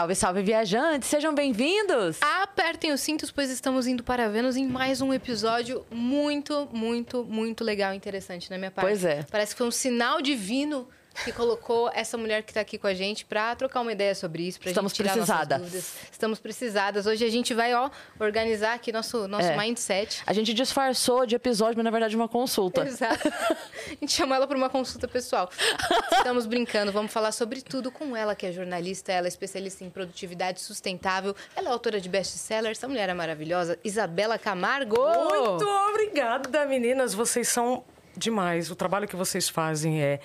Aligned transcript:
Salve, 0.00 0.14
salve, 0.14 0.42
viajantes! 0.42 1.10
Sejam 1.10 1.34
bem-vindos! 1.34 2.16
Apertem 2.22 2.90
os 2.90 3.02
cintos, 3.02 3.30
pois 3.30 3.50
estamos 3.50 3.86
indo 3.86 4.02
para 4.02 4.30
Vênus 4.30 4.56
em 4.56 4.66
mais 4.66 5.02
um 5.02 5.12
episódio 5.12 5.84
muito, 5.90 6.66
muito, 6.72 7.22
muito 7.24 7.62
legal 7.62 7.92
e 7.92 7.98
interessante, 7.98 8.50
na 8.50 8.56
minha 8.56 8.70
parte? 8.70 8.86
Pois 8.86 9.04
é. 9.04 9.26
Parece 9.30 9.54
que 9.54 9.58
foi 9.58 9.66
um 9.66 9.70
sinal 9.70 10.22
divino 10.22 10.88
que 11.24 11.32
colocou 11.32 11.90
essa 11.94 12.16
mulher 12.16 12.42
que 12.42 12.50
está 12.50 12.60
aqui 12.60 12.78
com 12.78 12.86
a 12.86 12.94
gente 12.94 13.24
para 13.24 13.54
trocar 13.56 13.80
uma 13.80 13.92
ideia 13.92 14.14
sobre 14.14 14.42
isso, 14.46 14.58
para 14.60 14.70
Estamos 14.70 14.92
gente 14.92 14.96
tirar 14.98 15.12
precisadas. 15.12 15.58
nossas 15.58 15.72
dúvidas. 15.72 15.94
Estamos 16.10 16.38
precisadas. 16.38 17.06
Hoje 17.06 17.24
a 17.24 17.30
gente 17.30 17.52
vai, 17.54 17.74
ó, 17.74 17.90
organizar 18.18 18.74
aqui 18.74 18.92
nosso, 18.92 19.26
nosso 19.28 19.46
É. 19.48 19.56
mindset. 19.56 20.22
A 20.26 20.32
gente 20.32 20.52
disfarçou 20.54 21.26
de 21.26 21.34
episódio, 21.34 21.76
mas 21.76 21.84
na 21.84 21.90
verdade 21.90 22.16
uma 22.16 22.28
consulta. 22.28 22.82
Exato. 22.86 23.28
A 23.28 23.90
gente 24.00 24.12
chamou 24.12 24.34
ela 24.34 24.46
para 24.46 24.56
uma 24.56 24.70
consulta 24.70 25.06
pessoal. 25.08 25.50
Estamos 26.12 26.46
brincando, 26.46 26.92
vamos 26.92 27.12
falar 27.12 27.32
sobre 27.32 27.60
tudo 27.62 27.90
com 27.90 28.16
ela, 28.16 28.34
que 28.34 28.46
é 28.46 28.52
jornalista, 28.52 29.12
ela 29.12 29.26
é 29.26 29.28
especialista 29.28 29.84
em 29.84 29.90
produtividade 29.90 30.60
sustentável, 30.60 31.34
ela 31.54 31.68
é 31.68 31.72
autora 31.72 32.00
de 32.00 32.08
best-seller, 32.08 32.70
essa 32.72 32.88
mulher 32.88 33.08
é 33.08 33.14
maravilhosa, 33.14 33.78
Isabela 33.84 34.38
Camargo. 34.38 34.96
Muito 34.96 35.66
obrigada, 35.90 36.64
meninas. 36.66 37.14
Vocês 37.14 37.48
são 37.48 37.84
demais. 38.16 38.70
O 38.70 38.74
trabalho 38.76 39.06
que 39.08 39.16
vocês 39.16 39.48
fazem 39.48 40.02
é 40.02 40.20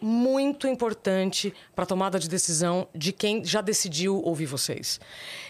muito 0.00 0.66
importante 0.66 1.52
para 1.74 1.84
a 1.84 1.86
tomada 1.86 2.18
de 2.18 2.28
decisão 2.28 2.86
de 2.94 3.12
quem 3.12 3.44
já 3.44 3.60
decidiu 3.60 4.20
ouvir 4.22 4.46
vocês. 4.46 5.00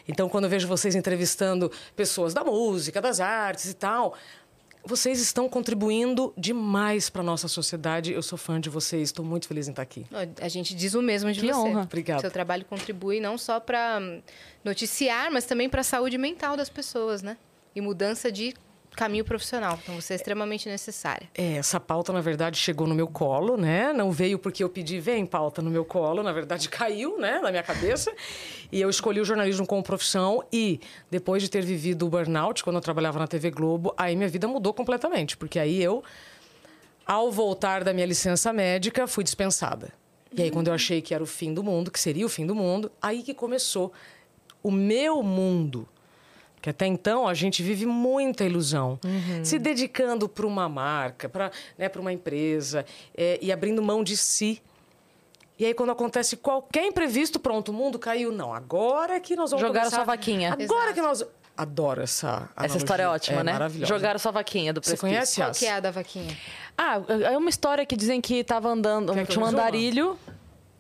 Então, 0.07 0.29
quando 0.29 0.45
eu 0.45 0.51
vejo 0.51 0.69
vocês 0.69 0.95
entrevistando 0.95 1.71
pessoas 1.97 2.33
da 2.35 2.45
música, 2.45 3.01
das 3.01 3.21
artes 3.21 3.67
e 3.71 3.75
tal, 3.75 4.15
vocês 4.87 5.19
estão 5.19 5.49
contribuindo 5.49 6.33
demais 6.37 7.09
para 7.09 7.23
nossa 7.23 7.49
sociedade. 7.49 8.13
Eu 8.13 8.23
sou 8.23 8.37
fã 8.37 8.61
de 8.61 8.69
vocês. 8.69 9.09
Estou 9.09 9.25
muito 9.25 9.49
feliz 9.49 9.67
em 9.67 9.71
estar 9.71 9.81
aqui. 9.83 10.07
A 10.41 10.49
gente 10.49 10.75
diz 10.75 10.93
o 10.95 11.01
mesmo 11.01 11.33
de 11.33 11.41
Que 11.41 11.47
você. 11.47 11.59
honra. 11.59 11.83
Obrigado. 11.83 12.21
Seu 12.21 12.31
trabalho 12.31 12.67
contribui 12.67 13.19
não 13.19 13.39
só 13.39 13.59
para 13.59 13.99
noticiar, 14.63 15.31
mas 15.33 15.47
também 15.47 15.69
para 15.71 15.81
a 15.81 15.85
saúde 15.85 16.19
mental 16.19 16.57
das 16.57 16.69
pessoas, 16.69 17.23
né? 17.23 17.39
E 17.75 17.81
mudança 17.81 18.31
de 18.31 18.55
caminho 18.95 19.25
profissional. 19.25 19.79
Então, 19.83 20.01
você 20.01 20.15
é 20.15 20.17
extremamente 20.17 20.69
necessária. 20.69 21.29
É, 21.35 21.55
essa 21.55 21.79
pauta, 21.81 22.13
na 22.13 22.21
verdade, 22.21 22.57
chegou 22.57 22.87
no 22.87 22.95
meu 22.95 23.07
colo, 23.07 23.57
né? 23.57 23.93
Não 23.93 24.11
veio 24.11 24.39
porque 24.39 24.63
eu 24.63 24.69
pedi, 24.69 25.01
vem 25.01 25.27
pauta 25.27 25.61
no 25.61 25.71
meu 25.71 25.85
colo. 25.85 26.23
Na 26.23 26.33
verdade, 26.33 26.69
caiu, 26.71 27.19
né, 27.19 27.41
na 27.41 27.51
minha 27.51 27.63
cabeça. 27.63 28.13
E 28.71 28.81
eu 28.81 28.89
escolhi 28.89 29.21
o 29.21 29.25
jornalismo 29.25 29.67
como 29.67 29.83
profissão. 29.83 30.43
E 30.53 30.81
depois 31.11 31.43
de 31.43 31.51
ter 31.51 31.65
vivido 31.65 32.07
o 32.07 32.09
burnout, 32.09 32.63
quando 32.63 32.77
eu 32.77 32.83
trabalhava 32.83 33.19
na 33.19 33.27
TV 33.27 33.51
Globo, 33.51 33.95
aí 33.97 34.17
minha 34.17 34.29
vida 34.29 34.47
mudou 34.49 34.73
completamente. 34.73 35.37
Porque 35.37 35.59
aí 35.59 35.83
eu, 35.83 36.03
ao 37.07 37.31
voltar 37.31 37.85
da 37.85 37.93
minha 37.93 38.07
licença 38.07 38.53
médica, 38.53 39.07
fui 39.07 39.25
dispensada. 39.25 39.93
E 40.37 40.43
aí, 40.43 40.51
quando 40.51 40.67
eu 40.67 40.75
achei 40.75 41.01
que 41.01 41.15
era 41.15 41.23
o 41.23 41.27
fim 41.27 41.55
do 41.55 41.63
mundo, 41.63 41.93
que 41.93 42.01
seria 42.01 42.27
o 42.27 42.29
fim 42.29 42.45
do 42.45 42.57
mundo, 42.57 42.91
aí 43.01 43.23
que 43.23 43.33
começou 43.33 43.93
o 44.65 44.71
meu 44.71 45.23
mundo. 45.23 45.87
Que 46.65 46.71
até 46.71 46.87
então 46.87 47.29
a 47.29 47.35
gente 47.35 47.63
vive 47.63 47.85
muita 47.85 48.43
ilusão, 48.43 48.99
se 49.43 49.59
dedicando 49.59 50.27
para 50.27 50.47
uma 50.47 50.67
marca, 50.67 51.29
para 51.29 51.51
né, 51.77 51.91
pra 51.91 52.01
uma 52.01 52.11
empresa 52.11 52.87
é, 53.15 53.39
e 53.43 53.53
abrindo 53.53 53.83
mão 53.83 54.03
de 54.03 54.17
si. 54.17 54.63
E 55.59 55.67
aí, 55.67 55.75
quando 55.75 55.91
acontece 55.93 56.39
qualquer 56.39 56.87
imprevisto, 56.87 57.39
pronto, 57.39 57.69
o 57.69 57.75
mundo 57.75 57.99
caiu. 57.99 58.33
Não, 58.33 58.55
agora 58.55 59.21
que 59.21 59.37
nós 59.37 59.51
vamos 59.51 59.61
Jogaram 59.61 59.91
começar... 59.91 59.97
sua 59.97 60.05
vaquinha. 60.07 60.55
Agora 60.55 60.85
Exato. 60.85 60.95
que 60.95 61.01
nós... 61.03 61.27
Adoro 61.55 62.01
essa 62.01 62.29
Essa 62.29 62.53
analogia. 62.57 62.77
história 62.79 63.03
é 63.03 63.09
ótima, 63.09 63.45
né? 63.45 63.53
maravilhosa. 63.53 63.95
Jogaram 63.95 64.19
sua 64.19 64.33
vaquinha 64.33 64.73
do 64.73 64.83
Você 64.83 64.97
conhece 64.97 65.35
Qual 65.43 65.49
Yas? 65.49 65.59
que 65.59 65.67
é 65.67 65.73
a 65.75 65.81
da 65.81 65.91
vaquinha? 65.91 66.35
Ah, 66.79 66.99
é 67.31 67.37
uma 67.37 67.51
história 67.51 67.85
que 67.85 67.95
dizem 67.95 68.23
que 68.23 68.43
tava 68.43 68.71
andando, 68.71 69.13
que 69.13 69.27
tinha 69.27 69.45
um 69.45 69.47
andarilho. 69.47 70.19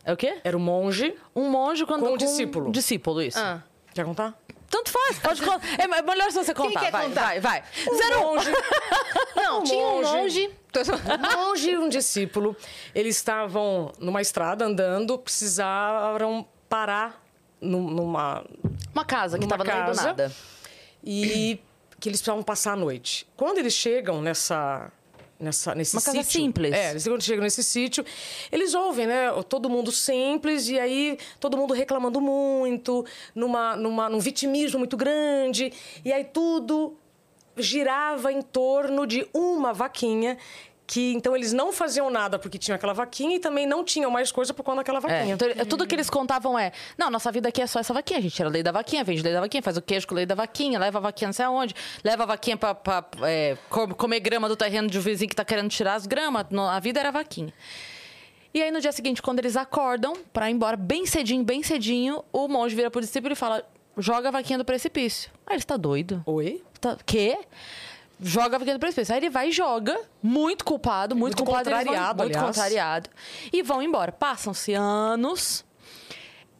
É 0.02 0.14
o 0.14 0.16
quê? 0.16 0.38
Era 0.42 0.56
o 0.56 0.60
monge. 0.60 1.14
Um 1.36 1.50
monge 1.50 1.84
quando 1.84 2.06
Com 2.06 2.14
um 2.14 2.16
discípulo. 2.16 2.68
Um 2.68 2.72
discípulo, 2.72 3.20
isso. 3.20 3.38
Ah, 3.38 3.62
Quer 3.92 4.06
contar? 4.06 4.34
Tanto 4.76 4.90
faz, 4.90 5.18
pode 5.20 5.40
contar. 5.40 5.60
É 5.78 5.86
melhor 6.02 6.30
se 6.32 6.36
você 6.44 6.52
contar. 6.52 6.80
quer 6.80 6.90
vai, 6.90 7.06
contar? 7.06 7.20
vai, 7.22 7.40
vai. 7.40 7.62
Um 7.88 7.94
Zero 7.96 8.20
monge. 8.20 8.50
não, 9.36 9.60
Um 9.60 9.62
tinha 9.62 9.86
um 9.86 10.02
monge. 10.02 10.50
Um 10.76 11.46
monge 11.46 11.70
e 11.70 11.78
um 11.78 11.88
discípulo. 11.88 12.56
Eles 12.92 13.14
estavam 13.16 13.92
numa 14.00 14.20
estrada 14.20 14.64
andando, 14.64 15.16
precisaram 15.16 16.44
parar 16.68 17.22
num- 17.60 17.88
numa 17.88 18.44
Uma 18.92 19.04
casa 19.04 19.38
que 19.38 19.44
numa 19.46 19.56
tava 19.56 19.62
no 19.64 19.70
meio 19.72 19.84
do 19.84 19.88
casa 19.96 20.06
nada. 20.08 20.32
e 21.04 21.60
que 22.00 22.08
eles 22.08 22.18
precisavam 22.20 22.42
passar 22.42 22.72
a 22.72 22.76
noite. 22.76 23.26
Quando 23.36 23.58
eles 23.58 23.74
chegam 23.74 24.20
nessa 24.20 24.90
nessa 25.38 25.74
nesse 25.74 25.96
Uma 25.96 26.02
casa 26.02 26.22
sítio, 26.22 26.40
simples. 26.40 26.72
É, 26.72 26.90
eles 26.90 27.06
quando 27.06 27.22
chegam 27.22 27.42
nesse 27.42 27.62
sítio, 27.62 28.04
eles 28.50 28.74
ouvem, 28.74 29.06
né, 29.06 29.30
todo 29.48 29.68
mundo 29.68 29.90
simples 29.90 30.68
e 30.68 30.78
aí 30.78 31.18
todo 31.40 31.56
mundo 31.56 31.74
reclamando 31.74 32.20
muito, 32.20 33.04
numa 33.34 33.76
numa 33.76 34.08
num 34.08 34.18
vitimismo 34.18 34.78
muito 34.78 34.96
grande, 34.96 35.72
e 36.04 36.12
aí 36.12 36.24
tudo 36.24 36.96
girava 37.56 38.32
em 38.32 38.42
torno 38.42 39.06
de 39.06 39.26
uma 39.32 39.72
vaquinha 39.72 40.36
que 40.86 41.12
então 41.14 41.34
eles 41.34 41.52
não 41.52 41.72
faziam 41.72 42.10
nada 42.10 42.38
porque 42.38 42.58
tinham 42.58 42.76
aquela 42.76 42.92
vaquinha 42.92 43.36
e 43.36 43.40
também 43.40 43.66
não 43.66 43.82
tinham 43.82 44.10
mais 44.10 44.30
coisa 44.30 44.52
por 44.52 44.62
conta 44.62 44.78
daquela 44.78 44.98
É, 44.98 45.00
vaquinha. 45.00 45.34
então, 45.34 45.48
é, 45.48 45.64
tudo 45.64 45.86
que 45.86 45.94
eles 45.94 46.10
contavam 46.10 46.58
é: 46.58 46.72
não, 46.98 47.10
nossa 47.10 47.32
vida 47.32 47.48
aqui 47.48 47.62
é 47.62 47.66
só 47.66 47.80
essa 47.80 47.94
vaquinha. 47.94 48.18
A 48.18 48.22
gente 48.22 48.34
tira 48.34 48.48
lei 48.48 48.62
da 48.62 48.70
vaquinha, 48.70 49.02
vende 49.02 49.22
lei 49.22 49.32
da 49.32 49.40
vaquinha, 49.40 49.62
faz 49.62 49.76
o 49.76 49.82
queijo 49.82 50.06
com 50.06 50.14
lei 50.14 50.26
da 50.26 50.34
vaquinha, 50.34 50.78
leva 50.78 50.98
a 50.98 51.00
vaquinha 51.00 51.28
não 51.28 51.32
sei 51.32 51.44
aonde, 51.46 51.74
leva 52.04 52.24
a 52.24 52.26
vaquinha 52.26 52.56
pra, 52.56 52.74
pra, 52.74 53.04
é, 53.22 53.56
co- 53.70 53.94
comer 53.94 54.20
grama 54.20 54.48
do 54.48 54.56
terreno 54.56 54.88
de 54.88 54.98
um 54.98 55.00
vizinho 55.00 55.28
que 55.30 55.36
tá 55.36 55.44
querendo 55.44 55.70
tirar 55.70 55.94
as 55.94 56.06
gramas. 56.06 56.44
A 56.70 56.80
vida 56.80 57.00
era 57.00 57.10
vaquinha. 57.10 57.52
E 58.52 58.62
aí, 58.62 58.70
no 58.70 58.80
dia 58.80 58.92
seguinte, 58.92 59.20
quando 59.22 59.38
eles 59.40 59.56
acordam 59.56 60.12
pra 60.32 60.48
ir 60.48 60.52
embora, 60.54 60.76
bem 60.76 61.06
cedinho, 61.06 61.42
bem 61.42 61.62
cedinho, 61.62 62.22
o 62.32 62.46
monge 62.46 62.74
vira 62.76 62.90
pro 62.90 63.00
discípulo 63.00 63.32
e 63.32 63.36
fala: 63.36 63.64
joga 63.98 64.28
a 64.28 64.30
vaquinha 64.30 64.58
do 64.58 64.64
precipício. 64.64 65.30
Aí 65.46 65.56
ele 65.56 65.64
tá 65.64 65.76
doido. 65.76 66.22
Oi? 66.26 66.62
Tá, 66.80 66.96
quê? 67.06 67.38
Joga 68.26 68.56
a 68.56 68.58
vaquinha 68.58 68.76
do 68.76 68.80
precipício. 68.80 69.12
Aí 69.14 69.20
ele 69.20 69.28
vai 69.28 69.50
e 69.50 69.52
joga, 69.52 70.00
muito 70.22 70.64
culpado, 70.64 71.14
muito, 71.14 71.36
Muito 71.36 71.44
culpado. 71.44 71.68
eles 71.68 71.84
vão- 71.84 71.92
contrariado, 71.94 72.22
muito 72.22 72.38
contrariado. 72.38 73.10
E 73.52 73.62
vão 73.62 73.82
embora. 73.82 74.10
Passam-se 74.10 74.72
anos. 74.72 75.62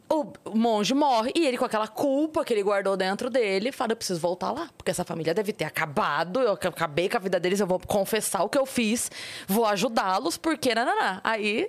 O 0.06 0.30
monge 0.54 0.92
morre 0.92 1.32
e 1.34 1.46
ele, 1.46 1.56
com 1.56 1.64
aquela 1.64 1.88
culpa 1.88 2.44
que 2.44 2.52
ele 2.52 2.62
guardou 2.62 2.94
dentro 2.98 3.30
dele, 3.30 3.72
fala: 3.72 3.92
Eu 3.92 3.96
preciso 3.96 4.20
voltar 4.20 4.52
lá, 4.52 4.68
porque 4.76 4.90
essa 4.90 5.02
família 5.04 5.32
deve 5.32 5.50
ter 5.54 5.64
acabado. 5.64 6.38
Eu 6.40 6.52
ac- 6.52 6.66
acabei 6.68 7.08
com 7.08 7.16
a 7.16 7.20
vida 7.20 7.40
deles, 7.40 7.58
eu 7.58 7.66
vou 7.66 7.80
confessar 7.80 8.42
o 8.42 8.48
que 8.50 8.58
eu 8.58 8.66
fiz, 8.66 9.10
vou 9.48 9.64
ajudá-los, 9.64 10.36
porque. 10.36 10.74
Nananá. 10.74 11.22
Aí. 11.24 11.66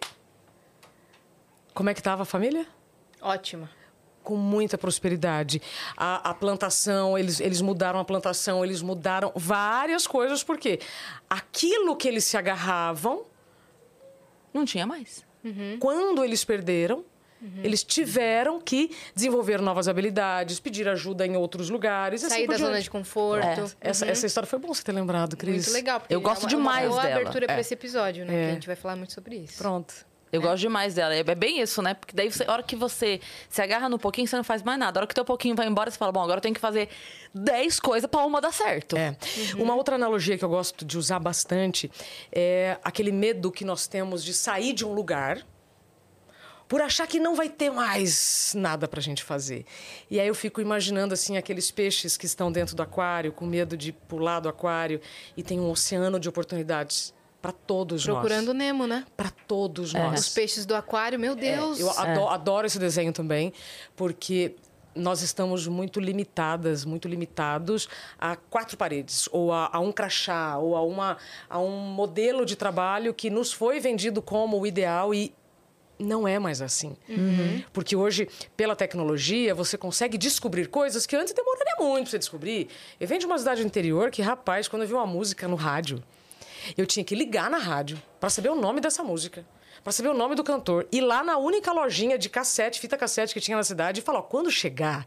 Como 1.74 1.90
é 1.90 1.94
que 1.94 2.04
tava 2.04 2.24
a 2.24 2.26
família? 2.26 2.68
Ótima. 3.22 3.70
Com 4.26 4.36
muita 4.36 4.78
prosperidade. 4.78 5.62
A, 5.96 6.32
a 6.32 6.34
plantação, 6.34 7.18
eles, 7.18 7.40
eles 7.40 7.62
mudaram 7.62 8.00
a 8.00 8.04
plantação, 8.04 8.66
eles 8.66 8.82
mudaram 8.82 9.32
várias 9.36 10.06
coisas, 10.06 10.44
porque 10.44 10.80
aquilo 11.30 11.96
que 11.96 12.08
eles 12.10 12.26
se 12.26 12.36
agarravam, 12.36 13.24
Não 14.54 14.66
tinha 14.66 14.86
mais. 14.86 15.24
quando 15.80 16.24
eles 16.24 16.44
perderam, 16.44 17.06
eles 17.64 17.84
tiveram 17.84 18.60
que 18.60 18.90
desenvolver 19.14 19.62
novas 19.62 19.88
habilidades, 19.88 20.60
pedir 20.60 20.88
ajuda 20.90 21.28
em 21.28 21.38
outros 21.38 21.70
lugares. 21.70 22.24
assim 22.24 22.34
Sair 22.38 22.46
por 22.48 22.54
da 22.54 22.58
zona 22.66 22.82
de 22.82 22.90
conforto. 22.90 23.46
É, 23.80 23.90
Essa, 23.92 24.08
essa 24.08 24.26
história 24.26 24.48
foi 24.50 24.58
bom 24.58 24.74
você 24.74 24.82
ter 24.82 24.94
lembrado, 24.94 25.38
Cris. 25.38 25.68
Muito 25.68 25.74
legal. 25.74 26.00
porque 26.00 26.16
Eu 26.16 26.22
gosto 26.22 26.42
é 26.42 26.46
uma, 26.46 26.50
demais 26.50 26.86
uma 26.88 26.92
boa 26.94 27.04
dela. 27.04 27.16
abertura 27.22 27.46
É. 27.46 27.48
pra 27.48 27.60
esse 27.60 27.72
episódio, 27.76 28.26
né? 28.26 28.34
É. 28.34 28.46
Que 28.46 28.52
a 28.52 28.54
gente 28.56 28.66
vai 28.68 28.76
falar 28.76 28.96
muito 28.96 29.14
sobre 29.14 29.36
isso. 29.36 29.58
Pronto. 29.60 29.94
Eu 30.36 30.42
gosto 30.42 30.62
demais 30.62 30.94
dela. 30.94 31.14
É 31.14 31.36
bem 31.36 31.62
isso, 31.62 31.82
né? 31.82 31.94
Porque 31.94 32.16
daí, 32.16 32.32
você, 32.32 32.44
a 32.44 32.52
hora 32.52 32.64
que 32.64 32.76
você 32.76 33.20
se 33.50 33.62
agarra 33.62 33.90
no 33.90 33.98
pouquinho, 33.98 34.28
você 34.28 34.36
não 34.36 34.44
faz 34.44 34.62
mais 34.62 34.78
nada. 34.78 35.00
A 35.00 35.02
hora 35.02 35.08
que 35.08 35.16
teu 35.16 35.26
pouquinho 35.26 35.56
vai 35.56 35.68
embora, 35.68 35.90
você 35.90 35.98
fala, 35.98 36.12
bom, 36.12 36.22
agora 36.22 36.38
eu 36.38 36.42
tenho 36.42 36.56
que 36.56 36.62
fazer 36.62 36.90
10 37.34 37.80
coisas 37.80 38.10
pra 38.10 38.26
uma 38.26 38.40
dar 38.42 38.54
certo. 38.54 38.98
É. 38.98 39.16
Uma 39.58 39.76
outra 39.76 39.96
analogia 39.96 40.38
que 40.38 40.46
eu 40.46 40.50
gosto 40.50 40.86
de 40.86 40.98
usar 40.98 41.20
bastante 41.20 41.92
é 42.32 42.78
aquele 42.84 43.12
medo 43.12 43.52
que 43.52 43.66
nós 43.66 43.88
temos 43.88 44.24
de 44.24 44.34
sair 44.34 44.74
de 44.74 44.86
um 44.86 44.94
lugar 44.94 45.46
por 46.68 46.82
achar 46.82 47.06
que 47.08 47.20
não 47.20 47.36
vai 47.36 47.50
ter 47.50 47.70
mais 47.70 48.54
nada 48.56 48.88
pra 48.88 49.00
gente 49.02 49.24
fazer. 49.24 49.66
E 50.10 50.20
aí 50.20 50.28
eu 50.28 50.36
fico 50.36 50.62
imaginando 50.62 51.14
assim 51.14 51.38
aqueles 51.38 51.70
peixes 51.72 52.18
que 52.18 52.26
estão 52.26 52.52
dentro 52.52 52.76
do 52.76 52.82
aquário 52.82 53.32
com 53.32 53.46
medo 53.46 53.78
de 53.78 53.92
pular 53.92 54.40
do 54.40 54.50
aquário 54.50 55.00
e 55.38 55.44
tem 55.44 55.60
um 55.60 55.70
oceano 55.70 56.20
de 56.20 56.28
oportunidades 56.28 57.14
para 57.46 57.52
todos 57.52 58.04
Procurando 58.04 58.48
nós. 58.48 58.56
Nemo, 58.56 58.88
né? 58.88 59.06
Para 59.16 59.30
todos 59.30 59.90
Os 59.90 59.94
nós. 59.94 60.30
peixes 60.30 60.66
do 60.66 60.74
aquário, 60.74 61.20
meu 61.20 61.36
Deus. 61.36 61.80
É, 61.80 61.84
eu 61.84 61.90
ado- 61.92 62.28
adoro 62.30 62.66
esse 62.66 62.80
desenho 62.80 63.14
também, 63.14 63.54
porque 63.96 64.56
nós 64.96 65.22
estamos 65.22 65.68
muito 65.68 66.00
limitadas, 66.00 66.84
muito 66.86 67.08
limitados 67.08 67.88
a 68.18 68.36
quatro 68.36 68.76
paredes, 68.78 69.30
ou 69.32 69.54
a, 69.54 69.70
a 69.72 69.80
um 69.80 69.92
crachá, 69.92 70.58
ou 70.58 70.76
a, 70.76 70.82
uma, 70.82 71.18
a 71.48 71.60
um 71.60 71.70
modelo 71.82 72.46
de 72.46 72.56
trabalho 72.56 73.14
que 73.14 73.30
nos 73.30 73.54
foi 73.54 73.80
vendido 73.80 74.22
como 74.24 74.60
o 74.60 74.66
ideal 74.66 75.14
e 75.14 75.32
não 76.00 76.28
é 76.28 76.40
mais 76.40 76.62
assim. 76.64 76.98
Porque 77.72 77.96
hoje, 77.96 78.28
pela 78.58 78.76
tecnologia, 78.76 79.54
você 79.54 79.78
consegue 79.78 80.18
descobrir 80.18 80.68
coisas 80.68 81.06
que 81.06 81.16
antes 81.16 81.32
demoraria 81.34 81.76
muito 81.80 82.04
pra 82.06 82.12
você 82.12 82.18
descobrir. 82.18 82.70
Eu 83.00 83.08
venho 83.08 83.20
de 83.20 83.26
uma 83.28 83.38
cidade 83.38 83.64
interior 83.64 84.10
que, 84.10 84.22
rapaz, 84.22 84.68
quando 84.68 84.82
eu 84.82 84.88
vi 84.88 84.94
uma 84.96 85.06
música 85.06 85.48
no 85.48 85.56
rádio, 85.56 86.02
eu 86.78 86.86
tinha 86.86 87.04
que 87.04 87.16
ligar 87.16 87.50
na 87.50 87.58
rádio 87.58 88.02
para 88.20 88.30
saber 88.30 88.50
o 88.50 88.56
nome 88.56 88.80
dessa 88.82 89.04
música. 89.04 89.46
para 89.84 89.92
saber 89.92 90.10
o 90.10 90.16
nome 90.16 90.34
do 90.34 90.44
cantor. 90.44 90.88
Ir 90.92 91.02
lá 91.02 91.24
na 91.24 91.38
única 91.38 91.72
lojinha 91.72 92.18
de 92.18 92.28
cassete, 92.28 92.80
fita 92.80 92.98
cassete 92.98 93.36
que 93.36 93.40
tinha 93.40 93.56
na 93.56 93.64
cidade 93.64 94.00
e 94.00 94.04
falar: 94.04 94.18
ó, 94.20 94.22
quando 94.24 94.50
chegar 94.50 95.06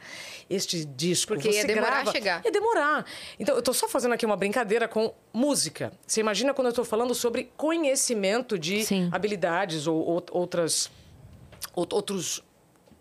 este 0.49 0.85
disco, 0.85 1.35
Porque 1.35 1.51
você 1.51 1.59
ia 1.59 1.65
demorar 1.67 1.89
a 1.89 1.91
grava. 2.03 2.13
chegar. 2.13 2.45
Ia 2.45 2.53
demorar. 2.53 3.05
Então, 3.41 3.57
eu 3.57 3.63
tô 3.63 3.73
só 3.73 3.89
fazendo 3.89 4.13
aqui 4.15 4.25
uma 4.25 4.37
brincadeira 4.37 4.87
com 4.87 5.13
música. 5.33 5.93
Você 6.07 6.21
imagina 6.21 6.55
quando 6.55 6.69
eu 6.69 6.73
tô 6.73 6.85
falando 6.85 7.13
sobre 7.13 7.51
conhecimento 7.57 8.57
de 8.57 8.85
Sim. 8.85 9.09
habilidades 9.11 9.89
ou, 9.89 9.97
ou- 9.99 10.25
outras. 10.31 10.89
out- 11.77 11.93
outros. 11.95 12.45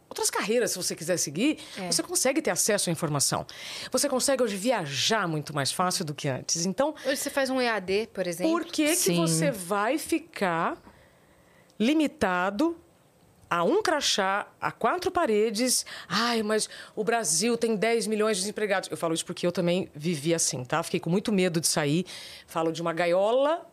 Outras 0.09 0.29
carreiras, 0.29 0.71
se 0.71 0.77
você 0.77 0.95
quiser 0.95 1.17
seguir, 1.17 1.59
É. 1.77 1.91
você 1.91 2.01
consegue 2.01 2.41
ter 2.41 2.49
acesso 2.51 2.89
à 2.89 2.93
informação. 2.93 3.45
Você 3.91 4.07
consegue 4.07 4.41
hoje 4.41 4.55
viajar 4.55 5.27
muito 5.27 5.53
mais 5.53 5.71
fácil 5.71 6.05
do 6.05 6.13
que 6.15 6.27
antes. 6.27 6.65
Então, 6.65 6.95
Hoje 7.05 7.17
você 7.17 7.29
faz 7.29 7.49
um 7.49 7.59
EAD, 7.61 8.09
por 8.13 8.25
exemplo. 8.25 8.51
por 8.51 8.65
que, 8.65 8.95
que 8.95 9.13
você 9.15 9.51
vai 9.51 9.97
ficar 9.97 10.77
limitado 11.79 12.77
a 13.49 13.63
um 13.63 13.81
crachá, 13.81 14.47
a 14.59 14.71
quatro 14.71 15.09
paredes? 15.11 15.85
Ai, 16.07 16.43
mas 16.43 16.69
o 16.95 17.03
Brasil 17.03 17.57
tem 17.57 17.75
10 17.75 18.07
milhões 18.07 18.37
de 18.37 18.43
desempregados. 18.43 18.89
Eu 18.89 18.97
falo 18.97 19.13
isso 19.13 19.25
porque 19.25 19.45
eu 19.47 19.51
também 19.51 19.89
vivi 19.95 20.33
assim, 20.33 20.63
tá? 20.65 20.81
Fiquei 20.83 20.99
com 20.99 21.09
muito 21.09 21.31
medo 21.31 21.59
de 21.61 21.67
sair. 21.67 22.05
Falo 22.45 22.71
de 22.71 22.81
uma 22.81 22.93
gaiola 22.93 23.65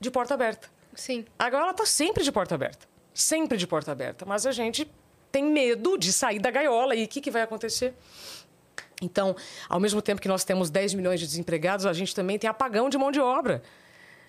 de 0.00 0.10
porta 0.10 0.34
aberta. 0.34 0.68
Sim. 0.94 1.24
A 1.38 1.48
gaiola 1.48 1.72
tá 1.72 1.86
sempre 1.86 2.22
de 2.24 2.30
porta 2.32 2.54
aberta. 2.54 2.86
Sempre 3.14 3.56
de 3.56 3.66
porta 3.66 3.92
aberta. 3.92 4.24
Mas 4.26 4.44
a 4.46 4.52
gente 4.52 4.90
tem 5.32 5.42
medo 5.44 5.96
de 5.98 6.12
sair 6.12 6.38
da 6.38 6.50
gaiola. 6.50 6.94
E 6.94 7.04
o 7.04 7.08
que, 7.08 7.20
que 7.20 7.30
vai 7.30 7.42
acontecer? 7.42 7.94
Então, 9.00 9.34
ao 9.68 9.80
mesmo 9.80 10.00
tempo 10.00 10.20
que 10.20 10.28
nós 10.28 10.44
temos 10.44 10.70
10 10.70 10.94
milhões 10.94 11.18
de 11.18 11.26
desempregados, 11.26 11.86
a 11.86 11.92
gente 11.92 12.14
também 12.14 12.38
tem 12.38 12.48
apagão 12.48 12.88
de 12.88 12.96
mão 12.96 13.10
de 13.10 13.18
obra. 13.18 13.62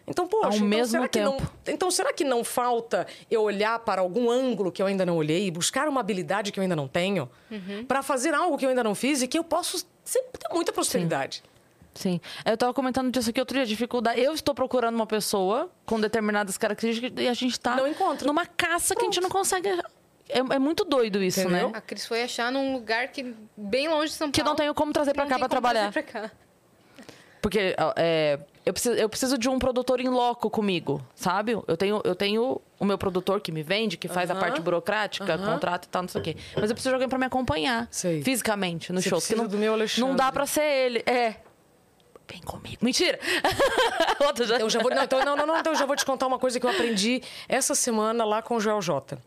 Então, 0.08 0.28
poxa, 0.28 0.48
Ao 0.48 0.54
então, 0.56 0.68
mesmo 0.68 0.88
será 0.92 1.08
que 1.08 1.20
não, 1.22 1.38
tempo. 1.38 1.52
então 1.68 1.92
será 1.92 2.12
que 2.12 2.24
não 2.26 2.44
falta 2.44 3.08
eu 3.32 3.42
olhar 3.42 3.80
para 3.80 4.02
algum 4.02 4.30
ângulo 4.30 4.70
que 4.72 4.82
eu 4.82 4.86
ainda 4.86 5.06
não 5.06 5.16
olhei, 5.16 5.50
buscar 5.50 5.88
uma 5.88 6.02
habilidade 6.02 6.52
que 6.52 6.60
eu 6.60 6.62
ainda 6.62 6.76
não 6.76 6.88
tenho, 6.90 7.30
para 7.88 8.02
fazer 8.04 8.34
algo 8.34 8.58
que 8.58 8.66
eu 8.66 8.70
ainda 8.70 8.84
não 8.84 8.94
fiz 8.96 9.22
e 9.22 9.28
que 9.28 9.38
eu 9.38 9.44
posso 9.46 9.86
sempre 10.04 10.40
ter 10.40 10.54
muita 10.54 10.74
prosperidade? 10.74 11.42
Sim. 11.94 12.20
Eu 12.44 12.58
tava 12.58 12.74
comentando 12.74 13.12
disso 13.12 13.30
aqui 13.30 13.40
outro 13.40 13.56
dia, 13.56 13.66
dificuldade. 13.66 14.20
Eu 14.20 14.34
estou 14.34 14.54
procurando 14.56 14.96
uma 14.96 15.06
pessoa 15.08 15.70
com 15.86 16.02
determinadas 16.02 16.58
características 16.58 17.24
e 17.24 17.28
a 17.30 17.34
gente 17.34 17.58
tá 17.60 17.76
Não 17.76 17.88
encontra. 17.88 18.28
numa 18.28 18.46
caça 18.48 18.96
que 18.96 19.02
a 19.02 19.06
gente 19.06 19.22
não 19.22 19.30
consegue. 19.30 19.70
É, 20.30 20.40
é 20.40 20.60
muito 20.60 20.84
doido 20.86 21.22
isso, 21.22 21.42
Entendeu? 21.42 21.70
né? 21.70 21.78
A 21.78 21.82
Cris 21.82 22.06
foi 22.06 22.24
achar 22.24 22.52
num 22.52 22.74
lugar 22.74 23.10
que 23.10 23.36
bem 23.58 23.88
longe 23.90 24.08
de 24.08 24.14
São 24.14 24.28
Paulo. 24.28 24.34
Que 24.34 24.44
não 24.44 24.56
tenho 24.56 24.74
como 24.74 24.92
trazer 24.94 25.14
pra 25.14 25.24
Não 25.24 25.30
cá 25.30 25.36
como 25.36 25.50
trabalhar. 25.50 25.92
trazer 25.92 26.04
pra 26.12 26.22
cá. 26.22 26.32
Porque 27.42 27.76
é, 27.98 28.40
eu, 28.66 28.72
preciso, 28.72 28.96
eu 28.96 29.10
preciso 29.10 29.38
de 29.38 29.50
um 29.50 29.60
produtor 29.60 30.00
em 30.00 30.08
loco 30.08 30.50
comigo, 30.50 31.06
sabe? 31.14 31.52
Eu 31.68 31.76
tenho, 31.76 32.02
eu 32.06 32.16
tenho 32.16 32.62
o 32.80 32.86
meu 32.86 32.98
produtor 32.98 33.42
que 33.42 33.52
me 33.52 33.62
vende, 33.62 33.98
que 33.98 34.08
faz 34.08 34.30
a 34.30 34.34
Aham. 34.34 34.40
parte 34.40 34.62
burocrática, 34.62 35.34
Aham. 35.36 35.52
contrato 35.54 35.86
e 35.86 35.90
tal, 35.90 36.04
não 36.04 36.10
sei 36.10 36.22
o 36.22 36.24
quê. 36.24 36.38
Mas 36.56 36.70
eu 36.70 36.76
preciso 36.76 36.90
de 36.92 36.94
alguém 36.94 37.10
pra 37.10 37.18
me 37.20 37.26
acompanhar 37.26 37.90
Sei. 37.92 38.24
fisicamente 38.24 38.94
no 38.94 39.02
Você 39.02 39.10
show. 39.10 39.20
porque 39.20 39.36
não, 39.36 39.46
do 39.46 39.58
meu 39.58 39.74
Alexandre. 39.74 40.10
não 40.10 40.16
dá 40.16 40.32
pra 40.32 40.46
ser 40.46 40.62
ele. 40.64 41.04
É. 41.06 41.36
Vem 42.32 42.40
comigo. 42.42 42.78
Mentira! 42.82 43.20
Outra 44.26 44.46
já... 44.48 44.58
Eu 44.58 44.70
já 44.70 44.80
vou, 44.80 44.90
não, 44.90 45.04
então, 45.04 45.24
não, 45.26 45.36
não, 45.36 45.46
não, 45.46 45.58
então 45.60 45.74
eu 45.74 45.78
já 45.80 45.86
vou 45.86 45.98
te 45.98 46.06
contar 46.06 46.26
uma 46.28 46.40
coisa 46.40 46.58
que 46.62 46.66
eu 46.66 46.70
aprendi 46.70 47.22
essa 47.50 47.76
semana 47.76 48.24
lá 48.24 48.42
com 48.42 48.56
o 48.56 48.60
Joel 48.62 48.82
J. 48.82 49.18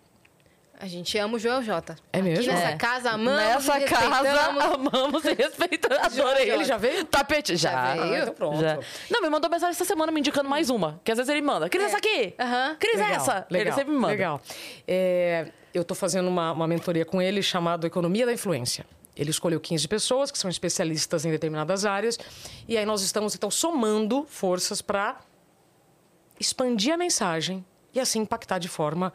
A 0.78 0.86
gente 0.86 1.16
ama 1.16 1.36
o 1.36 1.38
Joel 1.38 1.62
J. 1.62 1.96
É 2.12 2.20
mesmo? 2.20 2.44
Aqui 2.44 2.48
nessa 2.52 2.72
É. 2.72 2.76
casa 2.76 3.10
amamos 3.10 3.40
Nessa 3.42 3.78
e 3.80 3.84
casa, 3.84 4.50
amamos 4.74 5.24
e 5.24 5.32
respeitamos. 5.32 5.98
Adorei. 6.18 6.50
ele 6.50 6.64
já 6.64 6.76
veio? 6.76 7.04
Tapete. 7.06 7.56
Já. 7.56 7.70
Já 7.70 7.92
veio? 7.94 8.14
Ah, 8.14 8.18
então 8.20 8.34
pronto. 8.34 8.60
Já. 8.60 8.78
Não, 9.10 9.22
me 9.22 9.30
mandou 9.30 9.50
mensagem 9.50 9.70
essa 9.70 9.84
semana 9.86 10.12
me 10.12 10.20
indicando 10.20 10.48
mais 10.48 10.68
uma. 10.68 11.00
Que 11.02 11.12
às 11.12 11.16
vezes 11.18 11.30
ele 11.32 11.40
manda. 11.40 11.68
Cris, 11.70 11.82
É. 11.84 11.86
essa 11.86 11.96
aqui. 11.96 12.34
Aham. 12.38 12.76
Cris, 12.78 12.94
Legal, 13.00 13.10
essa. 13.12 13.46
Legal, 13.50 13.66
ele 13.68 13.72
sempre 13.72 13.92
me 13.92 13.98
manda. 13.98 14.12
Legal. 14.12 14.40
É, 14.86 15.50
eu 15.72 15.80
estou 15.82 15.96
fazendo 15.96 16.28
uma, 16.28 16.52
uma 16.52 16.66
mentoria 16.66 17.04
com 17.06 17.22
ele 17.22 17.42
chamado 17.42 17.86
Economia 17.86 18.26
da 18.26 18.32
Influência. 18.32 18.84
Ele 19.16 19.30
escolheu 19.30 19.58
15 19.58 19.88
pessoas 19.88 20.30
que 20.30 20.36
são 20.38 20.50
especialistas 20.50 21.24
em 21.24 21.30
determinadas 21.30 21.86
áreas. 21.86 22.18
E 22.68 22.76
aí 22.76 22.84
nós 22.84 23.00
estamos, 23.00 23.34
então, 23.34 23.50
somando 23.50 24.26
forças 24.28 24.82
para 24.82 25.16
expandir 26.38 26.92
a 26.92 26.96
mensagem 26.98 27.64
e 27.94 28.00
assim 28.00 28.20
impactar 28.20 28.58
de 28.58 28.68
forma 28.68 29.10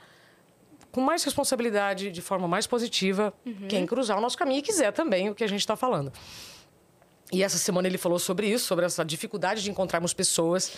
com 0.92 1.02
mais 1.02 1.24
responsabilidade, 1.24 2.12
de 2.12 2.22
forma 2.22 2.48
mais 2.48 2.68
positiva, 2.68 3.34
quem 3.70 3.86
cruzar 3.86 4.18
o 4.18 4.22
nosso 4.22 4.38
caminho 4.38 4.60
e 4.60 4.62
quiser 4.62 4.92
também 4.92 5.30
o 5.30 5.36
que 5.36 5.44
a 5.44 5.48
gente 5.48 5.62
está 5.62 5.76
falando. 5.76 6.12
E 7.32 7.44
essa 7.44 7.58
semana 7.58 7.88
ele 7.88 7.98
falou 7.98 8.20
sobre 8.20 8.48
isso, 8.48 8.66
sobre 8.66 8.86
essa 8.86 9.06
dificuldade 9.06 9.64
de 9.64 9.72
encontrarmos 9.72 10.14
pessoas. 10.14 10.74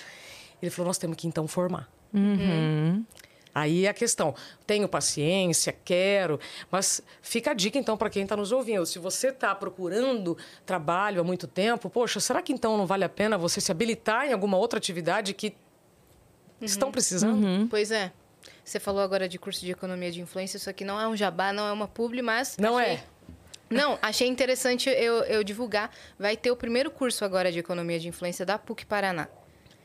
Ele 0.62 0.69
falou: 0.69 0.88
nós 0.88 0.98
temos 0.98 1.18
que 1.18 1.27
então 1.27 1.48
formar. 1.48 1.89
Aí 3.56 3.86
é 3.86 3.89
a 3.89 3.94
questão, 3.94 4.33
tenho 4.65 4.88
paciência, 4.88 5.75
quero, 5.86 6.39
mas 6.71 7.04
fica 7.21 7.51
a 7.51 7.54
dica 7.54 7.77
então 7.77 7.95
para 7.95 8.10
quem 8.10 8.24
está 8.24 8.36
nos 8.36 8.51
ouvindo. 8.51 8.83
Se 8.83 8.98
você 8.98 9.27
está 9.27 9.54
procurando 9.54 10.36
trabalho 10.65 11.21
há 11.21 11.24
muito 11.24 11.45
tempo, 11.45 11.88
poxa, 11.88 12.19
será 12.19 12.42
que 12.42 12.51
então 12.51 12.77
não 12.77 12.88
vale 12.88 13.04
a 13.04 13.10
pena 13.10 13.38
você 13.38 13.62
se 13.62 13.71
habilitar 13.71 14.25
em 14.25 14.33
alguma 14.33 14.57
outra 14.57 14.80
atividade 14.80 15.36
que 15.36 15.54
estão 16.60 16.92
precisando? 16.92 17.68
Pois 17.69 17.92
é. 17.92 18.12
Você 18.63 18.80
falou 18.80 19.01
agora 19.01 19.27
de 19.27 19.38
curso 19.38 19.62
de 19.62 19.71
economia 19.71 20.12
de 20.12 20.21
influência, 20.21 20.57
isso 20.57 20.69
aqui 20.69 20.86
não 20.86 21.00
é 21.00 21.07
um 21.07 21.15
jabá, 21.15 21.51
não 21.51 21.68
é 21.68 21.71
uma 21.71 21.88
publi, 21.88 22.21
mas. 22.21 22.57
Não 22.57 22.77
achei- 22.77 22.94
é. 22.94 23.04
Não, 23.69 23.98
achei 24.01 24.27
interessante 24.27 24.89
eu, 24.89 25.24
eu 25.24 25.44
divulgar. 25.44 25.89
Vai 26.19 26.38
ter 26.38 26.51
o 26.51 26.56
primeiro 26.56 26.92
curso 26.92 27.25
agora 27.25 27.51
de 27.51 27.57
economia 27.60 28.00
de 28.00 28.07
influência 28.07 28.45
da 28.45 28.57
PUC 28.60 28.86
Paraná. 28.86 29.27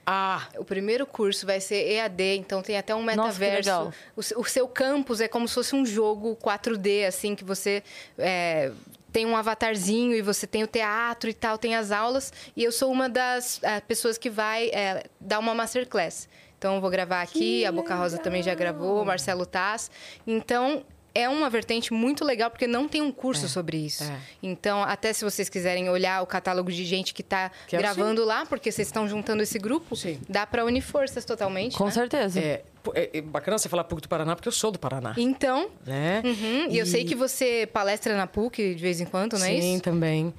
Ah, 0.06 0.46
O 0.58 0.64
primeiro 0.64 1.06
curso 1.06 1.44
vai 1.46 1.60
ser 1.60 1.86
EAD, 1.92 2.22
então 2.38 2.62
tem 2.62 2.76
até 2.78 2.94
um 2.94 3.02
Nossa, 3.02 3.16
metaverso. 3.16 3.56
legal. 3.68 3.92
o, 4.16 4.20
o 4.40 4.44
seu 4.44 4.66
campus 4.68 5.20
é 5.20 5.28
como 5.28 5.46
se 5.48 5.54
fosse 5.54 5.74
um 5.74 5.84
jogo 5.84 6.36
4D, 6.36 7.06
assim, 7.06 7.34
que 7.34 7.44
você 7.44 7.82
é, 8.18 8.72
tem 9.12 9.26
um 9.26 9.36
avatarzinho 9.36 10.14
e 10.14 10.22
você 10.22 10.46
tem 10.46 10.62
o 10.62 10.66
teatro 10.66 11.28
e 11.28 11.34
tal, 11.34 11.58
tem 11.58 11.74
as 11.74 11.90
aulas. 11.90 12.32
E 12.56 12.64
eu 12.64 12.72
sou 12.72 12.90
uma 12.90 13.06
das 13.08 13.62
é, 13.62 13.80
pessoas 13.80 14.16
que 14.16 14.30
vai 14.30 14.68
é, 14.70 15.04
dar 15.20 15.38
uma 15.38 15.54
masterclass. 15.54 16.26
Então, 16.58 16.74
eu 16.74 16.80
vou 16.80 16.90
gravar 16.90 17.22
aqui, 17.22 17.64
a 17.64 17.70
Boca 17.72 17.94
Rosa 17.94 18.18
também 18.18 18.42
já 18.42 18.52
gravou, 18.54 19.00
o 19.00 19.06
Marcelo 19.06 19.46
Taz. 19.46 19.90
Então, 20.26 20.82
é 21.14 21.28
uma 21.28 21.48
vertente 21.48 21.92
muito 21.92 22.24
legal, 22.24 22.50
porque 22.50 22.66
não 22.66 22.88
tem 22.88 23.00
um 23.00 23.10
curso 23.12 23.48
sobre 23.48 23.76
isso. 23.76 24.02
é. 24.04 24.16
Então, 24.42 24.82
até 24.82 25.12
se 25.12 25.24
vocês 25.24 25.48
quiserem 25.48 25.88
olhar 25.88 26.20
o 26.22 26.26
catálogo 26.26 26.70
de 26.70 26.84
gente 26.84 27.14
que 27.14 27.22
está 27.22 27.50
Quero 27.68 27.80
gravando 27.82 28.24
lá, 28.24 28.44
porque 28.44 28.70
vocês 28.72 28.88
estão 28.88 29.08
juntando 29.08 29.42
esse 29.42 29.58
grupo, 29.58 29.94
Sim. 29.96 30.20
dá 30.28 30.46
para 30.46 30.64
unir 30.64 30.80
forças 30.82 31.24
totalmente. 31.24 31.76
Com 31.76 31.86
né? 31.86 31.90
certeza. 31.92 32.38
é, 32.40 32.62
é- 32.94 33.18
é 33.18 33.20
bacana 33.20 33.56
você 33.58 33.68
falar 33.68 33.84
PUC 33.84 34.02
do 34.02 34.08
Paraná, 34.08 34.34
porque 34.34 34.48
eu 34.48 34.52
sou 34.52 34.70
do 34.72 34.78
Paraná. 34.80 35.14
Então, 35.16 35.70
Né? 35.86 36.22
uhum, 36.24 36.70
e 36.70 36.78
eu 36.78 36.86
sei 36.86 37.04
que 37.04 37.14
você 37.14 37.68
palestra 37.72 38.16
na 38.16 38.26
PUC 38.26 38.74
de 38.74 38.82
vez 38.82 39.00
em 39.00 39.04
quando, 39.06 39.38
não 39.38 39.44
é 39.46 39.60
Sim, 39.60 39.74
isso? 39.74 39.82
também. 39.82 40.34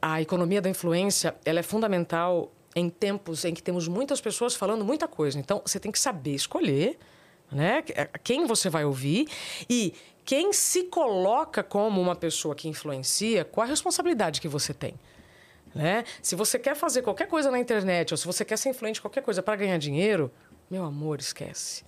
A 0.00 0.20
economia 0.22 0.60
da 0.62 0.68
influência, 0.70 1.34
ela 1.44 1.58
é 1.60 1.62
fundamental 1.62 2.50
em 2.74 2.88
tempos 2.88 3.44
em 3.44 3.52
que 3.52 3.62
temos 3.62 3.88
muitas 3.88 4.20
pessoas 4.20 4.54
falando 4.54 4.84
muita 4.84 5.08
coisa. 5.08 5.38
Então, 5.38 5.60
você 5.64 5.80
tem 5.80 5.90
que 5.90 5.98
saber 5.98 6.34
escolher, 6.34 6.98
né? 7.50 7.82
Quem 8.22 8.46
você 8.46 8.70
vai 8.70 8.84
ouvir 8.84 9.26
e 9.68 9.92
quem 10.24 10.52
se 10.52 10.84
coloca 10.84 11.62
como 11.62 12.00
uma 12.00 12.14
pessoa 12.14 12.54
que 12.54 12.68
influencia, 12.68 13.44
qual 13.44 13.66
a 13.66 13.68
responsabilidade 13.68 14.40
que 14.40 14.46
você 14.46 14.72
tem. 14.72 14.94
Né? 15.74 16.04
Se 16.22 16.36
você 16.36 16.58
quer 16.58 16.76
fazer 16.76 17.02
qualquer 17.02 17.26
coisa 17.26 17.50
na 17.50 17.58
internet 17.58 18.12
ou 18.12 18.18
se 18.18 18.26
você 18.26 18.44
quer 18.44 18.56
ser 18.56 18.70
influente 18.70 18.98
em 18.98 19.02
qualquer 19.02 19.22
coisa 19.22 19.42
para 19.42 19.56
ganhar 19.56 19.78
dinheiro, 19.78 20.30
meu 20.70 20.84
amor, 20.84 21.18
esquece. 21.18 21.84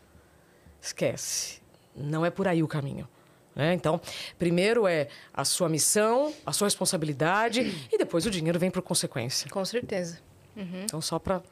Esquece. 0.81 1.61
Não 1.95 2.27
é 2.27 2.31
por 2.31 2.49
aí 2.49 2.63
o 2.63 2.69
caminho. 2.69 3.09
né? 3.55 3.75
Então, 3.75 4.01
primeiro 4.39 4.87
é 4.87 5.09
a 5.33 5.45
sua 5.45 5.69
missão, 5.69 6.33
a 6.45 6.53
sua 6.53 6.67
responsabilidade 6.67 7.89
e 7.93 7.99
depois 7.99 8.27
o 8.27 8.31
dinheiro 8.31 8.59
vem 8.59 8.71
por 8.71 8.83
consequência. 8.83 9.49
Com 9.51 9.65
certeza. 9.65 10.19
Então, 10.57 11.01
só 11.01 11.19
para 11.19 11.43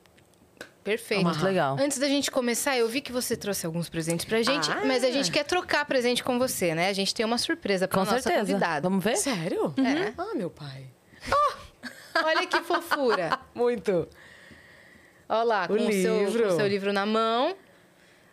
Perfeito. 0.82 1.24
Muito 1.24 1.44
legal. 1.44 1.76
Antes 1.78 1.98
da 1.98 2.08
gente 2.08 2.30
começar, 2.30 2.76
eu 2.76 2.88
vi 2.88 3.02
que 3.02 3.12
você 3.12 3.36
trouxe 3.36 3.66
alguns 3.66 3.88
presentes 3.90 4.24
pra 4.24 4.42
gente, 4.42 4.70
Ah. 4.72 4.80
mas 4.86 5.04
a 5.04 5.10
gente 5.10 5.30
quer 5.30 5.44
trocar 5.44 5.84
presente 5.84 6.24
com 6.24 6.38
você, 6.38 6.74
né? 6.74 6.88
A 6.88 6.92
gente 6.94 7.14
tem 7.14 7.24
uma 7.24 7.36
surpresa 7.36 7.86
pra 7.86 7.98
Com 7.98 8.04
nossa 8.06 8.20
certeza. 8.22 8.46
convidada. 8.46 8.88
Vamos 8.88 9.04
ver? 9.04 9.16
Sério? 9.16 9.74
É. 9.76 10.14
Ah, 10.16 10.34
meu 10.34 10.48
pai. 10.50 10.86
Olha 12.24 12.46
que 12.46 12.60
fofura. 12.62 13.38
Muito. 13.54 14.08
Olha 15.28 15.42
lá, 15.44 15.68
com 15.68 15.74
O 15.74 15.76
o, 15.88 15.92
seu, 15.92 16.24
livro. 16.24 16.42
com 16.48 16.54
o 16.54 16.56
seu 16.56 16.66
livro 16.66 16.92
na 16.94 17.04
mão. 17.04 17.54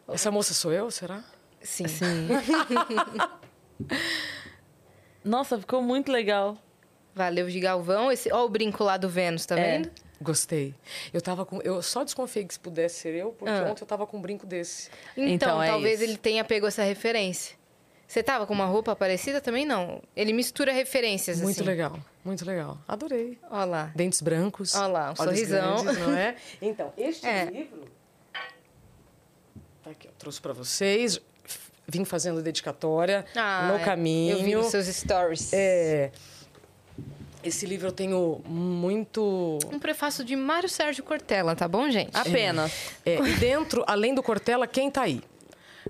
Essa 0.08 0.32
moça 0.32 0.54
sou 0.54 0.72
eu, 0.72 0.90
será? 0.90 1.22
Sim. 1.62 1.86
Sim. 1.88 2.28
Nossa, 5.24 5.60
ficou 5.60 5.82
muito 5.82 6.12
legal. 6.12 6.58
Valeu, 7.14 7.50
de 7.50 7.60
Galvão. 7.60 8.12
Esse, 8.12 8.32
ó 8.32 8.46
o 8.46 8.50
brinco 8.50 8.84
lá 8.84 8.96
do 8.98 9.10
Vênus, 9.10 9.46
tá 9.46 9.58
É. 9.60 9.72
vendo? 9.80 9.92
Gostei. 10.22 10.74
Eu 11.14 11.22
tava 11.22 11.46
com. 11.46 11.62
Eu 11.62 11.82
só 11.82 12.04
desconfiei 12.04 12.46
que 12.46 12.54
se 12.54 12.60
pudesse 12.60 12.96
ser 13.02 13.14
eu, 13.14 13.32
porque 13.32 13.54
Ah. 13.54 13.68
ontem 13.70 13.84
eu 13.84 13.88
tava 13.88 14.08
com 14.08 14.18
um 14.18 14.22
brinco 14.22 14.46
desse. 14.46 14.90
Então, 15.16 15.28
Então, 15.30 15.64
é 15.64 15.68
talvez 15.68 16.02
isso. 16.02 16.10
ele 16.10 16.18
tenha 16.18 16.44
pego 16.44 16.66
essa 16.68 16.84
referência. 16.84 17.56
Você 18.08 18.24
tava 18.24 18.48
com 18.48 18.54
uma 18.54 18.66
roupa 18.66 18.96
parecida 18.96 19.42
também? 19.42 19.66
Não. 19.66 20.02
Ele 20.16 20.32
mistura 20.34 20.72
referências, 20.72 21.42
Muito 21.42 21.58
assim. 21.58 21.64
legal, 21.66 22.00
muito 22.24 22.46
legal. 22.46 22.78
Adorei. 22.88 23.38
Olha 23.52 23.66
lá. 23.66 23.92
Dentes 23.96 24.22
brancos. 24.22 24.74
Olha 24.76 24.88
lá, 24.88 25.12
um 25.12 25.16
sorrisão. 25.18 25.84
grandes, 25.84 26.02
não 26.02 26.18
é? 26.18 26.36
Então, 26.62 26.94
este 26.98 27.28
É. 27.28 27.46
livro 27.46 27.84
Tá 29.84 29.92
aqui, 29.92 30.08
eu 30.08 30.14
trouxe 30.18 30.42
para 30.42 30.54
vocês. 30.54 31.20
Vim 31.88 32.04
fazendo 32.04 32.42
dedicatória 32.42 33.26
Ah, 33.36 33.70
no 33.72 33.76
é. 33.78 33.84
caminho. 33.84 34.38
Eu 34.38 34.44
vi 34.44 34.56
nos 34.56 34.68
seus 34.68 34.88
stories. 34.88 35.54
É, 35.54 36.12
esse 37.44 37.66
livro 37.66 37.88
eu 37.88 37.92
tenho 37.92 38.42
muito. 38.46 39.60
Um 39.72 39.80
prefácio 39.80 40.24
de 40.24 40.36
Mário 40.36 40.70
Sérgio 40.70 41.04
Cortella, 41.04 41.56
tá 41.56 41.68
bom, 41.68 41.90
gente? 41.90 42.16
Apenas. 42.16 42.72
É, 43.06 43.18
e 43.20 43.34
dentro, 43.36 43.84
além 43.88 44.14
do 44.14 44.24
Cortella, 44.24 44.68
quem 44.68 44.90
tá 44.90 45.04
aí? 45.04 45.22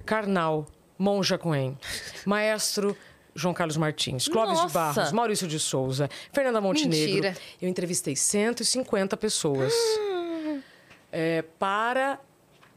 Karnal, 0.05 0.65
Monja 0.97 1.37
Coen, 1.37 1.77
Maestro 2.25 2.95
João 3.37 3.53
Carlos 3.53 3.77
Martins, 3.77 4.27
Clóvis 4.27 4.57
de 4.57 4.63
Nossa! 4.63 4.73
Barros, 4.73 5.11
Maurício 5.11 5.47
de 5.47 5.59
Souza, 5.59 6.09
Fernanda 6.33 6.59
Montenegro. 6.59 7.13
Mentira. 7.13 7.37
Eu 7.61 7.69
entrevistei 7.69 8.15
150 8.15 9.15
pessoas 9.15 9.73
é, 11.11 11.43
para 11.59 12.19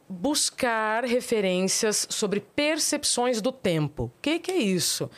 buscar 0.07 1.05
referências 1.05 2.07
sobre 2.11 2.41
percepções 2.41 3.41
do 3.41 3.51
tempo. 3.51 4.05
O 4.05 4.13
que, 4.21 4.39
que 4.39 4.51
é 4.51 4.59
isso? 4.59 5.11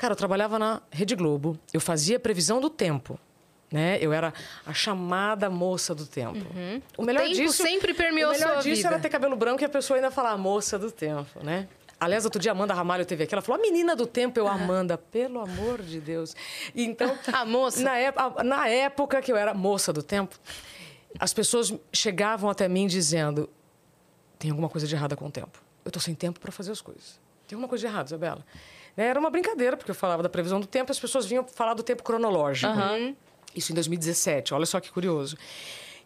Cara, 0.00 0.12
eu 0.12 0.16
trabalhava 0.16 0.58
na 0.58 0.80
Rede 0.90 1.14
Globo, 1.14 1.58
eu 1.74 1.80
fazia 1.80 2.18
previsão 2.18 2.58
do 2.58 2.70
tempo. 2.70 3.18
Né? 3.70 3.98
Eu 4.00 4.12
era 4.14 4.32
a 4.66 4.72
chamada 4.72 5.48
moça 5.50 5.94
do 5.94 6.06
tempo. 6.06 6.38
O 6.96 7.04
melhor 7.04 7.22
tempo 7.24 7.34
disso 7.36 7.62
sempre 7.62 7.92
permeou 7.92 8.30
o 8.30 8.32
melhor 8.32 8.54
sua 8.54 8.62
disso 8.62 8.76
vida. 8.76 8.88
era 8.88 8.98
ter 8.98 9.10
cabelo 9.10 9.36
branco 9.36 9.62
e 9.62 9.64
a 9.66 9.68
pessoa 9.68 9.96
ainda 9.98 10.10
falar 10.10 10.36
moça 10.38 10.78
do 10.78 10.90
tempo, 10.90 11.44
né? 11.44 11.68
Aliás, 12.00 12.24
outro 12.24 12.40
dia 12.40 12.50
a 12.50 12.54
Amanda 12.54 12.72
Ramalho 12.72 13.04
teve 13.04 13.24
aqui, 13.24 13.34
ela 13.34 13.42
falou, 13.42 13.60
a 13.60 13.62
menina 13.62 13.94
do 13.94 14.06
tempo, 14.06 14.40
eu, 14.40 14.48
Amanda, 14.48 14.96
pelo 14.96 15.38
amor 15.38 15.82
de 15.82 16.00
Deus. 16.00 16.34
E 16.74 16.82
Então, 16.82 17.14
A 17.30 17.44
moça. 17.44 17.82
Na, 17.82 17.98
ép- 17.98 18.18
a- 18.18 18.42
na 18.42 18.66
época 18.68 19.20
que 19.20 19.30
eu 19.30 19.36
era 19.36 19.52
moça 19.52 19.92
do 19.92 20.02
tempo, 20.02 20.34
as 21.18 21.34
pessoas 21.34 21.72
chegavam 21.92 22.48
até 22.48 22.66
mim 22.68 22.86
dizendo, 22.86 23.50
tem 24.38 24.50
alguma 24.50 24.70
coisa 24.70 24.86
de 24.86 24.94
errada 24.94 25.14
com 25.14 25.26
o 25.26 25.30
tempo. 25.30 25.62
Eu 25.84 25.90
tô 25.90 26.00
sem 26.00 26.14
tempo 26.14 26.40
para 26.40 26.50
fazer 26.50 26.72
as 26.72 26.80
coisas. 26.80 27.20
Tem 27.46 27.54
alguma 27.54 27.68
coisa 27.68 27.86
de 27.86 27.92
errado, 27.92 28.06
Isabela. 28.06 28.44
Né, 28.96 29.06
Era 29.06 29.18
uma 29.20 29.30
brincadeira, 29.30 29.76
porque 29.76 29.90
eu 29.90 29.94
falava 29.94 30.22
da 30.22 30.28
previsão 30.28 30.60
do 30.60 30.66
tempo 30.66 30.90
as 30.92 30.98
pessoas 30.98 31.26
vinham 31.26 31.44
falar 31.46 31.74
do 31.74 31.82
tempo 31.82 32.02
cronológico. 32.02 32.72
Isso 33.54 33.72
em 33.72 33.74
2017, 33.74 34.54
olha 34.54 34.66
só 34.66 34.78
que 34.80 34.90
curioso. 34.90 35.36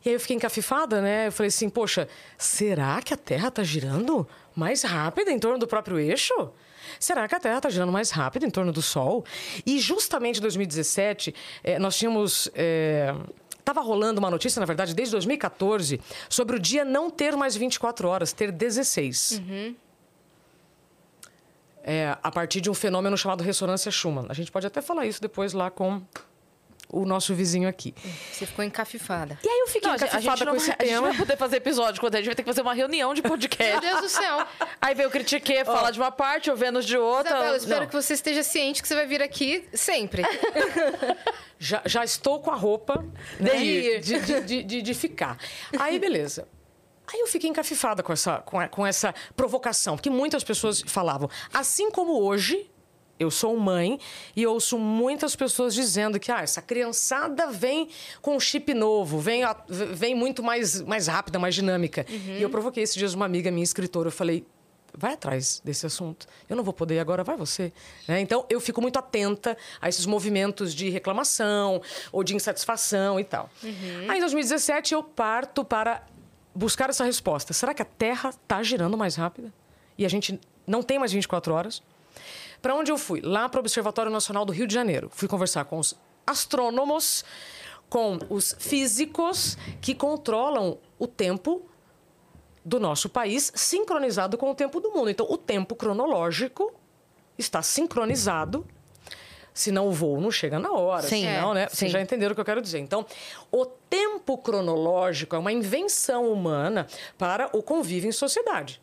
E 0.04 0.08
aí 0.10 0.14
eu 0.14 0.20
fiquei 0.20 0.36
encafifada, 0.36 1.00
né? 1.00 1.28
Eu 1.28 1.32
falei 1.32 1.48
assim, 1.48 1.68
poxa, 1.70 2.08
será 2.36 3.00
que 3.00 3.14
a 3.14 3.16
Terra 3.16 3.48
está 3.48 3.62
girando 3.62 4.26
mais 4.54 4.82
rápida 4.82 5.30
em 5.30 5.38
torno 5.38 5.58
do 5.58 5.66
próprio 5.66 5.98
eixo? 5.98 6.50
Será 7.00 7.26
que 7.26 7.34
a 7.34 7.40
Terra 7.40 7.56
está 7.56 7.70
girando 7.70 7.90
mais 7.90 8.10
rápido 8.10 8.44
em 8.44 8.50
torno 8.50 8.70
do 8.70 8.82
Sol? 8.82 9.24
E 9.64 9.78
justamente 9.78 10.38
em 10.38 10.42
2017, 10.42 11.34
eh, 11.62 11.78
nós 11.78 11.96
tínhamos. 11.96 12.50
Estava 13.58 13.80
rolando 13.80 14.20
uma 14.20 14.30
notícia, 14.30 14.60
na 14.60 14.66
verdade, 14.66 14.94
desde 14.94 15.12
2014, 15.12 15.98
sobre 16.28 16.56
o 16.56 16.58
dia 16.60 16.84
não 16.84 17.08
ter 17.08 17.34
mais 17.34 17.56
24 17.56 18.06
horas, 18.06 18.30
ter 18.30 18.52
16. 18.52 19.40
É, 21.86 22.16
a 22.22 22.30
partir 22.32 22.62
de 22.62 22.70
um 22.70 22.74
fenômeno 22.74 23.14
chamado 23.16 23.44
ressonância 23.44 23.90
Schumann. 23.92 24.24
A 24.30 24.32
gente 24.34 24.50
pode 24.50 24.66
até 24.66 24.80
falar 24.80 25.04
isso 25.06 25.20
depois 25.20 25.52
lá 25.52 25.70
com 25.70 26.00
o 26.88 27.04
nosso 27.04 27.34
vizinho 27.34 27.68
aqui. 27.68 27.94
Você 28.32 28.46
ficou 28.46 28.64
encafifada. 28.64 29.38
E 29.42 29.48
aí 29.48 29.58
eu 29.60 29.66
fiquei 29.66 29.88
Não, 29.88 29.94
a 29.94 29.98
gente, 29.98 30.08
a 30.08 30.20
gente 30.20 30.22
encafifada 30.24 30.44
não 30.44 30.52
com 30.52 30.56
esse 30.56 30.70
a 30.70 30.72
gente 30.82 30.92
não 30.94 31.02
tema. 31.02 31.08
vai 31.08 31.16
poder 31.18 31.36
fazer 31.36 31.56
episódio 31.56 32.00
quando 32.00 32.14
a 32.14 32.18
gente 32.18 32.26
vai 32.26 32.34
ter 32.34 32.42
que 32.42 32.48
fazer 32.48 32.62
uma 32.62 32.72
reunião 32.72 33.12
de 33.12 33.20
Meu 33.20 33.30
podcast. 33.30 33.80
Deus 33.80 34.00
do 34.00 34.08
céu. 34.08 34.46
Aí 34.80 34.94
veio 34.94 35.08
o 35.08 35.12
Critique, 35.12 35.64
falar 35.64 35.90
de 35.90 35.98
uma 35.98 36.10
parte, 36.10 36.50
o 36.50 36.56
Vênus 36.56 36.86
de 36.86 36.96
outra. 36.96 37.30
Isabela, 37.32 37.52
eu 37.52 37.56
espero 37.56 37.80
Não. 37.80 37.86
que 37.88 37.92
você 37.94 38.14
esteja 38.14 38.42
ciente 38.42 38.80
que 38.80 38.88
você 38.88 38.94
vai 38.94 39.06
vir 39.06 39.22
aqui 39.22 39.68
sempre. 39.74 40.22
Já, 41.58 41.80
já 41.86 42.04
estou 42.04 42.40
com 42.40 42.50
a 42.50 42.56
roupa 42.56 43.02
né, 43.40 43.50
De 43.56 43.64
ir. 43.64 44.00
de, 44.00 44.20
de, 44.20 44.40
de, 44.42 44.62
de- 44.64 44.82
de 44.82 44.94
ficar. 44.94 45.38
Aí, 45.78 45.98
beleza. 45.98 46.46
Aí 47.12 47.20
eu 47.20 47.26
fiquei 47.26 47.50
encafifada 47.50 48.02
com 48.02 48.12
essa, 48.12 48.38
com, 48.38 48.58
a- 48.58 48.68
com 48.68 48.86
essa 48.86 49.14
provocação, 49.36 49.96
porque 49.96 50.10
muitas 50.10 50.42
pessoas 50.44 50.82
falavam. 50.86 51.28
Assim 51.52 51.90
como 51.90 52.20
hoje, 52.20 52.70
eu 53.18 53.30
sou 53.30 53.56
mãe 53.56 53.98
e 54.34 54.46
ouço 54.46 54.76
muitas 54.78 55.36
pessoas 55.36 55.72
dizendo 55.74 56.18
que 56.18 56.32
ah, 56.32 56.40
essa 56.42 56.60
criançada 56.60 57.46
vem 57.48 57.88
com 58.20 58.36
um 58.36 58.40
chip 58.40 58.72
novo, 58.74 59.18
vem, 59.20 59.42
vem 59.68 60.14
muito 60.14 60.42
mais, 60.42 60.80
mais 60.82 61.06
rápida, 61.06 61.38
mais 61.38 61.54
dinâmica. 61.54 62.04
E 62.08 62.42
eu 62.42 62.50
provoquei 62.50 62.82
esses 62.82 62.96
dias 62.96 63.14
uma 63.14 63.24
amiga 63.26 63.50
minha, 63.50 63.64
escritora, 63.64 64.08
eu 64.08 64.12
falei. 64.12 64.44
Vai 64.96 65.14
atrás 65.14 65.60
desse 65.64 65.84
assunto. 65.84 66.24
Eu 66.48 66.54
não 66.54 66.62
vou 66.62 66.72
poder 66.72 67.00
agora, 67.00 67.24
vai 67.24 67.36
você. 67.36 67.72
Né? 68.06 68.20
Então, 68.20 68.46
eu 68.48 68.60
fico 68.60 68.80
muito 68.80 68.96
atenta 68.96 69.56
a 69.80 69.88
esses 69.88 70.06
movimentos 70.06 70.72
de 70.72 70.88
reclamação 70.88 71.82
ou 72.12 72.22
de 72.22 72.36
insatisfação 72.36 73.18
e 73.18 73.24
tal. 73.24 73.50
Aí, 74.08 74.18
em 74.18 74.20
2017, 74.20 74.94
eu 74.94 75.02
parto 75.02 75.64
para 75.64 76.00
buscar 76.54 76.90
essa 76.90 77.04
resposta. 77.04 77.52
Será 77.52 77.74
que 77.74 77.82
a 77.82 77.84
Terra 77.84 78.30
está 78.30 78.62
girando 78.62 78.96
mais 78.96 79.16
rápida? 79.16 79.52
E 79.98 80.04
a 80.04 80.08
gente 80.08 80.40
não 80.66 80.82
tem 80.82 80.98
mais 80.98 81.12
24 81.12 81.52
horas? 81.52 81.82
Para 82.62 82.74
onde 82.74 82.90
eu 82.90 82.96
fui? 82.96 83.20
Lá 83.20 83.48
para 83.48 83.58
o 83.58 83.60
Observatório 83.60 84.10
Nacional 84.10 84.44
do 84.44 84.52
Rio 84.52 84.66
de 84.66 84.74
Janeiro. 84.74 85.10
Fui 85.12 85.28
conversar 85.28 85.64
com 85.64 85.78
os 85.78 85.94
astrônomos, 86.26 87.24
com 87.88 88.18
os 88.30 88.56
físicos 88.58 89.58
que 89.80 89.94
controlam 89.94 90.78
o 90.98 91.06
tempo 91.06 91.62
do 92.64 92.80
nosso 92.80 93.08
país 93.08 93.52
sincronizado 93.54 94.38
com 94.38 94.50
o 94.50 94.54
tempo 94.54 94.80
do 94.80 94.90
mundo. 94.90 95.10
Então, 95.10 95.26
o 95.28 95.36
tempo 95.36 95.74
cronológico 95.74 96.72
está 97.36 97.60
sincronizado. 97.62 98.66
Senão 99.56 99.86
o 99.86 99.92
voo 99.92 100.20
não 100.20 100.32
chega 100.32 100.58
na 100.58 100.72
hora. 100.72 101.06
Sim. 101.06 101.22
senão, 101.22 101.52
É, 101.52 101.54
né? 101.54 101.68
sim. 101.68 101.76
Vocês 101.76 101.92
já 101.92 102.00
entenderam 102.00 102.32
o 102.32 102.34
que 102.34 102.40
eu 102.40 102.44
quero 102.44 102.60
dizer. 102.60 102.80
Então, 102.80 103.06
o 103.52 103.64
tempo 103.64 104.36
cronológico 104.36 105.36
é 105.36 105.38
uma 105.38 105.52
invenção 105.52 106.28
humana 106.32 106.88
para 107.16 107.48
o 107.56 107.62
convívio 107.62 108.08
em 108.08 108.12
sociedade. 108.12 108.82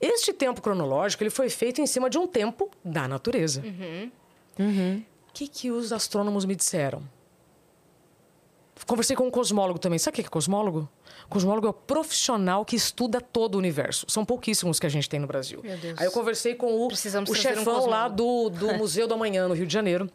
Este 0.00 0.32
tempo 0.34 0.60
cronológico 0.60 1.22
ele 1.22 1.30
foi 1.30 1.48
feito 1.48 1.80
em 1.80 1.86
cima 1.86 2.10
de 2.10 2.18
um 2.18 2.26
tempo 2.26 2.70
da 2.84 3.08
natureza. 3.08 3.62
O 4.58 5.32
que, 5.32 5.48
que 5.48 5.70
os 5.70 5.92
astrônomos 5.92 6.44
me 6.44 6.54
disseram? 6.54 7.02
Conversei 8.86 9.16
com 9.16 9.26
um 9.26 9.30
cosmólogo 9.30 9.78
também. 9.78 9.98
Sabe 9.98 10.14
o 10.14 10.20
que 10.20 10.26
é 10.26 10.30
cosmólogo? 10.30 10.88
Cosmólogo 11.28 11.66
é 11.66 11.70
o 11.70 11.74
profissional 11.74 12.64
que 12.64 12.76
estuda 12.76 13.20
todo 13.20 13.56
o 13.56 13.58
universo. 13.58 14.06
São 14.08 14.24
pouquíssimos 14.24 14.80
que 14.80 14.86
a 14.86 14.88
gente 14.88 15.08
tem 15.08 15.20
no 15.20 15.26
Brasil. 15.26 15.60
Meu 15.62 15.76
Deus. 15.76 15.98
Aí 15.98 16.06
eu 16.06 16.12
conversei 16.12 16.54
com 16.54 16.84
o, 16.84 16.88
Precisamos 16.88 17.28
o 17.28 17.32
trazer 17.32 17.52
um 17.52 17.58
chefão 17.58 17.86
lá 17.86 18.08
do, 18.08 18.48
do 18.48 18.74
Museu 18.78 19.06
do 19.06 19.14
Amanhã, 19.14 19.46
no 19.48 19.54
Rio 19.54 19.66
de 19.66 19.72
Janeiro. 19.72 20.10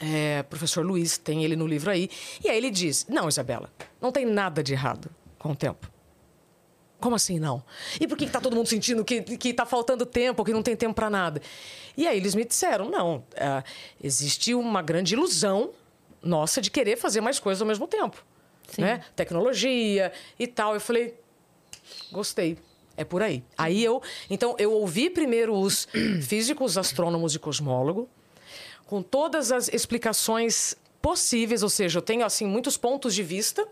É, 0.00 0.42
professor 0.44 0.84
Luiz, 0.84 1.18
tem 1.18 1.44
ele 1.44 1.56
no 1.56 1.66
livro 1.66 1.90
aí. 1.90 2.08
E 2.42 2.48
aí 2.48 2.56
ele 2.56 2.70
diz: 2.70 3.06
Não, 3.08 3.28
Isabela, 3.28 3.70
não 4.00 4.10
tem 4.10 4.24
nada 4.24 4.62
de 4.62 4.72
errado 4.72 5.10
com 5.38 5.50
o 5.52 5.56
tempo. 5.56 5.90
Como 7.00 7.16
assim 7.16 7.38
não? 7.38 7.62
E 7.98 8.06
por 8.06 8.16
que 8.16 8.24
está 8.24 8.40
todo 8.40 8.54
mundo 8.54 8.68
sentindo 8.68 9.02
que, 9.04 9.24
está 9.44 9.64
faltando 9.64 10.04
tempo, 10.04 10.44
que 10.44 10.52
não 10.52 10.62
tem 10.62 10.76
tempo 10.76 10.94
para 10.94 11.08
nada? 11.08 11.40
E 11.96 12.06
aí 12.06 12.18
eles 12.18 12.34
me 12.34 12.44
disseram: 12.44 12.90
não, 12.90 13.24
ah, 13.36 13.64
existe 14.02 14.54
uma 14.54 14.82
grande 14.82 15.14
ilusão 15.14 15.70
nossa 16.22 16.60
de 16.60 16.70
querer 16.70 16.96
fazer 16.96 17.20
mais 17.20 17.38
coisas 17.38 17.60
ao 17.60 17.68
mesmo 17.68 17.86
tempo. 17.86 18.24
Né? 18.78 19.02
Tecnologia 19.16 20.12
e 20.38 20.46
tal. 20.46 20.74
Eu 20.74 20.80
falei: 20.80 21.18
gostei. 22.12 22.58
É 22.96 23.04
por 23.04 23.22
aí. 23.22 23.42
Aí 23.56 23.82
eu. 23.82 24.02
Então, 24.28 24.54
eu 24.58 24.72
ouvi 24.72 25.08
primeiro 25.08 25.54
os 25.54 25.88
físicos, 26.22 26.76
astrônomos 26.76 27.34
e 27.34 27.38
cosmólogos, 27.38 28.06
com 28.86 29.02
todas 29.02 29.50
as 29.50 29.68
explicações 29.68 30.76
possíveis, 31.00 31.62
ou 31.62 31.70
seja, 31.70 31.98
eu 31.98 32.02
tenho 32.02 32.24
assim 32.24 32.46
muitos 32.46 32.76
pontos 32.76 33.14
de 33.14 33.22
vista. 33.22 33.66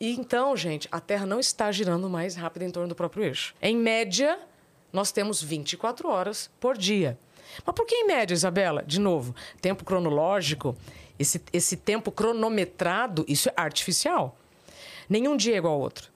E 0.00 0.12
então, 0.12 0.56
gente, 0.56 0.88
a 0.90 1.00
Terra 1.00 1.26
não 1.26 1.40
está 1.40 1.70
girando 1.72 2.08
mais 2.08 2.36
rápido 2.36 2.62
em 2.62 2.70
torno 2.70 2.88
do 2.88 2.94
próprio 2.94 3.24
eixo. 3.24 3.54
Em 3.60 3.76
média, 3.76 4.38
nós 4.92 5.12
temos 5.12 5.42
24 5.42 6.08
horas 6.08 6.50
por 6.60 6.76
dia. 6.76 7.18
Mas 7.64 7.74
por 7.74 7.86
que 7.86 7.94
em 7.94 8.06
média, 8.06 8.34
Isabela? 8.34 8.82
De 8.82 9.00
novo, 9.00 9.34
tempo 9.60 9.84
cronológico, 9.84 10.76
esse, 11.18 11.40
esse 11.52 11.76
tempo 11.76 12.10
cronometrado, 12.10 13.24
isso 13.28 13.48
é 13.48 13.52
artificial. 13.56 14.36
Nenhum 15.08 15.36
dia 15.36 15.54
é 15.54 15.58
igual 15.58 15.74
ao 15.74 15.80
outro. 15.80 16.10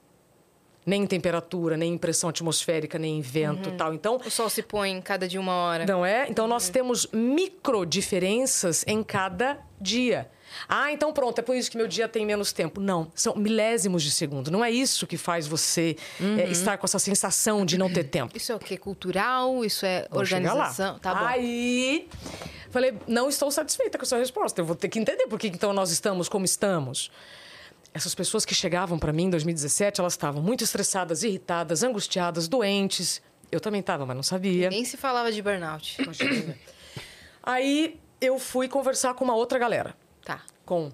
Nem 0.85 1.03
em 1.03 1.07
temperatura, 1.07 1.77
nem 1.77 1.93
em 1.93 1.97
pressão 1.97 2.29
atmosférica, 2.29 2.97
nem 2.97 3.19
em 3.19 3.21
vento 3.21 3.69
e 3.69 3.73
tal. 3.73 3.93
Então, 3.93 4.19
O 4.25 4.31
sol 4.31 4.49
se 4.49 4.63
põe 4.63 4.89
em 4.91 5.01
cada 5.01 5.27
dia 5.27 5.39
uma 5.39 5.53
hora. 5.53 5.85
não 5.85 6.03
é? 6.05 6.27
Então 6.27 6.47
nós 6.47 6.69
temos 6.69 7.05
micro 7.13 7.85
diferenças 7.85 8.83
em 8.87 9.03
cada 9.03 9.59
dia. 9.81 10.29
Ah, 10.67 10.91
então 10.91 11.13
pronto, 11.13 11.39
é 11.39 11.41
por 11.41 11.55
isso 11.55 11.71
que 11.71 11.77
meu 11.77 11.87
dia 11.87 12.07
tem 12.07 12.25
menos 12.25 12.51
tempo. 12.51 12.79
Não, 12.79 13.11
são 13.15 13.35
milésimos 13.35 14.03
de 14.03 14.11
segundo. 14.11 14.51
Não 14.51 14.63
é 14.63 14.69
isso 14.69 15.07
que 15.07 15.17
faz 15.17 15.47
você 15.47 15.95
é, 16.37 16.49
estar 16.49 16.77
com 16.77 16.85
essa 16.85 16.99
sensação 16.99 17.65
de 17.65 17.77
não 17.77 17.91
ter 17.91 18.05
tempo. 18.05 18.35
Isso 18.35 18.51
é 18.51 18.55
o 18.55 18.59
quê? 18.59 18.77
Cultural? 18.77 19.63
Isso 19.63 19.85
é 19.85 20.07
Vou 20.09 20.19
organização? 20.19 20.99
Tá 20.99 21.15
bom. 21.15 21.25
Aí, 21.25 22.07
falei, 22.69 22.93
não 23.07 23.29
estou 23.29 23.49
satisfeita 23.51 23.97
com 23.97 24.03
a 24.03 24.07
sua 24.07 24.17
resposta. 24.17 24.61
Eu 24.61 24.65
vou 24.65 24.75
ter 24.75 24.89
que 24.89 24.99
entender 24.99 25.27
por 25.27 25.39
que 25.39 25.47
então 25.47 25.73
nós 25.73 25.91
estamos 25.91 26.27
como 26.27 26.45
estamos. 26.45 27.11
Essas 27.93 28.15
pessoas 28.15 28.45
que 28.45 28.55
chegavam 28.55 28.97
para 28.97 29.11
mim 29.11 29.25
em 29.25 29.29
2017, 29.29 29.99
elas 29.99 30.13
estavam 30.13 30.41
muito 30.41 30.63
estressadas, 30.63 31.23
irritadas, 31.23 31.83
angustiadas, 31.83 32.47
doentes. 32.47 33.21
Eu 33.51 33.59
também 33.59 33.81
estava, 33.81 34.05
mas 34.05 34.15
não 34.15 34.23
sabia. 34.23 34.69
Nem 34.69 34.85
se 34.85 34.95
falava 34.95 35.29
de 35.29 35.41
burnout. 35.41 35.97
Aí 37.43 37.99
eu 38.21 38.37
fui 38.39 38.69
conversar 38.69 39.13
com 39.15 39.25
uma 39.25 39.35
outra 39.35 39.57
galera, 39.59 39.95
Tá. 40.23 40.41
com 40.65 40.91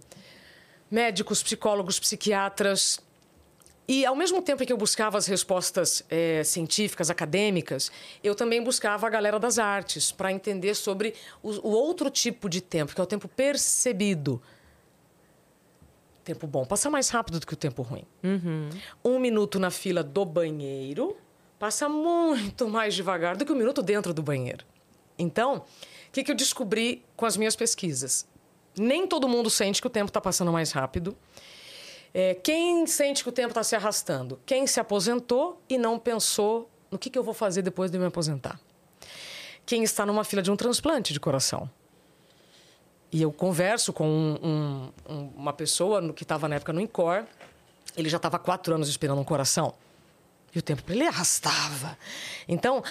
médicos, 0.90 1.44
psicólogos, 1.44 2.00
psiquiatras, 2.00 3.00
E 3.90 4.06
ao 4.06 4.18
mesmo 4.18 4.42
tempo 4.42 4.66
que 4.66 4.74
eu 4.74 4.78
buscava 4.78 5.18
as 5.18 5.28
respostas 5.28 6.04
é, 6.10 6.44
científicas, 6.44 7.10
acadêmicas, 7.10 7.90
eu 8.22 8.36
também 8.36 8.62
buscava 8.62 9.08
a 9.08 9.10
galera 9.10 9.40
das 9.40 9.58
artes 9.58 10.12
para 10.12 10.30
entender 10.30 10.76
sobre 10.76 11.14
o, 11.42 11.52
o, 11.66 11.72
outro 11.72 12.10
tipo 12.10 12.50
de 12.50 12.60
tempo, 12.60 12.94
que 12.94 13.00
é 13.00 13.04
o 13.04 13.08
tempo 13.08 13.30
percebido. 13.30 14.42
Tempo 16.26 16.46
bom 16.46 16.66
passa 16.66 16.90
mais 16.90 17.08
rápido 17.08 17.40
do 17.40 17.48
que 17.48 17.54
o 17.54 17.56
tempo 17.56 17.82
ruim. 17.82 18.04
Uhum. 18.22 18.70
Um 19.06 19.20
minuto 19.20 19.58
na 19.58 19.72
fila 19.72 20.04
do 20.04 20.26
banheiro 20.26 21.16
passa 21.58 21.88
muito 21.88 22.68
mais 22.68 22.94
devagar 22.94 23.38
do 23.38 23.46
que 23.46 23.54
um 23.54 23.56
minuto 23.56 23.82
dentro 23.82 24.14
do 24.14 24.22
banheiro. 24.22 24.66
Então, 25.18 25.64
o 26.10 26.12
que, 26.12 26.24
que 26.24 26.32
eu 26.32 26.36
descobri 26.36 27.04
com 27.16 27.26
as 27.26 27.38
minhas 27.38 27.56
pesquisas? 27.56 28.28
Nem 28.76 29.08
todo 29.08 29.28
mundo 29.28 29.50
sente 29.50 29.82
que 29.82 29.88
o 29.88 29.90
tempo 29.90 30.10
está 30.10 30.22
passando 30.22 30.52
mais 30.52 30.72
rápido. 30.72 31.18
É, 32.14 32.36
quem 32.36 32.86
sente 32.88 33.24
que 33.24 33.30
o 33.30 33.32
tempo 33.32 33.50
está 33.50 33.64
se 33.64 33.76
arrastando? 33.76 34.40
Quem 34.46 34.66
se 34.66 34.80
aposentou 34.80 35.62
e 35.70 35.78
não 35.78 36.00
pensou 36.00 36.70
no 36.90 36.98
que, 36.98 37.10
que 37.10 37.18
eu 37.18 37.24
vou 37.24 37.34
fazer 37.34 37.62
depois 37.62 37.92
de 37.92 38.00
me 38.00 38.06
aposentar. 38.06 38.60
Quem 39.66 39.84
está 39.84 40.06
numa 40.06 40.24
fila 40.24 40.42
de 40.42 40.50
um 40.50 40.56
transplante 40.56 41.12
de 41.12 41.20
coração. 41.20 41.70
E 43.12 43.22
eu 43.22 43.32
converso 43.32 43.94
com 43.94 44.08
um, 44.08 44.92
um, 45.08 45.32
uma 45.36 45.54
pessoa 45.54 46.14
que 46.14 46.24
estava 46.24 46.48
na 46.48 46.56
época 46.56 46.74
no 46.74 46.82
INCOR. 46.82 47.26
Ele 47.96 48.10
já 48.10 48.18
estava 48.18 48.38
quatro 48.38 48.74
anos 48.74 48.88
esperando 48.90 49.20
um 49.20 49.24
coração. 49.24 49.74
E 50.54 50.60
o 50.60 50.62
tempo 50.62 50.84
para 50.84 50.96
ele 50.96 51.06
arrastava. 51.06 51.98
Então, 52.48 52.84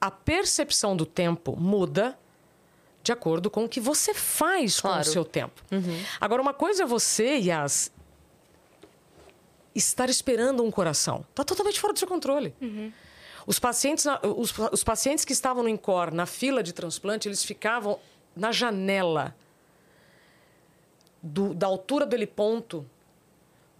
a 0.00 0.10
percepção 0.10 0.96
do 0.96 1.04
tempo 1.04 1.56
muda 1.56 2.18
de 3.02 3.12
acordo 3.12 3.50
com 3.50 3.64
o 3.64 3.68
que 3.68 3.80
você 3.80 4.12
faz 4.12 4.80
claro. 4.80 4.96
com 4.96 5.08
o 5.08 5.12
seu 5.12 5.24
tempo. 5.24 5.62
Uhum. 5.72 6.02
Agora, 6.20 6.42
uma 6.42 6.52
coisa 6.52 6.82
é 6.82 6.86
você, 6.86 7.36
Yas, 7.36 7.90
estar 9.74 10.10
esperando 10.10 10.62
um 10.62 10.70
coração. 10.70 11.24
Está 11.30 11.44
totalmente 11.44 11.80
fora 11.80 11.92
do 11.92 11.98
seu 11.98 12.08
controle. 12.08 12.54
Uhum. 12.60 12.92
Os, 13.46 13.58
pacientes, 13.58 14.04
os, 14.36 14.52
os 14.72 14.84
pacientes 14.84 15.24
que 15.24 15.32
estavam 15.32 15.62
no 15.62 15.68
INCOR, 15.68 16.12
na 16.12 16.26
fila 16.26 16.62
de 16.62 16.72
transplante, 16.72 17.28
eles 17.28 17.44
ficavam 17.44 17.98
na 18.36 18.52
janela 18.52 19.34
do, 21.22 21.54
da 21.54 21.66
altura 21.66 22.04
do 22.04 22.14
heliponto, 22.14 22.84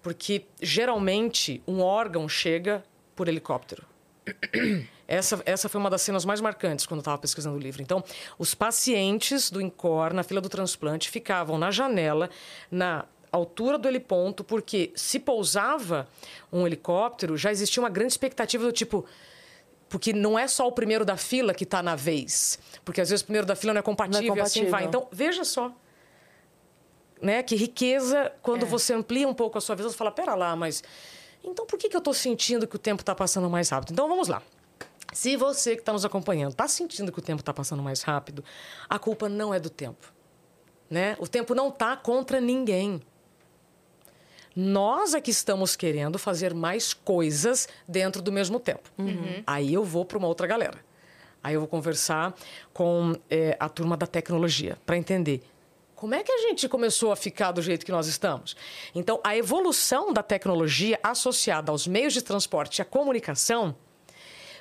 porque 0.02 0.46
geralmente 0.60 1.62
um 1.66 1.80
órgão 1.80 2.28
chega 2.28 2.84
por 3.14 3.28
helicóptero. 3.28 3.84
Essa, 5.06 5.42
essa 5.47 5.70
foi 5.70 5.80
uma 5.80 5.88
das 5.88 6.02
cenas 6.02 6.26
mais 6.26 6.38
marcantes 6.38 6.85
quando 6.85 6.99
eu 6.99 7.00
estava 7.00 7.16
pesquisando 7.16 7.56
o 7.56 7.58
livro. 7.58 7.80
Então, 7.80 8.04
os 8.38 8.54
pacientes 8.54 9.50
do 9.50 9.58
INCOR, 9.58 10.12
na 10.12 10.23
fila 10.23 10.38
do 10.38 10.50
transplante, 10.50 11.08
ficavam 11.08 11.56
na 11.56 11.70
janela, 11.70 12.28
na 12.70 13.06
altura 13.32 13.78
do 13.78 13.88
heliponto, 13.88 14.44
porque 14.44 14.92
se 14.94 15.18
pousava 15.18 16.06
um 16.52 16.66
helicóptero, 16.66 17.38
já 17.38 17.50
existia 17.50 17.82
uma 17.82 17.88
grande 17.88 18.12
expectativa 18.12 18.64
do 18.64 18.73
tipo. 18.73 19.06
Porque 19.88 20.12
não 20.12 20.38
é 20.38 20.47
só 20.47 20.68
o 20.68 20.73
primeiro 20.73 21.02
da 21.02 21.16
fila 21.16 21.54
que 21.54 21.64
está 21.64 21.82
na 21.82 21.97
vez. 21.97 22.58
Porque 22.85 23.00
às 23.00 23.08
vezes 23.08 23.23
o 23.23 23.25
primeiro 23.25 23.47
da 23.47 23.56
fila 23.56 23.73
não 23.73 23.78
é 23.78 23.82
compatível, 23.82 24.20
não 24.20 24.35
é 24.35 24.37
compatível. 24.37 24.68
assim 24.68 24.70
vai. 24.70 24.85
Então, 24.85 25.08
veja 25.11 25.44
só. 25.44 25.73
Né? 27.23 27.42
Que 27.42 27.56
riqueza 27.56 28.30
quando 28.42 28.64
é. 28.64 28.66
você 28.66 28.92
amplia 28.92 29.26
um 29.26 29.32
pouco 29.32 29.56
a 29.56 29.61
sua 29.62 29.75
visão, 29.75 29.90
você 29.90 29.97
fala, 29.97 30.12
pera 30.12 30.35
lá, 30.35 30.54
mas. 30.54 30.82
Então 31.42 31.66
por 31.66 31.79
que, 31.79 31.88
que 31.88 31.96
eu 31.96 32.01
estou 32.01 32.14
sentindo 32.14 32.66
que 32.66 32.77
o 32.77 32.79
tempo 32.79 33.03
está 33.03 33.14
passando 33.14 33.48
mais 33.48 33.68
rápido? 33.68 33.92
Então 33.92 34.09
vamos 34.09 34.29
lá. 34.29 34.42
Se 35.12 35.37
você 35.37 35.74
que 35.74 35.81
está 35.81 35.92
nos 35.92 36.05
acompanhando 36.05 36.53
está 36.53 36.68
sentindo 36.68 37.11
que 37.11 37.18
o 37.18 37.22
tempo 37.22 37.40
está 37.40 37.53
passando 37.53 37.83
mais 37.83 38.03
rápido, 38.03 38.44
a 38.88 38.98
culpa 38.98 39.29
não 39.29 39.55
é 39.55 39.59
do 39.59 39.70
tempo. 39.70 40.12
Né? 40.90 41.16
O 41.18 41.27
tempo 41.27 41.55
não 41.55 41.68
está 41.68 41.96
contra 41.96 42.40
ninguém. 42.40 43.01
Nós 44.55 45.14
é 45.14 45.20
que 45.20 45.31
estamos 45.31 45.77
querendo 45.77 46.18
fazer 46.18 46.53
mais 46.53 46.92
coisas 46.92 47.68
dentro 47.87 48.20
do 48.20 48.33
mesmo 48.33 48.59
tempo. 48.59 48.90
Uhum. 48.98 49.42
Aí 49.46 49.72
eu 49.72 49.85
vou 49.85 50.05
para 50.05 50.18
uma 50.18 50.27
outra 50.27 50.46
galera. 50.46 50.79
Aí 51.42 51.55
eu 51.55 51.61
vou 51.61 51.68
conversar 51.68 52.35
com 52.72 53.14
é, 53.31 53.57
a 53.61 53.68
turma 53.68 53.96
da 53.96 54.07
tecnologia 54.07 54.77
para 54.85 54.96
entender 54.96 55.42
como 55.98 56.14
é 56.14 56.22
que 56.22 56.30
a 56.30 56.38
gente 56.38 56.68
começou 56.68 57.11
a 57.11 57.16
ficar 57.16 57.50
do 57.50 57.61
jeito 57.61 57.84
que 57.84 57.90
nós 57.90 58.06
estamos. 58.06 58.54
Então, 58.94 59.20
a 59.24 59.37
evolução 59.37 60.12
da 60.12 60.22
tecnologia 60.22 60.96
associada 61.02 61.72
aos 61.72 61.88
meios 61.88 62.12
de 62.12 62.22
transporte 62.22 62.78
e 62.78 62.82
à 62.82 62.84
comunicação 62.84 63.74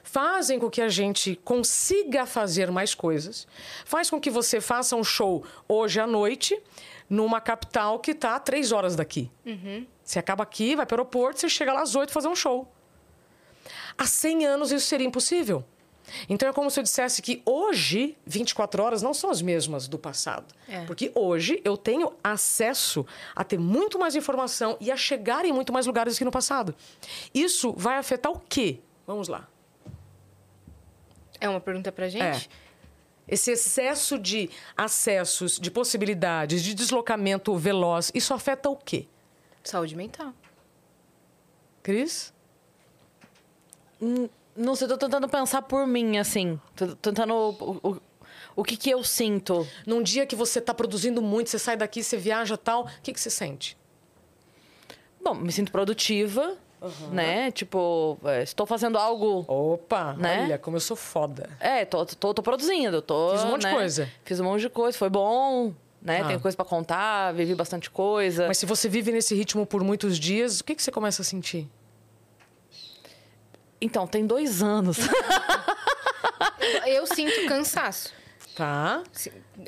fazem 0.01 0.57
com 0.57 0.67
que 0.67 0.81
a 0.81 0.89
gente 0.89 1.39
consiga 1.43 2.25
fazer 2.25 2.71
mais 2.71 2.95
coisas, 2.95 3.47
faz 3.85 4.09
com 4.09 4.19
que 4.19 4.31
você 4.31 4.59
faça 4.59 4.95
um 4.95 5.03
show 5.03 5.45
hoje 5.67 5.99
à 5.99 6.07
noite 6.07 6.59
numa 7.07 7.39
capital 7.39 7.99
que 7.99 8.11
está 8.11 8.35
a 8.35 8.39
três 8.39 8.71
horas 8.71 8.95
daqui. 8.95 9.29
Uhum. 9.45 9.85
Você 10.03 10.17
acaba 10.17 10.41
aqui, 10.41 10.75
vai 10.75 10.87
para 10.87 10.95
o 10.95 11.01
aeroporto, 11.01 11.39
você 11.39 11.49
chega 11.49 11.71
lá 11.71 11.83
às 11.83 11.95
oito 11.95 12.11
fazer 12.11 12.29
um 12.29 12.35
show. 12.35 12.67
Há 13.95 14.07
100 14.07 14.47
anos 14.47 14.71
isso 14.71 14.87
seria 14.87 15.05
impossível. 15.05 15.63
Então 16.29 16.47
é 16.49 16.53
como 16.53 16.69
se 16.69 16.79
eu 16.79 16.83
dissesse 16.83 17.21
que 17.21 17.41
hoje 17.45 18.17
24 18.25 18.81
horas 18.81 19.01
não 19.01 19.13
são 19.13 19.29
as 19.29 19.41
mesmas 19.41 19.87
do 19.87 19.97
passado. 19.97 20.53
É. 20.67 20.85
Porque 20.85 21.11
hoje 21.13 21.61
eu 21.63 21.75
tenho 21.77 22.13
acesso 22.23 23.05
a 23.35 23.43
ter 23.43 23.59
muito 23.59 23.99
mais 23.99 24.15
informação 24.15 24.77
e 24.79 24.91
a 24.91 24.97
chegar 24.97 25.45
em 25.45 25.51
muito 25.51 25.73
mais 25.73 25.85
lugares 25.85 26.15
do 26.15 26.17
que 26.17 26.25
no 26.25 26.31
passado. 26.31 26.73
Isso 27.33 27.73
vai 27.73 27.97
afetar 27.97 28.31
o 28.31 28.39
quê? 28.39 28.79
Vamos 29.05 29.27
lá. 29.27 29.47
É 31.39 31.47
uma 31.47 31.59
pergunta 31.59 31.91
pra 31.91 32.09
gente? 32.09 32.49
É. 32.51 32.67
Esse 33.27 33.51
excesso 33.51 34.17
de 34.17 34.49
acessos, 34.75 35.59
de 35.59 35.69
possibilidades, 35.69 36.63
de 36.63 36.73
deslocamento 36.73 37.55
veloz, 37.57 38.09
isso 38.15 38.33
afeta 38.33 38.69
o 38.69 38.75
quê? 38.75 39.05
Saúde 39.63 39.95
mental. 39.95 40.33
Cris? 41.83 42.33
Hum, 44.01 44.29
não 44.57 44.75
sei, 44.75 44.87
tô 44.87 44.97
tentando 44.97 45.29
pensar 45.29 45.61
por 45.61 45.85
mim, 45.85 46.17
assim. 46.17 46.59
Tô 46.75 46.95
tentando. 46.95 47.33
O, 47.33 47.89
o, 47.91 48.01
o 48.55 48.63
que, 48.63 48.75
que 48.75 48.89
eu 48.89 49.03
sinto? 49.03 49.67
Num 49.85 50.01
dia 50.01 50.25
que 50.25 50.35
você 50.35 50.59
tá 50.59 50.73
produzindo 50.73 51.21
muito, 51.21 51.49
você 51.49 51.59
sai 51.59 51.77
daqui, 51.77 52.03
você 52.03 52.17
viaja 52.17 52.57
tal, 52.57 52.85
o 52.85 53.01
que, 53.03 53.13
que 53.13 53.19
você 53.19 53.29
sente? 53.29 53.77
Bom, 55.23 55.35
me 55.35 55.51
sinto 55.51 55.71
produtiva. 55.71 56.57
Uhum. 56.79 57.09
Né? 57.09 57.51
Tipo, 57.51 58.19
é, 58.23 58.43
estou 58.43 58.65
fazendo 58.65 58.97
algo. 58.97 59.45
Opa, 59.47 60.13
né? 60.13 60.43
olha 60.43 60.57
como 60.59 60.77
eu 60.77 60.81
sou 60.81 60.95
foda. 60.95 61.49
É, 61.59 61.85
tô, 61.85 62.05
tô, 62.05 62.33
tô 62.35 62.43
produzindo. 62.43 63.01
Tô, 63.01 63.31
Fiz 63.31 63.43
um 63.43 63.49
monte 63.49 63.63
né? 63.63 63.69
de 63.69 63.75
coisa. 63.75 64.11
Fiz 64.23 64.39
um 64.39 64.43
monte 64.43 64.61
de 64.61 64.69
coisa, 64.69 64.97
foi 64.97 65.09
bom. 65.09 65.73
Né? 66.01 66.21
Ah. 66.21 66.27
Tem 66.27 66.39
coisa 66.39 66.55
para 66.55 66.65
contar, 66.65 67.33
vivi 67.33 67.55
bastante 67.55 67.89
coisa. 67.89 68.47
Mas 68.47 68.59
se 68.59 68.65
você 68.65 68.87
vive 68.87 69.11
nesse 69.11 69.33
ritmo 69.33 69.65
por 69.65 69.83
muitos 69.83 70.19
dias, 70.19 70.59
o 70.59 70.63
que, 70.63 70.75
que 70.75 70.83
você 70.83 70.91
começa 70.91 71.21
a 71.21 71.25
sentir? 71.25 71.67
Então, 73.79 74.07
tem 74.07 74.25
dois 74.25 74.63
anos. 74.63 74.97
eu 76.85 77.05
sinto 77.05 77.47
cansaço. 77.47 78.13
Tá. 78.55 79.03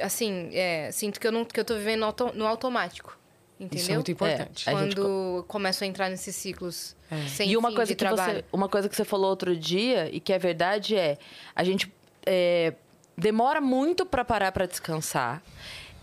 Assim, 0.01 0.49
é, 0.53 0.91
sinto 0.91 1.19
que 1.19 1.27
eu, 1.27 1.31
não, 1.31 1.45
que 1.45 1.59
eu 1.59 1.65
tô 1.65 1.75
vivendo 1.75 1.99
no, 1.99 2.05
auto, 2.07 2.31
no 2.33 2.47
automático. 2.47 3.17
Entendeu? 3.59 3.77
Isso 3.83 3.91
é 3.91 3.95
muito 3.95 4.11
importante. 4.11 4.69
É, 4.69 4.71
Quando 4.71 5.35
gente... 5.37 5.47
começo 5.47 5.83
a 5.83 5.87
entrar 5.87 6.09
nesses 6.09 6.35
ciclos 6.35 6.95
é. 7.11 7.27
sem 7.27 7.49
E 7.49 7.57
uma 7.57 7.73
coisa 7.73 7.93
que 7.93 7.97
trabalho. 7.97 8.39
você, 8.39 8.45
uma 8.53 8.69
coisa 8.69 8.87
que 8.87 8.95
você 8.95 9.03
falou 9.03 9.29
outro 9.29 9.55
dia 9.55 10.09
e 10.15 10.19
que 10.19 10.31
é 10.31 10.39
verdade 10.39 10.95
é 10.95 11.17
a 11.53 11.63
gente 11.63 11.93
é, 12.25 12.73
demora 13.17 13.59
muito 13.59 14.05
para 14.05 14.23
parar 14.23 14.51
para 14.53 14.65
descansar. 14.65 15.43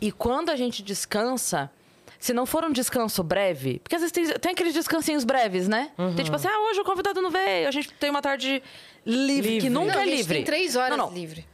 E 0.01 0.13
quando 0.13 0.51
a 0.51 0.57
gente 0.57 0.83
descansa, 0.83 1.71
se 2.27 2.33
não 2.33 2.45
for 2.45 2.65
um 2.65 2.73
descanso 2.73 3.23
breve, 3.23 3.79
porque 3.79 3.95
às 3.95 4.03
vezes 4.03 4.13
tem, 4.13 4.27
tem 4.27 4.53
aqueles 4.53 4.75
descansinhos 4.75 5.23
breves, 5.23 5.69
né? 5.69 5.93
Uhum. 5.97 6.15
Tem 6.17 6.25
tipo 6.25 6.37
assim, 6.37 6.49
ah, 6.49 6.61
hoje 6.69 6.81
o 6.81 6.85
convidado 6.85 7.23
não 7.23 7.31
veio, 7.31 7.69
a 7.69 7.71
gente 7.71 7.93
tem 7.93 8.11
uma 8.11 8.21
tarde 8.21 8.61
livre, 9.05 9.51
livre. 9.51 9.61
que 9.61 9.71
nunca 9.71 9.95
não, 9.95 10.01
é 10.01 10.05
livre. 10.05 10.15
A 10.15 10.17
gente 10.17 10.29
tem 10.29 10.45
três 10.45 10.75
horas 10.75 10.99
não, 10.99 11.07
não. 11.07 11.15
livre. 11.15 11.47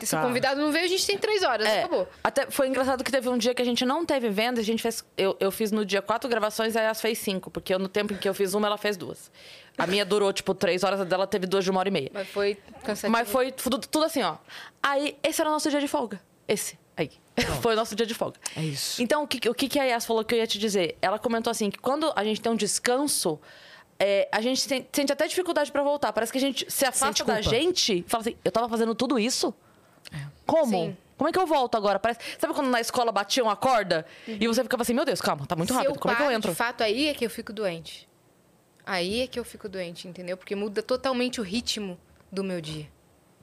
Se 0.00 0.12
tá. 0.12 0.22
o 0.22 0.26
convidado 0.26 0.58
não 0.58 0.72
veio, 0.72 0.86
a 0.86 0.88
gente 0.88 1.06
tem 1.06 1.18
três 1.18 1.42
horas, 1.42 1.66
é, 1.66 1.80
acabou. 1.80 2.08
Até 2.22 2.50
foi 2.50 2.68
engraçado 2.68 3.04
que 3.04 3.12
teve 3.12 3.28
um 3.28 3.36
dia 3.36 3.54
que 3.54 3.60
a 3.60 3.64
gente 3.64 3.84
não 3.84 4.06
teve 4.06 4.30
venda, 4.30 4.58
a 4.58 4.64
gente 4.64 4.82
fez. 4.82 5.04
Eu, 5.18 5.36
eu 5.38 5.50
fiz 5.50 5.70
no 5.70 5.84
dia 5.84 6.00
quatro 6.00 6.30
gravações, 6.30 6.74
aí 6.74 6.84
ela 6.86 6.94
fez 6.94 7.18
cinco, 7.18 7.50
porque 7.50 7.74
eu, 7.74 7.78
no 7.78 7.86
tempo 7.86 8.14
em 8.14 8.16
que 8.16 8.26
eu 8.26 8.32
fiz 8.32 8.54
uma, 8.54 8.66
ela 8.66 8.78
fez 8.78 8.96
duas. 8.96 9.30
A 9.76 9.86
minha 9.86 10.06
durou, 10.06 10.32
tipo, 10.32 10.54
três 10.54 10.82
horas, 10.82 11.02
a 11.02 11.04
dela 11.04 11.26
teve 11.26 11.46
duas 11.46 11.62
de 11.62 11.70
uma 11.70 11.80
hora 11.80 11.88
e 11.90 11.92
meia. 11.92 12.10
Mas 12.14 12.26
foi 12.28 12.56
cansativo. 12.82 13.12
Mas 13.12 13.28
foi 13.28 13.52
tudo, 13.52 13.78
tudo 13.78 14.06
assim, 14.06 14.22
ó. 14.22 14.36
Aí, 14.82 15.18
esse 15.22 15.42
era 15.42 15.50
o 15.50 15.52
nosso 15.52 15.68
dia 15.68 15.80
de 15.80 15.88
folga. 15.88 16.18
Esse. 16.48 16.78
Aí. 16.96 17.10
foi 17.60 17.74
o 17.74 17.76
nosso 17.76 17.94
dia 17.94 18.06
de 18.06 18.14
folga. 18.14 18.38
É 18.56 18.62
isso. 18.62 19.02
Então, 19.02 19.24
o 19.24 19.26
que, 19.26 19.48
o 19.48 19.54
que 19.54 19.78
a 19.78 19.84
Yas 19.84 20.06
falou 20.06 20.24
que 20.24 20.34
eu 20.34 20.38
ia 20.38 20.46
te 20.46 20.58
dizer? 20.58 20.96
Ela 21.02 21.18
comentou 21.18 21.50
assim, 21.50 21.70
que 21.70 21.78
quando 21.78 22.12
a 22.14 22.24
gente 22.24 22.40
tem 22.40 22.52
um 22.52 22.56
descanso, 22.56 23.40
é, 23.98 24.28
a 24.30 24.40
gente 24.40 24.66
tem, 24.66 24.86
sente 24.92 25.12
até 25.12 25.26
dificuldade 25.26 25.70
para 25.72 25.82
voltar. 25.82 26.12
Parece 26.12 26.32
que 26.32 26.38
a 26.38 26.40
gente 26.40 26.70
se 26.70 26.84
afasta 26.84 27.24
da 27.24 27.40
gente 27.40 27.98
e 27.98 28.04
fala 28.06 28.22
assim, 28.22 28.36
eu 28.44 28.52
tava 28.52 28.68
fazendo 28.68 28.94
tudo 28.94 29.18
isso? 29.18 29.54
É. 30.12 30.26
Como? 30.46 30.70
Sim. 30.70 30.96
Como 31.16 31.28
é 31.28 31.32
que 31.32 31.38
eu 31.38 31.46
volto 31.46 31.76
agora? 31.76 31.98
Parece... 31.98 32.20
Sabe 32.38 32.54
quando 32.54 32.68
na 32.68 32.80
escola 32.80 33.12
batiam 33.12 33.48
a 33.48 33.56
corda? 33.56 34.04
Uhum. 34.26 34.38
E 34.40 34.48
você 34.48 34.62
ficava 34.62 34.82
assim, 34.82 34.94
meu 34.94 35.04
Deus, 35.04 35.20
calma, 35.20 35.46
tá 35.46 35.54
muito 35.54 35.72
Se 35.72 35.78
rápido. 35.78 35.98
Como 35.98 36.12
é 36.12 36.16
que 36.16 36.22
eu 36.22 36.30
entro? 36.30 36.50
De 36.50 36.56
fato, 36.56 36.82
aí 36.82 37.08
é 37.08 37.14
que 37.14 37.24
eu 37.24 37.30
fico 37.30 37.52
doente. 37.52 38.08
Aí 38.84 39.22
é 39.22 39.26
que 39.26 39.38
eu 39.38 39.44
fico 39.44 39.68
doente, 39.68 40.06
entendeu? 40.08 40.36
Porque 40.36 40.54
muda 40.54 40.82
totalmente 40.82 41.40
o 41.40 41.44
ritmo 41.44 41.98
do 42.30 42.44
meu 42.44 42.60
dia. 42.60 42.88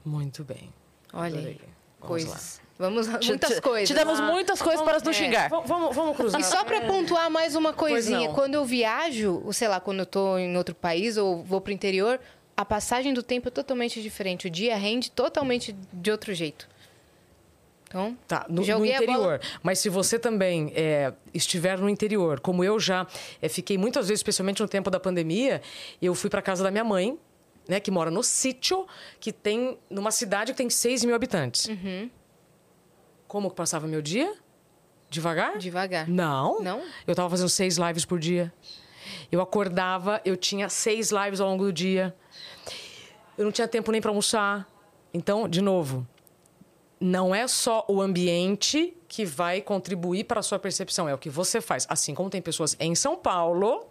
Muito 0.04 0.44
bem. 0.44 0.72
Olha 1.12 1.38
aí. 1.40 1.60
Coisas. 1.98 2.58
Lá. 2.58 2.61
Vamos 2.82 3.08
muitas 3.26 3.54
te- 3.54 3.60
coisas. 3.60 3.88
Te 3.88 3.94
demos 3.94 4.20
muitas 4.20 4.60
coisas 4.60 4.82
para 4.82 4.98
nos 4.98 5.08
é. 5.08 5.12
xingar. 5.12 5.48
Vamos, 5.48 5.68
vamos, 5.68 5.96
vamos 5.96 6.16
cruzar. 6.16 6.40
E 6.40 6.44
só 6.44 6.64
pra 6.64 6.80
pontuar 6.82 7.30
mais 7.30 7.54
uma 7.54 7.72
coisinha, 7.72 8.28
quando 8.30 8.54
eu 8.54 8.64
viajo, 8.64 9.42
sei 9.52 9.68
lá, 9.68 9.80
quando 9.80 10.00
eu 10.00 10.06
tô 10.06 10.36
em 10.38 10.56
outro 10.56 10.74
país 10.74 11.16
ou 11.16 11.42
vou 11.42 11.60
pro 11.60 11.72
interior, 11.72 12.20
a 12.56 12.64
passagem 12.64 13.14
do 13.14 13.22
tempo 13.22 13.48
é 13.48 13.50
totalmente 13.50 14.02
diferente. 14.02 14.46
O 14.46 14.50
dia 14.50 14.76
rende 14.76 15.10
totalmente 15.10 15.74
de 15.92 16.10
outro 16.10 16.34
jeito. 16.34 16.68
Então, 17.88 18.16
Tá, 18.26 18.46
no, 18.48 18.64
no 18.64 18.86
interior. 18.86 19.38
Mas 19.62 19.78
se 19.78 19.88
você 19.90 20.18
também 20.18 20.72
é, 20.74 21.12
estiver 21.34 21.78
no 21.78 21.88
interior, 21.90 22.40
como 22.40 22.64
eu 22.64 22.80
já 22.80 23.06
é, 23.40 23.48
fiquei 23.48 23.76
muitas 23.76 24.08
vezes, 24.08 24.20
especialmente 24.20 24.62
no 24.62 24.68
tempo 24.68 24.90
da 24.90 24.98
pandemia, 24.98 25.60
eu 26.00 26.14
fui 26.14 26.30
para 26.30 26.40
casa 26.40 26.64
da 26.64 26.70
minha 26.70 26.84
mãe, 26.84 27.18
né, 27.68 27.78
que 27.80 27.90
mora 27.90 28.10
no 28.10 28.22
sítio, 28.22 28.86
que 29.20 29.30
tem 29.30 29.78
numa 29.90 30.10
cidade 30.10 30.52
que 30.52 30.56
tem 30.58 30.70
6 30.70 31.04
mil 31.04 31.14
habitantes. 31.14 31.66
Uhum. 31.68 32.10
Como 33.32 33.48
que 33.48 33.56
passava 33.56 33.86
meu 33.86 34.02
dia? 34.02 34.30
Devagar? 35.08 35.56
Devagar. 35.56 36.06
Não. 36.06 36.60
Não? 36.60 36.82
Eu 37.06 37.14
tava 37.14 37.30
fazendo 37.30 37.48
seis 37.48 37.78
lives 37.78 38.04
por 38.04 38.18
dia. 38.18 38.52
Eu 39.32 39.40
acordava, 39.40 40.20
eu 40.22 40.36
tinha 40.36 40.68
seis 40.68 41.10
lives 41.10 41.40
ao 41.40 41.48
longo 41.48 41.64
do 41.64 41.72
dia. 41.72 42.14
Eu 43.38 43.46
não 43.46 43.50
tinha 43.50 43.66
tempo 43.66 43.90
nem 43.90 44.02
para 44.02 44.10
almoçar. 44.10 44.68
Então, 45.14 45.48
de 45.48 45.62
novo, 45.62 46.06
não 47.00 47.34
é 47.34 47.48
só 47.48 47.86
o 47.88 48.02
ambiente 48.02 48.94
que 49.08 49.24
vai 49.24 49.62
contribuir 49.62 50.24
para 50.24 50.40
a 50.40 50.42
sua 50.42 50.58
percepção, 50.58 51.08
é 51.08 51.14
o 51.14 51.18
que 51.18 51.30
você 51.30 51.62
faz. 51.62 51.86
Assim 51.88 52.14
como 52.14 52.28
tem 52.28 52.42
pessoas 52.42 52.76
em 52.78 52.94
São 52.94 53.16
Paulo 53.16 53.86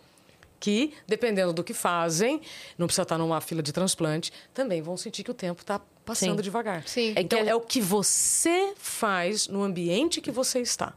que, 0.59 0.93
dependendo 1.07 1.51
do 1.51 1.63
que 1.63 1.73
fazem, 1.73 2.41
não 2.77 2.85
precisa 2.85 3.01
estar 3.01 3.17
numa 3.17 3.41
fila 3.41 3.63
de 3.63 3.73
transplante, 3.73 4.31
também 4.53 4.83
vão 4.83 4.95
sentir 4.95 5.23
que 5.23 5.31
o 5.31 5.33
tempo 5.33 5.61
está 5.61 5.81
passando 6.05 6.37
Sim. 6.37 6.43
devagar. 6.43 6.87
Sim. 6.87 7.13
Então, 7.17 7.39
É 7.39 7.43
que 7.43 7.49
a- 7.49 7.51
é 7.51 7.55
o 7.55 7.61
que 7.61 7.79
você 7.81 8.73
faz 8.77 9.47
no 9.47 9.63
ambiente 9.63 10.19
que 10.21 10.31
você 10.31 10.59
está. 10.59 10.93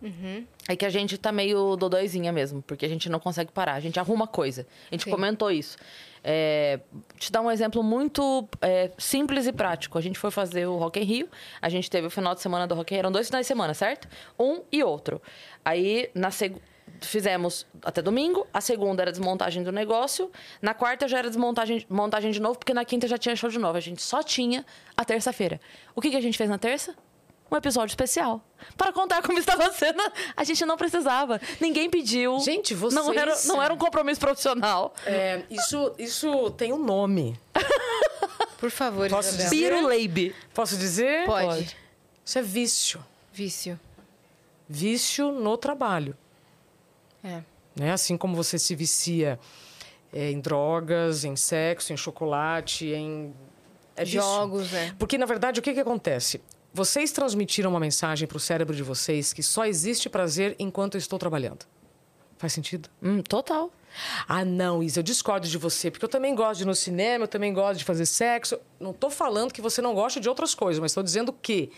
É 0.68 0.74
que 0.74 0.84
a 0.86 0.90
gente 0.90 1.16
tá 1.18 1.30
meio 1.30 1.76
dodóizinha 1.76 2.32
mesmo, 2.32 2.62
porque 2.62 2.86
a 2.86 2.88
gente 2.88 3.08
não 3.08 3.20
consegue 3.20 3.52
parar. 3.52 3.74
A 3.74 3.80
gente 3.80 3.98
arruma 4.00 4.26
coisa. 4.26 4.66
A 4.90 4.94
gente 4.94 5.04
Sim. 5.04 5.10
comentou 5.10 5.50
isso. 5.50 5.76
É, 6.26 6.80
te 7.18 7.30
dar 7.30 7.42
um 7.42 7.50
exemplo 7.50 7.82
muito 7.82 8.48
é, 8.62 8.90
simples 8.96 9.46
e 9.46 9.52
prático. 9.52 9.98
A 9.98 10.00
gente 10.00 10.18
foi 10.18 10.30
fazer 10.30 10.66
o 10.66 10.78
Rock 10.78 10.98
in 10.98 11.02
Rio. 11.04 11.28
A 11.60 11.68
gente 11.68 11.90
teve 11.90 12.06
o 12.06 12.10
final 12.10 12.34
de 12.34 12.40
semana 12.40 12.66
do 12.66 12.74
Rock 12.74 12.92
in 12.92 12.96
Rio. 12.96 13.00
Eram 13.00 13.12
dois 13.12 13.26
finais 13.26 13.44
de 13.44 13.48
semana, 13.48 13.74
certo? 13.74 14.08
Um 14.38 14.62
e 14.72 14.82
outro. 14.82 15.20
Aí, 15.62 16.10
na 16.14 16.30
seg... 16.30 16.56
fizemos 17.00 17.66
até 17.82 18.00
domingo. 18.02 18.46
A 18.52 18.60
segunda 18.60 19.02
era 19.02 19.10
desmontagem 19.10 19.62
do 19.62 19.70
negócio. 19.72 20.30
Na 20.62 20.74
quarta 20.74 21.06
já 21.08 21.18
era 21.18 21.28
desmontagem 21.28 21.84
montagem 21.88 22.30
de 22.30 22.40
novo, 22.40 22.58
porque 22.58 22.74
na 22.74 22.84
quinta 22.84 23.06
já 23.08 23.18
tinha 23.18 23.34
show 23.36 23.50
de 23.50 23.58
novo. 23.58 23.76
A 23.76 23.80
gente 23.80 24.02
só 24.02 24.22
tinha 24.22 24.64
a 24.96 25.04
terça-feira. 25.04 25.60
O 25.94 26.00
que, 26.00 26.10
que 26.10 26.16
a 26.16 26.20
gente 26.20 26.36
fez 26.38 26.48
na 26.50 26.58
terça? 26.58 26.94
um 27.52 27.56
episódio 27.56 27.92
especial. 27.92 28.42
Para 28.76 28.90
contar 28.92 29.22
como 29.22 29.38
estava 29.38 29.70
sendo. 29.74 30.02
A 30.36 30.42
gente 30.42 30.64
não 30.64 30.76
precisava. 30.76 31.40
Ninguém 31.60 31.88
pediu. 31.88 32.40
Gente, 32.40 32.74
Não 32.74 32.80
vocês- 32.80 33.16
era, 33.16 33.36
não 33.44 33.62
era 33.62 33.72
um 33.72 33.76
compromisso 33.76 34.18
profissional. 34.18 34.92
É, 35.06 35.42
isso, 35.50 35.94
isso 35.96 36.50
tem 36.52 36.72
um 36.72 36.78
nome. 36.82 37.38
Por 38.58 38.70
favor, 38.70 39.08
Posso 39.08 39.28
Isabel. 39.28 39.50
dizer? 39.50 39.70
Piruleibe. 39.72 40.34
Posso 40.52 40.76
dizer? 40.76 41.26
Pode. 41.26 41.46
Pode. 41.46 41.76
Isso 42.24 42.38
é 42.38 42.42
vício. 42.42 43.04
Vício. 43.32 43.78
Vício 44.68 45.30
no 45.30 45.56
trabalho. 45.56 46.16
É. 47.24 47.42
Né? 47.74 47.92
Assim 47.92 48.16
como 48.16 48.36
você 48.36 48.58
se 48.58 48.74
vicia 48.74 49.40
é, 50.12 50.30
em 50.30 50.40
drogas, 50.40 51.24
em 51.24 51.34
sexo, 51.34 51.92
em 51.92 51.96
chocolate, 51.96 52.86
em 52.86 53.34
é. 53.96 54.04
Jogos, 54.04 54.72
é. 54.72 54.92
Porque, 54.98 55.16
na 55.16 55.26
verdade, 55.26 55.60
o 55.60 55.62
que, 55.62 55.72
que 55.72 55.80
acontece? 55.80 56.40
Vocês 56.72 57.12
transmitiram 57.12 57.70
uma 57.70 57.80
mensagem 57.80 58.26
para 58.26 58.36
o 58.36 58.40
cérebro 58.40 58.74
de 58.74 58.82
vocês 58.82 59.32
que 59.32 59.42
só 59.42 59.64
existe 59.64 60.08
prazer 60.08 60.56
enquanto 60.58 60.96
eu 60.96 60.98
estou 60.98 61.18
trabalhando. 61.18 61.64
Faz 62.36 62.52
sentido? 62.52 62.88
Hum, 63.00 63.22
total. 63.22 63.72
Ah, 64.26 64.44
não, 64.44 64.82
Isa, 64.82 64.98
eu 64.98 65.04
discordo 65.04 65.46
de 65.46 65.56
você, 65.56 65.88
porque 65.90 66.04
eu 66.04 66.08
também 66.08 66.34
gosto 66.34 66.58
de 66.58 66.64
ir 66.64 66.66
no 66.66 66.74
cinema, 66.74 67.24
eu 67.24 67.28
também 67.28 67.52
gosto 67.54 67.78
de 67.78 67.84
fazer 67.84 68.06
sexo. 68.06 68.58
Não 68.80 68.90
estou 68.90 69.08
falando 69.08 69.52
que 69.52 69.60
você 69.60 69.80
não 69.80 69.94
gosta 69.94 70.20
de 70.20 70.28
outras 70.28 70.52
coisas, 70.52 70.80
mas 70.80 70.90
estou 70.90 71.02
dizendo 71.02 71.32
que, 71.32 71.70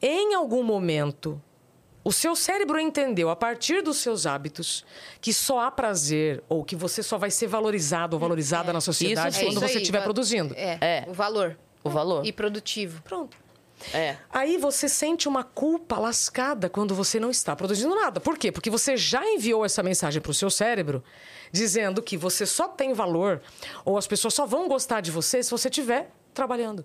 em 0.00 0.34
algum 0.34 0.62
momento, 0.62 1.42
o 2.04 2.12
seu 2.12 2.36
cérebro 2.36 2.78
entendeu, 2.78 3.30
a 3.30 3.36
partir 3.36 3.82
dos 3.82 3.96
seus 3.96 4.26
hábitos, 4.26 4.84
que 5.20 5.32
só 5.32 5.60
há 5.60 5.70
prazer 5.70 6.42
ou 6.48 6.62
que 6.62 6.76
você 6.76 7.02
só 7.02 7.16
vai 7.16 7.30
ser 7.30 7.46
valorizado 7.46 8.14
ou 8.14 8.20
valorizada 8.20 8.72
na 8.72 8.80
sociedade 8.80 9.36
Isso 9.36 9.44
quando 9.46 9.64
É 9.64 9.68
você 9.68 9.78
estiver 9.78 10.02
produzindo. 10.04 10.54
É, 10.56 10.78
É. 10.80 11.04
o 11.08 11.12
valor. 11.14 11.56
O 11.82 11.88
valor. 11.90 12.24
E 12.26 12.32
produtivo. 12.32 13.02
Pronto. 13.02 13.36
É. 13.92 14.16
Aí 14.30 14.56
você 14.56 14.88
sente 14.88 15.28
uma 15.28 15.42
culpa 15.42 15.98
lascada 15.98 16.70
quando 16.70 16.94
você 16.94 17.18
não 17.18 17.30
está 17.30 17.56
produzindo 17.56 17.94
nada. 17.94 18.20
Por 18.20 18.38
quê? 18.38 18.52
Porque 18.52 18.70
você 18.70 18.96
já 18.96 19.26
enviou 19.26 19.64
essa 19.64 19.82
mensagem 19.82 20.22
para 20.22 20.30
o 20.30 20.34
seu 20.34 20.48
cérebro 20.50 21.02
dizendo 21.52 22.00
que 22.02 22.16
você 22.16 22.46
só 22.46 22.68
tem 22.68 22.92
valor 22.94 23.42
ou 23.84 23.98
as 23.98 24.06
pessoas 24.06 24.32
só 24.34 24.46
vão 24.46 24.68
gostar 24.68 25.00
de 25.00 25.10
você 25.10 25.42
se 25.42 25.50
você 25.50 25.68
estiver 25.68 26.10
trabalhando. 26.32 26.84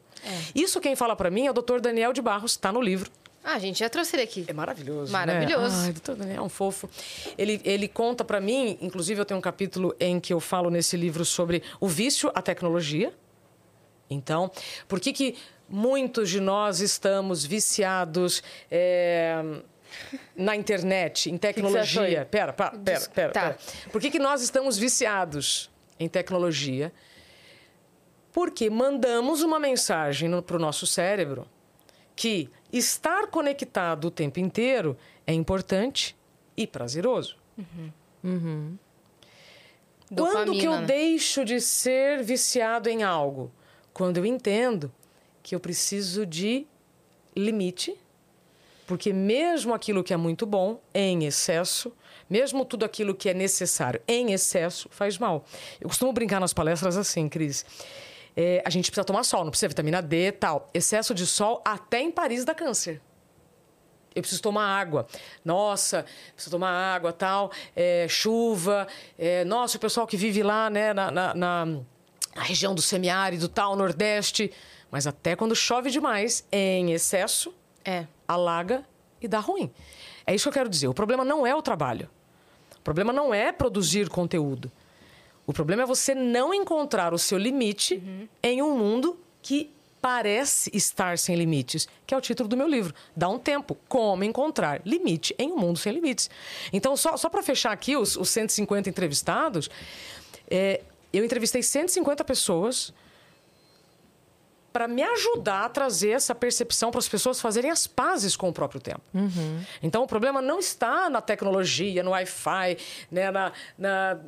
Isso 0.54 0.80
quem 0.82 0.96
fala 0.96 1.16
para 1.16 1.30
mim 1.32 1.48
é 1.48 1.52
o 1.52 1.54
Dr. 1.54 1.80
Daniel 1.80 2.12
de 2.14 2.22
Barros, 2.22 2.52
está 2.52 2.72
no 2.72 2.82
livro. 2.82 3.10
Ah, 3.44 3.54
a 3.54 3.60
gente 3.60 3.80
já 3.80 3.90
trouxe 3.90 4.16
ele 4.16 4.24
aqui. 4.24 4.46
É 4.48 4.54
maravilhoso. 4.54 5.12
Maravilhoso. 5.12 5.78
Né? 5.78 5.84
Ai, 5.86 5.94
doutor 5.94 6.16
Daniel 6.16 6.38
é 6.38 6.42
um 6.42 6.50
fofo. 6.50 6.90
Ele, 7.38 7.62
ele 7.64 7.88
conta 7.88 8.24
para 8.26 8.40
mim, 8.42 8.78
inclusive 8.82 9.20
eu 9.22 9.26
tenho 9.26 9.38
um 9.38 9.42
capítulo 9.42 9.96
em 10.00 10.20
que 10.20 10.34
eu 10.34 10.40
falo 10.40 10.70
nesse 10.70 10.98
livro 10.98 11.24
sobre 11.24 11.64
o 11.80 11.88
vício 11.88 12.32
à 12.36 12.42
tecnologia. 12.42 13.14
Então, 14.10 14.52
por 14.88 15.00
que, 15.00 15.14
que 15.14 15.38
muitos 15.70 16.30
de 16.30 16.40
nós 16.40 16.80
estamos 16.82 17.46
viciados 17.46 18.44
é, 18.70 19.42
na 20.36 20.56
internet, 20.56 21.30
em 21.32 21.38
tecnologia? 21.40 22.22
aí? 22.22 22.26
Pera, 22.26 22.52
pera, 22.52 22.72
pera, 22.72 23.10
pera, 23.14 23.32
Tá. 23.32 23.42
pera. 23.42 23.58
Por 23.92 24.02
que, 24.02 24.12
que 24.12 24.20
nós 24.20 24.42
estamos 24.42 24.78
viciados 24.78 25.70
em 26.00 26.10
tecnologia? 26.10 26.92
Porque 28.34 28.70
mandamos 28.70 29.42
uma 29.42 29.60
mensagem 29.60 30.30
para 30.42 30.56
o 30.58 30.60
nosso 30.60 30.86
cérebro 30.86 31.48
que 32.20 32.50
estar 32.74 33.28
conectado 33.28 34.10
o 34.10 34.12
tempo 34.12 34.42
inteiro 34.42 34.98
é 35.26 35.32
importante 35.32 36.18
e 36.58 36.68
prazeroso. 36.68 37.38
Quando 40.14 40.52
que 40.52 40.66
eu 40.66 40.72
Dopamina, 40.74 40.82
né? 40.82 40.86
deixo 40.86 41.46
de 41.46 41.62
ser 41.62 42.22
viciado 42.22 42.90
em 42.90 43.04
algo? 43.04 43.50
Quando 43.94 44.18
eu 44.18 44.26
entendo 44.26 44.92
que 45.42 45.56
eu 45.56 45.62
preciso 45.62 46.26
de 46.26 46.68
limite, 47.34 47.96
porque 48.86 49.14
mesmo 49.14 49.74
aquilo 49.74 50.04
que 50.04 50.14
é 50.14 50.18
muito 50.18 50.46
bom 50.46 50.82
em 50.94 51.24
excesso, 51.24 51.94
mesmo 52.30 52.66
tudo 52.66 52.84
aquilo 52.84 53.16
que 53.16 53.30
é 53.30 53.34
necessário 53.34 54.02
em 54.06 54.34
excesso, 54.34 54.90
faz 54.92 55.18
mal. 55.18 55.46
Eu 55.80 55.88
costumo 55.88 56.12
brincar 56.12 56.42
nas 56.42 56.54
palestras 56.54 56.98
assim, 56.98 57.30
Cris. 57.30 57.66
É, 58.36 58.62
a 58.66 58.70
gente 58.70 58.90
precisa 58.90 59.04
tomar 59.06 59.24
sol, 59.24 59.44
não 59.44 59.52
precisa 59.52 59.68
vitamina 59.68 60.02
D 60.02 60.28
e 60.28 60.32
tal. 60.32 60.70
Excesso 60.74 61.14
de 61.14 61.26
sol 61.28 61.62
até 61.66 62.00
em 62.02 62.12
Paris 62.12 62.46
dá 62.46 62.54
câncer. 62.56 63.02
Eu 64.16 64.22
preciso 64.22 64.42
tomar 64.42 64.66
água. 64.66 65.06
Nossa, 65.46 66.06
preciso 66.34 66.52
tomar 66.52 66.72
água, 66.72 67.14
tal. 67.14 67.52
É, 67.76 68.08
chuva. 68.10 68.88
É, 69.18 69.46
nossa, 69.46 69.78
o 69.78 69.80
pessoal 69.80 70.08
que 70.08 70.18
vive 70.18 70.42
lá, 70.42 70.70
né, 70.70 70.94
na, 70.94 71.12
na, 71.12 71.34
na- 71.36 71.66
na 72.36 72.44
região 72.44 72.74
do 72.76 72.82
semiárido, 72.82 73.48
tal, 73.48 73.76
Nordeste. 73.76 74.52
Mas 74.92 75.06
até 75.06 75.36
quando 75.36 75.56
chove 75.56 75.92
demais, 75.92 76.46
em 76.52 76.92
excesso, 76.92 77.54
É. 77.86 78.08
alaga 78.28 78.84
e 79.22 79.28
dá 79.28 79.40
ruim. 79.40 79.72
É 80.26 80.34
isso 80.34 80.44
que 80.46 80.50
eu 80.50 80.54
quero 80.54 80.70
dizer. 80.70 80.88
O 80.88 80.94
problema 80.94 81.24
não 81.24 81.46
é 81.46 81.54
o 81.56 81.62
trabalho. 81.62 82.10
O 82.78 82.82
problema 82.82 83.12
não 83.14 83.34
é 83.34 83.52
produzir 83.52 84.10
conteúdo. 84.10 84.72
O 85.50 85.54
problema 85.54 85.82
é 85.82 85.86
você 85.88 86.14
não 86.14 86.54
encontrar 86.54 87.12
o 87.12 87.18
seu 87.18 87.36
limite 87.36 88.04
em 88.44 88.62
um 88.62 88.78
mundo 88.78 89.20
que 89.42 89.74
parece 90.00 90.70
estar 90.78 91.18
sem 91.18 91.36
limites, 91.36 91.88
que 92.06 92.14
é 92.14 92.18
o 92.18 92.22
título 92.22 92.48
do 92.48 92.56
meu 92.56 92.68
livro. 92.68 92.94
Dá 93.16 93.28
um 93.28 93.40
tempo. 93.40 93.76
Como 93.88 94.24
encontrar 94.24 94.80
limite 94.86 95.34
em 95.40 95.52
um 95.52 95.58
mundo 95.58 95.80
sem 95.80 95.92
limites. 95.92 96.30
Então, 96.72 96.96
só, 96.96 97.18
só 97.18 97.30
para 97.30 97.42
fechar 97.42 97.72
aqui 97.72 97.98
os, 97.98 98.16
os 98.16 98.30
150 98.30 98.92
entrevistados, 98.92 99.72
é, 100.48 100.84
eu 101.12 101.26
entrevistei 101.26 101.64
150 101.64 102.24
pessoas 102.24 102.94
para 104.72 104.88
me 104.88 105.02
ajudar 105.02 105.66
a 105.66 105.70
trazer 105.70 106.12
essa 106.12 106.36
percepção 106.36 106.92
para 106.92 107.00
as 107.00 107.10
pessoas 107.10 107.42
fazerem 107.42 107.72
as 107.72 107.88
pazes 107.88 108.36
com 108.36 108.50
o 108.50 108.54
próprio 108.54 108.80
tempo. 108.80 109.02
Então, 109.82 110.04
o 110.04 110.08
problema 110.08 110.44
não 110.44 110.60
está 110.60 111.10
na 111.10 111.22
tecnologia, 111.22 112.04
no 112.04 112.12
Wi-Fi, 112.12 112.78
né, 113.10 113.32
na, 113.32 113.52
na... 113.76 114.20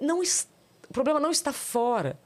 Não 0.00 0.20
O 0.20 0.92
problema 0.92 1.20
não 1.20 1.30
está 1.30 1.52
fora. 1.52 2.18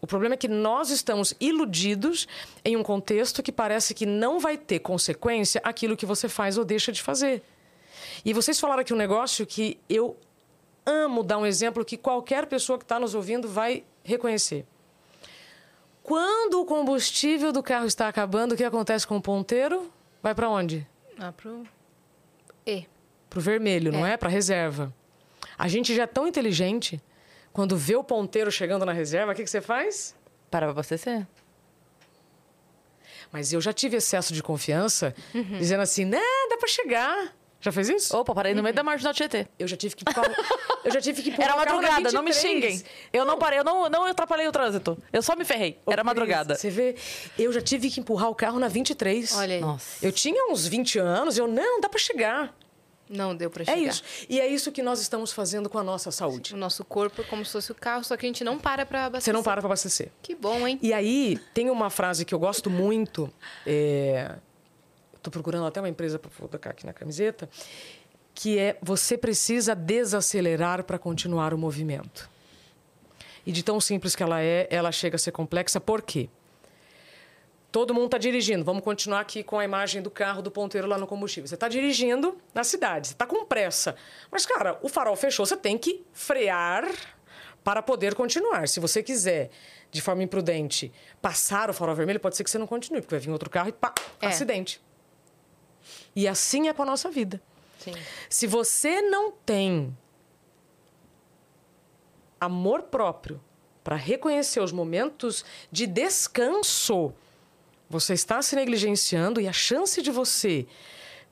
O 0.00 0.06
problema 0.06 0.34
é 0.34 0.38
que 0.38 0.48
nós 0.48 0.90
estamos 0.90 1.34
iludidos 1.40 2.28
em 2.64 2.76
um 2.76 2.82
contexto 2.82 3.42
que 3.42 3.50
parece 3.50 3.92
que 3.94 4.06
não 4.06 4.38
vai 4.38 4.56
ter 4.56 4.78
consequência 4.78 5.60
aquilo 5.64 5.96
que 5.96 6.06
você 6.06 6.28
faz 6.28 6.56
ou 6.56 6.64
deixa 6.64 6.92
de 6.92 7.02
fazer. 7.02 7.42
E 8.24 8.32
vocês 8.32 8.60
falaram 8.60 8.80
aqui 8.80 8.94
um 8.94 8.96
negócio 8.96 9.44
que 9.44 9.78
eu 9.88 10.16
amo 10.86 11.22
dar 11.22 11.38
um 11.38 11.46
exemplo 11.46 11.84
que 11.84 11.96
qualquer 11.96 12.46
pessoa 12.46 12.78
que 12.78 12.84
está 12.84 12.98
nos 12.98 13.14
ouvindo 13.14 13.48
vai 13.48 13.84
reconhecer. 14.04 14.64
Quando 16.02 16.60
o 16.60 16.64
combustível 16.64 17.52
do 17.52 17.62
carro 17.62 17.86
está 17.86 18.08
acabando, 18.08 18.52
o 18.52 18.56
que 18.56 18.64
acontece 18.64 19.06
com 19.06 19.16
o 19.16 19.20
ponteiro? 19.20 19.92
Vai 20.22 20.34
para 20.34 20.48
onde? 20.48 20.86
Ah, 21.18 21.32
pro 21.32 21.64
E. 22.64 22.86
Pro 23.28 23.40
vermelho, 23.40 23.92
não 23.92 24.06
é? 24.06 24.16
Para 24.16 24.30
reserva. 24.30 24.94
A 25.58 25.66
gente 25.66 25.94
já 25.94 26.04
é 26.04 26.06
tão 26.06 26.26
inteligente, 26.26 27.02
quando 27.52 27.76
vê 27.76 27.96
o 27.96 28.04
ponteiro 28.04 28.50
chegando 28.50 28.86
na 28.86 28.92
reserva, 28.92 29.32
o 29.32 29.34
que, 29.34 29.42
que 29.42 29.50
você 29.50 29.60
faz? 29.60 30.14
Para 30.50 30.66
pra 30.66 30.70
abastecer. 30.70 31.26
Mas 33.32 33.52
eu 33.52 33.60
já 33.60 33.72
tive 33.72 33.96
excesso 33.96 34.32
de 34.32 34.42
confiança, 34.42 35.14
dizendo 35.58 35.80
assim, 35.82 36.04
né, 36.04 36.20
dá 36.48 36.56
para 36.56 36.68
chegar. 36.68 37.34
Já 37.60 37.72
fez 37.72 37.88
isso? 37.88 38.16
Opa, 38.16 38.32
parei 38.32 38.54
no 38.54 38.62
meio 38.62 38.74
da 38.74 38.84
marginal 38.84 39.12
Tietê. 39.12 39.48
Eu 39.58 39.66
já 39.66 39.76
tive 39.76 39.96
que 39.96 40.04
eu 40.84 40.92
já 40.92 41.00
tive 41.00 41.22
que 41.22 41.30
empurrar 41.30 41.50
Era 41.50 41.60
o 41.60 41.64
carro 41.64 41.82
na 41.82 41.88
madrugada, 41.88 42.12
não 42.14 42.22
me 42.22 42.30
23. 42.30 42.40
xinguem. 42.74 42.84
Eu 43.12 43.24
não 43.24 43.36
parei, 43.36 43.58
eu 43.58 43.64
não, 43.64 43.88
não 43.90 44.04
atrapalhei 44.04 44.46
o 44.46 44.52
trânsito. 44.52 44.96
Eu 45.12 45.20
só 45.22 45.34
me 45.34 45.44
ferrei. 45.44 45.80
Ô, 45.84 45.90
Era 45.90 46.04
madrugada. 46.04 46.54
Você 46.54 46.70
vê, 46.70 46.94
eu 47.36 47.52
já 47.52 47.60
tive 47.60 47.90
que 47.90 47.98
empurrar 47.98 48.30
o 48.30 48.34
carro 48.34 48.60
na 48.60 48.68
23. 48.68 49.34
Olha 49.34 49.56
aí. 49.56 49.60
Nossa. 49.60 50.06
Eu 50.06 50.12
tinha 50.12 50.50
uns 50.52 50.68
20 50.68 51.00
anos, 51.00 51.36
eu, 51.36 51.48
não, 51.48 51.80
dá 51.80 51.88
para 51.88 51.98
chegar. 51.98 52.54
Não 53.08 53.34
deu 53.34 53.50
pra 53.50 53.62
É 53.62 53.66
chegar. 53.66 53.80
isso. 53.90 54.02
E 54.28 54.40
é 54.40 54.46
isso 54.46 54.70
que 54.70 54.82
nós 54.82 55.00
estamos 55.00 55.32
fazendo 55.32 55.68
com 55.70 55.78
a 55.78 55.82
nossa 55.82 56.10
saúde. 56.10 56.54
O 56.54 56.56
nosso 56.56 56.84
corpo 56.84 57.22
é 57.22 57.24
como 57.24 57.44
se 57.44 57.52
fosse 57.52 57.72
o 57.72 57.74
carro, 57.74 58.04
só 58.04 58.16
que 58.16 58.26
a 58.26 58.28
gente 58.28 58.44
não 58.44 58.58
para 58.58 58.84
pra 58.84 59.06
abastecer. 59.06 59.32
Você 59.32 59.36
não 59.36 59.42
para 59.42 59.60
para 59.60 59.68
abastecer. 59.68 60.10
Que 60.22 60.34
bom, 60.34 60.66
hein? 60.66 60.78
E 60.82 60.92
aí, 60.92 61.38
tem 61.54 61.70
uma 61.70 61.88
frase 61.90 62.24
que 62.24 62.34
eu 62.34 62.38
gosto 62.38 62.68
muito. 62.68 63.32
É... 63.66 64.36
Estou 65.16 65.30
procurando 65.32 65.66
até 65.66 65.80
uma 65.80 65.88
empresa 65.88 66.18
para 66.18 66.30
colocar 66.30 66.70
aqui 66.70 66.86
na 66.86 66.92
camiseta. 66.92 67.48
Que 68.34 68.58
é: 68.58 68.78
você 68.80 69.18
precisa 69.18 69.74
desacelerar 69.74 70.84
para 70.84 70.98
continuar 70.98 71.52
o 71.52 71.58
movimento. 71.58 72.30
E 73.44 73.50
de 73.52 73.62
tão 73.64 73.80
simples 73.80 74.14
que 74.14 74.22
ela 74.22 74.42
é, 74.42 74.68
ela 74.70 74.92
chega 74.92 75.16
a 75.16 75.18
ser 75.18 75.32
complexa. 75.32 75.80
Por 75.80 76.02
quê? 76.02 76.28
Todo 77.70 77.92
mundo 77.92 78.06
está 78.06 78.18
dirigindo. 78.18 78.64
Vamos 78.64 78.82
continuar 78.82 79.20
aqui 79.20 79.42
com 79.42 79.58
a 79.58 79.64
imagem 79.64 80.00
do 80.00 80.10
carro 80.10 80.40
do 80.40 80.50
ponteiro 80.50 80.86
lá 80.86 80.96
no 80.96 81.06
combustível. 81.06 81.46
Você 81.46 81.54
está 81.54 81.68
dirigindo 81.68 82.38
na 82.54 82.64
cidade, 82.64 83.08
você 83.08 83.14
está 83.14 83.26
com 83.26 83.44
pressa. 83.44 83.94
Mas, 84.30 84.46
cara, 84.46 84.78
o 84.82 84.88
farol 84.88 85.14
fechou, 85.16 85.44
você 85.44 85.56
tem 85.56 85.76
que 85.76 86.02
frear 86.12 86.88
para 87.62 87.82
poder 87.82 88.14
continuar. 88.14 88.66
Se 88.68 88.80
você 88.80 89.02
quiser, 89.02 89.50
de 89.90 90.00
forma 90.00 90.22
imprudente, 90.22 90.90
passar 91.20 91.68
o 91.68 91.74
farol 91.74 91.94
vermelho, 91.94 92.18
pode 92.18 92.36
ser 92.36 92.44
que 92.44 92.50
você 92.50 92.56
não 92.58 92.66
continue, 92.66 93.02
porque 93.02 93.14
vai 93.14 93.20
vir 93.20 93.30
outro 93.30 93.50
carro 93.50 93.68
e 93.68 93.72
pá, 93.72 93.92
É. 94.22 94.28
acidente. 94.28 94.80
E 96.16 96.26
assim 96.26 96.68
é 96.68 96.72
com 96.72 96.82
a 96.82 96.86
nossa 96.86 97.10
vida. 97.10 97.40
Sim. 97.78 97.92
Se 98.30 98.46
você 98.46 99.02
não 99.02 99.30
tem 99.30 99.94
amor 102.40 102.82
próprio 102.84 103.40
para 103.84 103.96
reconhecer 103.96 104.60
os 104.60 104.72
momentos 104.72 105.44
de 105.70 105.86
descanso, 105.86 107.12
você 107.88 108.14
está 108.14 108.42
se 108.42 108.54
negligenciando 108.54 109.40
e 109.40 109.48
a 109.48 109.52
chance 109.52 110.00
de 110.02 110.10
você 110.10 110.66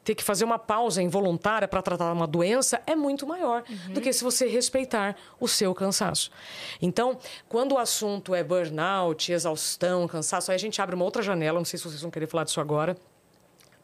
ter 0.06 0.14
que 0.14 0.22
fazer 0.22 0.44
uma 0.44 0.58
pausa 0.58 1.02
involuntária 1.02 1.66
para 1.66 1.82
tratar 1.82 2.12
uma 2.12 2.28
doença 2.28 2.80
é 2.86 2.94
muito 2.94 3.26
maior 3.26 3.64
do 3.90 4.00
que 4.00 4.12
se 4.12 4.22
você 4.22 4.46
respeitar 4.46 5.16
o 5.40 5.48
seu 5.48 5.74
cansaço. 5.74 6.30
Então, 6.80 7.18
quando 7.48 7.72
o 7.72 7.78
assunto 7.78 8.32
é 8.32 8.44
burnout, 8.44 9.32
exaustão, 9.32 10.06
cansaço, 10.06 10.52
aí 10.52 10.54
a 10.54 10.58
gente 10.58 10.80
abre 10.80 10.94
uma 10.94 11.04
outra 11.04 11.22
janela, 11.22 11.58
não 11.58 11.64
sei 11.64 11.76
se 11.76 11.84
vocês 11.84 12.00
vão 12.00 12.10
querer 12.10 12.28
falar 12.28 12.44
disso 12.44 12.60
agora, 12.60 12.96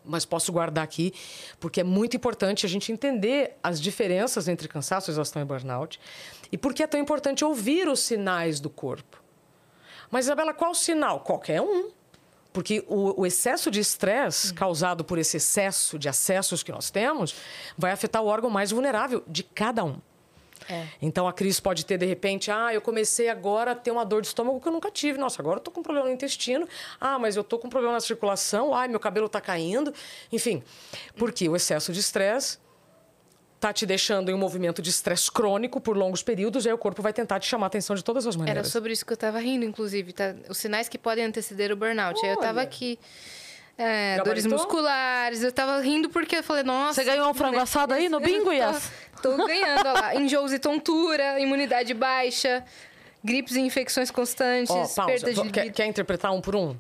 mas 0.05 0.25
posso 0.25 0.53
guardar 0.53 0.85
aqui, 0.85 1.13
porque 1.59 1.81
é 1.81 1.85
muito 1.85 2.17
importante 2.17 2.65
a 2.65 2.69
gente 2.69 2.93
entender 2.93 3.57
as 3.61 3.81
diferenças 3.81 4.47
entre 4.47 4.69
cansaço, 4.69 5.11
exaustão 5.11 5.43
e 5.43 5.45
burnout, 5.45 5.99
e 6.53 6.59
por 6.59 6.73
que 6.73 6.85
é 6.85 6.87
tão 6.87 7.01
importante 7.01 7.45
ouvir 7.45 7.89
os 7.89 7.99
sinais 7.99 8.61
do 8.61 8.71
corpo. 8.71 9.21
Mas, 10.09 10.27
Isabela, 10.27 10.55
qual 10.55 10.73
sinal? 10.73 11.21
Qualquer 11.21 11.61
um. 11.61 11.91
Porque 12.53 12.85
o, 12.87 13.23
o 13.23 13.27
excesso 13.27 13.71
de 13.71 13.81
estresse 13.81 14.53
causado 14.53 15.05
por 15.05 15.19
esse 15.19 15.39
excesso 15.39 15.99
de 15.99 16.09
acessos 16.09 16.63
que 16.63 16.71
nós 16.71 16.91
temos 16.91 17.35
vai 17.77 17.93
afetar 17.93 18.23
o 18.23 18.27
órgão 18.27 18.51
mais 18.51 18.71
vulnerável 18.71 19.23
de 19.27 19.43
cada 19.43 19.85
um. 19.85 19.99
É. 20.69 20.87
Então 21.01 21.27
a 21.27 21.33
Cris 21.33 21.59
pode 21.59 21.85
ter, 21.85 21.99
de 21.99 22.07
repente, 22.07 22.51
ah, 22.51 22.73
eu 22.73 22.81
comecei 22.81 23.29
agora 23.29 23.73
a 23.73 23.75
ter 23.75 23.91
uma 23.91 24.05
dor 24.05 24.21
de 24.21 24.29
estômago 24.29 24.61
que 24.61 24.69
eu 24.69 24.73
nunca 24.73 24.91
tive. 24.91 25.19
Nossa, 25.19 25.41
agora 25.41 25.59
eu 25.59 25.63
tô 25.63 25.71
com 25.71 25.83
problema 25.83 26.07
no 26.07 26.13
intestino. 26.13 26.69
Ah, 27.01 27.19
mas 27.19 27.37
eu 27.37 27.45
tô 27.45 27.59
com 27.59 27.69
problema 27.69 27.95
na 27.95 28.01
circulação. 28.01 28.75
Ai, 28.75 28.89
meu 28.89 29.01
cabelo 29.01 29.29
tá 29.29 29.41
caindo. 29.41 29.93
Enfim, 30.31 30.63
porque 31.17 31.49
o 31.49 31.57
excesso 31.57 31.93
de 31.93 32.01
estresse 32.01 32.59
tá 33.63 33.73
te 33.73 33.87
deixando 33.87 34.29
em 34.29 34.35
um 34.35 34.39
movimento 34.39 34.83
de 34.83 34.91
estresse 34.91 35.31
crônico 35.31 35.81
por 35.81 35.97
longos 35.97 36.21
períodos, 36.21 36.65
e 36.65 36.69
aí 36.69 36.75
o 36.75 36.79
corpo 36.79 37.01
vai 37.01 37.13
tentar 37.13 37.39
te 37.39 37.47
chamar 37.47 37.67
a 37.67 37.69
atenção 37.69 37.95
de 37.95 38.03
todas 38.03 38.27
as 38.27 38.35
Era 38.35 38.41
maneiras. 38.41 38.67
sobre 38.69 38.93
isso 38.93 39.07
que 39.07 39.13
eu 39.13 39.17
tava 39.17 39.39
rindo, 39.39 39.65
inclusive, 39.65 40.13
tá? 40.13 40.35
Os 40.49 40.59
sinais 40.59 40.89
que 40.89 40.99
podem 40.99 41.25
anteceder 41.25 41.71
o 41.71 41.77
burnout. 41.77 42.19
Aí 42.27 42.33
eu 42.33 42.37
tava 42.39 42.59
Olha. 42.59 42.63
aqui. 42.65 42.99
É, 43.79 44.21
dores 44.25 44.47
musculares. 44.47 45.45
Eu 45.45 45.53
tava 45.53 45.81
rindo 45.81 46.11
porque 46.11 46.37
eu 46.37 46.43
falei, 46.43 46.65
nossa. 46.65 46.95
Você 46.95 47.05
ganhou 47.05 47.31
um 47.31 47.35
frango 47.35 47.57
né? 47.57 47.63
assado 47.63 47.95
aí 47.95 48.09
no 48.09 48.19
bingo, 48.19 48.47
Tô- 48.47 48.53
Yas? 48.53 48.91
Tô 49.23 49.37
ganhando, 49.47 49.87
olha 49.87 49.93
lá. 49.93 50.15
Enjoos 50.21 50.53
e 50.53 50.59
tontura, 50.59 51.39
imunidade 51.39 51.95
baixa, 51.95 52.65
gripes 53.23 53.55
e 53.55 53.61
infecções 53.61 54.11
constantes, 54.11 54.71
Ó, 54.73 54.75
pausa. 54.89 55.07
perda 55.07 55.33
de 55.33 55.51
Quer, 55.51 55.71
quer 55.71 55.87
interpretar 55.87 56.33
um 56.33 56.41
por 56.41 56.57
um? 56.57 56.77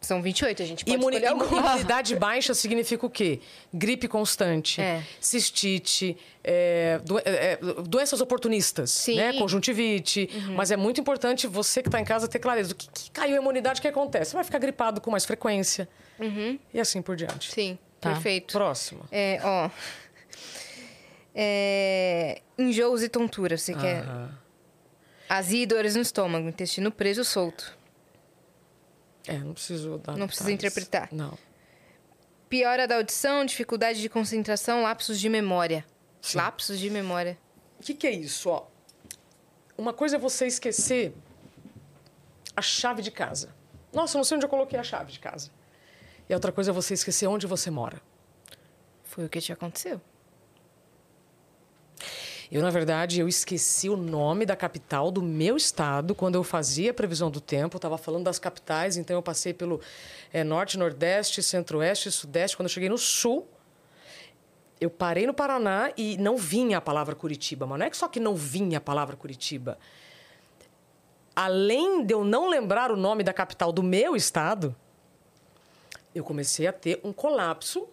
São 0.00 0.20
28, 0.20 0.62
a 0.62 0.66
gente 0.66 0.84
pode 0.84 0.96
Imuni- 0.96 1.16
escolher 1.18 1.30
alguma. 1.32 1.60
imunidade 1.70 2.16
baixa 2.16 2.52
significa 2.54 3.06
o 3.06 3.10
quê? 3.10 3.38
Gripe 3.72 4.08
constante, 4.08 4.80
É. 4.80 5.02
cistite, 5.20 6.16
é, 6.42 6.98
do- 7.04 7.18
é, 7.20 7.22
é, 7.24 7.58
doenças 7.86 8.20
oportunistas, 8.20 8.90
Sim. 8.90 9.16
né? 9.16 9.32
conjuntivite. 9.34 10.28
Mas 10.56 10.72
é 10.72 10.76
muito 10.76 11.00
importante 11.00 11.46
você 11.46 11.82
que 11.82 11.88
está 11.88 12.00
em 12.00 12.04
casa 12.04 12.26
ter 12.26 12.40
clareza. 12.40 12.72
O 12.72 12.74
que, 12.74 12.88
que 12.90 13.10
caiu 13.12 13.36
a 13.36 13.40
imunidade, 13.40 13.78
o 13.78 13.82
que 13.82 13.86
acontece? 13.88 14.30
Você 14.32 14.36
vai 14.36 14.44
ficar 14.44 14.58
gripado 14.58 15.00
com 15.00 15.10
mais 15.12 15.24
frequência. 15.24 15.88
E 16.74 16.80
assim 16.80 17.00
por 17.00 17.14
diante. 17.14 17.52
Sim, 17.52 17.78
Tá. 18.00 18.10
perfeito. 18.12 18.52
Próximo. 18.52 19.04
É, 19.12 19.40
ó. 19.44 19.70
É, 21.34 22.40
enjoos 22.58 23.02
e 23.02 23.08
tontura, 23.08 23.56
você 23.56 23.72
quer. 23.74 24.00
Aham. 24.02 24.30
Azia 25.28 25.62
e 25.62 25.66
dores 25.66 25.94
no 25.94 26.02
estômago, 26.02 26.48
intestino 26.48 26.90
preso 26.90 27.24
solto. 27.24 27.78
É, 29.30 29.38
não 29.38 29.54
preciso 29.54 29.98
dar 29.98 30.16
Não 30.16 30.26
precisa 30.26 30.50
interpretar. 30.50 31.08
Não. 31.12 31.38
Piora 32.48 32.88
da 32.88 32.96
audição, 32.96 33.44
dificuldade 33.44 34.00
de 34.00 34.08
concentração, 34.08 34.82
lapsos 34.82 35.20
de 35.20 35.28
memória. 35.28 35.86
Sim. 36.20 36.38
Lapsos 36.38 36.80
de 36.80 36.90
memória. 36.90 37.38
O 37.78 37.82
que, 37.84 37.94
que 37.94 38.08
é 38.08 38.10
isso? 38.10 38.50
Ó? 38.50 38.66
Uma 39.78 39.92
coisa 39.92 40.16
é 40.16 40.18
você 40.18 40.48
esquecer 40.48 41.14
a 42.56 42.60
chave 42.60 43.02
de 43.02 43.12
casa. 43.12 43.54
Nossa, 43.92 44.18
não 44.18 44.24
sei 44.24 44.36
onde 44.36 44.46
eu 44.46 44.50
coloquei 44.50 44.76
a 44.76 44.82
chave 44.82 45.12
de 45.12 45.20
casa. 45.20 45.48
E 46.28 46.34
outra 46.34 46.50
coisa 46.50 46.72
é 46.72 46.74
você 46.74 46.94
esquecer 46.94 47.28
onde 47.28 47.46
você 47.46 47.70
mora. 47.70 48.02
Foi 49.04 49.24
o 49.24 49.28
que 49.28 49.40
te 49.40 49.52
aconteceu. 49.52 50.00
Eu, 52.50 52.62
na 52.62 52.70
verdade, 52.70 53.20
eu 53.20 53.28
esqueci 53.28 53.88
o 53.88 53.96
nome 53.96 54.44
da 54.44 54.56
capital 54.56 55.12
do 55.12 55.22
meu 55.22 55.56
estado 55.56 56.16
quando 56.16 56.34
eu 56.34 56.42
fazia 56.42 56.90
a 56.90 56.94
previsão 56.94 57.30
do 57.30 57.40
tempo. 57.40 57.76
Eu 57.76 57.78
estava 57.78 57.96
falando 57.96 58.24
das 58.24 58.40
capitais, 58.40 58.96
então 58.96 59.16
eu 59.16 59.22
passei 59.22 59.54
pelo 59.54 59.80
eh, 60.32 60.42
norte, 60.42 60.76
nordeste, 60.76 61.44
centro-oeste, 61.44 62.10
sudeste. 62.10 62.56
Quando 62.56 62.66
eu 62.66 62.72
cheguei 62.72 62.88
no 62.88 62.98
sul, 62.98 63.46
eu 64.80 64.90
parei 64.90 65.28
no 65.28 65.34
Paraná 65.34 65.92
e 65.96 66.16
não 66.16 66.36
vinha 66.36 66.78
a 66.78 66.80
palavra 66.80 67.14
Curitiba. 67.14 67.68
Mas 67.68 67.78
não 67.78 67.86
é 67.86 67.90
que 67.90 67.96
só 67.96 68.08
que 68.08 68.18
não 68.18 68.34
vinha 68.34 68.78
a 68.78 68.80
palavra 68.80 69.14
Curitiba. 69.16 69.78
Além 71.36 72.04
de 72.04 72.12
eu 72.12 72.24
não 72.24 72.48
lembrar 72.48 72.90
o 72.90 72.96
nome 72.96 73.22
da 73.22 73.32
capital 73.32 73.70
do 73.70 73.82
meu 73.82 74.16
estado, 74.16 74.74
eu 76.12 76.24
comecei 76.24 76.66
a 76.66 76.72
ter 76.72 77.00
um 77.04 77.12
colapso 77.12 77.86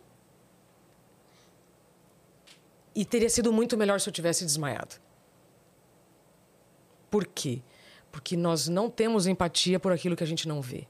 e 2.97 3.05
teria 3.05 3.29
sido 3.29 3.53
muito 3.53 3.77
melhor 3.77 3.99
se 4.01 4.09
eu 4.09 4.11
tivesse 4.11 4.43
desmaiado. 4.43 4.95
Por 7.11 7.27
quê? 7.27 7.61
Porque 8.11 8.35
nós 8.35 8.67
não 8.67 8.89
temos 8.89 9.27
empatia 9.27 9.79
por 9.79 9.91
aquilo 9.91 10.15
que 10.15 10.23
a 10.23 10.27
gente 10.27 10.47
não 10.47 10.63
vê. 10.63 10.87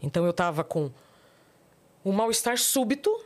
Então 0.00 0.24
eu 0.24 0.30
estava 0.30 0.64
com 0.64 0.90
um 2.02 2.10
mal-estar 2.10 2.56
súbito, 2.56 3.22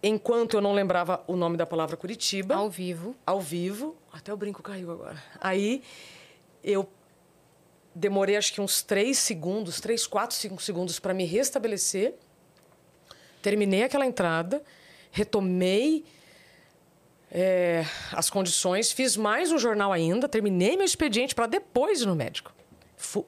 enquanto 0.00 0.54
eu 0.54 0.60
não 0.60 0.72
lembrava 0.72 1.24
o 1.26 1.34
nome 1.34 1.56
da 1.56 1.66
palavra 1.66 1.96
Curitiba, 1.96 2.54
Ao 2.54 2.70
vivo. 2.70 3.16
ao 3.26 3.40
vivo. 3.40 3.96
Até 4.12 4.32
o 4.32 4.36
brinco 4.36 4.62
caiu 4.62 4.88
agora. 4.92 5.20
Aí 5.40 5.82
eu 6.62 6.88
demorei 7.92 8.36
acho 8.36 8.52
que 8.52 8.60
uns 8.60 8.80
três 8.80 9.18
segundos, 9.18 9.80
três, 9.80 10.06
quatro, 10.06 10.36
cinco 10.36 10.62
segundos 10.62 11.00
para 11.00 11.12
me 11.12 11.24
restabelecer. 11.24 12.14
Terminei 13.42 13.82
aquela 13.82 14.06
entrada, 14.06 14.62
retomei 15.10 16.04
é, 17.30 17.84
as 18.12 18.30
condições, 18.30 18.90
fiz 18.92 19.16
mais 19.16 19.52
um 19.52 19.58
jornal 19.58 19.92
ainda, 19.92 20.28
terminei 20.28 20.76
meu 20.76 20.86
expediente 20.86 21.34
para 21.34 21.46
depois 21.46 22.00
ir 22.00 22.06
no 22.06 22.14
médico. 22.14 22.52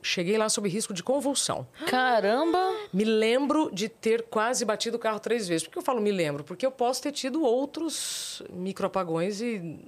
Cheguei 0.02 0.36
lá 0.36 0.48
sob 0.48 0.68
risco 0.68 0.92
de 0.92 1.02
convulsão. 1.02 1.66
Caramba! 1.86 2.58
Me 2.92 3.04
lembro 3.04 3.70
de 3.72 3.88
ter 3.88 4.22
quase 4.24 4.64
batido 4.64 4.96
o 4.96 5.00
carro 5.00 5.20
três 5.20 5.46
vezes. 5.46 5.64
Por 5.64 5.72
que 5.72 5.78
eu 5.78 5.82
falo 5.82 6.00
me 6.00 6.10
lembro? 6.10 6.42
Porque 6.42 6.66
eu 6.66 6.72
posso 6.72 7.00
ter 7.02 7.12
tido 7.12 7.42
outros 7.42 8.42
microapagões 8.50 9.40
e 9.40 9.78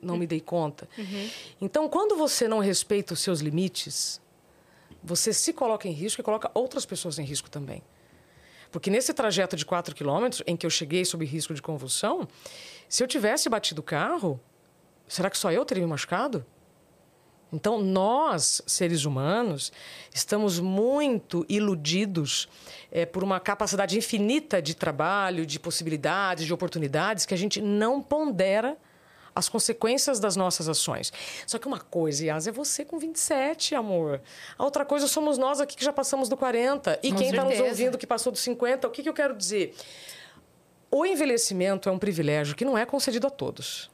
não 0.00 0.16
me 0.16 0.26
dei 0.26 0.40
conta. 0.40 0.88
Então, 1.60 1.88
quando 1.88 2.16
você 2.16 2.48
não 2.48 2.58
respeita 2.58 3.12
os 3.12 3.20
seus 3.20 3.40
limites, 3.40 4.20
você 5.02 5.32
se 5.32 5.52
coloca 5.52 5.86
em 5.86 5.92
risco 5.92 6.20
e 6.20 6.24
coloca 6.24 6.50
outras 6.54 6.86
pessoas 6.86 7.18
em 7.18 7.24
risco 7.24 7.50
também. 7.50 7.82
Porque 8.70 8.90
nesse 8.90 9.14
trajeto 9.14 9.56
de 9.56 9.64
4 9.64 9.94
quilômetros, 9.94 10.42
em 10.46 10.56
que 10.56 10.66
eu 10.66 10.70
cheguei 10.70 11.04
sob 11.04 11.24
risco 11.24 11.54
de 11.54 11.62
convulsão, 11.62 12.26
se 12.88 13.02
eu 13.02 13.08
tivesse 13.08 13.48
batido 13.48 13.80
o 13.80 13.84
carro, 13.84 14.40
será 15.06 15.30
que 15.30 15.38
só 15.38 15.50
eu 15.50 15.64
teria 15.64 15.84
me 15.84 15.90
machucado? 15.90 16.44
Então, 17.52 17.80
nós, 17.80 18.60
seres 18.66 19.04
humanos, 19.04 19.72
estamos 20.12 20.58
muito 20.58 21.46
iludidos 21.48 22.48
é, 22.90 23.06
por 23.06 23.22
uma 23.22 23.38
capacidade 23.38 23.96
infinita 23.96 24.60
de 24.60 24.74
trabalho, 24.74 25.46
de 25.46 25.58
possibilidades, 25.60 26.44
de 26.44 26.52
oportunidades, 26.52 27.24
que 27.24 27.32
a 27.32 27.36
gente 27.36 27.60
não 27.62 28.02
pondera 28.02 28.76
as 29.36 29.48
consequências 29.48 30.18
das 30.18 30.34
nossas 30.34 30.68
ações. 30.68 31.12
Só 31.46 31.58
que 31.58 31.68
uma 31.68 31.78
coisa, 31.78 32.24
Yas, 32.24 32.46
é 32.46 32.52
você 32.52 32.84
com 32.84 32.98
27, 32.98 33.74
amor. 33.74 34.22
A 34.58 34.64
outra 34.64 34.84
coisa 34.84 35.06
somos 35.06 35.36
nós 35.36 35.60
aqui 35.60 35.76
que 35.76 35.84
já 35.84 35.92
passamos 35.92 36.28
do 36.28 36.36
40. 36.38 36.98
E 37.02 37.12
Com 37.12 37.18
quem 37.18 37.28
está 37.28 37.44
nos 37.44 37.60
ouvindo 37.60 37.98
que 37.98 38.06
passou 38.06 38.32
dos 38.32 38.40
50, 38.40 38.88
o 38.88 38.90
que, 38.90 39.02
que 39.02 39.08
eu 39.08 39.14
quero 39.14 39.36
dizer? 39.36 39.74
O 40.96 41.04
envelhecimento 41.04 41.90
é 41.90 41.92
um 41.92 41.98
privilégio 41.98 42.56
que 42.56 42.64
não 42.64 42.78
é 42.78 42.86
concedido 42.86 43.26
a 43.26 43.30
todos. 43.30 43.90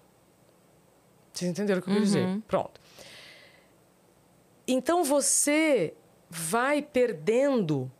Vocês 1.32 1.50
entenderam 1.50 1.80
o 1.80 1.82
que 1.82 1.90
eu 1.90 1.94
quero 1.94 2.06
dizer? 2.06 2.40
Pronto. 2.46 2.80
Então 4.68 5.02
você 5.02 5.94
vai 6.30 6.80
perdendo. 6.80 7.90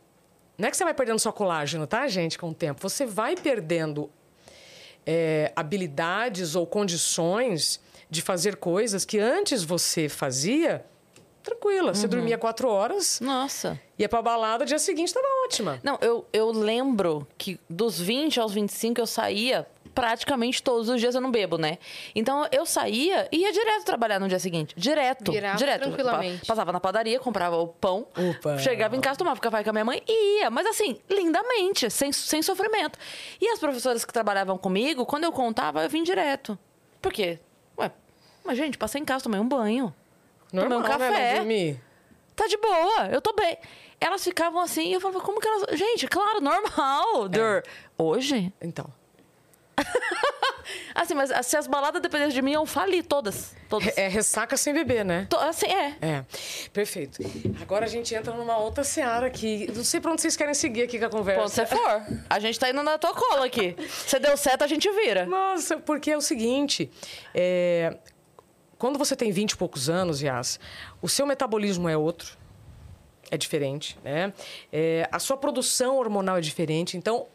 Não 0.57 0.69
é 0.69 0.71
que 0.71 0.77
você 0.77 0.85
vai 0.85 0.93
perdendo 0.93 1.19
só 1.19 1.33
colágeno, 1.33 1.85
tá, 1.85 2.07
gente, 2.07 2.39
com 2.39 2.51
o 2.51 2.53
tempo. 2.53 2.79
Você 2.81 3.05
vai 3.05 3.35
perdendo 3.35 4.09
é, 5.05 5.51
habilidades 5.53 6.55
ou 6.55 6.65
condições 6.65 7.81
de 8.09 8.21
fazer 8.21 8.55
coisas 8.55 9.03
que 9.03 9.19
antes 9.19 9.65
você 9.65 10.07
fazia 10.07 10.85
tranquila. 11.43 11.93
Você 11.93 12.07
dormia 12.07 12.37
quatro 12.37 12.67
horas, 12.69 13.19
Nossa. 13.19 13.79
ia 13.99 14.07
pra 14.09 14.21
balada, 14.21 14.65
dia 14.65 14.79
seguinte 14.79 15.07
estava 15.09 15.25
ótima. 15.45 15.79
Não, 15.83 15.97
eu, 16.01 16.25
eu 16.31 16.51
lembro 16.51 17.27
que 17.37 17.59
dos 17.69 17.99
20 17.99 18.39
aos 18.39 18.53
25 18.53 18.99
eu 19.01 19.05
saía 19.07 19.67
praticamente 19.93 20.63
todos 20.63 20.89
os 20.89 20.99
dias 20.99 21.13
eu 21.13 21.21
não 21.21 21.29
bebo, 21.29 21.55
né? 21.59 21.77
Então 22.15 22.47
eu 22.51 22.65
saía 22.65 23.27
e 23.31 23.37
ia 23.41 23.51
direto 23.51 23.85
trabalhar 23.85 24.19
no 24.19 24.27
dia 24.27 24.39
seguinte. 24.39 24.73
Direto. 24.75 25.31
Virava 25.31 25.55
direto. 25.57 25.81
tranquilamente. 25.83 26.39
Pa- 26.39 26.47
Passava 26.47 26.71
na 26.71 26.79
padaria, 26.79 27.19
comprava 27.19 27.57
o 27.57 27.67
pão. 27.67 28.07
Opa. 28.17 28.57
Chegava 28.57 28.95
em 28.95 29.01
casa, 29.01 29.19
tomava 29.19 29.39
café 29.39 29.63
com 29.63 29.69
a 29.69 29.73
minha 29.73 29.85
mãe 29.85 30.01
e 30.07 30.39
ia. 30.39 30.49
Mas 30.49 30.65
assim, 30.65 30.97
lindamente, 31.07 31.91
sem, 31.91 32.11
sem 32.11 32.41
sofrimento. 32.41 32.97
E 33.39 33.47
as 33.49 33.59
professoras 33.59 34.03
que 34.03 34.11
trabalhavam 34.11 34.57
comigo, 34.57 35.05
quando 35.05 35.25
eu 35.25 35.31
contava, 35.31 35.83
eu 35.83 35.89
vim 35.89 36.01
direto. 36.01 36.57
Por 36.99 37.13
quê? 37.13 37.37
Ué, 37.77 37.91
mas 38.43 38.57
gente, 38.57 38.79
passei 38.79 38.99
em 38.99 39.05
casa, 39.05 39.25
tomei 39.25 39.39
um 39.39 39.47
banho. 39.47 39.93
Normal, 40.53 40.81
Tomei 40.83 40.95
um 40.95 40.99
né? 40.99 41.07
café. 41.09 41.29
Não 41.31 41.37
dormir. 41.39 41.81
Tá 42.35 42.47
de 42.47 42.57
boa, 42.57 43.09
eu 43.11 43.19
tô 43.21 43.33
bem. 43.33 43.57
Elas 43.99 44.23
ficavam 44.23 44.61
assim, 44.61 44.89
e 44.89 44.93
eu 44.93 45.01
falava, 45.01 45.19
como 45.21 45.39
que 45.41 45.47
elas. 45.47 45.77
Gente, 45.77 46.07
claro, 46.07 46.39
normal, 46.41 47.27
Dur. 47.27 47.63
Hoje? 47.97 48.53
Então. 48.61 48.85
Assim, 50.95 51.13
mas 51.13 51.31
se 51.45 51.57
as 51.57 51.67
baladas 51.67 52.01
dependessem 52.01 52.33
de 52.35 52.41
mim, 52.41 52.53
eu 52.53 52.65
fali 52.65 53.01
todas. 53.03 53.53
Todas. 53.67 53.97
É 53.97 54.07
ressaca 54.07 54.55
sem 54.55 54.73
beber, 54.73 55.03
né? 55.03 55.25
To- 55.29 55.37
Assim, 55.37 55.65
é. 55.65 55.95
É, 56.01 56.23
perfeito. 56.71 57.19
Agora 57.61 57.85
a 57.85 57.87
gente 57.89 58.13
entra 58.15 58.33
numa 58.33 58.57
outra 58.57 58.83
seara 58.83 59.25
aqui. 59.27 59.69
Não 59.75 59.83
sei 59.83 59.99
pra 59.99 60.11
onde 60.11 60.21
vocês 60.21 60.37
querem 60.37 60.53
seguir 60.53 60.83
aqui 60.83 60.99
com 60.99 61.05
a 61.05 61.09
conversa. 61.09 61.41
Quando 61.41 61.49
você 61.51 61.65
for. 61.65 62.03
A 62.29 62.39
gente 62.39 62.57
tá 62.59 62.69
indo 62.69 62.81
na 62.83 62.97
tua 62.97 63.13
cola 63.13 63.45
aqui. 63.45 63.75
Se 64.07 64.19
deu 64.19 64.37
certo, 64.37 64.63
a 64.63 64.67
gente 64.67 64.89
vira. 64.91 65.25
Nossa, 65.25 65.77
porque 65.77 66.11
é 66.11 66.17
o 66.17 66.21
seguinte: 66.21 66.89
é, 67.33 67.97
quando 68.83 68.99
você 68.99 69.15
tem 69.15 69.31
20 69.31 69.51
e 69.51 69.55
poucos 69.55 69.89
anos, 69.89 70.21
Yas, 70.21 70.59
o 71.01 71.07
seu 71.07 71.25
metabolismo 71.25 71.87
é 71.87 71.95
outro, 71.95 72.37
é 73.31 73.37
diferente, 73.37 73.97
né? 74.03 74.33
É, 74.73 75.07
a 75.09 75.19
sua 75.19 75.37
produção 75.37 75.95
hormonal 75.95 76.35
é 76.35 76.41
diferente, 76.41 76.97
então 76.97 77.25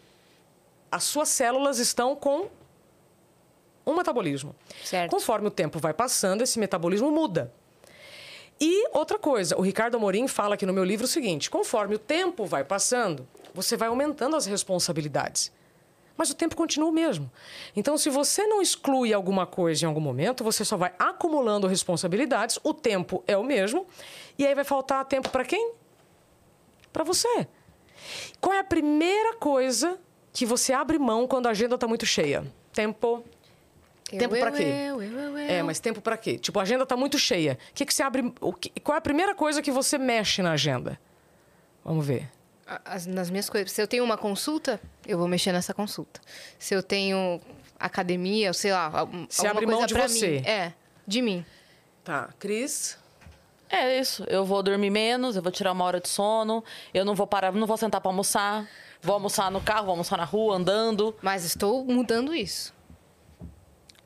as 0.93 1.05
suas 1.05 1.31
células 1.31 1.79
estão 1.79 2.15
com 2.15 2.51
um 3.87 3.97
metabolismo. 3.97 4.55
Certo. 4.85 5.11
Conforme 5.11 5.49
o 5.49 5.51
tempo 5.51 5.79
vai 5.79 5.95
passando, 5.95 6.43
esse 6.43 6.59
metabolismo 6.59 7.11
muda. 7.11 7.51
E 8.61 8.87
outra 8.93 9.19
coisa, 9.19 9.57
o 9.57 9.63
Ricardo 9.63 9.97
Amorim 9.97 10.29
fala 10.29 10.55
aqui 10.55 10.67
no 10.67 10.75
meu 10.75 10.85
livro 10.85 11.07
o 11.07 11.09
seguinte: 11.09 11.49
conforme 11.49 11.95
o 11.95 11.99
tempo 11.99 12.45
vai 12.45 12.63
passando, 12.63 13.27
você 13.55 13.75
vai 13.75 13.89
aumentando 13.89 14.37
as 14.37 14.45
responsabilidades. 14.45 15.51
Mas 16.19 16.31
o 16.31 16.35
tempo 16.35 16.57
continua 16.57 16.89
o 16.89 16.93
mesmo. 16.93 17.31
Então, 17.77 17.97
se 17.97 18.11
você 18.11 18.45
não 18.45 18.61
exclui 18.61 19.15
alguma 19.15 19.47
coisa 19.47 19.85
em 19.85 19.89
algum 19.89 20.01
momento, 20.01 20.43
você 20.43 20.65
só 20.65 20.77
vai 20.77 20.93
acumulando 20.99 21.69
responsabilidades, 21.69 22.59
o 22.65 22.75
tempo 22.75 23.23
é 23.25 23.37
o 23.37 23.45
mesmo, 23.45 23.87
e 24.37 24.45
aí 24.45 24.53
vai 24.53 24.65
faltar 24.65 25.05
tempo 25.05 25.29
para 25.29 25.45
quem? 25.45 25.75
Para 26.93 27.05
você. 27.05 27.47
Qual 28.41 28.53
é 28.53 28.59
a 28.59 28.65
primeira 28.65 29.37
coisa 29.37 29.97
que 30.33 30.45
você 30.45 30.73
abre 30.73 30.99
mão 30.99 31.25
quando 31.29 31.47
a 31.47 31.51
agenda 31.51 31.77
está 31.77 31.87
muito 31.87 32.05
cheia? 32.05 32.45
Tempo. 32.73 33.23
Tempo 34.11 34.37
pra 34.37 34.51
quê? 34.51 34.63
Eu, 34.63 35.01
eu, 35.01 35.19
eu. 35.19 35.39
É, 35.39 35.63
mas 35.63 35.79
tempo 35.79 36.01
para 36.01 36.17
quê? 36.17 36.37
Tipo, 36.37 36.59
a 36.59 36.63
agenda 36.63 36.85
tá 36.85 36.97
muito 36.97 37.17
cheia. 37.17 37.59
O 37.71 37.75
que, 37.75 37.87
que 37.87 37.95
você 37.95 38.03
abre. 38.03 38.33
O 38.41 38.53
que, 38.53 38.71
qual 38.81 38.97
é 38.97 38.99
a 38.99 39.03
primeira 39.03 39.37
coisa 39.37 39.63
que 39.63 39.71
você 39.71 39.99
mexe 39.99 40.43
na 40.43 40.53
agenda? 40.53 40.99
Vamos 41.85 42.05
ver. 42.05 42.29
As- 42.85 43.07
nas 43.07 43.31
minhas 43.31 43.49
coisas. 43.49 43.73
Se 43.73 43.81
eu 43.81 43.87
tenho 43.89 44.05
uma 44.05 44.17
consulta, 44.19 44.81
eu 45.07 45.17
vou 45.19 45.27
mexer 45.27 45.53
nessa 45.53 45.73
consulta. 45.73 46.21
Se 46.59 46.75
eu 46.75 46.83
tenho 46.83 47.41
academia, 47.79 48.53
sei 48.53 48.73
lá, 48.73 48.91
algum- 48.93 49.27
Se 49.29 49.41
alguma 49.47 49.51
abre 49.53 49.65
coisa 49.67 49.79
mão 49.79 49.87
de 49.87 49.95
pra 49.95 50.09
você. 50.09 50.29
mim. 50.41 50.47
É, 50.47 50.73
de 51.07 51.23
mim. 51.23 51.47
Tá, 52.05 52.29
Cris. 52.39 52.99
É 53.71 53.99
isso. 53.99 54.25
Eu 54.29 54.45
vou 54.45 54.63
dormir 54.63 54.91
menos, 54.91 55.37
eu 55.37 55.43
vou 55.43 55.53
tirar 55.53 55.73
uma 55.73 55.85
hora 55.85 56.01
de 56.01 56.09
sono, 56.09 56.65
eu 56.93 57.05
não 57.05 57.15
vou 57.15 57.27
parar, 57.27 57.53
não 57.53 57.67
vou 57.67 57.77
sentar 57.77 58.01
pra 58.01 58.11
almoçar. 58.11 58.67
Vou 59.01 59.15
almoçar 59.15 59.51
no 59.51 59.61
carro, 59.61 59.85
vou 59.85 59.91
almoçar 59.93 60.17
na 60.17 60.25
rua, 60.25 60.57
andando. 60.57 61.15
Mas 61.23 61.45
estou 61.45 61.85
mudando 61.85 62.35
isso. 62.35 62.75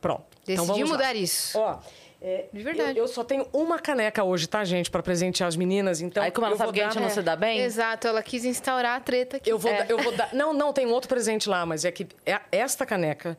Pronto. 0.00 0.24
Decidi 0.44 0.52
então 0.54 0.66
vamos 0.66 0.90
lá. 0.90 0.96
mudar 0.96 1.14
isso. 1.16 1.58
Ó, 1.58 1.78
é, 2.22 2.46
De 2.52 2.62
verdade. 2.62 2.98
Eu, 2.98 3.04
eu 3.04 3.08
só 3.08 3.24
tenho 3.24 3.46
uma 3.52 3.78
caneca 3.78 4.22
hoje, 4.22 4.46
tá, 4.46 4.64
gente, 4.64 4.90
para 4.90 5.02
presentear 5.02 5.48
as 5.48 5.56
meninas. 5.56 6.00
Então, 6.00 6.22
Aí, 6.22 6.30
como 6.30 6.46
ela 6.46 6.56
sabe 6.56 6.72
que 6.72 6.80
a 6.80 6.84
gente 6.88 7.00
não 7.00 7.10
se 7.10 7.20
dá 7.22 7.34
bem, 7.34 7.58
Exato, 7.60 8.06
ela 8.06 8.22
quis 8.22 8.44
instaurar 8.44 8.96
a 8.96 9.00
treta 9.00 9.38
aqui. 9.38 9.50
Eu 9.50 9.58
vou, 9.58 9.70
É. 9.72 9.78
dar- 9.78 9.90
eu 9.90 9.98
vou 9.98 10.12
dar. 10.12 10.32
Não, 10.32 10.52
não, 10.54 10.72
tem 10.72 10.86
um 10.86 10.92
outro 10.92 11.08
presente 11.08 11.48
lá, 11.48 11.66
mas 11.66 11.84
é 11.84 11.90
que 11.90 12.06
é- 12.24 12.40
esta 12.52 12.86
caneca 12.86 13.36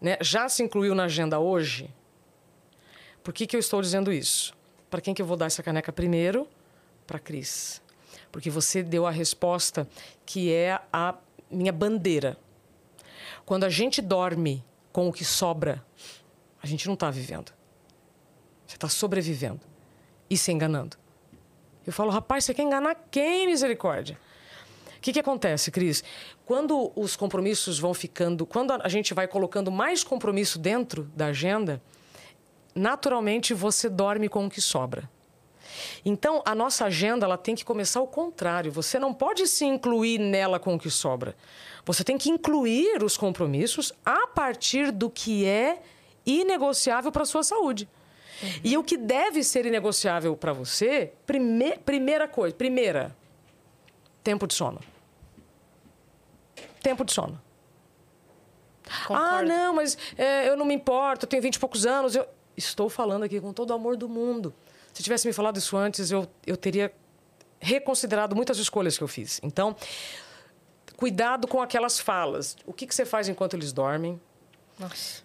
né, 0.00 0.18
já 0.20 0.48
se 0.48 0.62
incluiu 0.62 0.94
na 0.94 1.04
agenda 1.04 1.38
hoje. 1.38 1.88
Por 3.22 3.32
que, 3.32 3.46
que 3.46 3.56
eu 3.56 3.60
estou 3.60 3.80
dizendo 3.80 4.12
isso? 4.12 4.52
Para 4.90 5.00
quem 5.00 5.14
que 5.14 5.22
eu 5.22 5.26
vou 5.26 5.36
dar 5.36 5.46
essa 5.46 5.62
caneca 5.62 5.92
primeiro? 5.92 6.46
Para 7.06 7.18
Cris. 7.18 7.80
Porque 8.30 8.50
você 8.50 8.82
deu 8.82 9.06
a 9.06 9.10
resposta 9.10 9.86
que 10.26 10.52
é 10.52 10.78
a 10.92 11.14
minha 11.50 11.72
bandeira. 11.72 12.36
Quando 13.46 13.64
a 13.64 13.68
gente 13.70 14.02
dorme 14.02 14.64
com 14.92 15.08
o 15.08 15.12
que 15.12 15.24
sobra, 15.24 15.82
a 16.62 16.66
gente 16.66 16.86
não 16.86 16.94
está 16.94 17.10
vivendo. 17.10 17.52
Você 18.66 18.76
está 18.76 18.88
sobrevivendo 18.88 19.60
e 20.28 20.36
se 20.36 20.52
enganando. 20.52 20.96
Eu 21.86 21.92
falo, 21.92 22.10
rapaz, 22.10 22.44
você 22.44 22.54
quer 22.54 22.62
enganar 22.62 22.94
quem, 23.10 23.46
misericórdia? 23.46 24.18
O 24.96 25.00
que, 25.00 25.12
que 25.12 25.20
acontece, 25.20 25.70
Cris? 25.70 26.02
Quando 26.46 26.90
os 26.96 27.14
compromissos 27.14 27.78
vão 27.78 27.92
ficando, 27.92 28.46
quando 28.46 28.72
a 28.72 28.88
gente 28.88 29.12
vai 29.12 29.28
colocando 29.28 29.70
mais 29.70 30.02
compromisso 30.02 30.58
dentro 30.58 31.04
da 31.14 31.26
agenda, 31.26 31.82
naturalmente 32.74 33.52
você 33.52 33.88
dorme 33.88 34.28
com 34.28 34.46
o 34.46 34.50
que 34.50 34.62
sobra. 34.62 35.08
Então, 36.04 36.42
a 36.44 36.54
nossa 36.54 36.86
agenda 36.86 37.26
ela 37.26 37.36
tem 37.36 37.54
que 37.54 37.64
começar 37.64 38.00
ao 38.00 38.06
contrário. 38.06 38.72
Você 38.72 38.98
não 38.98 39.12
pode 39.12 39.46
se 39.46 39.64
incluir 39.64 40.18
nela 40.18 40.58
com 40.58 40.74
o 40.74 40.78
que 40.78 40.90
sobra. 40.90 41.36
Você 41.84 42.04
tem 42.04 42.16
que 42.16 42.30
incluir 42.30 43.02
os 43.02 43.16
compromissos 43.16 43.92
a 44.04 44.26
partir 44.26 44.90
do 44.90 45.10
que 45.10 45.44
é 45.44 45.82
inegociável 46.24 47.12
para 47.12 47.22
a 47.22 47.26
sua 47.26 47.42
saúde. 47.42 47.88
E 48.62 48.76
o 48.76 48.84
que 48.84 48.96
deve 48.96 49.42
ser 49.42 49.66
inegociável 49.66 50.36
para 50.36 50.52
você, 50.52 51.12
prime 51.26 51.78
primeira 51.78 52.26
coisa, 52.28 52.54
primeira, 52.54 53.16
tempo 54.22 54.46
de 54.46 54.54
sono. 54.54 54.80
Tempo 56.82 57.04
de 57.04 57.12
sono. 57.12 57.40
Ah, 58.86 59.06
Concordo. 59.06 59.48
não, 59.48 59.74
mas 59.74 59.96
é, 60.16 60.48
eu 60.48 60.56
não 60.56 60.64
me 60.66 60.74
importo, 60.74 61.24
eu 61.24 61.28
tenho 61.28 61.42
20 61.42 61.54
e 61.54 61.58
poucos 61.58 61.86
anos. 61.86 62.14
Eu 62.14 62.26
estou 62.56 62.88
falando 62.88 63.22
aqui 63.22 63.40
com 63.40 63.52
todo 63.52 63.70
o 63.70 63.74
amor 63.74 63.96
do 63.96 64.08
mundo. 64.08 64.54
Se 64.92 65.02
tivesse 65.02 65.26
me 65.26 65.32
falado 65.32 65.56
isso 65.56 65.76
antes, 65.76 66.10
eu, 66.10 66.28
eu 66.46 66.56
teria 66.56 66.92
reconsiderado 67.60 68.36
muitas 68.36 68.58
escolhas 68.58 68.96
que 68.96 69.02
eu 69.02 69.08
fiz. 69.08 69.40
Então, 69.42 69.74
cuidado 70.96 71.48
com 71.48 71.60
aquelas 71.62 71.98
falas. 71.98 72.56
O 72.66 72.72
que, 72.72 72.86
que 72.86 72.94
você 72.94 73.04
faz 73.04 73.28
enquanto 73.28 73.54
eles 73.54 73.72
dormem? 73.72 74.20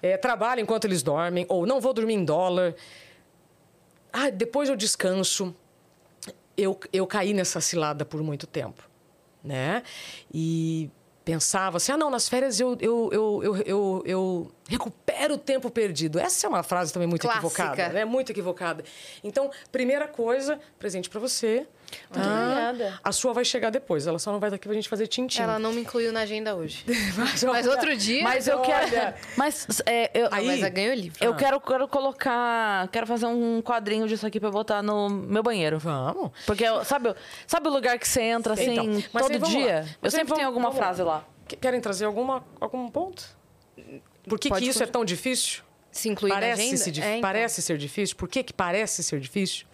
É, 0.02 0.18
trabalho 0.18 0.62
enquanto 0.62 0.86
eles 0.86 1.02
dormem, 1.02 1.46
ou 1.50 1.66
não 1.66 1.80
vou 1.80 1.94
dormir 1.94 2.14
em 2.14 2.24
dólar. 2.26 2.76
Ah, 4.12 4.30
depois 4.30 4.70
eu 4.70 4.76
descanso. 4.76 5.56
Eu, 6.58 6.80
eu 6.92 7.08
caí 7.08 7.34
nessa 7.34 7.62
cilada 7.62 8.04
por 8.04 8.22
muito 8.22 8.46
tempo, 8.46 8.84
né? 9.44 9.84
E 10.34 10.90
pensava 11.24 11.78
assim, 11.78 11.92
ah, 11.92 11.98
não, 11.98 12.10
nas 12.10 12.28
férias 12.28 12.60
eu, 12.60 12.76
eu, 12.82 13.10
eu, 13.12 13.44
eu, 13.44 13.58
eu, 13.58 14.04
eu 14.06 14.52
recupero 14.68 15.36
o 15.36 15.38
tempo 15.38 15.70
perdido. 15.70 16.20
Essa 16.20 16.48
é 16.48 16.50
uma 16.50 16.64
frase 16.64 16.92
também 16.92 17.08
muito 17.08 17.22
Clássica. 17.22 17.48
equivocada, 17.48 17.94
né? 17.94 18.04
Muito 18.04 18.32
equivocada. 18.32 18.84
Então, 19.24 19.52
primeira 19.72 20.08
coisa, 20.08 20.60
presente 20.80 21.10
para 21.10 21.20
você. 21.20 21.68
Muito 22.14 22.28
obrigada. 22.28 23.00
A 23.04 23.12
sua 23.12 23.34
vai 23.34 23.44
chegar 23.46 23.70
depois, 23.70 24.08
ela 24.08 24.20
só 24.20 24.32
não 24.32 24.40
vai 24.40 24.50
estar 24.50 24.56
aqui 24.56 24.68
pra 24.68 24.76
gente 24.76 24.88
fazer 24.90 25.08
tintim. 25.08 25.42
Ela 25.42 25.58
não 25.60 25.72
me 25.74 25.82
incluiu 25.82 26.12
na 26.12 26.22
agenda 26.22 26.56
hoje. 26.56 26.84
Mas, 27.18 27.44
Mas 27.44 27.68
olha, 27.68 27.72
outro 27.72 27.96
dia. 27.98 28.24
Mas 28.24 28.48
eu 28.48 28.60
quero. 28.62 28.86
Olha. 28.88 29.16
Mas 29.38 29.68
é, 29.86 30.12
eu, 30.14 30.28
Aí- 30.32 30.46
Mas 30.48 30.60
ela 30.60 30.70
ganhou 30.70 30.94
livro. 30.94 31.24
eu 31.24 31.36
quero, 31.36 31.60
quero 31.62 31.88
colocar. 31.88 32.88
Quero 32.90 33.08
fazer 33.08 33.26
um 33.26 33.62
quadrinho 33.62 34.08
disso 34.08 34.26
aqui 34.26 34.40
pra 34.40 34.50
botar 34.52 34.82
no 34.82 35.10
meu 35.10 35.44
banheiro. 35.44 35.80
Vamos. 35.80 36.32
Porque, 36.46 36.64
eu- 36.64 36.84
sabe, 36.84 37.14
sabe 37.48 37.68
o 37.68 37.72
lugar 37.72 37.98
que 38.00 38.08
você 38.08 38.22
entra 38.22 38.54
assim 38.54 38.72
Então, 38.72 39.04
mas 39.14 39.24
todo 39.24 39.34
aí 39.34 39.40
lá. 39.40 39.48
dia? 39.48 39.82
Mas 40.02 40.12
Eu 40.14 40.18
sempre 40.20 40.28
vamos- 40.30 40.38
tenho 40.38 40.48
alguma 40.48 40.70
vamos 40.70 40.80
lá. 40.80 40.86
frase 40.86 41.04
lá. 41.04 41.26
Que- 41.48 41.56
Querem 41.56 41.82
trazer 41.82 42.06
alguma, 42.06 42.44
algum 42.62 42.88
ponto? 42.90 43.24
Por 44.28 44.38
que, 44.40 44.50
Pode 44.50 44.64
que 44.64 44.70
isso 44.70 44.84
é 44.84 44.86
tão 44.86 45.04
difícil? 45.04 45.64
Se 45.92 46.08
incluir 46.08 46.30
na 46.30 46.36
parece, 46.36 46.62
agenda? 46.62 46.78
se 46.78 47.02
É, 47.02 47.10
então. 47.10 47.22
parece 47.22 47.62
ser 47.64 47.78
difícil. 47.78 48.16
Por 48.16 48.28
que, 48.30 48.44
que 48.44 48.54
parece 48.54 49.02
ser 49.04 49.20
difícil? 49.20 49.66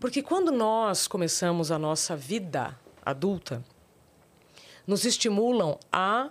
Porque 0.00 0.22
quando 0.22 0.50
nós 0.50 1.06
começamos 1.06 1.70
a 1.70 1.78
nossa 1.78 2.16
vida 2.16 2.74
adulta, 3.04 3.62
nos 4.86 5.04
estimulam 5.04 5.78
a 5.92 6.30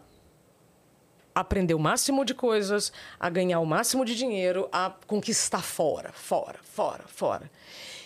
aprender 1.36 1.76
o 1.76 1.80
máximo 1.80 2.26
de 2.26 2.34
coisas, 2.34 2.92
a 3.20 3.30
ganhar 3.30 3.60
o 3.60 3.66
máximo 3.68 4.04
de 4.04 4.16
dinheiro, 4.16 4.68
a 4.72 4.92
conquistar 5.06 5.62
fora, 5.62 6.12
fora, 6.12 6.60
fora, 6.64 7.04
fora. 7.08 7.52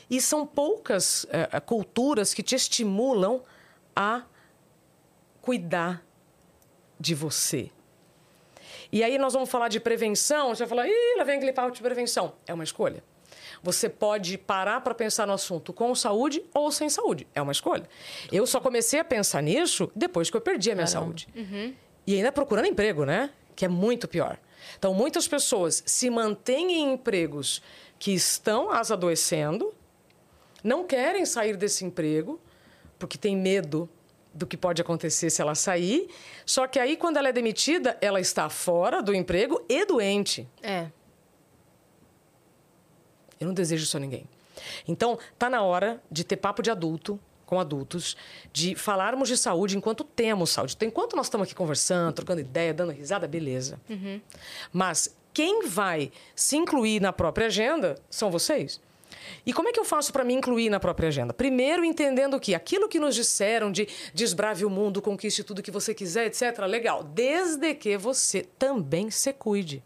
E 0.10 0.20
são 0.20 0.46
poucas 0.46 1.26
eh, 1.30 1.60
culturas 1.62 2.34
que 2.34 2.44
te 2.44 2.56
estimulam 2.56 3.42
a 3.96 4.24
cuidar 5.42 6.04
de 7.00 7.16
você. 7.16 7.72
E 8.92 9.02
aí 9.02 9.18
nós 9.18 9.32
vamos 9.32 9.50
falar 9.50 9.70
de 9.70 9.80
prevenção, 9.80 10.50
você 10.50 10.66
vai 10.66 10.68
falar, 10.68 10.88
ih, 10.90 11.18
lá 11.18 11.24
vem 11.24 11.38
aquele 11.38 11.54
papo 11.54 11.72
de 11.72 11.82
prevenção. 11.82 12.34
É 12.46 12.54
uma 12.54 12.66
escolha. 12.66 13.02
Você 13.64 13.88
pode 13.88 14.38
parar 14.38 14.82
para 14.82 14.94
pensar 14.94 15.26
no 15.26 15.32
assunto 15.32 15.72
com 15.72 15.96
saúde 15.96 16.44
ou 16.54 16.70
sem 16.70 16.90
saúde. 16.90 17.26
É 17.34 17.42
uma 17.42 17.54
escolha. 17.54 17.88
Eu 18.30 18.46
só 18.46 18.60
comecei 18.60 19.00
a 19.00 19.06
pensar 19.06 19.42
nisso 19.42 19.90
depois 19.96 20.30
que 20.30 20.36
eu 20.36 20.42
perdi 20.42 20.70
a 20.72 20.76
minha 20.76 20.86
saúde. 20.88 21.28
E 22.06 22.16
ainda 22.16 22.30
procurando 22.30 22.66
emprego, 22.68 23.06
né? 23.06 23.30
Que 23.56 23.64
é 23.64 23.68
muito 23.70 24.06
pior. 24.06 24.38
Então, 24.78 24.94
muitas 24.94 25.28
pessoas 25.28 25.82
se 25.86 26.10
mantêm 26.10 26.74
em 26.74 26.94
empregos 26.94 27.62
que 27.98 28.12
estão 28.12 28.70
as 28.70 28.92
adoecendo, 28.92 29.74
não 30.62 30.86
querem 30.86 31.26
sair 31.26 31.56
desse 31.56 31.86
emprego, 31.86 32.40
porque 33.00 33.18
tem 33.18 33.36
medo 33.36 33.90
do 34.34 34.46
que 34.46 34.58
pode 34.58 34.82
acontecer 34.82 35.30
se 35.30 35.42
ela 35.42 35.56
sair. 35.56 36.10
Só 36.46 36.68
que 36.68 36.80
aí, 36.80 36.98
quando 36.98 37.18
ela 37.18 37.30
é 37.30 37.32
demitida, 37.32 37.98
ela 38.02 38.20
está 38.20 38.50
fora 38.50 39.02
do 39.02 39.14
emprego 39.14 39.64
e 39.70 39.86
doente. 39.86 40.48
É. 40.62 40.88
Eu 43.44 43.48
não 43.48 43.54
desejo 43.54 43.84
isso 43.84 43.98
a 43.98 44.00
ninguém. 44.00 44.26
Então, 44.88 45.18
tá 45.38 45.50
na 45.50 45.62
hora 45.62 46.02
de 46.10 46.24
ter 46.24 46.38
papo 46.38 46.62
de 46.62 46.72
adulto 46.72 47.20
com 47.46 47.60
adultos, 47.60 48.16
de 48.52 48.74
falarmos 48.76 49.28
de 49.28 49.38
saúde 49.38 49.78
enquanto 49.78 50.04
temos 50.04 50.50
saúde. 50.50 50.74
Então, 50.76 50.88
enquanto 50.88 51.16
nós 51.16 51.28
estamos 51.28 51.46
aqui 51.46 51.56
conversando, 51.56 52.14
trocando 52.14 52.42
ideia, 52.42 52.74
dando 52.74 52.92
risada, 52.92 53.28
beleza. 53.28 53.80
Mas 54.72 55.16
quem 55.34 55.68
vai 55.68 56.12
se 56.36 56.56
incluir 56.56 57.02
na 57.02 57.12
própria 57.12 57.48
agenda 57.48 57.96
são 58.10 58.32
vocês. 58.32 58.80
E 59.46 59.54
como 59.54 59.70
é 59.70 59.72
que 59.72 59.80
eu 59.80 59.86
faço 59.86 60.12
para 60.12 60.24
me 60.24 60.34
incluir 60.34 60.70
na 60.70 60.80
própria 60.80 61.10
agenda? 61.10 61.34
Primeiro, 61.34 61.84
entendendo 61.84 62.40
que 62.40 62.56
aquilo 62.56 62.88
que 62.88 63.00
nos 63.00 63.16
disseram 63.16 63.72
de 63.72 63.88
desbrave 64.14 64.66
o 64.66 64.70
mundo, 64.70 65.02
conquiste 65.02 65.44
tudo 65.44 65.62
que 65.62 65.72
você 65.72 65.94
quiser, 65.94 66.28
etc., 66.28 66.60
legal, 66.68 67.04
desde 67.04 67.74
que 67.76 67.98
você 67.98 68.44
também 68.58 69.12
se 69.12 69.32
cuide. 69.34 69.84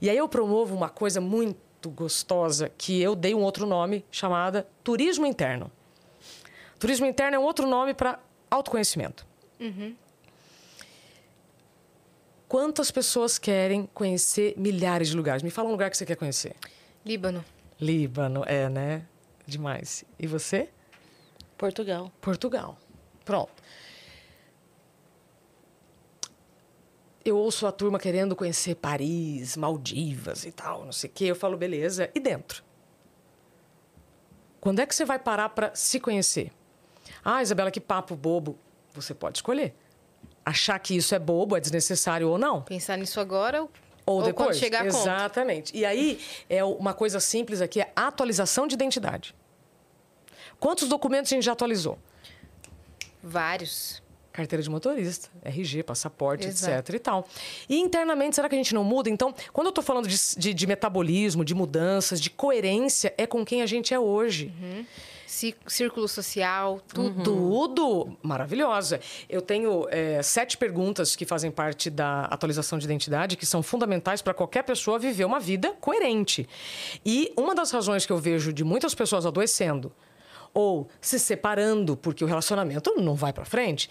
E 0.00 0.08
aí 0.08 0.16
eu 0.16 0.28
promovo 0.28 0.74
uma 0.74 0.88
coisa 0.88 1.20
muito 1.20 1.65
gostosa 1.84 2.68
que 2.68 3.00
eu 3.00 3.14
dei 3.14 3.34
um 3.34 3.42
outro 3.42 3.66
nome 3.66 4.04
chamada 4.10 4.66
turismo 4.82 5.26
interno. 5.26 5.70
Turismo 6.78 7.06
interno 7.06 7.36
é 7.36 7.38
um 7.38 7.42
outro 7.42 7.66
nome 7.66 7.94
para 7.94 8.18
autoconhecimento. 8.50 9.26
Quantas 12.48 12.90
pessoas 12.90 13.38
querem 13.38 13.88
conhecer 13.92 14.54
milhares 14.56 15.08
de 15.08 15.16
lugares? 15.16 15.42
Me 15.42 15.50
fala 15.50 15.68
um 15.68 15.72
lugar 15.72 15.90
que 15.90 15.96
você 15.96 16.06
quer 16.06 16.16
conhecer. 16.16 16.54
Líbano. 17.04 17.44
Líbano, 17.80 18.44
é, 18.46 18.68
né? 18.68 19.06
Demais. 19.46 20.04
E 20.18 20.26
você? 20.26 20.68
Portugal. 21.58 22.12
Portugal. 22.20 22.78
Pronto. 23.24 23.52
Eu 27.26 27.36
ouço 27.36 27.66
a 27.66 27.72
turma 27.72 27.98
querendo 27.98 28.36
conhecer 28.36 28.76
Paris, 28.76 29.56
Maldivas 29.56 30.44
e 30.44 30.52
tal, 30.52 30.84
não 30.84 30.92
sei 30.92 31.10
o 31.10 31.12
quê. 31.12 31.24
Eu 31.24 31.34
falo, 31.34 31.56
beleza. 31.56 32.08
E 32.14 32.20
dentro? 32.20 32.62
Quando 34.60 34.78
é 34.78 34.86
que 34.86 34.94
você 34.94 35.04
vai 35.04 35.18
parar 35.18 35.48
para 35.48 35.74
se 35.74 35.98
conhecer? 35.98 36.52
Ah, 37.24 37.42
Isabela, 37.42 37.72
que 37.72 37.80
papo 37.80 38.14
bobo. 38.14 38.56
Você 38.94 39.12
pode 39.12 39.38
escolher. 39.38 39.74
Achar 40.44 40.78
que 40.78 40.96
isso 40.96 41.16
é 41.16 41.18
bobo, 41.18 41.56
é 41.56 41.60
desnecessário 41.60 42.28
ou 42.28 42.38
não. 42.38 42.62
Pensar 42.62 42.96
nisso 42.96 43.18
agora 43.18 43.62
ou, 43.62 43.70
Ou, 44.06 44.22
depois. 44.22 44.46
quando 44.46 44.60
chegar 44.60 44.82
a 44.82 44.84
conta. 44.84 44.96
Exatamente. 44.96 45.76
E 45.76 45.84
aí, 45.84 46.20
é 46.48 46.62
uma 46.62 46.94
coisa 46.94 47.18
simples 47.18 47.60
aqui, 47.60 47.80
é 47.80 47.90
atualização 47.96 48.68
de 48.68 48.74
identidade. 48.74 49.34
Quantos 50.60 50.88
documentos 50.88 51.32
a 51.32 51.34
gente 51.34 51.44
já 51.44 51.52
atualizou? 51.52 51.98
Vários. 53.20 54.00
Carteira 54.36 54.62
de 54.62 54.68
motorista, 54.68 55.28
RG, 55.42 55.82
passaporte, 55.82 56.46
Exato. 56.46 56.74
etc 56.78 56.94
e 56.94 56.98
tal. 56.98 57.26
E 57.68 57.78
internamente, 57.80 58.36
será 58.36 58.48
que 58.48 58.54
a 58.54 58.58
gente 58.58 58.74
não 58.74 58.84
muda? 58.84 59.08
Então, 59.08 59.34
quando 59.52 59.68
eu 59.68 59.70
estou 59.70 59.82
falando 59.82 60.06
de, 60.06 60.16
de- 60.36 60.52
de 60.52 60.66
metabolismo, 60.66 61.42
de 61.42 61.54
mudanças, 61.54 62.20
de 62.20 62.28
coerência, 62.28 63.14
é 63.16 63.26
com 63.26 63.44
quem 63.46 63.62
a 63.62 63.66
gente 63.66 63.94
é 63.94 63.98
hoje. 63.98 64.52
Cí- 65.26 65.56
Círculo 65.66 66.06
social, 66.06 66.80
tudo. 66.86 67.22
Tudo 67.24 68.16
maravilhosa. 68.22 69.00
Eu 69.28 69.40
tenho 69.42 69.86
é, 69.90 70.22
sete 70.22 70.56
perguntas 70.56 71.16
que 71.16 71.24
fazem 71.24 71.50
parte 71.50 71.88
da 71.90 72.26
atualização 72.26 72.78
de 72.78 72.84
identidade, 72.84 73.36
que 73.36 73.46
são 73.46 73.62
fundamentais 73.62 74.20
para 74.22 74.34
qualquer 74.34 74.62
pessoa 74.64 74.98
viver 74.98 75.24
uma 75.24 75.40
vida 75.40 75.72
coerente. 75.80 76.46
E 77.04 77.32
uma 77.36 77.54
das 77.54 77.70
razões 77.70 78.04
que 78.06 78.12
eu 78.12 78.18
vejo 78.18 78.52
de 78.52 78.62
muitas 78.62 78.94
pessoas 78.94 79.24
adoecendo 79.26 79.90
ou 80.54 80.88
se 81.00 81.18
separando 81.18 81.96
porque 81.96 82.24
o 82.24 82.26
relacionamento 82.26 82.94
não 82.96 83.14
vai 83.14 83.30
para 83.32 83.44
frente 83.44 83.90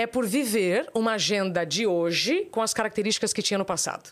é 0.00 0.06
por 0.06 0.26
viver 0.26 0.88
uma 0.94 1.12
agenda 1.12 1.64
de 1.64 1.86
hoje 1.86 2.46
com 2.50 2.62
as 2.62 2.72
características 2.72 3.32
que 3.32 3.42
tinha 3.42 3.58
no 3.58 3.64
passado. 3.64 4.10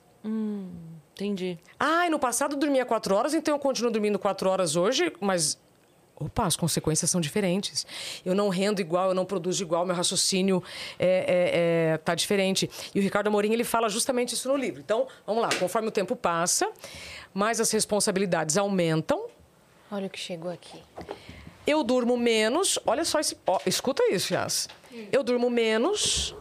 Entendi. 1.15 1.59
Ah, 1.79 2.07
e 2.07 2.11
no 2.11 2.19
passado 2.19 2.55
eu 2.55 2.59
dormia 2.59 2.85
quatro 2.85 3.15
horas, 3.15 3.35
então 3.35 3.55
eu 3.55 3.59
continuo 3.59 3.91
dormindo 3.91 4.19
quatro 4.19 4.49
horas 4.49 4.77
hoje, 4.77 5.13
mas. 5.21 5.59
Opa, 6.21 6.47
as 6.47 6.57
consequências 6.57 7.09
são 7.09 7.21
diferentes. 7.21 7.87
Eu 8.25 8.35
não 8.35 8.49
rendo 8.49 8.81
igual, 8.81 9.11
eu 9.11 9.15
não 9.15 9.25
produzo 9.25 9.63
igual, 9.63 9.87
meu 9.87 9.95
raciocínio 9.95 10.63
é, 10.99 11.07
é, 11.07 11.93
é, 11.93 11.99
tá 11.99 12.13
diferente. 12.13 12.69
E 12.93 12.99
o 12.99 13.03
Ricardo 13.03 13.29
Amorim, 13.29 13.53
ele 13.53 13.63
fala 13.63 13.89
justamente 13.89 14.35
isso 14.35 14.49
no 14.49 14.57
livro. 14.57 14.81
Então, 14.81 15.07
vamos 15.25 15.41
lá, 15.43 15.49
conforme 15.61 15.87
o 15.87 15.93
tempo 15.93 16.17
passa, 16.17 16.69
mais 17.33 17.61
as 17.61 17.71
responsabilidades 17.71 18.57
aumentam, 18.57 19.29
Olha 19.91 20.07
o 20.07 20.11
que 20.11 20.19
chegou 20.19 20.51
aqui. 20.51 20.83
Eu 21.71 21.85
durmo 21.85 22.17
menos. 22.17 22.79
Olha 22.87 23.05
só, 23.05 23.21
esse, 23.21 23.37
ó, 23.47 23.59
escuta 23.67 24.03
isso, 24.13 24.33
Yas. 24.35 24.69
Eu 25.13 25.23
durmo 25.23 25.51
menos. 25.51 26.35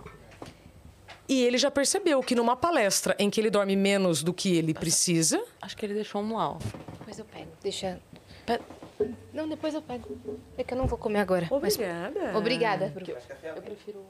E 1.30 1.44
ele 1.44 1.58
já 1.58 1.70
percebeu 1.70 2.22
que 2.24 2.34
numa 2.34 2.56
palestra 2.56 3.14
em 3.20 3.30
que 3.30 3.42
ele 3.42 3.50
dorme 3.50 3.76
menos 3.76 4.24
do 4.24 4.34
que 4.34 4.56
ele 4.56 4.74
precisa, 4.74 5.44
Acho 5.62 5.76
que 5.76 5.86
ele 5.86 5.94
deixou 5.94 6.22
um 6.22 6.34
ó. 6.36 6.58
Depois 7.00 7.20
eu 7.20 7.26
pego. 7.26 7.52
Deixa. 7.62 8.00
Pe- 8.46 8.62
Não, 9.34 9.48
depois 9.50 9.74
eu 9.74 9.82
pego. 9.82 10.18
É 10.58 10.64
que 10.64 10.74
eu 10.74 10.78
não 10.78 10.88
vou 10.88 10.98
comer 10.98 11.20
agora. 11.20 11.48
mas- 11.62 11.76
Obrigada. 11.76 12.38
Obrigada. 12.38 12.88
Bru. 12.96 13.06
Eu 13.44 13.62
prefiro. 13.62 14.06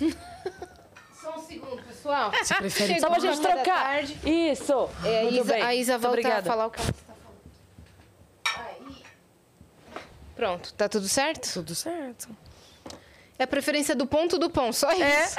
Só 1.20 1.36
um 1.36 1.42
segundo, 1.42 1.82
pessoal. 1.82 2.30
Você 2.32 2.54
prefere 2.54 2.94
Chegou 2.94 3.00
Só 3.00 3.08
pra 3.08 3.16
a 3.16 3.20
gente 3.34 3.42
trocar. 3.42 3.64
tarde. 3.82 4.18
Isso. 4.24 4.88
É, 5.04 5.18
a, 5.18 5.22
Muito 5.24 5.34
Isa, 5.42 5.52
bem. 5.52 5.62
a 5.62 5.74
Isa 5.74 5.92
volta 5.98 6.08
obrigada. 6.08 6.40
a 6.40 6.42
falar 6.44 6.66
o 6.66 6.70
que 6.70 6.80
ela 6.80 6.90
está 6.90 7.14
falando. 7.14 8.68
Aí. 8.88 9.02
Pronto, 10.36 10.72
tá 10.74 10.88
tudo 10.88 11.08
certo? 11.08 11.50
Tudo 11.52 11.74
certo. 11.74 12.28
É 13.38 13.44
a 13.44 13.46
preferência 13.46 13.94
do 13.94 14.06
ponto 14.06 14.38
do 14.38 14.48
pão, 14.48 14.72
só 14.72 14.90
isso. 14.92 15.36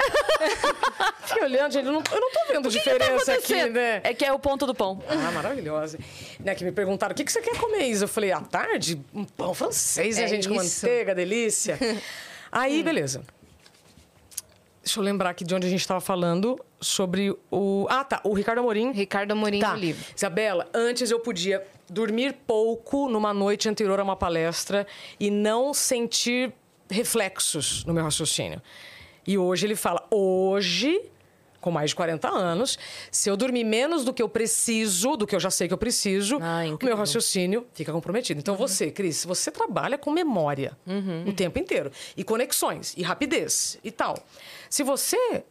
Fiquei 1.26 1.44
olhando, 1.44 1.72
gente, 1.72 1.86
eu 1.86 1.92
não, 1.92 2.04
eu 2.12 2.20
não 2.22 2.32
tô 2.32 2.40
vendo 2.48 2.70
diferença 2.70 3.34
aqui, 3.34 3.70
né? 3.70 4.02
É 4.04 4.14
que 4.14 4.24
é 4.24 4.32
o 4.32 4.38
ponto 4.38 4.68
do 4.68 4.76
pão. 4.76 5.02
Ah, 5.10 5.32
maravilhosa. 5.32 5.98
Né, 6.40 6.54
que 6.54 6.64
me 6.64 6.72
perguntaram, 6.72 7.14
o 7.14 7.16
que, 7.16 7.24
que 7.24 7.32
você 7.32 7.42
quer 7.42 7.58
comer, 7.58 7.88
Isa? 7.88 8.04
Eu 8.06 8.08
falei, 8.08 8.32
à 8.32 8.40
tarde, 8.40 9.02
um 9.14 9.24
pão 9.26 9.52
francês, 9.54 10.18
né, 10.18 10.24
É 10.26 10.28
gente, 10.28 10.48
com 10.48 10.62
isso. 10.62 10.86
manteiga, 10.86 11.16
delícia. 11.16 11.80
Aí, 12.52 12.84
beleza. 12.84 13.24
Deixa 14.88 15.02
eu 15.02 15.04
lembrar 15.04 15.32
aqui 15.32 15.44
de 15.44 15.54
onde 15.54 15.68
a 15.68 15.70
gente 15.70 15.82
estava 15.82 16.00
falando 16.00 16.58
sobre 16.80 17.36
o... 17.52 17.86
Ah, 17.90 18.06
tá, 18.06 18.22
o 18.24 18.34
Ricardo 18.34 18.60
Amorim. 18.60 18.94
Ricardo 18.94 19.34
Amorim 19.34 19.60
Tá. 19.60 19.74
do 19.74 19.80
livro. 19.82 20.02
Isabela, 20.16 20.66
antes 20.74 21.12
eu 21.12 21.20
podia 21.20 21.62
dormir 21.90 22.34
pouco 22.48 23.10
numa 23.10 23.34
noite 23.34 23.68
anterior 23.68 24.00
a 24.00 24.04
uma 24.04 24.16
palestra 24.16 24.88
e 25.20 25.30
não 25.30 25.74
sentir 25.74 26.54
reflexos 26.90 27.84
no 27.84 27.94
meu 27.94 28.02
raciocínio. 28.02 28.62
E 29.28 29.38
hoje 29.38 29.68
ele 29.68 29.76
fala: 29.76 30.08
hoje 30.10 31.02
com 31.60 31.72
mais 31.72 31.90
de 31.90 31.96
40 31.98 32.30
anos, 32.30 32.78
se 33.12 33.30
eu 33.30 33.36
dormir 33.36 33.66
menos 33.66 34.06
do 34.06 34.14
que 34.14 34.22
eu 34.22 34.30
preciso, 34.30 35.18
do 35.18 35.28
que 35.28 35.36
eu 35.36 35.40
já 35.40 35.50
sei 35.50 35.68
que 35.68 35.74
eu 35.74 35.78
preciso, 35.78 36.38
Ah, 36.42 36.62
o 36.82 36.86
meu 36.86 36.96
raciocínio 36.96 37.68
fica 37.74 37.92
comprometido. 37.92 38.40
Então, 38.40 38.56
você, 38.56 38.90
Cris, 38.90 39.26
você 39.26 39.52
trabalha 39.52 39.98
com 39.98 40.10
memória 40.12 40.78
o 41.28 41.34
tempo 41.34 41.60
inteiro. 41.60 41.92
E 42.16 42.24
conexões, 42.24 42.94
e 42.96 43.04
rapidez, 43.04 43.78
e 43.84 43.92
tal. 43.92 44.16
Se 44.70 44.84
você 44.84 45.44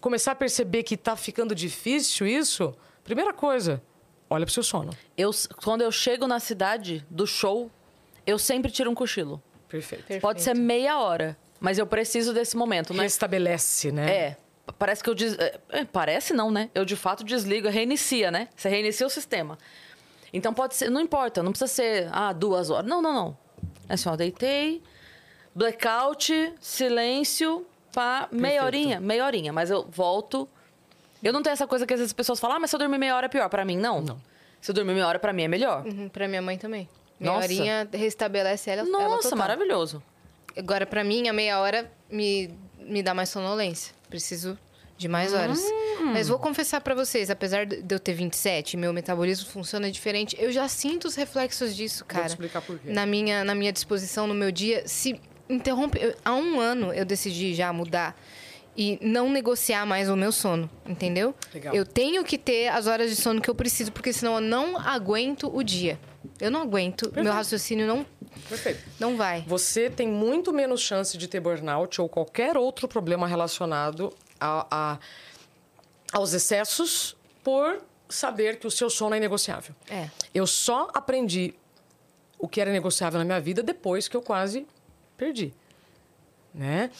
começar 0.00 0.32
a 0.32 0.34
perceber 0.34 0.82
que 0.82 0.94
está 0.94 1.16
ficando 1.16 1.54
difícil 1.54 2.26
isso, 2.26 2.74
primeira 3.04 3.32
coisa, 3.32 3.82
olha 4.28 4.44
pro 4.44 4.52
seu 4.52 4.62
sono. 4.62 4.92
Eu, 5.16 5.30
quando 5.62 5.82
eu 5.82 5.92
chego 5.92 6.26
na 6.26 6.40
cidade 6.40 7.06
do 7.08 7.26
show, 7.26 7.70
eu 8.26 8.38
sempre 8.38 8.70
tiro 8.70 8.90
um 8.90 8.94
cochilo. 8.94 9.42
Perfeito. 9.68 10.00
Perfeito. 10.02 10.22
Pode 10.22 10.42
ser 10.42 10.54
meia 10.54 10.98
hora, 10.98 11.36
mas 11.60 11.78
eu 11.78 11.86
preciso 11.86 12.34
desse 12.34 12.56
momento, 12.56 12.92
né? 12.92 13.04
Restabelece, 13.04 13.90
né? 13.90 14.12
É. 14.12 14.36
Parece 14.78 15.02
que 15.02 15.10
eu. 15.10 15.14
Des... 15.14 15.36
é, 15.38 15.58
é, 15.70 15.84
parece 15.84 16.32
não, 16.32 16.50
né? 16.50 16.70
Eu 16.74 16.84
de 16.84 16.94
fato 16.94 17.24
desligo, 17.24 17.68
reinicia, 17.68 18.30
né? 18.30 18.48
Você 18.54 18.68
reinicia 18.68 19.06
o 19.06 19.10
sistema. 19.10 19.58
Então 20.32 20.52
pode 20.52 20.74
ser. 20.74 20.90
Não 20.90 21.00
importa, 21.00 21.42
não 21.42 21.52
precisa 21.52 21.68
ser. 21.68 22.08
Ah, 22.12 22.32
duas 22.32 22.70
horas. 22.70 22.88
Não, 22.88 23.00
não, 23.02 23.12
não. 23.12 23.38
É 23.88 23.94
assim, 23.94 24.08
ó, 24.08 24.16
deitei, 24.16 24.82
blackout, 25.54 26.54
silêncio, 26.60 27.66
pá, 27.92 28.28
meia 28.32 28.60
Perfeito. 28.62 28.64
horinha, 28.64 29.00
meia 29.00 29.24
horinha. 29.24 29.52
Mas 29.52 29.70
eu 29.70 29.86
volto. 29.90 30.48
Eu 31.22 31.32
não 31.32 31.42
tenho 31.42 31.52
essa 31.52 31.66
coisa 31.66 31.86
que 31.86 31.92
às 31.94 32.00
vezes 32.00 32.10
as 32.10 32.14
pessoas 32.14 32.40
falam, 32.40 32.56
ah, 32.56 32.60
mas 32.60 32.70
se 32.70 32.76
eu 32.76 32.80
dormir 32.80 32.98
meia 32.98 33.14
hora 33.14 33.26
é 33.26 33.28
pior. 33.28 33.48
Pra 33.48 33.64
mim, 33.64 33.76
não. 33.76 34.00
Não. 34.00 34.20
Se 34.60 34.70
eu 34.70 34.74
dormir 34.74 34.94
meia 34.94 35.06
hora, 35.06 35.18
pra 35.18 35.32
mim 35.32 35.42
é 35.44 35.48
melhor. 35.48 35.84
Uhum, 35.86 36.08
pra 36.08 36.26
minha 36.26 36.42
mãe 36.42 36.56
também. 36.58 36.88
Meia 37.18 37.32
Nossa. 37.32 37.44
horinha 37.46 37.88
restabelece 37.92 38.70
ela, 38.70 38.82
ela 38.82 38.90
Nossa, 38.90 39.22
total. 39.30 39.38
maravilhoso. 39.38 40.02
Agora, 40.56 40.84
pra 40.86 41.04
mim, 41.04 41.28
a 41.28 41.32
meia 41.32 41.58
hora 41.60 41.90
me, 42.10 42.50
me 42.78 43.02
dá 43.02 43.14
mais 43.14 43.28
sonolência. 43.28 43.94
Preciso 44.08 44.58
de 44.98 45.08
mais 45.08 45.32
horas. 45.32 45.60
Hum. 46.00 46.12
Mas 46.12 46.28
vou 46.28 46.38
confessar 46.38 46.80
pra 46.80 46.94
vocês, 46.94 47.30
apesar 47.30 47.66
de 47.66 47.82
eu 47.92 47.98
ter 47.98 48.12
27, 48.12 48.76
meu 48.76 48.92
metabolismo 48.92 49.48
funciona 49.50 49.90
diferente. 49.90 50.36
Eu 50.38 50.52
já 50.52 50.68
sinto 50.68 51.06
os 51.06 51.14
reflexos 51.14 51.74
disso, 51.74 52.04
cara. 52.04 52.24
te 52.24 52.30
explicar 52.30 52.60
por 52.62 52.78
quê. 52.78 52.90
Na 52.90 53.04
minha, 53.06 53.42
na 53.44 53.54
minha 53.54 53.72
disposição, 53.72 54.26
no 54.26 54.34
meu 54.34 54.52
dia. 54.52 54.86
Se 54.86 55.20
interrompe. 55.52 55.98
eu- 56.00 56.14
há 56.24 56.34
um 56.34 56.58
ano 56.60 56.92
eu 56.92 57.04
decidi 57.04 57.54
já 57.54 57.72
mudar 57.72 58.18
e 58.76 58.98
não 59.02 59.28
negociar 59.30 59.84
mais 59.86 60.08
o 60.08 60.16
meu 60.16 60.32
sono, 60.32 60.68
entendeu? 60.86 61.34
Legal. 61.52 61.74
Eu 61.74 61.84
tenho 61.84 62.24
que 62.24 62.38
ter 62.38 62.68
as 62.68 62.86
horas 62.86 63.10
de 63.10 63.16
sono 63.16 63.40
que 63.40 63.50
eu 63.50 63.54
preciso, 63.54 63.92
porque 63.92 64.12
senão 64.12 64.36
eu 64.36 64.40
não 64.40 64.78
aguento 64.78 65.50
o 65.54 65.62
dia. 65.62 65.98
Eu 66.40 66.50
não 66.50 66.62
aguento, 66.62 67.12
meu 67.14 67.32
raciocínio 67.32 67.86
não, 67.86 68.06
Perfeito. 68.48 68.82
não 68.98 69.16
vai. 69.16 69.42
Você 69.46 69.90
tem 69.90 70.06
muito 70.08 70.52
menos 70.52 70.80
chance 70.80 71.18
de 71.18 71.28
ter 71.28 71.40
burnout 71.40 72.00
ou 72.00 72.08
qualquer 72.08 72.56
outro 72.56 72.86
problema 72.88 73.26
relacionado 73.26 74.12
a, 74.40 74.66
a- 74.70 74.98
aos 76.12 76.32
excessos 76.32 77.16
por 77.42 77.82
saber 78.08 78.58
que 78.58 78.66
o 78.66 78.70
seu 78.70 78.88
sono 78.88 79.14
é 79.16 79.20
negociável. 79.20 79.74
É. 79.90 80.08
Eu 80.34 80.46
só 80.46 80.88
aprendi 80.94 81.54
o 82.38 82.46
que 82.48 82.60
era 82.60 82.70
negociável 82.72 83.18
na 83.18 83.24
minha 83.24 83.40
vida 83.40 83.62
depois 83.62 84.08
que 84.08 84.16
eu 84.16 84.22
quase 84.22 84.66
perdi, 85.22 85.54
né? 86.52 86.90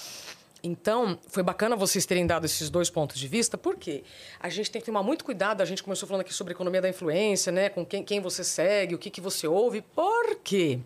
Então, 0.62 1.18
foi 1.27 1.43
bacana 1.43 1.75
vocês 1.75 2.07
terem 2.07 2.25
dado 2.25 2.45
esses 2.45 2.70
dois 2.70 2.89
pontos 2.89 3.18
de 3.18 3.27
vista, 3.27 3.59
porque 3.59 4.05
a 4.39 4.49
gente 4.49 4.70
tem 4.70 4.81
que 4.81 4.87
tomar 4.87 5.03
muito 5.03 5.25
cuidado. 5.25 5.61
A 5.61 5.64
gente 5.64 5.83
começou 5.83 6.07
falando 6.07 6.20
aqui 6.20 6.33
sobre 6.33 6.53
economia 6.53 6.81
da 6.81 6.89
influência, 6.89 7.51
né? 7.51 7.68
Com 7.68 7.85
quem, 7.85 8.05
quem 8.05 8.20
você 8.20 8.45
segue, 8.45 8.95
o 8.95 8.99
que, 8.99 9.11
que 9.11 9.20
você 9.20 9.49
ouve. 9.49 9.83
Por 9.83 10.37
quê? 10.37 10.79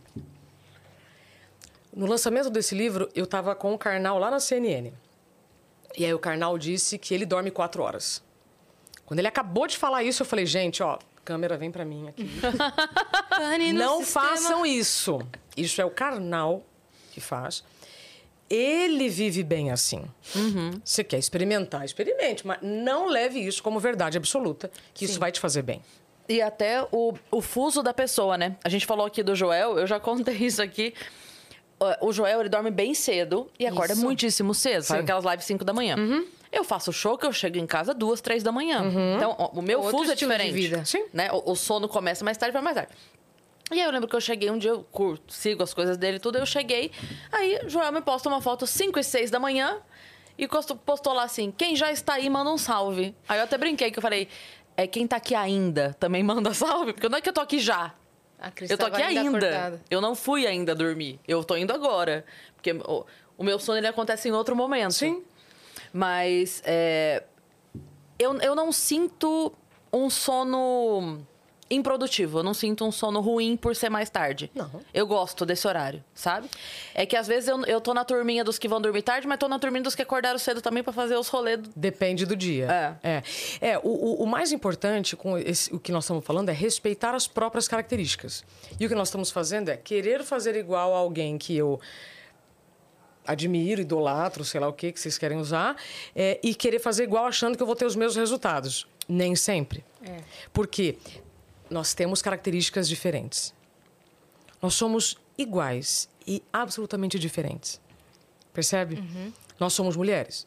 No 1.94 2.06
lançamento 2.06 2.48
desse 2.48 2.74
livro, 2.74 3.10
eu 3.14 3.24
estava 3.24 3.54
com 3.54 3.74
o 3.74 3.78
Karnal 3.78 4.18
lá 4.18 4.30
na 4.30 4.40
CNN. 4.40 4.92
E 5.94 6.06
aí 6.06 6.14
o 6.14 6.18
Karnal 6.18 6.56
disse 6.56 6.96
que 6.96 7.12
ele 7.12 7.26
dorme 7.26 7.50
quatro 7.50 7.82
horas. 7.82 8.22
Quando 9.04 9.18
ele 9.18 9.28
acabou 9.28 9.66
de 9.66 9.76
falar 9.76 10.02
isso, 10.02 10.22
eu 10.22 10.26
falei, 10.26 10.46
gente, 10.46 10.82
ó, 10.82 10.98
câmera, 11.22 11.58
vem 11.58 11.70
pra 11.70 11.84
mim 11.84 12.08
aqui. 12.08 12.26
Não 13.74 14.02
façam 14.02 14.64
isso. 14.64 15.18
Isso 15.54 15.82
é 15.82 15.84
o 15.84 15.90
Karnal 15.90 16.64
que 17.16 17.20
faz. 17.20 17.64
Ele 18.48 19.08
vive 19.08 19.42
bem 19.42 19.72
assim. 19.72 20.04
Você 20.84 21.02
quer 21.02 21.18
experimentar, 21.18 21.82
experimente, 21.84 22.46
mas 22.46 22.58
não 22.60 23.08
leve 23.08 23.40
isso 23.40 23.62
como 23.62 23.80
verdade 23.80 24.18
absoluta, 24.18 24.70
que 24.92 25.06
isso 25.06 25.18
vai 25.18 25.32
te 25.32 25.40
fazer 25.40 25.62
bem. 25.62 25.80
E 26.28 26.42
até 26.42 26.86
o, 26.92 27.14
o 27.30 27.40
fuso 27.40 27.82
da 27.82 27.94
pessoa, 27.94 28.36
né? 28.36 28.56
A 28.62 28.68
gente 28.68 28.84
falou 28.84 29.06
aqui 29.06 29.22
do 29.22 29.34
Joel, 29.34 29.78
eu 29.78 29.86
já 29.86 29.98
contei 29.98 30.34
isso 30.36 30.60
aqui. 30.62 30.92
O 32.00 32.12
Joel, 32.12 32.40
ele 32.40 32.48
dorme 32.48 32.70
bem 32.70 32.94
cedo 32.94 33.50
e 33.58 33.66
acorda 33.66 33.92
Isso. 33.92 34.02
muitíssimo 34.02 34.54
cedo. 34.54 34.82
Sim. 34.82 34.96
aquelas 34.96 35.24
lives 35.24 35.44
5 35.44 35.62
da 35.64 35.72
manhã. 35.74 35.96
Eu 36.50 36.64
faço 36.64 36.90
show 36.92 37.18
que 37.18 37.26
eu 37.26 37.32
chego 37.32 37.58
em 37.58 37.66
casa 37.66 37.92
duas, 37.92 38.20
três 38.20 38.42
da 38.42 38.50
manhã. 38.50 38.82
Então, 39.16 39.34
ó, 39.38 39.48
o 39.48 39.60
meu 39.62 39.80
Outro 39.80 39.98
fuso 39.98 40.12
é 40.12 40.14
diferente. 40.14 40.52
vida. 40.52 40.84
Sim. 40.84 41.04
Né? 41.12 41.30
O, 41.32 41.52
o 41.52 41.56
sono 41.56 41.86
começa 41.88 42.24
mais 42.24 42.36
tarde, 42.38 42.52
vai 42.52 42.62
mais 42.62 42.76
tarde. 42.76 42.92
E 43.70 43.80
aí 43.80 43.86
eu 43.86 43.90
lembro 43.90 44.08
que 44.08 44.14
eu 44.14 44.20
cheguei 44.20 44.50
um 44.50 44.58
dia, 44.58 44.70
eu 44.70 44.84
curto, 44.84 45.32
sigo 45.32 45.62
as 45.62 45.74
coisas 45.74 45.96
dele 45.96 46.18
e 46.18 46.20
tudo, 46.20 46.38
eu 46.38 46.46
cheguei, 46.46 46.92
aí 47.32 47.58
o 47.64 47.68
Joel 47.68 47.90
me 47.90 48.00
posta 48.00 48.28
uma 48.28 48.40
foto 48.40 48.64
5 48.64 48.96
e 48.98 49.02
6 49.02 49.30
da 49.30 49.40
manhã 49.40 49.78
e 50.38 50.46
postou 50.46 51.12
lá 51.12 51.24
assim, 51.24 51.50
quem 51.50 51.74
já 51.74 51.90
está 51.90 52.14
aí 52.14 52.30
manda 52.30 52.50
um 52.50 52.58
salve. 52.58 53.14
Aí 53.28 53.38
eu 53.38 53.44
até 53.44 53.58
brinquei 53.58 53.90
que 53.90 53.98
eu 53.98 54.02
falei, 54.02 54.28
é 54.76 54.86
quem 54.86 55.06
tá 55.06 55.16
aqui 55.16 55.34
ainda 55.34 55.96
também 55.98 56.22
manda 56.22 56.52
salve, 56.54 56.92
porque 56.92 57.08
não 57.08 57.18
é 57.18 57.20
que 57.20 57.28
eu 57.28 57.32
tô 57.32 57.40
aqui 57.40 57.58
já. 57.58 57.92
Eu 58.68 58.76
tô 58.76 58.86
aqui 58.86 59.02
ainda. 59.02 59.28
acordada. 59.28 59.80
Eu 59.90 60.00
não 60.00 60.14
fui 60.14 60.46
ainda 60.46 60.74
dormir. 60.74 61.18
Eu 61.26 61.42
tô 61.42 61.56
indo 61.56 61.72
agora. 61.72 62.24
Porque 62.54 62.72
o, 62.72 63.04
o 63.38 63.42
meu 63.42 63.58
sono 63.58 63.78
ele 63.78 63.86
acontece 63.86 64.28
em 64.28 64.32
outro 64.32 64.54
momento. 64.54 64.92
Sim. 64.92 65.24
Mas 65.92 66.62
é, 66.66 67.24
eu, 68.18 68.38
eu 68.40 68.54
não 68.54 68.70
sinto 68.70 69.52
um 69.90 70.10
sono 70.10 71.26
improdutivo. 71.68 72.38
Eu 72.38 72.42
não 72.44 72.54
sinto 72.54 72.84
um 72.84 72.92
sono 72.92 73.20
ruim 73.20 73.56
por 73.56 73.74
ser 73.74 73.88
mais 73.90 74.08
tarde. 74.08 74.50
Não. 74.54 74.70
Eu 74.94 75.06
gosto 75.06 75.44
desse 75.44 75.66
horário, 75.66 76.02
sabe? 76.14 76.48
É 76.94 77.04
que 77.04 77.16
às 77.16 77.26
vezes 77.26 77.48
eu, 77.48 77.64
eu 77.64 77.80
tô 77.80 77.92
na 77.92 78.04
turminha 78.04 78.44
dos 78.44 78.58
que 78.58 78.68
vão 78.68 78.80
dormir 78.80 79.02
tarde, 79.02 79.26
mas 79.26 79.38
tô 79.38 79.48
na 79.48 79.58
turminha 79.58 79.82
dos 79.82 79.94
que 79.94 80.02
acordaram 80.02 80.38
cedo 80.38 80.60
também 80.62 80.82
pra 80.82 80.92
fazer 80.92 81.16
os 81.16 81.28
rolês. 81.28 81.58
do- 81.60 81.70
Depende 81.74 82.24
do 82.24 82.36
dia. 82.36 82.98
É. 83.02 83.22
É, 83.60 83.78
o, 83.78 83.88
o- 83.88 84.22
o 84.22 84.26
mais 84.26 84.52
importante 84.52 85.16
com 85.16 85.36
esse- 85.36 85.74
o 85.74 85.78
que 85.80 85.90
nós 85.90 86.04
estamos 86.04 86.24
falando 86.24 86.48
é 86.48 86.52
respeitar 86.52 87.14
as 87.14 87.26
próprias 87.26 87.66
características. 87.66 88.44
E 88.78 88.86
o 88.86 88.88
que 88.88 88.94
nós 88.94 89.08
estamos 89.08 89.30
fazendo 89.30 89.68
é 89.68 89.76
querer 89.76 90.22
fazer 90.22 90.54
igual 90.56 90.94
a 90.94 90.98
alguém 90.98 91.36
que 91.36 91.56
eu 91.56 91.80
admiro, 93.26 93.80
idolatro, 93.80 94.44
sei 94.44 94.60
lá 94.60 94.68
o 94.68 94.72
que 94.72 94.92
que 94.92 95.00
vocês 95.00 95.18
querem 95.18 95.36
usar, 95.38 95.74
é, 96.14 96.38
e 96.44 96.54
querer 96.54 96.78
fazer 96.78 97.02
igual 97.02 97.26
achando 97.26 97.56
que 97.56 97.62
eu 97.62 97.66
vou 97.66 97.74
ter 97.74 97.84
os 97.84 97.96
mesmos 97.96 98.14
resultados. 98.16 98.86
Nem 99.08 99.34
sempre. 99.34 99.84
Porque 100.52 100.96
nós 101.70 101.94
temos 101.94 102.22
características 102.22 102.88
diferentes. 102.88 103.54
Nós 104.62 104.74
somos 104.74 105.18
iguais 105.36 106.08
e 106.26 106.42
absolutamente 106.52 107.18
diferentes. 107.18 107.80
Percebe? 108.52 109.02
Nós 109.58 109.72
somos 109.72 109.96
mulheres. 109.96 110.46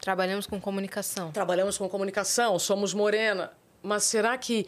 Trabalhamos 0.00 0.46
com 0.46 0.60
comunicação. 0.60 1.30
Trabalhamos 1.30 1.78
com 1.78 1.88
comunicação, 1.88 2.58
somos 2.58 2.92
morena. 2.92 3.52
Mas 3.82 4.04
será 4.04 4.36
que 4.36 4.66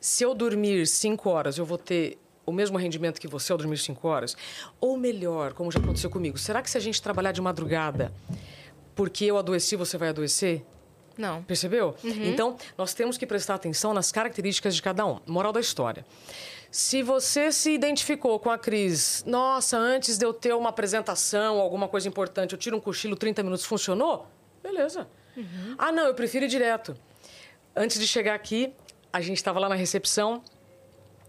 se 0.00 0.24
eu 0.24 0.34
dormir 0.34 0.86
cinco 0.86 1.30
horas, 1.30 1.58
eu 1.58 1.64
vou 1.64 1.78
ter 1.78 2.18
o 2.44 2.52
mesmo 2.52 2.78
rendimento 2.78 3.20
que 3.20 3.28
você 3.28 3.52
ao 3.52 3.58
dormir 3.58 3.78
cinco 3.78 4.08
horas? 4.08 4.36
Ou 4.80 4.96
melhor, 4.96 5.52
como 5.52 5.70
já 5.70 5.78
aconteceu 5.78 6.08
comigo, 6.08 6.38
será 6.38 6.62
que 6.62 6.70
se 6.70 6.78
a 6.78 6.80
gente 6.80 7.00
trabalhar 7.02 7.32
de 7.32 7.40
madrugada, 7.40 8.12
porque 8.94 9.24
eu 9.26 9.36
adoeci, 9.36 9.76
você 9.76 9.98
vai 9.98 10.08
adoecer? 10.08 10.64
Não. 11.18 11.42
Percebeu? 11.42 11.96
Então, 12.04 12.56
nós 12.78 12.94
temos 12.94 13.18
que 13.18 13.26
prestar 13.26 13.56
atenção 13.56 13.92
nas 13.92 14.12
características 14.12 14.74
de 14.76 14.80
cada 14.80 15.04
um. 15.04 15.18
Moral 15.26 15.52
da 15.52 15.60
história. 15.60 16.06
Se 16.70 17.02
você 17.02 17.50
se 17.50 17.72
identificou 17.72 18.38
com 18.38 18.50
a 18.50 18.58
Cris, 18.58 19.24
nossa, 19.26 19.76
antes 19.76 20.16
de 20.16 20.24
eu 20.24 20.32
ter 20.32 20.54
uma 20.54 20.68
apresentação, 20.68 21.58
alguma 21.58 21.88
coisa 21.88 22.06
importante, 22.06 22.52
eu 22.52 22.58
tiro 22.58 22.76
um 22.76 22.80
cochilo 22.80 23.16
30 23.16 23.42
minutos, 23.42 23.64
funcionou? 23.64 24.26
Beleza. 24.62 25.08
Ah, 25.76 25.90
não, 25.90 26.06
eu 26.06 26.14
prefiro 26.14 26.44
ir 26.44 26.48
direto. 26.48 26.96
Antes 27.74 27.98
de 27.98 28.06
chegar 28.06 28.34
aqui, 28.34 28.72
a 29.12 29.20
gente 29.20 29.36
estava 29.38 29.58
lá 29.58 29.68
na 29.68 29.74
recepção, 29.74 30.42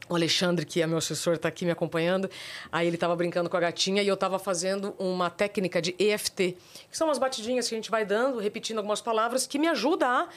o 0.09 0.15
Alexandre, 0.15 0.65
que 0.65 0.81
é 0.81 0.87
meu 0.87 0.97
assessor, 0.97 1.35
está 1.35 1.47
aqui 1.47 1.63
me 1.63 1.71
acompanhando. 1.71 2.29
Aí 2.71 2.87
ele 2.87 2.95
estava 2.97 3.15
brincando 3.15 3.49
com 3.49 3.55
a 3.55 3.59
gatinha 3.59 4.01
e 4.01 4.07
eu 4.07 4.15
estava 4.15 4.39
fazendo 4.39 4.95
uma 4.97 5.29
técnica 5.29 5.79
de 5.79 5.95
EFT, 5.99 6.57
que 6.89 6.97
são 6.97 7.07
umas 7.07 7.19
batidinhas 7.19 7.69
que 7.69 7.75
a 7.75 7.77
gente 7.77 7.91
vai 7.91 8.03
dando, 8.03 8.39
repetindo 8.39 8.79
algumas 8.79 9.01
palavras, 9.01 9.45
que 9.45 9.59
me 9.59 9.67
ajuda 9.67 10.07
a. 10.07 10.23
O 10.23 10.27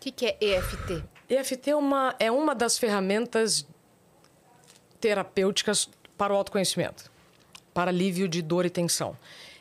que, 0.00 0.10
que 0.10 0.26
é 0.26 0.36
EFT? 0.38 1.02
EFT 1.30 1.70
é 1.70 1.76
uma, 1.76 2.14
é 2.18 2.30
uma 2.30 2.54
das 2.54 2.76
ferramentas 2.76 3.66
terapêuticas 5.00 5.88
para 6.16 6.34
o 6.34 6.36
autoconhecimento, 6.36 7.10
para 7.72 7.90
alívio 7.90 8.28
de 8.28 8.42
dor 8.42 8.66
e 8.66 8.70
tensão, 8.70 9.16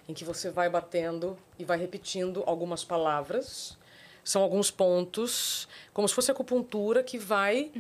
em 0.08 0.14
que 0.14 0.26
você 0.26 0.50
vai 0.50 0.70
batendo 0.70 1.38
e 1.58 1.64
vai 1.64 1.78
repetindo 1.78 2.44
algumas 2.46 2.84
palavras. 2.84 3.78
São 4.22 4.42
alguns 4.42 4.72
pontos, 4.72 5.68
como 5.94 6.08
se 6.08 6.14
fosse 6.14 6.32
acupuntura, 6.32 7.04
que 7.04 7.18
vai 7.18 7.72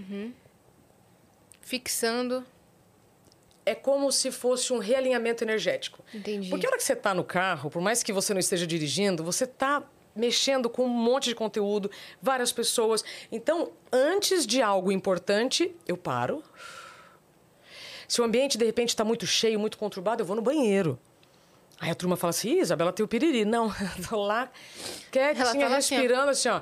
Fixando. 1.63 2.45
é 3.65 3.73
como 3.73 4.11
se 4.11 4.29
fosse 4.29 4.73
um 4.73 4.77
realinhamento 4.77 5.43
energético. 5.43 6.03
Entendi. 6.13 6.49
Porque 6.49 6.65
a 6.65 6.69
hora 6.69 6.77
que 6.77 6.83
você 6.83 6.93
está 6.93 7.13
no 7.13 7.23
carro, 7.23 7.69
por 7.69 7.81
mais 7.81 8.03
que 8.03 8.11
você 8.11 8.33
não 8.33 8.39
esteja 8.39 8.67
dirigindo, 8.67 9.23
você 9.23 9.45
está 9.45 9.81
mexendo 10.15 10.69
com 10.69 10.83
um 10.85 10.89
monte 10.89 11.29
de 11.29 11.35
conteúdo, 11.35 11.89
várias 12.21 12.51
pessoas. 12.51 13.03
Então, 13.31 13.71
antes 13.91 14.45
de 14.45 14.61
algo 14.61 14.91
importante, 14.91 15.73
eu 15.87 15.97
paro. 15.97 16.43
Se 18.07 18.21
o 18.21 18.23
ambiente, 18.23 18.57
de 18.57 18.65
repente, 18.65 18.89
está 18.89 19.03
muito 19.03 19.25
cheio, 19.25 19.59
muito 19.59 19.77
conturbado, 19.77 20.21
eu 20.21 20.25
vou 20.25 20.35
no 20.35 20.41
banheiro. 20.41 20.99
Aí 21.79 21.89
a 21.89 21.95
turma 21.95 22.15
fala 22.15 22.29
assim, 22.29 22.59
Isabela 22.59 22.93
tem 22.93 23.03
o 23.03 23.07
piriri. 23.07 23.45
Não, 23.45 23.67
eu 23.97 24.07
tô 24.07 24.17
lá 24.17 24.51
quietinha, 25.11 25.67
assim, 25.67 25.95
respirando 25.95 26.29
assim, 26.29 26.49
ó. 26.49 26.61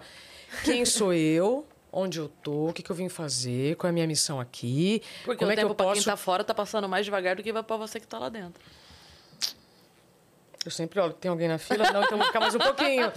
Quem 0.64 0.86
sou 0.86 1.14
eu? 1.14 1.66
Onde 1.93 2.19
eu 2.19 2.29
tô? 2.41 2.69
O 2.69 2.73
que, 2.73 2.81
que 2.81 2.89
eu 2.89 2.95
vim 2.95 3.09
fazer? 3.09 3.75
Qual 3.75 3.87
é 3.87 3.91
a 3.91 3.93
minha 3.93 4.07
missão 4.07 4.39
aqui? 4.39 5.01
Porque 5.25 5.39
Como 5.39 5.49
o 5.49 5.51
é 5.51 5.55
que 5.55 5.61
tempo 5.61 5.71
eu 5.71 5.75
pra 5.75 5.85
posso... 5.87 6.01
quem 6.01 6.03
tá 6.05 6.15
fora 6.15 6.43
tá 6.43 6.53
passando 6.53 6.87
mais 6.87 7.03
devagar 7.05 7.35
do 7.35 7.43
que 7.43 7.51
pra 7.51 7.77
você 7.77 7.99
que 7.99 8.07
tá 8.07 8.17
lá 8.17 8.29
dentro. 8.29 8.61
Eu 10.63 10.71
sempre 10.71 10.99
olho, 10.99 11.13
tem 11.13 11.29
alguém 11.29 11.47
na 11.47 11.57
fila? 11.57 11.91
Não, 11.91 12.03
então 12.03 12.17
vou 12.17 12.27
ficar 12.27 12.39
mais 12.39 12.53
um 12.53 12.59
pouquinho. 12.59 13.11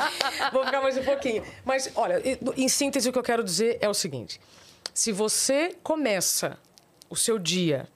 Vou 0.51 0.65
ficar 0.65 0.81
mais 0.81 0.97
um 0.97 1.05
pouquinho. 1.05 1.45
Mas, 1.65 1.93
olha, 1.95 2.21
em 2.57 2.69
síntese, 2.69 3.09
o 3.09 3.13
que 3.13 3.19
eu 3.19 3.23
quero 3.23 3.45
dizer 3.45 3.79
é 3.83 3.89
o 3.89 3.93
seguinte: 3.95 4.41
se 4.95 5.13
você 5.13 5.77
começa 5.83 6.59
o 7.11 7.17
seu 7.17 7.39
dia 7.39 7.87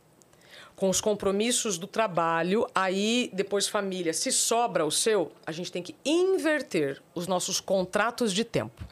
com 0.76 0.88
os 0.90 1.00
compromissos 1.00 1.78
do 1.78 1.86
trabalho, 1.86 2.68
aí 2.74 3.30
depois 3.32 3.66
família, 3.66 4.12
se 4.12 4.30
sobra 4.30 4.84
o 4.84 4.90
seu, 4.92 5.32
a 5.46 5.50
gente 5.50 5.72
tem 5.72 5.82
que 5.82 5.96
inverter 6.04 7.02
os 7.14 7.26
nossos 7.26 7.58
contratos 7.58 8.32
de 8.32 8.44
tempo. 8.44 8.84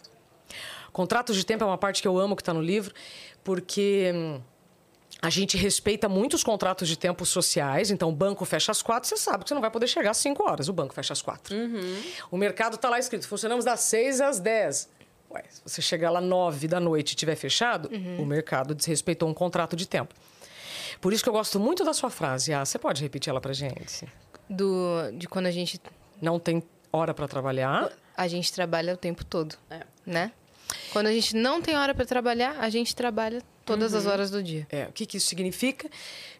Contratos 0.96 1.36
de 1.36 1.44
tempo 1.44 1.62
é 1.62 1.66
uma 1.66 1.76
parte 1.76 2.00
que 2.00 2.08
eu 2.08 2.18
amo 2.18 2.34
que 2.34 2.40
está 2.40 2.54
no 2.54 2.62
livro, 2.62 2.94
porque 3.44 4.10
hum, 4.14 4.40
a 5.20 5.28
gente 5.28 5.54
respeita 5.54 6.08
muito 6.08 6.32
os 6.32 6.42
contratos 6.42 6.88
de 6.88 6.96
tempo 6.96 7.26
sociais. 7.26 7.90
Então, 7.90 8.08
o 8.08 8.12
banco 8.12 8.46
fecha 8.46 8.72
às 8.72 8.80
quatro, 8.80 9.06
você 9.06 9.18
sabe 9.18 9.44
que 9.44 9.48
você 9.50 9.54
não 9.54 9.60
vai 9.60 9.70
poder 9.70 9.88
chegar 9.88 10.12
às 10.12 10.16
cinco 10.16 10.42
horas. 10.48 10.70
O 10.70 10.72
banco 10.72 10.94
fecha 10.94 11.12
às 11.12 11.20
quatro. 11.20 11.54
O 12.30 12.38
mercado 12.38 12.76
está 12.76 12.88
lá 12.88 12.98
escrito: 12.98 13.28
funcionamos 13.28 13.62
das 13.62 13.80
seis 13.80 14.22
às 14.22 14.40
dez. 14.40 14.88
Ué, 15.30 15.42
se 15.50 15.60
você 15.66 15.82
chegar 15.82 16.08
lá 16.08 16.18
nove 16.22 16.66
da 16.66 16.80
noite 16.80 17.10
e 17.10 17.12
estiver 17.12 17.36
fechado, 17.36 17.90
o 18.18 18.24
mercado 18.24 18.74
desrespeitou 18.74 19.28
um 19.28 19.34
contrato 19.34 19.76
de 19.76 19.86
tempo. 19.86 20.14
Por 20.98 21.12
isso 21.12 21.22
que 21.22 21.28
eu 21.28 21.32
gosto 21.34 21.60
muito 21.60 21.84
da 21.84 21.92
sua 21.92 22.08
frase. 22.08 22.54
Ah, 22.54 22.64
você 22.64 22.78
pode 22.78 23.02
repetir 23.02 23.28
ela 23.28 23.40
pra 23.42 23.52
gente? 23.52 24.08
Do, 24.48 25.10
de 25.12 25.28
quando 25.28 25.44
a 25.44 25.50
gente, 25.50 25.78
Não 26.22 26.38
tem 26.40 26.62
hora 26.90 27.12
para 27.12 27.28
trabalhar. 27.28 27.92
a 28.16 28.26
gente 28.26 28.50
trabalha 28.50 28.94
o 28.94 28.96
tempo 28.96 29.22
todo, 29.22 29.56
É. 29.68 29.80
né? 30.06 30.32
Quando 30.92 31.06
a 31.06 31.12
gente 31.12 31.34
não 31.36 31.60
tem 31.62 31.76
hora 31.76 31.94
para 31.94 32.04
trabalhar, 32.04 32.56
a 32.58 32.68
gente 32.68 32.94
trabalha 32.94 33.42
todas 33.64 33.92
Uhum. 33.92 33.98
as 33.98 34.06
horas 34.06 34.30
do 34.30 34.42
dia. 34.42 34.66
É, 34.70 34.84
o 34.86 34.92
que, 34.92 35.04
que 35.06 35.16
isso 35.18 35.26
significa? 35.26 35.88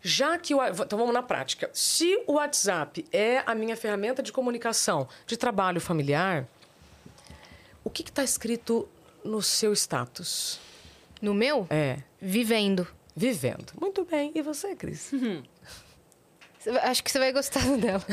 Já 0.03 0.39
que 0.39 0.55
o. 0.55 0.61
Então 0.65 0.99
vamos 0.99 1.13
na 1.15 1.23
prática. 1.23 1.71
Se 1.73 2.23
o 2.27 2.35
WhatsApp 2.35 3.05
é 3.13 3.43
a 3.47 3.55
minha 3.55 3.77
ferramenta 3.77 4.23
de 4.23 4.33
comunicação, 4.33 5.09
de 5.27 5.37
trabalho 5.37 5.81
familiar, 5.81 6.47
o 7.85 7.91
que 7.91 8.03
está 8.03 8.23
escrito 8.25 8.89
no 9.25 9.41
seu 9.43 9.73
status? 9.73 10.59
No 11.21 11.33
meu, 11.35 11.67
É, 11.71 11.99
vivendo. 12.21 12.87
vivendo. 13.15 13.73
Muito 13.81 14.05
bem. 14.05 14.33
E 14.35 14.43
você, 14.43 14.75
Cris? 14.77 15.11
Vai- 16.65 16.79
Acho 16.91 17.03
que 17.03 17.11
você 17.11 17.19
vai 17.19 17.33
gostar 17.33 17.61
dela. 17.79 18.05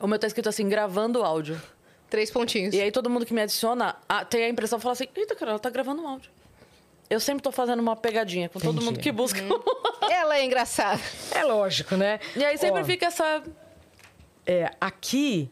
O 0.00 0.06
meu 0.06 0.18
tá 0.18 0.26
escrito 0.26 0.48
assim, 0.48 0.68
gravando 0.68 1.22
áudio. 1.24 1.60
Três 2.08 2.30
pontinhos. 2.30 2.74
E 2.74 2.80
aí 2.80 2.90
todo 2.92 3.10
mundo 3.10 3.26
que 3.26 3.34
me 3.34 3.40
adiciona 3.40 3.96
ah, 4.08 4.24
tem 4.24 4.44
a 4.44 4.48
impressão, 4.48 4.78
fala 4.78 4.92
assim, 4.92 5.08
eita, 5.14 5.34
cara, 5.34 5.52
ela 5.52 5.58
tá 5.58 5.70
gravando 5.70 6.02
um 6.02 6.08
áudio. 6.08 6.30
Eu 7.08 7.20
sempre 7.20 7.42
tô 7.42 7.52
fazendo 7.52 7.80
uma 7.80 7.94
pegadinha 7.94 8.48
com 8.48 8.58
todo 8.58 8.76
Entendi. 8.76 8.84
mundo 8.84 9.00
que 9.00 9.12
busca. 9.12 9.40
Ela 10.10 10.38
é 10.38 10.44
engraçada. 10.44 11.00
É 11.32 11.44
lógico, 11.44 11.96
né? 11.96 12.20
e 12.34 12.44
aí 12.44 12.58
sempre 12.58 12.82
Ó, 12.82 12.84
fica 12.84 13.06
essa... 13.06 13.42
É, 14.44 14.70
aqui, 14.80 15.50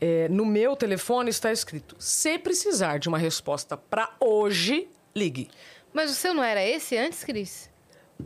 é, 0.00 0.28
no 0.28 0.46
meu 0.46 0.76
telefone, 0.76 1.30
está 1.30 1.50
escrito: 1.50 1.96
se 1.98 2.38
precisar 2.38 2.98
de 2.98 3.08
uma 3.08 3.18
resposta 3.18 3.76
para 3.76 4.14
hoje, 4.20 4.88
ligue. 5.14 5.50
Mas 5.92 6.10
o 6.10 6.14
seu 6.14 6.32
não 6.32 6.44
era 6.44 6.64
esse 6.64 6.96
antes, 6.96 7.24
Cris? 7.24 7.68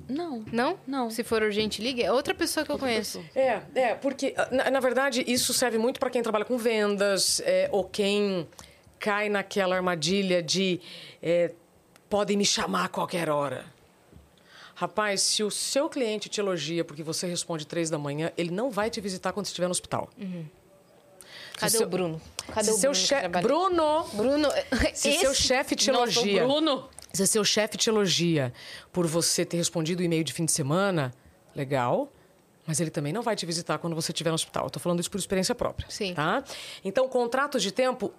Não. 0.08 0.44
Não? 0.52 0.78
Não. 0.86 1.10
Se 1.10 1.22
for 1.22 1.42
urgente, 1.42 1.82
ligue. 1.82 2.02
É 2.02 2.10
outra 2.12 2.34
pessoa 2.34 2.64
que 2.64 2.72
eu 2.72 2.78
conheço. 2.78 3.22
É, 3.34 3.60
é, 3.74 3.94
porque, 3.94 4.34
na, 4.50 4.70
na 4.70 4.80
verdade, 4.80 5.24
isso 5.26 5.52
serve 5.52 5.78
muito 5.78 6.00
para 6.00 6.10
quem 6.10 6.22
trabalha 6.22 6.44
com 6.44 6.56
vendas 6.56 7.40
é, 7.44 7.68
ou 7.72 7.84
quem 7.84 8.48
cai 8.98 9.28
naquela 9.28 9.76
armadilha 9.76 10.42
de 10.42 10.80
é, 11.22 11.52
podem 12.08 12.36
me 12.36 12.44
chamar 12.44 12.84
a 12.86 12.88
qualquer 12.88 13.28
hora. 13.28 13.64
Rapaz, 14.74 15.20
se 15.20 15.42
o 15.44 15.50
seu 15.50 15.88
cliente 15.88 16.28
te 16.28 16.40
elogia 16.40 16.84
porque 16.84 17.02
você 17.02 17.26
responde 17.26 17.66
três 17.66 17.90
da 17.90 17.98
manhã, 17.98 18.32
ele 18.36 18.50
não 18.50 18.70
vai 18.70 18.90
te 18.90 19.00
visitar 19.00 19.32
quando 19.32 19.46
você 19.46 19.50
estiver 19.50 19.66
no 19.66 19.72
hospital. 19.72 20.08
Cadê 21.56 21.70
seu- 21.76 21.86
o 21.86 21.90
Bruno? 21.90 22.20
Cadê 22.52 22.64
se 22.72 22.86
o 22.86 22.94
seu 22.94 23.30
Bruno? 23.42 23.42
Bruno! 23.42 24.04
Bruno, 24.14 24.48
Se 24.94 25.10
esse- 25.10 25.20
seu 25.20 25.34
chefe 25.34 25.76
te 25.76 25.92
Nossa, 25.92 26.00
o 26.20 26.22
elogia. 26.22 26.42
Bruno. 26.44 26.88
Se 27.12 27.26
seu 27.26 27.44
chefe 27.44 27.76
te 27.76 27.90
elogia 27.90 28.52
por 28.92 29.06
você 29.06 29.44
ter 29.44 29.56
respondido 29.56 30.00
o 30.00 30.04
e-mail 30.04 30.24
de 30.24 30.32
fim 30.32 30.44
de 30.44 30.52
semana, 30.52 31.12
legal. 31.54 32.12
Mas 32.66 32.80
ele 32.80 32.90
também 32.90 33.12
não 33.12 33.22
vai 33.22 33.34
te 33.34 33.44
visitar 33.44 33.78
quando 33.78 33.94
você 33.94 34.12
estiver 34.12 34.30
no 34.30 34.34
hospital. 34.34 34.70
Tô 34.70 34.78
falando 34.78 35.00
isso 35.00 35.10
por 35.10 35.18
experiência 35.18 35.54
própria. 35.54 35.86
Sim. 35.90 36.14
Tá? 36.14 36.44
Então, 36.84 37.08
contratos 37.08 37.62
de 37.62 37.72
tempo 37.72 38.12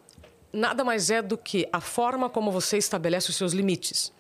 nada 0.52 0.84
mais 0.84 1.10
é 1.10 1.22
do 1.22 1.38
que 1.38 1.68
a 1.72 1.82
forma 1.82 2.30
como 2.30 2.52
você 2.52 2.78
estabelece 2.78 3.30
os 3.30 3.36
seus 3.36 3.54
limites. 3.54 4.12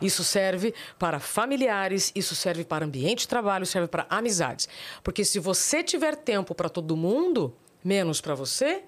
Isso 0.00 0.24
serve 0.24 0.74
para 0.98 1.18
familiares, 1.18 2.12
isso 2.14 2.34
serve 2.34 2.64
para 2.64 2.84
ambiente 2.84 3.20
de 3.20 3.28
trabalho, 3.28 3.66
serve 3.66 3.88
para 3.88 4.06
amizades. 4.08 4.68
Porque 5.02 5.24
se 5.24 5.38
você 5.38 5.82
tiver 5.82 6.16
tempo 6.16 6.54
para 6.54 6.68
todo 6.68 6.96
mundo, 6.96 7.54
menos 7.82 8.20
para 8.20 8.34
você, 8.34 8.82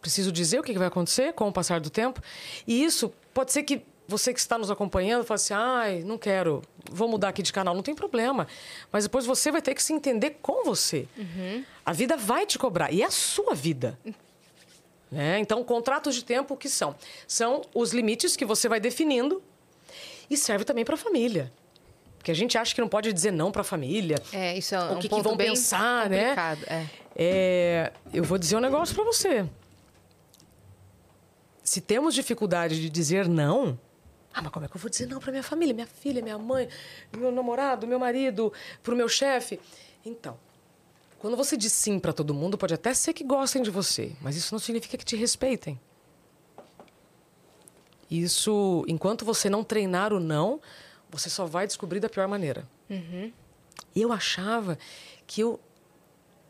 preciso 0.00 0.30
dizer 0.30 0.60
o 0.60 0.62
que 0.62 0.72
vai 0.74 0.88
acontecer 0.88 1.32
com 1.32 1.48
o 1.48 1.52
passar 1.52 1.80
do 1.80 1.90
tempo. 1.90 2.20
E 2.66 2.84
isso 2.84 3.12
pode 3.32 3.52
ser 3.52 3.62
que 3.62 3.82
você 4.06 4.34
que 4.34 4.40
está 4.40 4.58
nos 4.58 4.70
acompanhando 4.70 5.24
fale 5.24 5.36
assim, 5.36 5.54
ai, 5.54 6.02
não 6.04 6.18
quero, 6.18 6.62
vou 6.90 7.08
mudar 7.08 7.28
aqui 7.28 7.42
de 7.42 7.52
canal. 7.52 7.74
Não 7.74 7.82
tem 7.82 7.94
problema. 7.94 8.46
Mas 8.92 9.04
depois 9.04 9.24
você 9.24 9.50
vai 9.50 9.62
ter 9.62 9.74
que 9.74 9.82
se 9.82 9.92
entender 9.92 10.38
com 10.42 10.64
você. 10.64 11.08
A 11.84 11.92
vida 11.92 12.16
vai 12.16 12.46
te 12.46 12.58
cobrar. 12.58 12.92
E 12.92 13.02
é 13.02 13.06
a 13.06 13.10
sua 13.10 13.54
vida. 13.54 13.98
Né? 15.10 15.38
Então, 15.38 15.62
contratos 15.64 16.14
de 16.14 16.24
tempo, 16.24 16.54
o 16.54 16.56
que 16.56 16.68
são? 16.68 16.94
São 17.26 17.62
os 17.74 17.92
limites 17.92 18.36
que 18.36 18.44
você 18.44 18.68
vai 18.68 18.80
definindo 18.80 19.42
e 20.28 20.36
serve 20.36 20.64
também 20.64 20.84
para 20.84 20.94
a 20.94 20.98
família. 20.98 21.52
Porque 22.18 22.30
a 22.30 22.34
gente 22.34 22.56
acha 22.56 22.74
que 22.74 22.80
não 22.80 22.88
pode 22.88 23.12
dizer 23.12 23.30
não 23.30 23.52
para 23.52 23.60
a 23.60 23.64
família. 23.64 24.16
É, 24.32 24.56
isso 24.56 24.74
é 24.74 24.78
O 24.78 24.92
um 24.92 24.94
que 24.96 25.02
que 25.02 25.08
ponto 25.10 25.22
vão 25.22 25.36
bem 25.36 25.48
pensar, 25.50 26.08
né? 26.08 26.34
É. 26.66 26.86
É, 27.16 27.92
eu 28.12 28.24
vou 28.24 28.38
dizer 28.38 28.56
um 28.56 28.60
negócio 28.60 28.94
para 28.94 29.04
você. 29.04 29.46
Se 31.62 31.80
temos 31.80 32.14
dificuldade 32.14 32.80
de 32.80 32.88
dizer 32.90 33.28
não, 33.28 33.78
ah, 34.34 34.42
mas 34.42 34.52
como 34.52 34.66
é 34.66 34.68
que 34.68 34.76
eu 34.76 34.80
vou 34.80 34.90
dizer 34.90 35.06
não 35.06 35.20
para 35.20 35.30
minha 35.30 35.42
família, 35.42 35.72
minha 35.72 35.86
filha, 35.86 36.20
minha 36.20 36.36
mãe, 36.36 36.68
meu 37.16 37.30
namorado, 37.30 37.86
meu 37.86 37.98
marido, 37.98 38.52
para 38.82 38.92
o 38.92 38.96
meu 38.96 39.08
chefe? 39.08 39.60
Então, 40.04 40.36
quando 41.18 41.36
você 41.36 41.56
diz 41.56 41.72
sim 41.72 41.98
para 41.98 42.12
todo 42.12 42.34
mundo, 42.34 42.58
pode 42.58 42.74
até 42.74 42.92
ser 42.92 43.12
que 43.12 43.22
gostem 43.24 43.62
de 43.62 43.70
você, 43.70 44.12
mas 44.20 44.36
isso 44.36 44.52
não 44.52 44.58
significa 44.58 44.96
que 44.96 45.04
te 45.04 45.16
respeitem. 45.16 45.80
Isso, 48.10 48.84
enquanto 48.88 49.24
você 49.24 49.48
não 49.48 49.64
treinar 49.64 50.12
o 50.12 50.20
não, 50.20 50.60
você 51.10 51.30
só 51.30 51.46
vai 51.46 51.66
descobrir 51.66 52.00
da 52.00 52.08
pior 52.08 52.28
maneira. 52.28 52.68
E 53.94 54.02
eu 54.02 54.12
achava 54.12 54.76
que 55.26 55.40
eu 55.40 55.60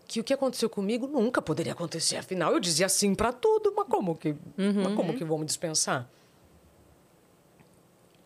que 0.07 0.21
o 0.21 0.25
que 0.25 0.35
aconteceu 0.35 0.69
comigo 0.69 1.07
nunca 1.07 1.41
poderia 1.41 1.73
acontecer. 1.73 2.17
Afinal, 2.17 2.53
eu 2.53 2.61
dizia 2.61 2.89
sim 2.89 3.15
para 3.15 3.33
tudo, 3.33 3.73
mas 3.75 3.87
como 3.89 4.15
que, 4.15 4.37
mas 4.85 4.95
como 4.95 5.15
que 5.15 5.25
vão 5.25 5.39
me 5.39 5.47
dispensar? 5.47 6.09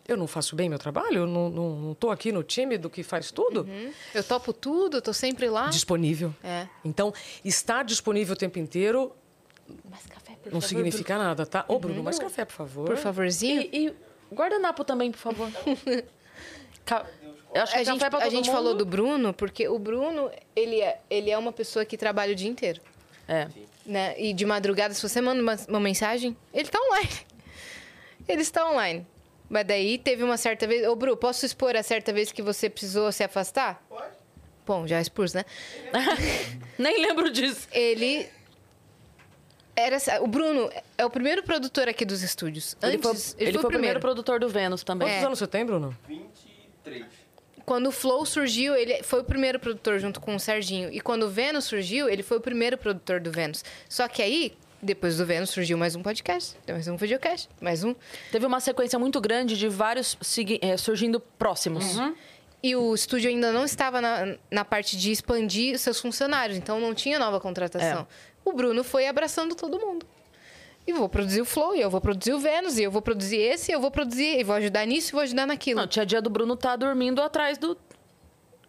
Eu 0.09 0.17
não 0.17 0.27
faço 0.27 0.55
bem 0.55 0.67
meu 0.69 0.79
trabalho? 0.79 1.19
Eu 1.19 1.27
não, 1.27 1.49
não, 1.49 1.69
não 1.75 1.93
tô 1.93 2.09
aqui 2.09 2.31
no 2.31 2.43
time 2.43 2.77
do 2.77 2.89
que 2.89 3.03
faz 3.03 3.31
tudo? 3.31 3.67
Eu 4.13 4.23
topo 4.23 4.51
tudo, 4.51 5.01
tô 5.01 5.13
sempre 5.13 5.47
lá. 5.49 5.67
Disponível. 5.67 6.33
É. 6.43 6.67
Então, 6.83 7.13
estar 7.45 7.83
disponível 7.83 8.33
o 8.33 8.37
tempo 8.37 8.57
inteiro 8.59 9.13
Mais 9.89 10.05
café, 10.07 10.33
por 10.41 10.51
não 10.51 10.61
favor, 10.61 10.67
significa 10.67 11.17
nada, 11.17 11.45
tá? 11.45 11.63
Ô, 11.67 11.77
Bruno, 11.79 12.01
mais 12.03 12.17
café, 12.17 12.43
por 12.45 12.53
favor. 12.53 12.85
Por 12.87 12.97
favorzinho. 12.97 13.61
E, 13.61 13.87
e 13.87 13.93
guardanapo 14.35 14.83
também, 14.83 15.11
por 15.11 15.19
favor. 15.19 15.49
Ca- 16.85 17.05
Eu 17.53 17.61
acho 17.63 17.73
que 17.73 17.79
A 17.79 17.83
gente, 17.83 17.99
café 17.99 18.09
pra 18.17 18.25
a 18.25 18.29
gente 18.29 18.45
mundo... 18.47 18.55
falou 18.55 18.75
do 18.75 18.85
Bruno, 18.85 19.33
porque 19.33 19.67
o 19.67 19.77
Bruno, 19.77 20.31
ele 20.55 20.81
é, 20.81 20.99
ele 21.09 21.29
é 21.29 21.37
uma 21.37 21.51
pessoa 21.51 21.85
que 21.85 21.97
trabalha 21.97 22.31
o 22.33 22.35
dia 22.35 22.49
inteiro. 22.49 22.81
É. 23.27 23.47
Né? 23.85 24.15
E 24.19 24.33
de 24.33 24.45
madrugada, 24.45 24.93
se 24.93 25.01
você 25.07 25.19
manda 25.21 25.41
uma, 25.41 25.55
uma 25.67 25.79
mensagem, 25.79 26.35
ele 26.53 26.67
tá 26.69 26.79
online. 26.79 27.09
Ele 28.27 28.41
está 28.43 28.69
online. 28.69 29.07
Mas 29.49 29.65
daí 29.65 29.97
teve 29.97 30.23
uma 30.23 30.37
certa 30.37 30.67
vez. 30.67 30.87
Ô, 30.87 30.95
Bru, 30.95 31.17
posso 31.17 31.45
expor 31.45 31.75
a 31.75 31.81
certa 31.83 32.13
vez 32.13 32.31
que 32.31 32.41
você 32.41 32.69
precisou 32.69 33.11
se 33.11 33.23
afastar? 33.23 33.83
Pode. 33.89 34.19
Bom, 34.65 34.85
já 34.85 35.01
expus, 35.01 35.33
né? 35.33 35.43
Nem 36.77 37.01
lembro 37.01 37.31
disso. 37.31 37.67
Ele. 37.71 38.27
Era, 39.75 39.97
o 40.21 40.27
Bruno 40.27 40.69
é 40.97 41.05
o 41.05 41.09
primeiro 41.09 41.41
produtor 41.41 41.87
aqui 41.87 42.03
dos 42.05 42.21
estúdios. 42.21 42.75
Ele 42.83 42.97
Antes, 42.97 43.33
foi, 43.33 43.47
ele 43.47 43.57
foi 43.57 43.63
o 43.65 43.67
primeiro 43.67 43.99
produtor 43.99 44.39
do 44.39 44.49
Vênus 44.49 44.83
também. 44.83 45.07
Quantos 45.07 45.23
É. 45.23 45.25
anos 45.25 45.39
você 45.39 45.47
tem, 45.47 45.65
Bruno? 45.65 45.97
23. 46.07 47.05
Quando 47.65 47.87
o 47.87 47.91
Flow 47.91 48.25
surgiu, 48.25 48.75
ele 48.75 49.01
foi 49.03 49.21
o 49.21 49.23
primeiro 49.23 49.59
produtor 49.59 49.99
junto 49.99 50.19
com 50.19 50.35
o 50.35 50.39
Serginho. 50.39 50.91
E 50.91 50.99
quando 50.99 51.23
o 51.23 51.29
Vênus 51.29 51.65
surgiu, 51.65 52.09
ele 52.09 52.23
foi 52.23 52.37
o 52.37 52.41
primeiro 52.41 52.77
produtor 52.77 53.21
do 53.21 53.31
Vênus. 53.31 53.63
Só 53.87 54.07
que 54.07 54.21
aí, 54.21 54.57
depois 54.81 55.17
do 55.17 55.25
Vênus, 55.25 55.49
surgiu 55.49 55.77
mais 55.77 55.95
um 55.95 56.01
podcast, 56.01 56.57
mais 56.67 56.87
um 56.87 56.95
videocast, 56.95 57.49
mais 57.59 57.83
um. 57.83 57.93
Teve 58.31 58.45
uma 58.45 58.59
sequência 58.59 58.97
muito 58.97 59.19
grande 59.19 59.57
de 59.57 59.67
vários 59.67 60.17
eh, 60.61 60.77
surgindo 60.77 61.19
próximos. 61.19 61.97
E 62.61 62.75
o 62.75 62.93
estúdio 62.93 63.29
ainda 63.29 63.51
não 63.53 63.63
estava 63.63 64.01
na, 64.01 64.35
na 64.51 64.65
parte 64.65 64.97
de 64.97 65.11
expandir 65.11 65.75
os 65.75 65.81
seus 65.81 65.99
funcionários, 65.99 66.57
então 66.57 66.79
não 66.79 66.93
tinha 66.93 67.17
nova 67.17 67.39
contratação. 67.39 68.07
O 68.43 68.53
Bruno 68.53 68.83
foi 68.83 69.07
abraçando 69.07 69.55
todo 69.55 69.79
mundo. 69.79 70.05
E 70.87 70.93
vou 70.93 71.07
produzir 71.07 71.41
o 71.41 71.45
Flow, 71.45 71.75
e 71.75 71.81
eu 71.81 71.89
vou 71.89 72.01
produzir 72.01 72.33
o 72.33 72.39
Vênus, 72.39 72.77
e 72.77 72.83
eu 72.83 72.91
vou 72.91 73.01
produzir 73.01 73.37
esse, 73.37 73.71
e 73.71 73.75
eu 73.75 73.79
vou 73.79 73.91
produzir, 73.91 74.39
e 74.39 74.43
vou 74.43 74.55
ajudar 74.55 74.85
nisso, 74.85 75.11
e 75.11 75.13
vou 75.13 75.21
ajudar 75.21 75.45
naquilo. 75.45 75.81
Não, 75.81 75.87
tinha 75.87 76.05
dia 76.05 76.21
do 76.21 76.29
Bruno 76.29 76.55
tá 76.55 76.75
dormindo 76.75 77.21
atrás 77.21 77.57
do. 77.57 77.77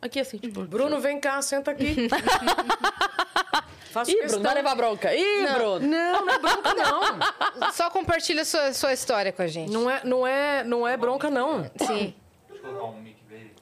Aqui 0.03 0.21
assim, 0.21 0.39
tipo. 0.39 0.63
Bruno, 0.65 1.01
vem 1.01 1.19
cá, 1.19 1.41
senta 1.41 1.71
aqui. 1.71 2.09
Faço 3.91 4.11
Ih, 4.11 4.15
questão. 4.15 4.41
Bruno, 4.41 4.45
vai 4.45 4.55
levar 4.55 4.75
bronca. 4.77 5.15
Ih, 5.15 5.47
Bruno. 5.55 5.81
Não, 5.87 6.27
não 6.27 6.33
é 6.33 6.39
bronca, 6.39 6.75
não. 6.75 7.71
Só 7.73 7.91
compartilha 7.91 8.45
sua, 8.45 8.73
sua 8.73 8.93
história 8.93 9.33
com 9.33 9.43
a 9.43 9.47
gente. 9.49 9.71
Não 9.73 9.91
é, 9.91 10.01
não 10.05 10.27
é, 10.27 10.63
não 10.65 10.87
é 10.87 10.97
bronca, 10.97 11.29
não. 11.29 11.65
Sim. 11.65 12.15
Deixa 12.49 12.67
eu 12.67 12.73
colocar 12.73 12.85
um 12.85 13.01
mic 13.01 13.17
dele. 13.29 13.53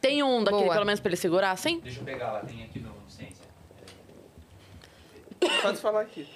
Tem 0.00 0.22
um 0.22 0.44
daquele, 0.44 0.64
Boa. 0.64 0.74
pelo 0.74 0.84
menos, 0.86 1.00
pra 1.00 1.08
ele 1.08 1.16
segurar, 1.16 1.52
assim? 1.52 1.80
Deixa 1.80 2.00
eu 2.00 2.04
pegar 2.04 2.32
lá, 2.32 2.40
tem 2.40 2.64
aqui 2.64 2.78
no 2.80 2.92
Ciência. 3.08 3.46
Pode 5.62 5.78
falar 5.78 6.02
aqui. 6.02 6.28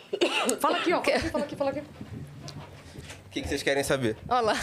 Fala 0.61 0.79
aqui, 0.79 0.93
ó. 0.95 1.03
Fala 1.03 1.17
aqui, 1.17 1.29
fala 1.31 1.45
aqui, 1.45 1.57
fala 1.57 1.71
aqui. 1.71 1.81
O 1.81 3.31
que, 3.31 3.43
que 3.43 3.49
vocês 3.49 3.63
querem 3.63 3.83
saber? 3.85 4.17
Olha 4.29 4.41
lá. 4.41 4.55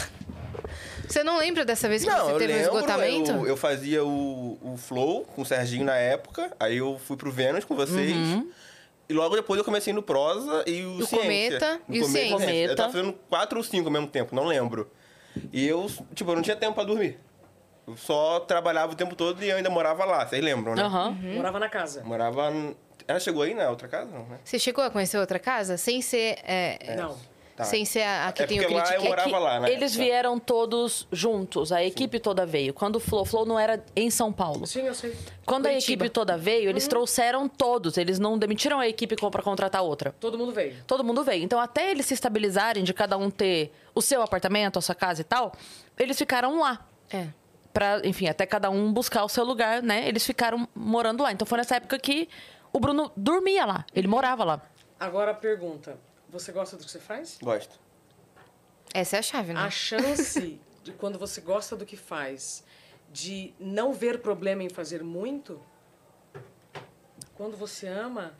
Você 1.12 1.22
não 1.24 1.38
lembra 1.38 1.64
dessa 1.64 1.88
vez 1.88 2.02
que 2.04 2.10
Não, 2.10 2.24
você 2.26 2.32
eu 2.32 2.38
teve 2.38 2.52
um 2.52 2.56
lembro. 2.56 2.74
esgotamento? 2.76 3.30
Eu, 3.32 3.46
eu 3.46 3.56
fazia 3.56 4.04
o, 4.04 4.58
o 4.62 4.76
Flow 4.76 5.24
com 5.24 5.42
o 5.42 5.44
Serginho 5.46 5.84
na 5.84 5.96
época. 5.96 6.50
Aí 6.58 6.78
eu 6.78 6.98
fui 6.98 7.16
pro 7.16 7.30
Vênus 7.30 7.64
com 7.64 7.74
vocês. 7.76 8.16
E 9.08 9.12
logo 9.14 9.34
depois 9.36 9.58
eu 9.58 9.64
comecei 9.64 9.92
no 9.92 10.02
Prosa 10.02 10.64
e 10.66 10.82
o 10.84 10.98
O 10.98 11.06
Ciência. 11.06 11.18
Cometa 11.18 11.80
No 11.86 11.94
e 11.96 12.00
o 12.00 12.04
Ciência. 12.06 12.32
Eu 12.34 12.38
Cometa. 12.38 12.76
tava 12.76 12.92
fazendo 12.92 13.12
quatro 13.28 13.58
ou 13.58 13.64
cinco 13.64 13.88
ao 13.88 13.92
mesmo 13.92 14.06
tempo, 14.06 14.34
não 14.34 14.44
lembro. 14.46 14.90
E 15.52 15.66
eu, 15.66 15.90
tipo, 16.14 16.30
eu 16.30 16.34
não 16.36 16.42
tinha 16.42 16.56
tempo 16.56 16.74
pra 16.74 16.84
dormir. 16.84 17.18
Eu 17.86 17.96
só 17.96 18.40
trabalhava 18.40 18.92
o 18.92 18.94
tempo 18.94 19.14
todo 19.14 19.42
e 19.44 19.50
eu 19.50 19.56
ainda 19.56 19.68
morava 19.68 20.04
lá, 20.04 20.26
vocês 20.26 20.42
lembram, 20.42 20.74
né? 20.74 20.82
Aham. 20.82 21.08
Uhum. 21.08 21.34
Morava 21.36 21.58
na 21.58 21.68
casa. 21.68 22.02
Morava. 22.04 22.52
Ela 23.08 23.18
chegou 23.18 23.42
aí 23.42 23.52
na 23.52 23.68
outra 23.68 23.88
casa, 23.88 24.10
não, 24.10 24.24
né? 24.26 24.38
Você 24.44 24.58
chegou 24.58 24.84
a 24.84 24.88
conhecer 24.90 25.18
outra 25.18 25.38
casa? 25.38 25.76
Sem 25.76 26.00
ser. 26.00 26.38
é, 26.44 26.94
Não. 26.96 27.16
Tá. 27.62 27.68
Sem 27.68 27.84
ser 27.84 28.02
a, 28.02 28.28
a 28.28 28.32
que 28.32 28.42
É 28.42 28.46
tem 28.46 28.58
o 28.58 28.62
porque 28.62 28.74
lá 28.74 28.94
eu 28.94 29.02
morava 29.02 29.28
que 29.28 29.36
lá, 29.36 29.60
né? 29.60 29.72
Eles 29.72 29.94
vieram 29.94 30.38
todos 30.38 31.06
juntos, 31.10 31.72
a 31.72 31.82
equipe 31.82 32.18
toda 32.20 32.44
veio. 32.46 32.72
Quando 32.74 32.96
o 32.96 33.00
Flow, 33.00 33.24
Flow 33.24 33.44
não 33.46 33.58
era 33.58 33.82
em 33.96 34.10
São 34.10 34.32
Paulo. 34.32 34.66
Sim, 34.66 34.86
eu 34.86 34.94
sei. 34.94 35.16
Quando 35.44 35.66
a 35.66 35.70
Curitiba. 35.70 35.92
equipe 36.04 36.08
toda 36.10 36.36
veio, 36.36 36.68
eles 36.68 36.86
trouxeram 36.86 37.48
todos. 37.48 37.96
Eles 37.96 38.18
não 38.18 38.38
demitiram 38.38 38.78
a 38.78 38.88
equipe 38.88 39.16
para 39.16 39.42
contratar 39.42 39.82
outra. 39.82 40.14
Todo 40.20 40.38
mundo 40.38 40.52
veio. 40.52 40.76
Todo 40.86 41.02
mundo 41.02 41.24
veio. 41.24 41.42
Então, 41.42 41.58
até 41.58 41.90
eles 41.90 42.06
se 42.06 42.14
estabilizarem 42.14 42.84
de 42.84 42.92
cada 42.94 43.16
um 43.16 43.30
ter 43.30 43.72
o 43.94 44.00
seu 44.00 44.22
apartamento, 44.22 44.78
a 44.78 44.82
sua 44.82 44.94
casa 44.94 45.20
e 45.20 45.24
tal, 45.24 45.52
eles 45.98 46.16
ficaram 46.16 46.60
lá. 46.60 46.86
É. 47.10 47.28
Pra, 47.72 48.00
enfim, 48.04 48.28
até 48.28 48.44
cada 48.44 48.68
um 48.70 48.92
buscar 48.92 49.24
o 49.24 49.28
seu 49.28 49.44
lugar, 49.44 49.82
né? 49.82 50.06
Eles 50.06 50.24
ficaram 50.26 50.68
morando 50.74 51.22
lá. 51.22 51.32
Então, 51.32 51.46
foi 51.46 51.58
nessa 51.58 51.76
época 51.76 51.98
que 51.98 52.28
o 52.72 52.78
Bruno 52.78 53.10
dormia 53.16 53.64
lá. 53.64 53.84
Ele 53.94 54.06
morava 54.08 54.44
lá. 54.44 54.60
Agora 55.00 55.32
a 55.32 55.34
pergunta. 55.34 55.96
Você 56.32 56.50
gosta 56.50 56.78
do 56.78 56.84
que 56.84 56.90
você 56.90 56.98
faz? 56.98 57.38
Gosto. 57.42 57.78
Essa 58.94 59.16
é 59.16 59.18
a 59.18 59.22
chave, 59.22 59.52
né? 59.52 59.60
A 59.60 59.70
chance 59.70 60.58
de 60.82 60.90
quando 60.92 61.18
você 61.18 61.42
gosta 61.42 61.76
do 61.76 61.84
que 61.84 61.96
faz, 61.96 62.64
de 63.12 63.54
não 63.60 63.92
ver 63.92 64.22
problema 64.22 64.62
em 64.62 64.70
fazer 64.70 65.04
muito, 65.04 65.60
quando 67.34 67.54
você 67.54 67.86
ama, 67.86 68.34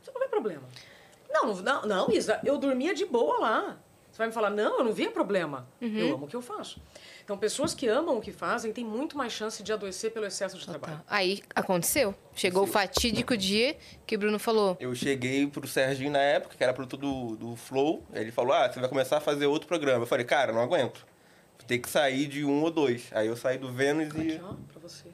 você 0.00 0.10
não 0.10 0.20
vê 0.20 0.28
problema. 0.28 0.62
Não, 1.30 1.54
não, 1.56 1.82
não, 1.82 2.10
Isa, 2.10 2.40
eu 2.44 2.56
dormia 2.56 2.94
de 2.94 3.04
boa 3.04 3.38
lá. 3.38 3.78
Você 4.12 4.18
vai 4.18 4.26
me 4.26 4.32
falar, 4.34 4.50
não, 4.50 4.78
eu 4.78 4.84
não 4.84 4.92
via 4.92 5.10
problema. 5.10 5.66
Eu 5.80 6.14
amo 6.14 6.26
o 6.26 6.28
que 6.28 6.36
eu 6.36 6.42
faço. 6.42 6.78
Então, 7.24 7.38
pessoas 7.38 7.72
que 7.72 7.88
amam 7.88 8.18
o 8.18 8.20
que 8.20 8.30
fazem 8.30 8.70
têm 8.70 8.84
muito 8.84 9.16
mais 9.16 9.32
chance 9.32 9.62
de 9.62 9.72
adoecer 9.72 10.10
pelo 10.10 10.26
excesso 10.26 10.58
de 10.58 10.66
trabalho. 10.66 11.00
Aí 11.08 11.40
aconteceu. 11.54 12.14
Chegou 12.34 12.64
o 12.64 12.66
fatídico 12.66 13.34
dia 13.38 13.74
que 14.06 14.14
o 14.14 14.18
Bruno 14.18 14.38
falou: 14.38 14.76
Eu 14.78 14.94
cheguei 14.94 15.46
pro 15.46 15.66
Serginho 15.66 16.10
na 16.10 16.18
época, 16.18 16.54
que 16.56 16.62
era 16.62 16.74
produtor 16.74 17.00
do, 17.00 17.36
do 17.36 17.56
Flow. 17.56 18.04
Ele 18.12 18.30
falou: 18.30 18.52
Ah, 18.52 18.70
você 18.70 18.80
vai 18.80 18.88
começar 18.88 19.16
a 19.16 19.20
fazer 19.20 19.46
outro 19.46 19.66
programa. 19.66 20.02
Eu 20.02 20.06
falei: 20.06 20.26
Cara, 20.26 20.52
não 20.52 20.60
aguento. 20.60 21.06
Vou 21.58 21.66
ter 21.66 21.78
que 21.78 21.88
sair 21.88 22.26
de 22.26 22.44
um 22.44 22.62
ou 22.62 22.70
dois. 22.70 23.08
Aí 23.12 23.28
eu 23.28 23.36
saí 23.36 23.56
do 23.56 23.72
Vênus 23.72 24.14
e. 24.14 24.32
Aqui, 24.34 24.40
ó, 24.44 24.54
pra 24.70 24.80
você. 24.82 25.08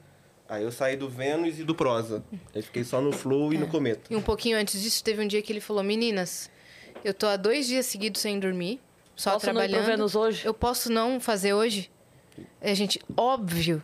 Aí 0.49 0.63
eu 0.63 0.71
saí 0.73 0.97
do 0.97 1.07
Vênus 1.07 1.57
e 1.59 1.63
do 1.63 1.73
Prosa. 1.73 2.21
Aí 2.53 2.61
fiquei 2.61 2.83
só 2.83 2.99
no 2.99 3.13
Flow 3.13 3.53
e 3.53 3.57
no 3.57 3.67
Cometa. 3.67 4.11
E 4.11 4.15
um 4.15 4.21
pouquinho 4.21 4.57
antes 4.57 4.81
disso, 4.81 5.01
teve 5.03 5.23
um 5.23 5.27
dia 5.27 5.41
que 5.41 5.53
ele 5.53 5.61
falou: 5.61 5.83
Meninas, 5.83 6.49
eu 7.03 7.13
tô 7.13 7.27
há 7.27 7.37
dois 7.37 7.67
dias 7.67 7.85
seguidos 7.85 8.19
sem 8.19 8.39
dormir, 8.39 8.81
só 9.19 9.33
Posso 9.33 9.45
não 9.47 9.51
ir 9.53 9.55
pro 9.55 9.67
trabalhando. 9.69 9.85
Vênus 9.97 10.15
hoje? 10.15 10.45
Eu 10.45 10.53
posso 10.53 10.91
não 10.91 11.19
fazer 11.19 11.53
hoje? 11.53 11.91
A 12.61 12.73
gente, 12.73 12.99
óbvio. 13.17 13.83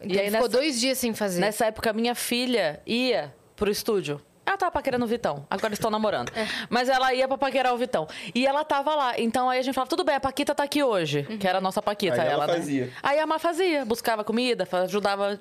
Então, 0.00 0.16
E 0.16 0.18
aí, 0.20 0.26
ficou 0.26 0.42
nessa- 0.42 0.48
dois 0.58 0.80
dias 0.80 0.98
sem 0.98 1.12
fazer. 1.14 1.40
Nessa 1.40 1.66
época, 1.66 1.92
minha 1.92 2.14
filha 2.14 2.80
ia 2.86 3.34
pro 3.54 3.70
estúdio. 3.70 4.20
Ela 4.44 4.56
tava 4.56 4.70
paquerando 4.70 5.04
o 5.04 5.08
Vitão. 5.08 5.44
Agora 5.50 5.74
estão 5.74 5.90
namorando. 5.90 6.30
É. 6.36 6.46
Mas 6.70 6.88
ela 6.88 7.12
ia 7.12 7.26
pra 7.26 7.36
paquerar 7.36 7.74
o 7.74 7.76
Vitão. 7.76 8.06
E 8.32 8.46
ela 8.46 8.62
tava 8.64 8.94
lá. 8.94 9.18
Então 9.18 9.50
aí 9.50 9.58
a 9.58 9.62
gente 9.62 9.74
falava, 9.74 9.88
tudo 9.90 10.04
bem, 10.04 10.14
a 10.14 10.20
Paquita 10.20 10.54
tá 10.54 10.62
aqui 10.62 10.84
hoje. 10.84 11.26
Uhum. 11.28 11.36
Que 11.36 11.48
era 11.48 11.58
a 11.58 11.60
nossa 11.60 11.82
Paquita. 11.82 12.14
Aí 12.22 12.28
ela 12.28 12.44
ela, 12.44 12.46
né? 12.46 12.54
fazia. 12.54 12.92
Aí 13.02 13.18
a 13.18 13.26
Má 13.26 13.40
fazia. 13.40 13.84
Buscava 13.84 14.22
comida, 14.22 14.68
ajudava... 14.84 15.40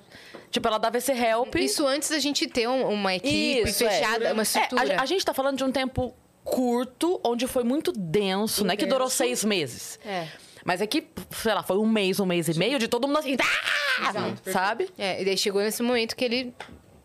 Tipo, 0.50 0.68
ela 0.68 0.80
dava 0.80 0.98
esse 0.98 1.12
help. 1.12 1.54
Isso 1.56 1.86
antes 1.86 2.10
da 2.10 2.18
gente 2.18 2.48
ter 2.48 2.68
um- 2.68 2.88
uma 2.90 3.14
equipe 3.14 3.70
Isso, 3.70 3.84
é. 3.86 3.90
fechada, 3.92 4.34
uma 4.34 4.42
É, 4.42 4.44
estrutura. 4.44 4.98
a, 5.00 5.04
a 5.04 5.06
gente 5.06 5.24
tá 5.24 5.34
falando 5.36 5.58
de 5.58 5.64
um 5.64 5.72
tempo 5.72 6.12
curto, 6.46 7.20
onde 7.26 7.46
foi 7.48 7.64
muito 7.66 7.92
denso, 7.92 8.64
né? 8.64 8.78
Que 8.78 8.86
durou 8.86 9.08
Intenso. 9.08 9.18
seis 9.18 9.44
meses. 9.44 10.00
É. 10.06 10.28
Mas 10.64 10.80
é 10.82 10.88
que, 10.88 11.06
sei 11.32 11.54
lá, 11.54 11.62
foi 11.64 11.78
um 11.78 11.86
mês, 11.88 12.20
um 12.20 12.26
mês 12.26 12.48
e 12.48 12.58
meio 12.58 12.80
de 12.80 12.88
todo 12.88 13.08
mundo 13.08 13.20
assim... 13.20 13.36
"Ah!" 13.42 14.36
sabe? 14.52 14.90
É, 14.98 15.22
e 15.22 15.26
daí 15.26 15.38
chegou 15.38 15.62
nesse 15.62 15.82
momento 15.84 16.16
que 16.16 16.24
ele. 16.24 16.54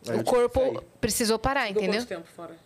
Aí 0.08 0.18
o 0.18 0.24
corpo 0.24 0.82
precisou 1.00 1.38
parar, 1.38 1.66
Ficou 1.68 1.82
entendeu? 1.82 2.00
quanto 2.00 2.08
tempo 2.08 2.28
fora? 2.34 2.56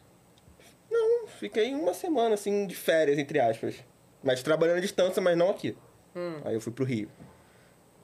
Não, 0.90 1.26
fiquei 1.26 1.74
uma 1.74 1.92
semana 1.94 2.34
assim 2.34 2.66
de 2.66 2.74
férias, 2.76 3.18
entre 3.18 3.40
aspas. 3.40 3.74
Mas 4.22 4.42
trabalhando 4.42 4.78
à 4.78 4.80
distância, 4.80 5.20
mas 5.20 5.36
não 5.36 5.50
aqui. 5.50 5.76
Aí 6.44 6.54
eu 6.54 6.60
fui 6.60 6.72
pro 6.72 6.84
Rio. 6.84 7.08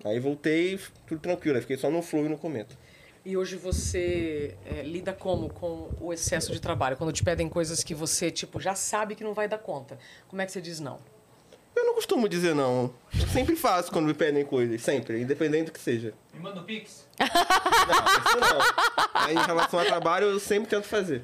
Aí 0.05 0.19
voltei, 0.19 0.79
tudo 1.07 1.21
tranquilo. 1.21 1.57
Aí 1.57 1.61
fiquei 1.61 1.77
só 1.77 1.91
no 1.91 2.03
Flow 2.03 2.27
e 2.27 2.29
no 2.29 2.37
Cometa. 2.39 2.77
E 3.25 3.37
hoje 3.37 3.57
você 3.57 4.57
é, 4.65 4.83
lida 4.83 5.13
como 5.13 5.51
com 5.53 5.91
o 6.01 6.13
excesso 6.13 6.53
de 6.53 6.61
trabalho? 6.61 6.97
Quando 6.97 7.13
te 7.13 7.23
pedem 7.23 7.49
coisas 7.49 7.85
que 7.85 7.95
você, 7.95 8.31
tipo, 8.31 8.59
já 8.59 8.75
sabe 8.75 9.15
que 9.15 9.23
não 9.23 9.35
vai 9.35 9.47
dar 9.47 9.59
conta. 9.59 9.99
Como 10.29 10.41
é 10.41 10.47
que 10.47 10.53
você 10.53 10.61
diz 10.61 10.81
não? 10.81 10.99
Eu 11.77 11.85
não 11.85 11.95
costumo 11.95 12.29
dizer 12.29 12.55
não. 12.55 12.93
Eu 13.19 13.27
sempre 13.29 13.57
faço 13.57 13.93
quando 13.93 14.07
me 14.07 14.15
pedem 14.15 14.45
coisas, 14.45 14.81
sempre, 14.83 15.21
independente 15.21 15.67
do 15.67 15.73
que 15.73 15.81
seja. 15.81 16.15
Me 16.33 16.41
manda 16.41 16.61
o 16.61 16.65
Pix. 16.65 17.07
Não, 17.19 17.27
isso 17.27 18.41
não. 18.41 18.61
Aí 19.15 19.35
em 19.35 19.47
relação 19.47 19.79
ao 19.81 19.87
trabalho, 19.87 20.27
eu 20.29 20.41
sempre 20.41 20.69
tento 20.71 20.85
fazer. 20.85 21.23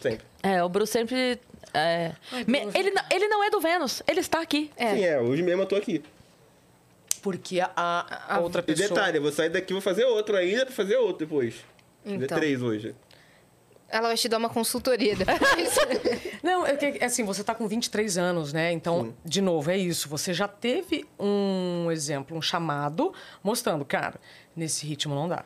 Sempre. 0.00 0.24
É, 0.42 0.62
o 0.62 0.68
Bruce 0.68 0.92
sempre... 0.92 1.40
é, 1.74 2.12
me- 2.46 2.68
ele, 2.74 2.90
não- 2.90 3.04
ele 3.10 3.28
não 3.28 3.44
é 3.44 3.50
do 3.50 3.60
Vênus, 3.60 4.02
ele 4.06 4.20
está 4.20 4.40
aqui. 4.40 4.70
É. 4.76 4.94
Sim, 4.94 5.04
é, 5.04 5.20
hoje 5.20 5.42
mesmo 5.42 5.62
eu 5.62 5.66
tô 5.66 5.74
aqui. 5.76 6.02
Porque 7.22 7.60
a, 7.60 7.70
a- 7.76 8.34
a 8.36 8.40
outra 8.40 8.60
E 8.60 8.64
pessoa... 8.64 8.88
detalhe, 8.88 9.16
eu 9.18 9.22
vou 9.22 9.32
sair 9.32 9.48
daqui 9.48 9.72
e 9.72 9.74
vou 9.74 9.80
fazer 9.80 10.04
outro 10.04 10.36
ainda 10.36 10.66
pra 10.66 10.74
fazer 10.74 10.96
outro 10.96 11.24
depois. 11.24 11.54
Fazer 12.04 12.16
Então. 12.24 12.36
três 12.38 12.60
hoje. 12.60 12.94
Ela 13.88 14.08
vai 14.08 14.16
te 14.16 14.26
dar 14.28 14.38
uma 14.38 14.48
consultoria 14.48 15.14
depois. 15.14 15.76
Não, 16.42 16.66
é 16.66 16.74
que, 16.76 17.04
assim, 17.04 17.24
você 17.24 17.44
tá 17.44 17.54
com 17.54 17.68
23 17.68 18.16
anos, 18.18 18.52
né? 18.52 18.72
Então, 18.72 19.14
de 19.24 19.40
novo, 19.42 19.70
é 19.70 19.76
isso. 19.76 20.08
Você 20.08 20.32
já 20.32 20.48
teve 20.48 21.04
um 21.20 21.90
exemplo, 21.90 22.36
um 22.36 22.40
chamado, 22.42 23.12
mostrando, 23.44 23.84
cara, 23.84 24.18
nesse 24.56 24.86
ritmo 24.86 25.14
não 25.14 25.28
dá. 25.28 25.44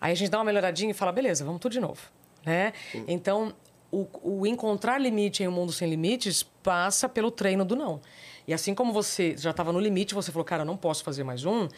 Aí 0.00 0.12
a 0.12 0.14
gente 0.14 0.30
dá 0.30 0.38
uma 0.38 0.44
melhoradinha 0.44 0.90
e 0.90 0.94
fala, 0.94 1.12
beleza, 1.12 1.44
vamos 1.44 1.60
tudo 1.60 1.72
de 1.72 1.80
novo, 1.80 2.00
né? 2.44 2.72
Então, 3.06 3.52
o, 3.92 4.06
o 4.22 4.46
encontrar 4.46 4.98
limite 4.98 5.42
em 5.42 5.48
um 5.48 5.52
mundo 5.52 5.70
sem 5.72 5.90
limites 5.90 6.42
passa 6.42 7.06
pelo 7.08 7.30
treino 7.30 7.64
do 7.66 7.76
não. 7.76 8.00
E 8.48 8.54
assim 8.54 8.74
como 8.74 8.94
você 8.94 9.36
já 9.36 9.50
estava 9.50 9.70
no 9.74 9.78
limite, 9.78 10.14
você 10.14 10.32
falou, 10.32 10.42
cara, 10.44 10.64
não 10.64 10.74
posso 10.74 11.04
fazer 11.04 11.22
mais 11.22 11.44
um. 11.44 11.68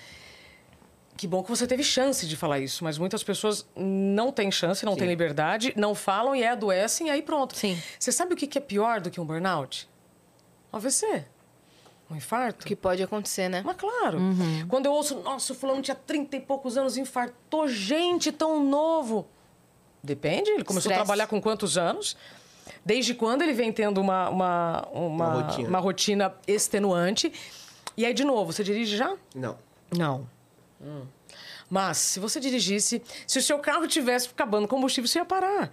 Que 1.17 1.27
bom 1.27 1.43
que 1.43 1.51
você 1.51 1.67
teve 1.67 1.83
chance 1.83 2.25
de 2.29 2.37
falar 2.37 2.61
isso, 2.61 2.85
mas 2.85 2.97
muitas 2.97 3.25
pessoas 3.25 3.67
não 3.75 4.31
têm 4.31 4.53
chance, 4.53 4.87
não 4.87 4.95
têm 4.95 5.09
liberdade, 5.09 5.73
não 5.77 5.97
falam 5.97 6.35
e 6.35 6.47
adoecem, 6.47 7.09
e 7.09 7.11
aí 7.11 7.23
pronto. 7.23 7.57
Sim. 7.57 7.77
Você 7.99 8.13
sabe 8.13 8.35
o 8.35 8.37
que 8.37 8.47
que 8.47 8.57
é 8.57 8.61
pior 8.61 9.01
do 9.01 9.11
que 9.11 9.21
um 9.21 9.25
burnout? 9.25 9.91
Um 10.73 10.77
AVC. 10.77 11.27
Um 12.09 12.15
infarto. 12.15 12.65
que 12.65 12.77
pode 12.77 13.03
acontecer, 13.03 13.49
né? 13.49 13.63
Mas 13.67 13.77
claro. 13.77 14.21
Quando 14.69 14.87
eu 14.87 14.93
ouço, 14.93 15.19
nossa, 15.23 15.53
o 15.53 15.57
fulano 15.57 15.83
tinha 15.83 15.97
30 15.97 16.37
e 16.37 16.41
poucos 16.41 16.79
anos, 16.79 16.97
infartou, 16.97 17.67
gente, 17.67 18.31
tão 18.31 18.63
novo. 18.65 19.27
Depende, 20.03 20.51
ele 20.51 20.63
começou 20.63 20.89
a 20.89 20.93
Estresse. 20.93 20.99
trabalhar 21.01 21.27
com 21.27 21.43
quantos 21.43 21.77
anos? 21.77 22.17
Desde 22.85 23.15
quando 23.15 23.43
ele 23.43 23.53
vem 23.53 23.73
tendo 23.73 24.01
uma, 24.01 24.29
uma, 24.29 24.89
uma, 24.93 25.09
Uma 25.09 25.43
rotina. 25.43 25.69
uma 25.69 25.79
rotina 25.79 26.35
extenuante? 26.47 27.33
E 27.97 28.05
aí, 28.07 28.15
de 28.15 28.25
novo, 28.25 28.53
você 28.53 28.63
dirige 28.65 28.97
já? 28.97 29.17
Não. 29.35 29.59
Não. 29.97 30.27
Hum. 30.81 31.03
Mas, 31.69 31.99
se 31.99 32.19
você 32.19 32.41
dirigisse, 32.41 33.03
se 33.27 33.39
o 33.39 33.43
seu 33.43 33.59
carro 33.59 33.87
tivesse 33.87 34.29
acabando 34.29 34.67
combustível, 34.67 35.07
você 35.07 35.19
ia 35.19 35.25
parar. 35.25 35.73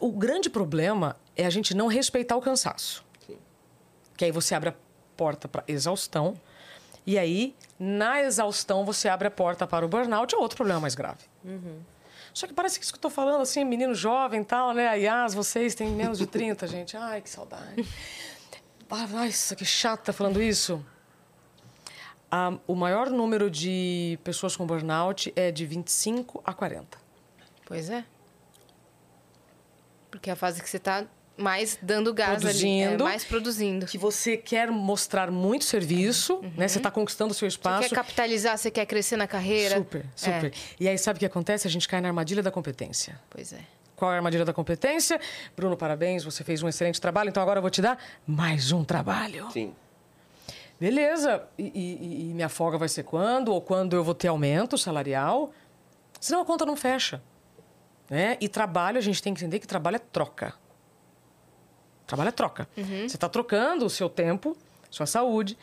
O 0.00 0.12
grande 0.12 0.50
problema 0.50 1.16
é 1.36 1.46
a 1.46 1.50
gente 1.50 1.74
não 1.74 1.86
respeitar 1.86 2.36
o 2.36 2.40
cansaço. 2.40 3.04
Que 4.16 4.26
aí 4.26 4.30
você 4.30 4.54
abre 4.54 4.68
a 4.70 4.74
porta 5.16 5.48
para 5.48 5.64
exaustão. 5.66 6.34
E 7.06 7.18
aí, 7.18 7.54
na 7.78 8.20
exaustão, 8.22 8.84
você 8.84 9.08
abre 9.08 9.26
a 9.26 9.30
porta 9.30 9.66
para 9.66 9.84
o 9.86 9.88
burnout, 9.88 10.34
é 10.34 10.38
outro 10.38 10.56
problema 10.56 10.80
mais 10.80 10.94
grave. 10.94 11.20
Só 12.34 12.46
que 12.46 12.54
parece 12.54 12.78
que 12.78 12.84
isso 12.84 12.92
que 12.92 12.98
eu 12.98 13.02
tô 13.02 13.10
falando, 13.10 13.42
assim, 13.42 13.64
menino 13.64 13.94
jovem 13.94 14.40
e 14.40 14.44
tal, 14.44 14.72
né? 14.72 14.88
A 14.88 14.94
Yas, 14.94 15.34
vocês 15.34 15.74
têm 15.74 15.88
menos 15.90 16.18
de 16.18 16.26
30, 16.26 16.66
gente. 16.66 16.96
Ai, 16.96 17.20
que 17.20 17.30
saudade. 17.30 17.86
Ah, 18.94 19.06
Nossa, 19.06 19.56
que 19.56 19.64
chata 19.64 20.12
falando 20.12 20.42
isso. 20.42 20.84
Ah, 22.30 22.58
o 22.66 22.74
maior 22.74 23.08
número 23.08 23.50
de 23.50 24.18
pessoas 24.22 24.54
com 24.54 24.66
burnout 24.66 25.32
é 25.34 25.50
de 25.50 25.64
25 25.64 26.42
a 26.44 26.52
40. 26.52 26.98
Pois 27.64 27.88
é. 27.88 28.04
Porque 30.10 30.28
é 30.28 30.34
a 30.34 30.36
fase 30.36 30.62
que 30.62 30.68
você 30.68 30.78
tá 30.78 31.06
mais 31.36 31.78
dando 31.82 32.12
gás 32.12 32.32
ali. 32.36 32.42
Produzindo. 32.42 33.04
É, 33.04 33.06
mais 33.08 33.24
produzindo. 33.24 33.86
Que 33.86 33.98
você 33.98 34.36
quer 34.36 34.70
mostrar 34.70 35.30
muito 35.30 35.64
serviço, 35.64 36.40
né? 36.56 36.68
Você 36.68 36.78
está 36.78 36.90
conquistando 36.90 37.30
o 37.32 37.34
seu 37.34 37.46
Uhum. 37.46 37.50
Você 37.50 37.56
espaço. 37.56 37.88
quer 37.88 37.94
capitalizar, 37.94 38.56
você 38.58 38.70
quer 38.70 38.86
crescer 38.86 39.16
na 39.16 39.26
carreira. 39.26 39.76
Super, 39.78 40.04
super. 40.14 40.46
É, 40.46 40.52
E 40.78 40.88
aí, 40.88 40.98
sabe 40.98 41.16
o 41.16 41.20
que 41.20 41.26
acontece? 41.26 41.66
A 41.66 41.70
gente 41.70 41.88
cai 41.88 42.00
na 42.00 42.08
armadilha 42.08 42.42
da 42.42 42.50
competência. 42.50 43.18
pois 43.30 43.52
é. 43.52 43.60
Qual 43.96 44.10
é 44.10 44.14
a 44.14 44.16
armadilha 44.18 44.44
da 44.44 44.52
competência? 44.52 45.20
Bruno, 45.56 45.76
parabéns, 45.76 46.24
você 46.24 46.42
fez 46.42 46.60
um 46.62 46.68
excelente 46.68 47.00
trabalho, 47.00 47.28
então 47.28 47.40
agora 47.42 47.58
eu 47.58 47.62
vou 47.62 47.70
te 47.70 47.80
dar 47.80 47.96
mais 48.26 48.72
um 48.72 48.82
trabalho. 48.84 49.48
Sim. 49.52 49.72
Beleza, 50.80 51.44
e, 51.56 51.62
e- 51.72 52.30
e 52.30 52.34
minha 52.34 52.48
folga 52.48 52.76
vai 52.76 52.88
ser 52.88 53.04
quando? 53.04 53.48
Ou 53.48 53.60
quando 53.60 53.94
eu 53.94 54.02
vou 54.02 54.14
ter 54.14 54.26
aumento 54.28 54.76
salarial? 54.76 55.52
Senão 56.20 56.40
a 56.42 56.44
conta 56.44 56.66
não 56.66 56.76
fecha. 56.76 57.22
Né? 58.10 58.36
E 58.40 58.48
trabalho, 58.48 58.98
a 58.98 59.00
gente 59.00 59.22
tem 59.22 59.32
que 59.32 59.40
entender 59.40 59.60
que 59.60 59.66
trabalho 59.66 59.96
é 59.96 60.00
troca. 60.00 60.54
Trabalho 62.12 62.28
é 62.28 62.32
troca. 62.32 62.68
Você 62.76 63.16
está 63.16 63.26
trocando 63.26 63.86
o 63.86 63.90
seu 63.90 64.06
tempo, 64.10 64.54
sua 64.90 65.06
saúde, 65.06 65.56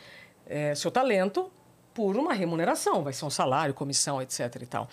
eh, 0.48 0.74
seu 0.74 0.90
talento 0.90 1.48
por 1.94 2.16
uma 2.16 2.32
remuneração. 2.34 3.04
Vai 3.04 3.12
ser 3.12 3.24
um 3.24 3.30
salário, 3.30 3.72
comissão, 3.72 4.20
etc. 4.20 4.56
e 4.60 4.66
tal. 4.66 4.88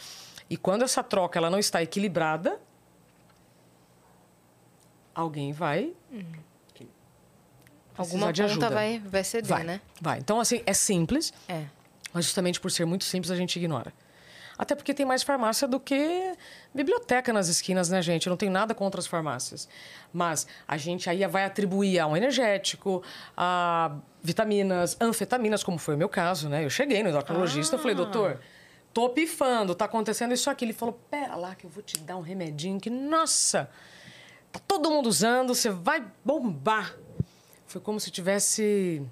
E 0.47 0.55
quando 0.55 0.83
essa 0.83 1.01
troca 1.01 1.39
ela 1.39 1.49
não 1.49 1.57
está 1.57 1.81
equilibrada, 1.81 2.59
alguém 5.15 5.51
vai 5.51 5.93
Alguma 7.97 8.27
precisar 8.27 8.31
de 8.33 8.43
ajuda. 8.43 8.69
vai, 8.69 8.99
vai 8.99 9.23
ceder, 9.23 9.49
Vai, 9.49 9.63
né? 9.63 9.81
vai. 9.99 10.19
Então, 10.19 10.39
assim, 10.39 10.61
é 10.67 10.73
simples, 10.75 11.33
É. 11.49 11.65
mas 12.13 12.25
justamente 12.25 12.59
por 12.59 12.69
ser 12.69 12.85
muito 12.85 13.03
simples, 13.03 13.31
a 13.31 13.35
gente 13.35 13.55
ignora. 13.57 13.91
Até 14.57 14.73
porque 14.73 14.93
tem 14.93 15.05
mais 15.05 15.21
farmácia 15.21 15.67
do 15.67 15.79
que 15.79 16.33
biblioteca 16.73 17.31
nas 17.31 17.47
esquinas, 17.47 17.89
né, 17.89 18.01
gente? 18.01 18.25
Eu 18.25 18.31
não 18.31 18.37
tenho 18.37 18.51
nada 18.51 18.73
contra 18.73 18.99
as 18.99 19.05
farmácias. 19.05 19.69
Mas 20.11 20.47
a 20.67 20.77
gente 20.77 21.09
aí 21.09 21.25
vai 21.27 21.45
atribuir 21.45 21.99
a 21.99 22.07
um 22.07 22.17
energético, 22.17 23.03
a 23.35 23.95
vitaminas, 24.23 24.97
anfetaminas, 24.99 25.63
como 25.63 25.77
foi 25.77 25.95
o 25.95 25.97
meu 25.97 26.09
caso, 26.09 26.49
né? 26.49 26.65
Eu 26.65 26.69
cheguei 26.69 27.03
no 27.03 27.09
endocrinologista 27.09 27.75
e 27.75 27.79
falei, 27.79 27.95
doutor, 27.95 28.39
tô 28.93 29.09
pifando, 29.09 29.75
tá 29.75 29.85
acontecendo 29.85 30.33
isso 30.33 30.49
aqui. 30.49 30.65
Ele 30.65 30.73
falou, 30.73 30.99
pera 31.09 31.35
lá 31.35 31.53
que 31.53 31.65
eu 31.65 31.69
vou 31.69 31.83
te 31.83 31.99
dar 31.99 32.17
um 32.17 32.21
remedinho 32.21 32.79
que, 32.79 32.89
nossa, 32.89 33.69
tá 34.51 34.59
todo 34.67 34.89
mundo 34.89 35.07
usando, 35.07 35.53
você 35.53 35.69
vai 35.69 36.03
bombar. 36.25 36.95
Foi 37.67 37.79
como 37.79 37.99
se 37.99 38.09
tivesse 38.09 39.05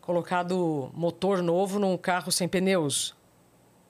colocado 0.00 0.90
motor 0.92 1.42
novo 1.42 1.78
num 1.78 1.96
carro 1.96 2.30
sem 2.30 2.46
pneus. 2.48 3.14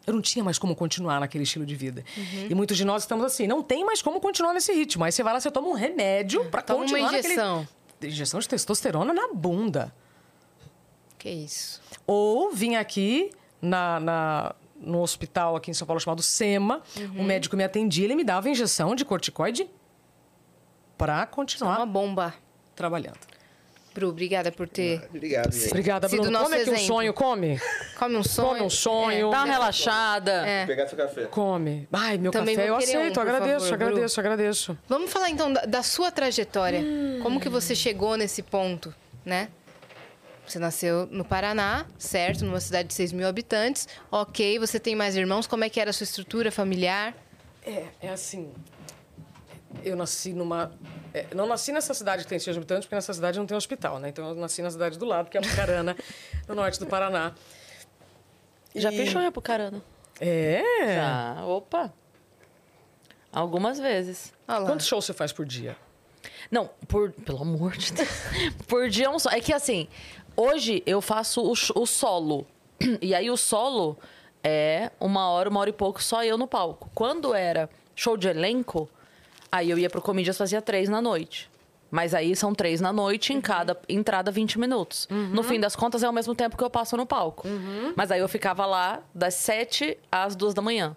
Eu 0.07 0.15
não 0.15 0.21
tinha 0.23 0.43
mais 0.45 0.59
como 0.59 0.75
continuar 0.75 1.21
naquele 1.21 1.45
estilo 1.45 1.65
de 1.67 1.75
vida. 1.77 2.03
Uhum. 2.17 2.47
E 2.51 2.55
muitos 2.55 2.77
de 2.77 2.85
nós 2.85 3.03
estamos 3.03 3.25
assim, 3.25 3.47
não 3.47 3.63
tem 3.63 3.85
mais 3.85 4.01
como 4.03 4.21
continuar 4.21 4.53
nesse 4.55 4.73
ritmo. 4.73 5.05
Aí 5.05 5.13
você 5.13 5.23
vai 5.23 5.33
lá, 5.35 5.41
você 5.41 5.51
toma 5.51 5.69
um 5.69 5.73
remédio 5.75 6.45
para 6.47 6.63
Toma 6.63 6.81
uma 6.81 6.85
continuar 6.87 7.13
injeção. 7.19 7.59
naquele... 7.61 8.13
Injeção 8.13 8.41
de 8.41 8.49
testosterona 8.49 9.13
na 9.13 9.29
bunda. 9.33 9.95
Que 11.19 11.29
isso. 11.29 11.81
Ou 12.07 12.51
vim 12.51 12.77
aqui 12.77 13.31
na, 13.61 14.01
na- 14.01 14.55
no 14.81 15.03
hospital 15.03 15.55
aqui 15.55 15.71
em 15.71 15.75
São 15.75 15.87
Paulo 15.87 16.01
chamado 16.01 16.23
SEMA, 16.23 16.81
Uhum. 16.97 17.21
o 17.21 17.25
médico 17.25 17.55
me 17.57 17.63
atendia, 17.63 18.07
ele 18.07 18.15
me 18.15 18.25
dava 18.25 18.49
injeção 18.49 18.95
de 18.95 19.05
corticoide 19.05 19.69
para 20.97 21.19
Uma 21.19 21.27
continuar 21.27 21.85
bomba. 21.87 22.35
trabalhando. 22.75 23.19
Bru, 23.95 24.09
obrigada 24.09 24.53
por 24.53 24.69
ter. 24.69 25.03
Obrigado, 25.09 25.53
gente. 25.53 25.67
Obrigada, 25.69 26.09
Sido 26.09 26.23
Bruno. 26.23 26.39
nosso 26.39 26.51
Come 26.51 26.63
aqui 26.63 26.71
um 26.71 26.79
sonho, 26.79 27.13
come. 27.15 27.61
Come 27.99 28.17
um 28.17 28.23
sonho. 28.23 28.49
Come 28.49 28.63
um 28.63 28.71
sonho. 28.71 29.31
Dá 29.31 29.39
uma 29.39 29.53
relaxada. 29.53 30.47
É. 30.47 30.59
Vou 30.59 30.67
pegar 30.69 30.87
seu 30.89 30.97
café. 30.99 31.25
Come. 31.25 31.89
Ai, 31.93 32.19
meu 32.19 32.31
Também 32.31 32.55
café, 32.55 32.69
eu 32.69 32.75
um, 32.75 32.77
aceito, 32.77 33.15
por 33.15 33.21
agradeço, 33.21 33.65
favor, 33.65 33.79
Bru. 33.79 33.87
agradeço, 33.89 34.21
agradeço. 34.21 34.79
Vamos 34.89 35.11
falar 35.13 35.31
então 35.31 35.53
da, 35.53 35.63
da 35.63 35.83
sua 35.83 36.11
trajetória. 36.11 36.83
Como 37.23 37.41
que 37.41 37.49
você 37.49 37.75
chegou 37.75 38.17
nesse 38.17 38.43
ponto, 38.43 38.95
né? 39.25 39.49
Você 40.47 40.59
nasceu 40.59 41.07
no 41.11 41.25
Paraná, 41.25 41.87
certo? 41.97 42.45
Numa 42.45 42.59
cidade 42.59 42.89
de 42.89 42.95
6 42.95 43.13
mil 43.13 43.27
habitantes. 43.29 43.87
Ok, 44.11 44.59
você 44.59 44.81
tem 44.81 44.97
mais 44.97 45.15
irmãos. 45.17 45.47
Como 45.47 45.63
é 45.63 45.69
que 45.69 45.79
era 45.81 45.91
a 45.91 45.93
sua 45.93 46.05
estrutura 46.05 46.51
familiar? 46.51 47.15
É, 47.65 47.85
é 48.01 48.09
assim. 48.09 48.51
Eu 49.85 49.95
nasci 49.97 50.33
numa. 50.33 50.73
É, 51.13 51.27
não 51.35 51.47
nasci 51.47 51.73
nessa 51.73 51.93
cidade 51.95 52.23
que 52.25 52.29
tem 52.29 52.39
6 52.39 52.57
habitantes, 52.57 52.85
porque 52.87 52.95
nessa 52.95 53.13
cidade 53.13 53.39
não 53.39 53.47
tem 53.47 53.57
hospital, 53.57 53.99
né? 53.99 54.09
Então 54.09 54.29
eu 54.29 54.35
nasci 54.35 54.63
na 54.63 54.71
cidade 54.71 54.99
do 54.99 55.05
lado, 55.05 55.29
que 55.31 55.37
é 55.37 55.41
Apucarana, 55.41 55.97
no 56.49 56.55
norte 56.55 56.79
do 56.79 56.87
Paraná. 56.87 57.33
Já 58.75 58.93
E- 58.93 58.97
fechou 58.97 59.21
em 59.21 59.27
Apucarana? 59.27 59.83
É? 60.21 60.63
Já. 60.97 61.45
Opa. 61.47 61.93
Algumas 63.33 63.79
vezes. 63.79 64.33
Lá. 64.47 64.61
Quantos 64.65 64.87
shows 64.87 65.05
você 65.05 65.13
faz 65.13 65.33
por 65.33 65.47
dia? 65.47 65.77
Não, 66.51 66.69
por, 66.89 67.13
pelo 67.13 67.41
amor 67.43 67.77
de 67.77 67.93
Deus. 67.93 68.09
por 68.67 68.89
dia 68.89 69.07
é 69.07 69.09
um 69.09 69.19
só. 69.19 69.31
É 69.31 69.41
que 69.41 69.53
assim, 69.53 69.89
hoje 70.37 70.83
eu 70.85 71.01
faço 71.01 71.41
o, 71.43 71.53
o 71.81 71.87
solo. 71.87 72.47
E 73.01 73.15
aí 73.15 73.31
o 73.31 73.37
solo 73.37 73.99
é 74.43 74.91
uma 74.99 75.29
hora, 75.31 75.49
uma 75.51 75.61
hora 75.61 75.71
e 75.71 75.73
pouco 75.73 76.03
só 76.03 76.25
eu 76.25 76.37
no 76.39 76.47
palco. 76.47 76.91
Quando 76.95 77.35
era 77.35 77.69
show 77.95 78.17
de 78.17 78.27
elenco, 78.29 78.89
aí 79.51 79.71
eu 79.71 79.79
ia 79.79 79.89
pro 79.91 80.01
Comedians 80.03 80.37
fazia 80.39 80.61
três 80.63 80.89
na 80.89 81.01
noite. 81.03 81.51
Mas 81.91 82.15
aí 82.15 82.37
são 82.37 82.55
três 82.55 82.81
na 82.81 82.93
noite, 82.93 83.33
em 83.33 83.41
cada 83.41 83.77
entrada 83.89 84.31
20 84.31 84.61
minutos. 84.61 85.09
No 85.11 85.43
fim 85.43 85.59
das 85.59 85.75
contas, 85.75 86.03
é 86.05 86.09
o 86.09 86.13
mesmo 86.13 86.35
tempo 86.37 86.57
que 86.57 86.63
eu 86.63 86.71
passo 86.71 86.97
no 86.97 87.05
palco. 87.05 87.49
Mas 87.97 88.13
aí 88.13 88.21
eu 88.21 88.29
ficava 88.29 88.65
lá 88.65 89.01
das 89.13 89.35
sete 89.35 89.99
às 90.11 90.37
duas 90.37 90.55
da 90.55 90.63
manhã. 90.63 90.97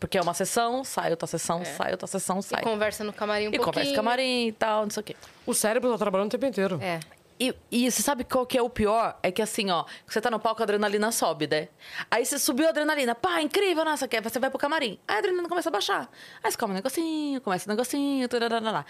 Porque 0.00 0.18
é 0.18 0.20
uma 0.20 0.34
sessão, 0.34 0.84
sai 0.84 1.10
outra 1.10 1.26
sessão, 1.26 1.64
sai 1.64 1.92
outra 1.92 2.06
sessão, 2.06 2.40
E 2.40 2.42
sai. 2.42 2.62
conversa 2.62 3.02
no 3.04 3.12
camarim 3.12 3.44
um 3.46 3.48
E 3.48 3.56
pouquinho. 3.56 3.72
conversa 3.72 3.94
camarim 3.94 4.48
e 4.48 4.52
tal, 4.52 4.82
não 4.82 4.90
sei 4.90 5.00
o 5.00 5.04
quê. 5.04 5.16
O 5.46 5.54
cérebro 5.54 5.90
tá 5.92 5.96
trabalhando 5.98 6.26
o 6.26 6.30
tempo 6.30 6.44
inteiro. 6.46 6.78
É. 6.82 7.00
E, 7.38 7.54
e 7.70 7.90
você 7.90 8.02
sabe 8.02 8.24
qual 8.24 8.46
que 8.46 8.56
é 8.56 8.62
o 8.62 8.70
pior? 8.70 9.18
É 9.22 9.30
que 9.30 9.42
assim, 9.42 9.70
ó, 9.70 9.84
você 10.06 10.20
tá 10.20 10.30
no 10.30 10.40
palco, 10.40 10.62
a 10.62 10.64
adrenalina 10.64 11.12
sobe, 11.12 11.46
né? 11.46 11.68
Aí 12.10 12.24
você 12.24 12.38
subiu 12.38 12.66
a 12.66 12.70
adrenalina, 12.70 13.14
pá, 13.14 13.42
incrível, 13.42 13.84
nossa, 13.84 14.08
quer, 14.08 14.22
você 14.22 14.38
vai 14.38 14.48
pro 14.48 14.58
camarim. 14.58 14.98
Aí 15.06 15.16
a 15.16 15.18
adrenalina 15.18 15.48
começa 15.48 15.68
a 15.68 15.72
baixar. 15.72 16.10
Aí 16.42 16.50
você 16.50 16.56
come 16.56 16.72
um 16.72 16.76
negocinho, 16.76 17.40
começa 17.42 17.68
um 17.68 17.72
negocinho, 17.74 18.26
tarará. 18.28 18.86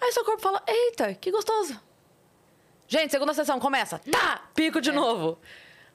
Aí 0.00 0.12
seu 0.12 0.24
corpo 0.24 0.42
fala, 0.42 0.60
eita, 0.66 1.14
que 1.14 1.30
gostoso. 1.30 1.80
Gente, 2.88 3.10
segunda 3.12 3.32
sessão, 3.32 3.58
começa. 3.60 4.00
Tá! 4.10 4.42
Pico 4.54 4.80
de 4.80 4.90
novo. 4.92 5.38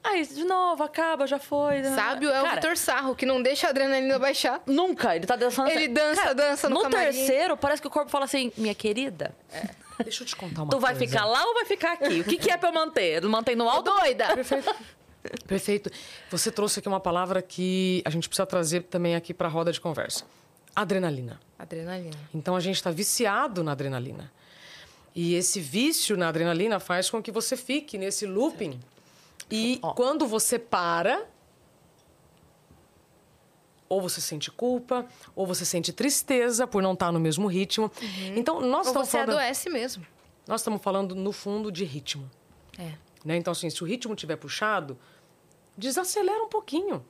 Aí, 0.02 0.26
de 0.26 0.46
novo, 0.46 0.82
acaba, 0.82 1.28
já 1.28 1.38
foi. 1.38 1.84
Sábio 1.84 2.30
é 2.30 2.40
o 2.40 2.46
Cara, 2.46 2.56
Vitor 2.56 2.78
Sarro, 2.78 3.14
que 3.14 3.26
não 3.26 3.42
deixa 3.42 3.68
a 3.68 3.70
adrenalina 3.72 4.18
baixar. 4.18 4.62
Nunca, 4.66 5.14
ele 5.16 5.28
tá 5.28 5.36
dançando. 5.36 5.70
Ele 5.70 5.90
dança, 5.90 6.34
dança 6.34 6.70
no 6.70 6.76
No 6.76 6.82
camarim. 6.84 7.12
terceiro, 7.12 7.58
parece 7.58 7.82
que 7.82 7.88
o 7.90 7.92
corpo 7.92 8.10
fala 8.10 8.24
assim, 8.24 8.50
minha 8.56 8.74
querida, 8.74 9.36
Deixa 10.04 10.24
eu 10.24 10.28
te 10.28 10.36
contar 10.36 10.64
uma 10.64 10.72
tu 10.72 10.80
vai 10.80 10.96
coisa. 10.96 11.12
ficar 11.12 11.26
lá 11.26 11.46
ou 11.46 11.54
vai 11.54 11.66
ficar 11.66 11.94
aqui? 11.94 12.22
O 12.22 12.24
que, 12.24 12.38
que 12.38 12.52
é 12.52 12.58
pra 12.58 12.70
eu 12.70 12.74
manter? 12.74 13.22
Mantém 13.24 13.56
no 13.56 13.68
alto? 13.70 13.92
Doida! 13.92 14.34
Perfeito. 14.36 14.76
Perfeito. 15.46 15.92
Você 16.32 16.52
trouxe 16.52 16.80
aqui 16.80 16.88
uma 16.88 17.00
palavra 17.00 17.42
que 17.42 18.02
a 18.06 18.10
gente 18.10 18.30
precisa 18.30 18.46
trazer 18.46 18.84
também 18.84 19.16
aqui 19.16 19.34
para 19.34 19.48
a 19.48 19.52
roda 19.52 19.72
de 19.72 19.80
conversa. 19.82 20.24
Adrenalina. 20.76 21.40
Adrenalina. 21.58 22.16
Então 22.34 22.56
a 22.56 22.60
gente 22.60 22.76
está 22.78 22.90
viciado 22.92 23.64
na 23.64 23.74
adrenalina. 23.74 24.32
E 25.14 25.36
esse 25.36 25.60
vício 25.60 26.16
na 26.16 26.30
adrenalina 26.30 26.80
faz 26.80 27.10
com 27.10 27.22
que 27.22 27.32
você 27.32 27.58
fique 27.58 27.98
nesse 27.98 28.26
looping. 28.26 28.80
E 29.52 29.80
Ó. 29.82 29.94
quando 29.94 30.26
você 30.26 30.58
para, 30.58 31.24
ou 33.90 34.00
você 34.00 34.22
sente 34.22 34.52
culpa, 34.52 35.06
ou 35.36 35.46
você 35.46 35.66
sente 35.66 35.92
tristeza 35.92 36.68
por 36.68 36.82
não 36.82 36.94
estar 36.94 37.12
no 37.12 37.20
mesmo 37.20 37.48
ritmo. 37.48 37.92
Então 38.36 38.62
nós 38.62 38.88
Ou 38.88 38.92
estamos 38.92 39.10
você 39.10 39.18
falando, 39.18 39.30
adoece 39.32 39.70
mesmo. 39.70 40.06
nós 40.48 40.62
estamos 40.62 40.82
falando 40.82 41.16
no 41.16 41.32
fundo 41.32 41.72
de 41.72 41.84
ritmo. 41.84 42.30
É. 42.78 42.94
Né? 43.26 43.36
Então, 43.36 43.52
assim, 43.52 43.70
se 43.70 43.84
o 43.84 43.86
ritmo 43.86 44.14
estiver 44.14 44.38
puxado, 44.38 44.98
desacelera 45.76 46.44
um 46.44 46.48
pouquinho. 46.48 47.04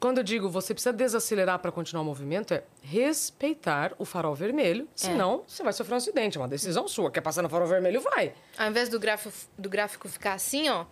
Quando 0.00 0.18
eu 0.18 0.24
digo 0.24 0.50
você 0.50 0.74
precisa 0.74 0.92
desacelerar 0.92 1.58
para 1.60 1.70
continuar 1.70 2.02
o 2.02 2.04
movimento, 2.04 2.52
é 2.52 2.64
respeitar 2.82 3.94
o 3.98 4.04
farol 4.04 4.34
vermelho, 4.34 4.88
senão 4.94 5.44
você 5.46 5.62
vai 5.62 5.72
sofrer 5.72 5.94
um 5.94 5.96
acidente. 5.98 6.36
É 6.36 6.40
uma 6.40 6.48
decisão 6.48 6.86
sua. 6.88 7.10
Quer 7.10 7.20
passar 7.20 7.42
no 7.42 7.48
farol 7.48 7.66
vermelho, 7.66 8.00
vai. 8.00 8.34
Ao 8.58 8.68
invés 8.68 8.88
do 8.88 8.98
gráfico, 8.98 9.34
do 9.56 9.68
gráfico 9.68 10.08
ficar 10.08 10.34
assim, 10.34 10.68
ó, 10.68 10.84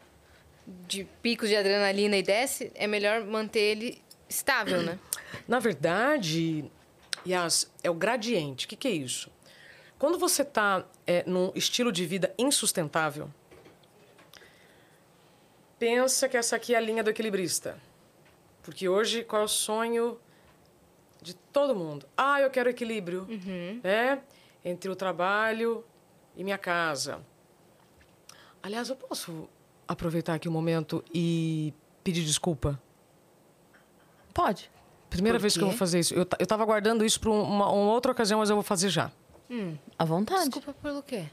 de 0.86 1.04
picos 1.20 1.48
de 1.48 1.56
adrenalina 1.56 2.16
e 2.16 2.22
desce, 2.22 2.70
é 2.74 2.86
melhor 2.86 3.24
manter 3.24 3.60
ele 3.60 4.02
estável, 4.34 4.82
né? 4.82 4.98
Na 5.46 5.58
verdade, 5.58 6.70
Yas, 7.26 7.70
é 7.82 7.90
o 7.90 7.94
gradiente. 7.94 8.66
O 8.66 8.68
que, 8.68 8.76
que 8.76 8.88
é 8.88 8.90
isso? 8.90 9.30
Quando 9.98 10.18
você 10.18 10.42
está 10.42 10.84
é, 11.06 11.22
num 11.26 11.52
estilo 11.54 11.92
de 11.92 12.04
vida 12.04 12.34
insustentável, 12.36 13.30
pensa 15.78 16.28
que 16.28 16.36
essa 16.36 16.56
aqui 16.56 16.74
é 16.74 16.78
a 16.78 16.80
linha 16.80 17.02
do 17.02 17.10
equilibrista. 17.10 17.78
Porque 18.62 18.88
hoje, 18.88 19.24
qual 19.24 19.42
é 19.42 19.44
o 19.44 19.48
sonho 19.48 20.18
de 21.20 21.34
todo 21.34 21.74
mundo? 21.74 22.06
Ah, 22.16 22.40
eu 22.40 22.50
quero 22.50 22.68
equilíbrio, 22.68 23.26
né? 23.82 24.22
Entre 24.64 24.90
o 24.90 24.96
trabalho 24.96 25.84
e 26.36 26.44
minha 26.44 26.58
casa. 26.58 27.20
Aliás, 28.62 28.88
eu 28.88 28.96
posso 28.96 29.48
aproveitar 29.88 30.34
aqui 30.34 30.48
um 30.48 30.52
momento 30.52 31.04
e 31.12 31.74
pedir 32.04 32.24
desculpa? 32.24 32.80
Pode. 34.32 34.70
Primeira 35.10 35.38
Por 35.38 35.42
vez 35.42 35.54
que 35.54 35.60
eu 35.62 35.68
vou 35.68 35.76
fazer 35.76 36.00
isso. 36.00 36.14
Eu, 36.14 36.24
ta- 36.24 36.36
eu 36.40 36.46
tava 36.46 36.64
guardando 36.64 37.04
isso 37.04 37.20
para 37.20 37.30
uma, 37.30 37.68
uma 37.70 37.92
outra 37.92 38.12
ocasião, 38.12 38.38
mas 38.40 38.48
eu 38.50 38.56
vou 38.56 38.62
fazer 38.62 38.88
já. 38.88 39.10
À 39.98 40.04
vontade. 40.04 40.44
Desculpa 40.44 40.72
pelo 40.82 41.02
quê? 41.02 41.26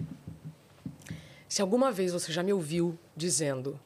Se 1.47 1.62
alguma 1.62 1.89
vez 1.91 2.12
você 2.12 2.32
já 2.34 2.43
me 2.43 2.52
ouviu 2.52 3.00
dizendo 3.16 3.80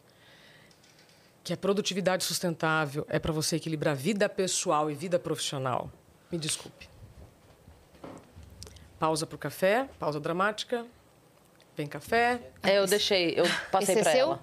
que 1.43 1.53
a 1.53 1.57
produtividade 1.57 2.23
sustentável 2.23 3.05
é 3.09 3.19
para 3.19 3.31
você 3.31 3.57
equilibrar 3.57 3.95
vida 3.95 4.27
pessoal 4.27 4.89
e 4.89 4.95
vida 4.95 5.19
profissional, 5.19 5.91
me 6.31 6.37
desculpe. 6.39 6.89
Pausa 8.97 9.27
pro 9.27 9.37
café, 9.37 9.87
pausa 9.99 10.19
dramática. 10.19 10.85
Vem 11.75 11.85
café. 11.87 12.39
É, 12.63 12.77
eu 12.77 12.85
deixei, 12.87 13.33
eu 13.37 13.45
passei 13.71 13.95
Esse 13.99 14.09
é 14.09 14.17
ela. 14.17 14.41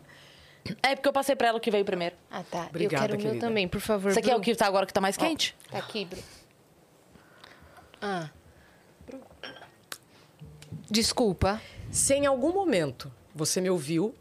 É 0.83 0.95
porque 0.95 1.09
eu 1.09 1.13
passei 1.13 1.35
pra 1.35 1.49
ela 1.49 1.59
o 1.59 1.61
que 1.61 1.71
veio 1.71 1.85
primeiro. 1.85 2.15
Ah, 2.31 2.43
tá. 2.43 2.67
Obrigada, 2.69 3.05
eu 3.05 3.09
quero 3.09 3.15
o 3.15 3.17
meu 3.17 3.27
querida. 3.33 3.47
também, 3.47 3.69
por 3.69 3.81
favor. 3.81 4.11
Esse 4.11 4.19
aqui 4.19 4.31
é 4.31 4.35
o 4.35 4.39
Bru. 4.39 4.45
que 4.45 4.55
tá 4.55 4.67
agora 4.67 4.87
que 4.87 4.93
tá 4.93 5.01
mais 5.01 5.17
quente? 5.17 5.57
Tá 5.71 5.79
aqui, 5.79 6.05
Bru. 6.05 6.23
Ah. 8.01 8.31
Desculpa. 10.91 11.61
Se 11.91 12.15
em 12.15 12.27
algum 12.27 12.53
momento 12.53 13.13
você 13.35 13.61
me 13.61 13.71
ouviu 13.71 14.15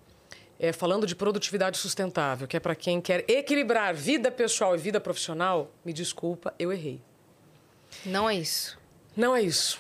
é, 0.60 0.74
falando 0.74 1.06
de 1.06 1.16
produtividade 1.16 1.78
sustentável, 1.78 2.48
que 2.48 2.58
é 2.58 2.60
para 2.60 2.76
quem 2.76 3.00
quer 3.00 3.24
equilibrar 3.30 3.94
vida 3.94 4.32
pessoal 4.32 4.76
e 4.76 4.78
vida 4.78 5.00
profissional, 5.00 5.72
me 5.86 5.94
desculpa, 5.94 6.54
eu 6.60 6.72
errei. 6.72 7.02
Não 8.06 8.30
é 8.30 8.36
isso. 8.36 8.78
Não 9.16 9.36
é 9.36 9.42
isso. 9.42 9.80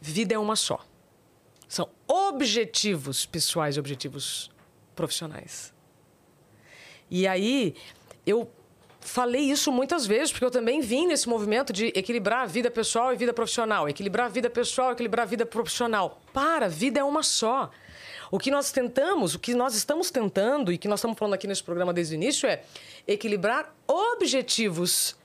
Vida 0.00 0.34
é 0.34 0.38
uma 0.38 0.56
só. 0.56 0.84
São 1.68 1.88
objetivos 2.06 3.26
pessoais 3.26 3.76
e 3.76 3.80
objetivos 3.80 4.50
profissionais. 5.00 5.72
E 7.10 7.26
aí, 7.26 7.74
eu 8.26 8.48
falei 9.00 9.40
isso 9.40 9.72
muitas 9.72 10.06
vezes, 10.06 10.30
porque 10.30 10.44
eu 10.44 10.50
também 10.50 10.82
vim 10.82 11.06
nesse 11.06 11.26
movimento 11.26 11.72
de 11.72 11.86
equilibrar 11.86 12.42
a 12.42 12.46
vida 12.46 12.70
pessoal 12.70 13.14
e 13.14 13.16
vida 13.16 13.32
profissional. 13.32 13.88
Equilibrar 13.88 14.26
a 14.26 14.28
vida 14.28 14.50
pessoal, 14.50 14.92
equilibrar 14.92 15.26
a 15.26 15.28
vida 15.28 15.46
profissional. 15.46 16.20
Para, 16.34 16.68
vida 16.68 17.00
é 17.00 17.04
uma 17.04 17.22
só. 17.22 17.70
O 18.30 18.38
que 18.38 18.50
nós 18.50 18.70
tentamos, 18.70 19.34
o 19.34 19.38
que 19.38 19.54
nós 19.54 19.74
estamos 19.74 20.10
tentando 20.10 20.70
e 20.70 20.76
que 20.76 20.86
nós 20.86 21.00
estamos 21.00 21.18
falando 21.18 21.34
aqui 21.34 21.46
nesse 21.46 21.64
programa 21.64 21.92
desde 21.92 22.14
o 22.14 22.16
início 22.16 22.46
é 22.46 22.62
equilibrar 23.08 23.74
objetivos 23.88 25.16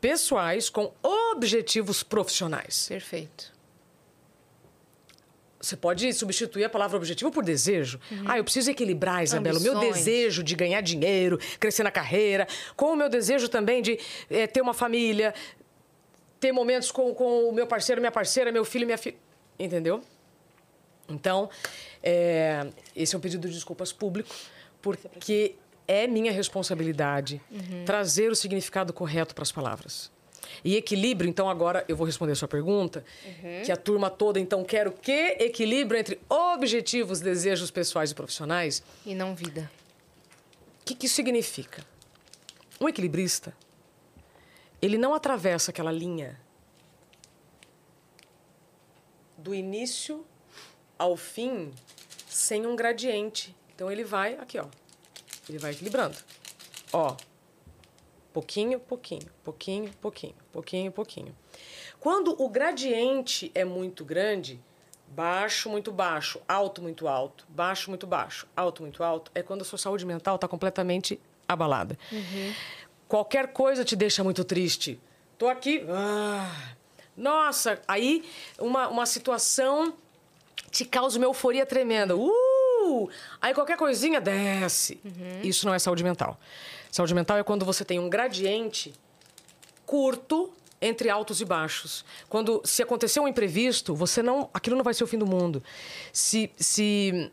pessoais 0.00 0.68
com 0.68 0.92
objetivos 1.02 2.02
profissionais. 2.02 2.86
Perfeito. 2.88 3.51
Você 5.62 5.76
pode 5.76 6.12
substituir 6.12 6.64
a 6.64 6.68
palavra 6.68 6.96
objetivo 6.96 7.30
por 7.30 7.44
desejo. 7.44 8.00
Ah, 8.26 8.36
eu 8.36 8.42
preciso 8.42 8.68
equilibrar, 8.68 9.22
Isabela, 9.22 9.60
o 9.60 9.62
meu 9.62 9.78
desejo 9.78 10.42
de 10.42 10.56
ganhar 10.56 10.80
dinheiro, 10.80 11.38
crescer 11.60 11.84
na 11.84 11.90
carreira, 11.90 12.48
com 12.76 12.86
o 12.86 12.96
meu 12.96 13.08
desejo 13.08 13.48
também 13.48 13.80
de 13.80 13.96
eh, 14.28 14.48
ter 14.48 14.60
uma 14.60 14.74
família, 14.74 15.32
ter 16.40 16.50
momentos 16.50 16.90
com, 16.90 17.14
com 17.14 17.48
o 17.48 17.52
meu 17.52 17.64
parceiro, 17.64 18.00
minha 18.00 18.10
parceira, 18.10 18.50
meu 18.50 18.64
filho, 18.64 18.84
minha 18.84 18.98
filha. 18.98 19.16
Entendeu? 19.56 20.02
Então, 21.08 21.48
é, 22.02 22.66
esse 22.96 23.14
é 23.14 23.18
um 23.18 23.20
pedido 23.20 23.46
de 23.46 23.54
desculpas 23.54 23.92
público, 23.92 24.34
porque 24.80 25.54
é 25.86 26.08
minha 26.08 26.32
responsabilidade 26.32 27.40
trazer 27.86 28.32
o 28.32 28.34
significado 28.34 28.92
correto 28.92 29.32
para 29.32 29.42
as 29.42 29.52
palavras. 29.52 30.10
E 30.64 30.76
equilíbrio, 30.76 31.28
então 31.28 31.48
agora 31.48 31.84
eu 31.88 31.96
vou 31.96 32.06
responder 32.06 32.32
a 32.32 32.36
sua 32.36 32.48
pergunta, 32.48 33.04
que 33.64 33.72
a 33.72 33.76
turma 33.76 34.10
toda 34.10 34.38
então 34.38 34.64
quer 34.64 34.86
o 34.88 34.92
quê? 34.92 35.36
Equilíbrio 35.40 35.98
entre 35.98 36.20
objetivos, 36.28 37.20
desejos 37.20 37.70
pessoais 37.70 38.10
e 38.10 38.14
profissionais. 38.14 38.82
E 39.06 39.14
não 39.14 39.34
vida. 39.34 39.70
O 40.80 40.84
que, 40.84 40.94
que 40.94 41.06
isso 41.06 41.14
significa? 41.14 41.84
Um 42.80 42.88
equilibrista, 42.88 43.54
ele 44.80 44.98
não 44.98 45.14
atravessa 45.14 45.70
aquela 45.70 45.92
linha 45.92 46.40
do 49.38 49.54
início 49.54 50.24
ao 50.98 51.16
fim 51.16 51.72
sem 52.28 52.66
um 52.66 52.74
gradiente. 52.74 53.54
Então 53.74 53.90
ele 53.90 54.04
vai 54.04 54.34
aqui, 54.34 54.58
ó. 54.58 54.66
Ele 55.48 55.58
vai 55.58 55.72
equilibrando. 55.72 56.16
Ó. 56.92 57.16
Pouquinho, 58.32 58.80
pouquinho, 58.80 59.26
pouquinho, 59.44 59.92
pouquinho, 60.00 60.34
pouquinho, 60.50 60.92
pouquinho. 60.92 61.36
Quando 62.00 62.34
o 62.42 62.48
gradiente 62.48 63.50
é 63.54 63.64
muito 63.64 64.04
grande, 64.04 64.60
baixo, 65.08 65.68
muito 65.68 65.92
baixo, 65.92 66.40
alto, 66.48 66.80
muito 66.82 67.06
alto, 67.06 67.46
baixo, 67.48 67.90
muito 67.90 68.06
baixo, 68.06 68.46
alto, 68.56 68.82
muito 68.82 69.04
alto, 69.04 69.30
é 69.34 69.42
quando 69.42 69.62
a 69.62 69.64
sua 69.64 69.78
saúde 69.78 70.06
mental 70.06 70.36
está 70.36 70.48
completamente 70.48 71.20
abalada. 71.46 71.98
Qualquer 73.06 73.48
coisa 73.52 73.84
te 73.84 73.94
deixa 73.94 74.24
muito 74.24 74.42
triste. 74.44 74.98
Tô 75.36 75.48
aqui. 75.48 75.84
ah, 75.88 76.74
nossa, 77.16 77.80
aí 77.86 78.24
uma, 78.58 78.88
uma 78.88 79.06
situação 79.06 79.94
te 80.70 80.84
causa 80.84 81.18
uma 81.18 81.26
euforia 81.26 81.66
tremenda. 81.66 82.16
Uh! 82.16 83.10
Aí 83.40 83.52
qualquer 83.52 83.76
coisinha 83.76 84.20
desce. 84.20 85.00
Isso 85.42 85.66
não 85.66 85.74
é 85.74 85.78
saúde 85.78 86.02
mental. 86.02 86.38
Saúde 86.92 87.14
mental 87.14 87.38
é 87.38 87.42
quando 87.42 87.64
você 87.64 87.84
tem 87.86 87.98
um 87.98 88.08
gradiente 88.08 88.92
curto 89.86 90.52
entre 90.80 91.08
altos 91.08 91.40
e 91.40 91.44
baixos. 91.44 92.04
Quando 92.28 92.60
se 92.64 92.82
acontecer 92.82 93.18
um 93.18 93.26
imprevisto, 93.26 93.94
você 93.94 94.22
não, 94.22 94.50
aquilo 94.52 94.76
não 94.76 94.84
vai 94.84 94.92
ser 94.92 95.02
o 95.02 95.06
fim 95.06 95.16
do 95.18 95.26
mundo. 95.26 95.62
Se 96.12 96.50
se 96.56 97.30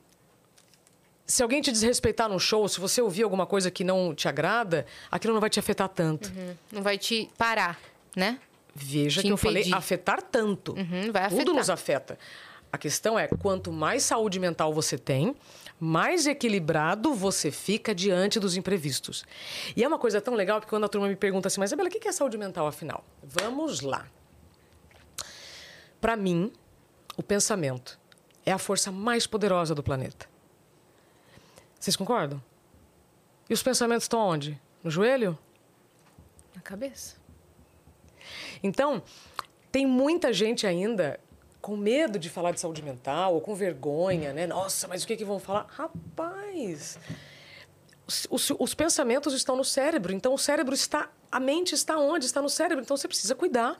se 1.25 1.43
alguém 1.43 1.61
te 1.61 1.71
desrespeitar 1.71 2.27
num 2.29 2.39
show, 2.39 2.67
se 2.67 2.79
você 2.79 3.01
ouvir 3.01 3.21
alguma 3.23 3.45
coisa 3.45 3.69
que 3.69 3.83
não 3.83 4.15
te 4.15 4.27
agrada, 4.27 4.85
aquilo 5.11 5.33
não 5.33 5.41
vai 5.41 5.49
te 5.49 5.59
afetar 5.59 5.87
tanto. 5.89 6.31
Não 6.71 6.81
vai 6.81 6.97
te 6.97 7.29
parar, 7.37 7.77
né? 8.15 8.39
Veja 8.73 9.21
Te 9.21 9.27
que 9.27 9.33
eu 9.33 9.37
falei 9.37 9.61
impedir. 9.61 9.75
afetar 9.77 10.21
tanto. 10.23 10.71
Uhum, 10.73 11.11
vai 11.11 11.27
Tudo 11.29 11.35
afetar. 11.41 11.53
nos 11.55 11.69
afeta. 11.69 12.17
A 12.71 12.77
questão 12.77 13.17
é, 13.19 13.27
quanto 13.27 13.71
mais 13.71 14.03
saúde 14.03 14.39
mental 14.39 14.73
você 14.73 14.97
tem, 14.97 15.35
mais 15.79 16.27
equilibrado 16.27 17.13
você 17.13 17.51
fica 17.51 17.95
diante 17.95 18.39
dos 18.39 18.57
imprevistos. 18.57 19.23
E 19.75 19.83
é 19.83 19.87
uma 19.87 19.97
coisa 19.97 20.19
tão 20.19 20.33
legal, 20.33 20.59
porque 20.59 20.69
quando 20.69 20.83
a 20.83 20.89
turma 20.89 21.07
me 21.07 21.15
pergunta 21.15 21.47
assim, 21.47 21.59
mas 21.59 21.69
Isabela, 21.69 21.87
o 21.87 21.91
que 21.91 22.07
é 22.07 22.11
saúde 22.11 22.37
mental, 22.37 22.67
afinal? 22.67 23.03
Vamos 23.23 23.81
lá. 23.81 24.05
Para 26.01 26.15
mim, 26.15 26.51
o 27.15 27.23
pensamento 27.23 27.99
é 28.45 28.51
a 28.51 28.57
força 28.57 28.91
mais 28.91 29.25
poderosa 29.25 29.73
do 29.73 29.83
planeta. 29.83 30.27
Vocês 31.79 31.95
concordam? 31.95 32.41
E 33.49 33.53
os 33.53 33.63
pensamentos 33.63 34.03
estão 34.03 34.19
onde? 34.19 34.59
No 34.83 34.91
joelho? 34.91 35.37
Na 36.53 36.61
cabeça. 36.61 37.15
Então, 38.61 39.01
tem 39.71 39.85
muita 39.85 40.33
gente 40.33 40.67
ainda 40.67 41.19
com 41.61 41.75
medo 41.75 42.17
de 42.17 42.29
falar 42.29 42.51
de 42.51 42.59
saúde 42.59 42.81
mental 42.81 43.33
ou 43.33 43.41
com 43.41 43.53
vergonha, 43.55 44.31
né? 44.33 44.47
Nossa, 44.47 44.87
mas 44.87 45.03
o 45.03 45.07
que, 45.07 45.17
que 45.17 45.25
vão 45.25 45.39
falar? 45.39 45.65
Rapaz, 45.69 46.97
os, 48.07 48.27
os- 48.29 48.51
os 48.57 48.73
pensamentos 48.73 49.33
estão 49.33 49.55
no 49.55 49.63
cérebro, 49.65 50.13
então 50.13 50.33
o 50.33 50.37
cérebro 50.37 50.73
está. 50.73 51.09
A 51.31 51.39
mente 51.39 51.75
está 51.75 51.97
onde? 51.97 52.25
Está 52.25 52.41
no 52.41 52.49
cérebro, 52.49 52.83
então 52.83 52.95
você 52.97 53.07
precisa 53.07 53.35
cuidar 53.35 53.79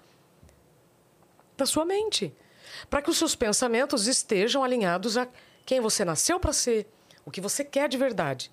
da 1.58 1.66
sua 1.66 1.86
mente. 1.86 2.34
Para 2.90 3.02
que 3.02 3.10
os 3.10 3.18
seus 3.18 3.36
pensamentos 3.36 4.08
estejam 4.08 4.64
alinhados 4.64 5.18
a 5.18 5.28
quem 5.66 5.80
você 5.80 6.06
nasceu 6.06 6.40
para 6.40 6.54
ser, 6.54 6.88
o 7.26 7.32
que 7.32 7.42
você 7.42 7.64
quer 7.64 7.90
de 7.90 7.98
verdade. 7.98 8.52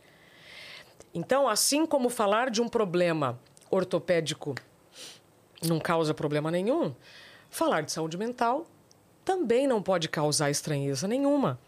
Então, 1.13 1.49
assim 1.49 1.85
como 1.87 2.09
falar 2.09 2.51
de 2.51 2.61
um 2.61 2.69
problema 2.69 3.39
ortopédico 3.71 4.55
não 5.63 5.79
causa 5.81 6.13
problema 6.13 6.51
nenhum, 6.51 6.95
falar 7.51 7.81
de 7.83 7.91
saúde 7.93 8.17
mental 8.19 8.67
também 9.27 9.67
não 9.67 9.83
pode 9.83 10.09
causar 10.09 10.51
estranheza 10.53 11.09
nenhuma. 11.09 11.59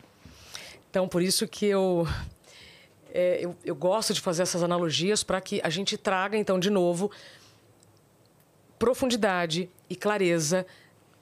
Então, 0.89 1.09
por 1.09 1.21
isso 1.21 1.47
que 1.49 1.67
eu, 1.67 2.07
é, 3.13 3.41
eu, 3.45 3.57
eu 3.65 3.75
gosto 3.75 4.15
de 4.15 4.21
fazer 4.21 4.43
essas 4.43 4.63
analogias 4.63 5.25
para 5.25 5.41
que 5.41 5.61
a 5.65 5.69
gente 5.69 5.99
traga, 5.99 6.39
então, 6.39 6.61
de 6.61 6.71
novo, 6.71 7.11
profundidade 8.79 9.69
e 9.91 9.97
clareza 9.97 10.65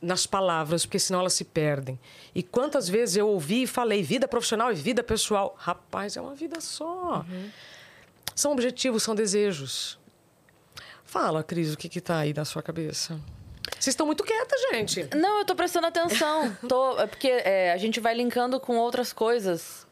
nas 0.00 0.26
palavras, 0.26 0.84
porque 0.84 0.98
senão 0.98 1.20
elas 1.20 1.32
se 1.32 1.42
perdem. 1.42 1.98
E 2.34 2.42
quantas 2.42 2.86
vezes 2.86 3.16
eu 3.16 3.26
ouvi 3.26 3.62
e 3.62 3.66
falei 3.66 4.02
vida 4.02 4.28
profissional 4.28 4.70
e 4.70 4.74
vida 4.74 5.02
pessoal? 5.02 5.56
Rapaz, 5.58 6.18
é 6.18 6.20
uma 6.20 6.34
vida 6.34 6.60
só. 6.60 7.24
São 8.34 8.52
objetivos, 8.52 9.02
são 9.02 9.14
desejos. 9.14 9.98
Fala, 11.02 11.42
Cris, 11.42 11.72
o 11.72 11.78
que 11.78 11.88
que 11.88 12.00
tá 12.02 12.18
aí 12.18 12.34
na 12.34 12.44
sua 12.44 12.62
cabeça? 12.62 13.18
Vocês 13.72 13.88
estão 13.88 14.06
muito 14.06 14.24
quietas, 14.24 14.60
gente. 14.72 15.08
Não, 15.14 15.40
eu 15.40 15.44
tô 15.44 15.54
prestando 15.54 15.86
atenção. 15.86 16.56
tô, 16.68 16.98
é 17.00 17.06
porque 17.06 17.28
é, 17.28 17.72
a 17.72 17.76
gente 17.76 18.00
vai 18.00 18.14
linkando 18.14 18.58
com 18.60 18.76
outras 18.76 19.12
coisas 19.12 19.86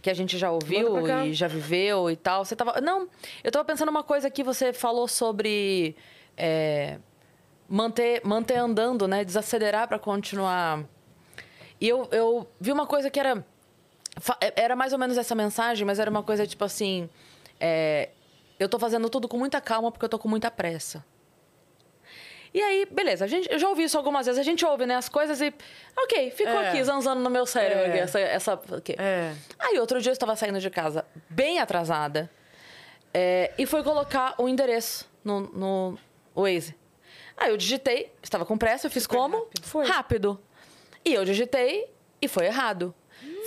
que 0.00 0.08
a 0.08 0.14
gente 0.14 0.38
já 0.38 0.50
ouviu 0.50 0.96
e 1.26 1.34
já 1.34 1.46
viveu 1.46 2.10
e 2.10 2.16
tal. 2.16 2.44
Você 2.44 2.56
tava. 2.56 2.80
Não, 2.80 3.08
eu 3.44 3.50
tava 3.50 3.64
pensando 3.64 3.88
uma 3.90 4.02
coisa 4.02 4.30
que 4.30 4.42
você 4.42 4.72
falou 4.72 5.06
sobre 5.06 5.94
é, 6.36 6.98
manter, 7.68 8.22
manter 8.24 8.56
andando, 8.56 9.06
né? 9.06 9.24
Desacelerar 9.24 9.86
pra 9.88 9.98
continuar. 9.98 10.84
E 11.80 11.88
eu, 11.88 12.08
eu 12.12 12.48
vi 12.60 12.72
uma 12.72 12.86
coisa 12.86 13.10
que 13.10 13.20
era. 13.20 13.44
é, 14.40 14.62
Era 14.62 14.74
mais 14.76 14.92
ou 14.92 14.98
menos 14.98 15.18
essa 15.18 15.34
mensagem, 15.34 15.86
mas 15.86 15.98
era 15.98 16.10
uma 16.10 16.22
coisa 16.22 16.46
tipo 16.46 16.64
assim. 16.64 17.08
é, 17.58 18.10
eu 18.58 18.68
tô 18.68 18.78
fazendo 18.78 19.08
tudo 19.08 19.26
com 19.26 19.38
muita 19.38 19.58
calma 19.60 19.90
porque 19.90 20.04
eu 20.04 20.08
tô 20.08 20.18
com 20.18 20.28
muita 20.28 20.50
pressa. 20.50 21.04
E 22.52 22.60
aí, 22.60 22.86
beleza, 22.90 23.24
a 23.24 23.28
gente, 23.28 23.48
eu 23.50 23.58
já 23.58 23.68
ouvi 23.68 23.84
isso 23.84 23.96
algumas 23.96 24.26
vezes. 24.26 24.38
A 24.40 24.42
gente 24.42 24.64
ouve, 24.66 24.84
né, 24.84 24.96
as 24.96 25.08
coisas 25.08 25.40
e. 25.40 25.54
Ok, 25.96 26.30
ficou 26.32 26.60
É. 26.60 26.68
aqui 26.68 26.82
zanzando 26.82 27.20
no 27.20 27.30
meu 27.30 27.46
cérebro. 27.46 27.84
É. 27.84 27.88
aqui, 27.88 27.98
essa, 27.98 28.18
essa, 28.20 28.54
ok. 28.72 28.96
É. 28.98 29.32
Aí, 29.58 29.78
outro 29.78 30.00
dia 30.00 30.10
eu 30.10 30.14
estava 30.14 30.34
saindo 30.34 30.58
de 30.58 30.68
casa 30.70 31.04
bem 31.28 31.60
atrasada 31.60 32.28
é, 33.14 33.52
e 33.56 33.66
fui 33.66 33.82
colocar 33.84 34.34
o 34.38 34.48
endereço 34.48 35.08
no, 35.24 35.40
no 35.40 35.98
Waze. 36.34 36.74
Aí 37.36 37.50
eu 37.50 37.56
digitei, 37.56 38.12
estava 38.22 38.44
com 38.44 38.58
pressa, 38.58 38.86
eu 38.86 38.90
fiz 38.90 39.06
como? 39.06 39.38
rápido. 39.38 39.62
Foi. 39.66 39.86
Rápido. 39.86 40.40
E 41.04 41.14
eu 41.14 41.24
digitei 41.24 41.88
e 42.20 42.28
foi 42.28 42.46
errado. 42.46 42.94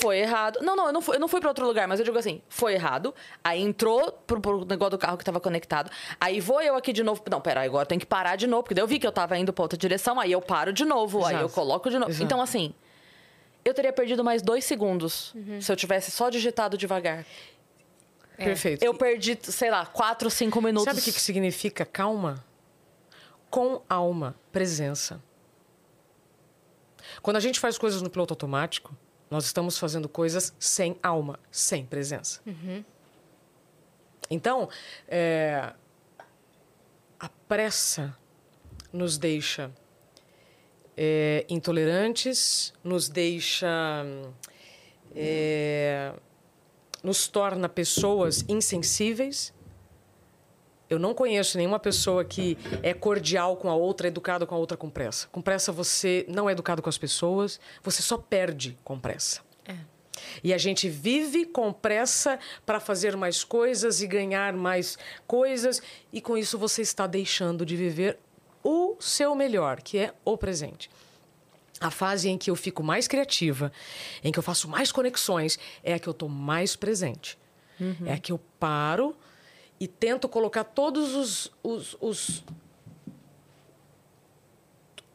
Foi 0.03 0.19
errado. 0.19 0.59
Não, 0.61 0.75
não, 0.75 0.87
eu 0.87 0.93
não 0.93 1.01
fui, 1.01 1.15
eu 1.15 1.19
não 1.19 1.27
fui 1.29 1.39
para 1.39 1.49
outro 1.49 1.65
lugar, 1.65 1.87
mas 1.87 1.97
eu 1.97 2.05
digo 2.05 2.17
assim, 2.17 2.41
foi 2.49 2.73
errado. 2.73 3.15
Aí 3.41 3.61
entrou 3.61 4.11
pro, 4.11 4.41
pro 4.41 4.65
negócio 4.65 4.91
do 4.91 4.97
carro 4.97 5.15
que 5.15 5.23
estava 5.23 5.39
conectado. 5.39 5.89
Aí 6.19 6.41
vou 6.41 6.61
eu 6.61 6.75
aqui 6.75 6.91
de 6.91 7.03
novo. 7.03 7.23
Não, 7.31 7.39
pera, 7.39 7.63
agora 7.63 7.85
tem 7.85 7.97
que 7.97 8.05
parar 8.05 8.35
de 8.35 8.45
novo, 8.45 8.63
porque 8.63 8.75
daí 8.75 8.83
eu 8.83 8.87
vi 8.87 8.99
que 8.99 9.07
eu 9.07 9.11
estava 9.11 9.37
indo 9.37 9.53
para 9.53 9.63
outra 9.63 9.77
direção, 9.77 10.19
aí 10.19 10.31
eu 10.31 10.41
paro 10.41 10.73
de 10.73 10.83
novo, 10.83 11.19
aí 11.25 11.35
Exato. 11.35 11.45
eu 11.45 11.49
coloco 11.49 11.89
de 11.89 11.97
novo. 11.97 12.11
Exato. 12.11 12.23
Então, 12.25 12.41
assim, 12.41 12.73
eu 13.63 13.73
teria 13.73 13.93
perdido 13.93 14.23
mais 14.23 14.41
dois 14.41 14.65
segundos 14.65 15.33
se 15.61 15.71
eu 15.71 15.75
tivesse 15.75 16.11
só 16.11 16.29
digitado 16.29 16.77
devagar. 16.77 17.25
Perfeito. 18.35 18.83
Eu 18.83 18.93
perdi, 18.93 19.37
sei 19.41 19.71
lá, 19.71 19.85
quatro, 19.85 20.29
cinco 20.29 20.61
minutos. 20.61 20.85
Sabe 20.85 20.99
o 20.99 21.03
que, 21.03 21.13
que 21.13 21.21
significa 21.21 21.85
calma? 21.85 22.43
Com 23.49 23.81
alma, 23.87 24.35
presença. 24.51 25.23
Quando 27.21 27.37
a 27.37 27.39
gente 27.39 27.59
faz 27.59 27.77
coisas 27.77 28.01
no 28.01 28.09
piloto 28.09 28.33
automático, 28.33 28.93
nós 29.33 29.45
estamos 29.45 29.77
fazendo 29.77 30.07
coisas 30.07 30.53
sem 30.59 30.97
alma, 31.01 31.39
sem 31.51 31.85
presença. 31.85 32.39
Então, 34.29 34.69
é, 35.07 35.73
a 37.19 37.29
pressa 37.47 38.15
nos 38.91 39.17
deixa 39.17 39.71
é, 40.95 41.45
intolerantes, 41.49 42.73
nos 42.83 43.09
deixa. 43.09 44.05
é, 45.15 46.13
nos 47.03 47.27
torna 47.27 47.67
pessoas 47.67 48.45
insensíveis. 48.47 49.52
Eu 50.93 50.99
não 50.99 51.13
conheço 51.13 51.57
nenhuma 51.57 51.79
pessoa 51.79 52.23
que 52.23 52.57
é 52.81 52.93
cordial 52.93 53.57
com 53.57 53.69
a 53.69 53.75
outra, 53.75 54.07
educada 54.07 54.45
com 54.45 54.55
a 54.55 54.57
outra 54.57 54.77
com 54.77 54.89
pressa. 54.89 55.27
Com 55.31 55.41
pressa 55.41 55.71
você 55.71 56.25
não 56.27 56.49
é 56.49 56.53
educado 56.53 56.81
com 56.81 56.89
as 56.89 56.97
pessoas, 56.97 57.59
você 57.81 58.01
só 58.01 58.17
perde 58.17 58.77
com 58.83 58.99
pressa. 58.99 59.41
E 60.43 60.53
a 60.53 60.57
gente 60.57 60.87
vive 60.87 61.45
com 61.45 61.73
pressa 61.73 62.39
para 62.65 62.79
fazer 62.79 63.17
mais 63.17 63.43
coisas 63.43 64.01
e 64.01 64.07
ganhar 64.07 64.53
mais 64.53 64.97
coisas, 65.25 65.81
e 66.11 66.21
com 66.21 66.37
isso 66.37 66.57
você 66.57 66.81
está 66.81 67.07
deixando 67.07 67.65
de 67.65 67.75
viver 67.75 68.19
o 68.63 68.95
seu 68.99 69.35
melhor, 69.35 69.81
que 69.81 69.97
é 69.97 70.13
o 70.23 70.37
presente. 70.37 70.89
A 71.81 71.89
fase 71.89 72.29
em 72.29 72.37
que 72.37 72.49
eu 72.49 72.55
fico 72.55 72.83
mais 72.83 73.07
criativa, 73.07 73.71
em 74.23 74.31
que 74.31 74.39
eu 74.39 74.43
faço 74.43 74.69
mais 74.69 74.91
conexões, 74.91 75.57
é 75.83 75.95
a 75.95 75.99
que 75.99 76.07
eu 76.07 76.11
estou 76.11 76.29
mais 76.29 76.75
presente. 76.75 77.37
É 78.05 78.13
a 78.13 78.17
que 78.17 78.31
eu 78.31 78.39
paro 78.59 79.15
e 79.83 79.87
tento 79.87 80.29
colocar 80.29 80.63
todos 80.63 81.13
os. 81.13 81.51
os, 81.61 81.97
os- 81.99 82.43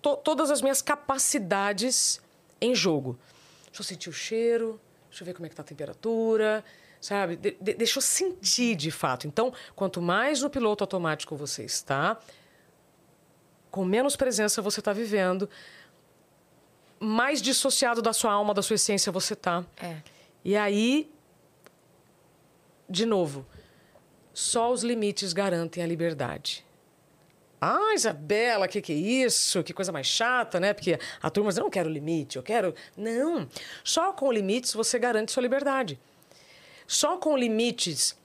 to- 0.03 0.17
todas 0.19 0.51
as 0.51 0.61
minhas 0.61 0.83
capacidades 0.83 2.21
em 2.61 2.75
jogo. 2.75 3.19
Deixa 3.67 3.81
eu 3.81 3.85
sentir 3.85 4.09
o 4.11 4.13
cheiro, 4.13 4.79
deixa 5.09 5.23
eu 5.23 5.27
ver 5.27 5.33
como 5.35 5.47
é 5.47 5.49
que 5.49 5.55
tá 5.57 5.63
a 5.63 5.65
temperatura, 5.65 6.63
sabe? 7.01 7.37
De- 7.37 7.57
de- 7.59 7.75
deixa 7.75 7.99
eu 7.99 8.03
sentir 8.03 8.75
de 8.77 8.91
fato. 8.91 9.27
Então, 9.27 9.53
quanto 9.75 10.03
mais 10.03 10.43
no 10.43 10.51
piloto 10.51 10.85
automático 10.85 11.35
você 11.35 11.65
está, 11.65 12.19
com 13.71 13.85
menos 13.87 14.17
presença 14.17 14.61
você 14.61 14.81
está 14.81 14.93
vivendo, 14.93 15.49
mais 17.01 17.41
dissociado 17.41 18.03
da 18.03 18.13
sua 18.13 18.33
alma, 18.33 18.53
da 18.53 18.61
sua 18.63 18.75
essência 18.75 19.11
você 19.13 19.35
tá. 19.35 19.65
É. 19.81 20.03
E 20.45 20.57
aí, 20.57 21.11
de 22.89 23.07
novo, 23.07 23.47
só 24.39 24.71
os 24.71 24.85
limites 24.85 25.33
garantem 25.33 25.83
a 25.83 25.87
liberdade. 25.87 26.65
Ah, 27.61 27.93
Isabela, 27.93 28.67
o 28.67 28.69
que, 28.69 28.81
que 28.81 28.93
é 28.93 28.95
isso? 28.95 29.65
Que 29.65 29.73
coisa 29.73 29.91
mais 29.91 30.07
chata, 30.07 30.61
né? 30.61 30.73
Porque 30.73 30.97
a 31.21 31.29
turma 31.29 31.51
diz, 31.51 31.59
eu 31.59 31.65
não 31.65 31.71
quero 31.71 31.91
limite, 31.91 32.37
eu 32.37 32.43
quero. 32.45 32.73
Não. 32.97 33.49
Só 33.83 34.13
com 34.13 34.31
limites 34.31 34.73
você 34.75 34.97
garante 34.97 35.33
sua 35.33 35.43
liberdade. 35.43 35.99
Só 36.87 37.17
com 37.17 37.37
limites 37.37 38.17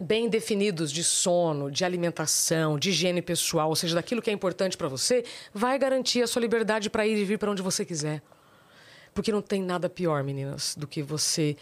bem 0.00 0.30
definidos 0.30 0.90
de 0.90 1.04
sono, 1.04 1.70
de 1.70 1.84
alimentação, 1.84 2.78
de 2.78 2.88
higiene 2.88 3.20
pessoal, 3.20 3.68
ou 3.68 3.76
seja, 3.76 3.94
daquilo 3.94 4.22
que 4.22 4.30
é 4.30 4.32
importante 4.32 4.78
para 4.78 4.88
você, 4.88 5.26
vai 5.52 5.78
garantir 5.78 6.22
a 6.22 6.26
sua 6.26 6.40
liberdade 6.40 6.88
para 6.88 7.06
ir 7.06 7.18
e 7.18 7.24
vir 7.24 7.38
para 7.38 7.50
onde 7.50 7.60
você 7.60 7.84
quiser. 7.84 8.22
Porque 9.12 9.30
não 9.30 9.42
tem 9.42 9.62
nada 9.62 9.90
pior, 9.90 10.24
meninas, 10.24 10.74
do 10.74 10.86
que 10.86 11.02
você 11.02 11.54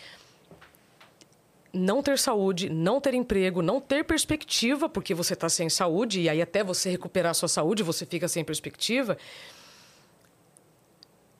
não 1.72 2.02
ter 2.02 2.18
saúde, 2.18 2.68
não 2.68 3.00
ter 3.00 3.14
emprego, 3.14 3.62
não 3.62 3.80
ter 3.80 4.04
perspectiva, 4.04 4.88
porque 4.88 5.14
você 5.14 5.32
está 5.32 5.48
sem 5.48 5.70
saúde, 5.70 6.20
e 6.20 6.28
aí 6.28 6.42
até 6.42 6.62
você 6.62 6.90
recuperar 6.90 7.30
a 7.30 7.34
sua 7.34 7.48
saúde, 7.48 7.82
você 7.82 8.04
fica 8.04 8.28
sem 8.28 8.44
perspectiva. 8.44 9.16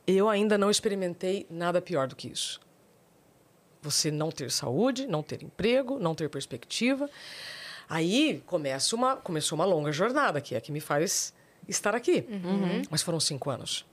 Eu 0.07 0.29
ainda 0.29 0.57
não 0.57 0.71
experimentei 0.71 1.47
nada 1.51 1.81
pior 1.83 2.09
do 2.09 2.17
que 2.17 2.29
isso. 2.29 2.61
Você 3.83 4.11
não 4.11 4.31
ter 4.31 4.51
saúde, 4.51 5.07
não 5.07 5.23
ter 5.23 5.43
emprego, 5.43 5.99
não 5.99 6.15
ter 6.15 6.29
perspectiva. 6.31 7.11
Aí 7.89 8.43
começa 8.47 8.97
uma, 8.97 9.17
começou 9.17 9.57
uma 9.57 9.65
longa 9.65 9.93
jornada, 9.93 10.41
que 10.41 10.55
é 10.55 10.59
a 10.59 10.61
que 10.61 10.73
me 10.73 10.81
faz 10.81 11.35
estar 11.69 11.95
aqui. 11.95 12.25
Mas 12.91 13.03
foram 13.03 13.21
cinco 13.21 13.51
anos. 13.51 13.85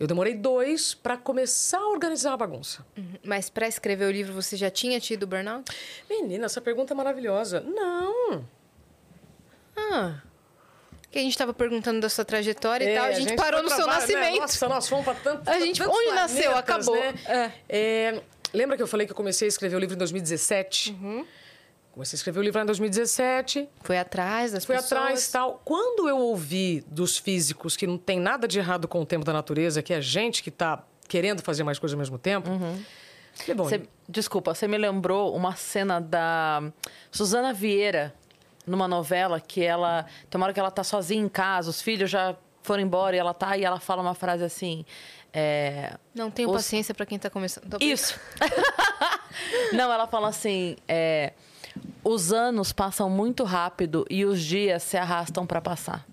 Eu 0.00 0.06
demorei 0.06 0.32
dois 0.32 0.94
para 0.94 1.18
começar 1.18 1.76
a 1.78 1.88
organizar 1.90 2.32
a 2.32 2.36
bagunça. 2.38 2.86
Mas 3.22 3.50
para 3.50 3.68
escrever 3.68 4.06
o 4.06 4.10
livro 4.10 4.32
você 4.32 4.56
já 4.56 4.70
tinha 4.70 4.98
tido 4.98 5.26
burnout? 5.26 5.70
Menina, 6.08 6.46
essa 6.46 6.58
pergunta 6.58 6.94
é 6.94 6.96
maravilhosa. 6.96 7.60
Não. 7.60 8.42
Ah. 9.76 10.22
Que 11.10 11.18
a 11.18 11.22
gente 11.22 11.32
estava 11.32 11.52
perguntando 11.52 12.00
da 12.00 12.08
sua 12.08 12.24
trajetória 12.24 12.90
e 12.90 12.96
tal, 12.96 13.04
a 13.04 13.12
gente, 13.12 13.28
foi 13.28 13.36
parou 13.36 13.62
no 13.62 13.68
seu 13.68 13.86
né? 13.86 13.92
nascimento. 13.92 14.40
Nossa, 14.40 14.68
nós 14.68 14.88
fomos 14.88 15.04
para 15.04 15.14
tanto. 15.16 15.50
A 15.50 15.60
gente- 15.60 15.82
onde 15.82 16.10
nasceu? 16.12 16.50
planetas, 16.50 16.58
Acabou. 16.58 16.96
Né? 16.96 17.52
É, 17.68 18.22
lembra 18.54 18.78
que 18.78 18.82
eu 18.82 18.86
falei 18.86 19.06
que 19.06 19.12
eu 19.12 19.16
comecei 19.16 19.48
a 19.48 19.50
escrever 19.50 19.76
o 19.76 19.78
livro 19.78 19.96
em 19.96 19.98
2017? 19.98 20.92
Uhum. 20.92 21.26
Comecei 22.00 22.16
a 22.16 22.18
escrever 22.18 22.40
o 22.40 22.42
livro 22.42 22.58
lá 22.58 22.62
em 22.62 22.66
2017. 22.66 23.68
Foi 23.82 23.98
atrás 23.98 24.52
das 24.52 24.64
Fui 24.64 24.74
pessoas. 24.74 24.92
atrás 24.92 25.26
e 25.28 25.32
tal. 25.32 25.60
Quando 25.62 26.08
eu 26.08 26.16
ouvi 26.16 26.82
dos 26.86 27.18
físicos 27.18 27.76
que 27.76 27.86
não 27.86 27.98
tem 27.98 28.18
nada 28.18 28.48
de 28.48 28.58
errado 28.58 28.88
com 28.88 29.02
o 29.02 29.04
tempo 29.04 29.22
da 29.22 29.34
natureza, 29.34 29.82
que 29.82 29.92
é 29.92 30.00
gente 30.00 30.42
que 30.42 30.48
está 30.48 30.82
querendo 31.06 31.42
fazer 31.42 31.62
mais 31.62 31.78
coisas 31.78 31.92
ao 31.94 31.98
mesmo 31.98 32.16
tempo, 32.18 32.48
falei, 33.34 33.54
bom, 33.54 33.64
Você- 33.64 33.82
desculpa, 34.08 34.54
você 34.54 34.66
me 34.66 34.78
lembrou 34.78 35.36
uma 35.36 35.54
cena 35.56 36.00
da 36.00 36.62
Suzana 37.12 37.52
Vieira 37.52 38.14
numa 38.66 38.88
novela 38.88 39.38
que 39.38 39.62
ela. 39.62 40.06
Tem 40.30 40.38
uma 40.40 40.46
hora 40.46 40.54
que 40.54 40.60
ela 40.60 40.70
tá 40.70 40.82
sozinha 40.82 41.22
em 41.22 41.28
casa, 41.28 41.68
os 41.68 41.82
filhos 41.82 42.08
já 42.10 42.34
foram 42.62 42.82
embora 42.82 43.14
e 43.14 43.18
ela 43.18 43.34
tá 43.34 43.58
e 43.58 43.62
ela 43.64 43.78
fala 43.78 44.00
uma 44.00 44.14
frase 44.14 44.42
assim. 44.42 44.86
é, 45.34 45.98
Não 46.14 46.30
tenho 46.30 46.48
Os- 46.48 46.56
paciência 46.56 46.94
para 46.94 47.04
quem 47.04 47.18
tá 47.18 47.28
começando. 47.28 47.76
Isso! 47.78 48.18
Não, 49.74 49.92
ela 49.92 50.06
fala 50.06 50.28
assim: 50.28 50.76
é, 50.88 51.32
os 52.02 52.32
anos 52.32 52.72
passam 52.72 53.08
muito 53.10 53.44
rápido 53.44 54.06
e 54.08 54.24
os 54.24 54.40
dias 54.40 54.82
se 54.82 54.96
arrastam 54.96 55.46
para 55.46 55.60
passar. 55.60 56.06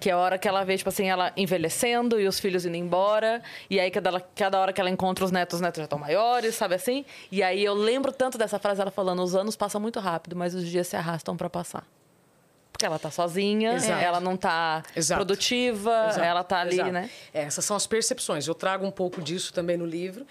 Que 0.00 0.10
é 0.10 0.12
a 0.12 0.18
hora 0.18 0.36
que 0.36 0.46
ela 0.46 0.62
vê, 0.64 0.76
tipo 0.76 0.90
assim, 0.90 1.08
ela 1.08 1.32
envelhecendo 1.34 2.20
e 2.20 2.28
os 2.28 2.38
filhos 2.38 2.66
indo 2.66 2.76
embora. 2.76 3.42
E 3.70 3.80
aí, 3.80 3.90
cada, 3.90 4.20
cada 4.20 4.60
hora 4.60 4.72
que 4.72 4.80
ela 4.80 4.90
encontra 4.90 5.24
os 5.24 5.30
netos, 5.30 5.54
os 5.54 5.60
netos 5.62 5.78
já 5.78 5.84
estão 5.84 5.98
maiores, 5.98 6.54
sabe 6.54 6.74
assim? 6.74 7.06
E 7.32 7.42
aí 7.42 7.64
eu 7.64 7.72
lembro 7.72 8.12
tanto 8.12 8.36
dessa 8.36 8.58
frase, 8.58 8.82
ela 8.82 8.90
falando: 8.90 9.22
os 9.22 9.34
anos 9.34 9.56
passam 9.56 9.80
muito 9.80 10.00
rápido, 10.00 10.36
mas 10.36 10.54
os 10.54 10.66
dias 10.66 10.88
se 10.88 10.96
arrastam 10.96 11.36
para 11.36 11.48
passar. 11.48 11.86
Porque 12.70 12.84
ela 12.84 12.98
tá 12.98 13.08
sozinha, 13.08 13.74
Exato. 13.74 14.02
ela 14.02 14.18
não 14.18 14.36
tá 14.36 14.82
Exato. 14.96 15.18
produtiva, 15.20 16.08
Exato, 16.08 16.26
ela 16.26 16.42
tá 16.42 16.58
ali, 16.58 16.82
né? 16.90 17.08
Essas 17.32 17.64
são 17.64 17.76
as 17.76 17.86
percepções. 17.86 18.48
Eu 18.48 18.54
trago 18.54 18.84
um 18.84 18.90
pouco 18.90 19.22
disso 19.22 19.54
também 19.54 19.76
no 19.76 19.86
livro. 19.86 20.26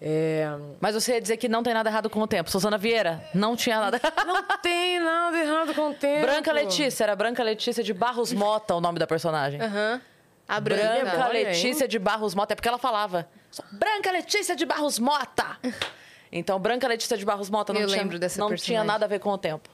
É, 0.00 0.46
Mas 0.80 0.94
você 0.94 1.14
ia 1.14 1.20
dizer 1.20 1.36
que 1.36 1.48
não 1.48 1.62
tem 1.62 1.72
nada 1.72 1.88
errado 1.88 2.10
com 2.10 2.20
o 2.20 2.26
tempo. 2.26 2.50
Suzana 2.50 2.76
Vieira, 2.76 3.24
não 3.34 3.56
tinha 3.56 3.78
nada. 3.80 4.00
Não 4.26 4.42
tem 4.58 5.00
nada 5.00 5.38
errado 5.38 5.74
com 5.74 5.90
o 5.90 5.94
tempo. 5.94 6.26
Branca 6.26 6.52
Letícia, 6.52 7.04
era 7.04 7.16
Branca 7.16 7.42
Letícia 7.42 7.82
de 7.82 7.92
Barros 7.94 8.32
Mota 8.32 8.74
o 8.74 8.80
nome 8.80 8.98
da 8.98 9.06
personagem. 9.06 9.60
Aham. 9.60 10.00
A 10.46 10.60
branca. 10.60 10.82
Branca 10.82 11.36
hein? 11.36 11.44
Letícia 11.44 11.88
de 11.88 11.98
Barros 11.98 12.34
Mota, 12.34 12.52
é 12.52 12.56
porque 12.56 12.68
ela 12.68 12.78
falava. 12.78 13.26
Branca 13.72 14.10
Letícia 14.10 14.54
de 14.54 14.66
Barros 14.66 14.98
Mota! 14.98 15.58
Então, 16.36 16.58
Branca 16.58 16.88
Letícia 16.88 17.16
de 17.16 17.24
Barros 17.24 17.48
Mota 17.48 17.72
não, 17.72 17.80
Eu 17.80 17.86
tinha, 17.86 18.02
lembro 18.02 18.18
dessa 18.18 18.40
não 18.40 18.48
personagem. 18.48 18.74
tinha 18.74 18.82
nada 18.82 19.04
a 19.04 19.08
ver 19.08 19.20
com 19.20 19.30
o 19.30 19.38
tempo. 19.38 19.70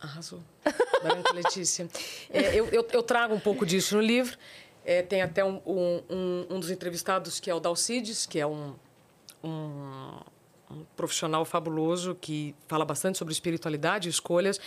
Arrasou. 0.00 0.40
Branca 1.02 1.32
Letícia. 1.32 1.88
É, 2.32 2.54
eu, 2.54 2.68
eu, 2.68 2.86
eu 2.92 3.02
trago 3.02 3.34
um 3.34 3.40
pouco 3.40 3.66
disso 3.66 3.96
no 3.96 4.00
livro. 4.00 4.38
É, 4.84 5.02
tem 5.02 5.22
até 5.22 5.44
um, 5.44 5.60
um, 5.66 6.46
um, 6.50 6.60
dos 6.60 6.70
entrevistados 6.70 7.40
que 7.40 7.50
é 7.50 7.54
o 7.54 7.60
Dalcides, 7.60 8.26
que 8.26 8.38
é 8.38 8.46
um, 8.46 8.74
um, 9.42 10.20
um 10.70 10.84
profissional 10.94 11.44
fabuloso 11.44 12.14
que 12.20 12.54
fala 12.68 12.84
bastante 12.84 13.16
sobre 13.16 13.32
espiritualidade 13.32 14.08
e 14.08 14.10
escolhas. 14.10 14.60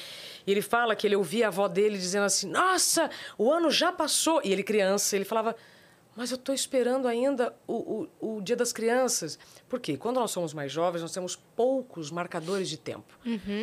E 0.46 0.52
ele 0.52 0.62
fala 0.62 0.96
que 0.96 1.06
ele 1.06 1.16
ouvia 1.16 1.46
a 1.46 1.48
avó 1.50 1.68
dele 1.68 1.98
dizendo 1.98 2.26
assim: 2.26 2.50
Nossa, 2.50 3.10
o 3.38 3.52
ano 3.52 3.70
já 3.70 3.92
passou. 3.92 4.42
E 4.44 4.52
ele, 4.52 4.64
criança, 4.64 5.16
ele 5.16 5.26
falava. 5.26 5.56
Mas 6.16 6.32
eu 6.32 6.36
estou 6.36 6.56
esperando 6.56 7.08
ainda 7.08 7.56
o, 7.68 8.08
o, 8.20 8.38
o 8.38 8.42
Dia 8.42 8.56
das 8.56 8.74
Crianças. 8.74 9.38
Por 9.70 9.80
quê? 9.80 9.96
Quando 9.98 10.16
nós 10.16 10.32
somos 10.32 10.52
mais 10.52 10.72
jovens, 10.72 11.04
nós 11.04 11.12
temos 11.12 11.36
poucos 11.36 12.10
marcadores 12.10 12.68
de 12.68 12.76
tempo. 12.76 13.20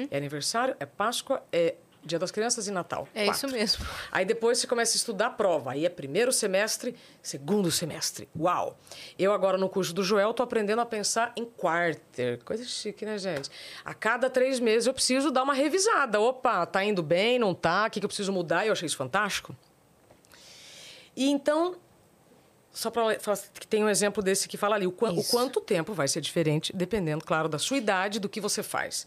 É 0.08 0.16
aniversário, 0.16 0.76
é 0.78 0.86
Páscoa, 0.86 1.42
é 1.50 1.74
Dia 2.04 2.18
das 2.18 2.30
Crianças 2.30 2.68
e 2.68 2.70
Natal. 2.70 3.08
É 3.14 3.24
Quatro. 3.24 3.46
isso 3.46 3.56
mesmo. 3.56 3.86
Aí 4.12 4.24
depois 4.24 4.58
você 4.58 4.66
começa 4.66 4.94
a 4.94 4.98
estudar 4.98 5.26
a 5.26 5.30
prova. 5.30 5.72
Aí 5.72 5.86
é 5.86 5.88
primeiro 5.88 6.32
semestre, 6.32 6.94
segundo 7.22 7.70
semestre. 7.70 8.28
Uau! 8.38 8.78
Eu 9.18 9.32
agora 9.32 9.56
no 9.56 9.68
curso 9.70 9.94
do 9.94 10.04
Joel 10.04 10.34
tô 10.34 10.42
aprendendo 10.42 10.80
a 10.80 10.86
pensar 10.86 11.32
em 11.34 11.44
quarter. 11.44 12.42
Coisa 12.44 12.62
chique, 12.64 13.06
né, 13.06 13.16
gente? 13.16 13.50
A 13.84 13.94
cada 13.94 14.28
três 14.28 14.60
meses 14.60 14.86
eu 14.86 14.92
preciso 14.92 15.30
dar 15.30 15.42
uma 15.42 15.54
revisada. 15.54 16.20
Opa, 16.20 16.66
tá 16.66 16.84
indo 16.84 17.02
bem, 17.02 17.38
não 17.38 17.54
tá? 17.54 17.86
O 17.86 17.90
que, 17.90 18.00
que 18.00 18.04
eu 18.04 18.08
preciso 18.08 18.32
mudar? 18.32 18.66
Eu 18.66 18.72
achei 18.72 18.86
isso 18.86 18.96
fantástico. 18.96 19.56
E 21.16 21.30
então, 21.30 21.76
só 22.72 22.90
para 22.90 23.18
falar 23.20 23.38
que 23.58 23.66
tem 23.66 23.84
um 23.84 23.88
exemplo 23.88 24.22
desse 24.22 24.48
que 24.48 24.56
fala 24.56 24.74
ali, 24.74 24.86
o, 24.86 24.94
o 24.98 25.20
Isso. 25.20 25.30
quanto 25.30 25.60
tempo 25.60 25.94
vai 25.94 26.08
ser 26.08 26.20
diferente, 26.20 26.72
dependendo, 26.74 27.24
claro, 27.24 27.48
da 27.48 27.58
sua 27.58 27.76
idade, 27.76 28.18
do 28.18 28.28
que 28.28 28.40
você 28.40 28.62
faz. 28.62 29.06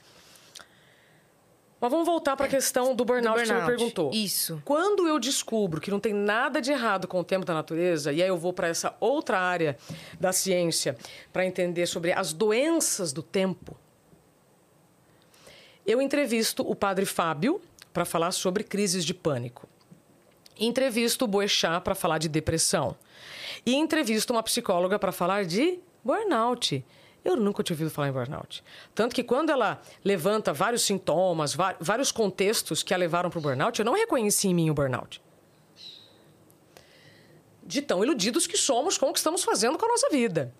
Mas 1.79 1.91
vamos 1.91 2.07
voltar 2.07 2.35
para 2.35 2.47
a 2.47 2.49
questão 2.49 2.95
do 2.95 3.05
burnout, 3.05 3.39
que 3.39 3.45
você 3.45 3.53
me 3.53 3.59
burnout. 3.59 3.77
perguntou. 3.77 4.11
Isso. 4.11 4.61
Quando 4.65 5.07
eu 5.07 5.19
descubro 5.19 5.79
que 5.79 5.91
não 5.91 5.99
tem 5.99 6.13
nada 6.13 6.59
de 6.59 6.71
errado 6.71 7.07
com 7.07 7.19
o 7.19 7.23
tempo 7.23 7.45
da 7.45 7.53
natureza, 7.53 8.11
e 8.11 8.21
aí 8.21 8.27
eu 8.27 8.37
vou 8.37 8.51
para 8.51 8.67
essa 8.67 8.95
outra 8.99 9.39
área 9.39 9.77
da 10.19 10.33
ciência 10.33 10.97
para 11.31 11.45
entender 11.45 11.85
sobre 11.85 12.11
as 12.11 12.33
doenças 12.33 13.13
do 13.13 13.21
tempo, 13.21 13.77
eu 15.85 16.01
entrevisto 16.01 16.69
o 16.69 16.75
padre 16.75 17.05
Fábio 17.05 17.61
para 17.93 18.05
falar 18.05 18.31
sobre 18.31 18.63
crises 18.63 19.05
de 19.05 19.13
pânico. 19.13 19.69
Entrevisto 20.59 21.25
o 21.25 21.27
Boechat 21.27 21.81
para 21.81 21.95
falar 21.95 22.17
de 22.17 22.27
depressão. 22.27 22.95
E 23.65 23.75
entrevisto 23.75 24.33
uma 24.33 24.41
psicóloga 24.41 24.97
para 24.97 25.11
falar 25.11 25.45
de 25.45 25.79
burnout. 26.03 26.83
Eu 27.29 27.35
nunca 27.35 27.61
tinha 27.61 27.73
ouvido 27.73 27.89
falar 27.89 28.07
em 28.07 28.11
burnout. 28.13 28.63
Tanto 28.95 29.13
que 29.13 29.21
quando 29.21 29.49
ela 29.49 29.81
levanta 30.01 30.53
vários 30.53 30.83
sintomas, 30.83 31.53
vários 31.77 32.09
contextos 32.09 32.81
que 32.81 32.93
a 32.93 32.97
levaram 32.97 33.29
para 33.29 33.37
o 33.37 33.41
burnout, 33.41 33.77
eu 33.77 33.85
não 33.85 33.93
reconheci 33.93 34.47
em 34.47 34.53
mim 34.53 34.69
o 34.69 34.73
burnout. 34.73 35.21
De 37.61 37.81
tão 37.81 38.01
iludidos 38.01 38.47
que 38.47 38.55
somos 38.57 38.97
com 38.97 39.07
o 39.09 39.11
que 39.13 39.19
estamos 39.19 39.43
fazendo 39.43 39.77
com 39.77 39.85
a 39.85 39.89
nossa 39.89 40.09
vida. 40.09 40.53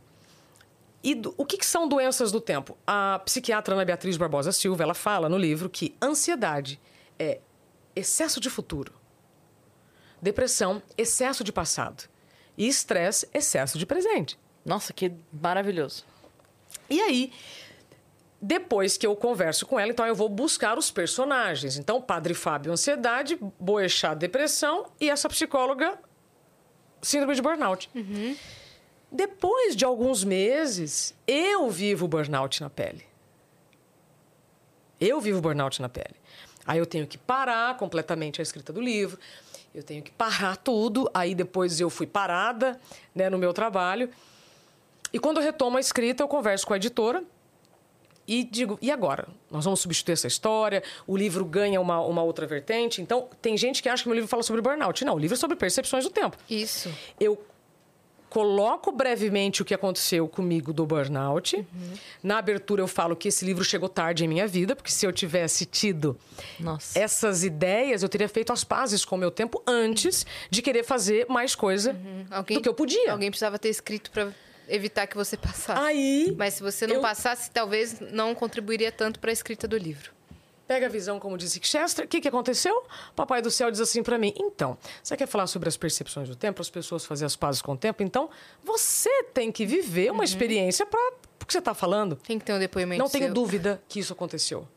E 1.02 1.16
do- 1.16 1.34
o 1.38 1.46
que, 1.46 1.58
que 1.58 1.66
são 1.66 1.88
doenças 1.88 2.34
do 2.34 2.42
tempo? 2.42 2.78
A 2.86 3.20
psiquiatra 3.24 3.74
Ana 3.74 3.86
Beatriz 3.86 4.18
Barbosa 4.18 4.52
Silva 4.52 4.84
ela 4.84 4.94
fala 4.94 5.30
no 5.30 5.38
livro 5.38 5.70
que 5.70 5.96
ansiedade 6.02 6.82
é 7.18 7.40
excesso 7.96 8.42
de 8.42 8.50
futuro, 8.50 8.92
depressão, 10.22 10.82
excesso 10.98 11.46
de 11.46 11.52
passado 11.54 12.10
e 12.58 12.68
estresse, 12.68 13.26
excesso 13.34 13.78
de 13.80 13.86
presente. 13.86 14.38
Nossa, 14.66 14.92
que 14.92 15.14
maravilhoso. 15.32 16.04
E 16.90 17.02
aí, 17.02 17.34
depois 18.42 18.98
que 18.98 19.06
eu 19.06 19.16
converso 19.16 19.66
com 19.66 19.80
ela, 19.80 19.92
então 19.92 20.06
eu 20.06 20.16
vou 20.16 20.30
buscar 20.30 20.78
os 20.78 20.92
personagens. 20.92 21.78
Então, 21.78 22.02
Padre 22.02 22.34
Fábio, 22.34 22.72
ansiedade, 22.72 23.38
Boechat, 23.60 24.16
depressão 24.16 24.86
e 25.00 25.10
essa 25.10 25.28
psicóloga, 25.28 25.98
síndrome 27.02 27.36
de 27.36 27.42
burnout. 27.42 27.90
Depois 29.12 29.76
de 29.76 29.86
alguns 29.86 30.24
meses, 30.24 31.16
eu 31.26 31.70
vivo 31.70 32.06
o 32.06 32.08
burnout 32.08 32.62
na 32.62 32.70
pele. 32.70 33.06
Eu 35.00 35.22
vivo 35.22 35.40
o 35.40 35.42
burnout 35.42 35.82
na 35.82 35.90
pele. 35.90 36.16
Aí 36.66 36.80
eu 36.80 36.86
tenho 36.86 37.08
que 37.08 37.18
parar 37.18 37.78
completamente 37.78 38.42
a 38.42 38.44
escrita 38.44 38.74
do 38.74 38.82
livro, 38.82 39.18
eu 39.74 39.82
tenho 39.82 40.04
que 40.04 40.12
parar 40.12 40.58
tudo. 40.58 41.10
Aí 41.14 41.34
depois 41.34 41.80
eu 41.80 41.90
fui 41.90 42.06
parada 42.06 42.80
né, 43.16 43.30
no 43.30 43.38
meu 43.38 43.54
trabalho. 43.54 44.10
E 45.12 45.20
quando 45.20 45.38
eu 45.38 45.44
retomo 45.44 45.78
a 45.78 45.80
escrita, 45.80 46.24
eu 46.24 46.28
converso 46.28 46.66
com 46.66 46.74
a 46.74 46.78
editora 46.78 47.24
e 48.28 48.44
digo: 48.44 48.78
e 48.82 48.92
agora? 48.92 49.28
Nós 49.50 49.64
vamos 49.64 49.80
substituir 49.80 50.14
essa 50.14 50.28
história? 50.28 50.84
O 51.06 51.16
livro 51.16 51.46
ganha 51.46 51.80
uma, 51.80 52.02
uma 52.02 52.24
outra 52.24 52.46
vertente? 52.46 53.02
Então, 53.02 53.30
tem 53.42 53.56
gente 53.58 53.82
que 53.82 53.88
acha 53.88 54.04
que 54.04 54.10
meu 54.10 54.16
livro 54.16 54.30
fala 54.30 54.44
sobre 54.44 54.62
burnout. 54.62 55.06
Não, 55.06 55.16
o 55.16 55.20
livro 55.20 55.36
é 55.36 55.38
sobre 55.38 55.56
percepções 55.56 56.04
do 56.04 56.10
tempo. 56.10 56.38
Isso. 56.50 56.94
Eu 57.20 57.42
coloco 58.30 58.92
brevemente 58.92 59.62
o 59.62 59.66
que 59.66 59.74
aconteceu 59.74 60.28
comigo 60.28 60.74
do 60.74 60.86
burnout. 60.86 61.66
Na 62.22 62.38
abertura, 62.38 62.82
eu 62.82 62.88
falo 62.88 63.16
que 63.16 63.30
esse 63.30 63.46
livro 63.46 63.64
chegou 63.64 63.88
tarde 63.88 64.26
em 64.26 64.28
minha 64.28 64.46
vida, 64.46 64.76
porque 64.76 64.92
se 64.92 65.06
eu 65.06 65.14
tivesse 65.14 65.66
tido 65.66 66.18
Nossa. 66.60 67.00
essas 67.00 67.46
ideias, 67.46 68.04
eu 68.04 68.10
teria 68.10 68.28
feito 68.28 68.52
as 68.52 68.66
pazes 68.66 69.06
com 69.06 69.16
o 69.16 69.18
meu 69.18 69.32
tempo 69.32 69.64
antes 69.66 70.26
de 70.50 70.62
querer 70.62 70.84
fazer 70.84 71.26
mais 71.30 71.56
coisa 71.56 71.96
Alguém, 72.30 72.58
do 72.58 72.64
que 72.64 72.70
eu 72.70 72.74
podia. 72.74 73.14
Alguém 73.14 73.32
precisava 73.32 73.58
ter 73.58 73.70
escrito 73.70 74.12
para 74.12 74.34
evitar 74.68 75.08
que 75.08 75.16
você 75.16 75.36
passasse. 75.38 75.82
Aí, 75.82 76.34
Mas 76.38 76.56
se 76.56 76.64
você 76.64 76.86
não 76.88 76.96
eu- 76.96 77.02
passasse, 77.02 77.50
talvez 77.52 78.00
não 78.00 78.34
contribuiria 78.36 78.92
tanto 78.92 79.20
para 79.20 79.32
a 79.32 79.34
escrita 79.34 79.68
do 79.68 79.78
livro. 79.78 80.12
Pega 80.68 80.88
a 80.88 80.90
visão, 80.90 81.18
como 81.18 81.38
disse 81.38 81.62
Chester. 81.64 82.04
O 82.04 82.08
que, 82.10 82.20
que 82.20 82.28
aconteceu? 82.28 82.84
Papai 83.16 83.42
do 83.42 83.50
céu 83.50 83.72
diz 83.72 83.80
assim 83.80 84.04
para 84.04 84.18
mim: 84.18 84.34
então, 84.38 84.78
você 85.02 85.16
quer 85.16 85.26
falar 85.26 85.48
sobre 85.48 85.70
as 85.70 85.78
percepções 85.78 86.28
do 86.28 86.36
tempo, 86.36 86.62
as 86.62 86.70
pessoas 86.70 87.06
fazer 87.06 87.24
as 87.24 87.38
pazes 87.38 87.62
com 87.62 87.72
o 87.72 87.78
tempo? 87.78 88.04
Então, 88.04 88.30
você 88.66 89.24
tem 89.34 89.50
que 89.50 89.66
viver 89.66 90.12
uma 90.12 90.26
experiência 90.26 90.86
para 90.86 91.00
o 91.42 91.46
que 91.46 91.54
você 91.54 91.60
está 91.60 91.74
falando. 91.74 92.18
Tem 92.18 92.38
que 92.38 92.44
ter 92.44 92.52
um 92.52 92.60
depoimento 92.60 93.02
Não 93.02 93.10
tenho 93.10 93.26
seu. 93.28 93.34
dúvida 93.34 93.82
que 93.88 94.02
isso 94.02 94.12
aconteceu. 94.12 94.68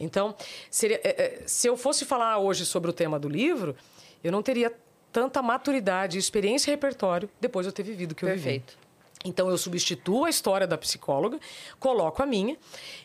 Então, 0.00 0.34
seria, 0.70 1.00
é, 1.04 1.42
é, 1.42 1.42
se 1.46 1.66
eu 1.68 1.76
fosse 1.76 2.04
falar 2.06 2.38
hoje 2.38 2.64
sobre 2.66 2.88
o 2.90 2.92
tema 2.94 3.18
do 3.20 3.28
livro, 3.28 3.76
eu 4.24 4.32
não 4.32 4.42
teria 4.42 4.72
tanta 5.12 5.42
maturidade, 5.42 6.18
experiência 6.18 6.70
e 6.70 6.72
repertório 6.72 7.28
depois 7.40 7.66
de 7.66 7.68
eu 7.68 7.72
ter 7.72 7.82
vivido 7.82 8.12
o 8.12 8.14
que 8.14 8.24
eu 8.24 8.28
vivi. 8.30 8.42
Perfeito. 8.42 8.78
Então 9.24 9.48
eu 9.48 9.58
substituo 9.58 10.24
a 10.24 10.30
história 10.30 10.66
da 10.66 10.76
psicóloga, 10.76 11.38
coloco 11.78 12.22
a 12.22 12.26
minha 12.26 12.56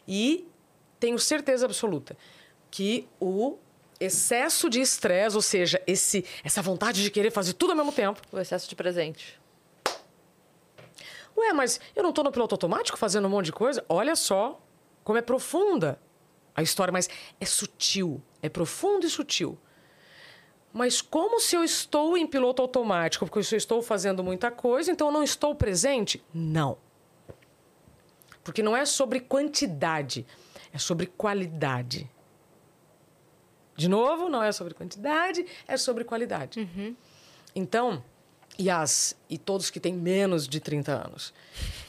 e 0.08 0.48
tenho 1.00 1.20
certeza 1.20 1.66
absoluta 1.66 2.18
que 2.72 3.08
o 3.20 3.58
excesso 4.00 4.70
de 4.70 4.80
estresse, 4.80 5.36
ou 5.36 5.42
seja, 5.42 5.82
esse, 5.86 6.26
essa 6.44 6.62
vontade 6.62 7.04
de 7.04 7.12
querer 7.12 7.32
fazer 7.32 7.54
tudo 7.54 7.72
ao 7.72 7.78
mesmo 7.78 7.92
tempo. 7.92 8.22
O 8.32 8.40
excesso 8.40 8.68
de 8.70 8.76
presente. 8.76 9.40
Ué, 11.36 11.54
mas 11.54 11.80
eu 11.96 12.02
não 12.02 12.10
estou 12.10 12.24
no 12.24 12.32
piloto 12.32 12.56
automático 12.56 12.98
fazendo 12.98 13.26
um 13.26 13.30
monte 13.30 13.48
de 13.48 13.52
coisa? 13.52 13.86
Olha 13.88 14.16
só 14.16 14.60
como 15.04 15.20
é 15.20 15.22
profunda 15.22 16.00
a 16.56 16.64
história, 16.64 16.92
mas 16.92 17.08
é 17.40 17.46
sutil, 17.46 18.22
é 18.42 18.50
profundo 18.50 19.06
e 19.06 19.10
sutil. 19.10 19.58
Mas 20.74 21.02
como 21.02 21.40
se 21.40 21.56
eu 21.56 21.64
estou 21.64 22.18
em 22.18 22.28
piloto 22.28 22.62
automático, 22.62 23.26
porque 23.26 23.40
eu 23.40 23.58
estou 23.58 23.82
fazendo 23.82 24.24
muita 24.24 24.52
coisa, 24.52 24.92
então 24.92 25.08
eu 25.08 25.14
não 25.14 25.24
estou 25.24 25.56
presente? 25.56 26.24
Não. 26.34 26.78
Porque 28.44 28.62
não 28.62 28.76
é 28.78 28.86
sobre 28.86 29.20
quantidade, 29.20 30.26
é 30.72 30.78
sobre 30.78 31.08
qualidade. 31.08 32.10
De 33.76 33.88
novo, 33.88 34.30
não 34.30 34.44
é 34.44 34.52
sobre 34.52 34.74
quantidade, 34.74 35.46
é 35.68 35.78
sobre 35.78 36.04
qualidade. 36.04 36.60
Então, 37.56 38.04
e, 38.58 38.70
as, 38.70 39.16
e 39.30 39.38
todos 39.38 39.70
que 39.70 39.80
têm 39.80 39.94
menos 39.94 40.48
de 40.48 40.60
30 40.60 40.92
anos. 40.92 41.34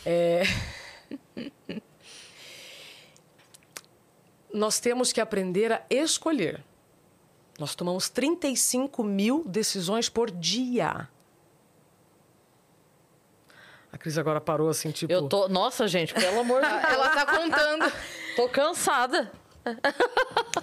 é, 0.04 0.42
Nós 4.52 4.80
temos 4.80 5.12
que 5.12 5.20
aprender 5.20 5.72
a 5.72 5.82
escolher. 5.90 6.62
Nós 7.58 7.74
tomamos 7.74 8.08
35 8.08 9.02
mil 9.02 9.42
decisões 9.44 10.08
por 10.08 10.30
dia. 10.30 11.08
A 13.92 13.98
Cris 13.98 14.16
agora 14.18 14.40
parou 14.40 14.68
assim, 14.68 14.90
tipo. 14.90 15.12
Eu 15.12 15.28
tô. 15.28 15.48
Nossa, 15.48 15.88
gente, 15.88 16.14
pelo 16.14 16.40
amor 16.40 16.62
de 16.62 16.68
Deus. 16.70 16.84
Ela 16.84 17.08
tá 17.10 17.26
contando. 17.26 17.92
Tô 18.36 18.48
cansada. 18.48 19.32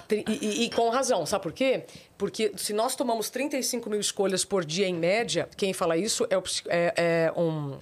E, 0.09 0.23
e- 0.27 0.63
e 0.65 0.69
com 0.71 0.89
razão, 0.89 1.25
sabe 1.25 1.43
por 1.43 1.51
quê? 1.53 1.85
Porque 2.17 2.53
se 2.55 2.73
nós 2.73 2.95
tomamos 2.95 3.29
35 3.29 3.89
mil 3.89 3.99
escolhas 3.99 4.43
por 4.45 4.63
dia 4.65 4.87
em 4.87 4.95
média, 4.95 5.47
quem 5.57 5.73
fala 5.73 5.97
isso 5.97 6.25
é, 6.29 6.37
o 6.37 6.43
é- 6.67 6.93
é 7.27 7.33
um 7.39 7.77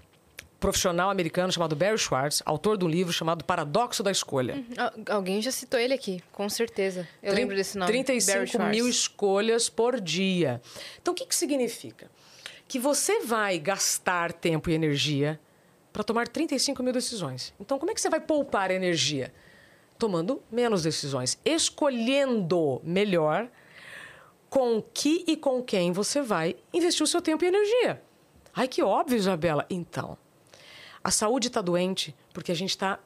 profissional 0.67 1.09
americano 1.09 1.51
chamado 1.51 1.75
Barry 1.75 1.97
Schwartz, 1.97 2.41
autor 2.45 2.77
de 2.77 2.85
um 2.85 2.87
livro 2.87 3.11
chamado 3.11 3.43
Paradoxo 3.43 4.01
da 4.01 4.09
Escolha. 4.09 4.63
Al- 4.77 5.17
Alguém 5.17 5.41
já 5.41 5.51
citou 5.51 5.77
ele 5.77 5.93
aqui, 5.93 6.23
com 6.31 6.47
certeza. 6.47 7.05
Eu 7.21 7.33
lembro 7.33 7.53
desse 7.53 7.77
nome. 7.77 7.91
Barry 7.91 8.03
35 8.05 8.47
Schwartz. 8.47 8.71
mil 8.73 8.87
escolhas 8.87 9.67
por 9.67 9.99
dia. 9.99 10.61
Então, 11.01 11.13
o 11.13 11.15
que, 11.17 11.25
que 11.25 11.35
significa? 11.35 12.09
Que 12.65 12.79
você 12.79 13.19
vai 13.25 13.59
gastar 13.59 14.31
tempo 14.31 14.69
e 14.69 14.73
energia 14.73 15.37
para 15.91 16.01
tomar 16.01 16.29
35 16.29 16.81
mil 16.81 16.93
decisões. 16.93 17.53
Então, 17.59 17.77
como 17.77 17.91
é 17.91 17.93
que 17.93 17.99
você 17.99 18.09
vai 18.09 18.21
poupar 18.21 18.71
energia? 18.71 19.33
Tomando 19.99 20.41
menos 20.49 20.81
decisões, 20.81 21.37
escolhendo 21.43 22.79
melhor 22.85 23.49
com 24.49 24.81
que 24.93 25.25
e 25.27 25.35
com 25.35 25.61
quem 25.61 25.91
você 25.91 26.21
vai 26.21 26.55
investir 26.73 27.03
o 27.03 27.07
seu 27.07 27.21
tempo 27.21 27.43
e 27.43 27.47
energia. 27.49 28.01
Ai, 28.55 28.67
que 28.67 28.81
óbvio, 28.81 29.17
Isabela. 29.17 29.65
Então, 29.69 30.17
a 31.03 31.11
saúde 31.11 31.47
está 31.47 31.61
doente 31.61 32.15
porque 32.33 32.51
a 32.51 32.55
gente 32.55 32.71
está 32.71 32.99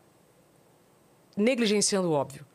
negligenciando 1.35 2.09
o 2.09 2.11
óbvio. 2.11 2.45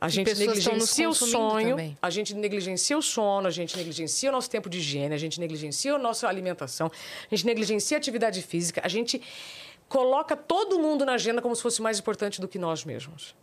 A 0.00 0.08
gente 0.08 0.34
negligencia 0.34 1.08
o 1.08 1.14
sonho, 1.14 1.70
também. 1.70 1.96
a 2.02 2.10
gente 2.10 2.34
negligencia 2.34 2.98
o 2.98 3.02
sono, 3.02 3.46
a 3.46 3.50
gente 3.52 3.76
negligencia 3.76 4.30
o 4.30 4.32
nosso 4.32 4.50
tempo 4.50 4.68
de 4.68 4.78
higiene, 4.78 5.14
a 5.14 5.18
gente 5.18 5.38
negligencia 5.38 5.94
a 5.94 5.98
nossa 5.98 6.26
alimentação, 6.26 6.90
a 7.30 7.34
gente 7.34 7.46
negligencia 7.46 7.96
a 7.96 7.98
atividade 7.98 8.42
física, 8.42 8.80
a 8.84 8.88
gente 8.88 9.22
coloca 9.88 10.36
todo 10.36 10.76
mundo 10.80 11.04
na 11.04 11.12
agenda 11.12 11.40
como 11.40 11.54
se 11.54 11.62
fosse 11.62 11.80
mais 11.80 12.00
importante 12.00 12.40
do 12.40 12.48
que 12.48 12.58
nós 12.58 12.84
mesmos. 12.84 13.36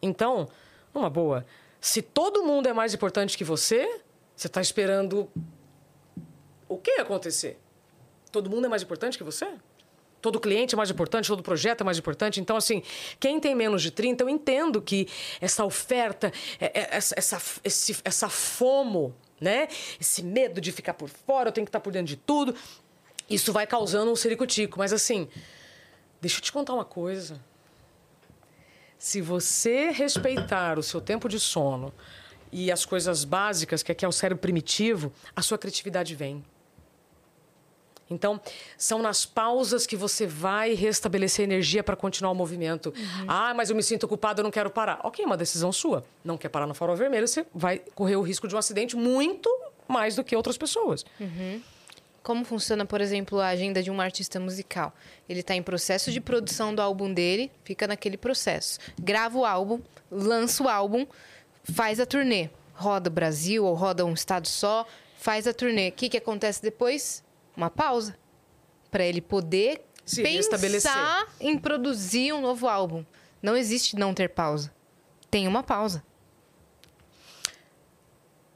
Então, 0.00 0.48
numa 0.94 1.10
boa, 1.10 1.44
se 1.78 2.00
todo 2.00 2.42
mundo 2.42 2.66
é 2.66 2.72
mais 2.72 2.94
importante 2.94 3.36
que 3.36 3.44
você, 3.44 4.00
você 4.34 4.46
está 4.46 4.62
esperando 4.62 5.28
o 6.66 6.78
que 6.78 6.92
acontecer? 6.92 7.58
Todo 8.30 8.48
mundo 8.48 8.64
é 8.64 8.68
mais 8.70 8.82
importante 8.82 9.18
que 9.18 9.24
você? 9.24 9.52
Todo 10.22 10.38
cliente 10.38 10.74
é 10.74 10.76
mais 10.76 10.88
importante, 10.88 11.26
todo 11.26 11.42
projeto 11.42 11.80
é 11.80 11.84
mais 11.84 11.98
importante. 11.98 12.40
Então, 12.40 12.56
assim, 12.56 12.80
quem 13.18 13.40
tem 13.40 13.56
menos 13.56 13.82
de 13.82 13.90
30, 13.90 14.22
eu 14.22 14.28
entendo 14.28 14.80
que 14.80 15.08
essa 15.40 15.64
oferta, 15.64 16.32
é- 16.60 16.80
é- 16.80 16.88
essa, 16.96 17.14
essa, 17.18 17.42
esse, 17.64 17.96
essa 18.04 18.28
fomo, 18.28 19.12
né? 19.40 19.66
Esse 20.00 20.22
medo 20.22 20.60
de 20.60 20.70
ficar 20.70 20.94
por 20.94 21.08
fora, 21.08 21.48
eu 21.48 21.52
tenho 21.52 21.66
que 21.66 21.70
estar 21.70 21.80
por 21.80 21.92
dentro 21.92 22.06
de 22.06 22.16
tudo. 22.16 22.54
Isso 23.28 23.52
vai 23.52 23.66
causando 23.66 24.12
um 24.12 24.16
ciricutico. 24.16 24.78
Mas, 24.78 24.92
assim, 24.92 25.28
deixa 26.20 26.38
eu 26.38 26.40
te 26.42 26.52
contar 26.52 26.74
uma 26.74 26.84
coisa. 26.84 27.40
Se 28.96 29.20
você 29.20 29.90
respeitar 29.90 30.78
o 30.78 30.82
seu 30.84 31.00
tempo 31.00 31.28
de 31.28 31.40
sono 31.40 31.92
e 32.52 32.70
as 32.70 32.84
coisas 32.84 33.24
básicas, 33.24 33.82
que 33.82 33.90
aqui 33.90 34.04
é 34.04 34.08
o 34.08 34.12
cérebro 34.12 34.40
primitivo, 34.40 35.12
a 35.34 35.42
sua 35.42 35.58
criatividade 35.58 36.14
vem. 36.14 36.44
Então, 38.12 38.40
são 38.76 39.00
nas 39.00 39.24
pausas 39.24 39.86
que 39.86 39.96
você 39.96 40.26
vai 40.26 40.74
restabelecer 40.74 41.44
energia 41.44 41.82
para 41.82 41.96
continuar 41.96 42.30
o 42.32 42.34
movimento. 42.34 42.92
Ah, 43.26 43.52
mas 43.54 43.70
eu 43.70 43.76
me 43.76 43.82
sinto 43.82 44.04
ocupado, 44.04 44.40
eu 44.40 44.44
não 44.44 44.50
quero 44.50 44.70
parar. 44.70 45.00
Ok, 45.04 45.24
é 45.24 45.26
uma 45.26 45.36
decisão 45.36 45.72
sua. 45.72 46.04
Não 46.24 46.36
quer 46.36 46.48
parar 46.48 46.66
no 46.66 46.74
farol 46.74 46.96
vermelho, 46.96 47.26
você 47.26 47.44
vai 47.54 47.80
correr 47.94 48.16
o 48.16 48.22
risco 48.22 48.46
de 48.46 48.54
um 48.54 48.58
acidente 48.58 48.96
muito 48.96 49.48
mais 49.88 50.16
do 50.16 50.24
que 50.24 50.34
outras 50.36 50.56
pessoas. 50.56 51.04
Como 52.22 52.44
funciona, 52.44 52.86
por 52.86 53.00
exemplo, 53.00 53.40
a 53.40 53.48
agenda 53.48 53.82
de 53.82 53.90
um 53.90 54.00
artista 54.00 54.38
musical? 54.38 54.94
Ele 55.28 55.40
está 55.40 55.56
em 55.56 55.62
processo 55.62 56.12
de 56.12 56.20
produção 56.20 56.72
do 56.72 56.80
álbum 56.80 57.12
dele, 57.12 57.50
fica 57.64 57.86
naquele 57.86 58.16
processo. 58.16 58.78
Grava 59.00 59.36
o 59.38 59.44
álbum, 59.44 59.80
lança 60.08 60.62
o 60.62 60.68
álbum, 60.68 61.04
faz 61.64 61.98
a 61.98 62.06
turnê. 62.06 62.48
Roda 62.74 63.10
o 63.10 63.12
Brasil 63.12 63.64
ou 63.64 63.74
roda 63.74 64.04
um 64.04 64.12
estado 64.14 64.46
só, 64.46 64.86
faz 65.18 65.48
a 65.48 65.52
turnê. 65.52 65.88
O 65.88 65.92
que, 65.92 66.08
que 66.08 66.16
acontece 66.16 66.62
depois? 66.62 67.24
Uma 67.56 67.70
pausa. 67.70 68.16
Para 68.90 69.04
ele 69.04 69.20
poder 69.20 69.82
Se 70.04 70.22
pensar 70.22 71.26
em 71.40 71.58
produzir 71.58 72.32
um 72.32 72.40
novo 72.40 72.68
álbum. 72.68 73.04
Não 73.42 73.56
existe 73.56 73.96
não 73.96 74.14
ter 74.14 74.28
pausa. 74.28 74.72
Tem 75.30 75.48
uma 75.48 75.62
pausa. 75.62 76.04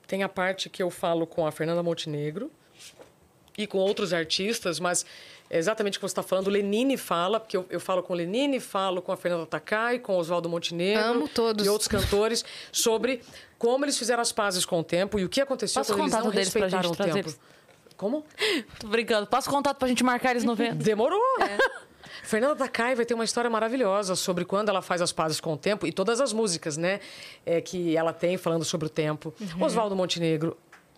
Tem 0.07 0.23
a 0.23 0.29
parte 0.29 0.69
que 0.69 0.83
eu 0.83 0.91
falo 0.91 1.27
com 1.27 1.47
a 1.47 1.51
Fernanda 1.51 1.83
Montenegro 1.83 2.51
e 3.59 3.67
com 3.67 3.79
outros 3.79 4.13
artistas, 4.13 4.79
mas 4.79 5.05
é 5.49 5.59
exatamente 5.59 5.97
o 5.97 6.01
que 6.01 6.07
você 6.07 6.13
está 6.13 6.23
falando. 6.23 6.49
O 6.49 6.51
Lenine 6.51 6.97
fala, 6.97 7.41
porque 7.41 7.57
eu, 7.57 7.67
eu 7.71 7.81
falo 7.81 8.03
com 8.03 8.13
o 8.13 8.17
Lenine, 8.17 8.61
falo 8.61 9.01
com 9.03 9.11
a 9.11 9.17
Fernanda 9.17 9.47
Takai, 9.47 9.99
com 9.99 10.15
o 10.15 10.19
Oswaldo 10.19 10.49
Montenegro 10.49 11.03
Amo 11.03 11.29
todos. 11.29 11.65
e 11.65 11.69
outros 11.69 11.89
cantores 11.89 12.45
sobre 12.71 13.21
como 13.59 13.85
eles 13.85 13.99
fizeram 13.99 14.21
as 14.21 14.31
pazes 14.33 14.65
com 14.65 14.81
o 14.81 14.85
tempo 14.85 15.19
e 15.19 15.25
o 15.25 15.29
que 15.29 15.41
aconteceu 15.41 15.81
Passa 15.81 15.95
o 15.95 15.97
quando 15.97 16.13
eles 16.13 16.25
não 16.25 16.31
respeitaram 16.31 16.89
gente 16.91 17.01
o 17.01 17.05
tempo. 17.05 17.19
eles. 17.19 17.41
Como? 17.97 18.25
Tô 18.79 18.89
brincando. 18.89 19.27
Passa 19.27 19.49
o 19.49 19.53
contato 19.53 19.79
pra 19.79 19.89
gente 19.89 20.05
marcar 20.05 20.33
eles 20.33 20.45
no 20.45 20.53
evento. 20.53 20.77
Demorou. 20.77 21.21
Fernanda 22.23 22.57
Takai 22.57 22.95
vai 22.97 23.05
ter 23.07 23.15
uma 23.15 23.25
história 23.25 23.49
maravilhosa 23.49 24.17
sobre 24.17 24.45
quando 24.45 24.69
ela 24.69 24.83
faz 24.83 25.01
as 25.01 25.13
pazes 25.13 25.41
com 25.41 25.53
o 25.53 25.57
tempo 25.57 25.87
e 25.87 25.93
todas 25.93 26.21
as 26.21 26.33
músicas, 26.33 26.77
né? 26.77 27.01
é, 27.45 27.61
que 27.61 27.97
ela 27.97 28.13
tem 28.13 28.37
falando 28.37 28.65
sobre 28.65 28.87
o 28.87 28.91
tempo. 28.91 29.33
Uhum. 29.41 29.63
Oswaldo 29.63 29.95
Montenegro 29.95 30.57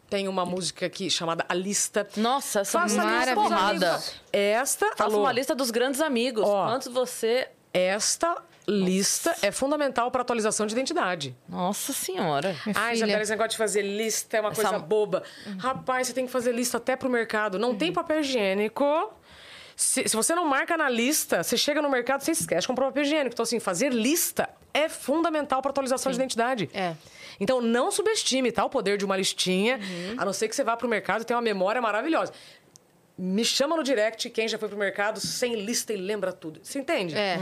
tem 0.08 0.26
uma 0.26 0.46
música 0.46 0.86
aqui 0.86 1.10
chamada 1.10 1.44
A 1.48 1.54
Lista. 1.54 2.08
Nossa, 2.16 2.60
essa 2.60 2.80
Faça 2.80 3.02
a 3.02 3.04
lista 3.18 3.34
dos 3.34 3.44
porrada. 3.44 3.88
amigos. 3.90 4.14
Esta, 4.32 4.86
Faça 4.96 5.04
alô, 5.04 5.20
uma 5.20 5.32
lista 5.32 5.54
dos 5.54 5.70
grandes 5.70 6.00
amigos. 6.00 6.44
Ó. 6.46 6.66
Quantos 6.66 6.88
você. 6.88 7.48
esta 7.74 8.42
lista 8.68 9.34
é 9.40 9.50
fundamental 9.50 10.10
para 10.10 10.20
atualização 10.22 10.66
de 10.66 10.74
identidade. 10.74 11.34
Nossa 11.48 11.92
Senhora. 11.92 12.54
Minha 12.66 12.74
filha. 12.74 12.92
Isabela, 12.94 13.22
esse 13.22 13.30
negócio 13.30 13.50
de 13.52 13.56
fazer 13.56 13.82
lista 13.82 14.36
é 14.36 14.40
uma 14.40 14.50
Essa- 14.50 14.62
coisa 14.62 14.78
boba. 14.78 15.22
Rapaz, 15.58 16.06
você 16.08 16.12
tem 16.12 16.26
que 16.26 16.32
fazer 16.32 16.52
lista 16.52 16.76
até 16.76 16.94
pro 16.94 17.08
mercado. 17.08 17.58
Não 17.58 17.74
tem 17.74 17.92
papel 17.92 18.20
higiênico. 18.20 18.84
Se, 19.74 20.08
se 20.08 20.14
você 20.16 20.34
não 20.34 20.44
marca 20.44 20.76
na 20.76 20.88
lista, 20.90 21.42
você 21.42 21.56
chega 21.56 21.80
no 21.80 21.88
mercado, 21.88 22.20
você 22.22 22.32
esquece 22.32 22.62
de 22.62 22.66
comprar 22.66 22.86
papel 22.86 23.04
higiênico. 23.04 23.32
Então, 23.34 23.44
assim, 23.44 23.60
fazer 23.60 23.92
lista 23.92 24.48
é 24.74 24.88
fundamental 24.88 25.62
para 25.62 25.70
atualização 25.70 26.10
de 26.12 26.18
identidade. 26.18 26.68
É. 26.74 26.94
Então, 27.40 27.60
não 27.62 27.90
subestime 27.92 28.50
tá, 28.50 28.64
o 28.64 28.68
poder 28.70 28.98
de 28.98 29.04
uma 29.04 29.16
listinha, 29.16 29.76
Uhum. 29.78 30.14
a 30.18 30.24
não 30.24 30.32
ser 30.32 30.48
que 30.48 30.56
você 30.56 30.64
vá 30.64 30.76
pro 30.76 30.88
mercado 30.88 31.22
e 31.22 31.24
tenha 31.24 31.36
uma 31.36 31.42
memória 31.42 31.80
maravilhosa. 31.80 32.32
Me 33.20 33.44
chama 33.44 33.76
no 33.76 33.82
direct 33.82 34.30
quem 34.30 34.46
já 34.46 34.56
foi 34.56 34.68
pro 34.68 34.78
mercado 34.78 35.18
sem 35.18 35.56
lista 35.56 35.92
e 35.92 35.96
lembra 35.96 36.32
tudo. 36.32 36.60
Você 36.62 36.78
entende? 36.78 37.16
É. 37.16 37.36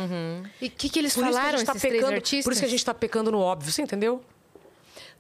E 0.61 0.69
o 0.69 0.71
que, 0.71 0.89
que 0.89 0.99
eles 0.99 1.13
Por 1.15 1.23
que 1.25 1.31
falaram, 1.33 1.59
gente 1.59 1.67
tá 1.67 1.73
esses 1.73 1.83
três 1.83 1.95
pecando, 1.97 2.15
artistas? 2.15 2.45
Por 2.45 2.53
isso 2.53 2.61
que 2.63 2.67
a 2.67 2.71
gente 2.71 2.79
está 2.79 2.95
pecando 2.95 3.31
no 3.31 3.39
óbvio, 3.41 3.71
você 3.71 3.83
entendeu? 3.83 4.25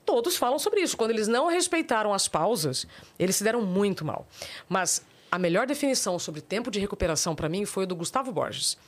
Todos 0.06 0.36
falam 0.36 0.58
sobre 0.58 0.80
isso. 0.80 0.96
Quando 0.96 1.10
eles 1.10 1.28
não 1.28 1.48
respeitaram 1.48 2.14
as 2.14 2.26
pausas, 2.26 2.86
eles 3.18 3.36
se 3.36 3.44
deram 3.44 3.60
muito 3.60 4.02
mal. 4.04 4.26
Mas 4.66 5.04
a 5.30 5.38
melhor 5.38 5.66
definição 5.66 6.18
sobre 6.18 6.40
tempo 6.40 6.70
de 6.70 6.80
recuperação 6.80 7.34
para 7.34 7.48
mim 7.48 7.66
foi 7.66 7.84
o 7.84 7.86
do 7.86 7.94
Gustavo 7.94 8.32
Borges. 8.32 8.78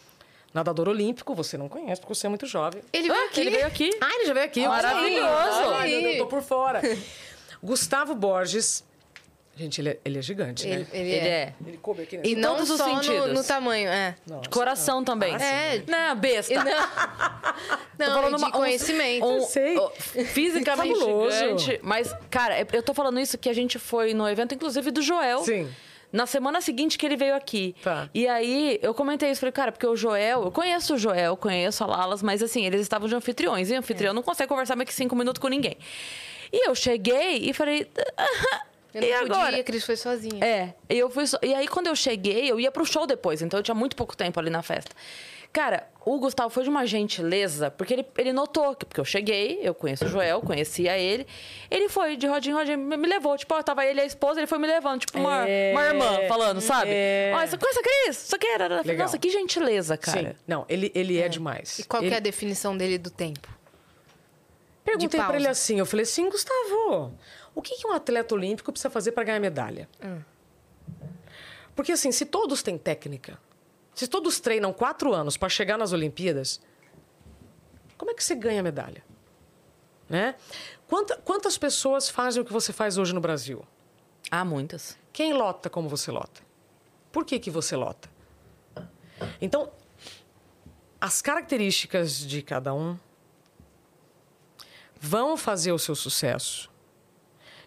Nadador 0.55 0.89
olímpico, 0.89 1.35
você 1.35 1.59
não 1.59 1.69
conhece 1.69 2.01
porque 2.01 2.15
você 2.15 2.27
é 2.27 2.31
muito 2.31 2.47
jovem. 2.47 2.81
Ele 2.93 3.09
veio 3.09 3.21
Ah, 3.21 3.27
aqui. 3.27 3.41
Ele 3.41 3.51
veio 3.51 3.67
aqui. 3.67 3.91
Ah, 4.01 4.11
ele 4.15 4.25
já 4.27 4.33
veio 4.33 4.47
aqui. 4.47 4.67
Maravilhoso. 4.67 5.69
Ai, 5.75 6.15
eu 6.15 6.19
tô 6.19 6.27
por 6.27 6.41
fora. 6.41 6.81
Gustavo 7.63 8.15
Borges. 8.15 8.83
Gente, 9.59 9.81
ele 9.81 9.89
é, 9.89 9.99
ele 10.05 10.19
é 10.19 10.23
gigante, 10.23 10.67
Ele, 10.69 10.79
né? 10.79 10.87
ele 10.93 11.11
Ele 11.11 11.27
é. 11.27 11.29
é. 11.29 11.55
Ele 11.67 11.77
coube 11.79 12.03
aqui, 12.03 12.17
né? 12.17 12.23
E 12.25 12.37
não 12.37 12.55
todos 12.55 12.71
os 12.71 12.77
só 12.79 12.89
no, 12.89 13.03
sentidos. 13.03 13.33
no 13.35 13.43
tamanho, 13.45 13.89
é. 13.91 14.15
Nossa. 14.25 14.43
De 14.43 14.49
coração 14.51 15.03
também. 15.03 15.35
Ah, 15.35 15.39
sim. 15.41 15.45
É. 15.45 15.83
Não, 15.87 16.17
besta. 16.17 16.55
Não, 17.99 18.07
Tô 18.07 18.13
não 18.13 18.15
falando 18.23 18.37
de 18.37 18.43
uma- 18.43 18.49
um- 18.49 18.53
conhecimento. 18.53 19.27
um- 19.27 19.41
sei. 19.43 19.77
oh, 19.77 19.91
fisicamente 19.91 20.95
Fabuloso. 21.01 21.37
gigante. 21.37 21.81
Mas, 21.83 22.15
cara, 22.31 22.61
é- 22.61 22.67
eu 22.73 22.83
tô 22.83 22.95
falando 22.95 23.19
isso 23.19 23.37
que 23.37 23.49
a 23.49 23.53
gente 23.53 23.77
foi 23.81 24.15
no 24.15 24.29
evento, 24.29 24.55
inclusive, 24.55 24.93
do 24.93 25.03
Joel. 25.03 25.41
Sim. 25.43 25.69
Na 26.13 26.25
semana 26.25 26.61
seguinte 26.61 26.97
que 26.97 27.05
ele 27.05 27.17
veio 27.17 27.35
aqui. 27.35 27.75
Tá. 27.83 28.09
E 28.15 28.29
aí, 28.29 28.79
eu 28.81 28.95
comentei 28.95 29.31
isso. 29.31 29.41
Falei, 29.41 29.53
cara, 29.53 29.73
porque 29.73 29.87
o 29.87 29.97
Joel... 29.97 30.45
Eu 30.45 30.53
conheço 30.53 30.95
o 30.95 30.97
Joel, 30.99 31.37
conheço 31.37 31.83
a 31.83 31.87
Lalas, 31.89 32.23
mas 32.23 32.43
assim, 32.43 32.65
eles 32.65 32.81
estavam 32.81 33.09
de 33.09 33.15
anfitriões. 33.17 33.69
E 33.71 33.75
anfitrião 33.75 34.15
não 34.15 34.23
consegue 34.23 34.49
conversar 34.49 34.77
mais 34.77 34.89
que 34.89 34.95
cinco 34.95 35.17
minutos 35.17 35.41
com 35.41 35.49
ninguém. 35.49 35.77
E 36.53 36.69
eu 36.69 36.75
cheguei 36.77 37.39
e 37.39 37.53
falei... 37.53 37.87
Eu 38.95 39.01
não 39.03 39.09
e 39.09 39.13
podia, 39.13 39.35
agora? 39.37 39.57
a 39.61 39.65
Cris 39.65 39.85
foi 39.85 39.97
sozinha. 39.97 40.45
É, 40.45 40.75
e 40.89 40.99
eu 40.99 41.11
fui 41.11 41.27
só- 41.27 41.39
E 41.43 41.55
aí, 41.55 41.69
quando 41.69 41.89
eu 41.89 41.97
cheguei, 41.97 42.51
eu 42.51 42.59
ia 42.59 42.71
pro 42.71 42.85
show 42.87 43.07
depois, 43.07 43.43
então 43.43 43.59
eu 43.59 43.63
tinha 43.63 43.75
muito 43.75 43.95
pouco 43.95 44.17
tempo 44.17 44.39
ali 44.41 44.51
na 44.51 44.63
festa. 44.63 44.91
Cara, 45.51 45.89
o 46.05 46.19
Gustavo 46.19 46.51
foi 46.51 46.63
de 46.63 46.69
uma 46.69 46.87
gentileza, 46.87 47.71
porque 47.71 47.95
ele, 47.95 48.07
ele 48.19 48.33
notou 48.35 48.75
que 48.77 48.85
porque 48.85 49.01
eu 49.01 49.05
cheguei, 49.05 49.59
eu 49.63 49.75
conheço 49.75 50.05
o 50.05 50.09
Joel, 50.09 50.43
conhecia 50.43 50.99
ele. 50.99 51.27
Ele 51.71 51.89
foi 51.89 52.17
de 52.17 52.27
rodinha 52.27 52.53
em 52.55 52.59
rodinha, 52.59 52.77
me 52.77 52.97
me 52.99 53.09
levou. 53.09 53.37
Tipo, 53.37 53.55
ó, 53.55 53.63
tava 53.63 53.85
ele 53.87 53.99
e 53.99 54.03
a 54.03 54.07
esposa, 54.07 54.41
ele 54.41 54.47
foi 54.47 54.59
me 54.59 54.67
levando, 54.67 55.01
tipo, 55.01 55.19
uma, 55.19 55.49
É, 55.49 55.73
uma 55.73 55.85
irmã 55.87 56.19
falando, 56.29 56.61
sabe? 56.61 56.91
é. 56.93 57.33
Ó, 57.35 57.47
você 57.47 57.57
conhece 57.57 57.79
a 57.79 57.83
Cris? 57.83 58.25
Isso 58.25 58.37
aqui 58.37 58.47
era. 58.47 58.83
Legal. 58.83 59.07
Nossa, 59.07 59.19
que 59.19 59.31
gentileza, 59.31 59.97
cara. 59.97 60.33
Sim. 60.33 60.37
Não, 60.47 60.67
ele, 60.69 60.93
ele 60.95 61.19
é, 61.19 61.29
demais. 61.31 61.79
E 61.79 61.85
qual 61.85 62.03
ele... 62.03 62.11
que 62.11 62.15
é 62.15 62.19
a 62.19 62.21
definição 62.21 62.77
dele 62.77 62.99
do 62.99 63.11
tempo? 63.11 63.49
Perguntei 64.85 65.19
pausa. 65.19 65.33
pra 65.33 65.39
ele 65.41 65.49
assim, 65.49 65.79
eu 65.79 65.87
falei 65.87 66.05
assim, 66.05 66.29
Gustavo, 66.31 67.13
o 67.59 67.63
que 67.63 67.77
que 67.77 67.87
um 67.87 67.93
atleta 67.93 68.35
olímpico 68.35 68.71
precisa 68.71 68.89
fazer 68.89 69.11
para 69.13 69.25
ganhar 69.25 69.41
medalha? 69.41 69.89
Porque 71.75 71.93
assim, 71.93 72.13
se 72.13 72.25
todos 72.25 72.63
têm 72.63 72.79
técnica, 72.79 73.39
se 73.95 74.07
todos 74.07 74.39
treinam 74.41 74.73
quatro 74.73 75.13
anos 75.13 75.37
para 75.37 75.49
chegar 75.49 75.77
nas 75.77 75.93
Olimpíadas, 75.93 76.61
como 77.97 78.11
é 78.13 78.15
que 78.15 78.23
você 78.23 78.35
ganha 78.35 78.63
medalha? 78.63 79.03
né? 80.09 80.37
Quanta- 80.87 81.19
quantas 81.19 81.59
pessoas 81.59 82.09
fazem 82.09 82.41
o 82.41 82.45
que 82.45 82.53
você 82.53 82.73
faz 82.73 82.97
hoje 82.97 83.13
no 83.13 83.21
Brasil? 83.21 83.63
Há 84.31 84.43
muitas. 84.45 84.97
Quem 85.13 85.35
lota 85.35 85.69
como 85.69 85.87
você 85.89 86.11
lota? 86.11 86.41
Por 87.13 87.27
que, 87.27 87.39
que 87.39 87.51
você 87.51 87.77
lota? 87.77 88.09
Então, 89.41 89.71
as 91.01 91.21
características 91.21 92.21
de 92.21 92.41
cada 92.41 92.73
um 92.73 92.97
vão 94.99 95.37
fazer 95.37 95.73
o 95.73 95.79
seu 95.79 95.95
sucesso 95.95 96.71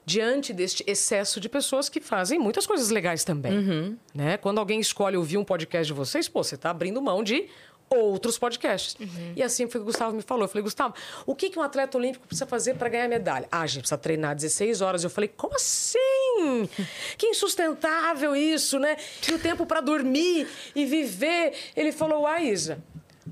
diante 0.06 0.54
deste 0.54 0.84
excesso 0.88 1.40
de 1.40 1.48
pessoas 1.48 1.90
que 1.90 2.00
fazem 2.02 2.40
muitas 2.40 2.66
coisas 2.66 2.90
legais 2.90 3.24
também. 3.24 3.98
Né? 4.14 4.38
Quando 4.38 4.60
alguém 4.60 4.80
escolhe 4.80 5.16
ouvir 5.18 5.38
um 5.38 5.44
podcast 5.44 5.88
de 5.88 5.94
vocês, 5.94 6.28
pô, 6.28 6.44
você 6.44 6.56
está 6.56 6.70
abrindo 6.70 7.02
mão 7.02 7.24
de 7.24 7.48
outros 7.90 8.38
podcasts. 8.38 8.96
E 9.36 9.44
assim 9.44 9.68
foi 9.68 9.80
o 9.80 9.84
que 9.84 9.90
o 9.90 9.92
Gustavo 9.92 10.16
me 10.16 10.22
falou. 10.22 10.46
Eu 10.46 10.48
falei, 10.48 10.64
Gustavo, 10.64 10.94
o 11.26 11.36
que, 11.36 11.50
que 11.50 11.60
um 11.60 11.62
atleta 11.62 11.98
olímpico 11.98 12.26
precisa 12.26 12.46
fazer 12.46 12.76
para 12.76 12.88
ganhar 12.90 13.08
medalha? 13.08 13.48
Ah, 13.52 13.62
a 13.62 13.68
gente 13.68 13.82
precisa 13.82 13.98
treinar 13.98 14.34
16 14.36 14.82
horas. 14.82 15.04
Eu 15.04 15.10
falei, 15.10 15.28
como 15.28 15.56
assim? 15.56 16.00
Que 17.18 17.28
insustentável 17.28 18.36
isso, 18.36 18.80
né? 18.80 18.98
E 19.30 19.34
o 19.34 19.40
tempo 19.40 19.66
para 19.66 19.82
dormir 19.82 20.48
e 20.76 20.86
viver. 20.86 21.54
Ele 21.76 21.92
falou, 21.92 22.26
ah, 22.26 22.42
Isa, 22.42 22.82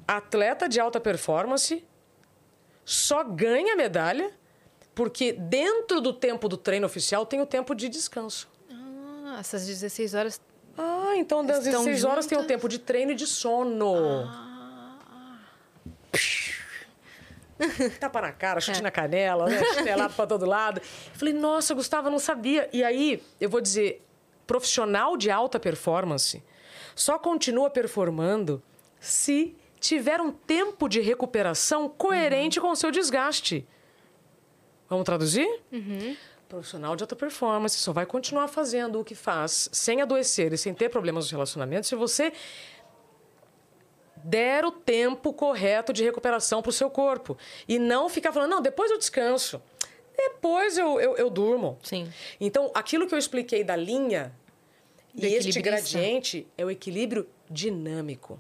atleta 0.08 0.68
de 0.68 0.80
alta 0.80 1.00
performance 1.00 1.84
só 2.84 3.24
ganha 3.24 3.76
medalha 3.76 4.32
porque 5.00 5.32
dentro 5.32 6.02
do 6.02 6.12
tempo 6.12 6.50
do 6.50 6.58
treino 6.58 6.86
oficial 6.86 7.26
tem 7.26 7.40
o 7.40 7.46
tempo 7.46 7.74
de 7.74 7.88
descanso. 7.88 8.50
Ah, 8.70 9.38
essas 9.40 9.66
16 9.66 10.14
horas. 10.14 10.42
Ah, 10.78 11.14
então 11.16 11.46
das 11.46 11.66
Estão 11.66 11.86
16 11.86 12.04
horas 12.04 12.26
tem 12.26 12.38
o 12.38 12.44
tempo 12.44 12.68
de 12.68 12.80
treino 12.80 13.14
e 13.14 13.16
de 13.16 13.26
sono. 13.26 14.28
Tapa 17.98 18.20
na 18.20 18.34
cara, 18.34 18.60
chute 18.60 18.84
na 18.84 18.92
canela, 18.92 19.46
né? 19.46 19.64
chinelado 19.74 20.14
pra 20.16 20.28
todo 20.28 20.46
lado. 20.46 20.82
Falei, 21.14 21.34
nossa, 21.34 21.74
Gustavo, 21.74 22.08
eu 22.08 22.12
não 22.12 22.20
sabia. 22.20 22.70
E 22.74 22.84
aí, 22.84 23.24
eu 23.40 23.50
vou 23.50 23.62
dizer, 23.62 24.06
profissional 24.46 25.16
de 25.16 25.32
alta 25.32 25.58
performance 25.58 26.44
só 26.94 27.18
continua 27.18 27.70
performando 27.70 28.62
se 29.00 29.56
tiver 29.80 30.20
um 30.20 30.30
tempo 30.30 30.90
de 30.90 31.00
recuperação 31.00 31.88
coerente 31.88 32.60
com 32.60 32.70
o 32.72 32.76
seu 32.76 32.92
desgaste. 32.92 33.66
Vamos 34.90 35.06
traduzir? 35.06 35.48
Profissional 36.48 36.96
de 36.96 37.04
alta 37.04 37.16
performance 37.16 37.78
só 37.78 37.94
vai 37.94 38.06
continuar 38.08 38.48
fazendo 38.48 39.00
o 39.00 39.06
que 39.06 39.14
faz 39.14 39.70
sem 39.72 40.02
adoecer 40.02 40.52
e 40.52 40.58
sem 40.58 40.74
ter 40.74 40.90
problemas 40.90 41.26
nos 41.26 41.32
relacionamentos 41.32 41.88
se 41.88 41.96
você 41.96 42.34
der 44.24 44.66
o 44.66 44.72
tempo 44.72 45.32
correto 45.32 45.94
de 45.94 46.04
recuperação 46.04 46.62
para 46.62 46.70
o 46.70 46.74
seu 46.74 46.90
corpo. 46.90 47.38
E 47.68 47.78
não 47.78 48.10
ficar 48.10 48.32
falando, 48.32 48.50
não, 48.50 48.62
depois 48.62 48.92
eu 48.92 48.98
descanso. 48.98 49.62
Depois 50.18 50.78
eu, 50.78 51.00
eu, 51.00 51.16
eu 51.16 51.30
durmo. 51.30 51.78
Sim. 51.82 52.12
Então, 52.42 52.72
aquilo 52.74 53.08
que 53.08 53.14
eu 53.14 53.20
expliquei 53.20 53.64
da 53.64 53.76
linha 53.76 54.34
Do 55.14 55.26
e 55.26 55.34
este 55.36 55.62
gradiente 55.62 56.46
é 56.58 56.66
o 56.66 56.70
equilíbrio 56.70 57.28
dinâmico. 57.50 58.40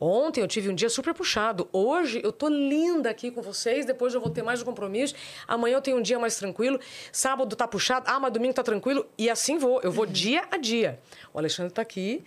Ontem 0.00 0.40
eu 0.40 0.46
tive 0.46 0.68
um 0.68 0.74
dia 0.74 0.88
super 0.88 1.12
puxado. 1.12 1.68
Hoje 1.72 2.20
eu 2.22 2.30
tô 2.32 2.48
linda 2.48 3.10
aqui 3.10 3.30
com 3.30 3.42
vocês. 3.42 3.84
Depois 3.84 4.14
eu 4.14 4.20
vou 4.20 4.30
ter 4.30 4.42
mais 4.42 4.62
um 4.62 4.64
compromisso. 4.64 5.14
Amanhã 5.46 5.76
eu 5.76 5.82
tenho 5.82 5.96
um 5.96 6.02
dia 6.02 6.18
mais 6.18 6.36
tranquilo. 6.36 6.78
Sábado 7.10 7.56
tá 7.56 7.66
puxado. 7.66 8.06
Ah, 8.08 8.20
mas 8.20 8.32
domingo 8.32 8.54
tá 8.54 8.62
tranquilo. 8.62 9.06
E 9.18 9.28
assim 9.28 9.58
vou. 9.58 9.80
Eu 9.82 9.90
vou 9.90 10.06
dia 10.06 10.44
a 10.50 10.56
dia. 10.56 11.00
O 11.34 11.38
Alexandre 11.38 11.72
tá 11.72 11.82
aqui, 11.82 12.22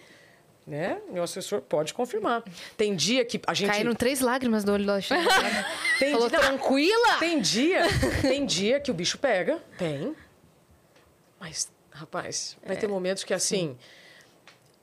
né? 0.67 0.99
Meu 1.09 1.23
assessor 1.23 1.61
pode 1.61 1.93
confirmar. 1.93 2.43
Tem 2.75 2.93
dia 2.93 3.23
que 3.23 3.39
a 3.47 3.53
gente. 3.53 3.69
Caíram 3.71 3.95
três 3.95 4.19
lágrimas 4.19 4.63
do 4.65 4.73
olho 4.73 4.83
do 4.85 4.91
Alexandre. 4.91 5.25
Tem 5.97 6.11
Falou, 6.11 6.29
dia- 6.29 6.39
tranquila? 6.39 7.17
Tem 7.19 7.39
dia, 7.39 7.83
tem 8.21 8.45
dia 8.45 8.79
que 8.79 8.89
o 8.91 8.93
bicho 8.93 9.17
pega, 9.17 9.61
tem. 9.77 10.15
Mas, 11.39 11.71
rapaz, 11.91 12.57
vai 12.65 12.75
ter 12.75 12.87
momentos 12.87 13.23
que 13.23 13.33
assim. 13.33 13.77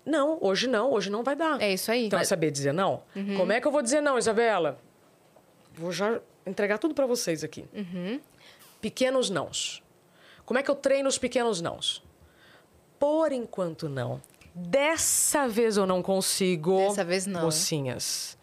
Não, 0.08 0.38
hoje 0.40 0.66
não, 0.66 0.90
hoje 0.92 1.10
não 1.10 1.22
vai 1.22 1.36
dar. 1.36 1.60
É 1.60 1.72
isso 1.72 1.90
aí. 1.92 2.06
Então, 2.06 2.18
é 2.18 2.20
Mas- 2.22 2.28
saber 2.28 2.50
dizer 2.50 2.72
não? 2.72 3.02
Como 3.36 3.52
é 3.52 3.60
que 3.60 3.66
eu 3.66 3.70
vou 3.72 3.82
dizer 3.82 4.00
não, 4.00 4.16
Isabela? 4.18 4.78
Vou 5.74 5.92
já 5.92 6.18
entregar 6.46 6.78
tudo 6.78 6.94
para 6.94 7.04
vocês 7.06 7.44
aqui. 7.44 7.66
Pequenos 8.80 9.28
nãos. 9.28 9.82
Como 10.46 10.58
é 10.58 10.62
que 10.62 10.70
eu 10.70 10.74
treino 10.74 11.08
os 11.08 11.18
pequenos 11.18 11.60
nãos? 11.60 12.02
Por 12.98 13.32
enquanto, 13.32 13.88
não. 13.88 14.20
Dessa 14.54 15.46
vez 15.46 15.76
eu 15.76 15.86
não 15.86 16.02
consigo. 16.02 16.78
Dessa 16.78 17.04
vez 17.04 17.26
não. 17.26 17.42
Mocinhas. 17.42 18.36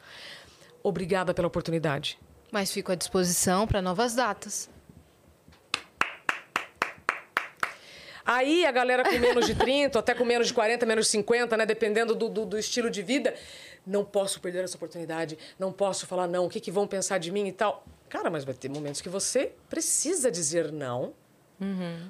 Obrigada 0.83 1.33
pela 1.33 1.47
oportunidade. 1.47 2.19
Mas 2.51 2.71
fico 2.71 2.91
à 2.91 2.95
disposição 2.95 3.65
para 3.67 3.81
novas 3.81 4.13
datas. 4.15 4.69
Aí 8.25 8.65
a 8.65 8.71
galera 8.71 9.03
com 9.03 9.19
menos 9.19 9.45
de 9.45 9.53
30, 9.53 9.99
até 9.99 10.15
com 10.15 10.25
menos 10.25 10.47
de 10.47 10.53
40, 10.53 10.85
menos 10.85 11.05
de 11.05 11.11
50, 11.11 11.55
né? 11.55 11.65
Dependendo 11.65 12.15
do, 12.15 12.27
do, 12.27 12.45
do 12.45 12.57
estilo 12.57 12.89
de 12.89 13.03
vida. 13.03 13.35
Não 13.85 14.03
posso 14.03 14.39
perder 14.39 14.63
essa 14.63 14.75
oportunidade, 14.77 15.37
não 15.59 15.71
posso 15.71 16.07
falar 16.07 16.27
não, 16.27 16.45
o 16.45 16.49
que, 16.49 16.59
que 16.59 16.71
vão 16.71 16.87
pensar 16.87 17.19
de 17.19 17.31
mim 17.31 17.47
e 17.47 17.51
tal. 17.51 17.85
Cara, 18.09 18.31
mas 18.31 18.43
vai 18.43 18.55
ter 18.55 18.67
momentos 18.67 18.99
que 18.99 19.09
você 19.09 19.51
precisa 19.69 20.31
dizer 20.31 20.71
não 20.71 21.13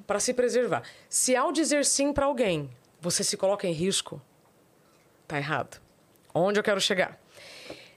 para 0.06 0.18
se 0.18 0.32
preservar. 0.32 0.82
Se 1.08 1.36
ao 1.36 1.52
dizer 1.52 1.84
sim 1.84 2.12
para 2.12 2.26
alguém, 2.26 2.70
você 3.00 3.22
se 3.22 3.36
coloca 3.36 3.66
em 3.66 3.72
risco, 3.72 4.20
tá 5.28 5.36
errado. 5.36 5.80
Onde 6.34 6.58
eu 6.58 6.64
quero 6.64 6.80
chegar? 6.80 7.20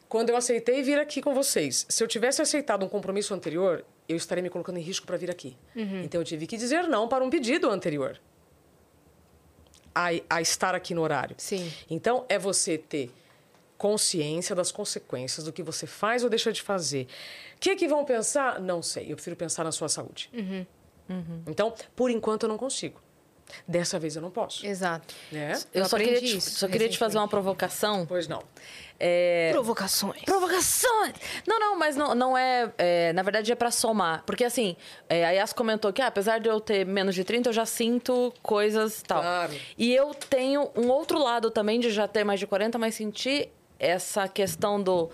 Quando 0.08 0.30
eu 0.30 0.36
aceitei 0.36 0.82
vir 0.82 1.00
aqui 1.00 1.22
com 1.22 1.34
vocês, 1.34 1.86
se 1.88 2.04
eu 2.04 2.08
tivesse 2.08 2.42
aceitado 2.42 2.86
um 2.86 2.90
compromisso 2.90 3.34
anterior, 3.34 3.86
eu 4.10 4.18
estaria 4.18 4.42
me 4.42 4.50
colocando 4.50 4.78
em 4.78 4.82
risco 4.82 5.06
para 5.06 5.16
vir 5.16 5.30
aqui. 5.30 5.56
Então 6.04 6.20
eu 6.20 6.26
tive 6.26 6.48
que 6.48 6.58
dizer 6.58 6.88
não 6.88 7.08
para 7.08 7.24
um 7.24 7.30
pedido 7.30 7.70
anterior 7.70 8.20
a, 9.94 10.08
a 10.30 10.42
estar 10.42 10.74
aqui 10.74 10.94
no 10.96 11.02
horário. 11.02 11.36
Sim. 11.38 11.72
Então 11.90 12.26
é 12.28 12.40
você 12.40 12.78
ter 12.78 13.12
consciência 13.78 14.54
das 14.56 14.72
consequências 14.72 15.46
do 15.46 15.54
que 15.54 15.64
você 15.64 15.88
faz 15.88 16.24
ou 16.24 16.30
deixa 16.30 16.52
de 16.52 16.62
fazer. 16.62 17.08
O 17.56 17.60
que, 17.60 17.76
que 17.76 17.88
vão 17.88 18.04
pensar? 18.04 18.60
Não 18.60 18.82
sei. 18.82 19.12
Eu 19.12 19.16
prefiro 19.16 19.36
pensar 19.36 19.64
na 19.64 19.72
sua 19.72 19.88
saúde. 19.88 20.30
Então, 21.48 21.74
por 21.96 22.10
enquanto, 22.12 22.44
eu 22.44 22.50
não 22.50 22.58
consigo. 22.58 23.02
Dessa 23.68 24.00
vez 24.00 24.16
eu 24.16 24.22
não 24.22 24.32
posso. 24.32 24.66
Exato. 24.66 25.14
Né? 25.32 25.54
Eu, 25.74 25.84
Eu 25.84 25.90
só, 25.90 25.98
queria 25.98 26.20
te, 26.20 26.38
isso 26.38 26.52
só 26.52 26.68
queria 26.68 26.90
te 26.90 26.98
fazer 26.98 27.18
uma 27.18 27.28
provocação. 27.28 28.06
Pois 28.06 28.28
não. 28.28 28.44
É, 29.00 29.50
Provocações. 29.54 30.24
Provocações! 30.24 31.14
Não, 31.48 31.58
não, 31.58 31.80
mas 31.80 31.96
não, 31.96 32.14
não 32.14 32.38
é, 32.38 32.70
é, 32.78 33.14
Na 33.14 33.24
verdade, 33.24 33.50
é 33.52 33.56
pra 33.56 33.72
somar. 33.72 34.24
Porque, 34.26 34.44
assim, 34.44 34.76
é, 35.08 35.26
a 35.26 35.32
Yas 35.32 35.54
comentou 35.54 35.94
que, 35.94 36.02
ah, 36.02 36.08
apesar 36.08 36.40
de 36.40 36.50
eu 36.50 36.60
ter 36.60 36.86
menos 36.86 37.16
de 37.16 37.24
30, 37.24 37.50
eu 37.50 37.54
já 37.54 37.66
sinto 37.66 38.34
coisas 38.42 39.00
e 39.00 39.04
tal. 39.04 39.22
Claro. 39.22 39.54
E 39.78 39.94
eu 39.94 40.14
tenho 40.14 40.70
um 40.76 40.90
outro 40.90 41.18
lado 41.18 41.50
também 41.50 41.80
de 41.80 41.90
já 41.90 42.08
ter 42.08 42.26
mais 42.26 42.40
de 42.40 42.48
40, 42.48 42.78
mas 42.78 42.96
sentir 42.96 43.50
essa 43.80 44.28
questão 44.28 44.82
do. 44.82 45.10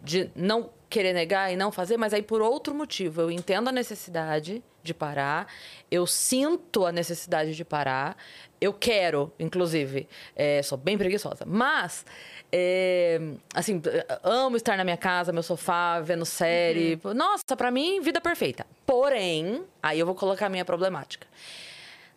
de 0.00 0.30
não 0.36 0.70
querer 0.88 1.12
negar 1.12 1.52
e 1.52 1.56
não 1.56 1.72
fazer, 1.72 1.96
mas 1.96 2.14
aí 2.14 2.22
por 2.22 2.40
outro 2.40 2.72
motivo. 2.72 3.22
Eu 3.22 3.30
entendo 3.32 3.66
a 3.68 3.72
necessidade 3.72 4.62
de 4.84 4.94
parar, 4.94 5.48
eu 5.90 6.06
sinto 6.06 6.84
a 6.84 6.92
necessidade 6.92 7.56
de 7.56 7.64
parar, 7.64 8.16
eu 8.60 8.72
quero, 8.72 9.32
inclusive. 9.38 10.08
É, 10.36 10.62
sou 10.62 10.78
bem 10.78 10.96
preguiçosa. 10.96 11.44
Mas, 11.46 12.04
é, 12.52 13.20
assim, 13.52 13.82
amo 14.22 14.56
estar 14.56 14.76
na 14.76 14.84
minha 14.84 14.96
casa, 14.96 15.32
meu 15.32 15.42
sofá, 15.42 16.00
vendo 16.00 16.24
série. 16.24 17.00
Nossa, 17.14 17.56
pra 17.56 17.70
mim, 17.70 18.00
vida 18.00 18.20
perfeita. 18.20 18.66
Porém, 18.86 19.64
aí 19.82 19.98
eu 19.98 20.06
vou 20.06 20.14
colocar 20.14 20.46
a 20.46 20.48
minha 20.48 20.64
problemática. 20.64 21.26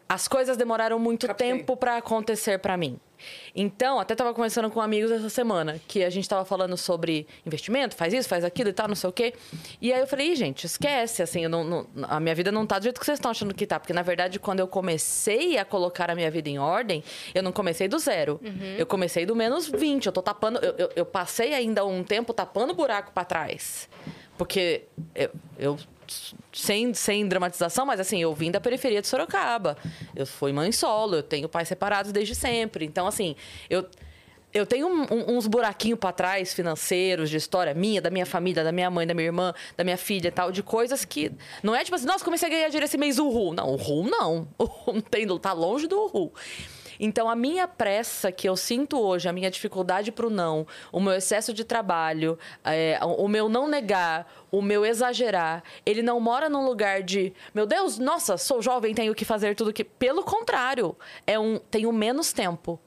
As 0.10 0.28
coisas 0.28 0.56
demoraram 0.56 0.98
muito 0.98 1.28
Captei. 1.28 1.52
tempo 1.52 1.76
pra 1.76 1.98
acontecer 1.98 2.60
pra 2.60 2.78
mim. 2.78 2.98
Então, 3.56 4.00
até 4.00 4.14
tava 4.16 4.34
conversando 4.34 4.70
com 4.70 4.80
amigos 4.80 5.12
essa 5.12 5.28
semana, 5.30 5.82
que 5.88 6.04
a 6.04 6.10
gente 6.10 6.30
tava 6.30 6.46
falando 6.46 6.78
sobre 6.78 7.28
investimento, 7.46 7.96
faz 7.96 8.14
isso, 8.14 8.30
faz 8.30 8.44
aquilo 8.46 8.70
e 8.70 8.74
tal, 8.74 8.88
não 8.88 8.96
sei 8.96 9.10
o 9.10 9.14
quê. 9.14 9.34
E 9.82 9.92
aí 9.92 10.00
eu 10.00 10.06
falei, 10.08 10.32
"Ih, 10.32 10.36
gente, 10.36 10.66
esquece, 10.66 11.24
assim, 11.24 11.44
eu 11.44 11.50
não, 11.50 11.64
não- 11.64 11.88
a 12.04 12.20
minha 12.20 12.36
vida 12.36 12.52
não 12.52 12.66
tá 12.66 12.78
do 12.80 12.84
jeito 12.84 13.00
que 13.00 13.06
vocês 13.06 13.18
estão 13.18 13.32
achando 13.32 13.54
que 13.56 13.66
tá. 13.66 13.80
Porque, 13.80 13.92
na 13.92 14.04
verdade, 14.04 14.40
quando 14.40 14.60
eu 14.60 14.68
comecei 14.68 15.58
a 15.58 15.66
colocar 15.66 16.10
a 16.12 16.16
minha 16.16 16.30
vida 16.30 16.48
em 16.48 16.60
ordem, 16.60 17.04
eu 17.34 17.42
não 17.44 17.52
comecei 17.52 17.88
do 17.88 17.98
zero. 18.00 18.40
Eu 18.78 18.86
comecei 18.86 19.26
do 19.26 19.36
menos 19.36 19.68
20. 19.68 20.06
Eu 20.06 20.12
tô 20.12 20.22
tapando. 20.22 20.60
Eu, 20.60 20.76
eu, 20.78 20.90
eu 20.98 21.06
passei 21.06 21.54
ainda 21.56 21.84
um 21.86 22.04
tempo 22.04 22.34
tapando 22.34 22.74
buraco 22.74 23.12
pra 23.12 23.26
trás. 23.26 23.90
Porque 24.38 24.84
eu, 25.16 25.32
eu 25.58 25.78
sem, 26.54 26.94
sem 26.94 27.28
dramatização, 27.28 27.86
mas 27.86 28.00
assim, 28.00 28.22
eu 28.22 28.34
vim 28.34 28.52
da 28.52 28.60
periferia 28.60 29.02
de 29.02 29.08
Sorocaba. 29.08 29.78
Eu 30.16 30.26
fui 30.26 30.52
mãe 30.54 30.72
solo, 30.72 31.16
eu 31.16 31.24
tenho 31.24 31.48
pais 31.50 31.68
separados 31.68 32.12
desde 32.12 32.34
sempre. 32.36 32.86
Então, 32.86 33.06
assim, 33.08 33.36
eu, 33.70 33.86
eu 34.54 34.66
tenho 34.66 34.88
um- 34.88 35.04
um- 35.14 35.38
uns 35.38 35.46
buraquinhos 35.46 36.00
pra 36.00 36.12
trás 36.12 36.54
financeiros, 36.54 37.30
de 37.30 37.38
história 37.38 37.74
minha, 37.74 38.02
da 38.02 38.10
minha 38.10 38.26
família, 38.26 38.64
da 38.64 38.72
minha 38.72 38.90
mãe, 38.90 39.06
da 39.06 39.14
minha 39.14 39.26
irmã, 39.28 39.54
da 39.76 39.84
minha 39.84 39.98
filha 39.98 40.30
e 40.30 40.32
tal, 40.32 40.52
de 40.52 40.64
coisas 40.64 41.04
que. 41.06 41.32
Não 41.62 41.76
é 41.76 41.84
tipo 41.84 41.96
assim, 41.96 42.06
nossa, 42.08 42.24
comecei 42.26 42.48
a 42.48 42.52
ganhar 42.52 42.68
dinheiro 42.68 42.86
esse 42.86 42.98
mês, 42.98 43.20
uhul. 43.20 43.54
Não, 43.54 43.70
uhul 43.76 44.10
não. 44.10 44.48
Uhul 44.58 45.04
não 45.28 45.38
tá 45.38 45.54
longe 45.54 45.86
do 45.88 45.96
uhul. 45.98 46.34
Então, 47.00 47.30
a 47.30 47.36
minha 47.36 47.68
pressa 47.68 48.32
que 48.32 48.48
eu 48.48 48.56
sinto 48.56 49.00
hoje, 49.00 49.28
a 49.28 49.34
minha 49.34 49.50
dificuldade 49.50 50.12
pro 50.12 50.30
não, 50.30 50.66
o 50.92 51.00
meu 51.00 51.14
excesso 51.14 51.54
de 51.54 51.64
trabalho, 51.64 52.38
é, 52.64 53.00
o 53.04 53.28
meu 53.28 53.50
não 53.50 53.68
negar, 53.68 54.32
o 54.52 54.62
meu 54.62 54.86
exagerar, 54.86 55.64
ele 55.86 56.02
não 56.02 56.20
mora 56.20 56.50
num 56.50 56.66
lugar 56.66 57.04
de, 57.04 57.34
meu 57.54 57.66
Deus, 57.66 57.98
nossa, 57.98 58.38
sou 58.38 58.62
jovem, 58.62 58.94
tenho 58.94 59.14
que 59.14 59.26
fazer 59.26 59.56
tudo 59.56 59.74
que. 59.74 59.84
Pelo 59.84 60.24
contrário, 60.24 60.96
é 61.26 61.38
um, 61.40 61.58
tenho 61.58 61.92
menos 61.92 62.34
tempo. 62.34 62.80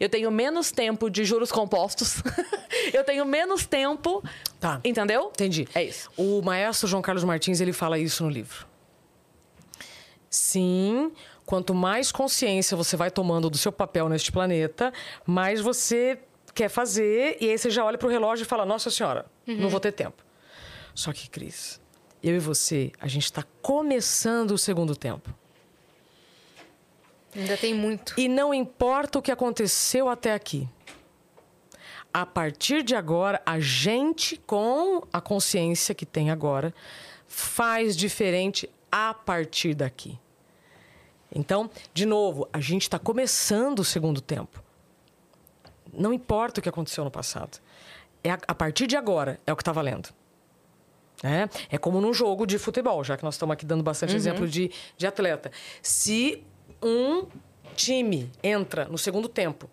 Eu 0.00 0.08
tenho 0.08 0.30
menos 0.30 0.70
tempo 0.70 1.10
de 1.10 1.24
juros 1.24 1.52
compostos. 1.52 2.22
eu 2.92 3.04
tenho 3.04 3.24
menos 3.24 3.66
tempo. 3.66 4.22
Tá. 4.58 4.80
Entendeu? 4.84 5.28
Entendi. 5.28 5.68
É 5.74 5.82
isso. 5.82 6.10
O 6.16 6.40
maestro 6.42 6.88
João 6.88 7.02
Carlos 7.02 7.24
Martins, 7.24 7.60
ele 7.60 7.72
fala 7.72 7.98
isso 7.98 8.24
no 8.24 8.30
livro. 8.30 8.66
Sim, 10.30 11.12
quanto 11.46 11.74
mais 11.74 12.10
consciência 12.10 12.76
você 12.76 12.96
vai 12.96 13.10
tomando 13.10 13.50
do 13.50 13.58
seu 13.58 13.72
papel 13.72 14.08
neste 14.08 14.32
planeta, 14.32 14.92
mais 15.26 15.60
você 15.60 16.18
quer 16.54 16.68
fazer. 16.68 17.36
E 17.40 17.50
aí 17.50 17.58
você 17.58 17.70
já 17.70 17.84
olha 17.84 17.98
pro 17.98 18.08
relógio 18.08 18.44
e 18.44 18.46
fala: 18.46 18.64
Nossa 18.64 18.90
Senhora, 18.90 19.26
não 19.46 19.68
vou 19.68 19.80
ter 19.80 19.92
tempo. 19.92 20.24
Só 20.94 21.12
que, 21.12 21.28
Cris, 21.28 21.80
eu 22.22 22.36
e 22.36 22.38
você, 22.38 22.92
a 23.00 23.08
gente 23.08 23.24
está 23.24 23.44
começando 23.60 24.52
o 24.52 24.58
segundo 24.58 24.94
tempo. 24.94 25.34
Ainda 27.36 27.56
tem 27.56 27.74
muito. 27.74 28.14
E 28.16 28.28
não 28.28 28.54
importa 28.54 29.18
o 29.18 29.22
que 29.22 29.32
aconteceu 29.32 30.08
até 30.08 30.32
aqui. 30.32 30.68
A 32.12 32.24
partir 32.24 32.84
de 32.84 32.94
agora, 32.94 33.42
a 33.44 33.58
gente, 33.58 34.36
com 34.46 35.02
a 35.12 35.20
consciência 35.20 35.92
que 35.96 36.06
tem 36.06 36.30
agora, 36.30 36.72
faz 37.26 37.96
diferente 37.96 38.70
a 38.90 39.12
partir 39.12 39.74
daqui. 39.74 40.16
Então, 41.34 41.70
de 41.92 42.06
novo, 42.06 42.48
a 42.52 42.60
gente 42.60 42.82
está 42.82 42.98
começando 42.98 43.80
o 43.80 43.84
segundo 43.84 44.20
tempo. 44.20 44.62
Não 45.92 46.12
importa 46.12 46.60
o 46.60 46.62
que 46.62 46.68
aconteceu 46.68 47.04
no 47.04 47.10
passado. 47.10 47.58
É 48.22 48.30
a, 48.30 48.38
a 48.48 48.54
partir 48.54 48.86
de 48.86 48.96
agora 48.96 49.40
é 49.46 49.52
o 49.52 49.56
que 49.56 49.62
está 49.62 49.72
valendo. 49.72 50.10
É, 51.22 51.48
é 51.76 51.78
como 51.78 52.00
num 52.00 52.12
jogo 52.12 52.46
de 52.46 52.58
futebol, 52.58 53.02
já 53.02 53.16
que 53.16 53.24
nós 53.24 53.34
estamos 53.34 53.54
aqui 53.54 53.64
dando 53.64 53.82
bastante 53.82 54.14
exemplo 54.14 54.46
de, 54.46 54.70
de 54.96 55.06
atleta. 55.06 55.50
Se 55.82 56.44
um 56.82 57.26
time 57.74 58.30
entra 58.42 58.84
no 58.86 58.98
segundo 58.98 59.28
tempo 59.28 59.70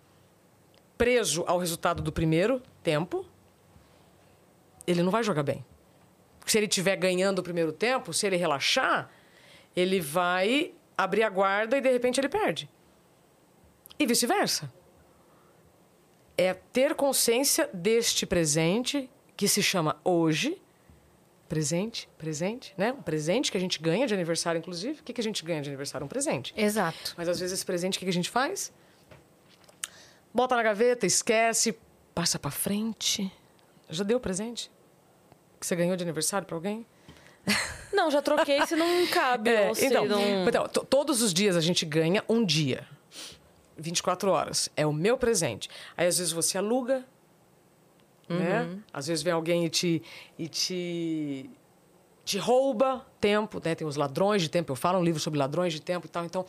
preso 0.97 1.43
ao 1.47 1.57
resultado 1.57 2.01
do 2.01 2.11
primeiro 2.11 2.61
tempo, 2.83 3.25
ele 4.85 5.01
não 5.01 5.11
vai 5.11 5.23
jogar 5.23 5.43
bem. 5.43 5.65
Se 6.45 6.57
ele 6.57 6.67
estiver 6.67 6.95
ganhando 6.95 7.39
o 7.39 7.43
primeiro 7.43 7.71
tempo, 7.71 8.13
se 8.13 8.27
ele 8.27 8.35
relaxar, 8.35 9.09
ele 9.75 9.99
vai 9.99 10.73
abrir 11.03 11.23
a 11.23 11.29
guarda 11.29 11.77
e 11.77 11.81
de 11.81 11.91
repente 11.91 12.19
ele 12.19 12.29
perde. 12.29 12.69
E 13.97 14.05
vice-versa. 14.05 14.71
É 16.37 16.53
ter 16.53 16.95
consciência 16.95 17.69
deste 17.73 18.25
presente 18.25 19.09
que 19.37 19.47
se 19.47 19.61
chama 19.61 19.99
hoje. 20.03 20.59
Presente, 21.47 22.07
presente, 22.17 22.73
né? 22.77 22.93
Um 22.93 23.01
presente 23.01 23.51
que 23.51 23.57
a 23.57 23.59
gente 23.59 23.79
ganha 23.81 24.07
de 24.07 24.13
aniversário, 24.13 24.57
inclusive. 24.59 25.01
O 25.01 25.03
que, 25.03 25.11
que 25.13 25.19
a 25.19 25.23
gente 25.23 25.43
ganha 25.43 25.61
de 25.61 25.69
aniversário? 25.69 26.05
Um 26.05 26.07
presente. 26.07 26.53
Exato. 26.55 27.13
Mas 27.17 27.27
às 27.27 27.39
vezes 27.39 27.55
esse 27.55 27.65
presente, 27.65 27.97
o 27.97 27.99
que 27.99 28.05
que 28.05 28.09
a 28.09 28.13
gente 28.13 28.29
faz? 28.29 28.71
Bota 30.33 30.55
na 30.55 30.63
gaveta, 30.63 31.05
esquece, 31.05 31.77
passa 32.15 32.39
pra 32.39 32.49
frente. 32.49 33.29
Já 33.89 34.03
deu 34.03 34.19
presente? 34.19 34.71
Que 35.59 35.67
você 35.67 35.75
ganhou 35.75 35.95
de 35.97 36.03
aniversário 36.03 36.47
pra 36.47 36.55
alguém? 36.55 36.85
Não, 37.93 38.09
já 38.09 38.21
troquei 38.21 38.65
se 38.65 38.75
não 38.75 39.05
cabe. 39.07 39.49
É, 39.49 39.69
ou 39.69 39.75
então, 39.77 40.05
não... 40.05 40.47
então, 40.47 40.67
to- 40.67 40.85
todos 40.85 41.21
os 41.21 41.33
dias 41.33 41.55
a 41.55 41.61
gente 41.61 41.85
ganha 41.85 42.23
um 42.29 42.43
dia. 42.45 42.87
24 43.77 44.29
horas. 44.31 44.69
É 44.77 44.85
o 44.85 44.93
meu 44.93 45.17
presente. 45.17 45.69
Aí 45.97 46.07
às 46.07 46.17
vezes 46.17 46.31
você 46.31 46.57
aluga, 46.57 47.05
né? 48.29 48.77
Às 48.93 49.07
vezes 49.07 49.23
vem 49.23 49.33
alguém 49.33 49.65
e 49.65 49.69
te, 49.69 50.01
e 50.37 50.47
te, 50.47 51.49
te 52.23 52.37
rouba 52.37 53.05
tempo, 53.19 53.61
né? 53.63 53.75
Tem 53.75 53.85
os 53.85 53.95
ladrões 53.97 54.41
de 54.41 54.49
tempo. 54.49 54.71
Eu 54.71 54.75
falo 54.75 54.99
um 54.99 55.03
livro 55.03 55.19
sobre 55.19 55.37
ladrões 55.37 55.73
de 55.73 55.81
tempo 55.81 56.05
e 56.05 56.09
tal. 56.09 56.23
Então, 56.23 56.45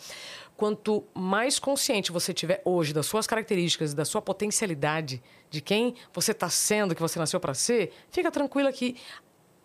quanto 0.56 1.02
mais 1.12 1.58
consciente 1.58 2.12
você 2.12 2.32
tiver 2.32 2.62
hoje 2.64 2.92
das 2.92 3.06
suas 3.06 3.26
características, 3.26 3.94
da 3.94 4.04
sua 4.04 4.22
potencialidade, 4.22 5.20
de 5.50 5.60
quem 5.60 5.96
você 6.12 6.30
está 6.30 6.48
sendo, 6.48 6.94
que 6.94 7.00
você 7.02 7.18
nasceu 7.18 7.40
para 7.40 7.52
ser, 7.54 7.92
fica 8.10 8.30
tranquila 8.30 8.72
que 8.72 8.96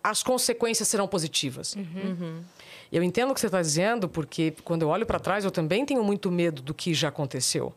as 0.09 0.23
consequências 0.23 0.87
serão 0.87 1.05
positivas. 1.05 1.75
Eu 2.89 3.03
entendo 3.03 3.31
o 3.31 3.33
que 3.33 3.41
você 3.41 3.47
está 3.47 3.61
dizendo, 3.61 4.07
porque 4.07 4.53
quando 4.63 4.83
eu 4.83 4.87
olho 4.87 5.05
para 5.05 5.19
trás, 5.19 5.43
eu 5.43 5.51
também 5.51 5.85
tenho 5.85 6.01
muito 6.01 6.31
medo 6.31 6.61
do 6.61 6.73
que 6.73 6.93
já 6.93 7.09
aconteceu. 7.09 7.73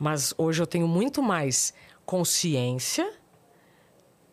Mas 0.00 0.34
hoje 0.36 0.60
eu 0.60 0.66
tenho 0.66 0.88
muito 0.88 1.22
mais 1.22 1.72
consciência 2.04 3.08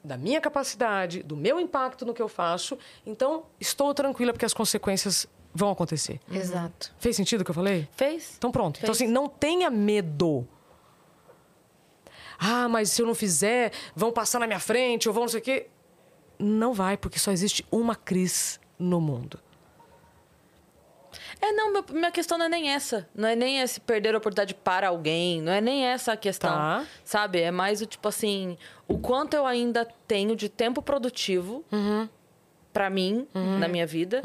da 0.04 0.18
minha 0.18 0.42
capacidade, 0.42 1.22
do 1.22 1.38
meu 1.38 1.60
impacto 1.60 2.06
no 2.06 2.14
que 2.14 2.22
eu 2.22 2.28
faço. 2.28 2.76
Então, 3.06 3.44
estou 3.60 3.94
tranquila 3.94 4.34
porque 4.34 4.46
as 4.46 4.54
consequências 4.54 5.28
vão 5.54 5.70
acontecer. 5.70 6.20
Exato. 6.32 6.92
Fez 6.98 7.16
sentido 7.16 7.42
o 7.42 7.46
que 7.46 7.52
eu 7.52 7.56
falei? 7.56 7.88
Fez? 7.92 8.34
Então 8.36 8.52
pronto. 8.52 8.78
Então 8.78 8.96
Fez. 8.96 9.04
assim, 9.04 9.12
não 9.12 9.30
tenha 9.30 9.70
medo. 9.70 10.48
Ah, 12.40 12.68
mas 12.68 12.90
se 12.90 13.02
eu 13.02 13.06
não 13.06 13.14
fizer, 13.14 13.72
vão 13.96 14.12
passar 14.12 14.40
na 14.40 14.48
minha 14.48 14.60
frente, 14.60 15.08
ou 15.08 15.14
vão 15.14 15.24
não 15.24 15.30
sei 15.30 15.40
o 15.40 15.44
quê. 15.44 15.68
Não 16.40 16.74
vai, 16.74 16.96
porque 16.98 17.20
só 17.20 17.32
existe 17.32 17.66
uma 17.72 17.96
Cris 17.96 18.60
no 18.80 19.02
mundo. 19.02 19.38
É, 21.42 21.52
não, 21.52 21.72
meu- 21.72 21.86
minha 21.92 22.12
questão 22.12 22.38
não 22.38 22.46
é 22.46 22.50
nem 22.50 22.70
essa. 22.72 23.08
Não 23.16 23.28
é 23.28 23.36
nem 23.36 23.60
esse 23.62 23.80
perder 23.80 24.14
a 24.14 24.18
oportunidade 24.18 24.54
para 24.54 24.90
alguém. 24.90 25.42
Não 25.42 25.52
é 25.52 25.60
nem 25.62 25.86
essa 25.86 26.14
a 26.14 26.18
questão. 26.18 26.52
Tá. 26.52 26.86
Sabe? 27.04 27.42
É 27.42 27.50
mais 27.52 27.82
o 27.82 27.86
tipo 27.86 28.08
assim, 28.08 28.58
o 28.88 28.98
quanto 28.98 29.34
eu 29.34 29.46
ainda 29.46 29.86
tenho 30.08 30.36
de 30.36 30.50
tempo 30.50 30.82
produtivo 30.82 31.64
pra 32.72 32.90
mim, 32.90 33.28
na 33.34 33.68
minha 33.68 33.88
vida. 33.88 34.22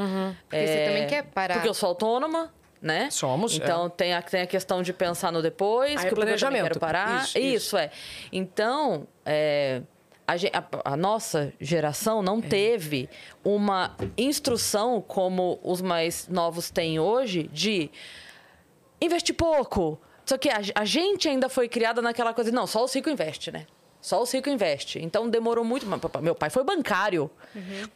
Porque 0.49 0.67
você 0.67 0.85
também 0.87 1.07
quer 1.07 1.23
parar. 1.25 1.55
Porque 1.55 1.69
eu 1.69 1.75
sou 1.75 1.89
autônoma. 1.91 2.53
Né? 2.83 3.09
Somos, 3.11 3.55
Então 3.57 3.89
tem, 3.89 4.13
a, 4.13 4.21
tem 4.21 4.43
a 4.43 4.47
questão 4.47 4.83
de 4.83 4.93
pensar 4.93 5.33
no 5.33 5.41
depois, 5.41 5.93
Aí 5.93 5.97
que 5.97 6.03
é 6.03 6.07
eu 6.09 6.11
também 6.11 6.25
planejamento. 6.27 6.63
quero 6.65 6.79
parar. 6.81 7.23
Isso, 7.25 7.39
Isso, 7.39 7.47
isso. 7.57 7.77
é. 7.79 7.91
Então, 8.31 9.09
é, 9.25 9.81
a, 10.27 10.33
a- 10.35 10.93
a 10.93 10.97
nossa 10.97 11.53
geração 11.61 12.23
não 12.23 12.39
É. 12.39 12.43
teve 12.43 13.09
uma 13.45 13.95
instrução 14.17 15.01
como 15.01 15.59
os 15.63 15.81
mais 15.83 16.29
novos 16.29 16.71
têm 16.71 16.99
hoje 16.99 17.45
de 17.53 17.91
investir 19.01 19.35
pouco. 19.35 19.99
Só 20.25 20.39
que 20.39 20.49
a, 20.49 20.61
a 20.75 20.85
gente 20.85 21.29
ainda 21.29 21.49
foi 21.49 21.69
criada 21.69 22.01
naquela 22.01 22.33
coisa, 22.33 22.51
não, 22.51 22.67
só 22.67 22.83
o 22.85 22.87
rico 22.87 23.11
investe, 23.11 23.53
né? 23.53 23.67
Só 24.05 24.21
o 24.21 24.25
rico 24.27 24.51
investe. 24.51 24.99
Então 25.03 25.31
demorou 25.31 25.65
muito. 25.65 25.87
Meu 26.21 26.35
pai 26.35 26.51
foi 26.51 26.63
bancário. 26.63 27.31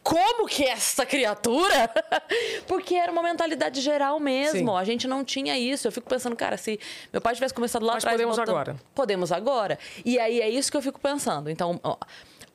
Como 0.01 0.47
que 0.47 0.63
essa 0.65 1.05
criatura? 1.05 1.87
Porque 2.65 2.95
era 2.95 3.11
uma 3.11 3.21
mentalidade 3.21 3.79
geral 3.79 4.19
mesmo. 4.19 4.71
Sim. 4.71 4.77
A 4.77 4.83
gente 4.83 5.07
não 5.07 5.23
tinha 5.23 5.55
isso. 5.55 5.87
Eu 5.87 5.91
fico 5.91 6.09
pensando, 6.09 6.35
cara, 6.35 6.57
se 6.57 6.79
meu 7.13 7.21
pai 7.21 7.35
tivesse 7.35 7.53
começado 7.53 7.85
lá 7.85 7.93
Mas 7.93 8.03
atrás. 8.03 8.17
podemos 8.19 8.39
agora. 8.39 8.75
Podemos 8.95 9.31
agora. 9.31 9.77
E 10.03 10.17
aí 10.17 10.41
é 10.41 10.49
isso 10.49 10.71
que 10.71 10.77
eu 10.77 10.81
fico 10.81 10.99
pensando. 10.99 11.47
Então, 11.47 11.79
ó, 11.83 11.95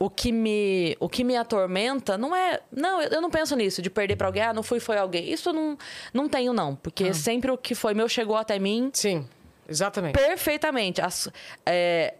o 0.01 0.11
que 0.11 0.33
me, 0.33 0.97
o 0.99 1.09
que 1.09 1.23
me 1.23 1.37
atormenta 1.37 2.19
não 2.19 2.35
é. 2.35 2.59
Não, 2.73 3.01
eu 3.01 3.09
eu 3.11 3.21
não 3.21 3.31
penso 3.31 3.55
nisso, 3.55 3.81
de 3.81 3.89
perder 3.89 4.17
pra 4.17 4.27
alguém. 4.27 4.43
Ah, 4.43 4.53
não 4.53 4.65
fui, 4.65 4.81
foi 4.81 4.99
alguém. 4.99 5.31
Isso 5.33 5.51
eu 5.51 5.53
não, 5.53 5.79
não 6.13 6.29
tenho, 6.29 6.53
não. 6.53 6.75
Porque 6.75 7.05
Ah. 7.05 7.15
sempre 7.15 7.53
o 7.53 7.57
que 7.57 7.77
foi 7.77 7.95
meu 7.95 8.09
chegou 8.09 8.35
até 8.37 8.59
mim 8.59 8.91
Sim, 8.93 9.25
exatamente. 9.69 10.15
perfeitamente. 10.19 11.01
As- 11.01 11.29
é, 11.65 12.15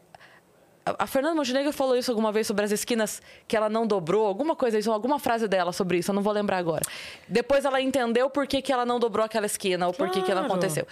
a- 0.87 1.07
Fernanda 1.07 1.35
Montenegro 1.35 1.73
falou 1.73 1.97
isso 1.97 2.11
alguma 2.11 2.31
vez 2.33 2.47
sobre 2.47 2.65
as 2.65 2.71
esquinas 2.71 3.23
que 3.49 3.57
ela 3.57 3.69
não 3.69 3.87
dobrou, 3.87 4.27
alguma 4.27 4.55
coisa, 4.55 4.79
isso, 4.79 4.91
alguma 4.93 5.19
frase 5.19 5.49
dela 5.49 5.73
sobre 5.73 5.99
isso, 5.99 6.11
eu 6.11 6.15
não 6.15 6.23
vou 6.23 6.33
lembrar 6.33 6.59
agora. 6.59 6.83
Depois 7.29 7.65
ela 7.65 7.81
entendeu 7.81 8.29
por 8.31 8.47
que, 8.47 8.61
que 8.63 8.73
ela 8.73 8.85
não 8.85 8.99
dobrou 9.01 9.25
aquela 9.25 9.47
esquina, 9.47 9.87
ou 9.87 9.93
por 9.95 10.11
que, 10.11 10.21
que 10.23 10.31
ela 10.31 10.41
Claro. 10.43 10.53
aconteceu. 10.55 10.87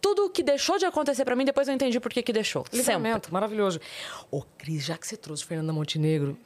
Tudo 0.00 0.28
que 0.30 0.42
deixou 0.42 0.78
de 0.78 0.84
acontecer 0.84 1.24
pra 1.24 1.36
mim, 1.36 1.44
depois 1.44 1.68
eu 1.68 1.74
entendi 1.74 2.00
por 2.00 2.12
que, 2.12 2.22
que 2.22 2.32
deixou. 2.32 2.62
Sempre. 2.64 2.78
Livramento, 2.78 3.32
maravilhoso. 3.32 3.80
Ô, 4.30 4.42
Cris, 4.58 4.84
já 4.84 4.98
que 4.98 5.06
você 5.06 5.16
trouxe 5.16 5.44
Fernanda 5.44 5.72
Montenegro, 5.72 6.36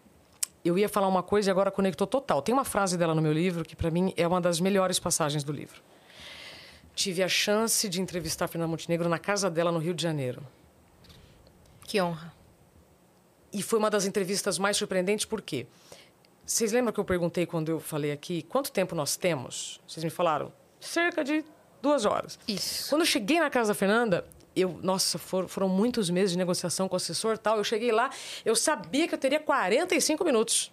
eu 0.62 0.77
ia 0.77 0.89
falar 0.89 1.09
uma 1.09 1.23
coisa 1.23 1.48
e 1.48 1.52
agora 1.52 1.70
conectou 1.70 2.06
total. 2.06 2.43
Tem 2.43 2.52
uma 2.52 2.64
frase 2.64 2.98
dela 2.98 3.14
no 3.14 3.23
meu 3.23 3.32
livro 3.32 3.64
que, 3.64 3.74
para 3.74 3.90
mim, 3.90 4.12
é 4.16 4.27
uma 4.28 4.40
das 4.43 4.60
melhores 4.60 4.98
passagens 4.98 5.43
do 5.43 5.52
livro. 5.52 5.81
Tive 6.94 7.23
a 7.23 7.28
chance 7.28 7.89
de 7.89 8.01
entrevistar 8.01 8.44
a 8.47 8.48
Fernanda 8.48 8.70
Montenegro 8.70 9.09
na 9.09 9.18
casa 9.18 9.48
dela, 9.48 9.70
no 9.73 9.78
Rio 9.78 9.94
de 9.94 10.02
Janeiro. 10.02 10.43
Que 11.86 12.01
honra. 12.02 12.35
E 13.52 13.62
foi 13.62 13.78
uma 13.78 13.90
das 13.90 14.05
entrevistas 14.05 14.59
mais 14.59 14.77
surpreendentes, 14.77 15.24
por 15.24 15.40
quê? 15.40 15.66
Vocês 16.44 16.73
lembram 16.73 16.93
que 16.93 17.01
eu 17.01 17.05
perguntei 17.05 17.47
quando 17.47 17.70
eu 17.70 17.81
falei 17.81 18.12
aqui 18.12 18.43
quanto 18.43 18.70
tempo 18.70 18.94
nós 18.94 19.16
temos? 19.16 19.81
Vocês 19.86 20.05
me 20.05 20.10
falaram? 20.10 20.52
Cerca 20.81 21.24
de 21.24 21.44
duas 21.82 22.05
horas. 22.05 22.39
Isso. 22.47 22.89
Quando 22.90 23.02
eu 23.02 23.06
cheguei 23.06 23.40
na 23.40 23.51
casa 23.51 23.68
da 23.68 23.74
Fernanda, 23.74 24.24
eu, 24.55 24.78
nossa, 24.82 25.18
for- 25.18 25.48
foram 25.48 25.68
muitos 25.68 26.09
meses 26.09 26.32
de 26.32 26.39
negociação 26.39 26.89
com 26.89 26.94
o 26.94 26.98
assessor 26.98 27.35
e 27.35 27.39
tal. 27.39 27.56
Eu 27.56 27.64
cheguei 27.64 27.90
lá, 27.93 28.10
eu 28.44 28.55
sabia 28.55 29.09
que 29.09 29.14
eu 29.14 29.18
teria 29.18 29.40
45 29.40 30.24
minutos. 30.24 30.73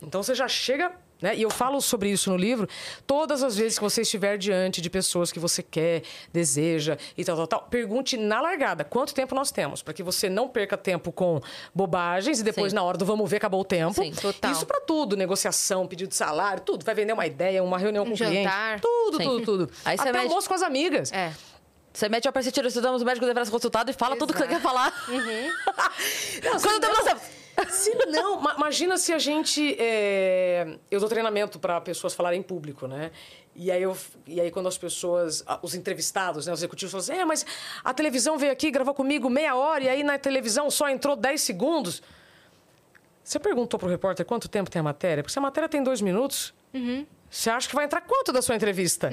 Então 0.00 0.22
você 0.22 0.34
já 0.34 0.46
chega 0.48 0.92
Né? 1.22 1.36
E 1.36 1.42
eu 1.42 1.50
falo 1.50 1.80
sobre 1.80 2.10
isso 2.10 2.28
no 2.30 2.36
livro. 2.36 2.68
Todas 3.06 3.42
as 3.42 3.56
vezes 3.56 3.78
que 3.78 3.84
você 3.84 4.02
estiver 4.02 4.36
diante 4.36 4.80
de 4.80 4.90
pessoas 4.90 5.30
que 5.30 5.38
você 5.38 5.62
quer, 5.62 6.02
deseja 6.32 6.98
e 7.16 7.24
tal, 7.24 7.36
tal, 7.36 7.46
tal, 7.46 7.62
pergunte 7.70 8.16
na 8.16 8.40
largada 8.40 8.82
quanto 8.84 9.14
tempo 9.14 9.34
nós 9.34 9.52
temos, 9.52 9.80
para 9.82 9.94
que 9.94 10.02
você 10.02 10.28
não 10.28 10.48
perca 10.48 10.76
tempo 10.76 11.12
com 11.12 11.40
bobagens 11.74 12.40
e 12.40 12.42
depois, 12.42 12.72
Sim. 12.72 12.76
na 12.76 12.82
hora 12.82 12.98
do 12.98 13.04
vamos 13.04 13.30
ver, 13.30 13.36
acabou 13.36 13.60
o 13.60 13.64
tempo. 13.64 13.94
Sim, 13.94 14.10
total. 14.12 14.50
Isso 14.50 14.66
para 14.66 14.80
tudo: 14.80 15.16
negociação, 15.16 15.86
pedido 15.86 16.08
de 16.08 16.16
salário, 16.16 16.62
tudo. 16.62 16.84
Vai 16.84 16.94
vender 16.94 17.12
uma 17.12 17.26
ideia, 17.26 17.62
uma 17.62 17.78
reunião 17.78 18.04
com 18.04 18.10
Um 18.10 18.14
o 18.14 18.16
cliente. 18.16 18.42
jantar. 18.42 18.80
Tudo, 18.80 19.16
Sim. 19.18 19.24
tudo, 19.24 19.44
tudo. 19.44 19.70
Aí 19.84 19.96
Até 19.98 20.12
mede- 20.12 20.24
almoço 20.26 20.48
com 20.48 20.54
as 20.54 20.62
amigas. 20.62 21.12
É. 21.12 21.32
Você 21.92 22.08
mete 22.08 22.26
a 22.26 22.32
percepção, 22.32 22.66
estudamos 22.66 23.02
o 23.02 23.04
médico 23.04 23.26
deverá 23.26 23.44
ser 23.44 23.50
consultado 23.50 23.90
e 23.90 23.94
fala 23.94 24.16
tudo 24.16 24.32
que 24.32 24.38
você 24.38 24.48
quer 24.48 24.60
falar. 24.62 24.92
Não, 26.42 26.60
Quanto 26.60 26.80
tempo 26.80 26.94
nós 26.94 27.04
temos? 27.04 27.22
Se 27.68 27.94
não, 28.06 28.40
ma- 28.40 28.54
imagina 28.56 28.96
se 28.96 29.12
a 29.12 29.18
gente. 29.18 29.76
é, 29.78 30.78
Eu 30.90 31.00
dou 31.00 31.08
treinamento 31.08 31.58
para 31.58 31.80
pessoas 31.80 32.14
falarem 32.14 32.40
em 32.40 32.42
público, 32.42 32.86
né? 32.86 33.10
E 33.54 33.70
aí, 33.70 33.82
eu, 33.82 33.94
e 34.26 34.40
aí 34.40 34.50
quando 34.50 34.66
as 34.68 34.78
pessoas, 34.78 35.44
os 35.60 35.74
entrevistados, 35.74 36.46
né, 36.46 36.52
os 36.52 36.60
executivos 36.60 36.90
falam 36.90 37.02
assim: 37.04 37.12
é, 37.20 37.24
mas 37.24 37.44
a 37.84 37.92
televisão 37.92 38.38
veio 38.38 38.50
aqui, 38.52 38.70
gravou 38.70 38.94
comigo 38.94 39.28
meia 39.28 39.54
hora, 39.54 39.84
e 39.84 39.88
aí 39.88 40.02
na 40.02 40.18
televisão 40.18 40.70
só 40.70 40.88
entrou 40.88 41.14
10 41.14 41.40
segundos. 41.40 42.02
Você 43.22 43.38
perguntou 43.38 43.78
pro 43.78 43.88
repórter 43.88 44.24
quanto 44.26 44.48
tempo 44.48 44.70
tem 44.70 44.80
a 44.80 44.82
matéria? 44.82 45.22
Porque 45.22 45.32
se 45.32 45.38
a 45.38 45.42
matéria 45.42 45.68
tem 45.68 45.82
dois 45.82 46.00
minutos, 46.00 46.52
você 47.30 47.50
acha 47.50 47.68
que 47.68 47.74
vai 47.74 47.84
entrar 47.84 48.00
quanto 48.00 48.32
da 48.32 48.40
sua 48.42 48.54
entrevista? 48.56 49.10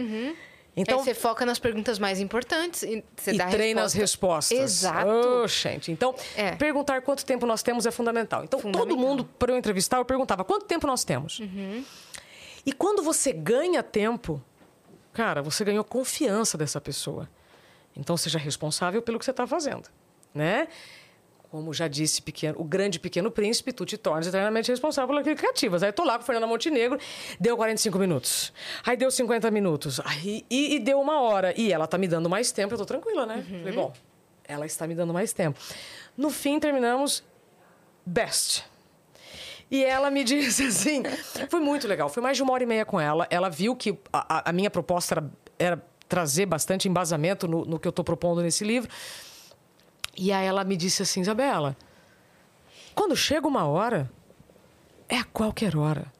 Então, 0.75 1.03
você 1.03 1.13
foca 1.13 1.45
nas 1.45 1.59
perguntas 1.59 1.99
mais 1.99 2.19
importantes 2.21 2.83
e 2.83 3.03
você 3.17 3.31
e 3.31 3.37
dá 3.37 3.47
treina 3.47 3.83
as 3.83 3.93
resposta. 3.93 4.55
respostas. 4.55 4.83
Exato. 4.83 5.09
Ô, 5.09 5.47
gente. 5.47 5.91
Então, 5.91 6.15
É. 6.35 6.55
perguntar 6.55 7.01
quanto 7.01 7.25
tempo 7.25 7.45
nós 7.45 7.61
temos 7.61 7.85
é 7.85 7.91
fundamental. 7.91 8.43
Então, 8.43 8.59
todo 8.61 8.71
Fundamental. 8.73 8.97
mundo, 8.97 9.25
para 9.37 9.51
eu 9.51 9.57
entrevistar, 9.57 9.97
eu 9.97 10.05
perguntava 10.05 10.43
quanto 10.45 10.65
tempo 10.65 10.87
nós 10.87 11.03
temos. 11.03 11.41
E 12.65 12.71
quando 12.71 13.01
você 13.03 13.33
ganha 13.33 13.81
tempo, 13.83 14.41
cara, 15.11 15.41
você 15.41 15.65
ganhou 15.65 15.83
confiança 15.83 16.57
dessa 16.57 16.79
pessoa. 16.79 17.27
Então, 17.95 18.15
seja 18.15 18.37
responsável 18.39 19.01
pelo 19.01 19.19
que 19.19 19.25
você 19.25 19.31
está 19.31 19.45
fazendo, 19.47 19.89
né? 20.33 20.67
Como 21.51 21.73
já 21.73 21.87
disse 21.87 22.21
pequeno, 22.21 22.55
o 22.59 22.63
grande 22.63 22.99
pequeno 22.99 23.31
príncipe, 23.31 23.73
tu 23.73 23.83
te 23.83 23.97
tornas 23.97 24.27
eternamente 24.27 24.69
responsável 24.69 25.23
que 25.23 25.33
cativas. 25.35 25.81
Aí 25.81 25.91
tô 25.91 26.03
lá 26.03 26.13
com 26.13 26.21
a 26.21 26.25
Fernanda 26.25 26.45
Montenegro, 26.45 26.99
deu 27.39 27.57
45 27.57 27.97
minutos. 27.97 28.53
Aí 28.85 28.95
deu 28.95 29.09
50 29.09 29.49
minutos. 29.49 29.99
Aí, 30.05 30.45
e, 30.47 30.75
e 30.75 30.79
deu 30.79 31.01
uma 31.01 31.19
hora. 31.21 31.59
E 31.59 31.73
ela 31.73 31.87
tá 31.87 31.97
me 31.97 32.07
dando 32.07 32.29
mais 32.29 32.51
tempo, 32.51 32.75
eu 32.75 32.77
tô 32.77 32.85
tranquila, 32.85 33.25
né? 33.25 33.43
Falei, 33.49 33.73
bom, 33.73 33.91
ela 34.47 34.65
está 34.67 34.85
me 34.85 34.93
dando 34.93 35.11
mais 35.11 35.33
tempo. 35.33 35.59
No 36.15 36.29
fim, 36.29 36.59
terminamos 36.59 37.23
best. 38.05 38.63
E 39.71 39.83
ela 39.83 40.11
me 40.11 40.23
disse 40.25 40.63
assim: 40.67 41.01
foi 41.49 41.59
muito 41.59 41.87
legal. 41.87 42.09
Foi 42.09 42.21
mais 42.21 42.37
de 42.37 42.43
uma 42.43 42.53
hora 42.53 42.61
e 42.63 42.67
meia 42.67 42.85
com 42.85 42.99
ela. 42.99 43.25
Ela 43.29 43.49
viu 43.49 43.75
que 43.75 43.97
a, 44.13 44.37
a- 44.37 44.49
a 44.49 44.53
minha 44.53 44.69
proposta 44.69 45.15
era, 45.15 45.31
era 45.57 45.85
trazer 46.07 46.45
bastante 46.45 46.87
embasamento 46.87 47.47
no, 47.47 47.65
no 47.65 47.79
que 47.79 47.87
eu 47.87 47.91
estou 47.91 48.05
propondo 48.05 48.41
nesse 48.43 48.63
livro. 48.63 48.89
E 50.21 50.33
aí 50.33 50.45
ela 50.45 50.65
me 50.65 50.75
disse 50.75 51.01
assim: 51.01 51.21
Isabela, 51.21 51.77
quando 52.93 53.15
chega 53.15 53.47
uma 53.47 53.65
hora, 53.65 54.11
é 55.07 55.17
a 55.17 55.23
qualquer 55.23 55.77
hora. 55.77 56.11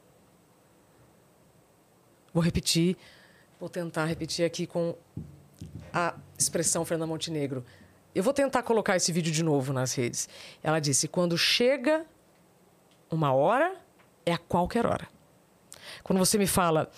Vou 2.32 2.42
repetir, 2.42 2.96
vou 3.60 3.68
tentar 3.68 4.06
repetir 4.06 4.46
aqui 4.46 4.66
com 4.66 4.96
a 5.92 6.14
expressão 6.38 6.82
Fernanda 6.82 7.06
Montenegro. 7.06 7.62
Eu 8.14 8.22
vou 8.22 8.32
tentar 8.32 8.62
colocar 8.62 8.96
esse 8.96 9.12
vídeo 9.12 9.30
de 9.30 9.42
novo 9.42 9.70
nas 9.70 9.92
redes. 9.92 10.30
Ela 10.62 10.80
disse: 10.80 11.06
quando 11.06 11.36
chega 11.36 12.06
uma 13.10 13.34
hora, 13.34 13.76
é 14.24 14.32
a 14.32 14.38
qualquer 14.38 14.86
hora. 14.86 15.06
Quando 16.02 16.18
você 16.18 16.38
me 16.38 16.46
fala, 16.46 16.90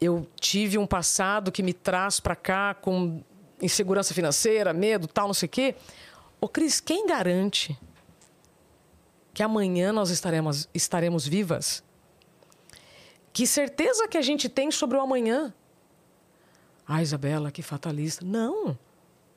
eu 0.00 0.26
tive 0.40 0.78
um 0.78 0.86
passado 0.86 1.52
que 1.52 1.62
me 1.62 1.74
traz 1.74 2.20
para 2.20 2.34
cá 2.34 2.72
com 2.72 3.22
insegurança 3.60 4.14
financeira, 4.14 4.72
medo, 4.72 5.06
tal, 5.06 5.26
não 5.26 5.34
sei 5.34 5.46
o 5.46 5.50
quê. 5.50 5.74
Ô, 6.40 6.48
Cris, 6.48 6.80
quem 6.80 7.06
garante 7.06 7.78
que 9.34 9.42
amanhã 9.42 9.92
nós 9.92 10.10
estaremos, 10.10 10.68
estaremos 10.72 11.26
vivas? 11.26 11.82
Que 13.32 13.46
certeza 13.46 14.08
que 14.08 14.18
a 14.18 14.22
gente 14.22 14.48
tem 14.48 14.70
sobre 14.70 14.96
o 14.96 15.00
amanhã? 15.00 15.52
Ah, 16.86 17.02
Isabela, 17.02 17.50
que 17.50 17.62
fatalista. 17.62 18.24
Não. 18.24 18.76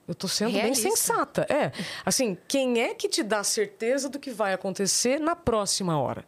Eu 0.08 0.16
tô 0.16 0.28
sendo 0.28 0.52
Realista. 0.52 0.84
bem 0.84 0.96
sensata. 0.96 1.46
É. 1.50 1.72
Assim, 2.06 2.38
quem 2.48 2.82
é 2.82 2.94
que 2.94 3.08
te 3.08 3.24
dá 3.24 3.44
certeza 3.44 4.10
do 4.10 4.20
que 4.20 4.32
vai 4.32 4.54
acontecer 4.54 5.20
na 5.20 5.36
próxima 5.36 6.00
hora? 6.00 6.26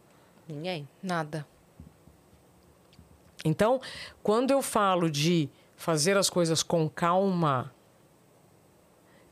Ninguém. 0.48 0.88
Nada. 1.02 1.46
Então, 3.44 3.82
quando 4.22 4.52
eu 4.52 4.62
falo 4.62 5.10
de 5.10 5.50
fazer 5.76 6.18
as 6.18 6.30
coisas 6.30 6.64
com 6.64 6.88
calma, 6.90 7.74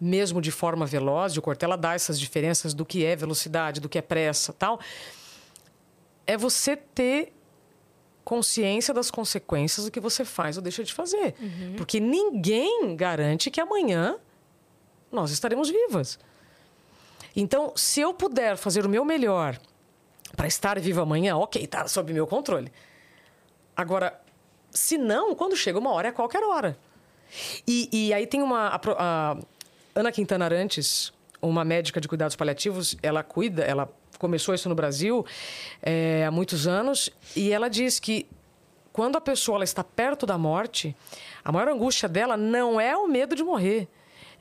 mesmo 0.01 0.41
de 0.41 0.49
forma 0.49 0.83
veloz, 0.87 1.37
o 1.37 1.41
Cortella 1.43 1.77
dá 1.77 1.93
essas 1.93 2.19
diferenças 2.19 2.73
do 2.73 2.83
que 2.83 3.05
é 3.05 3.15
velocidade, 3.15 3.79
do 3.79 3.87
que 3.87 3.99
é 3.99 4.01
pressa, 4.01 4.51
tal, 4.51 4.79
é 6.25 6.35
você 6.35 6.75
ter 6.75 7.31
consciência 8.23 8.93
das 8.93 9.11
consequências 9.11 9.85
do 9.85 9.91
que 9.91 9.99
você 9.99 10.25
faz 10.25 10.57
ou 10.57 10.63
deixa 10.63 10.83
de 10.83 10.91
fazer. 10.91 11.35
Porque 11.77 11.99
ninguém 11.99 12.95
garante 12.95 13.51
que 13.51 13.61
amanhã 13.61 14.17
nós 15.11 15.29
estaremos 15.31 15.69
vivas. 15.69 16.17
Então, 17.35 17.73
se 17.75 18.01
eu 18.01 18.13
puder 18.13 18.57
fazer 18.57 18.85
o 18.85 18.89
meu 18.89 19.05
melhor 19.05 19.59
para 20.35 20.47
estar 20.47 20.79
viva 20.79 21.01
amanhã, 21.01 21.35
ok, 21.37 21.63
está 21.63 21.87
sob 21.87 22.11
meu 22.11 22.25
controle. 22.25 22.71
Agora, 23.75 24.19
se 24.71 24.97
não, 24.97 25.35
quando 25.35 25.55
chega 25.55 25.77
uma 25.77 25.91
hora, 25.91 26.07
é 26.07 26.11
qualquer 26.11 26.43
hora. 26.43 26.77
E, 27.67 27.89
e 27.91 28.13
aí 28.13 28.27
tem 28.27 28.41
uma. 28.41 28.67
A, 28.67 28.81
a 28.97 29.37
Ana 29.93 30.11
Quintana 30.11 30.45
Arantes, 30.45 31.11
uma 31.41 31.65
médica 31.65 31.99
de 31.99 32.07
cuidados 32.07 32.35
paliativos, 32.35 32.95
ela 33.01 33.23
cuida, 33.23 33.63
ela 33.63 33.91
começou 34.17 34.53
isso 34.53 34.69
no 34.69 34.75
Brasil 34.75 35.25
é, 35.81 36.25
há 36.25 36.31
muitos 36.31 36.67
anos, 36.67 37.09
e 37.35 37.51
ela 37.51 37.69
diz 37.69 37.99
que 37.99 38.27
quando 38.93 39.15
a 39.15 39.21
pessoa 39.21 39.63
está 39.63 39.83
perto 39.83 40.25
da 40.25 40.37
morte, 40.37 40.95
a 41.43 41.51
maior 41.51 41.69
angústia 41.69 42.07
dela 42.07 42.37
não 42.37 42.79
é 42.79 42.95
o 42.95 43.07
medo 43.07 43.35
de 43.35 43.43
morrer, 43.43 43.87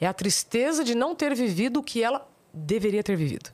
é 0.01 0.07
a 0.07 0.13
tristeza 0.13 0.85
de 0.85 0.95
não 0.95 1.15
ter 1.15 1.35
vivido 1.35 1.81
o 1.81 1.83
que 1.83 2.03
ela 2.03 2.29
deveria 2.53 3.03
ter 3.03 3.17
vivido. 3.17 3.51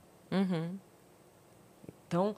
Então, 2.07 2.35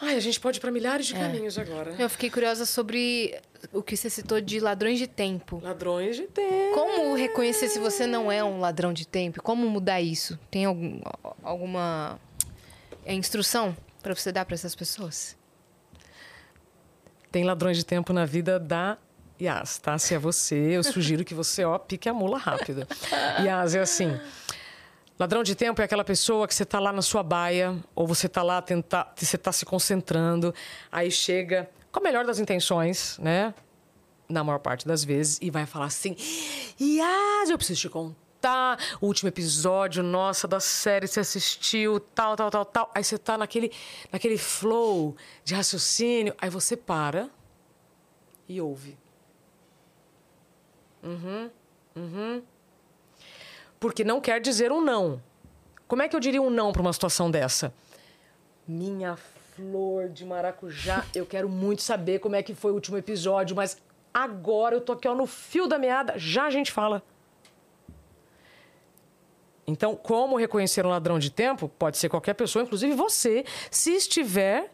ai, 0.00 0.16
a 0.16 0.20
gente 0.20 0.38
pode 0.38 0.58
ir 0.58 0.60
para 0.60 0.70
milhares 0.70 1.06
de 1.06 1.14
caminhos 1.14 1.58
agora. 1.58 1.94
Eu 1.98 2.08
fiquei 2.08 2.30
curiosa 2.30 2.64
sobre 2.64 3.38
o 3.72 3.82
que 3.82 3.96
você 3.96 4.08
citou 4.08 4.40
de 4.40 4.60
ladrões 4.60 4.98
de 4.98 5.06
tempo. 5.06 5.60
Ladrões 5.62 6.16
de 6.16 6.26
tempo. 6.26 6.74
Como 6.74 7.14
reconhecer 7.14 7.68
se 7.68 7.78
você 7.78 8.06
não 8.06 8.30
é 8.30 8.42
um 8.42 8.60
ladrão 8.60 8.92
de 8.92 9.06
tempo? 9.06 9.42
Como 9.42 9.68
mudar 9.68 10.00
isso? 10.00 10.38
Tem 10.50 10.64
algum, 10.64 11.00
alguma 11.42 12.18
é, 13.04 13.14
instrução 13.14 13.76
para 14.02 14.14
você 14.14 14.30
dar 14.30 14.44
para 14.44 14.54
essas 14.54 14.74
pessoas? 14.74 15.36
Tem 17.30 17.44
ladrões 17.44 17.76
de 17.76 17.84
tempo 17.84 18.12
na 18.12 18.24
vida 18.24 18.58
da 18.58 18.96
Yas, 19.40 19.78
tá? 19.78 19.98
Se 19.98 20.14
é 20.14 20.18
você, 20.18 20.56
eu 20.56 20.82
sugiro 20.82 21.24
que 21.24 21.34
você, 21.34 21.64
ó, 21.64 21.78
pique 21.78 22.08
a 22.08 22.14
mula 22.14 22.38
rápido. 22.38 22.86
Yas, 23.44 23.74
é 23.74 23.80
assim. 23.80 24.18
Ladrão 25.18 25.42
de 25.42 25.56
tempo 25.56 25.80
é 25.82 25.84
aquela 25.84 26.04
pessoa 26.04 26.46
que 26.46 26.54
você 26.54 26.64
tá 26.64 26.78
lá 26.78 26.92
na 26.92 27.02
sua 27.02 27.24
baia, 27.24 27.76
ou 27.92 28.06
você 28.06 28.28
tá 28.28 28.40
lá 28.40 28.62
tentar, 28.62 29.12
você 29.16 29.36
tá 29.36 29.50
se 29.50 29.66
concentrando, 29.66 30.54
aí 30.92 31.10
chega 31.10 31.68
com 31.90 31.98
a 31.98 32.02
melhor 32.02 32.24
das 32.24 32.38
intenções, 32.38 33.18
né? 33.18 33.52
Na 34.28 34.44
maior 34.44 34.60
parte 34.60 34.86
das 34.86 35.02
vezes, 35.02 35.38
e 35.42 35.50
vai 35.50 35.66
falar 35.66 35.86
assim: 35.86 36.14
Yas, 36.80 37.50
eu 37.50 37.58
preciso 37.58 37.80
te 37.80 37.88
contar 37.88 38.78
o 39.00 39.06
último 39.06 39.28
episódio, 39.28 40.04
nossa, 40.04 40.46
da 40.46 40.60
série 40.60 41.08
você 41.08 41.18
assistiu, 41.18 41.98
tal, 41.98 42.36
tal, 42.36 42.48
tal, 42.48 42.64
tal. 42.64 42.90
Aí 42.94 43.02
você 43.02 43.18
tá 43.18 43.36
naquele, 43.36 43.72
naquele 44.12 44.38
flow 44.38 45.16
de 45.42 45.52
raciocínio, 45.52 46.32
aí 46.38 46.48
você 46.48 46.76
para 46.76 47.28
e 48.48 48.60
ouve. 48.60 48.96
Uhum, 51.02 51.50
uhum. 51.96 52.42
Porque 53.78 54.04
não 54.04 54.20
quer 54.20 54.40
dizer 54.40 54.72
um 54.72 54.80
não. 54.80 55.22
Como 55.86 56.02
é 56.02 56.08
que 56.08 56.14
eu 56.14 56.20
diria 56.20 56.42
um 56.42 56.50
não 56.50 56.72
para 56.72 56.82
uma 56.82 56.92
situação 56.92 57.30
dessa? 57.30 57.72
Minha 58.66 59.16
flor 59.54 60.08
de 60.08 60.24
maracujá, 60.24 61.04
eu 61.14 61.24
quero 61.24 61.48
muito 61.48 61.82
saber 61.82 62.18
como 62.18 62.36
é 62.36 62.42
que 62.42 62.54
foi 62.54 62.70
o 62.70 62.74
último 62.74 62.96
episódio, 62.96 63.56
mas 63.56 63.78
agora 64.12 64.76
eu 64.76 64.80
tô 64.80 64.92
aqui 64.92 65.08
ó, 65.08 65.14
no 65.14 65.26
fio 65.26 65.66
da 65.66 65.78
meada, 65.78 66.14
já 66.16 66.44
a 66.44 66.50
gente 66.50 66.70
fala. 66.70 67.02
Então, 69.66 69.94
como 69.94 70.36
reconhecer 70.36 70.86
um 70.86 70.88
ladrão 70.88 71.18
de 71.18 71.30
tempo? 71.30 71.68
Pode 71.68 71.98
ser 71.98 72.08
qualquer 72.08 72.34
pessoa, 72.34 72.62
inclusive 72.62 72.94
você, 72.94 73.44
se 73.70 73.90
estiver 73.94 74.72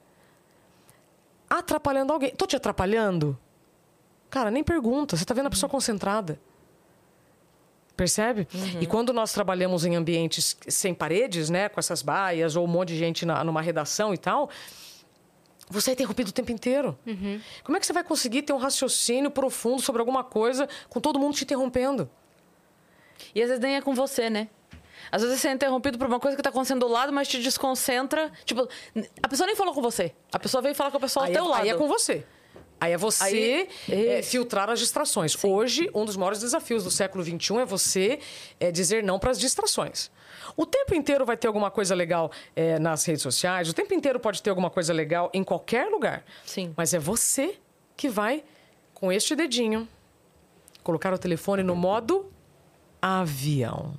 atrapalhando 1.50 2.12
alguém. 2.12 2.30
Tô 2.30 2.46
te 2.46 2.54
atrapalhando? 2.54 3.36
Cara, 4.30 4.50
nem 4.50 4.62
pergunta. 4.62 5.16
Você 5.16 5.24
tá 5.24 5.34
vendo 5.34 5.46
a 5.46 5.50
pessoa 5.50 5.68
concentrada. 5.68 6.38
Percebe? 7.96 8.48
E 8.80 8.86
quando 8.86 9.12
nós 9.12 9.32
trabalhamos 9.32 9.84
em 9.84 9.94
ambientes 9.94 10.56
sem 10.66 10.92
paredes, 10.92 11.48
né, 11.48 11.68
com 11.68 11.78
essas 11.78 12.02
baias 12.02 12.56
ou 12.56 12.64
um 12.64 12.68
monte 12.68 12.88
de 12.88 12.98
gente 12.98 13.24
na, 13.24 13.44
numa 13.44 13.62
redação 13.62 14.12
e 14.12 14.18
tal, 14.18 14.50
você 15.70 15.90
é 15.90 15.92
interrompido 15.94 16.30
o 16.30 16.32
tempo 16.32 16.50
inteiro. 16.50 16.98
Como 17.62 17.76
é 17.76 17.80
que 17.80 17.86
você 17.86 17.92
vai 17.92 18.04
conseguir 18.04 18.42
ter 18.42 18.52
um 18.52 18.58
raciocínio 18.58 19.30
profundo 19.30 19.80
sobre 19.80 20.00
alguma 20.00 20.24
coisa 20.24 20.68
com 20.88 21.00
todo 21.00 21.18
mundo 21.18 21.34
te 21.34 21.44
interrompendo? 21.44 22.10
E 23.34 23.40
às 23.40 23.48
vezes 23.48 23.62
nem 23.62 23.76
é 23.76 23.80
com 23.80 23.94
você, 23.94 24.28
né? 24.28 24.48
Às 25.10 25.22
vezes 25.22 25.40
você 25.40 25.48
é 25.48 25.52
interrompido 25.52 25.98
por 25.98 26.06
uma 26.06 26.18
coisa 26.18 26.36
que 26.36 26.42
tá 26.42 26.50
acontecendo 26.50 26.80
do 26.80 26.88
lado, 26.88 27.12
mas 27.12 27.28
te 27.28 27.40
desconcentra. 27.40 28.32
Tipo, 28.44 28.68
a 29.22 29.28
pessoa 29.28 29.46
nem 29.46 29.54
falou 29.54 29.72
com 29.72 29.82
você. 29.82 30.12
A 30.32 30.38
pessoa 30.38 30.60
veio 30.62 30.74
falar 30.74 30.90
com 30.90 30.96
a 30.96 31.00
pessoa 31.00 31.24
ao 31.24 31.28
aí, 31.28 31.34
teu 31.34 31.44
é, 31.44 31.48
lado. 31.48 31.62
aí 31.62 31.68
é 31.68 31.74
com 31.74 31.86
você. 31.86 32.24
Aí 32.84 32.92
é 32.92 32.98
você 32.98 33.24
Aí- 33.88 34.18
é, 34.18 34.22
filtrar 34.22 34.68
as 34.68 34.78
distrações. 34.78 35.34
Hoje, 35.42 35.88
um 35.94 36.04
dos 36.04 36.16
maiores 36.18 36.40
desafios 36.40 36.84
do 36.84 36.90
século 36.90 37.24
XXI 37.24 37.60
é 37.60 37.64
você 37.64 38.18
é, 38.60 38.70
dizer 38.70 39.02
não 39.02 39.18
para 39.18 39.30
as 39.30 39.40
distrações. 39.40 40.10
O 40.54 40.66
tempo 40.66 40.94
inteiro 40.94 41.24
vai 41.24 41.34
ter 41.34 41.46
alguma 41.46 41.70
coisa 41.70 41.94
legal 41.94 42.30
é, 42.54 42.78
nas 42.78 43.02
redes 43.06 43.22
sociais, 43.22 43.70
o 43.70 43.72
tempo 43.72 43.94
inteiro 43.94 44.20
pode 44.20 44.42
ter 44.42 44.50
alguma 44.50 44.68
coisa 44.68 44.92
legal 44.92 45.30
em 45.32 45.42
qualquer 45.42 45.86
lugar. 45.86 46.22
Sim. 46.44 46.74
Mas 46.76 46.92
é 46.92 46.98
você 46.98 47.58
que 47.96 48.06
vai, 48.06 48.44
com 48.92 49.10
este 49.10 49.34
dedinho, 49.34 49.88
colocar 50.82 51.14
o 51.14 51.18
telefone 51.18 51.62
no 51.62 51.74
modo 51.74 52.30
avião. 53.00 53.94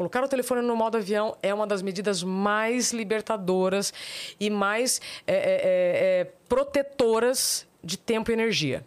Colocar 0.00 0.24
o 0.24 0.28
telefone 0.28 0.62
no 0.62 0.74
modo 0.74 0.96
avião 0.96 1.36
é 1.42 1.52
uma 1.52 1.66
das 1.66 1.82
medidas 1.82 2.22
mais 2.22 2.90
libertadoras 2.90 3.92
e 4.40 4.48
mais 4.48 4.98
é, 5.26 5.34
é, 5.34 5.36
é, 5.36 6.20
é, 6.20 6.24
protetoras 6.48 7.68
de 7.84 7.98
tempo 7.98 8.30
e 8.30 8.32
energia. 8.32 8.82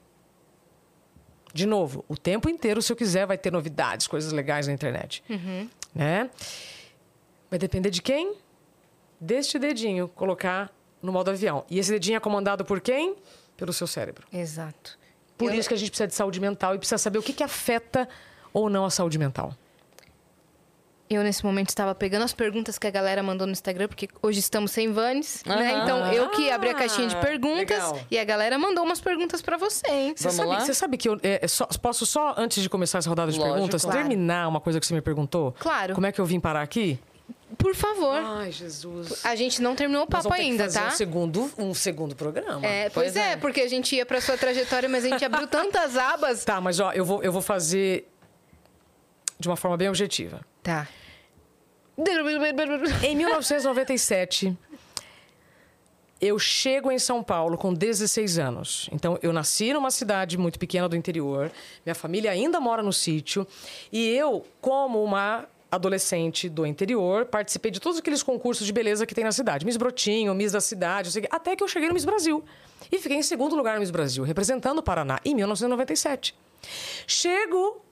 De 1.54 1.68
novo, 1.68 2.04
o 2.08 2.18
tempo 2.18 2.50
inteiro, 2.50 2.82
se 2.82 2.92
eu 2.92 2.96
quiser, 2.96 3.28
vai 3.28 3.38
ter 3.38 3.52
novidades, 3.52 4.08
coisas 4.08 4.32
legais 4.34 4.66
na 4.66 4.74
internet. 4.74 5.24
Né? 5.94 6.32
Vai 7.48 7.60
depender 7.60 7.92
de 7.92 8.02
quem? 8.02 8.34
Deste 9.22 9.60
dedinho, 9.60 10.08
colocar 10.08 10.74
no 11.00 11.12
modo 11.12 11.30
avião. 11.30 11.64
E 11.70 11.78
esse 11.78 11.92
dedinho 11.92 12.18
é 12.18 12.20
comandado 12.20 12.66
por 12.66 12.82
quem? 12.82 13.18
Pelo 13.56 13.72
seu 13.72 13.86
cérebro. 13.86 14.26
Exato. 14.34 14.98
Por 15.38 15.52
Eu- 15.54 15.60
isso 15.60 15.68
que 15.70 15.76
a 15.76 15.78
gente 15.78 15.92
precisa 15.92 16.08
de 16.08 16.16
saúde 16.16 16.40
mental 16.40 16.74
e 16.74 16.80
precisa 16.80 16.98
saber 16.98 17.20
o 17.20 17.22
que, 17.22 17.34
que 17.34 17.44
afeta 17.44 18.10
ou 18.52 18.68
não 18.68 18.84
a 18.84 18.90
saúde 18.90 19.20
mental. 19.20 19.56
Eu, 21.10 21.22
nesse 21.22 21.44
momento, 21.46 21.70
estava 21.70 21.94
pegando 21.94 22.24
as 22.24 22.34
perguntas 22.34 22.80
que 22.80 22.88
a 22.88 22.90
galera 22.90 23.22
mandou 23.22 23.46
no 23.46 23.54
Instagram, 23.54 23.88
porque 23.88 24.08
hoje 24.22 24.40
estamos 24.40 24.72
sem 24.72 24.92
Vanes, 24.92 25.44
né? 25.46 25.74
Aham. 25.74 25.84
Então, 25.84 26.14
eu 26.14 26.30
que 26.30 26.50
abri 26.50 26.70
a 26.70 26.74
caixinha 26.74 27.08
de 27.08 27.16
Ah, 27.16 27.20
perguntas 27.20 27.70
legal. 27.92 28.00
e 28.10 28.18
a 28.18 28.24
galera 28.24 28.58
mandou 28.58 28.84
umas 28.84 29.00
perguntas 29.00 29.42
pra 29.42 29.58
você, 29.58 29.86
hein? 29.92 30.14
Você 30.16 30.24
Vamos 30.24 30.36
sabe, 30.38 30.50
lá? 30.50 30.60
você 30.62 30.74
sabe 30.74 30.98
que 30.98 31.08
eu 31.10 31.20
é, 31.22 31.40
é 31.44 31.48
só- 31.48 31.66
posso 31.82 32.06
só, 32.06 32.34
antes 32.38 32.64
de 32.64 32.70
começar 32.70 32.98
essa 33.00 33.10
rodada 33.10 33.32
de 33.32 33.38
Lógico. 33.38 33.54
perguntas, 33.56 33.84
Claro. 33.84 34.00
terminar 34.00 34.48
uma 34.48 34.60
coisa 34.60 34.80
que 34.80 34.88
você 34.88 34.94
me 34.94 35.02
perguntou? 35.02 35.54
Claro. 35.60 35.94
Como 35.94 36.08
é 36.08 36.12
que 36.12 36.20
eu 36.20 36.26
vim 36.26 36.40
parar 36.40 36.62
aqui? 36.62 36.98
Por 37.58 37.76
favor. 37.76 38.20
Ai, 38.20 38.52
Jesus. 38.52 39.24
A 39.24 39.36
gente 39.36 39.62
não 39.62 39.76
terminou 39.76 40.04
o 40.04 40.08
papo 40.08 40.24
vamos 40.24 40.38
ter 40.38 40.44
que 40.44 40.50
ainda, 40.50 40.64
fazer 40.64 40.80
tá? 40.80 40.88
Um 40.88 40.92
segundo, 40.92 41.52
um 41.60 41.74
segundo 41.76 42.16
programa. 42.16 42.66
É, 42.66 42.90
pois, 42.90 43.14
Pois 43.14 43.16
é, 43.16 43.34
é. 43.34 43.38
porque 43.38 43.62
a 43.62 43.68
gente 43.70 43.96
ia 43.96 44.06
pra 44.06 44.20
sua 44.20 44.36
trajetória, 44.38 44.90
mas 44.90 45.06
a 45.06 45.10
gente 45.10 45.24
abriu 45.24 45.46
tantas 45.48 45.96
abas. 45.96 46.44
Tá, 46.44 46.60
mas 46.60 46.80
ó, 46.80 46.92
eu 46.94 47.06
vou, 47.06 47.22
eu 47.22 47.32
vou 47.32 47.42
fazer 47.44 48.08
de 49.44 49.50
uma 49.50 49.56
forma 49.56 49.78
bem 49.78 49.90
objetiva. 49.90 50.42
Tá. 50.64 50.88
Em 53.04 53.16
1997, 53.16 54.58
eu 56.20 56.40
chego 56.40 56.92
em 56.92 56.98
São 56.98 57.22
Paulo 57.22 57.58
com 57.58 57.72
16 57.74 58.40
anos. 58.40 58.90
Então, 58.92 59.20
eu 59.22 59.32
nasci 59.32 59.74
numa 59.74 59.92
cidade 59.92 60.38
muito 60.38 60.58
pequena 60.58 60.90
do 60.90 60.96
interior, 60.96 61.52
minha 61.86 61.94
família 61.94 62.32
ainda 62.32 62.60
mora 62.60 62.82
no 62.82 62.92
sítio, 62.92 63.46
e 63.92 64.10
eu, 64.10 64.44
como 64.60 65.04
uma 65.04 65.48
adolescente 65.70 66.48
do 66.48 66.66
interior, 66.66 67.26
participei 67.26 67.70
de 67.72 67.80
todos 67.80 68.00
aqueles 68.00 68.24
concursos 68.24 68.66
de 68.66 68.72
beleza 68.72 69.06
que 69.06 69.14
tem 69.14 69.24
na 69.24 69.32
cidade. 69.32 69.66
Miss 69.66 69.76
Brotinho, 69.76 70.34
Miss 70.34 70.52
da 70.52 70.62
cidade, 70.62 71.10
até 71.30 71.56
que 71.56 71.64
eu 71.64 71.68
cheguei 71.68 71.90
no 71.90 71.94
Miss 71.94 72.06
Brasil. 72.06 72.44
E 72.92 72.98
fiquei 73.00 73.18
em 73.18 73.24
segundo 73.24 73.56
lugar 73.56 73.76
no 73.76 73.82
Miss 73.82 73.92
Brasil, 73.92 74.24
representando 74.24 74.80
o 74.80 74.84
Paraná, 74.84 75.20
em 75.26 75.36
1997. 75.36 76.36
Chego 77.06 77.83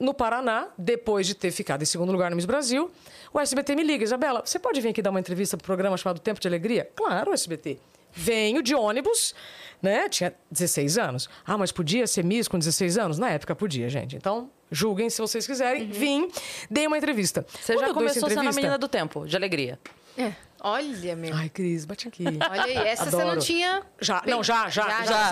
no 0.00 0.14
Paraná, 0.14 0.68
depois 0.78 1.26
de 1.26 1.34
ter 1.34 1.50
ficado 1.50 1.82
em 1.82 1.84
segundo 1.84 2.10
lugar 2.10 2.30
no 2.30 2.36
Miss 2.36 2.46
Brasil, 2.46 2.90
o 3.32 3.38
SBT 3.38 3.76
me 3.76 3.84
liga, 3.84 4.02
Isabela, 4.02 4.42
você 4.44 4.58
pode 4.58 4.80
vir 4.80 4.88
aqui 4.88 5.02
dar 5.02 5.10
uma 5.10 5.20
entrevista 5.20 5.56
para 5.56 5.64
o 5.64 5.66
programa 5.66 5.96
chamado 5.96 6.18
Tempo 6.18 6.40
de 6.40 6.48
Alegria? 6.48 6.90
Claro, 6.96 7.32
SBT. 7.32 7.78
Venho 8.12 8.62
de 8.62 8.74
ônibus, 8.74 9.34
né? 9.80 10.08
Tinha 10.08 10.34
16 10.50 10.98
anos. 10.98 11.28
Ah, 11.46 11.56
mas 11.56 11.70
podia 11.70 12.06
ser 12.06 12.24
Miss 12.24 12.48
com 12.48 12.58
16 12.58 12.98
anos? 12.98 13.18
Na 13.18 13.30
época 13.30 13.54
podia, 13.54 13.88
gente. 13.88 14.16
Então, 14.16 14.50
julguem 14.70 15.08
se 15.08 15.20
vocês 15.20 15.46
quiserem. 15.46 15.88
Vim, 15.88 16.28
dei 16.68 16.86
uma 16.86 16.98
entrevista. 16.98 17.40
Uhum. 17.40 17.60
Você 17.60 17.74
Quando 17.74 17.86
já 17.86 17.94
começou 17.94 18.28
sendo 18.28 18.48
a 18.48 18.52
menina 18.52 18.78
do 18.78 18.88
tempo, 18.88 19.26
de 19.26 19.36
alegria. 19.36 19.78
É. 20.18 20.32
Olha, 20.62 21.16
meu. 21.16 21.34
Ai, 21.34 21.48
Cris, 21.48 21.84
bate 21.84 22.06
aqui. 22.08 22.24
Olha 22.50 22.64
aí, 22.64 22.76
essa 22.76 23.04
você 23.06 23.16
não 23.16 23.22
Adoro. 23.22 23.40
tinha. 23.40 23.82
Já, 24.00 24.22
não, 24.26 24.42
já, 24.44 24.68
já. 24.68 24.82
Já, 24.88 25.04
Já, 25.04 25.04
já 25.04 25.28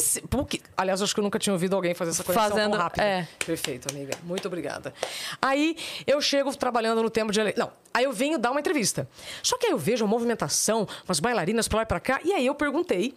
São 0.00 0.22
pouqui- 0.28 0.60
Aliás, 0.76 1.00
acho 1.00 1.14
que 1.14 1.20
eu 1.20 1.24
nunca 1.24 1.38
tinha 1.38 1.52
ouvido 1.52 1.76
alguém 1.76 1.94
fazer 1.94 2.10
essa 2.10 2.24
conexão 2.24 2.48
Fazendo- 2.50 2.72
tão 2.72 2.80
rápida. 2.80 3.04
é. 3.04 3.28
Perfeito, 3.44 3.88
amiga. 3.90 4.14
Muito 4.24 4.46
obrigada. 4.48 4.92
Aí, 5.40 5.76
eu 6.06 6.20
chego 6.20 6.54
trabalhando 6.56 7.02
no 7.02 7.10
tempo 7.10 7.30
de... 7.32 7.40
ele- 7.40 7.54
Não, 7.56 7.70
aí 7.92 8.04
eu 8.04 8.12
venho 8.12 8.38
dar 8.38 8.50
uma 8.50 8.60
entrevista. 8.60 9.08
Só 9.42 9.56
que 9.56 9.66
aí 9.66 9.72
eu 9.72 9.78
vejo 9.78 10.04
uma 10.04 10.10
movimentação, 10.10 10.86
umas 11.06 11.20
bailarinas 11.20 11.68
pra 11.68 11.78
lá 11.78 11.82
e 11.82 11.86
pra 11.86 12.00
cá, 12.00 12.20
e 12.24 12.32
aí 12.32 12.44
eu 12.46 12.54
perguntei, 12.54 13.14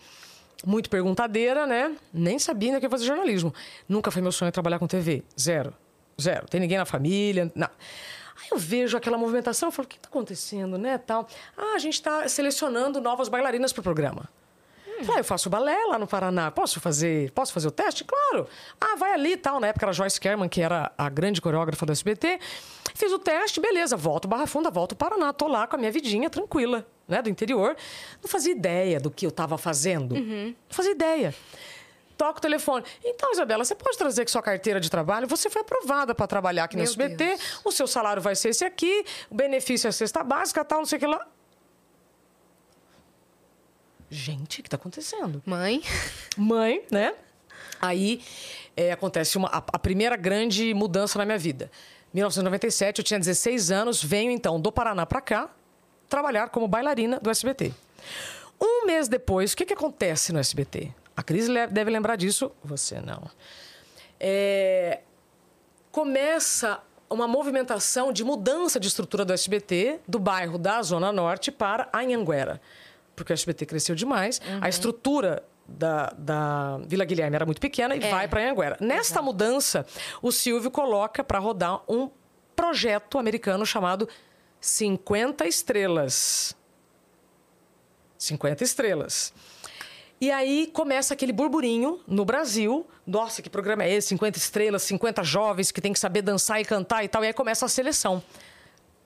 muito 0.65 0.89
perguntadeira, 0.89 1.65
né? 1.67 1.95
Nem 2.13 2.37
sabia 2.39 2.69
ainda 2.69 2.79
que 2.79 2.85
ia 2.85 2.89
fazer 2.89 3.05
jornalismo. 3.05 3.53
Nunca 3.89 4.11
foi 4.11 4.21
meu 4.21 4.31
sonho 4.31 4.51
trabalhar 4.51 4.79
com 4.79 4.87
TV. 4.87 5.23
Zero. 5.39 5.73
Zero. 6.19 6.47
Tem 6.47 6.59
ninguém 6.59 6.77
na 6.79 6.85
família, 6.85 7.51
não. 7.55 7.69
Aí 8.39 8.49
eu 8.51 8.57
vejo 8.57 8.95
aquela 8.95 9.17
movimentação, 9.17 9.69
eu 9.69 9.71
falo, 9.71 9.85
o 9.85 9.89
que 9.89 9.97
está 9.97 10.09
acontecendo, 10.09 10.77
né, 10.77 10.97
tal? 10.97 11.27
Ah, 11.57 11.73
a 11.75 11.79
gente 11.79 11.95
está 11.95 12.27
selecionando 12.27 13.01
novas 13.01 13.29
bailarinas 13.29 13.73
para 13.73 13.81
o 13.81 13.83
programa. 13.83 14.29
Falei, 15.03 15.17
ah, 15.17 15.19
eu 15.19 15.23
faço 15.23 15.47
balé 15.49 15.77
lá 15.85 15.99
no 15.99 16.07
Paraná, 16.07 16.49
posso 16.49 16.79
fazer, 16.79 17.31
posso 17.31 17.53
fazer 17.53 17.67
o 17.67 17.71
teste? 17.71 18.03
Claro. 18.03 18.47
Ah, 18.81 18.95
vai 18.95 19.13
ali 19.13 19.33
e 19.33 19.37
tal. 19.37 19.59
Na 19.59 19.67
época 19.67 19.85
era 19.85 19.91
a 19.91 19.93
Joyce 19.93 20.19
Kerman, 20.19 20.49
que 20.49 20.59
era 20.59 20.91
a 20.97 21.07
grande 21.07 21.39
coreógrafa 21.39 21.85
do 21.85 21.91
SBT. 21.91 22.39
Fiz 22.95 23.11
o 23.11 23.19
teste, 23.19 23.59
beleza, 23.59 23.95
volto 23.95 24.27
Barra 24.27 24.47
Funda, 24.47 24.71
volto 24.71 24.95
Paraná. 24.95 25.31
Tô 25.31 25.47
lá 25.47 25.67
com 25.67 25.75
a 25.75 25.79
minha 25.79 25.91
vidinha 25.91 26.31
tranquila, 26.31 26.87
né, 27.07 27.21
do 27.21 27.29
interior. 27.29 27.75
Não 28.23 28.27
fazia 28.27 28.51
ideia 28.51 28.99
do 28.99 29.11
que 29.11 29.23
eu 29.23 29.29
estava 29.29 29.55
fazendo. 29.55 30.15
Não 30.15 30.55
fazia 30.69 30.93
ideia. 30.93 31.35
Toco 32.17 32.39
o 32.39 32.41
telefone. 32.41 32.83
Então, 33.03 33.31
Isabela, 33.31 33.63
você 33.63 33.75
pode 33.75 33.97
trazer 33.97 34.23
aqui 34.23 34.31
sua 34.31 34.41
carteira 34.41 34.79
de 34.79 34.89
trabalho? 34.89 35.27
Você 35.27 35.49
foi 35.49 35.61
aprovada 35.61 36.15
para 36.15 36.25
trabalhar 36.25 36.63
aqui 36.63 36.75
no 36.75 36.81
Meu 36.81 36.89
SBT. 36.89 37.15
Deus. 37.15 37.61
O 37.63 37.71
seu 37.71 37.85
salário 37.87 38.21
vai 38.21 38.35
ser 38.35 38.49
esse 38.49 38.65
aqui. 38.65 39.05
O 39.29 39.35
benefício 39.35 39.87
é 39.87 39.89
a 39.89 39.91
cesta 39.91 40.23
básica, 40.23 40.65
tal, 40.65 40.79
não 40.79 40.85
sei 40.85 40.97
o 40.97 40.99
que 40.99 41.07
lá. 41.07 41.27
Gente, 44.09 44.59
o 44.59 44.63
que 44.63 44.67
está 44.67 44.77
acontecendo? 44.77 45.43
Mãe. 45.45 45.83
mãe, 46.35 46.83
né? 46.91 47.13
Aí 47.79 48.23
é, 48.75 48.91
acontece 48.91 49.37
uma, 49.37 49.49
a, 49.49 49.57
a 49.57 49.79
primeira 49.79 50.15
grande 50.15 50.73
mudança 50.73 51.19
na 51.19 51.25
minha 51.25 51.37
vida. 51.37 51.69
1997, 52.13 52.99
eu 52.99 53.03
tinha 53.03 53.19
16 53.19 53.69
anos, 53.69 54.03
venho 54.03 54.31
então 54.31 54.59
do 54.59 54.71
Paraná 54.71 55.05
para 55.05 55.21
cá 55.21 55.49
trabalhar 56.09 56.49
como 56.49 56.67
bailarina 56.67 57.19
do 57.19 57.29
SBT. 57.29 57.73
Um 58.59 58.85
mês 58.85 59.07
depois, 59.07 59.53
o 59.53 59.57
que, 59.57 59.65
que 59.65 59.73
acontece 59.73 60.31
no 60.31 60.39
SBT? 60.39 60.91
A 61.17 61.23
Cris 61.23 61.47
deve 61.71 61.89
lembrar 61.89 62.15
disso, 62.15 62.51
você 62.63 63.01
não. 63.01 63.27
É, 64.19 65.01
começa 65.91 66.79
uma 67.09 67.27
movimentação 67.27 68.13
de 68.13 68.23
mudança 68.23 68.79
de 68.79 68.87
estrutura 68.87 69.25
do 69.25 69.33
SBT 69.33 69.99
do 70.07 70.19
bairro 70.19 70.59
da 70.59 70.79
Zona 70.83 71.11
Norte 71.11 71.51
para 71.51 71.89
Anhanguera. 71.91 72.61
Porque 73.15 73.33
o 73.33 73.35
SBT 73.35 73.65
cresceu 73.65 73.95
demais, 73.95 74.39
a 74.61 74.69
estrutura 74.69 75.43
da, 75.67 76.13
da 76.15 76.77
Vila 76.85 77.03
Guilherme 77.03 77.35
era 77.35 77.47
muito 77.47 77.59
pequena 77.59 77.95
e 77.95 77.99
vai 77.99 78.27
para 78.27 78.41
Anhanguera. 78.41 78.77
Nesta 78.79 79.19
mudança, 79.19 79.87
o 80.21 80.31
Silvio 80.31 80.69
coloca 80.69 81.23
para 81.23 81.39
rodar 81.39 81.81
um 81.89 82.11
projeto 82.55 83.17
americano 83.17 83.65
chamado 83.65 84.07
50 84.61 85.47
Estrelas. 85.47 86.55
50 88.19 88.63
estrelas. 88.63 89.33
E 90.19 90.31
aí 90.31 90.67
começa 90.73 91.13
aquele 91.13 91.31
burburinho 91.31 91.99
no 92.07 92.25
Brasil. 92.25 92.87
Nossa, 93.05 93.41
que 93.41 93.49
programa 93.49 93.83
é 93.83 93.93
esse? 93.93 94.09
50 94.09 94.37
estrelas, 94.37 94.81
50 94.83 95.23
jovens 95.23 95.71
que 95.71 95.79
tem 95.79 95.93
que 95.93 95.99
saber 95.99 96.23
dançar 96.23 96.59
e 96.59 96.65
cantar 96.65 97.03
e 97.03 97.07
tal. 97.07 97.23
E 97.23 97.27
aí 97.27 97.33
começa 97.33 97.65
a 97.65 97.69
seleção. 97.69 98.23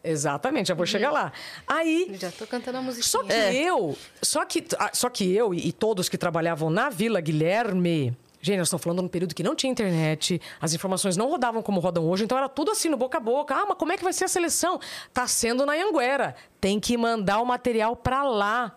Exatamente, 0.03 0.67
já 0.67 0.73
vou 0.73 0.85
chegar 0.85 1.11
lá. 1.11 1.31
Aí 1.67 2.15
Já 2.19 2.31
tô 2.31 2.47
cantando 2.47 2.77
a 2.79 2.81
musiquinha. 2.81 3.07
só 3.07 3.23
que 3.23 3.33
eu, 3.33 3.97
só 4.21 4.45
que, 4.45 4.65
ah, 4.79 4.89
só 4.93 5.09
que 5.09 5.31
eu 5.31 5.53
e, 5.53 5.67
e 5.67 5.71
todos 5.71 6.09
que 6.09 6.17
trabalhavam 6.17 6.69
na 6.71 6.89
Vila 6.89 7.21
Guilherme, 7.21 8.17
gente, 8.41 8.57
nós 8.57 8.67
estamos 8.67 8.83
falando 8.83 9.03
num 9.03 9.07
período 9.07 9.35
que 9.35 9.43
não 9.43 9.53
tinha 9.55 9.71
internet, 9.71 10.41
as 10.59 10.73
informações 10.73 11.15
não 11.17 11.29
rodavam 11.29 11.61
como 11.61 11.79
rodam 11.79 12.09
hoje, 12.09 12.23
então 12.23 12.35
era 12.35 12.49
tudo 12.49 12.71
assim 12.71 12.89
no 12.89 12.97
boca 12.97 13.17
a 13.17 13.21
boca. 13.21 13.53
Ah, 13.53 13.65
mas 13.67 13.77
como 13.77 13.91
é 13.91 13.97
que 13.97 14.03
vai 14.03 14.13
ser 14.13 14.25
a 14.25 14.27
seleção? 14.27 14.79
Tá 15.13 15.27
sendo 15.27 15.67
na 15.67 15.73
Anguera. 15.73 16.35
Tem 16.59 16.79
que 16.79 16.97
mandar 16.97 17.39
o 17.39 17.45
material 17.45 17.95
para 17.95 18.23
lá. 18.23 18.75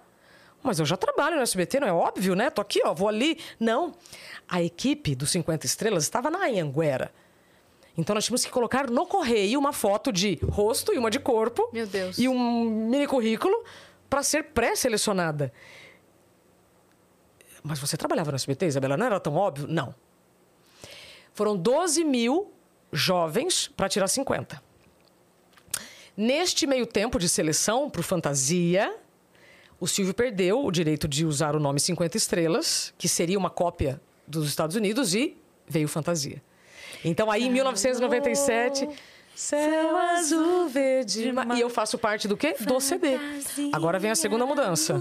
Mas 0.65 0.81
eu 0.81 0.87
já 0.87 0.97
trabalho 0.97 1.37
no 1.37 1.43
SBT, 1.43 1.79
não 1.81 1.87
é 1.87 1.93
óbvio, 1.93 2.35
né? 2.35 2.49
Tô 2.49 2.63
aqui, 2.63 2.81
ó, 2.83 2.95
vou 2.95 3.07
ali. 3.07 3.39
Não. 3.61 3.93
A 4.49 4.63
equipe 4.63 5.15
dos 5.15 5.31
50 5.31 5.67
estrelas 5.67 6.05
estava 6.05 6.31
na 6.31 6.39
Anhanguera. 6.47 7.13
Então 7.99 8.15
nós 8.15 8.25
tínhamos 8.25 8.47
que 8.47 8.51
colocar 8.51 8.89
no 8.91 9.07
correio 9.07 9.59
uma 9.59 9.75
foto 9.75 10.11
de 10.11 10.39
rosto 10.51 10.95
e 10.95 10.99
uma 10.99 11.11
de 11.11 11.21
corpo. 11.21 11.69
Meu 11.71 11.87
Deus. 11.87 12.19
E 12.19 12.27
um 12.29 12.65
mini 12.65 13.07
currículo 13.07 13.63
para 14.09 14.23
ser 14.23 14.45
pré-selecionada. 14.45 15.53
Mas 17.63 17.79
você 17.79 17.99
trabalhava 17.99 18.31
no 18.31 18.37
SBT, 18.37 18.65
Isabela? 18.65 18.97
Não 18.97 19.05
era 19.05 19.21
tão 19.21 19.37
óbvio? 19.37 19.67
Não. 19.69 19.95
Foram 21.35 21.59
12 21.59 22.05
mil 22.05 22.51
jovens 22.91 23.69
para 23.69 23.87
tirar 23.87 24.09
50. 24.09 24.63
Neste 26.17 26.67
meio 26.67 26.87
tempo 26.87 27.19
de 27.19 27.29
seleção 27.29 27.91
para 27.91 28.01
o 28.01 28.05
Fantasia, 28.05 28.97
o 29.81 29.87
Silvio 29.87 30.15
perdeu 30.15 30.65
o 30.65 30.71
direito 30.71 31.07
de 31.09 31.25
usar 31.27 31.55
o 31.57 31.61
nome 31.61 31.79
50 31.81 32.17
Estrelas, 32.17 32.95
que 32.97 33.09
seria 33.09 33.39
uma 33.39 33.51
cópia 33.51 34.01
dos 34.27 34.49
Estados 34.49 34.77
Unidos, 34.77 35.15
e 35.15 35.37
veio 35.67 35.89
Fantasia. 35.89 36.43
Então, 37.05 37.31
aí, 37.31 37.45
em 37.45 37.51
1997, 37.51 38.89
Céu 39.35 39.97
Azul 39.97 40.69
Verde. 40.69 41.31
ma- 41.33 41.55
E 41.57 41.61
eu 41.61 41.69
faço 41.69 41.99
parte 41.99 42.27
do 42.29 42.37
quê? 42.37 42.55
Do 42.61 42.81
CD. 42.81 43.19
Agora 43.73 43.99
vem 43.99 44.11
a 44.11 44.15
segunda 44.15 44.47
mudança. 44.47 44.95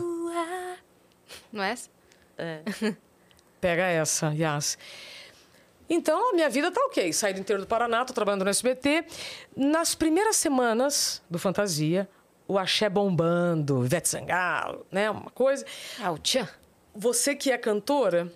Não 1.52 1.64
é 1.64 1.72
essa? 1.72 1.90
Pega 3.62 3.84
essa, 3.84 4.34
Yas. 4.34 4.78
Então, 5.90 6.32
a 6.32 6.34
minha 6.34 6.50
vida 6.50 6.72
tá 6.72 6.82
ok. 6.86 7.14
Saí 7.14 7.34
do 7.34 7.40
interior 7.40 7.62
do 7.62 7.68
Paraná, 7.68 8.04
tô 8.04 8.14
trabalhando 8.14 8.44
no 8.44 8.50
SBT. 8.50 9.06
Nas 9.56 9.94
primeiras 9.96 10.36
semanas 10.38 11.22
do 11.30 11.38
Fantasia, 11.38 12.10
o 12.54 12.60
axé 12.60 12.90
bombando, 12.90 13.84
Ivete 13.86 14.08
Sangalo, 14.08 14.86
né? 14.92 15.10
Uma 15.10 15.32
coisa. 15.32 15.66
Ah, 16.00 16.12
o 16.12 16.18
Tchan. 16.18 16.48
Você 16.96 17.36
que 17.36 17.52
é 17.52 17.58
cantora, 17.58 18.32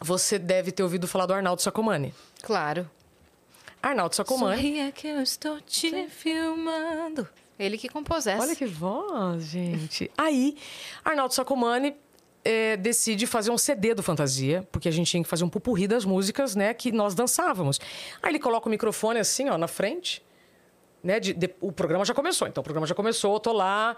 você 0.00 0.38
deve 0.38 0.72
ter 0.72 0.82
ouvido 0.82 1.06
falar 1.06 1.26
do 1.26 1.34
Arnaldo 1.34 1.60
Sacomani. 1.60 2.14
Claro. 2.42 2.88
Arnaldo 3.82 4.14
Sacomani. 4.14 4.56
Sorria 4.56 4.92
que 4.92 5.06
eu 5.06 5.20
estou 5.20 5.60
te 5.60 6.08
filmando. 6.08 7.28
Ele 7.58 7.76
que 7.76 7.88
compôs 7.88 8.26
essa. 8.26 8.42
Olha 8.42 8.56
que 8.56 8.66
voz, 8.66 9.44
gente. 9.44 10.10
Aí, 10.16 10.56
Arnaldo 11.04 11.34
Sacomani 11.34 11.94
eh, 12.44 12.76
decide 12.76 13.26
fazer 13.26 13.50
um 13.50 13.58
CD 13.58 13.94
do 13.94 14.02
Fantasia, 14.02 14.66
porque 14.72 14.88
a 14.88 14.92
gente 14.92 15.10
tinha 15.10 15.22
que 15.22 15.28
fazer 15.28 15.44
um 15.44 15.48
pupurri 15.48 15.86
das 15.86 16.04
músicas, 16.04 16.54
né, 16.54 16.72
que 16.72 16.90
nós 16.92 17.14
dançávamos. 17.14 17.80
Aí 18.22 18.30
ele 18.30 18.38
coloca 18.38 18.68
o 18.68 18.70
microfone 18.70 19.18
assim, 19.18 19.48
ó, 19.48 19.58
na 19.58 19.68
frente, 19.68 20.22
né, 21.02 21.20
de- 21.20 21.32
de- 21.32 21.54
o 21.60 21.70
programa 21.72 22.04
já 22.04 22.14
começou. 22.14 22.48
Então, 22.48 22.60
o 22.60 22.64
programa 22.64 22.86
já 22.86 22.94
começou, 22.94 23.34
eu 23.34 23.40
tô 23.40 23.52
lá 23.52 23.96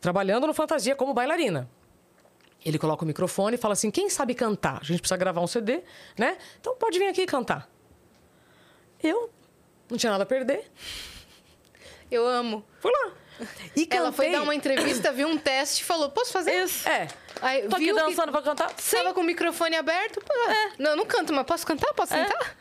trabalhando 0.00 0.46
no 0.46 0.54
Fantasia 0.54 0.94
como 0.96 1.12
bailarina. 1.14 1.68
Ele 2.64 2.78
coloca 2.78 3.04
o 3.04 3.06
microfone 3.06 3.56
e 3.56 3.58
fala 3.58 3.72
assim: 3.72 3.90
quem 3.90 4.08
sabe 4.08 4.34
cantar? 4.34 4.78
A 4.80 4.84
gente 4.84 5.00
precisa 5.00 5.16
gravar 5.16 5.40
um 5.40 5.46
CD, 5.46 5.82
né? 6.16 6.38
Então 6.60 6.76
pode 6.76 6.98
vir 6.98 7.08
aqui 7.08 7.26
cantar. 7.26 7.68
Eu 9.02 9.30
não 9.90 9.98
tinha 9.98 10.12
nada 10.12 10.22
a 10.22 10.26
perder. 10.26 10.70
Eu 12.10 12.26
amo. 12.26 12.64
Fui 12.80 12.92
lá. 12.92 13.12
E 13.74 13.88
Ela 13.90 14.12
foi 14.12 14.26
cantei. 14.26 14.38
dar 14.38 14.44
uma 14.44 14.54
entrevista, 14.54 15.10
viu 15.10 15.26
um 15.26 15.36
teste 15.36 15.82
e 15.82 15.84
falou: 15.84 16.10
Posso 16.10 16.30
fazer? 16.32 16.52
Isso. 16.64 16.88
É. 16.88 17.08
Aí, 17.40 17.62
Tô 17.68 17.74
aqui 17.74 17.86
viu 17.86 17.96
que 17.96 18.02
dançando 18.02 18.30
pra 18.30 18.42
cantar? 18.42 18.72
Tava 18.72 19.12
com 19.12 19.20
o 19.22 19.24
microfone 19.24 19.74
aberto. 19.74 20.20
pô, 20.20 20.32
Não, 20.78 20.90
eu 20.90 20.96
não 20.96 21.04
canto, 21.06 21.32
mas 21.32 21.44
posso 21.44 21.66
cantar? 21.66 21.92
Posso 21.94 22.12
cantar? 22.14 22.56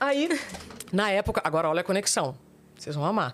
Aí, 0.00 0.28
na 0.92 1.10
época, 1.10 1.40
agora 1.44 1.68
olha 1.68 1.82
a 1.82 1.84
conexão. 1.84 2.36
Vocês 2.84 2.96
vão 2.96 3.06
amar. 3.06 3.32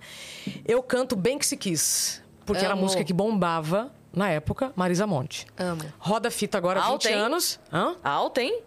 Eu 0.65 0.81
canto 0.81 1.17
Bem 1.17 1.37
Que 1.37 1.45
Se 1.45 1.57
Quis, 1.57 2.23
porque 2.47 2.61
era 2.65 2.71
a 2.71 2.77
Amo. 2.77 2.83
música 2.83 3.03
que 3.03 3.13
bombava 3.13 3.93
na 4.13 4.31
época, 4.31 4.73
Marisa 4.77 5.09
Monte. 5.09 5.45
Amo. 5.59 5.83
Roda 5.99 6.31
fita 6.31 6.57
agora, 6.57 6.81
20 6.81 6.89
Alta, 6.89 7.11
hein? 7.11 7.15
anos. 7.17 7.61
Hã? 7.73 7.97
Alta, 8.05 8.43
hein? 8.43 8.63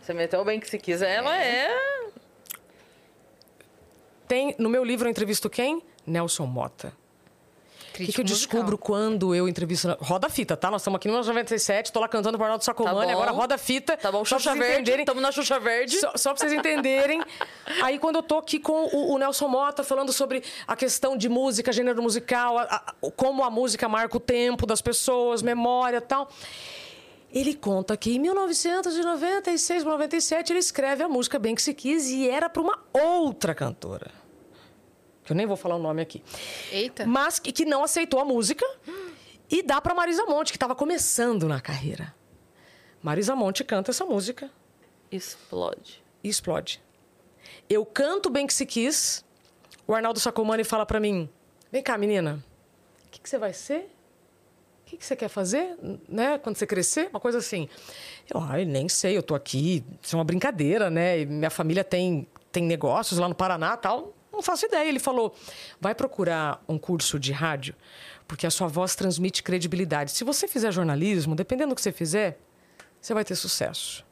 Você 0.00 0.14
meteu 0.14 0.44
bem 0.44 0.60
que 0.60 0.70
se 0.70 0.78
quiser, 0.78 1.16
ela 1.16 1.36
é. 1.36 2.08
Tem, 4.28 4.54
no 4.60 4.68
meu 4.68 4.84
livro 4.84 5.08
eu 5.08 5.10
entrevisto 5.10 5.50
quem? 5.50 5.82
Nelson 6.06 6.46
Mota. 6.46 6.92
O 7.92 7.94
que, 7.94 8.04
que 8.06 8.10
eu 8.10 8.14
Crítico 8.14 8.22
musical. 8.28 8.60
descubro 8.60 8.78
quando 8.78 9.34
eu 9.34 9.46
entrevisto... 9.46 9.86
na- 9.88 9.96
Roda 10.00 10.28
fita, 10.30 10.56
tá? 10.56 10.70
Nós 10.70 10.80
estamos 10.82 10.96
aqui 10.96 11.08
em 11.08 11.10
1997, 11.10 11.92
tô 11.92 12.00
lá 12.00 12.08
cantando 12.08 12.38
pro 12.38 12.44
Arnaldo 12.44 12.64
Sacomani, 12.64 13.06
Tá 13.08 13.12
agora 13.12 13.30
roda 13.32 13.58
fita. 13.58 13.96
Tá 13.96 14.10
bom, 14.10 14.24
Xuxa 14.24 14.54
Verde. 14.54 15.04
Tamo 15.04 15.20
na 15.20 15.30
Xuxa 15.30 15.60
Verde. 15.60 15.98
Só, 16.00 16.12
só 16.16 16.30
pra 16.34 16.40
vocês 16.40 16.52
entenderem. 16.52 17.22
Aí, 17.82 17.98
quando 17.98 18.16
eu 18.16 18.22
tô 18.22 18.38
aqui 18.38 18.58
com 18.58 18.84
o, 18.86 19.12
o 19.14 19.18
Nelson 19.18 19.48
Mota 19.48 19.84
falando 19.84 20.12
sobre 20.12 20.42
a 20.66 20.74
questão 20.74 21.16
de 21.16 21.28
música, 21.28 21.70
gênero 21.72 22.02
musical, 22.02 22.58
a- 22.58 22.62
a- 22.64 22.94
como 23.16 23.44
a 23.44 23.50
música 23.50 23.88
marca 23.88 24.16
o 24.16 24.20
tempo 24.20 24.64
das 24.66 24.80
pessoas, 24.80 25.42
memória 25.42 25.98
e 25.98 26.00
tal. 26.00 26.28
Ele 27.30 27.54
conta 27.54 27.96
que 27.96 28.14
em 28.14 28.18
1996, 28.18 29.84
97, 29.84 30.52
ele 30.52 30.58
escreve 30.58 31.02
a 31.02 31.08
música 31.08 31.38
Bem 31.38 31.54
Que 31.54 31.62
Se 31.62 31.72
Quis 31.72 32.08
e 32.10 32.28
era 32.28 32.48
para 32.48 32.60
uma 32.62 32.78
outra 32.92 33.54
cantora. 33.54 34.10
Que 35.32 35.34
eu 35.34 35.38
nem 35.38 35.46
vou 35.46 35.56
falar 35.56 35.76
o 35.76 35.78
nome 35.78 36.02
aqui. 36.02 36.22
Eita. 36.70 37.06
Mas 37.06 37.38
que, 37.38 37.50
que 37.52 37.64
não 37.64 37.82
aceitou 37.82 38.20
a 38.20 38.24
música 38.24 38.66
e 39.50 39.62
dá 39.62 39.80
para 39.80 39.94
Marisa 39.94 40.26
Monte, 40.26 40.52
que 40.52 40.56
estava 40.58 40.74
começando 40.74 41.48
na 41.48 41.58
carreira. 41.58 42.14
Marisa 43.02 43.34
Monte 43.34 43.64
canta 43.64 43.90
essa 43.90 44.04
música 44.04 44.50
Explode. 45.10 46.04
explode. 46.22 46.82
Eu 47.66 47.86
canto 47.86 48.28
bem 48.28 48.46
que 48.46 48.52
se 48.52 48.66
quis. 48.66 49.24
O 49.86 49.94
Arnaldo 49.94 50.20
Sacomani 50.20 50.64
fala 50.64 50.84
pra 50.84 51.00
mim: 51.00 51.30
Vem 51.70 51.82
cá, 51.82 51.96
menina, 51.96 52.44
o 53.06 53.10
que, 53.10 53.18
que 53.18 53.28
você 53.28 53.38
vai 53.38 53.54
ser? 53.54 53.90
O 54.82 54.84
que, 54.84 54.98
que 54.98 55.06
você 55.06 55.16
quer 55.16 55.28
fazer, 55.28 55.78
né? 56.06 56.36
Quando 56.36 56.56
você 56.56 56.66
crescer? 56.66 57.08
Uma 57.08 57.20
coisa 57.20 57.38
assim. 57.38 57.70
Eu, 58.28 58.38
ai, 58.38 58.66
nem 58.66 58.86
sei, 58.86 59.16
eu 59.16 59.22
tô 59.22 59.34
aqui, 59.34 59.82
isso 60.02 60.14
é 60.14 60.18
uma 60.18 60.24
brincadeira, 60.24 60.90
né? 60.90 61.20
E 61.20 61.26
minha 61.26 61.48
família 61.48 61.82
tem, 61.82 62.28
tem 62.50 62.62
negócios 62.62 63.18
lá 63.18 63.26
no 63.26 63.34
Paraná 63.34 63.74
tal. 63.78 64.12
Não 64.32 64.42
faço 64.42 64.66
ideia. 64.66 64.88
Ele 64.88 64.98
falou: 64.98 65.34
vai 65.80 65.94
procurar 65.94 66.62
um 66.68 66.78
curso 66.78 67.18
de 67.18 67.32
rádio, 67.32 67.74
porque 68.26 68.46
a 68.46 68.50
sua 68.50 68.66
voz 68.66 68.94
transmite 68.94 69.42
credibilidade. 69.42 70.12
Se 70.12 70.24
você 70.24 70.48
fizer 70.48 70.72
jornalismo, 70.72 71.34
dependendo 71.34 71.70
do 71.70 71.74
que 71.74 71.82
você 71.82 71.92
fizer, 71.92 72.38
você 73.00 73.12
vai 73.12 73.24
ter 73.24 73.34
sucesso. 73.36 74.04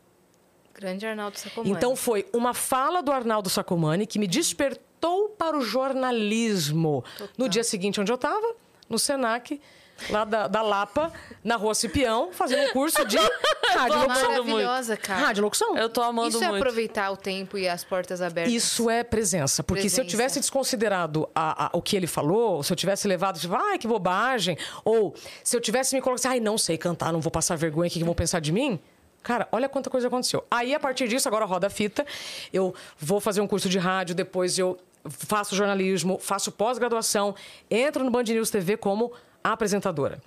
Grande 0.75 1.07
Arnaldo 1.07 1.39
Sacomani. 1.39 1.71
Então 1.71 1.95
foi 1.95 2.27
uma 2.33 2.55
fala 2.55 3.03
do 3.03 3.13
Arnaldo 3.13 3.51
Sacomani 3.51 4.07
que 4.07 4.19
me 4.19 4.27
despertou 4.27 5.29
para 5.31 5.57
o 5.57 5.63
jornalismo. 5.63 7.05
No 7.37 7.49
dia 7.49 7.65
seguinte, 7.65 8.01
onde 8.01 8.11
eu 8.11 8.17
estava, 8.17 8.55
no 8.89 8.99
Senac, 8.99 9.61
lá 10.09 10.25
da, 10.25 10.47
da 10.49 10.63
Lapa, 10.63 11.13
na 11.45 11.57
Rua 11.57 11.75
Cipião, 11.75 12.31
fazendo 12.33 12.63
um 12.69 12.73
curso 12.73 13.05
de 13.05 13.17
rádio 13.75 13.99
locução. 14.01 14.29
Maravilhosa, 14.31 14.97
cara. 14.97 15.27
Rádio 15.27 15.43
locução. 15.43 15.77
Eu 15.77 15.89
tô 15.89 16.03
amando 16.03 16.29
Isso 16.31 16.43
é 16.45 16.49
muito. 16.49 16.63
aproveitar 16.63 17.11
o 17.11 17.17
tempo 17.17 17.59
e 17.59 17.69
as 17.69 17.85
portas 17.85 18.23
abertas. 18.23 18.53
Isso 18.53 18.89
é 18.89 19.03
presença. 19.05 19.63
Porque 19.63 19.83
se 19.89 20.01
eu 20.01 20.05
Presença. 20.05 20.11
tivesse 20.11 20.41
desconsiderado 20.41 21.29
a- 21.35 21.67
a- 21.67 21.71
o 21.73 21.83
que 21.83 21.97
ele 21.97 22.07
falou, 22.07 22.63
se 22.63 22.73
eu 22.73 22.77
tivesse 22.77 23.07
levado, 23.07 23.39
tipo, 23.39 23.55
ai, 23.55 23.79
que 23.79 23.87
bobagem, 23.89 24.57
ou 24.85 25.15
se 25.45 25.57
eu 25.57 25.61
tivesse 25.61 25.95
me 25.95 26.01
colocado 26.01 26.21
assim, 26.21 26.29
ai, 26.29 26.41
não 26.41 26.57
sei 26.59 26.79
cantar, 26.79 27.13
não 27.13 27.21
vou 27.21 27.31
passar 27.31 27.57
vergonha, 27.57 27.89
o 27.89 27.91
que 27.91 27.99
que 27.99 28.05
vão 28.05 28.15
pensar 28.15 28.41
de 28.41 28.53
mim? 28.53 28.79
Cara, 29.23 29.47
olha 29.53 29.69
quanta 29.69 29.91
coisa 29.91 30.07
aconteceu. 30.09 30.45
Aí, 30.51 30.75
a 30.75 30.81
partir 30.81 31.07
disso, 31.07 31.29
agora 31.29 31.45
roda 31.45 31.67
a 31.67 31.71
fita, 31.71 32.07
eu 32.53 32.75
vou 32.99 33.21
fazer 33.21 33.41
um 33.43 33.47
curso 33.47 33.69
de 33.69 33.79
rádio, 33.79 34.15
depois 34.15 34.59
eu 34.59 34.79
faço 35.09 35.55
jornalismo, 35.55 36.19
faço 36.19 36.51
pós-graduação, 36.51 37.35
entro 37.71 38.03
no 38.05 38.11
Band 38.11 38.23
News 38.25 38.51
TV 38.51 38.77
como 38.77 39.13
apresentadora. 39.43 40.21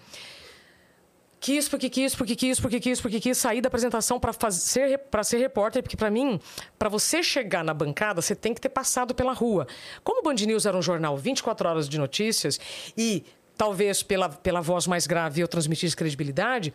Quis, 1.43 1.67
porque 1.67 1.89
quis, 1.89 2.15
porque 2.15 2.37
quis, 2.37 2.57
porque 2.57 2.79
quis, 2.79 3.01
porque 3.01 3.19
quis 3.19 3.37
sair 3.37 3.59
da 3.59 3.67
apresentação 3.67 4.17
para 4.17 4.31
fazer 4.31 4.97
para 4.97 5.25
ser 5.25 5.39
repórter, 5.39 5.83
porque 5.83 5.97
para 5.97 6.09
mim, 6.09 6.39
para 6.79 6.87
você 6.87 7.21
chegar 7.21 7.65
na 7.65 7.73
bancada, 7.73 8.21
você 8.21 8.33
tem 8.33 8.53
que 8.53 8.61
ter 8.61 8.69
passado 8.69 9.13
pela 9.13 9.33
rua. 9.33 9.67
Como 10.05 10.21
o 10.21 10.23
Band 10.23 10.35
News 10.35 10.65
era 10.65 10.77
um 10.77 10.81
jornal 10.81 11.17
24 11.17 11.67
horas 11.67 11.89
de 11.89 11.97
notícias 11.97 12.61
e 12.97 13.25
talvez 13.57 14.01
pela, 14.01 14.29
pela 14.29 14.61
voz 14.61 14.87
mais 14.87 15.05
grave 15.05 15.41
eu 15.41 15.47
transmitisse 15.49 15.95
credibilidade, 15.97 16.73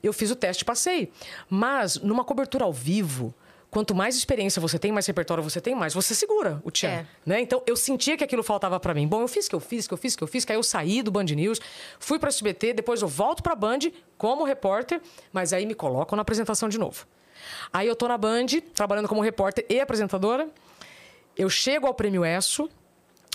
eu 0.00 0.12
fiz 0.12 0.30
o 0.30 0.36
teste 0.36 0.62
e 0.62 0.64
passei. 0.64 1.10
Mas 1.50 1.96
numa 1.96 2.24
cobertura 2.24 2.64
ao 2.64 2.72
vivo, 2.72 3.34
quanto 3.74 3.94
mais 3.94 4.16
experiência 4.16 4.60
você 4.60 4.78
tem, 4.78 4.92
mais 4.92 5.04
repertório 5.06 5.42
você 5.42 5.60
tem, 5.60 5.74
mais 5.74 5.92
você 5.92 6.14
segura 6.14 6.62
o 6.64 6.70
tchan. 6.70 6.88
É. 6.88 7.06
Né? 7.26 7.40
Então, 7.40 7.60
eu 7.66 7.76
sentia 7.76 8.16
que 8.16 8.22
aquilo 8.24 8.42
faltava 8.42 8.78
para 8.78 8.94
mim. 8.94 9.06
Bom, 9.06 9.20
eu 9.20 9.28
fiz 9.28 9.46
o 9.46 9.50
que 9.50 9.54
eu 9.56 9.60
fiz, 9.60 9.86
que 9.86 9.92
eu 9.92 9.98
fiz, 9.98 10.14
que 10.14 10.22
eu 10.22 10.28
fiz, 10.28 10.44
que 10.44 10.52
aí 10.52 10.56
eu 10.58 10.62
saí 10.62 11.02
do 11.02 11.10
Band 11.10 11.24
News, 11.24 11.60
fui 11.98 12.18
para 12.18 12.28
SBT, 12.28 12.72
depois 12.72 13.02
eu 13.02 13.08
volto 13.08 13.42
para 13.42 13.54
Band 13.56 13.80
como 14.16 14.44
repórter, 14.44 15.02
mas 15.32 15.52
aí 15.52 15.66
me 15.66 15.74
colocam 15.74 16.14
na 16.16 16.22
apresentação 16.22 16.68
de 16.68 16.78
novo. 16.78 17.04
Aí 17.72 17.86
eu 17.88 17.96
tô 17.96 18.06
na 18.06 18.16
Band, 18.16 18.46
trabalhando 18.74 19.08
como 19.08 19.20
repórter 19.20 19.66
e 19.68 19.80
apresentadora. 19.80 20.48
Eu 21.36 21.50
chego 21.50 21.86
ao 21.88 21.94
Prêmio 21.94 22.24
ESSO, 22.24 22.70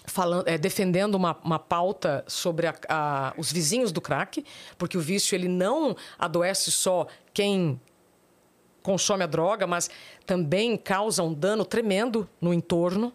falando, 0.05 0.47
é, 0.47 0.57
defendendo 0.57 1.15
uma, 1.15 1.37
uma 1.43 1.59
pauta 1.59 2.23
sobre 2.27 2.65
a- 2.65 2.75
a- 2.87 3.33
os 3.37 3.51
vizinhos 3.51 3.91
do 3.91 3.99
crack, 4.01 4.43
porque 4.77 4.97
o 4.97 5.01
vício 5.01 5.35
ele 5.35 5.47
não 5.49 5.95
adoece 6.17 6.71
só 6.71 7.05
quem 7.33 7.79
consome 8.89 9.23
a 9.23 9.27
droga, 9.27 9.67
mas 9.67 9.87
também 10.25 10.75
causa 10.75 11.21
um 11.21 11.31
dano 11.31 11.63
tremendo 11.63 12.27
no 12.41 12.51
entorno, 12.51 13.13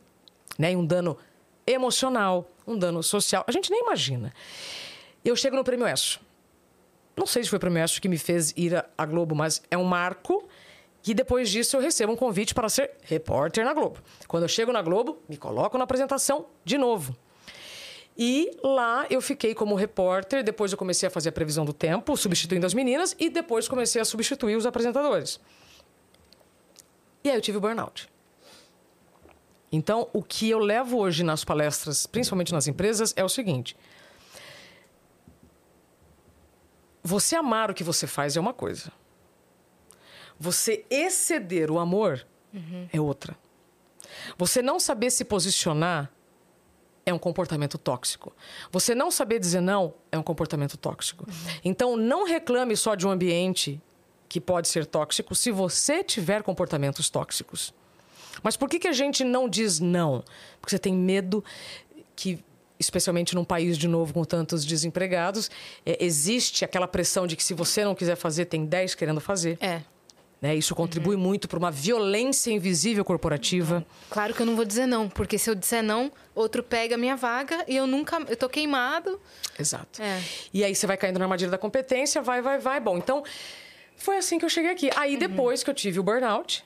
né? 0.57 0.71
E 0.73 0.77
um 0.77 0.87
dano 0.87 1.19
emocional, 1.67 2.49
um 2.65 2.79
dano 2.79 3.03
social. 3.03 3.43
A 3.45 3.51
gente 3.51 3.73
nem 3.73 3.81
imagina. 3.81 4.33
Eu 5.25 5.35
chego 5.35 5.57
no 5.57 5.65
Prêmio 5.65 5.85
ESSO. 5.89 6.21
Não 7.17 7.27
sei 7.27 7.43
se 7.43 7.51
foi 7.51 7.57
o 7.57 7.61
Prêmio 7.61 7.83
ESSO 7.83 8.01
que 8.01 8.09
me 8.09 8.19
fez 8.19 8.53
ir 8.57 8.77
à- 8.97 9.05
Globo, 9.05 9.35
mas 9.35 9.63
é 9.69 9.77
um 9.77 9.83
marco. 9.85 10.47
E 11.05 11.13
depois 11.13 11.51
disso 11.51 11.77
eu 11.77 11.81
recebo 11.81 12.13
um 12.13 12.17
convite 12.17 12.55
para 12.55 12.69
ser 12.69 12.93
repórter 13.03 13.65
na 13.65 13.75
Globo. 13.75 13.99
Quando 14.29 14.45
eu 14.45 14.49
chego 14.49 14.73
na 14.73 14.81
Globo, 14.81 15.19
me 15.29 15.37
coloco 15.37 15.77
na 15.77 15.83
apresentação 15.85 16.47
de 16.65 16.79
novo. 16.79 17.17
E 18.17 18.57
lá 18.63 19.07
eu 19.11 19.21
fiquei 19.21 19.55
como 19.57 19.75
repórter, 19.75 20.45
depois 20.45 20.71
eu 20.71 20.79
comecei 20.79 21.09
a 21.09 21.11
fazer 21.11 21.31
a 21.31 21.33
previsão 21.33 21.65
do 21.65 21.73
tempo, 21.73 22.17
substituindo 22.17 22.65
as 22.65 22.73
meninas, 22.73 23.15
e 23.19 23.29
depois 23.29 23.67
comecei 23.67 24.01
a 24.01 24.05
substituir 24.05 24.55
os 24.57 24.67
apresentadores. 24.67 25.41
E 27.25 27.31
aí 27.31 27.37
eu 27.37 27.41
tive 27.41 27.57
o 27.57 27.61
burnout. 27.61 28.09
Então, 29.73 30.09
o 30.13 30.23
que 30.23 30.51
eu 30.51 30.59
levo 30.59 30.99
hoje 30.99 31.25
nas 31.25 31.45
palestras, 31.45 32.07
principalmente 32.07 32.53
nas 32.53 32.69
empresas, 32.69 33.15
é 33.17 33.25
o 33.25 33.29
seguinte: 33.29 33.75
você 37.03 37.35
amar 37.35 37.71
o 37.71 37.75
que 37.75 37.83
você 37.83 38.07
faz 38.07 38.37
é 38.37 38.41
uma 38.41 38.53
coisa. 38.53 38.93
Você 40.39 40.85
exceder 40.91 41.71
o 41.71 41.79
amor 41.79 42.27
é 42.93 43.01
outra. 43.01 43.37
Você 44.37 44.63
não 44.63 44.79
saber 44.79 45.11
se 45.11 45.25
posicionar 45.25 46.13
é 47.07 47.13
um 47.13 47.19
comportamento 47.19 47.79
tóxico. 47.79 48.35
Você 48.71 48.95
não 48.95 49.11
saber 49.11 49.39
dizer 49.39 49.61
não 49.61 49.95
é 50.13 50.19
um 50.19 50.23
comportamento 50.23 50.77
tóxico. 50.77 51.27
Então, 51.65 51.97
não 51.97 52.25
reclame 52.25 52.77
só 52.77 52.95
de 52.95 53.07
um 53.07 53.11
ambiente 53.11 53.81
que 54.35 54.41
pode 54.41 54.67
ser 54.67 54.85
tóxico 54.85 55.33
se 55.33 55.53
você 55.53 56.03
tiver 56.03 56.43
comportamentos 56.43 57.09
tóxicos. 57.09 57.73
Mas 58.43 58.57
por 58.57 58.69
que, 58.69 58.81
que 58.81 58.89
a 58.89 58.93
gente 58.93 59.23
não 59.23 59.49
diz 59.49 59.79
não? 59.79 60.25
Porque 60.61 60.75
você 60.75 60.79
tem 60.81 60.93
medo 60.93 61.45
que, 62.17 62.43
especialmente 62.77 63.33
num 63.33 63.45
país 63.45 63.79
de 63.79 63.87
novo 63.87 64.13
com 64.13 64.25
tantos 64.25 64.65
desempregados, 64.65 65.53
é, 65.87 66.05
existe 66.05 66.65
aquela 66.65 66.89
pressão 66.89 67.29
de 67.29 67.37
que 67.37 67.45
se 67.45 67.55
você 67.55 67.85
não 67.85 67.95
quiser 67.95 68.17
fazer, 68.17 68.47
tem 68.47 68.67
10 68.67 68.97
querendo 68.97 69.21
fazer. 69.21 69.57
É. 69.61 69.83
Né? 70.43 70.57
Isso 70.57 70.75
contribui 70.75 71.15
muito 71.15 71.47
para 71.47 71.57
uma 71.57 71.71
violência 71.71 72.51
invisível 72.51 73.05
corporativa. 73.05 73.87
Claro 74.11 74.35
que 74.35 74.43
eu 74.43 74.47
não 74.47 74.57
vou 74.57 74.65
dizer 74.65 74.87
não, 74.87 75.09
porque 75.09 75.39
se 75.39 75.49
eu 75.49 75.55
disser 75.55 75.81
não, 75.81 76.11
outro 76.35 76.61
pega 76.61 76.97
a 76.97 76.99
minha 76.99 77.15
vaga 77.15 77.65
e 77.69 77.77
eu 77.77 77.87
nunca. 77.87 78.21
Eu 78.29 78.37
tô 78.37 78.49
queimado. 78.49 79.21
Exato. 79.57 80.03
É. 80.03 80.21
E 80.53 80.65
aí 80.65 80.75
você 80.75 80.89
vai 80.89 80.97
caindo 80.97 81.21
na 81.21 81.25
armadilha 81.25 81.53
da 81.53 81.57
competência, 81.57 82.21
vai, 82.21 82.43
vai, 82.43 82.59
vai. 82.59 82.81
Bom, 82.81 82.99
então 82.99 83.23
foi 83.97 84.17
assim 84.19 84.39
que 84.39 84.45
eu 84.45 84.49
cheguei 84.51 84.71
aqui. 84.71 84.91
Aí 84.97 85.17
depois 85.17 85.63
que 85.63 85.71
eu 85.71 85.75
tive 85.75 85.99
o 86.01 86.03
burnout, 86.03 86.65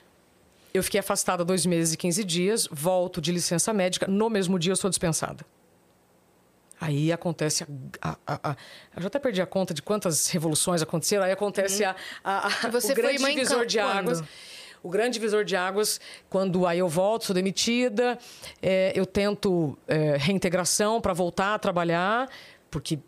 eu 0.74 0.82
fiquei 0.82 1.00
afastada 1.00 1.44
dois 1.44 1.64
meses 1.66 1.94
e 1.94 1.96
15 1.96 2.24
dias, 2.24 2.68
volto 2.70 3.20
de 3.20 3.32
licença 3.32 3.72
médica, 3.72 4.06
no 4.06 4.28
mesmo 4.28 4.58
dia 4.58 4.72
eu 4.72 4.76
sou 4.76 4.90
dispensada. 4.90 5.44
Aí 6.80 7.10
acontece 7.10 7.64
a, 8.00 8.16
a- 8.26 8.50
a- 8.50 8.56
eu 8.96 9.02
já 9.02 9.08
até 9.08 9.18
perdi 9.18 9.42
a 9.42 9.46
conta 9.46 9.74
de 9.74 9.82
quantas 9.82 10.28
revoluções 10.28 10.80
aconteceram. 10.80 11.24
Aí 11.24 11.32
acontece 11.32 11.84
a, 11.84 11.96
a- 12.22 12.46
a- 12.46 12.68
você 12.70 12.92
o 12.92 12.94
grande 12.94 13.18
divisor 13.24 13.66
de 13.66 13.80
águas. 13.80 14.22
O 14.80 14.88
grande 14.88 15.14
divisor 15.14 15.44
de 15.44 15.56
águas, 15.56 16.00
quando 16.30 16.64
aí 16.64 16.78
eu 16.78 16.88
volto, 16.88 17.24
sou 17.24 17.34
demitida, 17.34 18.16
é, 18.62 18.92
eu 18.94 19.04
tento 19.04 19.76
é, 19.88 20.16
reintegração 20.16 21.00
para 21.00 21.12
voltar 21.12 21.54
a 21.54 21.58
trabalhar, 21.58 22.30
porque 22.70 23.00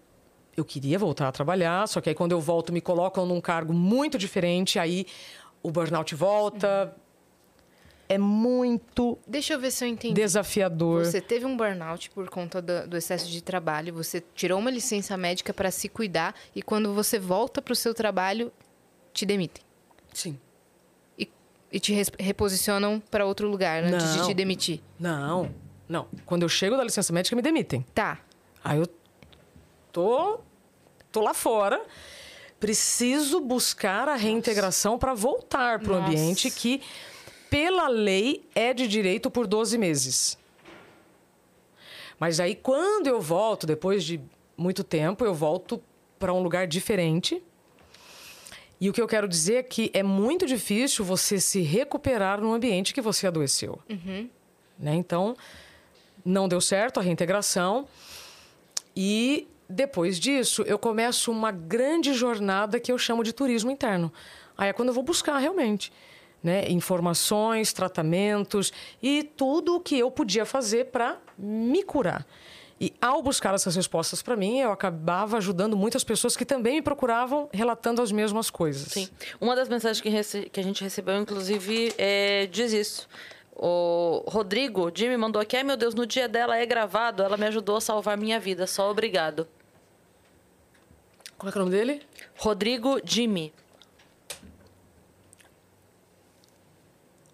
eu 0.60 0.64
queria 0.64 0.98
voltar 0.98 1.28
a 1.28 1.32
trabalhar, 1.32 1.86
só 1.88 2.00
que 2.00 2.08
aí 2.08 2.14
quando 2.14 2.32
eu 2.32 2.40
volto 2.40 2.72
me 2.72 2.80
colocam 2.80 3.26
num 3.26 3.40
cargo 3.40 3.72
muito 3.72 4.18
diferente, 4.18 4.78
aí 4.78 5.06
o 5.62 5.70
burnout 5.70 6.14
volta. 6.14 6.94
É 8.08 8.18
muito 8.18 9.16
Deixa 9.24 9.54
eu 9.54 9.60
ver 9.60 9.70
se 9.70 9.84
eu 9.84 9.88
entendi. 9.88 10.14
desafiador. 10.14 11.04
Você 11.04 11.20
teve 11.20 11.46
um 11.46 11.56
burnout 11.56 12.10
por 12.10 12.28
conta 12.28 12.60
do, 12.60 12.88
do 12.88 12.96
excesso 12.96 13.30
de 13.30 13.40
trabalho, 13.40 13.94
você 13.94 14.20
tirou 14.34 14.58
uma 14.58 14.70
licença 14.70 15.16
médica 15.16 15.54
para 15.54 15.70
se 15.70 15.88
cuidar 15.88 16.34
e 16.54 16.60
quando 16.60 16.92
você 16.92 17.20
volta 17.20 17.62
para 17.62 17.72
o 17.72 17.76
seu 17.76 17.94
trabalho, 17.94 18.52
te 19.12 19.24
demitem. 19.24 19.62
Sim. 20.12 20.38
E, 21.72 21.78
te 21.78 21.94
reposicionam 22.18 22.98
para 22.98 23.24
outro 23.24 23.48
lugar 23.48 23.84
antes 23.84 24.14
de 24.14 24.26
te 24.26 24.34
demitir. 24.34 24.80
Não, 24.98 25.54
não. 25.88 26.08
Quando 26.26 26.42
eu 26.42 26.48
chego 26.48 26.76
da 26.76 26.82
licença 26.82 27.12
médica, 27.12 27.36
me 27.36 27.42
demitem. 27.42 27.86
Tá. 27.94 28.18
Aí 28.64 28.78
eu 28.80 28.88
tô, 29.92 30.40
tô 31.10 31.20
lá 31.20 31.34
fora. 31.34 31.80
Preciso 32.58 33.40
buscar 33.40 34.08
a 34.08 34.16
reintegração 34.16 34.98
para 34.98 35.14
voltar 35.14 35.80
para 35.80 35.92
o 35.92 35.96
ambiente 35.96 36.50
que, 36.50 36.82
pela 37.48 37.88
lei, 37.88 38.44
é 38.54 38.74
de 38.74 38.86
direito 38.86 39.30
por 39.30 39.46
12 39.46 39.78
meses. 39.78 40.38
Mas 42.18 42.38
aí, 42.38 42.54
quando 42.54 43.06
eu 43.06 43.18
volto, 43.18 43.66
depois 43.66 44.04
de 44.04 44.20
muito 44.56 44.84
tempo, 44.84 45.24
eu 45.24 45.32
volto 45.32 45.82
para 46.18 46.34
um 46.34 46.42
lugar 46.42 46.66
diferente. 46.66 47.42
E 48.78 48.90
o 48.90 48.92
que 48.92 49.00
eu 49.00 49.08
quero 49.08 49.26
dizer 49.26 49.54
é 49.54 49.62
que 49.62 49.90
é 49.94 50.02
muito 50.02 50.44
difícil 50.44 51.02
você 51.02 51.40
se 51.40 51.62
recuperar 51.62 52.40
no 52.40 52.52
ambiente 52.52 52.92
que 52.92 53.00
você 53.00 53.26
adoeceu. 53.26 53.78
Né? 54.78 54.94
Então, 54.94 55.34
não 56.22 56.46
deu 56.46 56.60
certo 56.60 57.00
a 57.00 57.02
reintegração. 57.02 57.88
E 58.94 59.48
depois 59.70 60.18
disso, 60.18 60.62
eu 60.62 60.78
começo 60.78 61.30
uma 61.30 61.50
grande 61.50 62.12
jornada 62.12 62.80
que 62.80 62.90
eu 62.90 62.98
chamo 62.98 63.22
de 63.22 63.32
turismo 63.32 63.70
interno. 63.70 64.12
Aí 64.58 64.68
é 64.68 64.72
quando 64.72 64.88
eu 64.88 64.94
vou 64.94 65.02
buscar 65.02 65.38
realmente 65.38 65.92
né, 66.42 66.68
informações, 66.68 67.72
tratamentos 67.72 68.72
e 69.02 69.22
tudo 69.22 69.76
o 69.76 69.80
que 69.80 69.98
eu 69.98 70.10
podia 70.10 70.44
fazer 70.44 70.86
para 70.86 71.18
me 71.38 71.82
curar. 71.82 72.26
E 72.80 72.94
ao 72.98 73.22
buscar 73.22 73.54
essas 73.54 73.76
respostas 73.76 74.22
para 74.22 74.34
mim, 74.34 74.58
eu 74.58 74.72
acabava 74.72 75.36
ajudando 75.36 75.76
muitas 75.76 76.02
pessoas 76.02 76.34
que 76.34 76.46
também 76.46 76.76
me 76.76 76.82
procuravam 76.82 77.48
relatando 77.52 78.00
as 78.00 78.10
mesmas 78.10 78.48
coisas. 78.48 78.88
Sim. 78.88 79.08
Uma 79.38 79.54
das 79.54 79.68
mensagens 79.68 80.00
que, 80.00 80.48
que 80.48 80.60
a 80.60 80.62
gente 80.62 80.82
recebeu, 80.82 81.16
inclusive, 81.16 81.92
é, 81.98 82.46
diz 82.46 82.72
isso. 82.72 83.06
O 83.54 84.24
Rodrigo, 84.26 84.90
Jimmy, 84.94 85.18
mandou 85.18 85.42
aqui. 85.42 85.58
Ai, 85.58 85.62
meu 85.62 85.76
Deus, 85.76 85.94
no 85.94 86.06
dia 86.06 86.26
dela 86.26 86.56
é 86.56 86.64
gravado. 86.64 87.22
Ela 87.22 87.36
me 87.36 87.46
ajudou 87.46 87.76
a 87.76 87.80
salvar 87.82 88.16
minha 88.16 88.40
vida. 88.40 88.66
Só 88.66 88.90
obrigado. 88.90 89.46
Como 91.40 91.48
é 91.48 91.52
que 91.52 91.56
é 91.56 91.62
o 91.62 91.64
nome 91.64 91.74
dele? 91.74 92.02
Rodrigo 92.36 93.00
Jimmy. 93.02 93.50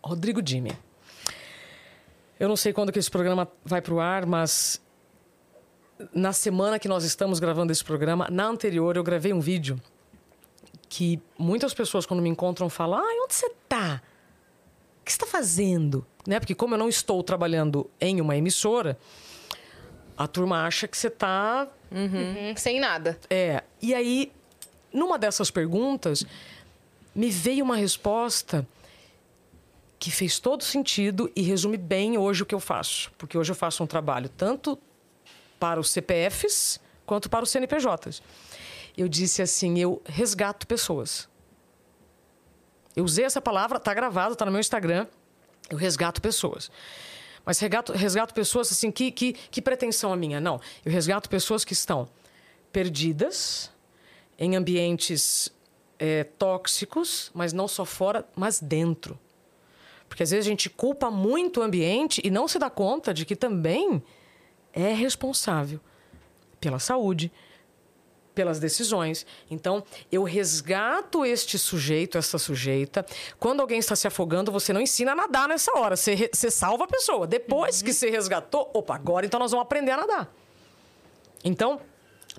Rodrigo 0.01 0.41
Jimmy. 0.47 0.71
Eu 2.39 2.49
não 2.49 2.55
sei 2.55 2.73
quando 2.73 2.93
que 2.93 3.01
esse 3.01 3.11
programa 3.11 3.51
vai 3.65 3.83
para 3.83 3.93
o 3.93 3.99
ar, 3.99 4.25
mas 4.25 4.81
na 6.15 6.33
semana 6.33 6.79
que 6.79 6.87
nós 6.87 7.03
estamos 7.03 7.41
gravando 7.41 7.73
esse 7.73 7.83
programa, 7.83 8.29
na 8.31 8.47
anterior 8.47 8.97
eu 8.97 9.03
gravei 9.03 9.33
um 9.33 9.41
vídeo 9.41 9.77
que 10.89 11.21
muitas 11.37 11.75
pessoas 11.75 12.07
quando 12.07 12.23
me 12.23 12.29
encontram 12.29 12.71
falam: 12.71 13.01
"Ah, 13.01 13.25
onde 13.25 13.35
você 13.35 13.51
tá? 13.69 14.01
O 15.01 15.05
que 15.05 15.11
você 15.11 15.17
está 15.17 15.27
fazendo?" 15.27 16.07
Né? 16.25 16.39
Porque 16.39 16.55
como 16.55 16.75
eu 16.75 16.79
não 16.79 16.89
estou 16.89 17.25
trabalhando 17.25 17.91
em 18.01 18.21
uma 18.21 18.37
emissora, 18.37 18.97
a 20.17 20.29
turma 20.29 20.65
acha 20.65 20.87
que 20.87 20.97
você 20.97 21.09
está 21.09 21.69
Hum, 21.91 22.55
sem 22.57 22.81
nada. 22.81 23.19
é, 23.31 23.63
e 23.81 23.95
aí, 23.95 24.33
numa 24.93 25.19
dessas 25.19 25.51
perguntas, 25.51 26.25
me 27.15 27.31
veio 27.31 27.65
uma 27.65 27.77
resposta 27.77 28.67
que 29.99 30.11
fez 30.11 30.39
todo 30.39 30.63
sentido 30.63 31.31
e 31.35 31.43
resume 31.43 31.77
bem 31.77 32.19
hoje 32.19 32.43
o 32.43 32.47
que 32.47 32.55
eu 32.55 32.61
faço. 32.61 33.11
Porque 33.17 33.37
hoje 33.39 33.51
eu 33.53 33.57
faço 33.57 33.83
um 33.83 33.87
trabalho 33.87 34.29
tanto 34.29 34.79
para 35.59 35.81
os 35.81 35.91
CPFs 35.91 36.79
quanto 37.07 37.31
para 37.31 37.45
os 37.45 37.51
CNPJs. 37.51 38.23
Eu 38.97 39.09
disse 39.09 39.43
assim: 39.43 39.79
eu 39.79 40.03
resgato 40.05 40.67
pessoas. 40.67 41.29
Eu 42.95 43.05
usei 43.05 43.25
essa 43.25 43.41
palavra, 43.41 43.79
tá 43.79 43.93
gravado, 43.93 44.35
tá 44.35 44.45
no 44.45 44.51
meu 44.51 44.61
Instagram. 44.61 45.07
Eu 45.69 45.77
resgato 45.77 46.21
pessoas. 46.21 46.71
Mas 47.47 47.61
resgato, 47.61 47.93
resgato 47.93 48.35
pessoas 48.35 48.73
assim, 48.73 48.91
que, 48.91 49.13
que, 49.13 49.33
que 49.33 49.63
pretensão 49.63 50.13
a 50.13 50.17
minha? 50.17 50.41
Não. 50.41 50.61
Eu 50.85 50.91
resgato 50.91 51.31
pessoas 51.31 51.65
que 51.65 51.73
estão 51.73 52.09
perdidas, 52.73 53.71
em 54.37 54.57
ambientes 54.57 55.51
é, 55.97 56.25
tóxicos, 56.25 57.31
mas 57.33 57.53
não 57.53 57.69
só 57.69 57.85
fora, 57.85 58.29
mas 58.35 58.61
dentro. 58.61 59.17
Porque 60.09 60.25
às 60.25 60.31
vezes 60.31 60.45
a 60.45 60.51
gente 60.51 60.69
culpa 60.69 61.09
muito 61.09 61.61
o 61.61 61.63
ambiente 61.63 62.21
e 62.25 62.31
não 62.31 62.49
se 62.49 62.59
dá 62.59 62.69
conta 62.69 63.15
de 63.15 63.25
que 63.25 63.37
também 63.37 64.03
é 64.73 64.93
responsável 64.93 65.81
pela 66.61 66.81
saúde, 66.81 67.33
pelas 68.37 68.61
decisões. 68.61 69.27
Então, 69.51 69.83
eu 70.13 70.23
resgato 70.23 71.25
este 71.25 71.59
sujeito, 71.59 72.19
essa 72.19 72.37
sujeita. 72.37 73.05
Quando 73.41 73.61
alguém 73.61 73.79
está 73.79 73.97
se 73.97 74.07
afogando, 74.07 74.53
você 74.53 74.75
não 74.75 74.81
ensina 74.81 75.13
a 75.13 75.15
nadar 75.15 75.49
nessa 75.49 75.73
hora. 75.77 75.97
Você, 75.97 76.29
você 76.31 76.51
salva 76.51 76.85
a 76.85 76.87
pessoa. 76.87 77.27
Depois 77.27 77.81
que 77.81 77.93
você 77.95 78.11
resgatou, 78.11 78.71
opa, 78.75 78.95
agora 78.95 79.25
então 79.25 79.41
nós 79.41 79.51
vamos 79.51 79.65
aprender 79.65 79.93
a 79.93 79.97
nadar. 79.97 80.35
Então, 81.43 81.81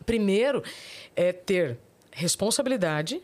primeiro 0.05 0.63
é 1.15 1.33
ter 1.33 1.79
responsabilidade. 2.11 3.21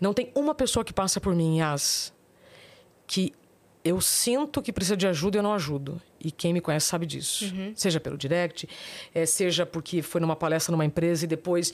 Não 0.00 0.12
tem 0.12 0.32
uma 0.34 0.54
pessoa 0.54 0.84
que 0.84 0.92
passa 0.92 1.20
por 1.20 1.32
mim, 1.32 1.58
Yas, 1.60 2.12
que 3.06 3.32
eu 3.84 4.00
sinto 4.00 4.60
que 4.60 4.72
precisa 4.72 4.96
de 4.96 5.06
ajuda 5.06 5.36
e 5.36 5.38
eu 5.38 5.42
não 5.44 5.54
ajudo. 5.54 6.02
E 6.22 6.30
quem 6.30 6.52
me 6.52 6.60
conhece 6.60 6.86
sabe 6.86 7.06
disso. 7.06 7.46
Seja 7.74 7.98
pelo 7.98 8.18
direct, 8.18 8.68
eh, 9.14 9.24
seja 9.26 9.64
porque 9.64 10.02
foi 10.02 10.20
numa 10.20 10.36
palestra 10.36 10.70
numa 10.72 10.84
empresa 10.84 11.24
e 11.24 11.26
depois. 11.28 11.72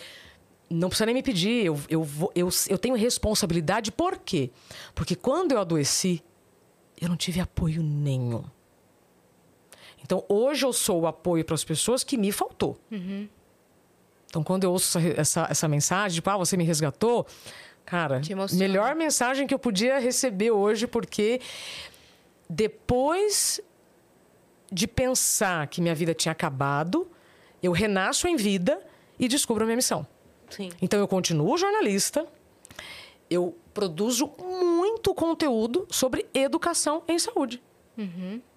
Não 0.71 0.89
precisa 0.89 1.07
nem 1.07 1.15
me 1.15 1.23
pedir. 1.23 1.65
Eu, 1.67 1.81
eu, 1.89 2.03
vou- 2.03 2.33
eu, 2.35 2.49
eu 2.69 2.79
tenho 2.79 2.95
responsabilidade. 2.97 3.93
Por 3.93 4.19
quê? 4.19 4.51
Porque 4.95 5.15
quando 5.15 5.53
eu 5.53 5.59
adoeci, 5.61 6.23
eu 7.01 7.09
não 7.09 7.17
tive 7.17 7.41
apoio 7.41 7.83
nenhum. 7.83 8.45
Então, 10.03 10.25
hoje 10.29 10.65
eu 10.65 10.73
sou 10.73 11.03
o 11.03 11.07
apoio 11.07 11.45
para 11.45 11.55
as 11.55 11.65
pessoas 11.65 12.05
que 12.05 12.17
me 12.17 12.31
faltou. 12.33 12.79
Então, 14.29 14.43
quando 14.43 14.65
eu 14.65 14.73
ouço 14.73 14.99
essa, 14.99 15.21
essa, 15.21 15.47
essa 15.51 15.69
mensagem, 15.69 16.17
tipo, 16.17 16.29
ah, 16.31 16.37
você 16.37 16.57
me 16.57 16.65
resgatou, 16.65 17.27
cara, 17.85 18.21
melhor 18.57 18.95
mensagem 18.95 19.47
que 19.47 19.55
eu 19.55 19.59
podia 19.59 19.99
receber 19.99 20.51
hoje, 20.51 20.87
porque 20.87 21.41
depois 22.49 23.61
de 24.71 24.87
pensar 24.87 25.67
que 25.69 25.81
minha 25.81 25.95
vida 25.95 26.15
tinha 26.15 26.33
acabado, 26.33 27.11
eu 27.63 27.73
renasço 27.73 28.27
em 28.29 28.37
vida 28.37 28.81
e 29.19 29.29
descubro 29.29 29.63
a 29.63 29.67
minha 29.67 29.77
missão. 29.77 30.07
Sim. 30.51 30.71
Então 30.81 30.99
eu 31.01 31.09
continuo 31.09 31.57
jornalista, 31.57 32.27
eu 33.29 33.57
produzo 33.75 34.31
muito 34.39 35.15
conteúdo 35.15 35.87
sobre 35.91 36.27
educação 36.33 37.03
em 37.09 37.19
saúde. 37.19 37.63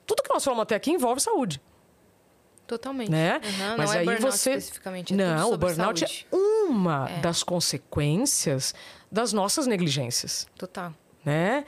Tudo 0.06 0.24
que 0.24 0.30
nós 0.34 0.44
falamos 0.44 0.64
até 0.64 0.76
aqui 0.76 0.92
envolve 0.92 1.22
saúde, 1.22 1.62
Totalmente. 2.68 3.10
né? 3.10 3.40
Uhum, 3.44 3.78
Mas 3.78 3.90
não 3.90 3.96
é 3.96 4.00
aí 4.00 4.06
burnout 4.06 4.22
você 4.38 4.52
especificamente. 4.52 5.14
é 5.14 5.18
não, 5.18 5.54
o 5.54 5.58
burnout 5.58 6.00
saúde. 6.00 6.28
é 6.32 6.36
uma 6.36 7.06
das 7.22 7.42
consequências 7.44 8.76
das 9.12 9.34
nossas 9.34 9.66
negligências, 9.66 10.48
Total. 10.58 10.94
né? 11.26 11.64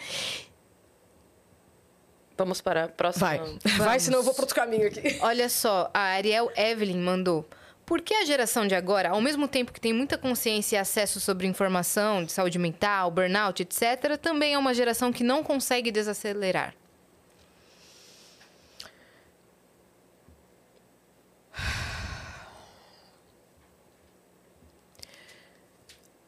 Vamos 2.41 2.59
para 2.59 2.85
a 2.85 2.87
próxima. 2.87 3.27
Vai, 3.27 3.77
vai, 3.77 3.99
senão 3.99 4.17
eu 4.17 4.23
vou 4.23 4.33
para 4.33 4.41
outro 4.41 4.55
caminho 4.55 4.87
aqui. 4.87 4.99
Olha 5.21 5.47
só, 5.47 5.91
a 5.93 5.99
Ariel 5.99 6.51
Evelyn 6.57 6.97
mandou. 6.97 7.47
Por 7.85 8.01
que 8.01 8.15
a 8.15 8.25
geração 8.25 8.65
de 8.65 8.73
agora, 8.73 9.11
ao 9.11 9.21
mesmo 9.21 9.47
tempo 9.47 9.71
que 9.71 9.79
tem 9.79 9.93
muita 9.93 10.17
consciência 10.17 10.75
e 10.75 10.79
acesso 10.79 11.19
sobre 11.19 11.45
informação 11.45 12.23
de 12.23 12.31
saúde 12.31 12.57
mental, 12.57 13.11
burnout, 13.11 13.61
etc., 13.61 14.17
também 14.19 14.55
é 14.55 14.57
uma 14.57 14.73
geração 14.73 15.13
que 15.13 15.23
não 15.23 15.43
consegue 15.43 15.91
desacelerar? 15.91 16.73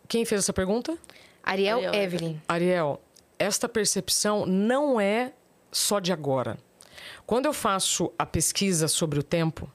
Quem 0.08 0.26
fez 0.26 0.42
essa 0.42 0.54
pergunta? 0.54 0.96
Ariel, 1.42 1.78
Ariel 1.78 1.94
Evelyn. 1.96 2.42
Ariel, 2.48 3.02
esta 3.40 3.68
percepção 3.68 4.46
não 4.46 5.02
é 5.02 5.34
só 5.74 6.00
de 6.00 6.14
agora. 6.14 6.58
Quando 7.26 7.46
eu 7.46 7.54
faço 7.54 8.12
a 8.18 8.26
pesquisa 8.26 8.88
sobre 8.88 9.20
o 9.20 9.24
tempo, 9.24 9.72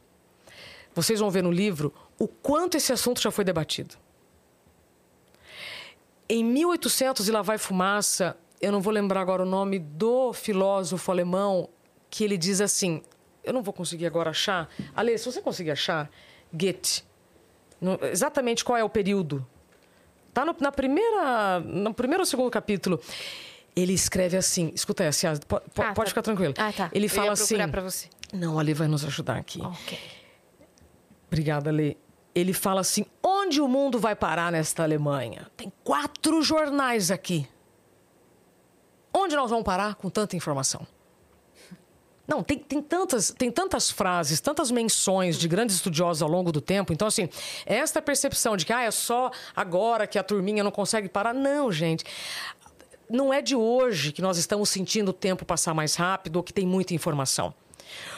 vocês 0.95 1.21
vão 1.21 1.31
ver 1.31 1.43
no 1.43 1.51
livro 1.51 1.93
o 2.19 2.27
quanto 2.27 2.77
esse 2.77 2.93
assunto 2.93 3.21
já 3.21 3.31
foi 3.31 3.45
debatido. 3.45 3.97
Em 6.29 6.45
1800 6.45 7.29
e 7.29 7.31
lá 7.31 7.43
vai 7.43 7.59
fumaça, 7.59 8.37
eu 8.61 8.73
não 8.73 8.81
vou 8.81 8.93
lembrar 8.93 9.21
agora 9.21 9.43
o 9.43 9.47
nome 9.47 9.79
do 9.79 10.33
filósofo 10.33 11.11
alemão 11.11 11.69
que 12.11 12.25
ele 12.25 12.37
diz 12.37 12.61
assim, 12.61 13.03
eu 13.45 13.53
não 13.53 13.63
vou 13.63 13.73
conseguir 13.73 14.07
agora 14.07 14.31
achar. 14.31 14.69
Ale, 14.95 15.17
se 15.19 15.25
você 15.25 15.41
conseguir 15.41 15.71
achar, 15.71 16.11
Goethe, 16.53 17.05
exatamente 18.11 18.65
qual 18.65 18.77
é 18.77 18.85
o 18.85 18.89
período 18.89 19.47
Tá 20.39 20.45
no, 20.45 20.55
na 20.61 20.71
primeira, 20.71 21.59
no 21.59 21.93
primeiro 21.93 22.23
ou 22.23 22.27
segundo 22.27 22.49
capítulo. 22.49 23.01
Ele 23.79 23.93
escreve 23.93 24.37
assim, 24.37 24.73
escuta 24.75 25.05
essa, 25.05 25.27
Yas, 25.29 25.39
po- 25.39 25.61
po- 25.61 25.83
Ah, 25.83 25.93
pode 25.93 26.07
tá. 26.07 26.07
ficar 26.07 26.23
tranquilo. 26.23 26.53
Ah, 26.59 26.73
tá. 26.73 26.91
Ele 26.93 27.07
Eu 27.07 27.11
fala 27.11 27.33
assim, 27.33 27.55
procurar 27.57 27.69
pra 27.71 27.83
você. 27.83 28.09
não, 28.33 28.59
Ali 28.59 28.75
vai 28.75 28.89
nos 28.89 29.05
ajudar 29.05 29.37
aqui. 29.37 29.61
Ok. 29.63 29.99
Obrigada, 31.29 31.71
Lê. 31.71 31.97
Ele 32.35 32.53
fala 32.53 32.81
assim, 32.81 33.05
onde 33.23 33.61
o 33.61 33.69
mundo 33.69 33.99
vai 33.99 34.17
parar 34.17 34.51
nesta 34.51 34.83
Alemanha? 34.83 35.47
Tem 35.57 35.73
quatro 35.85 36.43
jornais 36.43 37.11
aqui. 37.11 37.49
Onde 39.13 39.37
nós 39.37 39.51
vamos 39.51 39.65
parar 39.65 39.95
com 39.95 40.09
tanta 40.11 40.35
informação? 40.37 40.87
Não, 42.27 42.43
tem, 42.43 42.59
tem, 42.59 42.83
tantas, 42.83 43.31
tem 43.31 43.51
tantas 43.51 43.91
frases, 43.91 44.39
tantas 44.39 44.71
menções 44.71 45.39
de 45.39 45.49
grandes 45.49 45.77
estudiosos 45.77 46.23
ao 46.23 46.29
longo 46.29 46.53
do 46.53 46.61
tempo. 46.61 46.93
Então, 46.93 47.09
assim, 47.09 47.27
esta 47.65 48.03
percepção 48.03 48.55
de 48.55 48.67
que 48.67 48.73
ah, 48.73 48.83
é 48.83 48.91
só 48.91 49.31
agora 49.57 50.07
que 50.07 50.19
a 50.19 50.23
turminha 50.23 50.63
não 50.63 50.71
consegue 50.71 51.09
parar. 51.09 51.33
Não, 51.33 51.73
gente. 51.73 52.05
Não 53.09 53.33
é 53.33 53.41
de 53.41 53.57
hoje 53.57 54.13
que 54.13 54.21
nós 54.21 54.37
estamos 54.37 54.69
sentindo 54.69 55.11
o 55.11 55.13
tempo 55.13 55.45
passar 55.45 55.73
mais 55.75 55.95
rápido 55.95 56.37
ou 56.37 56.43
que 56.43 56.53
tem 56.53 56.67
muita 56.67 56.95
informação. 56.95 57.55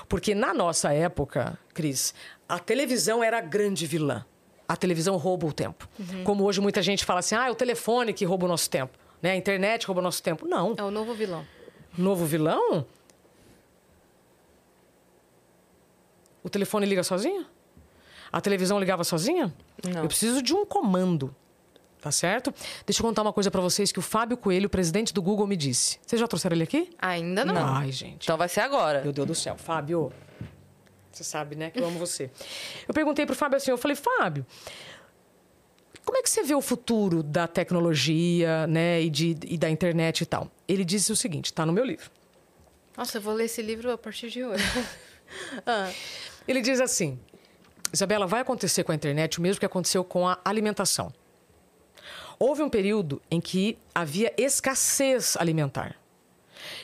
Porque 0.08 0.34
na 0.34 0.52
nossa 0.52 0.92
época, 0.92 1.58
Cris, 1.72 2.12
a 2.48 2.58
televisão 2.58 3.22
era 3.22 3.38
a 3.38 3.40
grande 3.40 3.86
vilã. 3.86 4.24
A 4.66 4.76
televisão 4.76 5.16
rouba 5.16 5.46
o 5.46 5.52
tempo. 5.52 5.88
Como 6.24 6.44
hoje 6.44 6.60
muita 6.60 6.82
gente 6.82 7.04
fala 7.04 7.20
assim, 7.20 7.34
ah, 7.34 7.46
é 7.48 7.50
o 7.50 7.54
telefone 7.54 8.12
que 8.12 8.24
rouba 8.24 8.46
o 8.46 8.48
nosso 8.48 8.68
tempo. 8.68 8.96
Né? 9.22 9.32
A 9.32 9.36
internet 9.36 9.86
rouba 9.86 10.00
o 10.00 10.04
nosso 10.04 10.22
tempo. 10.22 10.46
Não. 10.46 10.74
É 10.76 10.82
o 10.82 10.90
novo 10.90 11.14
vilão. 11.14 11.46
Novo 11.96 12.24
vilão? 12.24 12.86
O 16.42 16.48
telefone 16.48 16.86
liga 16.86 17.02
sozinho? 17.02 17.46
A 18.32 18.40
televisão 18.40 18.78
ligava 18.78 19.04
sozinha? 19.04 19.52
Não. 19.84 20.02
Eu 20.02 20.08
preciso 20.08 20.40
de 20.40 20.54
um 20.54 20.64
comando. 20.64 21.34
Tá 22.00 22.10
certo? 22.10 22.52
Deixa 22.86 23.02
eu 23.02 23.06
contar 23.06 23.20
uma 23.22 23.32
coisa 23.32 23.50
pra 23.50 23.60
vocês 23.60 23.92
que 23.92 23.98
o 23.98 24.02
Fábio 24.02 24.36
Coelho, 24.36 24.70
presidente 24.70 25.12
do 25.12 25.20
Google, 25.20 25.46
me 25.46 25.56
disse. 25.56 25.98
Vocês 26.06 26.18
já 26.18 26.26
trouxeram 26.26 26.56
ele 26.56 26.64
aqui? 26.64 26.90
Ainda 26.98 27.44
não. 27.44 27.56
Ai, 27.56 27.92
gente. 27.92 28.24
Então 28.24 28.38
vai 28.38 28.48
ser 28.48 28.60
agora. 28.60 29.02
Meu 29.02 29.12
Deus 29.12 29.26
do 29.26 29.34
céu. 29.34 29.56
Fábio, 29.58 30.10
você 31.12 31.22
sabe, 31.22 31.56
né, 31.56 31.70
que 31.70 31.78
eu 31.78 31.86
amo 31.86 31.98
você. 31.98 32.30
Eu 32.88 32.94
perguntei 32.94 33.26
pro 33.26 33.34
Fábio 33.36 33.58
assim, 33.58 33.70
eu 33.70 33.76
falei, 33.76 33.96
Fábio, 33.96 34.46
como 36.04 36.16
é 36.16 36.22
que 36.22 36.30
você 36.30 36.42
vê 36.42 36.54
o 36.54 36.62
futuro 36.62 37.22
da 37.22 37.46
tecnologia, 37.46 38.66
né, 38.66 39.02
e, 39.02 39.10
de, 39.10 39.36
e 39.46 39.58
da 39.58 39.68
internet 39.68 40.22
e 40.22 40.26
tal? 40.26 40.50
Ele 40.66 40.84
disse 40.84 41.12
o 41.12 41.16
seguinte, 41.16 41.52
tá 41.52 41.66
no 41.66 41.72
meu 41.72 41.84
livro. 41.84 42.10
Nossa, 42.96 43.18
eu 43.18 43.22
vou 43.22 43.34
ler 43.34 43.44
esse 43.44 43.60
livro 43.60 43.90
a 43.92 43.98
partir 43.98 44.30
de 44.30 44.44
hoje. 44.44 44.64
Ah, 45.64 45.88
Ele 46.48 46.60
diz 46.60 46.80
assim: 46.80 47.16
Isabela, 47.92 48.26
vai 48.26 48.40
acontecer 48.40 48.82
com 48.82 48.90
a 48.90 48.94
internet 48.96 49.38
o 49.38 49.42
mesmo 49.42 49.60
que 49.60 49.64
aconteceu 49.66 50.02
com 50.02 50.26
a 50.26 50.36
alimentação. 50.44 51.12
Houve 52.42 52.62
um 52.62 52.70
período 52.70 53.20
em 53.30 53.38
que 53.38 53.76
havia 53.94 54.32
escassez 54.38 55.36
alimentar. 55.36 55.94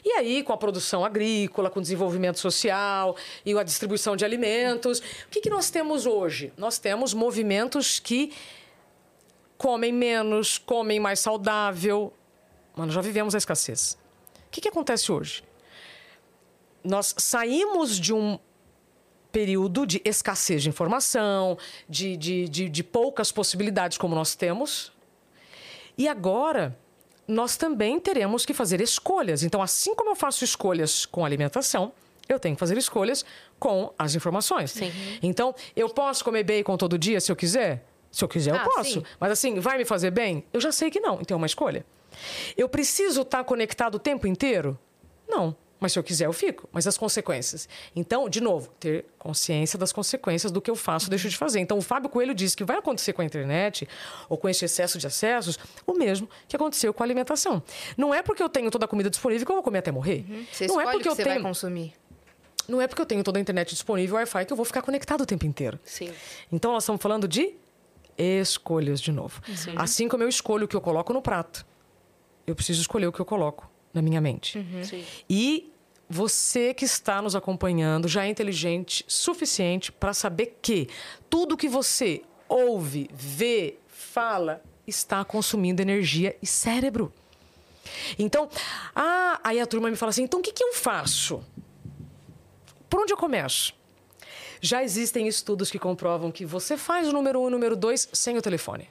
E 0.04 0.12
aí, 0.12 0.42
com 0.42 0.52
a 0.52 0.56
produção 0.58 1.02
agrícola, 1.02 1.70
com 1.70 1.78
o 1.78 1.82
desenvolvimento 1.82 2.38
social 2.38 3.16
e 3.42 3.56
a 3.58 3.62
distribuição 3.62 4.14
de 4.16 4.22
alimentos, 4.22 4.98
o 4.98 5.30
que, 5.30 5.40
que 5.40 5.48
nós 5.48 5.70
temos 5.70 6.04
hoje? 6.04 6.52
Nós 6.58 6.78
temos 6.78 7.14
movimentos 7.14 7.98
que 7.98 8.34
comem 9.56 9.94
menos, 9.94 10.58
comem 10.58 11.00
mais 11.00 11.20
saudável. 11.20 12.12
Mano, 12.76 12.92
já 12.92 13.00
vivemos 13.00 13.34
a 13.34 13.38
escassez. 13.38 13.96
O 14.48 14.50
que, 14.50 14.60
que 14.60 14.68
acontece 14.68 15.10
hoje? 15.10 15.42
Nós 16.84 17.14
saímos 17.16 17.98
de 17.98 18.12
um 18.12 18.38
período 19.32 19.86
de 19.86 20.02
escassez 20.04 20.62
de 20.62 20.68
informação, 20.68 21.56
de, 21.88 22.14
de, 22.14 22.46
de, 22.46 22.68
de 22.68 22.84
poucas 22.84 23.32
possibilidades 23.32 23.96
como 23.96 24.14
nós 24.14 24.34
temos. 24.34 24.94
E 25.96 26.06
agora 26.08 26.76
nós 27.26 27.56
também 27.56 27.98
teremos 27.98 28.44
que 28.46 28.54
fazer 28.54 28.80
escolhas. 28.80 29.42
Então, 29.42 29.60
assim 29.62 29.94
como 29.94 30.10
eu 30.10 30.16
faço 30.16 30.44
escolhas 30.44 31.04
com 31.06 31.24
alimentação, 31.24 31.92
eu 32.28 32.38
tenho 32.38 32.54
que 32.54 32.60
fazer 32.60 32.76
escolhas 32.78 33.24
com 33.58 33.92
as 33.98 34.14
informações. 34.14 34.72
Sim. 34.72 34.92
Então, 35.22 35.54
eu 35.74 35.88
posso 35.88 36.24
comer 36.24 36.44
bacon 36.44 36.76
todo 36.76 36.98
dia 36.98 37.20
se 37.20 37.30
eu 37.32 37.36
quiser? 37.36 37.84
Se 38.10 38.22
eu 38.24 38.28
quiser, 38.28 38.50
eu 38.54 38.56
Ah, 38.60 38.64
posso. 38.64 38.92
sim. 38.94 39.02
Mas 39.20 39.32
assim, 39.32 39.58
vai 39.60 39.76
me 39.78 39.84
fazer 39.84 40.10
bem? 40.10 40.44
Eu 40.52 40.60
já 40.60 40.72
sei 40.72 40.90
que 40.90 41.00
não. 41.00 41.20
Então 41.20 41.34
é 41.34 41.38
uma 41.38 41.46
escolha. 41.46 41.84
Eu 42.56 42.68
preciso 42.68 43.22
estar 43.22 43.44
conectado 43.44 43.96
o 43.96 43.98
tempo 43.98 44.26
inteiro? 44.26 44.78
Não. 45.28 45.54
Mas 45.78 45.92
se 45.92 45.98
eu 45.98 46.02
quiser, 46.02 46.24
eu 46.24 46.32
fico. 46.32 46.68
Mas 46.72 46.86
as 46.86 46.96
consequências? 46.96 47.68
Então, 47.94 48.28
de 48.28 48.40
novo, 48.40 48.70
ter 48.80 49.04
consciência 49.18 49.78
das 49.78 49.92
consequências 49.92 50.50
do 50.50 50.60
que 50.60 50.70
eu 50.70 50.76
faço, 50.76 51.10
deixo 51.10 51.28
de 51.28 51.36
fazer. 51.36 51.60
Então, 51.60 51.76
o 51.76 51.82
Fábio 51.82 52.08
Coelho 52.08 52.34
disse 52.34 52.56
que 52.56 52.64
vai 52.64 52.78
acontecer 52.78 53.12
com 53.12 53.20
a 53.20 53.24
internet 53.24 53.86
ou 54.28 54.38
com 54.38 54.48
esse 54.48 54.64
excesso 54.64 54.98
de 54.98 55.06
acessos 55.06 55.58
o 55.86 55.92
mesmo 55.92 56.28
que 56.48 56.56
aconteceu 56.56 56.94
com 56.94 57.02
a 57.02 57.06
alimentação. 57.06 57.62
Não 57.96 58.14
é 58.14 58.22
porque 58.22 58.42
eu 58.42 58.48
tenho 58.48 58.70
toda 58.70 58.86
a 58.86 58.88
comida 58.88 59.10
disponível 59.10 59.44
que 59.44 59.52
eu 59.52 59.56
vou 59.56 59.62
comer 59.62 59.78
até 59.80 59.92
morrer. 59.92 60.24
Você 60.50 60.66
não 60.66 60.80
é 60.80 60.84
o 60.84 60.90
porque 60.90 61.02
que 61.02 61.08
eu 61.08 61.14
você 61.14 61.22
tenho, 61.24 61.34
vai 61.36 61.42
consumir. 61.44 61.92
não 62.66 62.80
é 62.80 62.86
porque 62.86 63.02
eu 63.02 63.06
tenho 63.06 63.22
toda 63.22 63.38
a 63.38 63.42
internet 63.42 63.70
disponível, 63.70 64.16
Wi-Fi, 64.16 64.46
que 64.46 64.52
eu 64.52 64.56
vou 64.56 64.64
ficar 64.64 64.80
conectado 64.80 65.20
o 65.20 65.26
tempo 65.26 65.44
inteiro. 65.44 65.78
Sim. 65.84 66.10
Então, 66.50 66.72
nós 66.72 66.84
estamos 66.84 67.02
falando 67.02 67.28
de 67.28 67.54
escolhas 68.16 68.98
de 69.00 69.12
novo. 69.12 69.42
Assim 69.76 70.08
como 70.08 70.22
eu 70.22 70.28
escolho 70.28 70.64
o 70.64 70.68
que 70.68 70.74
eu 70.74 70.80
coloco 70.80 71.12
no 71.12 71.20
prato, 71.20 71.66
eu 72.46 72.54
preciso 72.54 72.80
escolher 72.80 73.06
o 73.06 73.12
que 73.12 73.20
eu 73.20 73.26
coloco 73.26 73.68
na 73.96 74.02
minha 74.02 74.20
mente. 74.20 74.64
Sim. 74.84 75.04
E 75.28 75.72
você 76.08 76.72
que 76.72 76.84
está 76.84 77.20
nos 77.20 77.34
acompanhando 77.34 78.06
já 78.06 78.24
é 78.24 78.28
inteligente 78.28 79.04
suficiente 79.08 79.90
para 79.90 80.14
saber 80.14 80.58
que 80.62 80.88
tudo 81.28 81.56
que 81.56 81.68
você 81.68 82.22
ouve, 82.48 83.10
vê, 83.12 83.78
fala 83.88 84.62
está 84.86 85.24
consumindo 85.24 85.82
energia 85.82 86.36
e 86.40 86.46
cérebro. 86.46 87.12
Então, 88.18 88.48
ah, 88.94 89.40
aí 89.42 89.60
a 89.60 89.66
turma 89.66 89.90
me 89.90 89.96
fala 89.96 90.10
assim: 90.10 90.22
então 90.22 90.40
o 90.40 90.42
que, 90.42 90.52
que 90.52 90.62
eu 90.62 90.74
faço? 90.74 91.42
Por 92.88 93.00
onde 93.00 93.12
eu 93.12 93.16
começo? 93.16 93.74
Já 94.60 94.82
existem 94.82 95.28
estudos 95.28 95.70
que 95.70 95.78
comprovam 95.78 96.30
que 96.30 96.46
você 96.46 96.76
faz 96.76 97.08
o 97.08 97.12
número 97.12 97.40
um 97.40 97.44
e 97.44 97.46
o 97.46 97.50
número 97.50 97.76
dois 97.76 98.08
sem 98.12 98.38
o 98.38 98.42
telefone. 98.42 98.88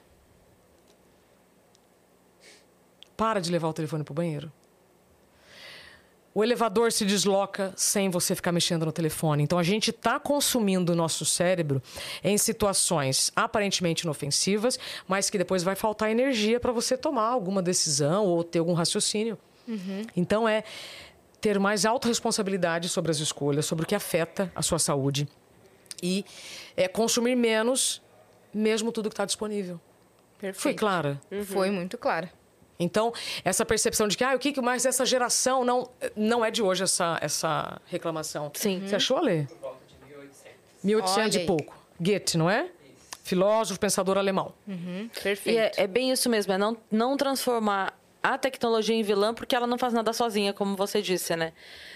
Para 3.16 3.40
de 3.40 3.50
levar 3.50 3.68
o 3.68 3.72
telefone 3.72 4.04
para 4.04 4.12
o 4.12 4.14
banheiro. 4.14 4.52
O 6.36 6.44
elevador 6.44 6.92
se 6.92 7.06
desloca 7.06 7.72
sem 7.76 8.10
você 8.10 8.34
ficar 8.34 8.52
mexendo 8.52 8.84
no 8.84 8.92
telefone. 8.92 9.42
Então 9.42 9.58
a 9.58 9.62
gente 9.62 9.88
está 9.88 10.20
consumindo 10.20 10.92
o 10.92 10.94
nosso 10.94 11.24
cérebro 11.24 11.82
em 12.22 12.36
situações 12.36 13.32
aparentemente 13.34 14.02
inofensivas, 14.02 14.78
mas 15.08 15.30
que 15.30 15.38
depois 15.38 15.62
vai 15.62 15.74
faltar 15.74 16.10
energia 16.10 16.60
para 16.60 16.72
você 16.72 16.94
tomar 16.94 17.28
alguma 17.28 17.62
decisão 17.62 18.26
ou 18.26 18.44
ter 18.44 18.58
algum 18.58 18.74
raciocínio. 18.74 19.38
Então 20.14 20.46
é 20.46 20.62
ter 21.40 21.58
mais 21.58 21.86
autorresponsabilidade 21.86 22.90
sobre 22.90 23.10
as 23.10 23.18
escolhas, 23.18 23.64
sobre 23.64 23.86
o 23.86 23.88
que 23.88 23.94
afeta 23.94 24.52
a 24.54 24.60
sua 24.60 24.78
saúde 24.78 25.26
e 26.02 26.22
é, 26.76 26.86
consumir 26.86 27.34
menos, 27.34 28.02
mesmo 28.52 28.92
tudo 28.92 29.08
que 29.08 29.14
está 29.14 29.24
disponível. 29.24 29.80
Perfeito. 30.38 30.60
Fui 30.60 30.74
clara? 30.74 31.18
Foi 31.46 31.70
muito 31.70 31.96
clara. 31.96 32.30
Então, 32.78 33.12
essa 33.44 33.64
percepção 33.64 34.06
de 34.06 34.16
que, 34.16 34.24
ah, 34.24 34.34
o 34.34 34.38
que 34.38 34.52
que 34.52 34.60
mais 34.60 34.84
essa 34.84 35.04
geração 35.04 35.64
não, 35.64 35.88
não 36.14 36.44
é 36.44 36.50
de 36.50 36.62
hoje 36.62 36.82
essa, 36.82 37.18
essa 37.20 37.80
reclamação. 37.86 38.50
Sim. 38.54 38.82
Você 38.86 38.96
achou, 38.96 39.20
Lê? 39.20 39.46
1800 40.84 41.36
Olha 41.36 41.42
e 41.42 41.46
pouco. 41.46 41.74
Goethe, 42.00 42.36
não 42.36 42.50
é? 42.50 42.68
Filósofo, 43.24 43.80
pensador 43.80 44.18
alemão. 44.18 44.52
Perfeito. 45.22 45.56
E 45.56 45.58
é, 45.58 45.72
é 45.76 45.86
bem 45.86 46.12
isso 46.12 46.28
mesmo, 46.28 46.52
é 46.52 46.58
não, 46.58 46.76
não 46.90 47.16
transformar 47.16 47.98
a 48.22 48.36
tecnologia 48.36 48.94
em 48.94 49.02
vilã 49.02 49.32
porque 49.32 49.54
ela 49.54 49.66
não 49.66 49.78
faz 49.78 49.92
nada 49.92 50.12
sozinha, 50.12 50.52
como 50.52 50.76
você 50.76 51.00
disse, 51.00 51.34
né? 51.36 51.52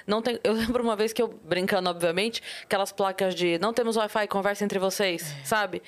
Não 0.07 0.23
tem, 0.23 0.39
eu 0.43 0.53
lembro 0.55 0.83
uma 0.83 0.97
vez 0.97 1.13
que 1.13 1.21
eu, 1.21 1.29
brincando, 1.29 1.91
obviamente, 1.91 2.43
aquelas 2.63 2.93
placas 2.93 3.35
de 3.35 3.59
não 3.59 3.73
temos 3.73 3.97
Wi-Fi, 3.97 4.27
conversa 4.29 4.65
entre 4.65 4.79
vocês, 4.79 5.35
sabe? 5.45 5.83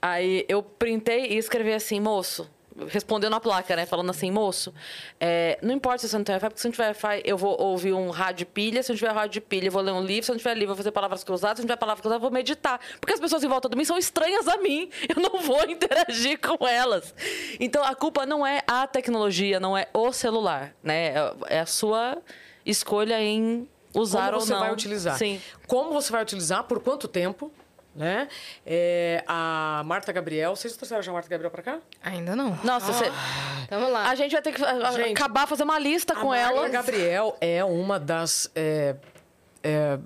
Aí 0.00 0.44
eu 0.48 0.62
printei 0.62 1.32
e 1.32 1.38
escrevi 1.38 1.72
assim, 1.72 2.00
moço, 2.00 2.50
respondendo 2.88 3.34
a 3.34 3.40
placa, 3.40 3.76
né? 3.76 3.86
Falando 3.86 4.10
assim, 4.10 4.30
moço, 4.30 4.74
é, 5.20 5.58
não 5.62 5.72
importa 5.74 5.98
se 5.98 6.08
você 6.08 6.16
não 6.16 6.24
tem 6.24 6.34
Wi-Fi, 6.34 6.48
porque 6.48 6.60
se 6.60 6.66
não 6.66 6.72
tiver 6.72 6.86
Wi-Fi, 6.88 7.22
eu 7.24 7.36
vou 7.36 7.60
ouvir 7.60 7.92
um 7.92 8.10
rádio 8.10 8.38
de 8.38 8.46
pilha, 8.46 8.82
se 8.82 8.90
não 8.90 8.96
tiver 8.96 9.12
rádio 9.12 9.30
de 9.30 9.40
pilha, 9.40 9.66
eu 9.68 9.72
vou 9.72 9.82
ler 9.82 9.92
um 9.92 10.02
livro, 10.02 10.24
se 10.24 10.30
não 10.32 10.38
tiver 10.38 10.54
livro, 10.54 10.64
eu 10.64 10.68
vou 10.68 10.76
fazer 10.76 10.90
palavras 10.90 11.22
cruzadas, 11.22 11.58
se 11.58 11.62
não 11.62 11.66
tiver 11.68 11.76
palavras 11.78 12.00
cruzadas, 12.02 12.16
eu 12.22 12.28
vou 12.28 12.30
meditar. 12.30 12.80
Porque 13.00 13.14
as 13.14 13.20
pessoas 13.20 13.44
em 13.44 13.48
volta 13.48 13.68
de 13.68 13.76
mim 13.76 13.84
são 13.84 13.96
estranhas 13.98 14.48
a 14.48 14.56
mim, 14.58 14.90
eu 15.14 15.22
não 15.22 15.40
vou 15.40 15.62
interagir 15.70 16.38
com 16.40 16.66
elas. 16.66 17.14
Então, 17.60 17.84
a 17.84 17.94
culpa 17.94 18.26
não 18.26 18.46
é 18.46 18.62
a 18.66 18.86
tecnologia, 18.86 19.60
não 19.60 19.76
é 19.78 19.86
o 19.92 20.12
celular, 20.12 20.74
né? 20.82 21.14
É- 21.14 21.34
É 21.48 21.60
a 21.60 21.66
sua 21.66 22.18
escolha 22.66 23.20
em 23.22 23.68
usar 23.94 24.26
Como 24.30 24.34
ou 24.34 24.40
você 24.40 24.52
não. 24.52 24.60
vai 24.60 24.72
utilizar? 24.72 25.16
Sim. 25.18 25.40
Como 25.66 25.92
você 25.92 26.10
vai 26.10 26.22
utilizar, 26.22 26.64
por 26.64 26.80
quanto 26.80 27.06
tempo, 27.06 27.52
né? 27.94 28.28
É, 28.66 29.22
a 29.26 29.82
Marta 29.86 30.12
Gabriel... 30.12 30.54
Vocês 30.56 30.76
trouxeram 30.76 31.02
já 31.02 31.10
a 31.10 31.14
Marta 31.14 31.28
Gabriel 31.28 31.50
para 31.50 31.62
cá? 31.62 31.78
Ainda 32.02 32.34
não. 32.34 32.58
Nossa, 32.64 32.92
você... 32.92 33.10
Vamos 33.70 33.90
lá. 33.92 34.08
a 34.08 34.14
gente 34.14 34.32
vai 34.32 34.42
ter 34.42 34.52
que 34.52 34.64
a- 34.64 34.88
a- 34.88 34.92
Gente, 34.92 35.12
acabar 35.12 35.46
fazer 35.46 35.62
uma 35.62 35.78
lista 35.78 36.12
A 36.12 36.16
com 36.16 36.28
Marta 36.28 36.42
ela. 36.54 36.68
Gabriel 36.68 37.36
é 37.40 37.64
uma 37.64 37.98
das 38.00 38.50
é, 38.54 38.96
é, 39.62 39.98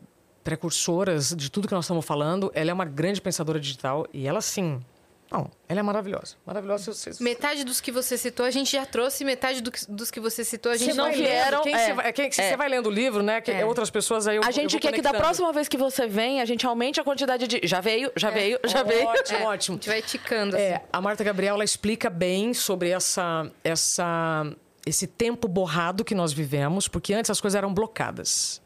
precursoras 0.44 1.34
de 1.34 1.50
tudo 1.50 1.66
que 1.68 1.74
nós 1.74 1.84
estamos 1.84 2.04
falando. 2.04 2.50
Ela 2.54 2.70
é 2.70 2.74
uma 2.74 2.84
grande 2.84 3.20
pensadora 3.20 3.58
digital 3.60 4.06
e 4.12 4.26
ela, 4.26 4.40
sim... 4.40 4.80
Não, 5.30 5.50
ela 5.68 5.80
é 5.80 5.82
maravilhosa. 5.82 6.36
Maravilhosa. 6.46 6.90
Vocês, 6.92 7.20
Metade 7.20 7.62
dos 7.62 7.82
que 7.82 7.92
você 7.92 8.16
citou 8.16 8.46
a 8.46 8.50
gente 8.50 8.72
já 8.72 8.86
trouxe, 8.86 9.24
metade 9.26 9.60
do 9.60 9.70
que- 9.70 9.84
dos 9.86 10.10
que 10.10 10.18
você 10.18 10.42
citou 10.42 10.72
a 10.72 10.76
gente 10.78 10.96
não 10.96 11.12
vieram, 11.12 11.60
Quem 11.62 11.74
é, 11.74 11.84
você 11.86 11.92
vai, 11.92 12.12
quem, 12.14 12.32
se 12.32 12.40
é. 12.40 12.48
você 12.50 12.56
vai 12.56 12.66
lendo 12.68 12.86
o 12.86 12.90
livro, 12.90 13.22
né? 13.22 13.38
Que 13.42 13.50
É. 13.50 13.62
outras 13.64 13.90
pessoas 13.90 14.26
aí 14.26 14.36
eu 14.36 14.42
A 14.42 14.50
gente 14.50 14.78
quer 14.78 14.90
que 14.90 15.02
da 15.02 15.12
próxima 15.12 15.52
vez 15.52 15.68
que 15.68 15.76
você 15.76 16.06
vem, 16.06 16.40
a 16.40 16.46
gente 16.46 16.66
aumente 16.66 16.98
a 16.98 17.04
quantidade 17.04 17.46
de. 17.46 17.60
Já 17.64 17.78
veio, 17.80 18.10
já 18.16 18.30
veio, 18.30 18.58
já 18.64 18.82
veio. 18.82 19.06
Ótimo, 19.06 19.38
É, 19.38 19.46
ótimo. 19.46 19.74
A 19.74 19.78
gente 19.80 19.88
vai 19.90 20.00
ticando 20.00 20.56
É, 20.56 20.76
assim. 20.76 20.84
a 20.90 21.00
Marta 21.00 21.22
Gabriel 21.22 21.54
ela 21.56 21.64
explica 21.64 22.08
bem 22.08 22.54
sobre 22.54 22.88
essa, 22.88 23.50
essa, 23.62 24.50
esse 24.86 25.06
tempo 25.06 25.46
borrado 25.46 26.06
que 26.06 26.14
nós 26.14 26.32
vivemos, 26.32 26.88
porque 26.88 27.12
antes 27.12 27.30
as 27.30 27.38
coisas 27.38 27.54
eram 27.56 27.74
blocadas. 27.74 28.62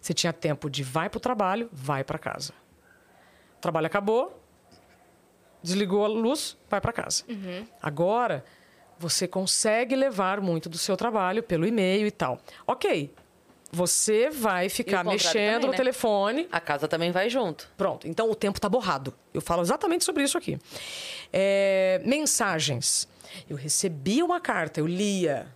Você 0.00 0.12
tinha 0.12 0.32
tempo 0.32 0.68
de 0.68 0.82
vai 0.82 1.08
para 1.08 1.18
o 1.18 1.20
trabalho, 1.20 1.68
vai 1.72 2.02
para 2.02 2.18
casa. 2.18 2.52
O 3.58 3.60
trabalho 3.60 3.86
acabou, 3.86 4.37
desligou 5.62 6.04
a 6.04 6.08
luz, 6.08 6.56
vai 6.68 6.80
para 6.80 6.92
casa. 6.92 7.24
Agora, 7.82 8.44
você 8.98 9.26
consegue 9.28 9.94
levar 9.94 10.40
muito 10.40 10.68
do 10.68 10.78
seu 10.78 10.96
trabalho 10.96 11.42
pelo 11.42 11.66
e-mail 11.66 12.06
e 12.06 12.10
tal. 12.10 12.40
Ok, 12.66 13.12
você 13.70 14.30
vai 14.30 14.68
ficar 14.68 15.04
mexendo 15.04 15.52
também, 15.52 15.66
no 15.66 15.70
né? 15.72 15.76
telefone, 15.76 16.48
A 16.50 16.60
casa 16.60 16.88
também 16.88 17.10
vai 17.10 17.28
junto. 17.28 17.68
Pronto, 17.76 18.08
então 18.08 18.30
o 18.30 18.34
tempo 18.34 18.58
está 18.58 18.68
borrado. 18.68 19.12
Eu 19.32 19.40
falo 19.40 19.62
exatamente 19.62 20.04
sobre 20.04 20.22
isso 20.22 20.38
aqui. 20.38 20.58
É, 21.32 22.00
mensagens. 22.04 23.06
Eu 23.48 23.56
recebi 23.56 24.22
uma 24.22 24.40
carta, 24.40 24.80
eu 24.80 24.86
lia. 24.86 25.46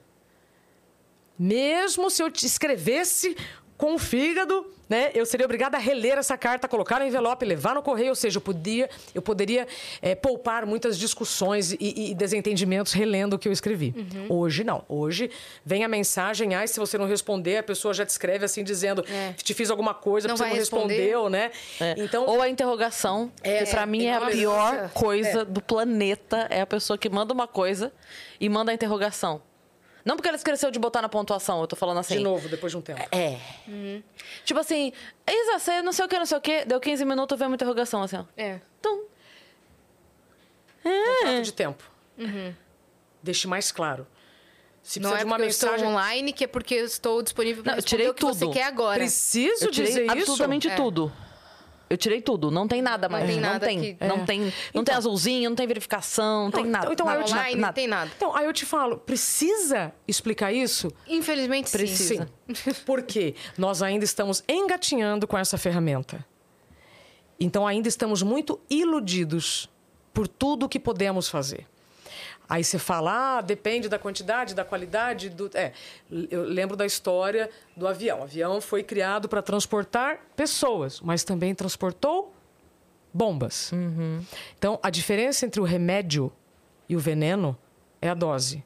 Mesmo 1.38 2.10
se 2.10 2.22
eu 2.22 2.30
te 2.30 2.46
escrevesse 2.46 3.34
com 3.82 3.94
o 3.96 3.98
fígado, 3.98 4.64
né, 4.88 5.10
eu 5.12 5.26
seria 5.26 5.44
obrigada 5.44 5.76
a 5.76 5.80
reler 5.80 6.16
essa 6.16 6.38
carta, 6.38 6.68
colocar 6.68 7.00
no 7.00 7.04
envelope, 7.06 7.44
levar 7.44 7.74
no 7.74 7.82
correio. 7.82 8.10
Ou 8.10 8.14
seja, 8.14 8.36
eu, 8.36 8.40
podia, 8.40 8.88
eu 9.12 9.20
poderia 9.20 9.66
é, 10.00 10.14
poupar 10.14 10.64
muitas 10.64 10.96
discussões 10.96 11.72
e, 11.72 11.78
e- 11.80 12.14
desentendimentos 12.14 12.92
relendo 12.92 13.34
o 13.34 13.38
que 13.40 13.48
eu 13.48 13.52
escrevi. 13.52 13.92
Hoje 14.28 14.62
não. 14.62 14.84
Hoje 14.88 15.32
vem 15.64 15.82
a 15.82 15.88
mensagem, 15.88 16.54
ai, 16.54 16.68
se 16.68 16.78
você 16.78 16.96
não 16.96 17.06
responder, 17.08 17.56
a 17.56 17.62
pessoa 17.64 17.92
já 17.92 18.06
te 18.06 18.10
escreve 18.10 18.44
assim, 18.44 18.62
dizendo, 18.62 19.04
É. 19.10 19.32
te 19.32 19.52
fiz 19.52 19.68
alguma 19.68 19.94
coisa, 19.94 20.28
Não 20.28 20.36
você 20.36 20.44
não 20.44 20.54
responder. 20.54 20.94
respondeu, 20.94 21.28
né? 21.28 21.50
É. 21.80 21.94
Então, 21.98 22.24
Ou 22.26 22.40
a 22.40 22.48
interrogação, 22.48 23.32
que 23.42 23.66
pra 23.68 23.84
mim 23.84 24.04
é 24.04 24.14
a 24.14 24.20
nossa. 24.20 24.30
pior 24.30 24.90
coisa 24.90 25.40
É. 25.40 25.44
do 25.44 25.60
planeta. 25.60 26.46
É 26.50 26.60
a 26.60 26.66
pessoa 26.66 26.96
que 26.96 27.08
manda 27.08 27.34
uma 27.34 27.48
coisa 27.48 27.92
e 28.40 28.48
manda 28.48 28.70
a 28.70 28.74
interrogação. 28.74 29.42
Não 30.04 30.16
porque 30.16 30.28
ela 30.28 30.36
esqueceu 30.36 30.70
de 30.70 30.78
botar 30.78 31.00
na 31.00 31.08
pontuação, 31.08 31.60
eu 31.60 31.66
tô 31.66 31.76
falando 31.76 31.98
assim. 31.98 32.16
de 32.16 32.22
novo, 32.24 32.48
depois 32.48 32.72
de 32.72 32.76
um 32.76 32.80
tempo. 32.82 33.00
É. 33.12 33.38
Tipo 34.44 34.58
assim, 34.60 34.92
Isa, 35.28 35.58
você 35.58 35.80
não 35.82 35.92
sei 35.92 36.04
o 36.04 36.08
que, 36.08 36.18
não 36.18 36.26
sei 36.26 36.38
o 36.38 36.40
que. 36.40 36.64
Deu 36.64 36.80
15 36.80 37.04
minutos, 37.04 37.38
vem 37.38 37.46
uma 37.48 37.54
interrogação, 37.54 38.02
assim, 38.02 38.16
ó. 38.16 38.24
É. 38.36 38.60
Tum. 38.80 39.04
Contrato 40.82 41.42
de 41.42 41.52
tempo. 41.52 41.84
Deixe 43.22 43.46
mais 43.46 43.70
claro. 43.70 44.06
Se 44.82 44.98
Não 44.98 45.10
precisa 45.10 45.14
é 45.14 45.24
de 45.24 45.24
uma 45.30 45.36
porque 45.36 45.42
eu 45.42 45.46
mensagem. 45.46 45.74
estou 45.76 45.88
online, 45.90 46.32
que 46.32 46.42
é 46.44 46.46
porque 46.48 46.74
eu 46.74 46.84
estou 46.84 47.22
disponível 47.22 47.62
para 47.62 47.72
Não, 47.72 47.78
eu 47.78 47.82
tirei 47.84 48.08
o 48.08 48.14
que 48.14 48.24
você 48.24 48.40
tudo. 48.40 48.52
quer 48.52 48.64
agora. 48.64 48.98
Preciso 48.98 49.66
Eu 49.66 49.70
tirei 49.70 49.88
dizer 49.92 50.10
absolutamente 50.10 50.68
É. 50.68 50.74
tudo. 50.74 51.12
Eu 51.92 51.96
tirei 51.98 52.22
tudo, 52.22 52.50
não 52.50 52.66
tem 52.66 52.80
nada 52.80 53.06
mais. 53.06 53.26
tem 53.26 53.36
Não 53.36 53.42
nada 53.42 53.66
tem, 53.66 53.78
que- 53.96 54.04
não 54.06 54.24
tem, 54.24 54.52
não 54.72 54.82
tem 54.82 54.94
azulzinho, 54.94 55.50
não 55.50 55.54
tem 55.56 55.66
verificação, 55.66 56.44
não, 56.44 56.50
tem 56.50 56.64
nada. 56.64 56.90
então 56.90 57.04
nada, 57.04 57.20
eu 57.20 57.24
te- 57.24 57.32
online 57.32 57.60
nada. 57.60 57.72
tem 57.74 57.86
nada. 57.86 58.10
Então, 58.16 58.34
aí 58.34 58.46
eu 58.46 58.52
te 58.54 58.64
falo, 58.64 58.96
precisa 58.96 59.92
explicar 60.08 60.52
isso? 60.54 60.90
Infelizmente, 61.06 61.68
sim. 61.68 61.76
Precisa. 61.76 62.28
Sim. 62.54 62.72
Porque 62.86 63.34
nós 63.58 63.82
ainda 63.82 64.06
estamos 64.06 64.42
engatinhando 64.48 65.26
com 65.26 65.36
essa 65.36 65.58
ferramenta. 65.58 66.24
Então, 67.38 67.66
ainda 67.66 67.88
estamos 67.88 68.22
muito 68.22 68.58
iludidos 68.70 69.68
por 70.14 70.26
tudo 70.28 70.68
que 70.68 70.78
podemos 70.80 71.28
fazer. 71.28 71.66
Aí 72.48 72.62
você 72.62 72.78
fala, 72.78 73.38
ah, 73.38 73.40
depende 73.40 73.88
da 73.88 73.98
quantidade, 73.98 74.54
da 74.54 74.64
qualidade 74.64 75.30
do. 75.30 75.50
É, 75.54 75.72
eu 76.30 76.42
lembro 76.44 76.76
da 76.76 76.84
história 76.84 77.48
do 77.76 77.86
avião. 77.88 78.20
O 78.20 78.22
avião 78.24 78.60
foi 78.60 78.82
criado 78.82 79.28
para 79.28 79.40
transportar 79.40 80.20
pessoas, 80.36 81.00
mas 81.00 81.24
também 81.24 81.54
transportou 81.54 82.34
bombas. 83.12 83.70
Então, 84.58 84.78
a 84.82 84.90
diferença 84.90 85.46
entre 85.46 85.60
o 85.60 85.64
remédio 85.64 86.32
e 86.88 86.96
o 86.96 86.98
veneno 86.98 87.56
é 88.00 88.08
a 88.08 88.14
dose. 88.14 88.62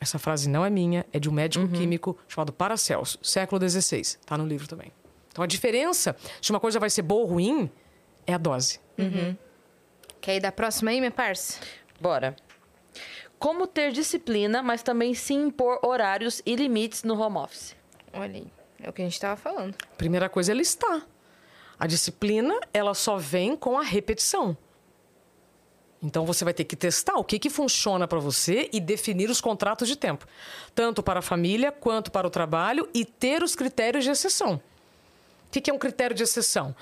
Essa 0.00 0.18
frase 0.18 0.48
não 0.48 0.64
é 0.64 0.70
minha, 0.70 1.06
é 1.12 1.18
de 1.18 1.28
um 1.28 1.32
médico 1.32 1.66
químico 1.68 2.16
chamado 2.28 2.52
Paracelso, 2.52 3.18
século 3.22 3.68
XVI. 3.68 4.00
Está 4.00 4.36
no 4.36 4.46
livro 4.46 4.68
também. 4.68 4.92
Então, 5.28 5.42
a 5.42 5.46
diferença 5.46 6.16
se 6.40 6.50
uma 6.50 6.60
coisa 6.60 6.78
vai 6.78 6.88
ser 6.88 7.02
boa 7.02 7.22
ou 7.22 7.26
ruim 7.26 7.70
é 8.26 8.34
a 8.34 8.38
dose. 8.38 8.80
Quer 10.20 10.36
ir 10.36 10.40
da 10.40 10.52
próxima 10.52 10.90
aí, 10.90 10.98
minha 10.98 11.10
parça? 11.10 11.60
Bora. 12.00 12.34
Como 13.38 13.66
ter 13.66 13.92
disciplina, 13.92 14.62
mas 14.62 14.82
também 14.82 15.14
se 15.14 15.34
impor 15.34 15.78
horários 15.82 16.40
e 16.46 16.56
limites 16.56 17.02
no 17.02 17.20
home 17.20 17.36
office. 17.36 17.76
Olha 18.12 18.36
aí. 18.36 18.46
É 18.82 18.88
o 18.88 18.92
que 18.92 19.02
a 19.02 19.04
gente 19.04 19.14
estava 19.14 19.36
falando. 19.36 19.74
Primeira 19.96 20.28
coisa 20.28 20.52
é 20.52 20.54
listar. 20.54 21.06
A 21.78 21.86
disciplina, 21.86 22.58
ela 22.72 22.94
só 22.94 23.16
vem 23.16 23.56
com 23.56 23.78
a 23.78 23.82
repetição. 23.82 24.56
Então 26.02 26.24
você 26.24 26.44
vai 26.44 26.54
ter 26.54 26.64
que 26.64 26.76
testar 26.76 27.16
o 27.16 27.24
que, 27.24 27.38
que 27.38 27.50
funciona 27.50 28.06
para 28.06 28.18
você 28.18 28.68
e 28.72 28.80
definir 28.80 29.30
os 29.30 29.40
contratos 29.40 29.88
de 29.88 29.96
tempo, 29.96 30.26
tanto 30.74 31.02
para 31.02 31.18
a 31.20 31.22
família 31.22 31.72
quanto 31.72 32.10
para 32.10 32.26
o 32.26 32.30
trabalho 32.30 32.88
e 32.94 33.04
ter 33.04 33.42
os 33.42 33.56
critérios 33.56 34.04
de 34.04 34.10
exceção. 34.10 34.60
O 35.48 35.50
que, 35.50 35.60
que 35.60 35.70
é 35.70 35.74
um 35.74 35.78
critério 35.78 36.14
de 36.14 36.22
exceção? 36.22 36.74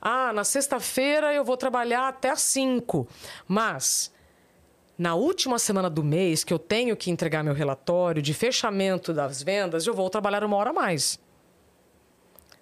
Ah, 0.00 0.32
na 0.32 0.42
sexta-feira 0.42 1.32
eu 1.32 1.44
vou 1.44 1.56
trabalhar 1.56 2.08
até 2.08 2.30
às 2.30 2.42
5, 2.42 3.06
mas 3.46 4.10
na 4.98 5.14
última 5.14 5.58
semana 5.58 5.88
do 5.88 6.04
mês 6.04 6.44
que 6.44 6.52
eu 6.52 6.58
tenho 6.58 6.96
que 6.96 7.10
entregar 7.10 7.42
meu 7.42 7.54
relatório 7.54 8.22
de 8.22 8.34
fechamento 8.34 9.12
das 9.12 9.42
vendas, 9.42 9.86
eu 9.86 9.94
vou 9.94 10.08
trabalhar 10.10 10.44
uma 10.44 10.56
hora 10.56 10.70
a 10.70 10.72
mais. 10.72 11.18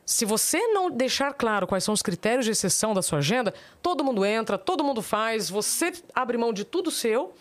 Se 0.04 0.24
você 0.24 0.58
não 0.68 0.90
deixar 0.90 1.32
claro 1.34 1.66
quais 1.66 1.84
são 1.84 1.94
os 1.94 2.02
critérios 2.02 2.44
de 2.44 2.50
exceção 2.50 2.94
da 2.94 3.02
sua 3.02 3.18
agenda, 3.18 3.54
todo 3.80 4.02
mundo 4.02 4.24
entra, 4.24 4.58
todo 4.58 4.82
mundo 4.82 5.02
faz, 5.02 5.48
você 5.48 5.92
abre 6.14 6.36
mão 6.36 6.52
de 6.52 6.64
tudo 6.64 6.90
seu, 6.90 7.32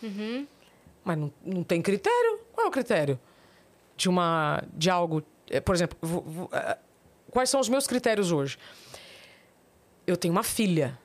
mas 1.03 1.17
não, 1.17 1.33
não 1.43 1.63
tem 1.63 1.81
critério. 1.81 2.39
Qual 2.53 2.65
é 2.65 2.67
o 2.67 2.71
critério 2.71 3.19
de, 3.97 4.07
uma, 4.07 4.63
de 4.73 4.89
algo 4.89 5.23
eh, 5.49 5.59
por 5.59 5.73
exemplo, 5.75 5.97
ah, 6.51 6.77
quais 7.31 7.49
são 7.49 7.59
os 7.59 7.67
meus 7.67 7.87
critérios 7.87 8.31
hoje? 8.31 8.57
Eu 10.05 10.15
tenho 10.15 10.31
uma 10.31 10.43
filha. 10.43 10.97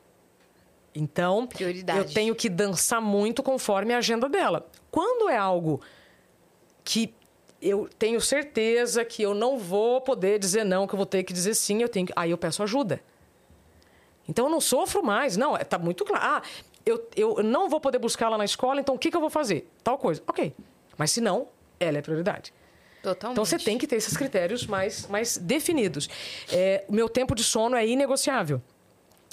Então, 0.95 1.47
Prioridade. 1.47 1.99
eu 1.99 2.05
tenho 2.05 2.35
que 2.35 2.49
dançar 2.49 3.01
muito 3.01 3.43
conforme 3.43 3.93
a 3.93 3.99
agenda 3.99 4.29
dela. 4.29 4.67
Quando 4.91 5.29
é 5.29 5.37
algo 5.37 5.81
que 6.85 7.13
eu 7.61 7.89
tenho 7.99 8.21
certeza 8.21 9.05
que 9.05 9.23
eu 9.23 9.35
não 9.35 9.59
vou 9.59 10.01
poder 10.01 10.39
dizer 10.39 10.65
não, 10.65 10.87
que 10.87 10.95
eu 10.95 10.97
vou 10.97 11.07
ter 11.07 11.25
que 11.25 11.33
dizer 11.33 11.55
sim, 11.55 11.83
eu 11.83 11.89
tenho 11.89 12.07
que... 12.07 12.13
aí 12.15 12.31
eu 12.31 12.39
peço 12.39 12.63
ajuda. 12.63 13.01
Então 14.29 14.47
eu 14.47 14.51
não 14.51 14.61
sofro 14.61 15.03
mais, 15.03 15.37
não, 15.37 15.57
é- 15.57 15.65
tá 15.65 15.79
muito 15.79 16.05
claro. 16.05 16.23
Ah, 16.25 16.43
eu, 16.87 17.09
eu 17.17 17.43
não 17.43 17.69
vou 17.69 17.81
poder 17.81 17.99
buscar 17.99 18.27
ela 18.27 18.39
na 18.39 18.45
escola, 18.45 18.81
então 18.81 18.95
o 18.95 18.99
que, 18.99 19.11
que 19.11 19.17
eu 19.17 19.21
vou 19.21 19.31
fazer? 19.31 19.69
Tal 19.83 19.99
coisa. 19.99 20.23
Ok. 20.27 20.55
Mas 20.97 21.11
se 21.11 21.21
não, 21.21 21.49
ela 21.81 21.99
é 21.99 22.03
prioridade. 22.03 22.53
Totalmente. 23.03 23.35
Então 23.35 23.45
você 23.45 23.59
tem 23.59 23.77
que 23.77 23.87
ter 23.87 23.97
esses 23.97 24.17
critérios 24.17 24.67
mais, 24.67 25.07
mais 25.09 25.37
definidos. 25.37 26.09
É, 26.53 26.85
o 26.89 26.93
meu 26.95 27.09
tempo 27.09 27.35
de 27.35 27.43
sono 27.43 27.77
é 27.77 27.87
inegociável. 27.87 28.63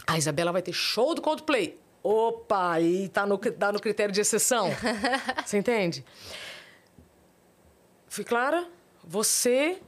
A 0.07 0.17
Isabela 0.17 0.51
vai 0.51 0.61
ter 0.61 0.73
show 0.73 1.13
do 1.15 1.21
Coldplay. 1.21 1.79
Opa, 2.03 2.71
aí 2.73 3.09
tá 3.09 3.25
no, 3.25 3.37
tá 3.37 3.71
no 3.71 3.79
critério 3.79 4.13
de 4.13 4.19
exceção. 4.21 4.69
Você 5.45 5.57
entende? 5.57 6.03
Fui 8.07 8.23
clara? 8.23 8.67
Você. 9.03 9.79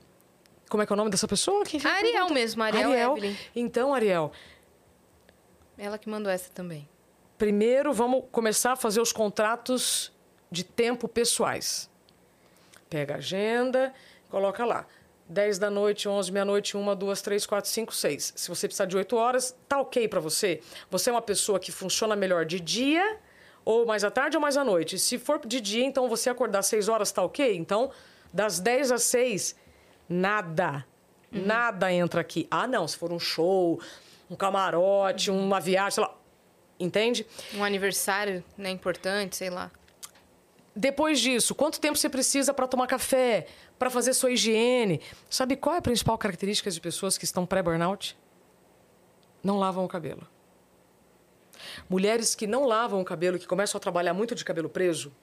Como 0.70 0.82
é 0.82 0.86
que 0.86 0.94
é 0.94 0.96
o 0.96 0.98
nome 0.98 1.10
dessa 1.10 1.28
pessoa? 1.28 1.64
Quem 1.66 1.80
Ariel 1.86 2.30
mesmo, 2.30 2.64
a 2.64 2.68
Ariel, 2.68 3.18
Evelyn. 3.18 3.36
Então, 3.56 3.94
Ariel, 3.94 4.32
Ela 5.78 5.98
que 5.98 6.10
mandou 6.10 6.32
essa 6.32 6.50
também. 6.52 6.88
primeiro 7.38 7.94
vamos 7.94 8.24
começar 8.32 8.72
a 8.74 8.76
fazer 8.76 9.02
os 9.02 9.12
contratos 9.12 10.12
de 10.50 10.64
tempo 10.64 11.08
pessoais. 11.08 11.90
Pega 12.90 13.16
a 13.16 13.18
agenda, 13.18 13.94
coloca 14.30 14.66
lá. 14.66 14.86
10 15.34 15.58
da 15.58 15.70
noite, 15.70 16.08
11, 16.08 16.32
meia-noite, 16.32 16.78
1, 16.78 16.96
2, 16.96 17.22
3, 17.22 17.46
4, 17.46 17.70
5, 17.70 17.96
6. 17.96 18.34
Se 18.36 18.50
você 18.50 18.68
precisar 18.68 18.86
de 18.86 18.96
8 18.96 19.16
horas, 19.16 19.56
tá 19.68 19.82
ok 19.82 20.08
para 20.08 20.20
você? 20.20 20.62
Você 20.92 21.10
é 21.10 21.14
uma 21.14 21.22
pessoa 21.22 21.60
que 21.60 21.72
funciona 21.72 22.16
melhor 22.16 22.46
de 22.46 22.60
dia, 22.60 23.18
ou 23.66 23.86
mais 23.86 24.04
à 24.04 24.12
tarde 24.12 24.38
ou 24.38 24.42
mais 24.42 24.56
à 24.56 24.64
noite. 24.64 25.00
Se 25.00 25.18
for 25.18 25.46
de 25.46 25.60
dia, 25.60 25.84
então 25.84 26.08
você 26.08 26.30
acordar 26.30 26.62
6 26.62 26.88
horas, 26.88 27.12
tá 27.12 27.24
ok? 27.24 27.56
Então, 27.58 27.92
das 28.32 28.60
10 28.60 28.92
às 28.92 29.04
6, 29.04 29.56
nada. 30.08 30.86
Nada 31.32 31.92
entra 31.92 32.22
aqui. 32.22 32.48
Ah, 32.52 32.68
não, 32.68 32.88
se 32.88 32.96
for 32.96 33.12
um 33.12 33.20
show, 33.20 33.82
um 34.30 34.36
camarote, 34.36 35.32
uma 35.32 35.60
viagem, 35.60 35.92
sei 35.92 36.04
lá. 36.04 36.16
Entende? 36.80 37.26
Um 37.56 37.64
aniversário, 37.64 38.44
né, 38.56 38.70
importante, 38.70 39.36
sei 39.36 39.50
lá. 39.50 39.72
Depois 40.76 41.20
disso, 41.20 41.54
quanto 41.54 41.80
tempo 41.80 41.98
você 41.98 42.10
precisa 42.10 42.54
para 42.54 42.68
tomar 42.68 42.88
café, 42.88 43.48
para 43.78 43.90
fazer 43.90 44.14
sua 44.14 44.32
higiene? 44.32 45.02
Sabe 45.30 45.56
qual 45.56 45.76
é 45.76 45.78
a 45.78 45.82
principal 45.82 46.18
característica 46.18 46.72
de 46.72 46.82
pessoas 46.82 47.18
que 47.18 47.26
estão 47.26 47.46
pré-burnout? 47.46 48.18
Não 49.44 49.60
lavam 49.60 49.86
o 49.86 49.88
cabelo. 49.88 50.28
Mulheres 51.90 52.34
que 52.34 52.48
não 52.48 52.66
lavam 52.66 53.02
o 53.02 53.06
cabelo, 53.06 53.38
que 53.38 53.46
começam 53.48 53.78
a 53.78 53.82
trabalhar 53.82 54.14
muito 54.14 54.34
de 54.34 54.44
cabelo 54.44 54.68
preso. 54.70 55.14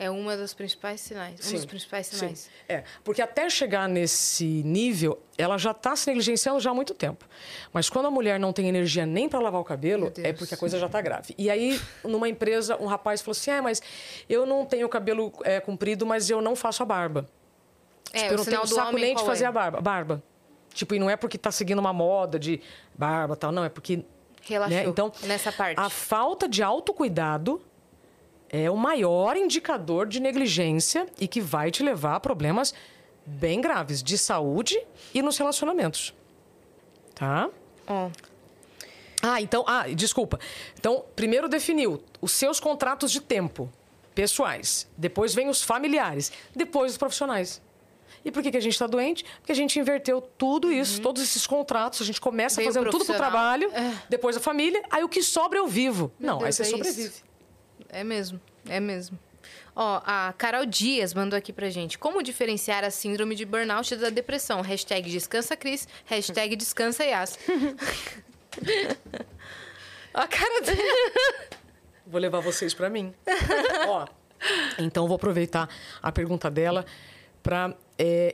É 0.00 0.10
uma 0.10 0.34
das 0.34 0.54
principais 0.54 0.98
sinais. 1.02 1.46
Um 1.46 1.52
dos 1.52 1.66
principais 1.66 2.06
sim. 2.06 2.16
sinais. 2.16 2.50
É, 2.66 2.84
porque 3.04 3.20
até 3.20 3.50
chegar 3.50 3.86
nesse 3.86 4.46
nível, 4.46 5.22
ela 5.36 5.58
já 5.58 5.72
está 5.72 5.94
se 5.94 6.06
negligenciando 6.06 6.58
já 6.58 6.70
há 6.70 6.74
muito 6.74 6.94
tempo. 6.94 7.26
Mas 7.70 7.90
quando 7.90 8.06
a 8.06 8.10
mulher 8.10 8.40
não 8.40 8.50
tem 8.50 8.66
energia 8.66 9.04
nem 9.04 9.28
para 9.28 9.38
lavar 9.40 9.60
o 9.60 9.64
cabelo, 9.64 10.10
é 10.16 10.32
porque 10.32 10.54
a 10.54 10.56
coisa 10.56 10.78
já 10.78 10.86
está 10.86 11.02
grave. 11.02 11.34
E 11.36 11.50
aí, 11.50 11.78
numa 12.02 12.30
empresa, 12.30 12.78
um 12.80 12.86
rapaz 12.86 13.20
falou 13.20 13.32
assim: 13.32 13.50
é, 13.50 13.60
mas 13.60 13.82
eu 14.26 14.46
não 14.46 14.64
tenho 14.64 14.88
cabelo 14.88 15.30
é, 15.44 15.60
comprido, 15.60 16.06
mas 16.06 16.30
eu 16.30 16.40
não 16.40 16.56
faço 16.56 16.82
a 16.82 16.86
barba. 16.86 17.28
É, 18.10 18.20
Tipo, 18.20 18.32
eu 18.32 18.36
não 18.38 18.44
tenho 18.46 18.66
saco 18.66 18.96
nem 18.96 19.14
de 19.14 19.22
fazer 19.22 19.44
é? 19.44 19.48
a 19.48 19.52
barba. 19.52 19.82
barba. 19.82 20.22
Tipo, 20.72 20.94
e 20.94 20.98
não 20.98 21.10
é 21.10 21.16
porque 21.16 21.36
tá 21.36 21.52
seguindo 21.52 21.78
uma 21.78 21.92
moda 21.92 22.38
de 22.38 22.58
barba 22.94 23.34
e 23.34 23.36
tal, 23.36 23.52
não, 23.52 23.64
é 23.64 23.68
porque. 23.68 24.02
Relaxou 24.42 24.78
né? 24.78 24.84
Então, 24.86 25.12
nessa 25.24 25.52
parte. 25.52 25.78
a 25.78 25.90
falta 25.90 26.48
de 26.48 26.62
autocuidado 26.62 27.60
é 28.50 28.70
o 28.70 28.76
maior 28.76 29.36
indicador 29.36 30.06
de 30.06 30.20
negligência 30.20 31.06
e 31.20 31.28
que 31.28 31.40
vai 31.40 31.70
te 31.70 31.82
levar 31.82 32.16
a 32.16 32.20
problemas 32.20 32.74
bem 33.24 33.60
graves 33.60 34.02
de 34.02 34.18
saúde 34.18 34.80
e 35.14 35.22
nos 35.22 35.38
relacionamentos. 35.38 36.12
Tá? 37.14 37.48
Ó, 37.86 38.10
Ah, 39.22 39.40
então, 39.40 39.64
ah, 39.66 39.86
desculpa. 39.88 40.40
Então, 40.78 41.04
primeiro 41.14 41.48
definiu 41.48 42.02
os 42.20 42.32
seus 42.32 42.58
contratos 42.58 43.12
de 43.12 43.20
tempo 43.20 43.70
pessoais, 44.14 44.88
depois 44.96 45.34
vem 45.34 45.48
os 45.48 45.62
familiares, 45.62 46.32
depois 46.56 46.92
os 46.92 46.98
profissionais. 46.98 47.62
E 48.24 48.30
por 48.30 48.42
que, 48.42 48.50
que 48.50 48.56
a 48.56 48.60
gente 48.60 48.72
está 48.72 48.86
doente? 48.86 49.24
Porque 49.38 49.52
a 49.52 49.54
gente 49.54 49.78
inverteu 49.78 50.20
tudo 50.20 50.72
isso, 50.72 51.00
todos 51.00 51.22
esses 51.22 51.46
contratos, 51.46 52.02
a 52.02 52.04
gente 52.04 52.20
começa 52.20 52.60
Uhum. 52.60 52.64
Veio 52.64 52.74
fazendo 52.74 52.90
tudo 52.90 53.04
pro 53.04 53.14
trabalho, 53.14 53.70
depois 54.08 54.36
a 54.36 54.40
família, 54.40 54.82
aí 54.90 55.04
o 55.04 55.08
que 55.08 55.22
sobra 55.22 55.58
eu 55.58 55.66
vivo. 55.66 56.10
Meu 56.18 56.32
Não, 56.32 56.36
aí 56.38 56.44
Deus, 56.44 56.56
você 56.56 56.74
é 56.74 56.78
isso. 56.78 57.22
É 57.92 58.04
mesmo, 58.04 58.40
é 58.68 58.80
mesmo. 58.80 59.18
Ó, 59.74 60.00
a 60.04 60.34
Carol 60.36 60.66
Dias 60.66 61.14
mandou 61.14 61.36
aqui 61.36 61.52
pra 61.52 61.70
gente. 61.70 61.98
Como 61.98 62.22
diferenciar 62.22 62.84
a 62.84 62.90
síndrome 62.90 63.34
de 63.34 63.44
burnout 63.44 63.96
da 63.96 64.10
depressão? 64.10 64.60
Hashtag 64.60 65.10
descansa 65.10 65.56
Cris, 65.56 65.88
hashtag 66.04 66.56
descansa 66.56 67.04
Yas. 67.04 67.38
a 70.12 70.26
cara 70.28 70.60
dele. 70.60 71.12
Vou 72.06 72.20
levar 72.20 72.40
vocês 72.40 72.74
para 72.74 72.90
mim. 72.90 73.14
Ó, 73.86 74.06
então 74.78 75.06
vou 75.06 75.16
aproveitar 75.16 75.68
a 76.02 76.10
pergunta 76.12 76.50
dela 76.50 76.84
para 77.42 77.74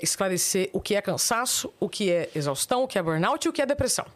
esclarecer 0.00 0.70
o 0.72 0.80
que 0.80 0.94
é 0.94 1.02
cansaço, 1.02 1.72
o 1.78 1.88
que 1.88 2.10
é 2.10 2.30
exaustão, 2.34 2.84
o 2.84 2.88
que 2.88 2.98
é 2.98 3.02
burnout 3.02 3.46
e 3.46 3.48
o 3.48 3.52
que 3.52 3.60
é 3.62 3.66
depressão. 3.66 4.06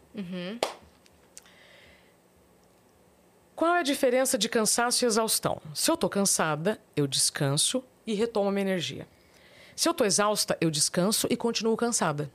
Qual 3.61 3.75
é 3.75 3.81
a 3.81 3.83
diferença 3.83 4.39
de 4.39 4.49
cansaço 4.49 5.05
e 5.05 5.07
exaustão? 5.07 5.61
Se 5.71 5.91
eu 5.91 5.93
estou 5.93 6.09
cansada, 6.09 6.81
eu 6.95 7.05
descanso 7.05 7.83
e 8.07 8.15
retomo 8.15 8.49
minha 8.49 8.63
energia. 8.63 9.07
Se 9.75 9.87
eu 9.87 9.91
estou 9.91 10.07
exausta, 10.07 10.57
eu 10.59 10.71
descanso 10.71 11.27
e 11.29 11.37
continuo 11.37 11.77
cansada. 11.77 12.31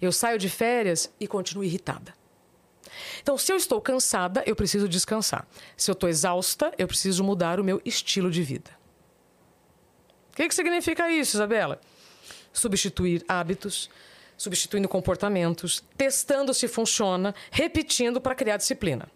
Eu 0.00 0.12
saio 0.12 0.38
de 0.38 0.48
férias 0.48 1.12
e 1.18 1.26
continuo 1.26 1.64
irritada. 1.64 2.14
Então, 3.20 3.36
se 3.36 3.52
eu 3.52 3.56
estou 3.56 3.80
cansada, 3.80 4.44
eu 4.46 4.54
preciso 4.54 4.88
descansar. 4.88 5.44
Se 5.76 5.90
eu 5.90 5.94
estou 5.94 6.08
exausta, 6.08 6.72
eu 6.78 6.86
preciso 6.86 7.24
mudar 7.24 7.58
o 7.58 7.64
meu 7.64 7.82
estilo 7.84 8.30
de 8.30 8.44
vida. 8.44 8.70
O 10.32 10.36
que, 10.36 10.46
que 10.46 10.54
significa 10.54 11.10
isso, 11.10 11.36
Isabela? 11.36 11.80
Substituir 12.52 13.24
hábitos, 13.26 13.90
substituindo 14.38 14.88
comportamentos, 14.88 15.82
testando 15.96 16.54
se 16.54 16.68
funciona, 16.68 17.34
repetindo 17.50 18.20
para 18.20 18.36
criar 18.36 18.56
disciplina. 18.56 19.10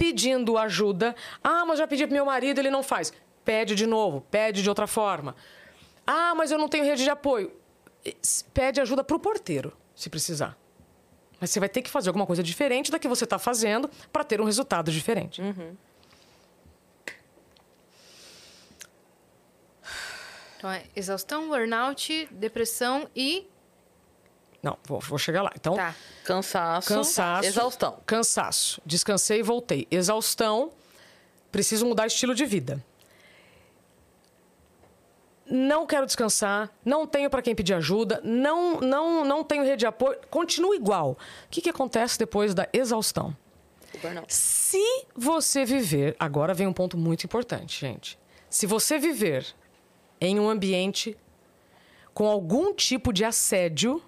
Pedindo 0.00 0.56
ajuda. 0.56 1.14
Ah, 1.44 1.66
mas 1.66 1.78
já 1.78 1.86
pedi 1.86 2.06
para 2.06 2.14
meu 2.14 2.24
marido, 2.24 2.58
ele 2.58 2.70
não 2.70 2.82
faz. 2.82 3.12
Pede 3.44 3.74
de 3.74 3.84
novo, 3.86 4.22
pede 4.30 4.62
de 4.62 4.68
outra 4.70 4.86
forma. 4.86 5.36
Ah, 6.06 6.34
mas 6.34 6.50
eu 6.50 6.56
não 6.56 6.68
tenho 6.68 6.84
rede 6.84 7.02
de 7.04 7.10
apoio. 7.10 7.52
Pede 8.54 8.80
ajuda 8.80 9.04
para 9.04 9.14
o 9.14 9.20
porteiro, 9.20 9.76
se 9.94 10.08
precisar. 10.08 10.56
Mas 11.38 11.50
você 11.50 11.60
vai 11.60 11.68
ter 11.68 11.82
que 11.82 11.90
fazer 11.90 12.08
alguma 12.08 12.24
coisa 12.24 12.42
diferente 12.42 12.90
da 12.90 12.98
que 12.98 13.06
você 13.06 13.24
está 13.24 13.38
fazendo 13.38 13.90
para 14.10 14.24
ter 14.24 14.40
um 14.40 14.44
resultado 14.44 14.90
diferente. 14.90 15.42
Então 20.56 20.70
é 20.70 20.84
exaustão, 20.96 21.46
burnout, 21.46 22.26
depressão 22.30 23.06
e. 23.14 23.46
Não, 24.62 24.76
vou, 24.84 25.00
vou 25.00 25.18
chegar 25.18 25.42
lá. 25.42 25.52
Então, 25.54 25.74
Tá. 25.74 25.94
Cansaço, 26.24 26.88
cansaço. 26.88 27.46
exaustão. 27.46 27.98
Cansaço. 28.04 28.80
Descansei 28.84 29.40
e 29.40 29.42
voltei. 29.42 29.86
Exaustão. 29.90 30.72
Preciso 31.50 31.86
mudar 31.86 32.06
estilo 32.06 32.34
de 32.34 32.44
vida. 32.44 32.84
Não 35.52 35.84
quero 35.84 36.06
descansar, 36.06 36.70
não 36.84 37.04
tenho 37.08 37.28
para 37.28 37.42
quem 37.42 37.56
pedir 37.56 37.74
ajuda, 37.74 38.20
não, 38.22 38.78
não, 38.78 39.24
não 39.24 39.42
tenho 39.42 39.64
rede 39.64 39.78
de 39.78 39.86
apoio, 39.86 40.16
continua 40.30 40.76
igual. 40.76 41.12
O 41.12 41.48
que, 41.50 41.60
que 41.60 41.68
acontece 41.70 42.16
depois 42.16 42.54
da 42.54 42.68
exaustão? 42.72 43.36
Se 44.28 44.80
você 45.16 45.64
viver, 45.64 46.14
agora 46.20 46.54
vem 46.54 46.68
um 46.68 46.72
ponto 46.72 46.96
muito 46.96 47.24
importante, 47.24 47.80
gente. 47.80 48.16
Se 48.48 48.64
você 48.64 48.96
viver 48.96 49.44
em 50.20 50.38
um 50.38 50.48
ambiente 50.48 51.16
com 52.14 52.28
algum 52.28 52.72
tipo 52.72 53.12
de 53.12 53.24
assédio, 53.24 54.00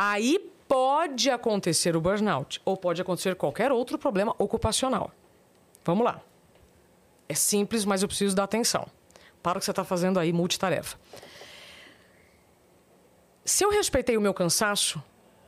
aí 0.00 0.38
pode 0.68 1.28
acontecer 1.28 1.96
o 1.96 2.00
burnout 2.00 2.60
ou 2.64 2.76
pode 2.76 3.02
acontecer 3.02 3.34
qualquer 3.34 3.72
outro 3.72 3.98
problema 3.98 4.32
ocupacional. 4.38 5.10
Vamos 5.84 6.04
lá. 6.04 6.20
É 7.28 7.34
simples, 7.34 7.84
mas 7.84 8.00
eu 8.00 8.06
preciso 8.06 8.36
dar 8.36 8.44
atenção. 8.44 8.86
Para 9.42 9.58
o 9.58 9.60
que 9.60 9.64
você 9.64 9.72
está 9.72 9.82
fazendo 9.82 10.20
aí, 10.20 10.32
multitarefa. 10.32 10.96
Se 13.44 13.64
eu 13.64 13.70
respeitei 13.70 14.16
o 14.16 14.20
meu 14.20 14.32
cansaço, 14.32 15.02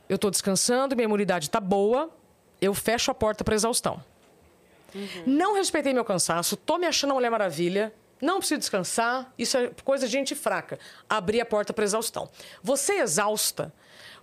eu 0.09 0.15
estou 0.15 0.29
descansando, 0.29 0.97
minha 0.97 1.05
imunidade 1.05 1.45
está 1.45 1.61
boa, 1.61 2.09
eu 2.59 2.73
fecho 2.73 3.09
a 3.09 3.13
porta 3.13 3.45
para 3.45 3.55
exaustão. 3.55 4.03
Não 5.25 5.55
respeitei 5.55 5.93
meu 5.93 6.03
cansaço, 6.03 6.57
tô 6.57 6.77
me 6.77 6.87
achando 6.87 7.11
uma 7.11 7.15
mulher 7.15 7.29
maravilha, 7.29 7.93
Não 8.21 8.37
precisa 8.37 8.59
descansar, 8.59 9.33
isso 9.37 9.57
é 9.57 9.71
coisa 9.83 10.05
de 10.05 10.11
gente 10.11 10.35
fraca. 10.35 10.77
Abrir 11.09 11.41
a 11.41 11.45
porta 11.45 11.73
para 11.73 11.83
exaustão. 11.83 12.29
Você 12.61 12.93
exausta, 12.99 13.73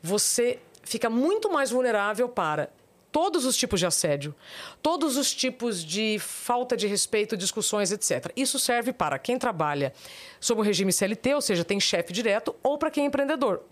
você 0.03 0.59
fica 0.83 1.11
muito 1.11 1.51
mais 1.51 1.71
vulnerável 1.71 2.29
para 2.29 2.71
todos 3.11 3.45
os 3.45 3.57
tipos 3.57 3.81
de 3.81 3.87
assédio, 3.87 4.35
todos 4.83 5.17
os 5.17 5.35
tipos 5.35 5.85
de 5.85 6.19
falta 6.19 6.77
de 6.77 6.87
respeito, 6.87 7.37
discussões, 7.37 7.91
etc. 7.91 8.33
Isso 8.37 8.59
serve 8.59 8.93
para 8.93 9.19
quem 9.19 9.39
trabalha 9.39 9.93
sob 10.41 10.61
o 10.61 10.65
regime 10.65 10.93
CLT, 10.93 11.35
ou 11.35 11.41
seja, 11.41 11.65
tem 11.65 11.81
chefe 11.81 12.13
direto, 12.13 12.55
ou 12.63 12.79
para 12.79 12.91
quem 12.91 13.05
é 13.05 13.07
empreendedor. 13.07 13.63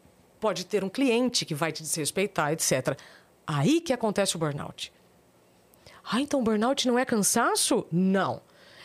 Pode 0.40 0.66
ter 0.66 0.84
um 0.84 0.88
cliente 0.88 1.44
que 1.44 1.54
vai 1.54 1.72
te 1.72 1.82
desrespeitar, 1.82 2.52
etc. 2.52 2.98
Aí 3.46 3.80
que 3.80 3.92
acontece 3.92 4.36
o 4.36 4.38
burnout. 4.38 4.92
Ah, 6.04 6.20
então 6.20 6.42
burnout 6.42 6.86
não 6.86 6.98
é 6.98 7.04
cansaço? 7.04 7.86
Não. 7.90 8.40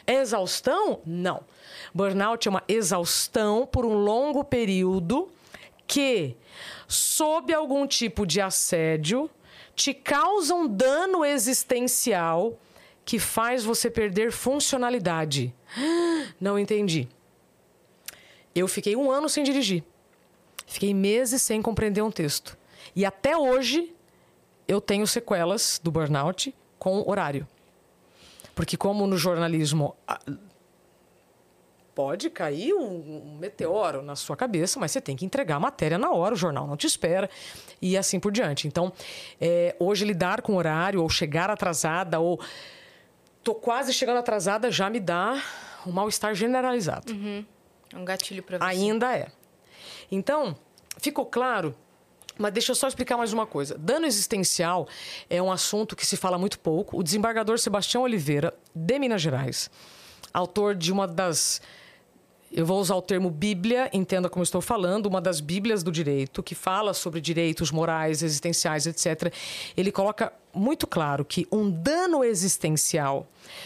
É 0.07 0.15
exaustão? 0.15 0.99
Não. 1.05 1.43
Burnout 1.93 2.47
é 2.47 2.51
uma 2.51 2.63
exaustão 2.67 3.65
por 3.65 3.85
um 3.85 3.93
longo 3.93 4.43
período 4.43 5.31
que, 5.91 6.37
sob 6.87 7.53
algum 7.53 7.85
tipo 7.85 8.25
de 8.25 8.39
assédio, 8.39 9.29
te 9.75 9.93
causa 9.93 10.55
um 10.55 10.65
dano 10.65 11.25
existencial 11.25 12.57
que 13.03 13.19
faz 13.19 13.65
você 13.65 13.91
perder 13.91 14.31
funcionalidade. 14.31 15.53
Não 16.39 16.57
entendi. 16.57 17.09
Eu 18.55 18.69
fiquei 18.69 18.95
um 18.95 19.11
ano 19.11 19.27
sem 19.27 19.43
dirigir. 19.43 19.83
Fiquei 20.65 20.93
meses 20.93 21.41
sem 21.41 21.61
compreender 21.61 22.01
um 22.01 22.11
texto. 22.11 22.57
E 22.95 23.05
até 23.05 23.35
hoje 23.35 23.93
eu 24.69 24.79
tenho 24.79 25.05
sequelas 25.05 25.77
do 25.83 25.91
burnout 25.91 26.55
com 26.79 27.03
horário. 27.05 27.45
Porque, 28.55 28.77
como 28.77 29.05
no 29.07 29.17
jornalismo 29.17 29.93
pode 32.01 32.31
cair 32.31 32.73
um, 32.73 32.83
um, 32.83 33.37
meteoro 33.39 34.01
na 34.01 34.15
sua 34.15 34.35
cabeça, 34.35 34.79
mas 34.79 34.91
você 34.91 34.99
tem 34.99 35.15
que 35.15 35.23
entregar 35.23 35.57
a 35.57 35.59
matéria 35.59 35.99
na 35.99 36.09
hora, 36.09 36.33
o 36.33 36.35
jornal 36.35 36.65
não 36.65 36.75
te 36.75 36.87
espera 36.87 37.29
e 37.79 37.95
assim 37.95 38.19
por 38.19 38.31
diante. 38.31 38.67
Então, 38.67 38.91
é, 39.39 39.75
hoje 39.77 40.03
lidar 40.03 40.41
com 40.41 40.55
horário 40.55 40.99
ou 40.99 41.07
chegar 41.07 41.51
atrasada 41.51 42.19
ou 42.19 42.41
tô 43.43 43.53
quase 43.53 43.93
chegando 43.93 44.17
atrasada 44.17 44.71
já 44.71 44.89
me 44.89 44.99
dá 44.99 45.39
um 45.85 45.91
mal-estar 45.91 46.33
generalizado. 46.33 47.13
Uhum. 47.13 47.45
É 47.93 47.97
um 47.99 48.03
gatilho 48.03 48.41
para 48.41 48.57
você. 48.57 48.63
Ainda 48.63 49.15
é. 49.15 49.27
Então, 50.11 50.57
ficou 50.97 51.27
claro 51.27 51.75
mas 52.35 52.53
deixa 52.53 52.71
eu 52.71 52.75
só 52.75 52.87
explicar 52.87 53.17
mais 53.17 53.31
uma 53.31 53.45
coisa. 53.45 53.77
Dano 53.77 54.07
existencial 54.07 54.87
é 55.29 55.39
um 55.39 55.51
assunto 55.51 55.95
que 55.95 56.03
se 56.03 56.17
fala 56.17 56.39
muito 56.39 56.57
pouco. 56.57 56.97
O 56.97 57.03
desembargador 57.03 57.59
Sebastião 57.59 58.01
Oliveira, 58.01 58.51
de 58.73 58.97
Minas 58.97 59.21
Gerais, 59.21 59.69
autor 60.33 60.73
de 60.73 60.91
uma 60.91 61.07
das 61.07 61.61
eu 62.51 62.65
vou 62.65 62.79
usar 62.79 62.95
o 62.95 63.01
termo 63.01 63.29
Bíblia, 63.29 63.89
entenda 63.93 64.29
como 64.29 64.43
estou 64.43 64.59
falando, 64.59 65.05
uma 65.05 65.21
das 65.21 65.39
Bíblias 65.39 65.83
do 65.83 65.91
direito, 65.91 66.43
que 66.43 66.53
fala 66.53 66.93
sobre 66.93 67.21
direitos 67.21 67.71
morais, 67.71 68.21
existenciais, 68.21 68.85
etc. 68.85 69.33
Ele 69.77 69.91
coloca 69.91 70.33
muito 70.53 70.85
claro 70.85 71.23
que 71.23 71.47
um 71.51 71.71
dano 71.71 72.23
existencial 72.23 73.25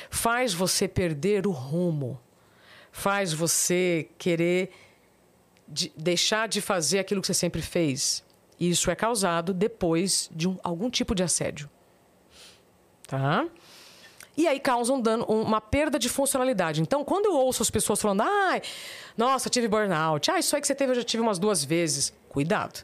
faz 0.10 0.54
você 0.54 0.88
perder 0.88 1.48
o 1.48 1.52
rumo, 1.52 2.20
faz 2.92 3.34
você 3.34 4.08
querer 4.20 4.70
de 5.68 5.92
deixar 5.98 6.48
de 6.48 6.62
fazer 6.62 7.00
aquilo 7.00 7.22
que 7.22 7.28
você 7.28 7.34
sempre 7.34 7.62
fez. 7.62 8.24
Isso 8.60 8.92
é 8.92 8.96
causado 8.96 9.52
depois 9.52 10.30
de 10.32 10.48
um, 10.48 10.58
algum 10.64 10.92
tipo 10.92 11.16
de 11.16 11.24
assédio. 11.24 11.70
Tá? 13.08 13.48
E 14.38 14.48
aí 14.48 14.60
causa 14.60 14.92
um 14.94 15.00
dano, 15.00 15.26
uma 15.26 15.62
perda 15.62 15.98
de 15.98 16.10
funcionalidade. 16.10 16.82
Então, 16.82 17.04
quando 17.04 17.26
eu 17.26 17.34
ouço 17.34 17.62
as 17.62 17.70
pessoas 17.70 18.02
falando, 18.02 18.22
ai, 18.22 18.62
nossa, 19.18 19.50
tive 19.50 19.68
burnout, 19.68 20.30
ah, 20.30 20.40
isso 20.40 20.56
aí 20.56 20.62
que 20.62 20.68
você 20.68 20.76
teve 20.76 20.92
eu 20.92 20.96
já 20.96 21.04
tive 21.04 21.22
umas 21.22 21.40
duas 21.40 21.64
vezes. 21.64 22.14
Cuidado. 22.28 22.84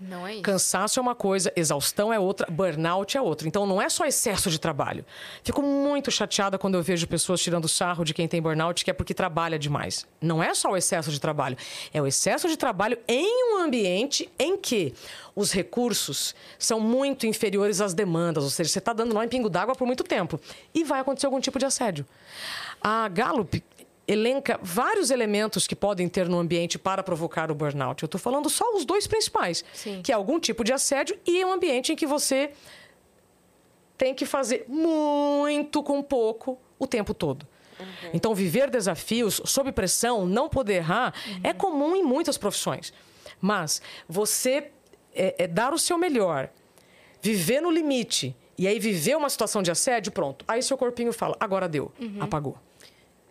Não 0.00 0.26
é 0.26 0.34
isso. 0.34 0.42
Cansaço 0.42 0.98
é 0.98 1.02
uma 1.02 1.14
coisa, 1.14 1.52
exaustão 1.54 2.12
é 2.12 2.18
outra, 2.18 2.50
burnout 2.50 3.16
é 3.16 3.20
outra. 3.20 3.46
Então 3.46 3.66
não 3.66 3.80
é 3.80 3.88
só 3.88 4.04
excesso 4.04 4.50
de 4.50 4.58
trabalho. 4.58 5.04
Fico 5.42 5.62
muito 5.62 6.10
chateada 6.10 6.58
quando 6.58 6.74
eu 6.74 6.82
vejo 6.82 7.06
pessoas 7.06 7.40
tirando 7.40 7.68
sarro 7.68 8.04
de 8.04 8.12
quem 8.12 8.26
tem 8.26 8.42
burnout, 8.42 8.84
que 8.84 8.90
é 8.90 8.94
porque 8.94 9.14
trabalha 9.14 9.58
demais. 9.58 10.06
Não 10.20 10.42
é 10.42 10.54
só 10.54 10.70
o 10.70 10.76
excesso 10.76 11.10
de 11.10 11.20
trabalho, 11.20 11.56
é 11.92 12.02
o 12.02 12.06
excesso 12.06 12.48
de 12.48 12.56
trabalho 12.56 12.98
em 13.06 13.54
um 13.54 13.58
ambiente 13.58 14.30
em 14.38 14.56
que 14.56 14.92
os 15.34 15.52
recursos 15.52 16.34
são 16.58 16.80
muito 16.80 17.26
inferiores 17.26 17.80
às 17.80 17.94
demandas, 17.94 18.44
ou 18.44 18.50
seja, 18.50 18.70
você 18.70 18.78
está 18.78 18.92
dando 18.92 19.14
nó 19.14 19.22
em 19.22 19.28
pingo 19.28 19.48
d'água 19.48 19.74
por 19.74 19.86
muito 19.86 20.04
tempo 20.04 20.40
e 20.74 20.84
vai 20.84 21.00
acontecer 21.00 21.26
algum 21.26 21.40
tipo 21.40 21.58
de 21.58 21.66
assédio. 21.66 22.06
A 22.80 23.08
Gallup 23.08 23.62
elenca 24.06 24.58
vários 24.62 25.10
elementos 25.10 25.66
que 25.66 25.74
podem 25.74 26.08
ter 26.08 26.28
no 26.28 26.38
ambiente 26.38 26.78
para 26.78 27.02
provocar 27.02 27.50
o 27.50 27.54
burnout. 27.54 28.02
Eu 28.02 28.06
estou 28.06 28.20
falando 28.20 28.50
só 28.50 28.74
os 28.74 28.84
dois 28.84 29.06
principais, 29.06 29.64
Sim. 29.72 30.02
que 30.02 30.12
é 30.12 30.14
algum 30.14 30.38
tipo 30.38 30.62
de 30.62 30.72
assédio 30.72 31.18
e 31.26 31.44
um 31.44 31.52
ambiente 31.52 31.92
em 31.92 31.96
que 31.96 32.06
você 32.06 32.50
tem 33.96 34.14
que 34.14 34.26
fazer 34.26 34.64
muito 34.68 35.82
com 35.82 36.02
pouco 36.02 36.58
o 36.78 36.86
tempo 36.86 37.14
todo. 37.14 37.46
Uhum. 37.78 38.10
Então, 38.12 38.34
viver 38.34 38.70
desafios 38.70 39.40
sob 39.44 39.72
pressão, 39.72 40.26
não 40.26 40.48
poder 40.48 40.74
errar, 40.74 41.14
uhum. 41.26 41.40
é 41.42 41.52
comum 41.52 41.96
em 41.96 42.02
muitas 42.02 42.36
profissões. 42.38 42.92
Mas 43.40 43.80
você 44.08 44.70
é, 45.14 45.44
é 45.44 45.46
dar 45.46 45.72
o 45.72 45.78
seu 45.78 45.98
melhor, 45.98 46.50
viver 47.20 47.60
no 47.60 47.70
limite, 47.70 48.36
e 48.56 48.68
aí 48.68 48.78
viver 48.78 49.16
uma 49.16 49.28
situação 49.28 49.62
de 49.62 49.70
assédio, 49.70 50.12
pronto. 50.12 50.44
Aí 50.46 50.62
seu 50.62 50.76
corpinho 50.76 51.12
fala, 51.12 51.36
agora 51.40 51.68
deu, 51.68 51.90
uhum. 52.00 52.18
apagou. 52.20 52.56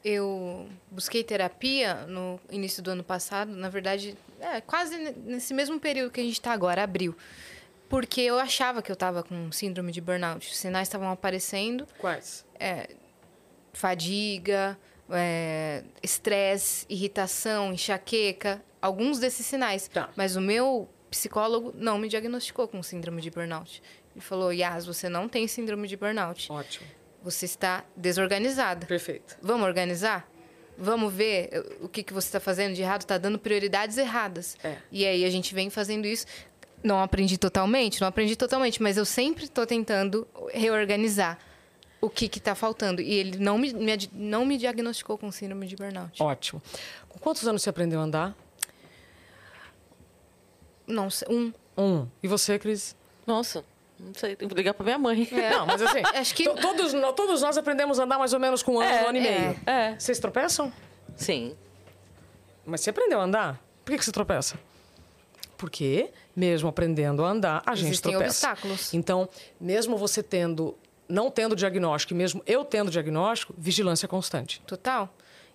Eu 0.03 0.67
busquei 0.91 1.23
terapia 1.23 2.05
no 2.07 2.39
início 2.51 2.83
do 2.83 2.91
ano 2.91 3.03
passado, 3.03 3.51
na 3.51 3.69
verdade, 3.69 4.17
é, 4.39 4.59
quase 4.59 4.97
nesse 5.25 5.53
mesmo 5.53 5.79
período 5.79 6.11
que 6.11 6.19
a 6.19 6.23
gente 6.23 6.33
está 6.33 6.51
agora, 6.51 6.83
abril. 6.83 7.15
Porque 7.87 8.21
eu 8.21 8.37
achava 8.39 8.81
que 8.81 8.91
eu 8.91 8.95
estava 8.95 9.23
com 9.23 9.51
síndrome 9.51 9.91
de 9.91 10.01
burnout. 10.01 10.49
Os 10.49 10.57
sinais 10.57 10.87
estavam 10.87 11.09
aparecendo. 11.09 11.87
Quais? 11.99 12.45
É, 12.59 12.89
fadiga, 13.71 14.77
é, 15.09 15.83
estresse, 16.01 16.85
irritação, 16.89 17.71
enxaqueca, 17.71 18.63
alguns 18.81 19.19
desses 19.19 19.45
sinais. 19.45 19.87
Tá. 19.87 20.09
Mas 20.15 20.35
o 20.35 20.41
meu 20.41 20.89
psicólogo 21.09 21.73
não 21.77 21.97
me 21.97 22.09
diagnosticou 22.09 22.67
com 22.67 22.81
síndrome 22.81 23.21
de 23.21 23.29
burnout. 23.29 23.81
Ele 24.15 24.21
falou: 24.21 24.51
Yas, 24.51 24.85
você 24.85 25.07
não 25.07 25.29
tem 25.29 25.47
síndrome 25.47 25.87
de 25.87 25.95
burnout. 25.95 26.51
Ótimo. 26.51 26.87
Você 27.23 27.45
está 27.45 27.85
desorganizada. 27.95 28.85
Perfeito. 28.85 29.37
Vamos 29.41 29.65
organizar? 29.65 30.29
Vamos 30.77 31.13
ver 31.13 31.77
o 31.81 31.87
que, 31.87 32.03
que 32.03 32.13
você 32.13 32.27
está 32.27 32.39
fazendo 32.39 32.73
de 32.73 32.81
errado, 32.81 33.01
está 33.01 33.17
dando 33.17 33.39
prioridades 33.39 33.97
erradas. 33.97 34.57
É. 34.63 34.77
E 34.91 35.05
aí 35.05 35.23
a 35.23 35.29
gente 35.29 35.53
vem 35.53 35.69
fazendo 35.69 36.05
isso. 36.05 36.25
Não 36.83 37.01
aprendi 37.01 37.37
totalmente, 37.37 38.01
não 38.01 38.07
aprendi 38.07 38.35
totalmente, 38.35 38.81
mas 38.81 38.97
eu 38.97 39.05
sempre 39.05 39.45
estou 39.45 39.65
tentando 39.65 40.27
reorganizar 40.53 41.39
o 42.01 42.09
que 42.09 42.25
está 42.25 42.53
faltando. 42.53 43.01
E 43.01 43.13
ele 43.13 43.37
não 43.37 43.57
me, 43.57 43.71
me, 43.73 44.09
não 44.11 44.45
me 44.45 44.57
diagnosticou 44.57 45.17
com 45.17 45.31
síndrome 45.31 45.65
de 45.65 45.77
burnout. 45.77 46.21
Ótimo. 46.21 46.61
Com 47.07 47.19
quantos 47.19 47.47
anos 47.47 47.61
você 47.61 47.69
aprendeu 47.69 48.01
a 48.01 48.03
andar? 48.03 48.35
Não 50.85 51.09
sei, 51.09 51.27
um. 51.29 51.53
Um. 51.77 52.07
E 52.21 52.27
você, 52.27 52.59
Cris? 52.59 52.95
Nossa, 53.25 53.63
não 54.05 54.13
sei, 54.13 54.35
tem 54.35 54.47
que 54.47 54.53
ligar 54.55 54.73
pra 54.73 54.83
minha 54.83 54.97
mãe. 54.97 55.27
É. 55.31 55.49
Não, 55.51 55.65
mas 55.65 55.81
assim, 55.81 56.01
Acho 56.15 56.35
que... 56.35 56.43
todos, 56.49 56.91
todos 57.15 57.41
nós 57.41 57.57
aprendemos 57.57 57.99
a 57.99 58.03
andar 58.03 58.17
mais 58.19 58.33
ou 58.33 58.39
menos 58.39 58.61
com 58.63 58.75
um 58.75 58.79
ano, 58.81 58.89
É, 58.91 59.03
um 59.03 59.07
ano 59.09 59.17
e 59.17 59.27
é, 59.27 59.39
meio. 59.39 59.59
é. 59.65 59.95
Vocês 59.99 60.19
tropeçam? 60.19 60.71
Sim. 61.15 61.55
Mas 62.65 62.81
você 62.81 62.89
aprendeu 62.89 63.19
a 63.19 63.23
andar? 63.23 63.61
Por 63.83 63.91
que, 63.91 63.97
que 63.97 64.05
você 64.05 64.11
tropeça? 64.11 64.57
Porque, 65.57 66.09
mesmo 66.35 66.67
aprendendo 66.69 67.23
a 67.23 67.29
andar, 67.29 67.63
a 67.65 67.75
gente 67.75 67.87
Existem 67.89 68.11
tropeça. 68.11 68.47
obstáculos. 68.47 68.93
Então, 68.93 69.29
mesmo 69.59 69.95
você 69.97 70.21
tendo, 70.21 70.75
não 71.07 71.29
tendo 71.31 71.55
diagnóstico, 71.55 72.13
e 72.13 72.15
mesmo 72.17 72.41
eu 72.45 72.65
tendo 72.65 72.91
diagnóstico, 72.91 73.53
vigilância 73.57 74.07
constante. 74.07 74.61
Total. 74.67 75.13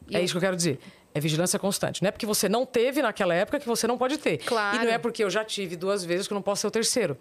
E 0.09 0.17
é 0.17 0.21
eu- 0.21 0.25
isso 0.25 0.33
que 0.35 0.39
eu 0.39 0.43
quero 0.43 0.57
dizer. 0.57 0.79
É 1.15 1.21
vigilância 1.21 1.59
constante. 1.59 2.03
Não 2.03 2.09
é 2.09 2.11
porque 2.13 2.27
você 2.27 2.49
não 2.49 2.65
teve 2.65 3.03
naquela 3.03 3.35
época 3.35 3.59
que 3.59 3.67
você 3.67 3.87
não 3.87 3.99
pode 3.99 4.19
ter. 4.19 4.39
Claro. 4.39 4.77
E 4.77 4.85
não 4.85 4.93
é 4.93 4.99
porque 4.99 5.25
eu 5.25 5.31
já 5.31 5.45
tive 5.45 5.75
duas 5.75 6.05
vezes 6.05 6.27
que 6.29 6.33
eu 6.33 6.37
não 6.37 6.43
posso 6.43 6.61
ser 6.63 6.67
o 6.69 6.71
terceiro. 6.71 7.17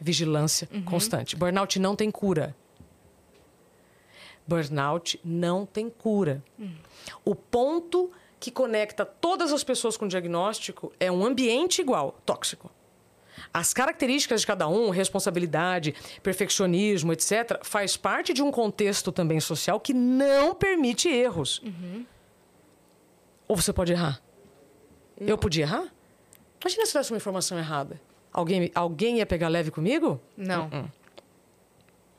Vigilância 0.00 0.68
Uhum. 0.72 0.82
constante. 0.82 1.34
Burnout 1.36 1.78
não 1.78 1.94
tem 1.96 2.10
cura. 2.10 2.54
Burnout 4.46 5.20
não 5.24 5.66
tem 5.66 5.90
cura. 5.90 6.42
Hum. 6.58 6.72
O 7.24 7.34
ponto 7.34 8.10
que 8.40 8.50
conecta 8.50 9.04
todas 9.04 9.52
as 9.52 9.62
pessoas 9.64 9.96
com 9.96 10.06
diagnóstico 10.08 10.92
é 10.98 11.10
um 11.10 11.24
ambiente 11.24 11.80
igual, 11.80 12.18
tóxico. 12.24 12.70
As 13.52 13.72
características 13.72 14.40
de 14.42 14.46
cada 14.46 14.68
um, 14.68 14.90
responsabilidade, 14.90 15.94
perfeccionismo, 16.22 17.12
etc., 17.12 17.60
faz 17.62 17.96
parte 17.96 18.32
de 18.32 18.42
um 18.42 18.50
contexto 18.50 19.12
também 19.12 19.40
social 19.40 19.78
que 19.80 19.92
não 19.94 20.54
permite 20.54 21.08
erros. 21.08 21.62
Ou 23.46 23.56
você 23.56 23.72
pode 23.72 23.92
errar? 23.92 24.20
Eu 25.20 25.36
podia 25.38 25.64
errar? 25.64 25.92
Imagina 26.60 26.86
se 26.86 26.96
eu 26.96 27.00
desse 27.00 27.12
uma 27.12 27.16
informação 27.16 27.58
errada. 27.58 28.00
Alguém, 28.32 28.70
alguém 28.74 29.18
ia 29.18 29.26
pegar 29.26 29.48
leve 29.48 29.70
comigo? 29.70 30.20
Não. 30.36 30.64
Uh-uh. 30.66 30.90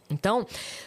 Então, 0.10 0.46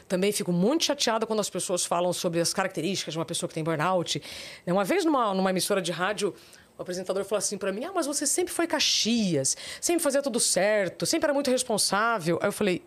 também 0.09 0.33
fico 0.33 0.51
muito 0.51 0.85
chateada 0.85 1.25
quando 1.27 1.39
as 1.39 1.49
pessoas 1.49 1.85
falam 1.85 2.13
sobre 2.13 2.41
as 2.41 2.53
características 2.53 3.15
de 3.15 3.19
uma 3.19 3.25
pessoa 3.25 3.49
que 3.49 3.55
tem 3.55 3.63
burnout. 3.63 4.21
Uma 4.67 4.85
vez, 4.85 5.05
numa, 5.05 5.33
numa 5.33 5.51
emissora 5.51 5.81
de 5.81 5.93
rádio, 5.93 6.35
o 6.77 6.83
apresentador 6.83 7.25
falou 7.25 7.39
assim 7.39 7.57
para 7.57 7.73
mim: 7.73 7.85
Ah, 7.85 7.93
mas 7.95 8.07
você 8.07 8.27
sempre 8.27 8.53
foi 8.53 8.67
Caxias, 8.67 9.57
sempre 9.81 10.03
fazia 10.03 10.21
tudo 10.21 10.41
certo, 10.41 11.07
sempre 11.07 11.27
era 11.27 11.35
muito 11.35 11.51
responsável. 11.51 12.39
Aí 12.43 12.49
eu 12.49 12.53
falei: 12.53 12.83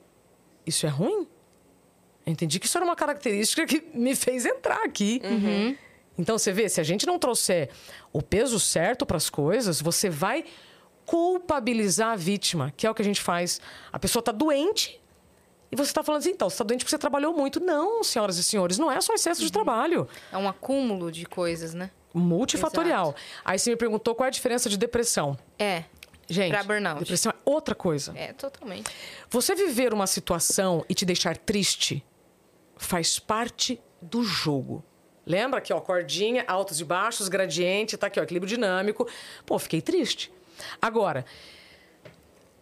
Isso 0.66 0.86
é 0.86 0.90
ruim? 0.90 1.26
Eu 2.26 2.34
entendi 2.34 2.60
que 2.60 2.66
isso 2.66 2.78
era 2.78 2.84
uma 2.84 2.96
característica 2.96 3.66
que 3.66 3.82
me 3.94 4.14
fez 4.16 4.46
entrar 4.46 4.84
aqui. 4.84 5.22
Então, 6.18 6.38
você 6.38 6.52
vê, 6.52 6.68
se 6.68 6.82
a 6.82 6.84
gente 6.84 7.06
não 7.06 7.20
trouxer 7.20 7.70
o 8.12 8.22
peso 8.22 8.60
certo 8.60 9.06
para 9.06 9.18
as 9.18 9.30
coisas, 9.30 9.82
você 9.82 10.10
vai 10.10 10.46
culpabilizar 11.06 12.12
a 12.14 12.16
vítima, 12.16 12.74
que 12.76 12.86
é 12.88 12.92
o 12.92 12.94
que 12.96 13.02
a 13.02 13.06
gente 13.06 13.22
faz. 13.22 13.60
A 13.92 14.00
pessoa 14.00 14.22
está 14.22 14.32
doente 14.32 15.00
e 15.72 15.76
você 15.76 15.90
está 15.92 16.04
falando 16.04 16.20
assim, 16.22 16.32
então, 16.32 16.50
você 16.50 16.56
está 16.56 16.64
doente 16.64 16.80
porque 16.82 16.90
você 16.92 16.98
trabalhou 16.98 17.34
muito. 17.34 17.60
Não, 17.60 18.04
senhoras 18.04 18.38
e 18.38 18.44
senhores, 18.44 18.78
não 18.78 18.92
é 18.92 19.00
só 19.02 19.14
excesso 19.14 19.42
de 19.42 19.52
trabalho. 19.52 20.08
É 20.32 20.38
um 20.38 20.48
acúmulo 20.48 21.12
de 21.12 21.26
coisas, 21.26 21.74
né? 21.74 21.92
Multifatorial. 22.14 23.14
Aí 23.44 23.60
você 23.60 23.70
me 23.72 23.76
perguntou 23.76 24.16
qual 24.16 24.26
é 24.26 24.28
a 24.28 24.32
diferença 24.32 24.70
de 24.70 24.78
depressão. 24.78 25.38
É. 25.60 25.84
Gente, 26.28 26.50
Pra 26.50 26.64
burnout. 26.64 27.00
depressão 27.00 27.32
é 27.32 27.36
outra 27.46 27.76
coisa. 27.76 28.12
É, 28.16 28.34
totalmente. 28.34 28.90
Você 29.30 29.54
viver 29.54 29.94
uma 29.94 30.08
situação 30.08 30.84
e 30.90 30.96
te 30.96 31.06
deixar 31.06 31.38
triste 31.38 32.04
faz 32.78 33.20
parte 33.20 33.80
do 34.02 34.24
jogo. 34.24 34.84
Lembra 35.26 35.60
aqui, 35.60 35.72
ó, 35.74 35.80
cordinha, 35.80 36.44
altos 36.48 36.80
e 36.80 36.84
baixos, 36.84 37.28
gradiente, 37.28 37.96
tá 37.98 38.08
aqui, 38.08 38.20
ó, 38.20 38.24
equilíbrio 38.24 38.50
dinâmico. 38.50 39.08
Pô, 39.46 39.60
fiquei 39.60 39.82
triste. 39.82 40.32
Agora, 40.82 41.26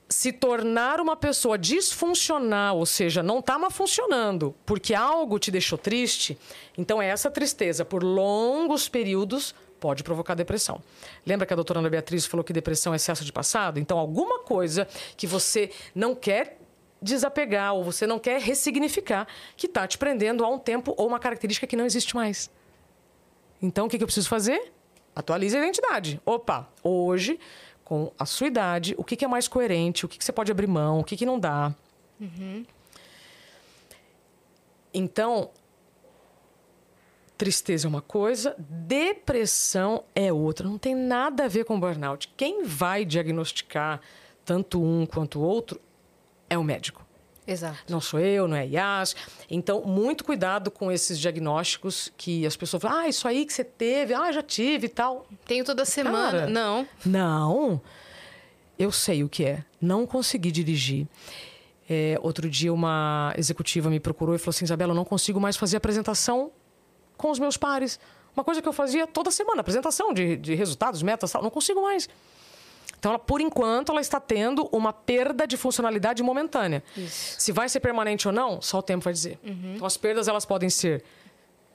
se 0.09 0.31
tornar 0.31 0.99
uma 0.99 1.15
pessoa 1.15 1.57
disfuncional, 1.57 2.77
ou 2.77 2.85
seja, 2.85 3.23
não 3.23 3.41
tá 3.41 3.57
mais 3.57 3.73
funcionando 3.73 4.55
porque 4.65 4.93
algo 4.93 5.39
te 5.39 5.49
deixou 5.49 5.77
triste, 5.77 6.37
então 6.77 7.01
essa 7.01 7.31
tristeza 7.31 7.83
por 7.83 8.03
longos 8.03 8.87
períodos 8.87 9.55
pode 9.79 10.03
provocar 10.03 10.35
depressão. 10.35 10.81
Lembra 11.25 11.45
que 11.45 11.51
a 11.51 11.55
doutora 11.55 11.79
Ana 11.79 11.89
Beatriz 11.89 12.25
falou 12.25 12.43
que 12.43 12.53
depressão 12.53 12.93
é 12.93 12.95
excesso 12.95 13.25
de 13.25 13.33
passado? 13.33 13.79
Então, 13.79 13.97
alguma 13.97 14.39
coisa 14.39 14.87
que 15.17 15.27
você 15.27 15.71
não 15.93 16.15
quer 16.15 16.57
desapegar 17.01 17.73
ou 17.73 17.83
você 17.83 18.07
não 18.07 18.17
quer 18.17 18.39
ressignificar 18.39 19.27
que 19.57 19.65
está 19.65 19.85
te 19.85 19.97
prendendo 19.97 20.45
a 20.45 20.47
um 20.47 20.57
tempo 20.57 20.93
ou 20.95 21.05
uma 21.05 21.19
característica 21.19 21.67
que 21.67 21.75
não 21.75 21.85
existe 21.85 22.15
mais. 22.15 22.49
Então, 23.61 23.87
o 23.87 23.89
que, 23.89 23.97
que 23.97 24.03
eu 24.03 24.07
preciso 24.07 24.29
fazer? 24.29 24.71
Atualize 25.13 25.57
a 25.57 25.59
identidade. 25.59 26.21
Opa, 26.25 26.69
hoje, 26.81 27.37
com 27.84 28.11
a 28.18 28.26
sua 28.26 28.47
idade, 28.47 28.95
o 28.97 29.03
que, 29.03 29.15
que 29.15 29.26
é 29.26 29.27
mais 29.27 29.47
coerente? 29.47 30.05
O 30.05 30.10
que, 30.10 30.18
que 30.18 30.23
você 30.23 30.31
pode 30.31 30.51
abrir 30.51 30.68
mão? 30.68 30.99
O 30.99 31.03
que, 31.03 31.18
que 31.18 31.26
não 31.26 31.39
dá? 31.39 31.73
Então, 34.93 35.49
tristeza 37.38 37.88
é 37.88 37.89
uma 37.89 38.01
coisa, 38.01 38.55
depressão 38.57 40.03
é 40.15 40.31
outra. 40.31 40.68
Não 40.68 40.77
tem 40.77 40.95
nada 40.95 41.45
a 41.45 41.47
ver 41.47 41.65
com 41.65 41.80
burnout. 41.80 42.31
Quem 42.38 42.64
vai 42.64 43.03
diagnosticar 43.03 43.99
tanto 44.45 44.81
um 44.81 45.05
quanto 45.05 45.39
o 45.39 45.41
outro 45.41 45.81
é 46.49 46.57
o 46.57 46.64
médico. 46.64 47.02
Exato. 47.45 47.91
Não 47.91 47.99
sou 47.99 48.19
eu, 48.19 48.47
não 48.47 48.55
é 48.55 48.65
IAS. 48.65 49.15
Então, 49.49 49.83
muito 49.83 50.23
cuidado 50.23 50.71
com 50.71 50.91
esses 50.91 51.19
diagnósticos 51.19 52.11
que 52.17 52.45
as 52.45 52.55
pessoas 52.55 52.81
falam, 52.81 52.99
ah, 52.99 53.07
isso 53.07 53.27
aí 53.27 53.45
que 53.45 53.53
você 53.53 53.63
teve, 53.63 54.13
ah, 54.13 54.31
já 54.31 54.41
tive 54.41 54.85
e 54.85 54.89
tal. 54.89 55.25
Tenho 55.45 55.65
toda 55.65 55.83
semana. 55.85 56.31
Cara. 56.31 56.49
Não. 56.49 56.87
Não, 57.05 57.81
eu 58.79 58.91
sei 58.91 59.23
o 59.23 59.29
que 59.29 59.45
é. 59.45 59.63
Não 59.79 60.05
consegui 60.05 60.51
dirigir. 60.51 61.07
É, 61.89 62.17
outro 62.21 62.49
dia, 62.49 62.73
uma 62.73 63.33
executiva 63.37 63.89
me 63.89 63.99
procurou 63.99 64.33
e 64.35 64.37
falou 64.37 64.51
assim: 64.51 64.65
Isabela, 64.65 64.91
eu 64.91 64.95
não 64.95 65.05
consigo 65.05 65.39
mais 65.39 65.57
fazer 65.57 65.77
apresentação 65.77 66.51
com 67.17 67.29
os 67.29 67.39
meus 67.39 67.57
pares. 67.57 67.99
Uma 68.35 68.43
coisa 68.43 68.61
que 68.61 68.67
eu 68.67 68.73
fazia 68.73 69.05
toda 69.05 69.29
semana, 69.29 69.61
apresentação 69.61 70.13
de, 70.13 70.37
de 70.37 70.55
resultados, 70.55 71.03
metas, 71.03 71.31
tal. 71.31 71.43
Não 71.43 71.51
consigo 71.51 71.81
mais. 71.81 72.09
Então, 73.03 73.11
ela, 73.11 73.19
por 73.19 73.41
enquanto, 73.41 73.91
ela 73.91 73.99
está 73.99 74.17
tendo 74.17 74.69
uma 74.71 74.93
perda 74.93 75.45
de 75.45 75.57
funcionalidade 75.57 76.23
momentânea. 76.23 76.81
Isso. 76.95 77.35
Se 77.38 77.51
vai 77.51 77.67
ser 77.67 77.81
permanente 77.81 78.30
ou 78.30 78.34
não, 78.34 78.61
só 78.61 78.77
o 78.80 78.81
tempo 78.81 79.03
vai 79.03 79.11
dizer. 79.11 79.38
Então, 79.43 79.85
as 79.85 79.97
perdas 79.97 80.30
elas 80.30 80.45
podem 80.45 80.69
ser 80.69 81.03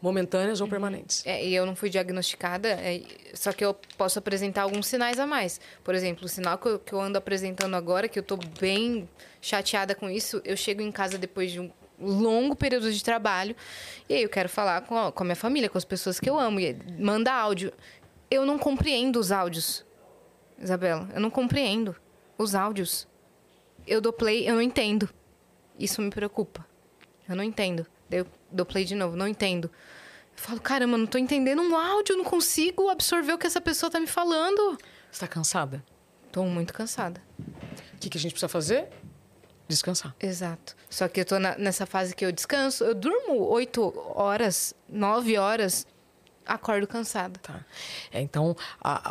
momentâneas 0.00 0.62
ou 0.62 0.66
permanentes. 0.66 1.22
É, 1.26 1.44
e 1.44 1.55
eu 1.55 1.66
não 1.66 1.76
fui 1.76 1.90
diagnosticada, 1.90 2.68
é, 2.68 3.02
só 3.34 3.52
que 3.52 3.62
eu 3.62 3.76
posso 3.98 4.18
apresentar 4.18 4.62
alguns 4.62 4.86
sinais 4.86 5.18
a 5.18 5.26
mais. 5.26 5.60
Por 5.84 5.94
exemplo, 5.94 6.24
o 6.24 6.28
sinal 6.28 6.56
que 6.56 6.66
eu, 6.66 6.78
que 6.78 6.94
eu 6.94 7.00
ando 7.00 7.18
apresentando 7.18 7.74
agora, 7.74 8.09
que 8.09 8.18
eu 8.18 8.22
tô 8.22 8.38
bem 8.59 9.06
chateada 9.38 9.94
com 9.94 10.09
isso, 10.09 10.40
eu 10.46 10.56
chego 10.56 10.80
em 10.80 10.90
casa 10.90 11.18
depois 11.18 11.52
de 11.52 11.60
um 11.60 11.70
longo 12.00 12.56
período 12.56 12.90
de 12.90 13.05
trabalho, 13.05 13.55
e 14.09 14.14
aí 14.14 14.22
eu 14.22 14.30
quero 14.30 14.48
falar 14.48 14.80
com 14.80 14.96
a, 14.96 15.12
com 15.12 15.22
a 15.24 15.26
minha 15.26 15.36
família, 15.36 15.68
com 15.68 15.76
as 15.76 15.84
pessoas 15.84 16.18
que 16.18 16.30
eu 16.30 16.38
amo, 16.38 16.59
e 16.59 16.74
manda 16.98 17.30
áudio. 17.34 17.70
Eu 18.30 18.46
não 18.46 18.59
compreendo 18.59 19.18
os 19.18 19.30
áudios, 19.30 19.84
Isabela. 20.60 21.09
Eu 21.14 21.20
não 21.20 21.30
compreendo 21.30 21.94
os 22.36 22.55
áudios. 22.55 23.06
Eu 23.86 24.01
dou 24.01 24.12
play, 24.12 24.48
eu 24.48 24.55
não 24.55 24.62
entendo. 24.62 25.09
Isso 25.78 26.02
me 26.02 26.10
preocupa. 26.10 26.66
Eu 27.28 27.36
não 27.36 27.44
entendo. 27.44 27.86
Daí 28.09 28.20
eu 28.20 28.26
dou 28.51 28.66
play 28.66 28.85
de 28.85 28.94
novo, 28.94 29.16
não 29.16 29.28
entendo. 29.28 29.70
Eu 30.36 30.43
falo, 30.43 30.60
caramba, 30.60 30.97
não 30.97 31.06
tô 31.06 31.18
entendendo 31.18 31.62
um 31.62 31.76
áudio, 31.76 32.16
não 32.16 32.24
consigo 32.24 32.89
absorver 32.89 33.32
o 33.32 33.39
que 33.39 33.47
essa 33.47 33.60
pessoa 33.60 33.90
tá 33.90 33.98
me 34.01 34.06
falando. 34.06 34.76
Você 34.76 35.12
está 35.12 35.26
cansada? 35.28 35.85
Tô 36.32 36.44
muito 36.44 36.72
cansada. 36.72 37.20
O 37.94 37.98
que, 37.98 38.09
que 38.10 38.18
a 38.18 38.20
gente 38.20 38.32
precisa 38.32 38.48
fazer? 38.48 38.89
Descansar. 39.66 40.14
Exato. 40.20 40.74
Só 40.89 41.09
que 41.09 41.20
eu 41.20 41.24
tô 41.24 41.39
na- 41.39 41.56
nessa 41.59 41.85
fase 41.86 42.14
que 42.14 42.24
eu 42.24 42.32
descanso, 42.32 42.85
eu 42.85 42.94
durmo 42.94 43.35
oito 43.51 43.93
horas, 44.14 44.74
nove 44.89 45.36
horas, 45.36 45.86
acordo 46.48 46.86
cansada. 46.86 47.38
Tá. 47.42 47.60
É, 48.12 48.20
então, 48.20 48.56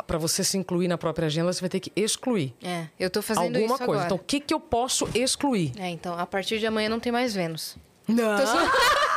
para 0.06 0.18
você 0.18 0.44
se 0.44 0.58
incluir 0.58 0.88
na 0.88 0.98
própria 0.98 1.26
agenda, 1.26 1.52
você 1.52 1.60
vai 1.60 1.70
ter 1.70 1.80
que 1.80 1.92
excluir 1.96 2.54
É, 2.62 2.86
eu 2.98 3.08
tô 3.08 3.22
fazendo 3.22 3.56
alguma 3.56 3.76
isso 3.76 3.84
coisa. 3.84 3.92
agora. 3.92 4.04
Então, 4.06 4.16
o 4.16 4.20
que, 4.20 4.40
que 4.40 4.52
eu 4.52 4.60
posso 4.60 5.08
excluir? 5.14 5.72
É, 5.78 5.88
então, 5.88 6.18
a 6.18 6.26
partir 6.26 6.58
de 6.58 6.66
amanhã 6.66 6.88
não 6.88 7.00
tem 7.00 7.12
mais 7.12 7.34
Vênus. 7.34 7.76
Não. 8.06 8.36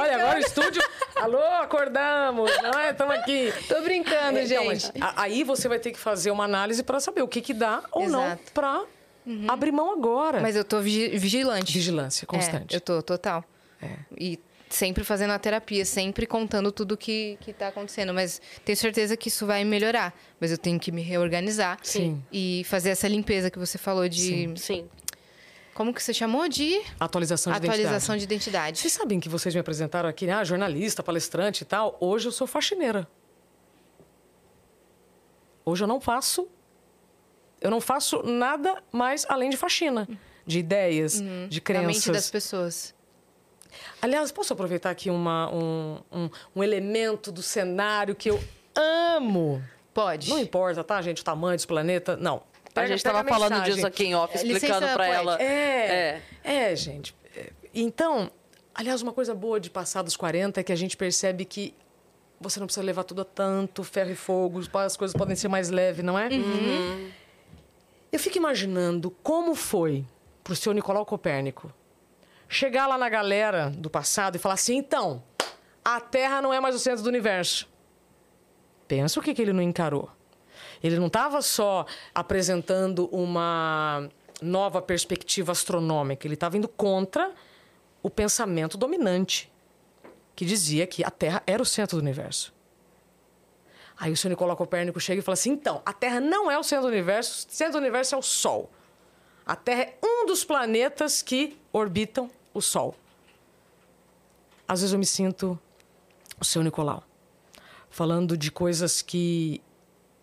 Olha, 0.00 0.16
agora 0.16 0.36
o 0.38 0.40
estúdio. 0.40 0.82
Alô, 1.16 1.42
acordamos. 1.60 2.50
Não 2.62 2.78
é? 2.78 2.90
Estamos 2.90 3.14
aqui. 3.16 3.52
Tô 3.66 3.80
brincando, 3.82 4.38
É, 4.38 4.44
então, 4.44 4.64
gente. 4.74 4.92
a- 5.00 5.22
aí 5.22 5.42
você 5.44 5.68
vai 5.68 5.78
ter 5.78 5.90
que 5.92 5.98
fazer 5.98 6.30
uma 6.30 6.44
análise 6.44 6.82
para 6.82 7.00
saber 7.00 7.22
o 7.22 7.28
que, 7.28 7.40
que 7.40 7.54
dá 7.54 7.82
ou 7.90 8.08
não 8.08 8.24
Exato. 8.26 8.52
para 8.52 8.84
abrir 9.48 9.72
mão 9.72 9.92
agora. 9.92 10.40
Mas 10.40 10.56
eu 10.56 10.64
tô 10.64 10.80
vigi- 10.80 11.16
vigilante. 11.18 11.72
Vigilância 11.72 12.26
constante. 12.26 12.74
É, 12.74 12.76
eu 12.76 12.80
tô, 12.80 13.02
total. 13.02 13.44
É. 13.82 13.96
E 14.16 14.38
sempre 14.70 15.04
fazendo 15.04 15.30
a 15.32 15.38
terapia, 15.38 15.84
sempre 15.84 16.26
contando 16.26 16.70
tudo 16.72 16.96
que, 16.96 17.36
que 17.40 17.52
tá 17.52 17.68
acontecendo. 17.68 18.12
Mas 18.14 18.40
tenho 18.64 18.76
certeza 18.76 19.16
que 19.16 19.28
isso 19.28 19.46
vai 19.46 19.64
melhorar. 19.64 20.14
Mas 20.40 20.50
eu 20.50 20.58
tenho 20.58 20.78
que 20.78 20.90
me 20.92 21.02
reorganizar. 21.02 21.78
Sim. 21.82 22.22
E 22.32 22.62
fazer 22.66 22.90
essa 22.90 23.08
limpeza 23.08 23.50
que 23.50 23.58
você 23.58 23.78
falou 23.78 24.08
de. 24.08 24.52
Sim. 24.56 24.88
Como 25.74 25.94
que 25.94 26.02
você 26.02 26.12
chamou? 26.12 26.48
De 26.48 26.80
Atualização 26.98 27.52
de 27.52 27.58
atualização 27.58 28.16
identidade. 28.16 28.18
de 28.18 28.24
identidade. 28.24 28.78
Vocês 28.80 28.92
sabem 28.92 29.20
que 29.20 29.28
vocês 29.28 29.54
me 29.54 29.60
apresentaram 29.60 30.08
aqui, 30.08 30.26
né? 30.26 30.32
Ah, 30.32 30.42
jornalista, 30.42 31.02
palestrante 31.04 31.62
e 31.62 31.64
tal. 31.66 31.96
Hoje 32.00 32.26
eu 32.26 32.32
sou 32.32 32.46
faxineira. 32.48 33.06
Hoje 35.64 35.84
eu 35.84 35.88
não 35.88 36.00
faço. 36.00 36.48
Eu 37.60 37.70
não 37.70 37.80
faço 37.80 38.22
nada 38.22 38.82
mais 38.92 39.24
além 39.28 39.50
de 39.50 39.56
faxina. 39.56 40.08
De 40.46 40.58
ideias, 40.60 41.14
de 41.14 41.20
Na 41.22 41.30
mente 41.40 41.60
crenças. 41.62 42.06
das 42.12 42.30
pessoas. 42.30 42.94
Aliás, 44.02 44.30
posso 44.32 44.52
aproveitar 44.52 44.90
aqui 44.90 45.10
uma, 45.10 45.50
um, 45.52 45.98
um, 46.12 46.30
um 46.56 46.62
elemento 46.64 47.30
do 47.32 47.42
cenário 47.42 48.14
que 48.14 48.30
eu 48.30 48.42
amo? 48.74 49.62
Pode. 49.94 50.30
Não 50.30 50.38
importa, 50.38 50.82
tá, 50.84 51.00
gente, 51.02 51.22
o 51.22 51.24
tamanho 51.24 51.56
desse 51.56 51.66
planeta. 51.66 52.16
Não. 52.16 52.42
A 52.66 52.70
Pega- 52.72 52.88
gente 52.88 52.98
estava 52.98 53.20
a 53.20 53.24
falando 53.24 53.62
disso 53.64 53.86
aqui 53.86 54.04
em 54.04 54.14
off, 54.14 54.36
É, 54.36 54.42
explicando 54.42 54.86
pra 54.92 55.06
ela. 55.06 55.42
É, 55.42 56.20
É. 56.44 56.70
é, 56.70 56.76
gente. 56.76 57.14
É, 57.36 57.50
Então, 57.74 58.30
aliás, 58.74 59.02
uma 59.02 59.12
coisa 59.12 59.34
boa 59.34 59.58
de 59.58 59.68
passar 59.70 60.02
dos 60.02 60.16
40 60.16 60.60
é 60.60 60.62
que 60.62 60.72
a 60.72 60.76
gente 60.76 60.96
percebe 60.96 61.44
que 61.44 61.74
você 62.40 62.60
não 62.60 62.66
precisa 62.68 62.84
levar 62.86 63.02
tudo 63.02 63.22
a 63.22 63.24
tanto 63.24 63.82
ferro 63.82 64.12
e 64.12 64.14
fogo, 64.14 64.60
as 64.74 64.96
coisas 64.96 65.16
podem 65.16 65.34
ser 65.34 65.48
mais 65.48 65.70
leves, 65.70 66.04
não 66.04 66.16
é? 66.16 66.28
Eu 68.12 68.18
fico 68.18 68.38
imaginando 68.38 69.10
como 69.22 69.54
foi 69.56 70.04
pro 70.44 70.54
seu 70.56 70.72
Nicolau 70.72 71.04
Copérnico 71.04 71.72
chegar 72.48 72.86
lá 72.86 72.96
na 72.96 73.08
galera 73.08 73.70
do 73.70 73.90
passado 73.90 74.36
e 74.36 74.38
falar 74.38 74.54
assim: 74.54 74.76
então, 74.76 75.22
a 75.84 76.00
Terra 76.00 76.40
não 76.40 76.52
é 76.52 76.60
mais 76.60 76.74
o 76.74 76.78
centro 76.78 77.02
do 77.02 77.08
universo. 77.08 77.68
Pensa 78.86 79.20
o 79.20 79.22
que, 79.22 79.34
que 79.34 79.42
ele 79.42 79.52
não 79.52 79.62
encarou. 79.62 80.10
Ele 80.82 80.98
não 80.98 81.08
estava 81.08 81.42
só 81.42 81.84
apresentando 82.14 83.08
uma 83.12 84.08
nova 84.40 84.80
perspectiva 84.80 85.52
astronômica, 85.52 86.26
ele 86.26 86.34
estava 86.34 86.56
indo 86.56 86.68
contra 86.68 87.32
o 88.02 88.08
pensamento 88.08 88.78
dominante, 88.78 89.52
que 90.34 90.44
dizia 90.44 90.86
que 90.86 91.04
a 91.04 91.10
Terra 91.10 91.42
era 91.46 91.60
o 91.60 91.66
centro 91.66 91.96
do 91.96 92.00
universo. 92.00 92.54
Aí 93.98 94.12
o 94.12 94.16
senhor 94.16 94.30
Nicolau 94.30 94.56
Copérnico 94.56 95.00
chega 95.00 95.18
e 95.18 95.22
fala 95.22 95.34
assim: 95.34 95.50
então, 95.50 95.82
a 95.84 95.92
Terra 95.92 96.20
não 96.20 96.50
é 96.50 96.56
o 96.58 96.62
centro 96.62 96.86
do 96.86 96.92
universo, 96.92 97.48
o 97.48 97.52
centro 97.52 97.74
do 97.74 97.78
universo 97.78 98.14
é 98.14 98.18
o 98.18 98.22
Sol. 98.22 98.70
A 99.44 99.56
Terra 99.56 99.82
é 99.82 99.98
um 100.04 100.26
dos 100.26 100.44
planetas 100.44 101.20
que 101.22 101.58
orbitam 101.72 102.30
o 102.58 102.62
Sol. 102.62 102.94
Às 104.66 104.80
vezes 104.80 104.92
eu 104.92 104.98
me 104.98 105.06
sinto 105.06 105.58
o 106.40 106.44
seu 106.44 106.62
Nicolau, 106.62 107.02
falando 107.88 108.36
de 108.36 108.50
coisas 108.50 109.00
que 109.00 109.62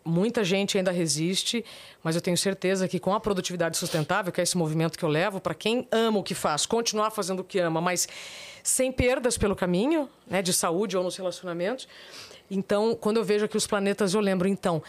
muita 0.06 0.44
gente 0.44 0.78
ainda 0.78 0.92
resiste, 0.92 1.66
mas 2.04 2.16
eu 2.16 2.22
tenho 2.22 2.38
certeza 2.38 2.88
que 2.88 3.00
com 3.00 3.14
a 3.14 3.20
produtividade 3.20 3.76
sustentável, 3.76 4.32
que 4.32 4.40
é 4.40 4.44
esse 4.44 4.56
movimento 4.56 5.00
que 5.00 5.04
eu 5.04 5.10
levo, 5.10 5.42
para 5.42 5.56
quem 5.56 5.88
ama 5.92 6.20
o 6.20 6.24
que 6.24 6.36
faz, 6.36 6.66
continuar 6.68 7.10
fazendo 7.10 7.40
o 7.40 7.44
que 7.44 7.58
ama, 7.60 7.82
mas 7.82 8.08
sem 8.62 8.92
perdas 8.92 9.36
pelo 9.38 9.56
caminho, 9.56 10.08
né, 10.28 10.44
de 10.44 10.54
saúde 10.54 10.96
ou 10.96 11.04
nos 11.04 11.16
relacionamentos. 11.18 11.88
Então, 12.50 12.96
quando 12.96 13.18
eu 13.18 13.24
vejo 13.24 13.46
aqui 13.46 13.58
os 13.58 13.66
planetas, 13.66 14.14
eu 14.14 14.22
lembro, 14.22 14.48
então, 14.48 14.82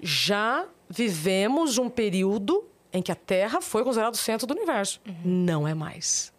já 0.00 0.66
vivemos 0.88 1.76
um 1.76 1.88
período 1.88 2.64
em 2.92 3.02
que 3.02 3.10
a 3.10 3.16
Terra 3.16 3.60
foi 3.60 3.82
considerada 3.82 4.14
o 4.14 4.18
centro 4.18 4.46
do 4.46 4.54
universo. 4.54 5.00
Não 5.24 5.66
é 5.66 5.74
mais. 5.74 6.32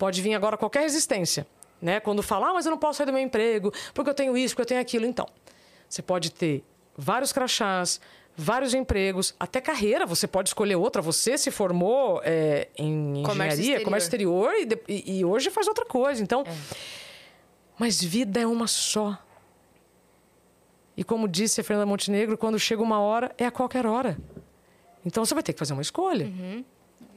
Pode 0.00 0.22
vir 0.22 0.32
agora 0.34 0.56
qualquer 0.56 0.80
resistência. 0.80 1.46
Né? 1.80 2.00
Quando 2.00 2.22
falar, 2.22 2.48
ah, 2.50 2.54
mas 2.54 2.64
eu 2.64 2.70
não 2.70 2.78
posso 2.78 2.96
sair 2.96 3.06
do 3.06 3.12
meu 3.12 3.20
emprego, 3.22 3.70
porque 3.92 4.08
eu 4.08 4.14
tenho 4.14 4.34
isso, 4.34 4.54
porque 4.54 4.62
eu 4.62 4.66
tenho 4.66 4.80
aquilo. 4.80 5.04
Então, 5.04 5.26
você 5.86 6.00
pode 6.00 6.30
ter 6.30 6.64
vários 6.96 7.32
crachás, 7.34 8.00
vários 8.34 8.72
empregos, 8.72 9.34
até 9.38 9.60
carreira. 9.60 10.06
Você 10.06 10.26
pode 10.26 10.48
escolher 10.48 10.76
outra. 10.76 11.02
Você 11.02 11.36
se 11.36 11.50
formou 11.50 12.22
é, 12.24 12.68
em 12.78 13.22
Comércio 13.22 13.32
engenharia, 13.32 13.60
exterior. 13.60 13.84
comércio 13.84 14.06
exterior 14.06 14.52
e, 14.88 15.18
e- 15.18 15.24
hoje 15.24 15.50
faz 15.50 15.68
outra 15.68 15.84
coisa. 15.84 16.22
Então, 16.22 16.44
mas 17.78 18.02
vida 18.02 18.40
é 18.40 18.46
uma 18.46 18.66
só. 18.66 19.18
E 20.96 21.04
como 21.04 21.28
disse 21.28 21.60
a 21.60 21.64
Fernanda 21.64 21.86
Montenegro, 21.86 22.38
quando 22.38 22.58
chega 22.58 22.82
uma 22.82 23.00
hora, 23.00 23.34
é 23.36 23.44
a 23.44 23.50
qualquer 23.50 23.84
hora. 23.86 24.16
Então 25.04 25.24
você 25.24 25.34
vai 25.34 25.42
ter 25.42 25.52
que 25.52 25.58
fazer 25.58 25.74
uma 25.74 25.82
escolha. 25.82 26.30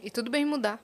E 0.01 0.09
tudo 0.11 0.29
bem 0.29 0.43
mudar. 0.45 0.81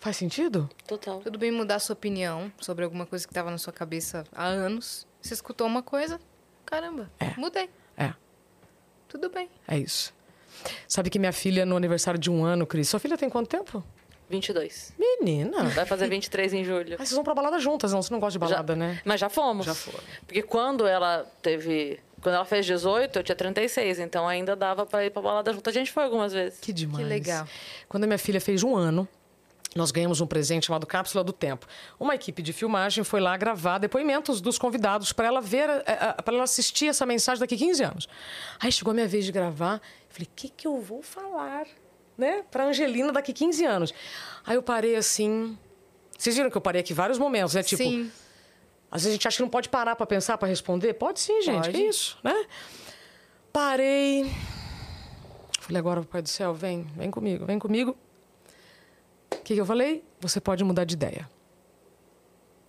Faz 0.00 0.16
sentido? 0.16 0.68
Total. 0.88 1.20
Tudo 1.20 1.38
bem 1.38 1.50
mudar 1.52 1.76
a 1.76 1.78
sua 1.78 1.92
opinião 1.92 2.50
sobre 2.58 2.84
alguma 2.84 3.04
coisa 3.06 3.26
que 3.26 3.30
estava 3.32 3.50
na 3.50 3.58
sua 3.58 3.72
cabeça 3.72 4.24
há 4.32 4.46
anos. 4.46 5.06
Você 5.20 5.34
escutou 5.34 5.66
uma 5.66 5.82
coisa, 5.82 6.18
caramba, 6.64 7.10
É. 7.20 7.34
mudei. 7.36 7.68
É, 7.96 8.14
Tudo 9.08 9.28
bem. 9.28 9.50
é 9.68 9.78
isso. 9.78 10.14
Sabe 10.88 11.10
que 11.10 11.18
minha 11.18 11.32
filha, 11.32 11.64
no 11.66 11.76
aniversário 11.76 12.18
de 12.18 12.30
um 12.30 12.44
ano, 12.44 12.66
Cris, 12.66 12.88
sua 12.88 12.98
filha 12.98 13.16
tem 13.18 13.28
quanto 13.28 13.48
tempo? 13.48 13.84
22. 14.30 14.94
Menina. 14.98 15.64
Vai 15.70 15.84
fazer 15.84 16.08
23 16.08 16.52
em 16.54 16.64
julho. 16.64 16.92
Aí 16.92 16.98
vocês 16.98 17.12
vão 17.12 17.24
pra 17.24 17.34
balada 17.34 17.58
juntas, 17.58 17.92
não? 17.92 18.00
Você 18.00 18.12
não 18.12 18.20
gosta 18.20 18.32
de 18.32 18.38
balada, 18.38 18.72
Já- 18.74 18.78
né? 18.78 19.00
Mas 19.04 19.20
já 19.20 19.28
fomos. 19.28 19.66
Já 19.66 19.74
foram. 19.74 19.98
Porque 20.26 20.40
quando 20.42 20.86
ela 20.86 21.24
teve. 21.42 21.98
Quando 22.22 22.34
ela 22.36 22.44
fez 22.44 22.64
18, 22.64 23.18
eu 23.18 23.22
tinha 23.24 23.34
36, 23.34 23.98
então 23.98 24.28
ainda 24.28 24.54
dava 24.54 24.86
pra 24.86 25.04
ir 25.04 25.10
pra 25.10 25.20
balada 25.20 25.52
junto. 25.52 25.68
A 25.68 25.72
gente 25.72 25.90
foi 25.90 26.04
algumas 26.04 26.32
vezes. 26.32 26.58
Que 26.60 26.72
demais. 26.72 27.02
Que 27.02 27.08
legal. 27.08 27.46
Quando 27.88 28.04
a 28.04 28.06
minha 28.06 28.18
filha 28.18 28.40
fez 28.40 28.62
um 28.62 28.76
ano, 28.76 29.08
nós 29.74 29.90
ganhamos 29.90 30.20
um 30.20 30.26
presente 30.26 30.66
chamado 30.66 30.86
Cápsula 30.86 31.22
do 31.22 31.32
Tempo. 31.32 31.66
Uma 31.98 32.14
equipe 32.14 32.42
de 32.42 32.52
filmagem 32.52 33.04
foi 33.04 33.20
lá 33.20 33.36
gravar 33.36 33.78
depoimentos 33.78 34.40
dos 34.40 34.58
convidados 34.58 35.12
para 35.12 35.28
ela 35.28 35.40
ver, 35.40 35.68
para 36.24 36.34
ela 36.34 36.44
assistir 36.44 36.88
essa 36.88 37.06
mensagem 37.06 37.40
daqui 37.40 37.56
15 37.56 37.82
anos. 37.84 38.08
Aí 38.58 38.72
chegou 38.72 38.90
a 38.90 38.94
minha 38.94 39.06
vez 39.06 39.24
de 39.24 39.32
gravar, 39.32 39.80
falei: 40.08 40.26
"O 40.26 40.34
que 40.34 40.48
que 40.48 40.66
eu 40.66 40.80
vou 40.80 41.02
falar?" 41.02 41.66
Né? 42.18 42.42
Para 42.50 42.66
Angelina 42.66 43.12
daqui 43.12 43.32
15 43.32 43.64
anos. 43.64 43.94
Aí 44.44 44.56
eu 44.56 44.62
parei 44.62 44.96
assim, 44.96 45.56
vocês 46.18 46.36
viram 46.36 46.50
que 46.50 46.56
eu 46.56 46.60
parei 46.60 46.80
aqui 46.82 46.92
vários 46.92 47.18
momentos, 47.18 47.54
né? 47.54 47.62
Tipo, 47.62 47.82
Sim. 47.82 48.12
às 48.90 49.02
vezes 49.02 49.12
a 49.12 49.12
gente 49.12 49.26
acha 49.26 49.36
que 49.38 49.42
não 49.42 49.48
pode 49.48 49.70
parar 49.70 49.96
para 49.96 50.04
pensar, 50.04 50.36
para 50.36 50.48
responder. 50.48 50.92
Pode 50.94 51.18
sim, 51.20 51.40
gente. 51.40 51.64
Pode. 51.64 51.70
Que 51.70 51.88
isso, 51.88 52.18
né? 52.22 52.44
Parei. 53.50 54.30
Falei, 55.60 55.78
agora, 55.78 56.02
Pai 56.02 56.20
do 56.20 56.28
Céu, 56.28 56.52
vem, 56.52 56.82
vem 56.96 57.10
comigo, 57.10 57.46
vem 57.46 57.58
comigo. 57.58 57.96
O 59.32 59.42
que, 59.42 59.54
que 59.54 59.60
eu 59.60 59.66
falei? 59.66 60.04
Você 60.20 60.40
pode 60.40 60.62
mudar 60.64 60.84
de 60.84 60.94
ideia. 60.94 61.28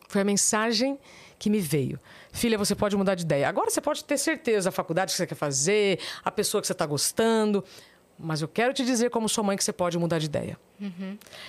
Foi 0.07 0.21
a 0.21 0.25
mensagem 0.25 0.99
que 1.39 1.49
me 1.49 1.59
veio. 1.59 1.99
Filha, 2.31 2.57
você 2.57 2.75
pode 2.75 2.95
mudar 2.95 3.15
de 3.15 3.23
ideia. 3.23 3.47
Agora 3.47 3.69
você 3.69 3.81
pode 3.81 4.03
ter 4.03 4.17
certeza 4.17 4.69
a 4.69 4.71
faculdade 4.71 5.11
que 5.11 5.17
você 5.17 5.25
quer 5.25 5.35
fazer, 5.35 5.99
a 6.23 6.29
pessoa 6.29 6.61
que 6.61 6.67
você 6.67 6.73
está 6.73 6.85
gostando. 6.85 7.63
Mas 8.19 8.41
eu 8.41 8.47
quero 8.47 8.73
te 8.73 8.85
dizer, 8.85 9.09
como 9.09 9.27
sua 9.27 9.43
mãe, 9.43 9.57
que 9.57 9.63
você 9.63 9.73
pode 9.73 9.97
mudar 9.97 10.19
de 10.19 10.27
ideia. 10.27 10.57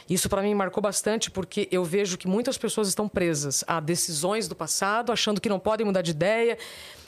Isso 0.09 0.29
para 0.29 0.43
mim 0.43 0.55
marcou 0.55 0.83
bastante 0.83 1.31
porque 1.31 1.69
eu 1.71 1.85
vejo 1.85 2.17
que 2.17 2.27
muitas 2.27 2.57
pessoas 2.57 2.89
estão 2.89 3.09
presas 3.09 3.65
a 3.67 3.81
decisões 3.81 4.49
do 4.49 4.55
passado, 4.55 5.13
achando 5.13 5.41
que 5.41 5.49
não 5.49 5.59
podem 5.59 5.85
mudar 5.85 6.03
de 6.03 6.13
ideia, 6.13 6.57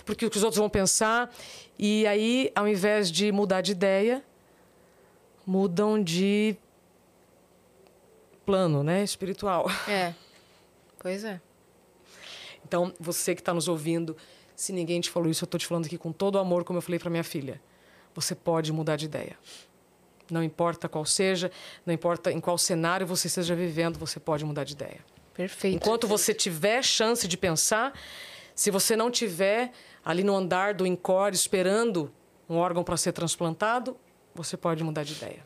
porque 0.05 0.27
o 0.27 0.31
que 0.31 0.37
os 0.37 0.43
outros 0.43 0.59
vão 0.59 0.69
pensar. 0.69 1.35
E 1.79 2.07
aí, 2.07 2.51
ao 2.55 2.69
invés 2.69 3.11
de 3.11 3.33
mudar 3.33 3.63
de 3.63 3.73
ideia, 3.73 4.23
mudam 5.47 6.03
de 6.03 6.57
plano, 8.45 8.83
né, 8.83 9.03
espiritual. 9.03 9.67
É. 9.89 10.15
Pois 10.97 11.23
é. 11.23 11.39
Então, 12.67 12.95
você 12.99 13.35
que 13.35 13.43
está 13.43 13.53
nos 13.53 13.69
ouvindo, 13.69 14.17
se 14.57 14.73
ninguém 14.73 15.03
te 15.03 15.11
falou 15.11 15.29
isso, 15.29 15.45
eu 15.45 15.47
estou 15.47 15.59
te 15.59 15.67
falando 15.67 15.85
aqui 15.85 15.99
com 15.99 16.11
todo 16.11 16.37
o 16.37 16.39
amor, 16.39 16.65
como 16.65 16.79
eu 16.79 16.81
falei 16.81 16.99
para 16.99 17.11
minha 17.11 17.23
filha. 17.23 17.61
Você 18.15 18.35
pode 18.35 18.73
mudar 18.73 18.97
de 18.97 19.05
ideia. 19.05 19.37
Não 20.31 20.43
importa 20.43 20.89
qual 20.89 21.05
seja, 21.05 21.53
não 21.85 21.93
importa 21.93 22.33
em 22.33 22.41
qual 22.41 22.57
cenário 22.57 23.07
você 23.07 23.27
esteja 23.27 23.55
vivendo, 23.55 23.99
você 23.99 24.19
pode 24.19 24.47
mudar 24.47 24.65
de 24.65 24.73
ideia. 24.73 25.05
Perfeito. 25.35 25.77
Enquanto 25.77 26.07
você 26.07 26.33
tiver 26.33 26.83
chance 26.83 27.29
de 27.29 27.37
pensar, 27.37 27.93
se 28.55 28.71
você 28.71 28.97
não 28.97 29.11
tiver 29.11 29.73
ali 30.05 30.23
no 30.23 30.35
andar 30.35 30.73
do 30.73 30.87
encore 30.87 31.35
esperando 31.35 32.11
um 32.49 32.57
órgão 32.57 32.83
para 32.83 32.97
ser 32.97 33.13
transplantado, 33.13 33.97
você 34.35 34.57
pode 34.57 34.83
mudar 34.83 35.03
de 35.03 35.13
ideia. 35.13 35.45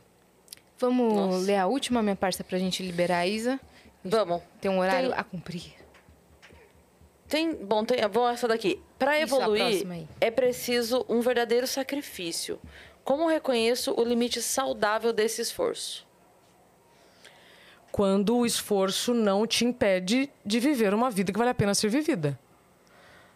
Vamos 0.79 1.45
ler 1.45 1.57
a 1.57 1.67
última, 1.67 2.03
minha 2.03 2.17
parça, 2.17 2.45
pra 2.45 2.59
gente 2.59 2.83
liberar 2.83 3.19
a 3.19 3.27
Isa. 3.27 3.59
Vamos. 4.05 4.43
Tem 4.61 4.71
um 4.71 4.79
horário 4.79 5.11
Tem- 5.11 5.19
a 5.19 5.25
cumprir. 5.25 5.75
Tem, 7.29 7.55
bom, 7.55 7.85
tem, 7.85 8.07
bom 8.09 8.29
essa 8.29 8.49
daqui. 8.49 8.81
Para 8.99 9.21
evoluir, 9.21 9.87
é 10.21 10.31
preciso 10.31 11.05
um 11.09 11.21
verdadeiro 11.21 11.67
sacrifício. 11.67 12.59
Como 13.05 13.29
reconheço 13.29 13.93
o 13.99 14.05
limite 14.05 14.41
saudável 14.41 15.13
desse 15.13 15.43
esforço? 15.43 16.07
Quando 17.91 18.37
o 18.37 18.47
esforço 18.47 19.13
não 19.13 19.47
te 19.47 19.65
impede 19.65 20.31
de 20.45 20.61
viver 20.61 20.95
uma 20.95 21.11
vida 21.11 21.33
que 21.33 21.39
vale 21.39 21.51
a 21.51 21.55
pena 21.55 21.75
ser 21.75 21.89
vivida. 21.89 22.39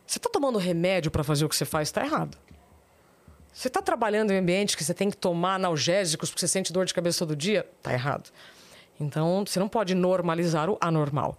Você 0.06 0.18
está 0.18 0.28
tomando 0.30 0.58
remédio 0.58 1.10
para 1.10 1.24
fazer 1.24 1.44
o 1.44 1.48
que 1.48 1.56
você 1.56 1.64
faz, 1.64 1.88
está 1.88 2.04
errado. 2.04 2.36
Você 3.52 3.68
está 3.68 3.82
trabalhando 3.82 4.32
em 4.32 4.38
ambiente 4.38 4.76
que 4.76 4.82
você 4.82 4.94
tem 4.94 5.10
que 5.10 5.16
tomar 5.16 5.56
analgésicos 5.56 6.30
porque 6.30 6.40
você 6.40 6.48
sente 6.48 6.72
dor 6.72 6.86
de 6.86 6.94
cabeça 6.94 7.18
todo 7.18 7.36
dia, 7.36 7.66
está 7.78 7.92
errado. 7.92 8.30
Então, 8.98 9.44
você 9.46 9.58
não 9.60 9.68
pode 9.68 9.94
normalizar 9.94 10.70
o 10.70 10.78
anormal. 10.80 11.36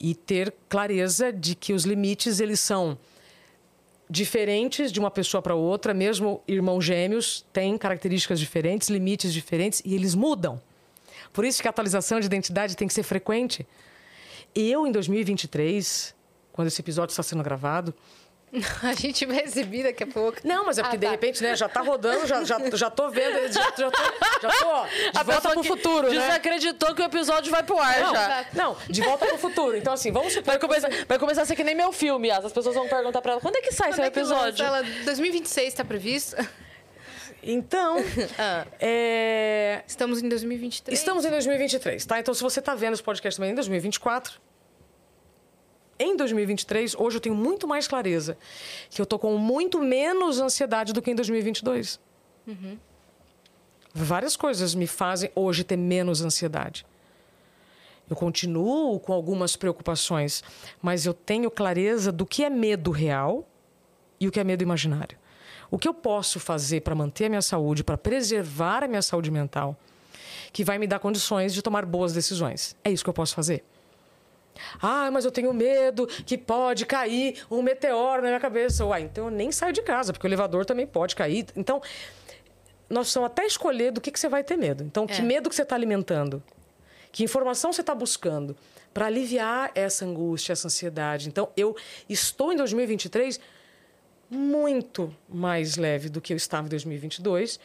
E 0.00 0.14
ter 0.14 0.52
clareza 0.68 1.32
de 1.32 1.54
que 1.54 1.72
os 1.72 1.84
limites, 1.84 2.40
eles 2.40 2.58
são 2.58 2.98
diferentes 4.08 4.90
de 4.90 4.98
uma 4.98 5.10
pessoa 5.10 5.40
para 5.40 5.54
outra, 5.54 5.94
mesmo 5.94 6.42
irmãos 6.46 6.84
gêmeos 6.84 7.46
têm 7.52 7.78
características 7.78 8.38
diferentes, 8.40 8.88
limites 8.88 9.32
diferentes 9.32 9.82
e 9.84 9.94
eles 9.94 10.14
mudam. 10.14 10.60
Por 11.32 11.44
isso 11.44 11.62
que 11.62 11.68
a 11.68 11.70
atualização 11.70 12.20
de 12.20 12.26
identidade 12.26 12.76
tem 12.76 12.86
que 12.86 12.94
ser 12.94 13.02
frequente. 13.02 13.66
Eu, 14.54 14.86
em 14.86 14.92
2023, 14.92 16.14
quando 16.52 16.68
esse 16.68 16.80
episódio 16.80 17.12
está 17.12 17.22
sendo 17.22 17.42
gravado, 17.42 17.94
A 18.82 18.92
gente 18.92 19.24
vai 19.24 19.42
exibir 19.42 19.82
daqui 19.84 20.04
a 20.04 20.06
pouco. 20.06 20.38
não, 20.44 20.66
mas 20.66 20.76
é 20.78 20.82
porque 20.82 20.96
Ah, 20.96 20.98
de 21.00 21.06
tá. 21.06 21.10
repente, 21.12 21.42
né, 21.42 21.56
já 21.56 21.68
tá 21.68 21.80
rodando, 21.80 22.26
já, 22.26 22.44
já, 22.44 22.58
já 22.74 22.90
tô 22.90 23.08
vendo, 23.08 23.50
já, 23.52 23.62
já 23.62 23.70
tô, 23.72 24.02
já 24.42 24.50
tô 24.60 24.66
ó, 24.68 24.84
de 25.10 25.18
A 25.18 25.22
volta 25.22 25.48
pro 25.50 25.60
que 25.62 25.68
futuro, 25.68 26.12
né? 26.12 26.20
Desacreditou 26.20 26.94
que 26.94 27.00
o 27.00 27.04
episódio 27.04 27.50
vai 27.50 27.62
pro 27.62 27.78
ar 27.78 28.00
Não, 28.00 28.14
já. 28.14 28.46
não, 28.52 28.76
de 28.90 29.00
volta 29.00 29.24
pro 29.26 29.38
futuro. 29.38 29.76
Então, 29.76 29.92
assim, 29.94 30.12
vamos 30.12 30.32
supor 30.34 30.44
Vai 30.52 30.58
começar, 30.58 30.90
vai 31.08 31.18
começar 31.18 31.42
a 31.42 31.46
ser 31.46 31.56
que 31.56 31.64
nem 31.64 31.74
meu 31.74 31.92
filme. 31.92 32.30
As 32.30 32.52
pessoas 32.52 32.74
vão 32.74 32.86
perguntar 32.88 33.22
pra 33.22 33.32
ela, 33.32 33.40
quando 33.40 33.56
é 33.56 33.62
que 33.62 33.72
sai 33.72 33.88
Quando 33.88 33.94
seu 33.96 34.04
é 34.04 34.08
episódio? 34.08 34.64
Ela, 34.64 34.82
2026 35.04 35.74
tá 35.74 35.84
previsto? 35.84 36.36
Então, 37.42 37.96
Ah, 38.38 38.66
é, 38.78 39.82
estamos 39.86 40.22
em 40.22 40.28
2023. 40.28 40.96
Estamos 40.98 41.24
em 41.24 41.30
2023, 41.30 42.04
tá? 42.04 42.18
Então, 42.20 42.34
se 42.34 42.42
você 42.42 42.60
está 42.60 42.74
vendo 42.74 42.92
esse 42.92 43.02
podcast 43.02 43.36
também 43.38 43.52
em 43.52 43.54
2024, 43.54 44.40
em 46.02 46.16
2023, 46.16 46.94
hoje 46.96 47.16
eu 47.16 47.20
tenho 47.20 47.34
muito 47.34 47.66
mais 47.66 47.86
clareza 47.86 48.36
que 48.90 49.00
eu 49.00 49.06
tô 49.06 49.18
com 49.18 49.36
muito 49.36 49.80
menos 49.80 50.40
ansiedade 50.40 50.92
do 50.92 51.00
que 51.00 51.10
em 51.10 51.14
2022. 51.14 52.00
Várias 53.94 54.36
coisas 54.36 54.74
me 54.74 54.86
fazem 54.86 55.30
hoje 55.34 55.64
ter 55.64 55.76
menos 55.76 56.22
ansiedade. 56.22 56.86
Eu 58.08 58.16
continuo 58.16 58.98
com 59.00 59.12
algumas 59.12 59.56
preocupações, 59.56 60.42
mas 60.80 61.06
eu 61.06 61.14
tenho 61.14 61.50
clareza 61.50 62.10
do 62.10 62.26
que 62.26 62.42
é 62.44 62.50
medo 62.50 62.90
real 62.90 63.46
e 64.18 64.26
o 64.26 64.30
que 64.30 64.40
é 64.40 64.44
medo 64.44 64.62
imaginário. 64.62 65.16
O 65.70 65.78
que 65.78 65.88
eu 65.88 65.94
posso 65.94 66.38
fazer 66.38 66.82
para 66.82 66.94
manter 66.94 67.26
a 67.26 67.28
minha 67.28 67.42
saúde, 67.42 67.82
para 67.82 67.96
preservar 67.96 68.84
a 68.84 68.88
minha 68.88 69.00
saúde 69.00 69.30
mental, 69.30 69.76
que 70.52 70.64
vai 70.64 70.78
me 70.78 70.86
dar 70.86 70.98
condições 70.98 71.54
de 71.54 71.62
tomar 71.62 71.86
boas 71.86 72.12
decisões. 72.12 72.76
É 72.84 72.90
isso 72.90 73.02
que 73.02 73.08
eu 73.08 73.14
posso 73.14 73.34
fazer. 73.34 73.64
Ah, 74.80 75.10
mas 75.10 75.24
eu 75.24 75.30
tenho 75.30 75.52
medo 75.52 76.06
que 76.06 76.36
pode 76.38 76.86
cair 76.86 77.44
um 77.50 77.62
meteoro 77.62 78.22
na 78.22 78.28
minha 78.28 78.40
cabeça. 78.40 78.84
Uai, 78.84 79.02
então 79.02 79.26
eu 79.26 79.30
nem 79.30 79.50
saio 79.50 79.72
de 79.72 79.82
casa, 79.82 80.12
porque 80.12 80.26
o 80.26 80.28
elevador 80.28 80.64
também 80.64 80.86
pode 80.86 81.16
cair. 81.16 81.46
Então, 81.56 81.80
nós 82.88 83.04
precisamos 83.06 83.26
até 83.28 83.46
escolher 83.46 83.90
do 83.92 84.00
que, 84.00 84.10
que 84.10 84.20
você 84.20 84.28
vai 84.28 84.44
ter 84.44 84.56
medo. 84.56 84.84
Então, 84.84 85.06
que 85.06 85.20
É. 85.20 85.24
medo 85.24 85.48
que 85.48 85.54
você 85.56 85.62
está 85.62 85.74
alimentando? 85.74 86.42
Que 87.10 87.24
informação 87.24 87.72
você 87.72 87.80
está 87.80 87.94
buscando 87.94 88.56
para 88.92 89.06
aliviar 89.06 89.70
essa 89.74 90.04
angústia, 90.04 90.52
essa 90.52 90.68
ansiedade? 90.68 91.28
Então, 91.28 91.48
eu 91.56 91.74
estou 92.08 92.52
em 92.52 92.56
2023 92.56 93.40
muito 94.30 95.14
mais 95.28 95.76
leve 95.76 96.08
do 96.08 96.20
que 96.20 96.32
eu 96.32 96.36
estava 96.36 96.66
em 96.66 96.70
2022, 96.70 97.60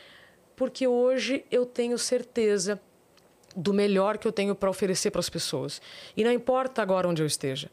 porque 0.56 0.88
hoje 0.88 1.46
eu 1.52 1.66
tenho 1.66 1.98
certeza 1.98 2.80
do 3.60 3.74
melhor 3.74 4.18
que 4.20 4.28
eu 4.28 4.32
tenho 4.32 4.54
para 4.54 4.70
oferecer 4.70 5.10
para 5.10 5.20
as 5.20 5.30
pessoas. 5.30 5.82
E 6.16 6.24
não 6.24 6.32
importa 6.32 6.82
agora 6.82 7.08
onde 7.08 7.24
eu 7.24 7.26
esteja. 7.26 7.72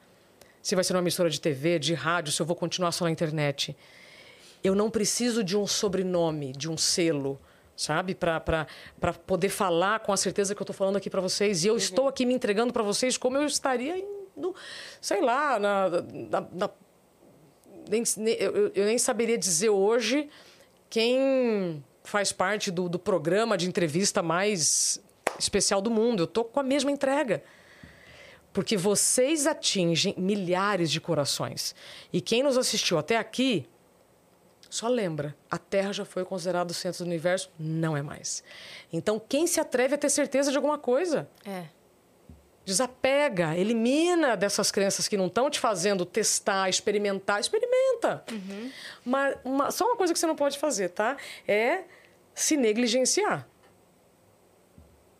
Se 0.63 0.75
vai 0.75 0.83
ser 0.83 0.95
uma 0.95 1.01
emissora 1.01 1.29
de 1.29 1.39
TV, 1.39 1.79
de 1.79 1.93
rádio, 1.93 2.33
se 2.33 2.41
eu 2.41 2.47
vou 2.47 2.57
continuar 2.57 2.91
só 2.91 3.05
na 3.05 3.11
internet. 3.11 3.77
Eu 4.63 4.75
não 4.75 4.89
preciso 4.91 5.45
de 5.45 5.57
um 5.59 5.67
sobrenome, 5.67 6.53
de 6.53 6.71
um 6.71 6.77
selo, 6.79 7.39
sabe? 7.77 8.15
Para 8.15 8.67
poder 9.27 9.51
falar 9.51 10.01
com 10.01 10.11
a 10.11 10.17
certeza 10.17 10.55
que 10.55 10.63
eu 10.63 10.65
estou 10.65 10.75
falando 10.75 10.97
aqui 10.97 11.11
para 11.11 11.21
vocês. 11.21 11.65
E 11.65 11.69
eu 11.69 11.77
estou 11.77 12.09
aqui 12.09 12.25
me 12.25 12.33
entregando 12.33 12.73
para 12.73 12.83
vocês 12.83 13.19
como 13.19 13.37
eu 13.37 13.45
estaria, 13.45 14.03
no, 14.35 14.55
sei 15.03 15.21
lá, 15.21 15.59
na, 15.59 15.89
na- 16.31 16.49
na 16.51 16.71
nem, 17.91 18.03
eu- 18.39 18.73
eu 18.75 18.85
nem 18.87 18.97
saberia 18.97 19.37
dizer 19.37 19.69
hoje 19.69 20.31
quem 20.89 21.85
faz 22.03 22.33
parte 22.33 22.71
do, 22.71 22.89
do 22.89 22.99
programa 22.99 23.59
de 23.59 23.69
entrevista 23.69 24.23
mais 24.23 24.99
especial 25.39 25.81
do 25.81 25.91
mundo. 25.91 26.23
Eu 26.23 26.27
tô 26.27 26.45
com 26.45 26.61
a 26.61 26.63
mesma 26.63 26.91
entrega. 26.91 27.43
Porque 28.53 28.77
vocês 28.77 29.47
atingem 29.47 30.15
milhares 30.17 30.91
de 30.91 31.01
corações. 31.01 31.75
E 32.13 32.21
quem 32.21 32.43
nos 32.43 32.57
assistiu 32.57 32.97
até 32.99 33.17
aqui, 33.17 33.69
só 34.71 34.87
lembra, 34.87 35.37
a 35.51 35.59
Terra 35.59 35.93
já 35.93 36.05
foi 36.05 36.25
considerada 36.25 36.71
o 36.71 36.75
centro 36.75 37.05
do 37.05 37.09
universo? 37.09 37.51
Não 37.59 37.97
é 37.97 38.03
mais. 38.03 38.45
Então, 38.93 39.19
quem 39.19 39.47
se 39.49 39.59
atreve 39.59 39.97
a 39.97 39.99
ter 39.99 40.09
certeza 40.09 40.51
de 40.53 40.57
alguma 40.57 40.79
coisa? 40.79 41.29
É. 41.45 41.65
Desapega, 42.65 43.55
elimina 43.57 44.37
dessas 44.37 44.71
crenças 44.71 45.07
que 45.07 45.17
não 45.19 45.27
estão 45.27 45.51
te 45.51 45.61
fazendo 45.61 46.07
testar, 46.07 46.69
experimentar. 46.69 47.39
Experimenta. 47.41 48.25
Mas 49.05 49.37
uma- 49.45 49.71
só 49.71 49.85
uma 49.85 49.97
coisa 49.97 50.13
que 50.15 50.19
você 50.19 50.27
não 50.27 50.37
pode 50.37 50.59
fazer, 50.59 50.89
tá? 50.91 51.17
É 51.47 51.83
se 52.35 52.57
negligenciar. 52.57 53.47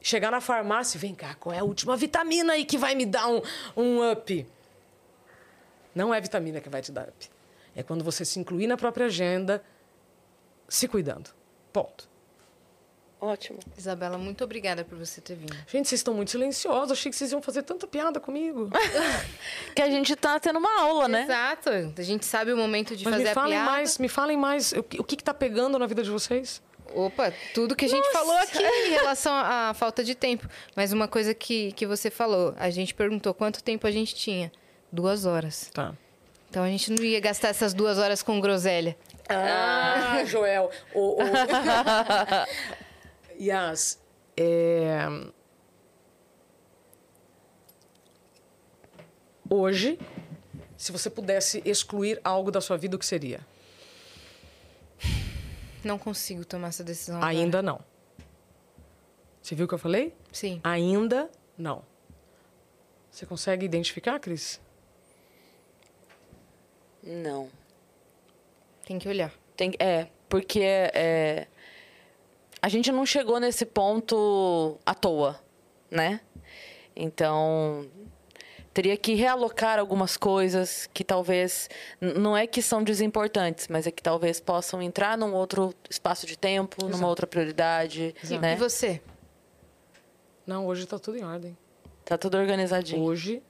Chegar 0.05 0.31
na 0.31 0.39
farmácia 0.39 0.99
e 0.99 1.01
vem 1.01 1.15
cá, 1.15 1.35
qual 1.37 1.55
é 1.55 1.61
a 1.61 1.65
última 1.65 1.97
vitamina 1.97 2.53
aí 2.53 2.67
que 2.67 2.77
vai 2.77 2.95
me 2.95 3.07
dar 3.07 3.27
um, 3.27 3.41
um 3.75 4.13
up? 4.13 4.47
Não 5.95 6.13
é 6.13 6.21
vitamina 6.21 6.61
que 6.61 6.69
vai 6.69 6.83
te 6.83 6.93
dar 6.93 7.09
up. 7.09 7.31
É 7.75 7.83
quando 7.83 8.05
você 8.05 8.23
se 8.23 8.39
incluir 8.39 8.67
na 8.67 8.77
própria 8.77 9.07
agenda, 9.07 9.65
se 10.69 10.87
cuidando. 10.87 11.31
Ponto. 11.73 12.07
Ótimo. 13.19 13.59
Isabela, 13.79 14.19
muito 14.19 14.45
obrigada 14.45 14.85
por 14.85 14.99
você 14.99 15.23
ter 15.23 15.37
vindo. 15.37 15.57
Gente, 15.67 15.89
vocês 15.89 16.01
estão 16.01 16.13
muito 16.13 16.33
silenciosos. 16.33 16.93
Achei 16.93 17.11
que 17.11 17.17
vocês 17.17 17.33
iam 17.33 17.41
fazer 17.41 17.63
tanta 17.63 17.87
piada 17.87 18.21
comigo. 18.21 18.69
Que 19.75 19.81
a 19.81 19.89
gente 19.89 20.15
tá 20.15 20.39
tendo 20.39 20.59
uma 20.59 20.83
aula, 20.83 21.09
né? 21.09 21.23
Exato. 21.23 21.71
A 21.97 22.03
gente 22.03 22.27
sabe 22.27 22.53
o 22.53 22.57
momento 22.59 22.95
de 22.95 23.05
Mas 23.05 23.15
fazer 23.15 23.25
me 23.25 23.31
a 23.31 23.35
falem 23.35 23.53
piada. 23.53 23.71
mais, 23.71 23.97
me 23.99 24.09
falem 24.09 24.37
mais. 24.37 24.73
O 24.73 24.83
que, 24.83 25.01
o 25.01 25.05
que 25.05 25.17
que 25.17 25.25
tá 25.25 25.33
pegando 25.33 25.79
na 25.79 25.87
vida 25.87 26.03
de 26.03 26.11
vocês? 26.11 26.63
Opa, 26.93 27.33
tudo 27.55 27.75
que 27.75 27.87
a 27.87 27.89
gente 27.89 28.11
falou 28.13 28.37
aqui 28.37 28.63
em 28.63 28.91
relação 28.91 29.33
à 29.33 29.71
à 29.71 29.75
falta 29.75 30.05
de 30.05 30.15
tempo. 30.15 30.49
Mas 30.77 30.93
uma 30.93 31.09
coisa 31.09 31.35
que, 31.35 31.73
que 31.73 31.87
você 31.87 32.11
falou, 32.11 32.55
a 32.57 32.71
gente 32.71 32.95
perguntou 32.95 33.33
quanto 33.33 33.63
tempo 33.63 33.87
a 33.87 33.91
gente 33.91 34.15
tinha. 34.15 34.53
Duas 34.93 35.25
horas. 35.27 35.71
Tá. 35.73 35.95
Então 36.51 36.63
a 36.63 36.69
gente 36.69 36.93
não 36.93 37.03
ia 37.05 37.19
gastar 37.19 37.49
essas 37.49 37.75
duas 37.75 37.99
horas 37.99 38.23
com 38.23 38.41
groselha. 38.41 38.97
Ah, 39.29 40.23
Joel. 40.27 40.71
O, 40.95 41.23
o... 41.23 41.27
Yas, 43.41 43.99
é... 44.37 45.09
Hoje, 49.51 49.99
se 50.77 50.93
você 50.93 51.11
pudesse 51.11 51.63
excluir 51.65 52.21
algo 52.23 52.51
da 52.51 52.61
sua 52.61 52.77
vida, 52.77 52.97
o 52.97 52.99
que 52.99 53.07
seria? 53.07 53.41
Não 55.85 55.99
consigo 55.99 56.45
tomar 56.45 56.69
essa 56.69 56.83
decisão. 56.83 57.17
agora. 57.17 57.31
Ainda 57.31 57.63
não. 57.63 57.81
Você 59.43 59.55
viu 59.55 59.67
o 59.67 59.69
que 59.69 59.75
eu 59.75 59.79
falei? 59.79 60.15
Sim. 60.33 60.61
Ainda 60.65 61.31
não. 61.57 61.85
Você 63.11 63.27
consegue 63.27 63.65
identificar, 63.65 64.19
Cris? 64.19 64.61
Não. 67.03 67.51
Tem 68.85 68.99
que 68.99 69.09
olhar. 69.09 69.33
Tem, 69.57 69.73
é, 69.79 70.09
porque 70.29 70.61
é, 70.63 71.47
a 72.61 72.69
gente 72.69 72.91
não 72.91 73.05
chegou 73.05 73.39
nesse 73.39 73.67
ponto 73.67 74.79
à 74.85 74.95
toa, 74.95 75.39
né? 75.91 76.21
Então, 76.97 77.87
teria 78.75 78.97
que 78.97 79.15
realocar 79.15 79.79
algumas 79.79 80.17
coisas 80.17 80.91
que 80.93 81.05
talvez 81.05 81.71
não 82.01 82.37
é 82.37 82.45
que 82.45 82.61
são 82.61 82.83
desimportantes, 82.83 83.69
mas 83.69 83.87
é 83.87 83.91
que 83.93 84.03
talvez 84.03 84.41
possam 84.41 84.83
entrar 84.83 85.17
num 85.17 85.33
outro 85.33 85.73
espaço 85.89 86.27
de 86.27 86.37
tempo, 86.37 86.85
numa 86.89 87.07
outra 87.07 87.25
prioridade, 87.25 88.13
E, 88.29 88.39
né? 88.39 88.55
e 88.55 88.57
você? 88.57 89.01
Não, 90.45 90.67
hoje 90.67 90.85
tá 90.87 90.99
tudo 90.99 91.17
em 91.17 91.25
ordem. 91.25 91.57
Tá 92.05 92.19
tudo 92.19 92.37
organizadinho. 92.37 93.01
Hoje, 93.01 93.41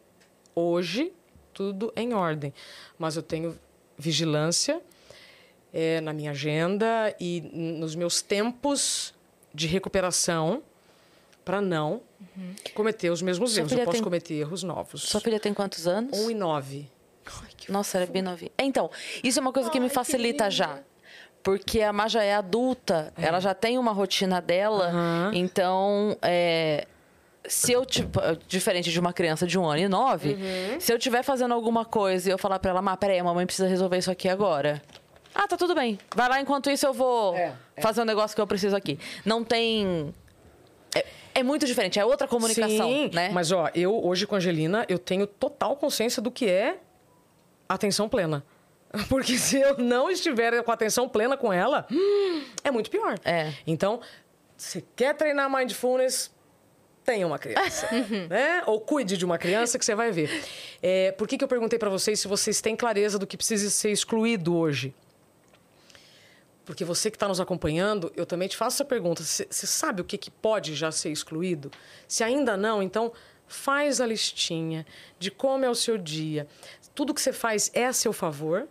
hoje, 0.54 1.10
tudo 1.54 1.90
em 1.96 2.12
ordem. 2.12 2.52
Mas 2.98 3.16
eu 3.16 3.22
tenho 3.22 3.58
vigilância 3.96 4.80
eh, 5.72 6.00
na 6.02 6.12
minha 6.12 6.32
agenda 6.32 7.14
e 7.18 7.40
nos 7.40 7.96
meus 7.96 8.20
tempos 8.20 9.14
de 9.52 9.66
recuperação 9.66 10.62
para 11.44 11.60
não 11.60 12.00
cometer 12.74 13.10
os 13.10 13.20
mesmos 13.23 13.52
Sua 13.52 13.60
erros. 13.60 13.73
Eu 13.73 13.78
posso 13.81 13.90
tem- 13.92 14.02
cometer 14.02 14.34
erros 14.34 14.62
novos. 14.62 15.02
Sua 15.02 15.20
filha 15.20 15.39
tem 15.39 15.52
quantos 15.55 15.86
anos? 15.86 16.18
Um 16.18 16.31
e 16.31 16.34
nove. 16.34 16.89
Nossa, 17.68 17.98
ela 17.98 18.05
é 18.06 18.10
bem 18.10 18.23
novinha. 18.23 18.50
É, 18.58 18.64
Então, 18.64 18.90
isso 19.23 19.39
é 19.39 19.42
uma 19.42 19.52
coisa 19.52 19.70
que 19.70 19.81
me 19.81 19.89
facilita 19.89 20.50
já. 20.50 20.78
Porque 21.42 21.82
a 21.82 21.92
Má 21.92 22.08
já 22.08 22.23
é 22.23 22.34
adulta, 22.34 23.12
ela 23.16 23.39
já 23.40 23.52
tem 23.55 23.78
uma 23.78 23.92
rotina 23.92 24.40
dela. 24.40 24.86
Aham. 24.89 25.31
Então, 25.34 26.16
é, 26.23 26.86
se 27.47 27.73
eu, 27.73 27.84
tipo, 27.84 28.18
diferente 28.48 28.90
de 28.90 28.98
uma 28.98 29.12
criança 29.12 29.47
de 29.47 29.58
um 29.58 29.66
ano 29.66 29.81
e 29.82 29.89
nove, 29.89 30.36
se 30.81 30.90
eu 30.92 30.97
estiver 30.97 31.23
fazendo 31.23 31.52
alguma 31.52 31.84
coisa 31.84 32.28
e 32.31 32.32
eu 32.32 32.39
falar 32.39 32.58
pra 32.58 32.70
ela, 32.70 32.81
Má, 32.82 32.97
peraí, 32.97 33.18
a 33.18 33.24
mamãe 33.24 33.44
precisa 33.44 33.68
resolver 33.68 33.98
isso 33.98 34.10
aqui 34.10 34.26
agora. 34.28 34.82
Ah, 35.34 35.47
tá 35.48 35.56
tudo 35.56 35.74
bem. 35.74 35.98
Vai 36.14 36.28
lá, 36.28 36.40
enquanto 36.40 36.70
isso 36.70 36.86
eu 36.86 36.92
vou 36.94 37.34
É, 37.34 37.52
fazer 37.81 38.00
um 38.00 38.05
negócio 38.06 38.34
que 38.34 38.40
eu 38.40 38.47
preciso 38.47 38.74
aqui. 38.76 38.98
Não 39.24 39.42
tem. 39.44 40.14
É, 40.94 41.05
é 41.34 41.42
muito 41.42 41.66
diferente, 41.66 41.98
é 41.98 42.05
outra 42.05 42.28
comunicação, 42.28 42.89
Sim, 42.89 43.10
né? 43.12 43.31
mas 43.31 43.50
ó, 43.50 43.70
eu 43.74 44.05
hoje 44.05 44.26
com 44.26 44.34
a 44.34 44.39
Angelina, 44.39 44.84
eu 44.89 44.98
tenho 44.98 45.26
total 45.26 45.76
consciência 45.76 46.23
do 46.23 46.31
que 46.31 46.48
é 46.48 46.78
atenção 47.68 48.08
plena. 48.08 48.44
Porque 49.08 49.36
se 49.36 49.60
eu 49.60 49.76
não 49.78 50.08
estiver 50.08 50.62
com 50.62 50.70
atenção 50.70 51.08
plena 51.08 51.36
com 51.36 51.52
ela, 51.52 51.86
é 52.62 52.70
muito 52.70 52.90
pior. 52.90 53.18
É. 53.24 53.52
Então, 53.66 54.00
se 54.56 54.84
quer 54.94 55.14
treinar 55.14 55.50
mindfulness, 55.50 56.31
tenha 57.05 57.26
uma 57.26 57.39
criança, 57.39 57.89
né? 58.31 58.62
Ou 58.66 58.81
cuide 58.81 59.16
de 59.16 59.24
uma 59.24 59.36
criança 59.36 59.78
que 59.78 59.84
você 59.84 59.94
vai 59.94 60.12
ver. 60.12 60.31
É, 60.82 61.12
por 61.12 61.26
que, 61.26 61.36
que 61.36 61.44
eu 61.44 61.48
perguntei 61.48 61.78
para 61.78 61.90
vocês 61.90 62.20
se 62.20 62.28
vocês 62.28 62.60
têm 62.60 62.76
clareza 62.76 63.18
do 63.18 63.26
que 63.26 63.36
precisa 63.36 63.68
ser 63.68 63.90
excluído 63.90 64.56
hoje? 64.56 64.94
Porque 66.64 66.84
você 66.84 67.10
que 67.10 67.16
está 67.16 67.28
nos 67.28 67.40
acompanhando, 67.40 68.12
eu 68.16 68.24
também 68.24 68.48
te 68.48 68.56
faço 68.56 68.76
essa 68.76 68.84
pergunta. 68.84 69.22
Você 69.22 69.66
sabe 69.66 70.00
o 70.00 70.04
que, 70.04 70.16
que 70.16 70.30
pode 70.30 70.74
já 70.74 70.90
ser 70.90 71.10
excluído? 71.10 71.70
Se 72.08 72.24
ainda 72.24 72.56
não, 72.56 72.82
então 72.82 73.12
faz 73.46 74.00
a 74.00 74.06
listinha 74.06 74.86
de 75.18 75.30
como 75.30 75.64
é 75.64 75.70
o 75.70 75.74
seu 75.74 75.98
dia. 75.98 76.46
Tudo 76.94 77.12
que 77.12 77.20
você 77.20 77.32
faz 77.32 77.70
é 77.74 77.86
a 77.86 77.92
seu 77.92 78.12
favor? 78.12 78.66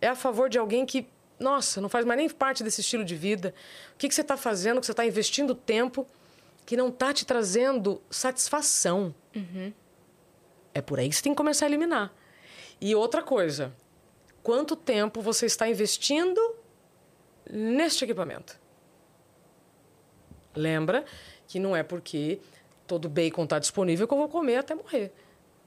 É 0.00 0.08
a 0.08 0.16
favor 0.16 0.48
de 0.48 0.58
alguém 0.58 0.86
que, 0.86 1.06
nossa, 1.38 1.80
não 1.80 1.88
faz 1.88 2.04
mais 2.04 2.16
nem 2.16 2.30
parte 2.30 2.64
desse 2.64 2.80
estilo 2.80 3.04
de 3.04 3.14
vida? 3.14 3.54
O 3.94 3.98
que, 3.98 4.08
que 4.08 4.14
você 4.14 4.22
está 4.22 4.36
fazendo, 4.36 4.80
que 4.80 4.86
você 4.86 4.92
está 4.92 5.04
investindo 5.04 5.54
tempo 5.54 6.06
que 6.64 6.76
não 6.76 6.88
está 6.88 7.12
te 7.12 7.26
trazendo 7.26 8.00
satisfação? 8.10 9.14
É 10.72 10.80
por 10.80 10.98
aí 10.98 11.10
que 11.10 11.16
você 11.16 11.22
tem 11.22 11.32
que 11.32 11.36
começar 11.36 11.66
a 11.66 11.68
eliminar. 11.68 12.12
E 12.80 12.94
outra 12.94 13.22
coisa, 13.22 13.72
quanto 14.42 14.74
tempo 14.74 15.20
você 15.20 15.44
está 15.44 15.68
investindo 15.68 16.40
neste 17.52 18.04
equipamento? 18.04 18.58
Lembra 20.54 21.04
que 21.46 21.58
não 21.58 21.76
é 21.76 21.82
porque 21.82 22.40
todo 22.86 23.08
bacon 23.08 23.44
está 23.44 23.58
disponível 23.58 24.08
que 24.08 24.14
eu 24.14 24.18
vou 24.18 24.28
comer 24.28 24.56
até 24.56 24.74
morrer. 24.74 25.12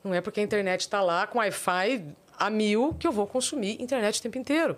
Não 0.04 0.14
é 0.14 0.22
porque 0.22 0.40
a 0.40 0.44
internet 0.44 0.82
está 0.82 1.02
lá 1.02 1.26
com 1.28 1.38
Wi-Fi 1.40 2.04
a 2.38 2.50
mil 2.50 2.94
que 3.00 3.08
eu 3.08 3.12
vou 3.12 3.26
consumir 3.26 3.82
internet 3.82 4.20
o 4.20 4.22
tempo 4.22 4.38
inteiro. 4.38 4.78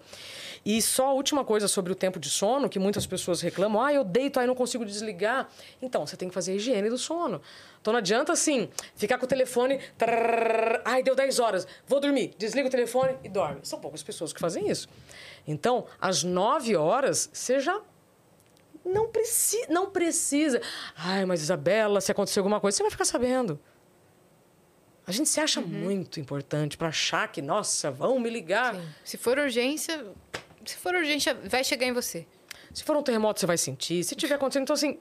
E 0.66 0.82
só 0.82 1.08
a 1.08 1.14
última 1.14 1.44
coisa 1.44 1.68
sobre 1.68 1.92
o 1.92 1.96
tempo 1.96 2.20
de 2.20 2.30
sono, 2.30 2.70
que 2.70 2.80
muitas 2.80 3.06
pessoas 3.06 3.42
reclamam, 3.42 3.82
ah, 3.82 3.94
eu 3.94 4.04
deito, 4.04 4.40
aí 4.40 4.46
não 4.46 4.56
consigo 4.56 4.86
desligar. 4.86 5.50
Então, 5.82 6.06
você 6.06 6.16
tem 6.16 6.28
que 6.28 6.34
fazer 6.34 6.52
a 6.52 6.56
higiene 6.56 6.90
do 6.90 6.98
sono. 6.98 7.42
Então 7.82 7.94
não 7.94 8.00
adianta 8.00 8.34
assim, 8.34 8.70
ficar 8.96 9.18
com 9.18 9.26
o 9.26 9.28
telefone, 9.30 9.80
trrr, 9.98 10.82
ai, 10.84 11.02
deu 11.02 11.16
10 11.16 11.40
horas, 11.40 11.68
vou 11.88 12.02
dormir, 12.02 12.34
desliga 12.38 12.68
o 12.68 12.72
telefone 12.72 13.16
e 13.24 13.30
dorme. 13.30 13.62
São 13.64 13.80
poucas 13.80 14.04
pessoas 14.04 14.34
que 14.34 14.42
fazem 14.42 14.70
isso. 14.70 14.90
Então, 15.48 15.86
às 16.00 16.24
9 16.24 16.76
horas, 16.76 17.30
você 17.32 17.60
já 17.60 17.82
Não, 18.84 19.08
preci 19.08 19.66
não 19.70 19.90
precisa. 19.90 20.62
Ai, 20.96 21.26
mas 21.26 21.42
Isabela, 21.42 22.00
se 22.02 22.12
acontecer 22.12 22.40
alguma 22.40 22.60
coisa, 22.60 22.78
você 22.78 22.84
vai 22.84 22.92
ficar 22.92 23.06
sabendo. 23.06 23.60
A 25.06 25.12
gente 25.12 25.30
se 25.30 25.40
acha 25.40 25.62
muito 25.62 26.20
importante 26.20 26.78
para 26.78 26.90
achar 26.90 27.32
que, 27.32 27.42
nossa, 27.42 27.90
vão 27.90 28.20
me 28.20 28.30
ligar. 28.30 28.76
Sim. 28.76 28.90
Se 29.04 29.18
for 29.18 29.38
urgência, 29.38 30.06
se 30.66 30.76
for 30.76 30.94
urgência, 30.94 31.34
vai 31.34 31.64
chegar 31.64 31.86
em 31.88 31.94
você. 31.94 32.28
Se 32.74 32.84
for 32.84 32.96
um 32.98 33.02
terremoto, 33.02 33.40
você 33.40 33.46
vai 33.46 33.58
sentir. 33.58 34.04
Se 34.04 34.16
tiver 34.16 34.36
acontecendo, 34.36 34.64
então 34.64 34.74
assim, 34.74 35.00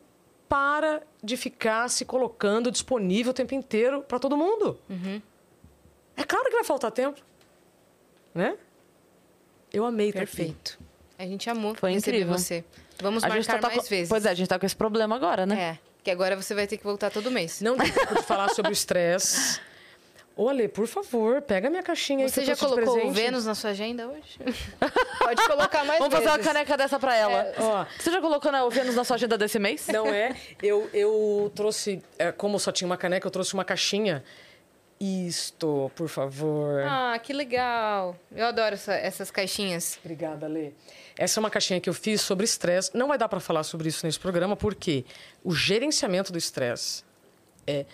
para 0.49 1.03
de 1.23 1.37
ficar 1.37 1.89
se 1.91 2.05
colocando 2.05 2.71
disponível 2.71 3.33
o 3.33 3.35
tempo 3.35 3.53
inteiro 3.53 4.03
para 4.03 4.21
todo 4.21 4.37
mundo. 4.37 4.79
É 6.17 6.23
claro 6.23 6.45
que 6.45 6.53
vai 6.53 6.65
faltar 6.65 6.93
tempo, 6.93 7.21
né? 8.33 8.57
Eu 9.77 9.85
amei. 9.85 10.11
Perfeito. 10.11 10.79
A 11.19 11.25
gente 11.25 11.51
amou 11.51 11.75
Foi 11.75 11.93
receber 11.93 12.17
incrível. 12.19 12.39
você. 12.39 12.65
Vamos 12.99 13.23
A 13.23 13.29
marcar 13.29 13.61
tá 13.61 13.69
mais 13.69 13.83
com... 13.83 13.89
vezes. 13.89 14.09
Pois 14.09 14.25
é, 14.25 14.31
a 14.31 14.35
gente 14.35 14.49
tá 14.49 14.59
com 14.59 14.65
esse 14.65 14.75
problema 14.75 15.15
agora, 15.15 15.45
né? 15.45 15.61
É, 15.61 15.79
que 16.03 16.11
agora 16.11 16.35
você 16.35 16.55
vai 16.55 16.67
ter 16.67 16.79
que 16.79 16.85
voltar 16.85 17.11
todo 17.11 17.31
mês. 17.31 17.61
Não 17.61 17.77
deu 17.77 17.93
tempo 17.93 18.15
de 18.15 18.23
falar 18.25 18.49
sobre 18.55 18.71
o 18.71 18.73
estresse. 18.73 19.61
Ô, 20.35 20.49
Ale, 20.49 20.67
por 20.69 20.87
favor, 20.87 21.43
pega 21.43 21.69
minha 21.69 21.83
caixinha 21.83 22.25
aí 22.25 22.31
Você 22.31 22.45
já 22.45 22.57
colocou 22.57 23.07
o. 23.07 23.11
Vênus 23.11 23.45
na 23.45 23.55
sua 23.55 23.71
agenda 23.71 24.09
hoje? 24.09 24.39
Pode 25.19 25.45
colocar 25.47 25.85
mais 25.85 25.99
Vamos 25.99 26.15
fazer 26.15 26.27
uma 26.27 26.37
vezes. 26.37 26.53
caneca 26.53 26.77
dessa 26.77 26.99
pra 26.99 27.15
ela. 27.15 27.53
Ó. 27.59 27.87
Você 27.99 28.11
já 28.11 28.21
colocou 28.21 28.51
na, 28.51 28.65
o 28.65 28.71
Vênus 28.71 28.95
na 28.95 29.05
sua 29.05 29.17
agenda 29.17 29.37
desse 29.37 29.59
mês? 29.59 29.87
Não 29.89 30.07
é? 30.07 30.35
Eu, 30.63 30.89
eu 30.95 31.53
trouxe, 31.55 32.03
é, 32.19 32.33
como 32.33 32.59
só 32.59 32.73
tinha 32.73 32.87
uma 32.87 32.97
caneca, 32.97 33.27
eu 33.27 33.31
trouxe 33.31 33.53
uma 33.53 33.65
caixinha. 33.65 34.25
Isto, 34.99 35.91
por 35.95 36.09
favor. 36.09 36.83
Ah, 36.83 37.19
que 37.23 37.33
legal. 37.33 38.17
Eu 38.35 38.47
adoro 38.47 38.75
essa- 38.75 38.95
essas 38.95 39.31
caixinhas. 39.31 39.99
Obrigada, 40.03 40.47
Lê. 40.49 40.71
Essa 41.19 41.39
é 41.39 41.41
uma 41.41 41.51
caixinha 41.51 41.81
que 41.81 41.89
eu 41.89 41.95
fiz 41.95 42.21
sobre 42.23 42.45
estresse. 42.45 42.91
Não 42.95 43.09
vai 43.09 43.19
dar 43.19 43.29
para 43.29 43.39
falar 43.41 43.63
sobre 43.63 43.89
isso 43.89 44.07
nesse 44.07 44.19
programa, 44.19 44.57
porque 44.57 45.05
o 45.45 45.55
gerenciamento 45.55 46.33
do 46.33 46.39
estresse 46.39 47.05
é 47.67 47.85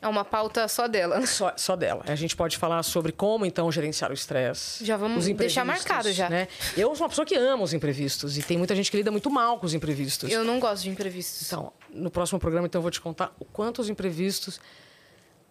É 0.00 0.06
uma 0.06 0.24
pauta 0.24 0.66
só 0.68 0.86
dela. 0.86 1.20
só, 1.26 1.52
só 1.56 1.74
dela. 1.76 2.04
A 2.06 2.14
gente 2.14 2.34
pode 2.36 2.56
falar 2.56 2.82
sobre 2.84 3.10
como, 3.12 3.44
então, 3.44 3.70
gerenciar 3.72 4.10
o 4.10 4.14
estresse. 4.14 4.84
Já 4.86 4.96
vamos 4.96 5.26
os 5.26 5.36
deixar 5.36 5.64
marcado 5.64 6.10
já. 6.12 6.30
Né? 6.30 6.46
Eu 6.76 6.94
sou 6.94 7.02
uma 7.04 7.08
pessoa 7.10 7.26
que 7.26 7.34
ama 7.34 7.64
os 7.64 7.74
imprevistos. 7.74 8.38
E 8.38 8.42
tem 8.42 8.56
muita 8.56 8.74
gente 8.76 8.90
que 8.90 8.96
lida 8.96 9.10
muito 9.10 9.28
mal 9.28 9.58
com 9.58 9.66
os 9.66 9.74
imprevistos. 9.74 10.30
Eu 10.30 10.44
não 10.44 10.60
gosto 10.60 10.84
de 10.84 10.90
imprevistos. 10.90 11.46
Então, 11.48 11.72
no 11.90 12.10
próximo 12.10 12.38
programa, 12.38 12.66
então, 12.68 12.78
eu 12.78 12.82
vou 12.82 12.90
te 12.92 13.00
contar 13.00 13.34
o 13.40 13.44
quanto 13.44 13.80
os 13.82 13.88
imprevistos 13.90 14.60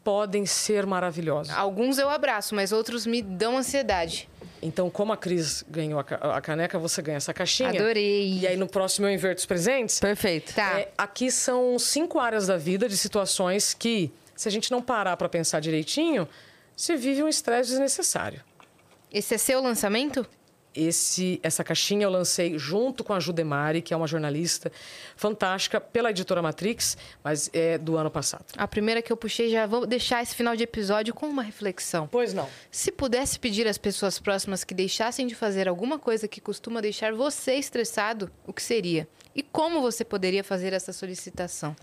podem 0.08 0.46
ser 0.46 0.86
maravilhosos. 0.86 1.54
Alguns 1.54 1.98
eu 1.98 2.10
abraço, 2.10 2.56
mas 2.56 2.72
outros 2.72 3.06
me 3.06 3.22
dão 3.22 3.58
ansiedade. 3.58 4.30
Então, 4.62 4.90
como 4.90 5.12
a 5.12 5.18
Cris 5.18 5.66
ganhou 5.70 6.00
a 6.00 6.04
ca- 6.06 6.16
a 6.38 6.40
caneca, 6.40 6.80
você 6.80 7.02
ganha 7.02 7.18
essa 7.18 7.34
caixinha. 7.34 7.72
Adorei. 7.72 8.40
E 8.40 8.48
aí, 8.48 8.56
no 8.56 8.68
próximo, 8.70 9.06
eu 9.06 9.12
inverto 9.12 9.40
os 9.42 9.46
presentes. 9.46 10.00
Perfeito. 10.00 10.54
Tá. 10.56 10.80
É, 10.80 10.92
aqui 10.98 11.30
são 11.30 11.78
cinco 11.78 12.20
áreas 12.22 12.48
da 12.48 12.56
vida 12.56 12.88
de 12.88 12.96
situações 12.96 13.74
que, 13.74 14.10
se 14.34 14.48
a 14.48 14.52
gente 14.52 14.72
não 14.72 14.82
parar 14.82 15.18
para 15.18 15.28
pensar 15.28 15.60
direitinho, 15.60 16.26
se 16.74 16.96
vive 16.96 17.22
um 17.22 17.28
estresse 17.28 17.72
desnecessário. 17.72 18.42
Esse 19.14 19.36
é 19.36 19.38
seu 19.38 19.62
lançamento? 19.62 20.26
Esse, 20.80 21.40
essa 21.42 21.64
caixinha 21.64 22.04
eu 22.04 22.10
lancei 22.12 22.60
junto 22.60 23.04
com 23.04 23.12
a 23.12 23.20
Judemari, 23.20 23.82
que 23.82 23.94
é 23.94 23.98
uma 23.98 24.06
jornalista 24.06 24.72
fantástica, 25.16 25.82
pela 25.82 26.12
editora 26.12 26.40
Matrix, 26.40 26.96
mas 27.24 27.50
é 27.52 27.80
do 27.80 27.98
ano 27.98 28.12
passado. 28.12 28.46
A 28.56 28.68
primeira 28.68 29.02
que 29.02 29.12
eu 29.12 29.18
puxei, 29.18 29.50
já 29.50 29.66
vou 29.66 29.88
deixar 29.88 30.22
esse 30.22 30.36
final 30.36 30.56
de 30.56 30.64
episódio 30.64 31.16
com 31.16 31.26
uma 31.26 31.42
reflexão. 31.42 32.08
Pois 32.12 32.32
não. 32.32 32.48
Se 32.70 32.92
pudesse 32.92 33.40
pedir 33.40 33.68
às 33.68 33.80
pessoas 33.80 34.20
próximas 34.20 34.64
que 34.64 34.76
deixassem 34.76 35.26
de 35.26 35.34
fazer 35.34 35.68
alguma 35.68 35.98
coisa 35.98 36.28
que 36.28 36.40
costuma 36.40 36.80
deixar 36.80 37.12
você 37.14 37.56
estressado, 37.56 38.32
o 38.46 38.54
que 38.54 38.62
seria? 38.62 39.08
E 39.34 39.42
como 39.42 39.82
você 39.82 40.06
poderia 40.06 40.44
fazer 40.44 40.74
essa 40.74 40.94
solicitação? 40.94 41.76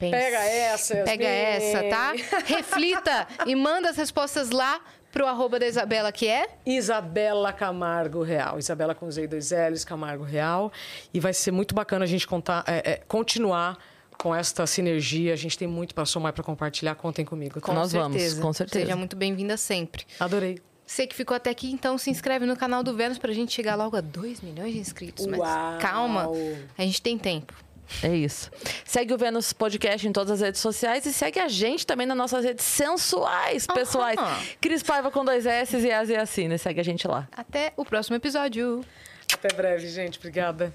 Pense. 0.00 0.12
Pega 0.12 0.38
essa, 0.38 0.94
Yasmin. 0.94 1.04
Pega 1.04 1.28
essa, 1.28 1.88
tá? 1.90 2.12
Reflita 2.46 3.28
e 3.44 3.54
manda 3.54 3.90
as 3.90 3.98
respostas 3.98 4.48
lá 4.48 4.80
pro 5.12 5.26
arroba 5.26 5.58
da 5.58 5.66
Isabela, 5.66 6.12
que 6.12 6.26
é... 6.26 6.48
Isabela 6.64 7.52
Camargo 7.52 8.22
Real. 8.22 8.58
Isabela 8.58 8.94
com 8.94 9.10
Z 9.10 9.24
e 9.24 9.26
dois 9.26 9.50
L's, 9.50 9.84
Camargo 9.84 10.24
Real. 10.24 10.72
E 11.12 11.20
vai 11.20 11.32
ser 11.32 11.50
muito 11.50 11.74
bacana 11.74 12.04
a 12.04 12.08
gente 12.08 12.26
contar, 12.26 12.64
é, 12.66 12.92
é, 12.92 12.96
continuar 13.08 13.78
com 14.18 14.34
esta 14.34 14.66
sinergia. 14.66 15.32
A 15.32 15.36
gente 15.36 15.56
tem 15.56 15.66
muito 15.66 15.94
para 15.94 16.04
somar 16.04 16.30
e 16.30 16.34
para 16.34 16.44
compartilhar. 16.44 16.94
Contem 16.94 17.24
comigo. 17.24 17.54
tá? 17.54 17.60
Com 17.60 17.72
Nós 17.72 17.92
vamos, 17.92 18.16
certeza. 18.20 18.42
com 18.42 18.52
certeza. 18.52 18.84
Seja 18.84 18.96
muito 18.96 19.16
bem-vinda 19.16 19.56
sempre. 19.56 20.06
Adorei. 20.18 20.60
Você 20.86 21.06
que 21.06 21.14
ficou 21.14 21.36
até 21.36 21.50
aqui, 21.50 21.70
então 21.70 21.96
se 21.96 22.10
inscreve 22.10 22.44
no 22.46 22.56
canal 22.56 22.82
do 22.82 22.96
Vênus 22.96 23.16
pra 23.16 23.32
gente 23.32 23.52
chegar 23.52 23.76
logo 23.76 23.96
a 23.96 24.00
2 24.00 24.40
milhões 24.40 24.72
de 24.72 24.80
inscritos. 24.80 25.24
Mas 25.24 25.38
Uau! 25.38 25.78
calma, 25.78 26.28
a 26.76 26.82
gente 26.82 27.00
tem 27.00 27.16
tempo. 27.16 27.54
É 28.02 28.14
isso. 28.14 28.50
Segue 28.84 29.12
o 29.12 29.18
Vênus 29.18 29.52
Podcast 29.52 30.06
em 30.06 30.12
todas 30.12 30.32
as 30.32 30.40
redes 30.40 30.60
sociais 30.60 31.04
e 31.06 31.12
segue 31.12 31.38
a 31.40 31.48
gente 31.48 31.86
também 31.86 32.06
nas 32.06 32.16
nossas 32.16 32.44
redes 32.44 32.64
sensuais, 32.64 33.66
pessoais. 33.66 34.18
Aham. 34.18 34.42
Cris 34.60 34.82
Paiva 34.82 35.10
com 35.10 35.24
dois 35.24 35.46
S 35.46 35.76
e 35.76 35.90
As 35.90 36.08
e 36.08 36.16
Assine. 36.16 36.58
Segue 36.58 36.80
a 36.80 36.84
gente 36.84 37.06
lá. 37.06 37.28
Até 37.32 37.72
o 37.76 37.84
próximo 37.84 38.16
episódio. 38.16 38.84
Até 39.32 39.54
breve, 39.54 39.88
gente. 39.88 40.18
Obrigada. 40.18 40.72